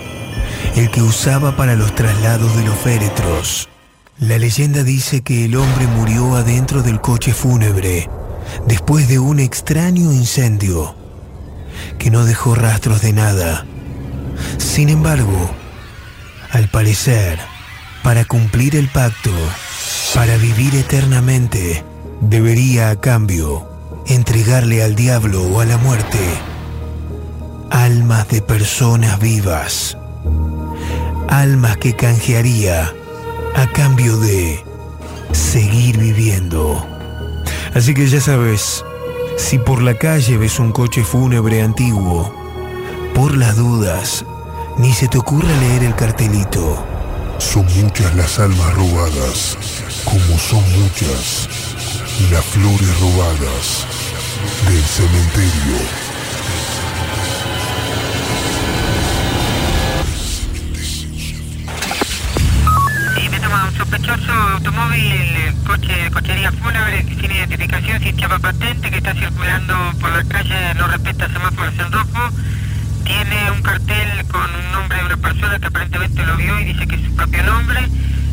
el 0.76 0.90
que 0.90 1.04
usaba 1.04 1.56
para 1.56 1.76
los 1.76 1.94
traslados 1.94 2.56
de 2.56 2.64
los 2.64 2.76
féretros. 2.78 3.70
La 4.18 4.40
leyenda 4.40 4.84
dice 4.84 5.22
que 5.22 5.46
el 5.46 5.56
hombre 5.58 5.86
murió 5.88 6.36
adentro 6.36 6.82
del 6.82 7.00
coche 7.00 7.32
fúnebre 7.32 8.10
después 8.68 9.08
de 9.08 9.20
un 9.20 9.40
extraño 9.40 10.12
incendio 10.12 10.96
que 12.00 12.10
no 12.10 12.26
dejó 12.26 12.56
rastros 12.56 13.02
de 13.02 13.14
nada. 13.14 13.66
Sin 14.58 14.90
embargo, 14.90 15.52
al 16.52 16.68
parecer, 16.70 17.40
para 18.06 18.24
cumplir 18.24 18.76
el 18.76 18.88
pacto, 18.88 19.32
para 20.14 20.38
vivir 20.38 20.76
eternamente, 20.76 21.84
debería 22.22 22.92
a 22.92 23.02
cambio 23.02 23.68
entregarle 24.06 24.84
al 24.84 24.94
diablo 24.96 25.42
o 25.42 25.60
a 25.60 25.66
la 25.66 25.80
muerte 25.80 26.20
almas 27.72 28.28
de 28.30 28.44
personas 28.44 29.20
vivas, 29.20 29.98
almas 31.30 31.78
que 31.78 31.96
canjearía 31.96 32.94
a 33.56 33.72
cambio 33.72 34.18
de 34.18 34.64
seguir 35.32 35.98
viviendo. 35.98 36.86
Así 37.74 37.96
que 37.96 38.08
ya 38.08 38.22
sabes, 38.22 38.86
si 39.36 39.58
por 39.58 39.82
la 39.82 39.96
calle 39.96 40.38
ves 40.38 40.60
un 40.60 40.72
coche 40.72 41.04
fúnebre 41.04 41.64
antiguo, 41.64 42.32
por 43.16 43.36
las 43.36 43.56
dudas, 43.56 44.24
ni 44.78 44.94
se 44.94 45.08
te 45.08 45.18
ocurra 45.18 45.50
leer 45.60 45.84
el 45.84 45.96
cartelito. 45.96 46.95
Son 47.40 47.66
muchas 47.82 48.14
las 48.16 48.40
almas 48.40 48.74
robadas, 48.74 49.58
como 50.04 50.38
son 50.38 50.64
muchas 50.82 51.48
las 52.32 52.46
flores 52.46 53.00
robadas 53.00 53.86
del 54.68 54.84
cementerio. 54.84 56.06
Sospechoso 63.78 64.32
automóvil, 64.32 65.54
coche, 65.66 66.10
cochería 66.12 66.52
fúnebre 66.52 67.04
sin 67.04 67.32
identificación, 67.32 68.02
sin 68.02 68.18
chapa 68.18 68.40
patente, 68.40 68.90
que 68.90 68.98
está 68.98 69.14
circulando 69.14 69.76
por 70.00 70.12
la 70.12 70.24
calle, 70.24 70.74
no 70.76 70.88
respeta 70.88 71.28
semáforos 71.28 71.74
en 71.80 71.92
rojo. 71.92 72.30
Tiene 73.06 73.52
un 73.52 73.62
cartel 73.62 74.26
con 74.32 74.42
un 74.42 74.72
nombre 74.72 74.98
de 74.98 75.06
una 75.06 75.18
persona 75.18 75.60
que 75.60 75.68
aparentemente 75.68 76.26
lo 76.26 76.36
vio 76.38 76.60
y 76.60 76.64
dice 76.66 76.88
que 76.88 76.96
es 76.96 77.02
su 77.04 77.16
propio 77.16 77.44
nombre. 77.44 77.80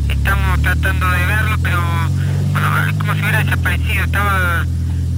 Estamos 0.09 0.61
tratando 0.61 1.09
de 1.11 1.25
verlo, 1.25 1.57
pero 1.61 1.79
bueno, 2.51 2.87
es 2.87 2.93
como 2.97 3.13
si 3.13 3.21
hubiera 3.21 3.43
desaparecido. 3.43 4.03
Estaba, 4.03 4.65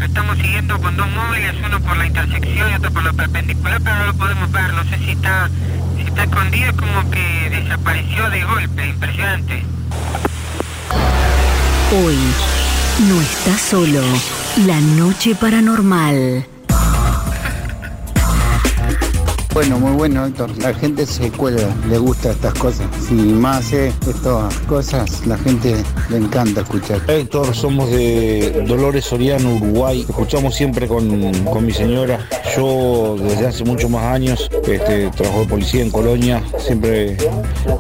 estamos 0.04 0.38
siguiendo 0.38 0.80
con 0.82 0.98
dos 0.98 1.08
móviles, 1.10 1.56
uno 1.66 1.80
por 1.80 1.98
la 1.98 2.06
intersección 2.06 2.70
y 2.70 2.74
otro 2.76 2.92
por 2.92 3.04
la 3.04 3.14
perpendicular, 3.14 3.82
pero 3.82 3.96
no 3.96 4.06
lo 4.08 4.14
podemos 4.14 4.52
ver. 4.52 4.74
No 4.74 4.84
sé 4.84 4.98
si 4.98 5.12
está, 5.12 5.50
si 5.96 6.02
está 6.02 6.24
escondido, 6.24 6.70
es 6.70 6.76
como 6.76 7.10
que 7.10 7.50
desapareció 7.50 8.30
de 8.30 8.44
golpe. 8.44 8.88
Impresionante. 8.88 9.64
Hoy 11.92 12.18
no 13.08 13.22
está 13.22 13.58
solo. 13.58 14.02
La 14.66 14.80
noche 14.82 15.34
paranormal. 15.36 16.55
Bueno, 19.56 19.80
muy 19.80 19.94
bueno, 19.94 20.26
Héctor. 20.26 20.52
La 20.58 20.74
gente 20.74 21.06
se 21.06 21.32
cuelga, 21.32 21.74
le 21.88 21.98
gusta 21.98 22.32
estas 22.32 22.54
cosas. 22.56 22.88
Si 23.08 23.14
más 23.14 23.60
hace 23.68 23.88
estas 23.88 24.54
cosas, 24.68 25.26
la 25.26 25.38
gente 25.38 25.78
le 26.10 26.18
encanta 26.18 26.60
escuchar. 26.60 27.00
Héctor, 27.08 27.56
somos 27.56 27.90
de 27.90 28.66
Dolores 28.68 29.06
Soriano, 29.06 29.56
Uruguay. 29.56 30.06
Escuchamos 30.10 30.56
siempre 30.56 30.90
con, 30.90 31.34
con 31.46 31.66
mi 31.66 31.72
señora. 31.72 32.20
Yo 32.54 33.16
desde 33.18 33.48
hace 33.48 33.64
muchos 33.64 33.90
más 33.90 34.04
años 34.04 34.50
este, 34.68 35.10
trabajo 35.12 35.40
de 35.40 35.46
policía 35.46 35.84
en 35.84 35.90
Colonia. 35.90 36.44
Siempre 36.58 37.16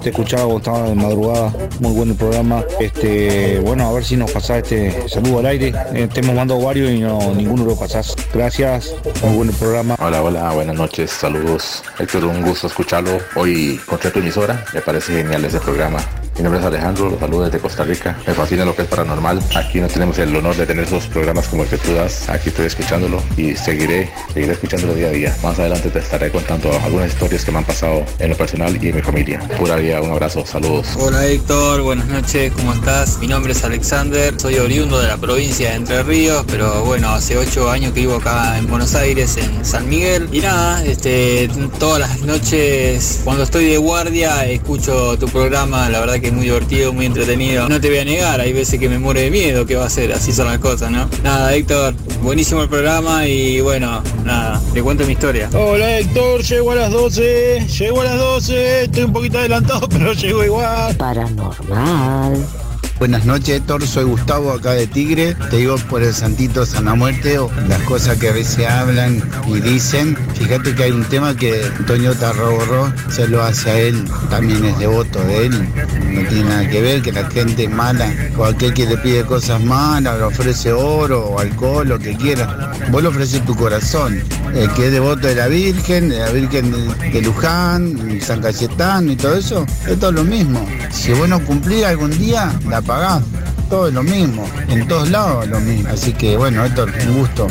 te 0.01 0.11
escuchaba 0.11 0.43
cuando 0.43 0.59
estaba 0.59 0.87
de 0.87 0.95
madrugada. 0.95 1.53
Muy 1.81 1.91
bueno 1.91 2.13
el 2.13 2.17
programa. 2.17 2.63
Este, 2.79 3.59
bueno, 3.59 3.89
a 3.89 3.91
ver 3.91 4.05
si 4.05 4.15
nos 4.15 4.31
pasás 4.31 4.59
este 4.63 5.09
saludo 5.09 5.39
al 5.39 5.47
aire. 5.47 5.73
Eh, 5.93 6.07
te 6.07 6.21
hemos 6.21 6.35
mandado 6.35 6.61
varios 6.61 6.89
y 6.89 6.99
no, 6.99 7.35
ninguno 7.35 7.65
lo 7.65 7.75
pasás. 7.75 8.15
Gracias. 8.33 8.95
Muy 9.25 9.35
buen 9.35 9.49
programa. 9.49 9.97
Hola, 9.99 10.23
hola, 10.23 10.51
buenas 10.53 10.77
noches, 10.77 11.11
saludos. 11.11 11.64
Héctor, 11.99 12.25
un 12.25 12.41
gusto 12.41 12.67
escucharlo. 12.67 13.19
Hoy 13.35 13.79
encontré 13.81 14.11
tu 14.11 14.19
emisora, 14.19 14.65
me 14.73 14.81
parece 14.81 15.13
genial 15.13 15.45
ese 15.45 15.59
programa. 15.59 15.99
Mi 16.37 16.43
nombre 16.43 16.59
es 16.59 16.65
Alejandro, 16.65 17.09
los 17.09 17.19
saludo 17.19 17.45
desde 17.45 17.59
Costa 17.59 17.85
Rica. 17.85 18.17
Me 18.27 18.33
fascina 18.33 18.65
lo 18.65 18.75
que 18.75 18.81
es 18.81 18.89
paranormal. 18.89 19.41
Aquí 19.55 19.79
no 19.79 19.87
tenemos 19.87 20.17
el 20.17 20.35
honor 20.35 20.53
de 20.57 20.65
tener 20.65 20.83
esos 20.83 21.07
programas 21.07 21.47
como 21.47 21.63
el 21.63 21.69
que 21.69 21.77
tú 21.77 21.93
das. 21.93 22.27
Aquí 22.27 22.49
estoy 22.49 22.65
escuchándolo 22.65 23.23
y 23.37 23.55
seguiré, 23.55 24.11
seguiré 24.33 24.51
escuchándolo 24.51 24.95
día 24.95 25.07
a 25.07 25.11
día. 25.11 25.37
Más 25.41 25.57
adelante 25.59 25.89
te 25.89 25.99
estaré 25.99 26.31
contando 26.31 26.77
algunas 26.83 27.07
historias 27.07 27.45
que 27.45 27.53
me 27.53 27.59
han 27.59 27.63
pasado 27.63 28.03
en 28.19 28.31
lo 28.31 28.35
personal 28.35 28.77
y 28.83 28.89
en 28.89 28.95
mi 28.97 29.01
familia. 29.01 29.39
Pura 29.57 29.77
vida, 29.77 30.01
un 30.01 30.11
abrazo, 30.11 30.45
saludos. 30.45 30.87
Hola 30.97 31.25
Héctor, 31.25 31.83
buenas 31.83 32.07
noches, 32.07 32.51
¿cómo 32.51 32.73
estás? 32.73 33.17
Mi 33.19 33.27
nombre 33.27 33.53
es 33.53 33.63
Alexander, 33.63 34.33
soy 34.37 34.55
oriundo 34.55 34.99
de 34.99 35.07
la 35.07 35.15
provincia 35.15 35.69
de 35.69 35.75
Entre 35.77 36.03
Ríos, 36.03 36.43
pero 36.47 36.83
bueno, 36.83 37.11
hace 37.11 37.37
ocho 37.37 37.71
años 37.71 37.93
que 37.93 38.01
vivo 38.01 38.15
acá 38.15 38.57
en 38.57 38.67
Buenos 38.67 38.93
Aires, 38.93 39.37
en 39.37 39.63
San 39.63 39.87
Miguel. 39.87 40.27
Y 40.33 40.41
nada, 40.41 40.83
este, 40.83 41.49
todas 41.79 42.01
las 42.01 42.19
noches 42.23 43.21
cuando 43.23 43.43
estoy 43.43 43.67
de 43.67 43.77
guardia 43.77 44.45
escucho 44.47 45.17
tu 45.17 45.29
programa, 45.29 45.89
la 45.89 46.01
verdad 46.01 46.19
que 46.19 46.24
que 46.25 46.29
es 46.29 46.33
muy 46.35 46.45
divertido, 46.45 46.91
muy 46.91 47.05
entretenido. 47.05 47.69
No 47.69 47.79
te 47.79 47.87
voy 47.87 47.99
a 47.99 48.05
negar, 48.05 48.41
hay 48.41 48.51
veces 48.51 48.79
que 48.79 48.89
me 48.89 48.97
muere 48.97 49.21
de 49.21 49.29
miedo, 49.29 49.67
¿qué 49.67 49.75
va 49.75 49.85
a 49.85 49.89
ser? 49.91 50.11
Así 50.11 50.31
son 50.31 50.47
las 50.47 50.57
cosas, 50.57 50.89
¿no? 50.89 51.07
Nada, 51.23 51.53
Héctor, 51.53 51.93
buenísimo 52.23 52.63
el 52.63 52.67
programa 52.67 53.27
y 53.27 53.61
bueno, 53.61 54.01
nada, 54.23 54.59
te 54.73 54.81
cuento 54.81 55.05
mi 55.05 55.11
historia. 55.13 55.51
Hola 55.53 55.99
Héctor, 55.99 56.41
llego 56.41 56.71
a 56.71 56.75
las 56.75 56.91
12, 56.91 57.67
llego 57.77 58.01
a 58.01 58.05
las 58.05 58.17
12, 58.17 58.83
estoy 58.85 59.03
un 59.03 59.13
poquito 59.13 59.37
adelantado, 59.37 59.87
pero 59.89 60.13
llego 60.13 60.43
igual. 60.43 60.95
Paranormal. 60.95 62.64
Buenas 62.97 63.25
noches, 63.25 63.57
Héctor. 63.57 63.85
Soy 63.85 64.05
Gustavo, 64.05 64.53
acá 64.53 64.71
de 64.71 64.87
Tigre. 64.87 65.35
Te 65.49 65.57
digo 65.57 65.75
por 65.89 66.01
el 66.01 66.13
Santito 66.13 66.65
San 66.65 66.85
la 66.85 66.95
Muerte, 66.95 67.37
o 67.39 67.51
las 67.67 67.81
cosas 67.81 68.17
que 68.17 68.29
a 68.29 68.31
veces 68.31 68.65
hablan 68.65 69.21
y 69.47 69.59
dicen. 69.59 70.15
Fíjate 70.33 70.73
que 70.73 70.83
hay 70.83 70.91
un 70.91 71.03
tema 71.03 71.35
que 71.35 71.65
Antonio 71.77 72.15
Tarroborro 72.15 72.93
se 73.09 73.27
lo 73.27 73.43
hace 73.43 73.69
a 73.69 73.79
él, 73.79 74.05
también 74.29 74.63
es 74.63 74.79
devoto 74.79 75.19
de 75.25 75.47
él. 75.47 75.69
No 76.13 76.29
tiene 76.29 76.45
nada 76.45 76.69
que 76.69 76.81
ver, 76.81 77.01
que 77.01 77.11
la 77.11 77.29
gente 77.29 77.67
mala, 77.67 78.09
o 78.37 78.45
aquel 78.45 78.73
que 78.73 78.85
le 78.85 78.97
pide 78.97 79.25
cosas 79.25 79.61
malas, 79.61 80.17
le 80.17 80.23
ofrece 80.23 80.71
oro 80.71 81.25
o 81.25 81.39
alcohol, 81.39 81.89
lo 81.89 81.99
que 81.99 82.15
quiera. 82.15 82.71
Vos 82.91 83.03
le 83.03 83.09
ofreces 83.09 83.43
tu 83.45 83.55
corazón. 83.55 84.23
El 84.55 84.71
que 84.71 84.85
es 84.85 84.91
devoto 84.93 85.27
de 85.27 85.35
la 85.35 85.47
Virgen, 85.47 86.07
de 86.07 86.19
la 86.19 86.29
Virgen 86.29 86.71
de, 86.71 87.21
Luján, 87.21 88.21
San 88.21 88.41
Cayetano 88.41 89.11
y 89.11 89.17
todo 89.17 89.35
eso, 89.35 89.65
es 89.85 89.99
lo 89.99 90.23
mismo. 90.23 90.65
Si 90.91 91.11
vos 91.11 91.27
no 91.27 91.43
cumplís 91.43 91.83
algún 91.83 92.17
día, 92.17 92.53
la 92.69 92.81
pagás. 92.85 93.23
Todo 93.69 93.87
es 93.87 93.93
lo 93.93 94.03
mismo, 94.03 94.47
en 94.69 94.87
todos 94.87 95.09
lados 95.09 95.47
lo 95.47 95.59
mismo. 95.59 95.89
Así 95.89 96.13
que 96.13 96.37
bueno, 96.37 96.63
Héctor, 96.63 96.91
un 97.07 97.17
gusto. 97.17 97.47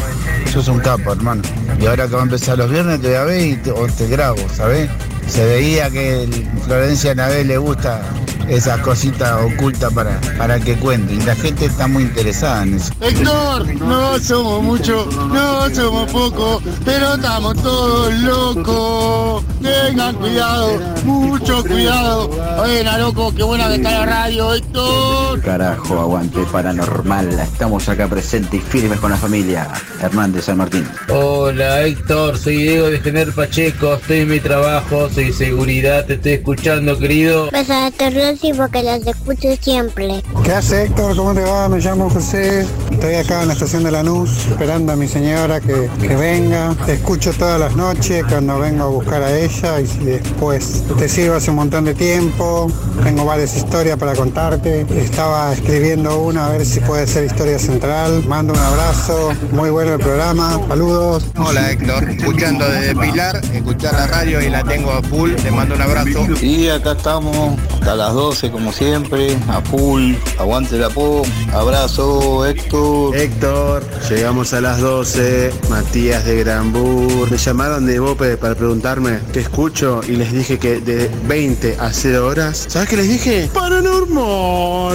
Sos 0.53 0.69
un 0.69 0.79
capo, 0.79 1.13
hermano. 1.13 1.43
Y 1.81 1.87
ahora 1.87 2.07
que 2.07 2.15
va 2.15 2.21
a 2.21 2.25
empezar 2.25 2.57
los 2.57 2.71
viernes 2.71 3.01
te 3.01 3.09
voy 3.09 3.17
a 3.17 3.25
ver 3.25 3.47
y 3.47 3.57
te, 3.57 4.07
grabo, 4.07 4.39
¿sabés? 4.55 4.89
Se 5.27 5.45
veía 5.45 5.91
que 5.91 6.29
Florencia 6.65 7.15
Navé 7.15 7.45
le 7.45 7.59
gusta 7.59 8.01
esas 8.49 8.81
cositas 8.81 9.33
ocultas 9.43 9.93
para, 9.93 10.21
para 10.39 10.61
que 10.61 10.77
cuente. 10.77 11.15
Y 11.15 11.21
la 11.21 11.35
gente 11.35 11.67
está 11.67 11.87
muy 11.87 12.05
interesada 12.05 12.63
en 12.63 12.75
eso. 12.75 12.93
Héctor, 13.01 13.75
no 13.81 14.19
somos 14.19 14.63
muchos, 14.63 15.15
no 15.17 15.75
somos 15.75 16.11
pocos, 16.11 16.63
pero 16.85 17.15
estamos 17.15 17.55
todos 17.63 18.15
locos. 18.15 19.45
Tengan 19.63 20.15
cuidado, 20.17 20.81
mucho 21.05 21.63
cuidado. 21.65 22.29
Buena, 22.57 22.99
loco, 22.99 23.35
qué 23.35 23.43
buena 23.43 23.69
que 23.69 23.77
está 23.77 23.91
la 23.91 24.07
radio, 24.07 24.55
Héctor. 24.55 25.41
Carajo, 25.41 26.01
aguante 26.01 26.41
paranormal. 26.53 27.39
Estamos 27.39 27.89
acá 27.89 28.07
presentes 28.09 28.61
y 28.61 28.63
firmes 28.63 29.01
con 29.01 29.11
la 29.11 29.17
familia. 29.17 29.69
Hernández 30.01 30.45
San 30.45 30.59
Martín. 30.59 30.87
Hola 31.09 31.83
Héctor, 31.83 32.39
soy 32.39 32.57
Diego 32.57 32.91
de 32.91 33.01
Gener 33.01 33.33
Pacheco, 33.33 33.95
estoy 33.95 34.21
en 34.21 34.29
mi 34.29 34.41
trabajo, 34.41 35.09
soy 35.11 35.33
seguridad, 35.33 36.05
te 36.05 36.15
estoy 36.15 36.33
escuchando 36.33 36.99
querido. 36.99 37.49
A 37.53 37.91
Rosy 38.35 38.53
porque 38.53 38.83
las 38.83 39.07
escucho 39.07 39.49
siempre. 39.61 40.23
¿Qué 40.43 40.53
hace 40.53 40.85
Héctor? 40.85 41.17
¿Cómo 41.17 41.35
te 41.35 41.43
va? 41.43 41.69
Me 41.69 41.79
llamo 41.79 42.11
José. 42.11 42.67
Estoy 42.91 43.15
acá 43.15 43.43
en 43.43 43.49
la 43.49 43.55
estación 43.55 43.85
de 43.85 43.91
Lanús 43.91 44.47
esperando 44.47 44.93
a 44.93 44.97
mi 44.97 45.07
señora 45.07 45.61
que, 45.61 45.89
que 46.01 46.17
venga. 46.17 46.75
Te 46.87 46.95
escucho 46.95 47.33
todas 47.33 47.61
las 47.61 47.77
noches 47.77 48.25
cuando 48.29 48.59
vengo 48.59 48.85
a 48.85 48.89
buscar 48.89 49.23
a 49.23 49.37
ella 49.37 49.81
y 49.81 49.87
si 49.87 49.99
después 49.99 50.83
te 50.99 51.09
sigo 51.09 51.35
hace 51.35 51.51
un 51.51 51.57
montón 51.57 51.85
de 51.85 51.95
tiempo. 51.95 52.71
Tengo 53.03 53.25
varias 53.25 53.57
historias 53.57 53.99
para 53.99 54.15
contarte. 54.15 54.87
Estaba 54.97 55.53
escribiendo 55.53 56.21
una 56.21 56.47
a 56.47 56.51
ver 56.51 56.67
si 56.67 56.81
puede 56.81 57.07
ser 57.07 57.25
historia 57.25 57.59
central. 57.59 58.25
Mando 58.27 58.53
un 58.53 58.59
abrazo. 58.59 59.33
Muy 59.53 59.71
bueno 59.71 59.95
el 59.95 60.01
programa. 60.01 60.59
Saludos. 60.69 61.25
Hola 61.37 61.71
Héctor, 61.71 62.11
escuchando 62.11 62.69
desde 62.69 62.97
Pilar, 62.97 63.41
escuchar 63.53 63.93
la 63.95 64.07
radio 64.07 64.41
y 64.41 64.49
la 64.49 64.63
tengo 64.65 64.91
a 64.91 65.03
full, 65.03 65.33
te 65.35 65.51
mando 65.51 65.75
un 65.75 65.83
abrazo. 65.83 66.27
Y 66.41 66.69
acá 66.69 66.93
estamos 66.93 67.59
hasta 67.75 67.95
las 67.97 68.15
12 68.25 68.51
como 68.53 68.73
siempre, 68.73 69.37
a 69.49 69.61
full, 69.61 70.15
aguante 70.39 70.79
la 70.79 70.89
pop, 70.89 71.27
abrazo 71.53 72.47
Héctor. 72.47 73.15
Héctor, 73.15 73.85
llegamos 74.09 74.55
a 74.55 74.63
las 74.63 74.81
12, 74.81 75.53
Matías 75.69 76.25
de 76.25 76.39
Granbur. 76.43 77.31
Me 77.31 77.37
llamaron 77.37 77.85
de 77.85 78.01
Bope 78.01 78.39
para 78.39 78.55
preguntarme 78.55 79.19
qué 79.35 79.41
escucho 79.41 80.01
y 80.09 80.13
les 80.13 80.33
dije 80.33 80.59
que 80.59 80.81
de 80.81 81.11
20 81.29 81.77
a 81.79 81.93
0 81.93 82.27
horas. 82.27 82.65
¿Sabes 82.67 82.89
qué 82.89 82.97
les 82.97 83.09
dije? 83.11 83.51
Paranormal. 83.53 84.95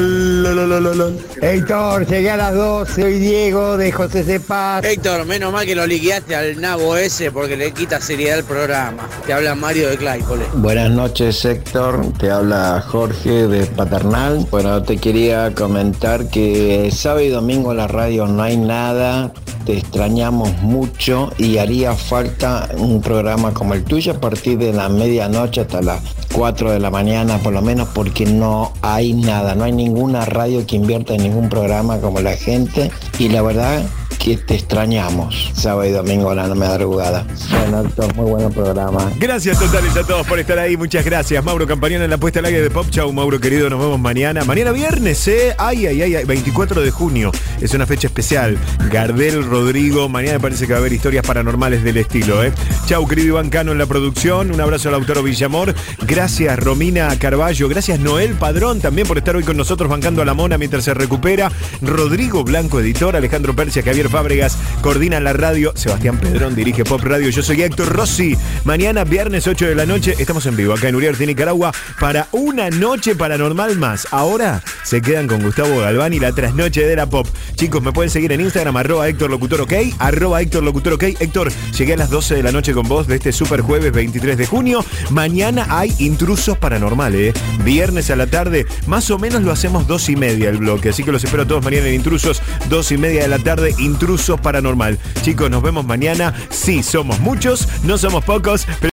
Héctor, 1.40 2.08
llegué 2.08 2.32
a 2.32 2.38
las 2.38 2.56
12, 2.56 2.94
soy 3.00 3.20
Diego 3.20 3.78
de 3.78 3.92
José 3.92 4.24
Cepaz. 4.24 4.84
Héctor, 4.84 5.28
menos 5.28 5.54
mal 5.54 5.68
que 5.68 5.76
lo 5.76 5.86
liquidaste 5.86 6.36
al 6.36 6.60
nabo 6.60 6.98
ese 6.98 7.32
porque 7.32 7.56
le 7.56 7.72
quita 7.74 8.02
seriedad 8.02 8.40
al 8.40 8.44
programa. 8.44 9.08
Te 9.28 9.34
habla 9.34 9.54
Mario 9.54 9.88
de 9.88 9.98
Claypole. 9.98 10.46
Buenas 10.56 10.90
noches 10.90 11.46
Héctor, 11.46 12.12
te 12.18 12.32
habla 12.32 12.84
Jorge 12.88 13.19
de 13.24 13.66
Paternal. 13.76 14.48
Bueno, 14.50 14.82
te 14.84 14.98
quería 14.98 15.54
comentar 15.54 16.30
que 16.30 16.90
sábado 16.92 17.22
y 17.22 17.30
domingo 17.30 17.74
la 17.74 17.88
radio 17.88 18.28
no 18.28 18.44
hay 18.44 18.56
nada, 18.56 19.34
te 19.66 19.78
extrañamos 19.78 20.50
mucho 20.62 21.30
y 21.38 21.58
haría 21.58 21.94
falta 21.96 22.70
un 22.78 23.02
programa 23.02 23.54
como 23.54 23.74
el 23.74 23.84
tuyo 23.84 24.14
a 24.14 24.20
partir 24.22 24.58
de 24.58 24.72
la 24.72 24.88
medianoche 24.88 25.62
hasta 25.62 25.82
las 25.82 26.02
4 26.34 26.72
de 26.72 26.80
la 26.80 26.92
mañana 26.92 27.40
por 27.40 27.54
lo 27.54 27.62
menos 27.62 27.90
porque 27.90 28.26
no 28.26 28.72
hay 28.82 29.14
nada, 29.14 29.54
no 29.54 29.66
hay 29.66 29.74
ninguna 29.74 30.24
radio 30.26 30.66
que 30.66 30.78
invierta 30.78 31.14
en 31.14 31.24
ningún 31.24 31.50
programa 31.50 32.00
como 32.00 32.22
la 32.22 32.38
gente 32.38 32.90
y 33.18 33.28
la 33.30 33.42
verdad 33.42 33.84
que 34.20 34.36
te 34.38 34.56
extrañamos 34.56 35.52
sábado 35.56 35.86
y 35.86 35.92
domingo 35.92 36.30
a 36.30 36.36
la 36.36 36.54
madrugada. 36.54 37.26
Bueno, 37.50 37.82
Héctor, 37.82 38.16
muy 38.16 38.30
buen 38.30 38.52
programa. 38.52 39.12
Gracias 39.18 39.58
totales 39.58 39.96
a 39.96 40.04
todos 40.04 40.28
por 40.28 40.38
estar 40.40 40.60
ahí, 40.60 40.76
muchas 40.76 41.06
gracias. 41.06 41.44
Mauro 41.44 41.66
Campañón 41.66 42.02
en 42.02 42.10
la 42.10 42.18
puesta 42.18 42.40
al 42.40 42.46
aire 42.46 42.62
de 42.62 42.70
Pop 42.70 42.88
Chau, 42.90 43.12
Mauro 43.14 43.40
querido, 43.40 43.70
nos 43.70 43.80
vemos 43.80 44.00
mañana. 44.00 44.44
Mañana 44.44 44.72
viernes, 44.72 45.26
¿eh? 45.30 45.56
Ay, 45.58 45.88
ay, 45.88 46.02
ay, 46.02 46.16
ay, 46.16 46.26
24 46.26 46.82
de 46.82 46.92
junio. 46.92 47.32
Es 47.62 47.74
una 47.74 47.86
fecha 47.86 48.08
especial. 48.08 48.58
Gardel, 48.92 49.46
Rodrigo, 49.46 50.10
mañana 50.10 50.34
me 50.34 50.40
parece 50.42 50.68
que 50.68 50.74
va 50.74 50.78
a 50.78 50.82
haber 50.82 50.94
historias 50.94 51.26
paranormales 51.26 51.84
del 51.84 51.98
estilo, 51.98 52.44
¿eh? 52.44 52.52
Chau, 52.88 53.08
querido 53.08 53.30
Iván 53.30 53.50
Cano 53.50 53.72
en 53.72 53.78
la 53.78 53.86
producción. 53.86 54.52
Un 54.52 54.60
abrazo 54.60 54.90
al 54.90 54.96
autor 54.96 55.24
Villamor. 55.24 55.74
Gracias, 56.06 56.60
Romina 56.60 57.18
Carballo. 57.18 57.70
Gracias, 57.70 58.00
Noel 58.00 58.34
Padrón, 58.34 58.82
también 58.82 59.08
por 59.08 59.18
estar 59.18 59.36
hoy 59.38 59.44
con 59.44 59.56
nosotros 59.56 59.90
bancando 59.90 60.22
a 60.22 60.26
la 60.26 60.34
mona 60.34 60.58
mientras 60.58 60.84
se 60.84 60.94
recupera. 60.94 61.50
Rodrigo 61.82 62.44
Blanco, 62.44 62.82
editor. 62.82 63.16
Alejandro 63.16 63.56
Persia, 63.56 63.82
Javier 63.82 64.09
Fábregas, 64.10 64.58
coordina 64.82 65.20
la 65.20 65.34
radio. 65.34 65.72
Sebastián 65.76 66.18
Pedrón 66.18 66.56
dirige 66.56 66.84
Pop 66.84 67.02
Radio. 67.04 67.30
Yo 67.30 67.44
soy 67.44 67.62
Héctor 67.62 67.90
Rossi. 67.90 68.36
Mañana, 68.64 69.04
viernes 69.04 69.48
8 69.48 69.68
de 69.68 69.76
la 69.76 69.86
noche, 69.86 70.16
estamos 70.18 70.46
en 70.48 70.56
vivo 70.56 70.74
acá 70.74 70.90
en 70.90 70.96
Uriarte, 70.96 71.28
Nicaragua, 71.28 71.72
para 72.00 72.28
una 72.32 72.70
noche 72.72 73.16
paranormal 73.16 73.78
más. 73.78 74.08
Ahora 74.12 74.64
se 74.84 75.02
quedan 75.02 75.28
con 75.28 75.44
Gustavo 75.44 75.80
Galván 75.80 76.14
y 76.14 76.20
la 76.20 76.32
trasnoche 76.32 76.86
de 76.86 76.96
la 76.96 77.08
Pop. 77.08 77.28
Chicos, 77.56 77.84
me 77.84 77.92
pueden 77.92 78.10
seguir 78.10 78.32
en 78.32 78.42
Instagram, 78.42 78.76
arroba 78.78 79.08
Héctor 79.08 79.30
Locutor 79.30 79.62
OK, 79.62 79.74
arroba 80.00 80.42
Héctor 80.42 80.64
Locutor 80.64 80.94
OK. 80.94 81.04
Héctor, 81.20 81.52
llegué 81.78 81.94
a 81.94 81.98
las 81.98 82.10
12 82.10 82.36
de 82.36 82.44
la 82.44 82.52
noche 82.52 82.74
con 82.74 82.88
vos 82.88 83.06
de 83.06 83.16
este 83.16 83.32
super 83.32 83.62
jueves 83.62 83.92
23 83.92 84.38
de 84.38 84.48
junio. 84.48 84.84
Mañana 85.12 85.68
hay 85.70 85.94
intrusos 86.00 86.58
paranormales, 86.58 87.36
¿eh? 87.36 87.40
Viernes 87.64 88.10
a 88.10 88.16
la 88.16 88.26
tarde, 88.28 88.66
más 88.88 89.12
o 89.12 89.20
menos 89.20 89.44
lo 89.44 89.52
hacemos 89.52 89.88
dos 89.88 90.10
y 90.10 90.16
media 90.16 90.50
el 90.50 90.58
bloque. 90.58 90.90
Así 90.90 91.04
que 91.04 91.12
los 91.12 91.24
espero 91.24 91.46
todos 91.46 91.64
mañana 91.64 91.88
en 91.88 91.96
Intrusos, 91.96 92.42
dos 92.70 92.92
y 92.92 92.98
media 92.98 93.22
de 93.22 93.28
la 93.28 93.40
tarde, 93.40 93.76
Intrusos 93.78 93.99
Paranormal. 94.42 94.98
Chicos, 95.24 95.50
nos 95.50 95.62
vemos 95.62 95.86
mañana. 95.86 96.34
Sí, 96.50 96.84
somos 96.84 97.20
muchos, 97.20 97.68
no 97.84 97.98
somos 97.98 98.24
pocos. 98.24 98.66
pero 98.80 98.88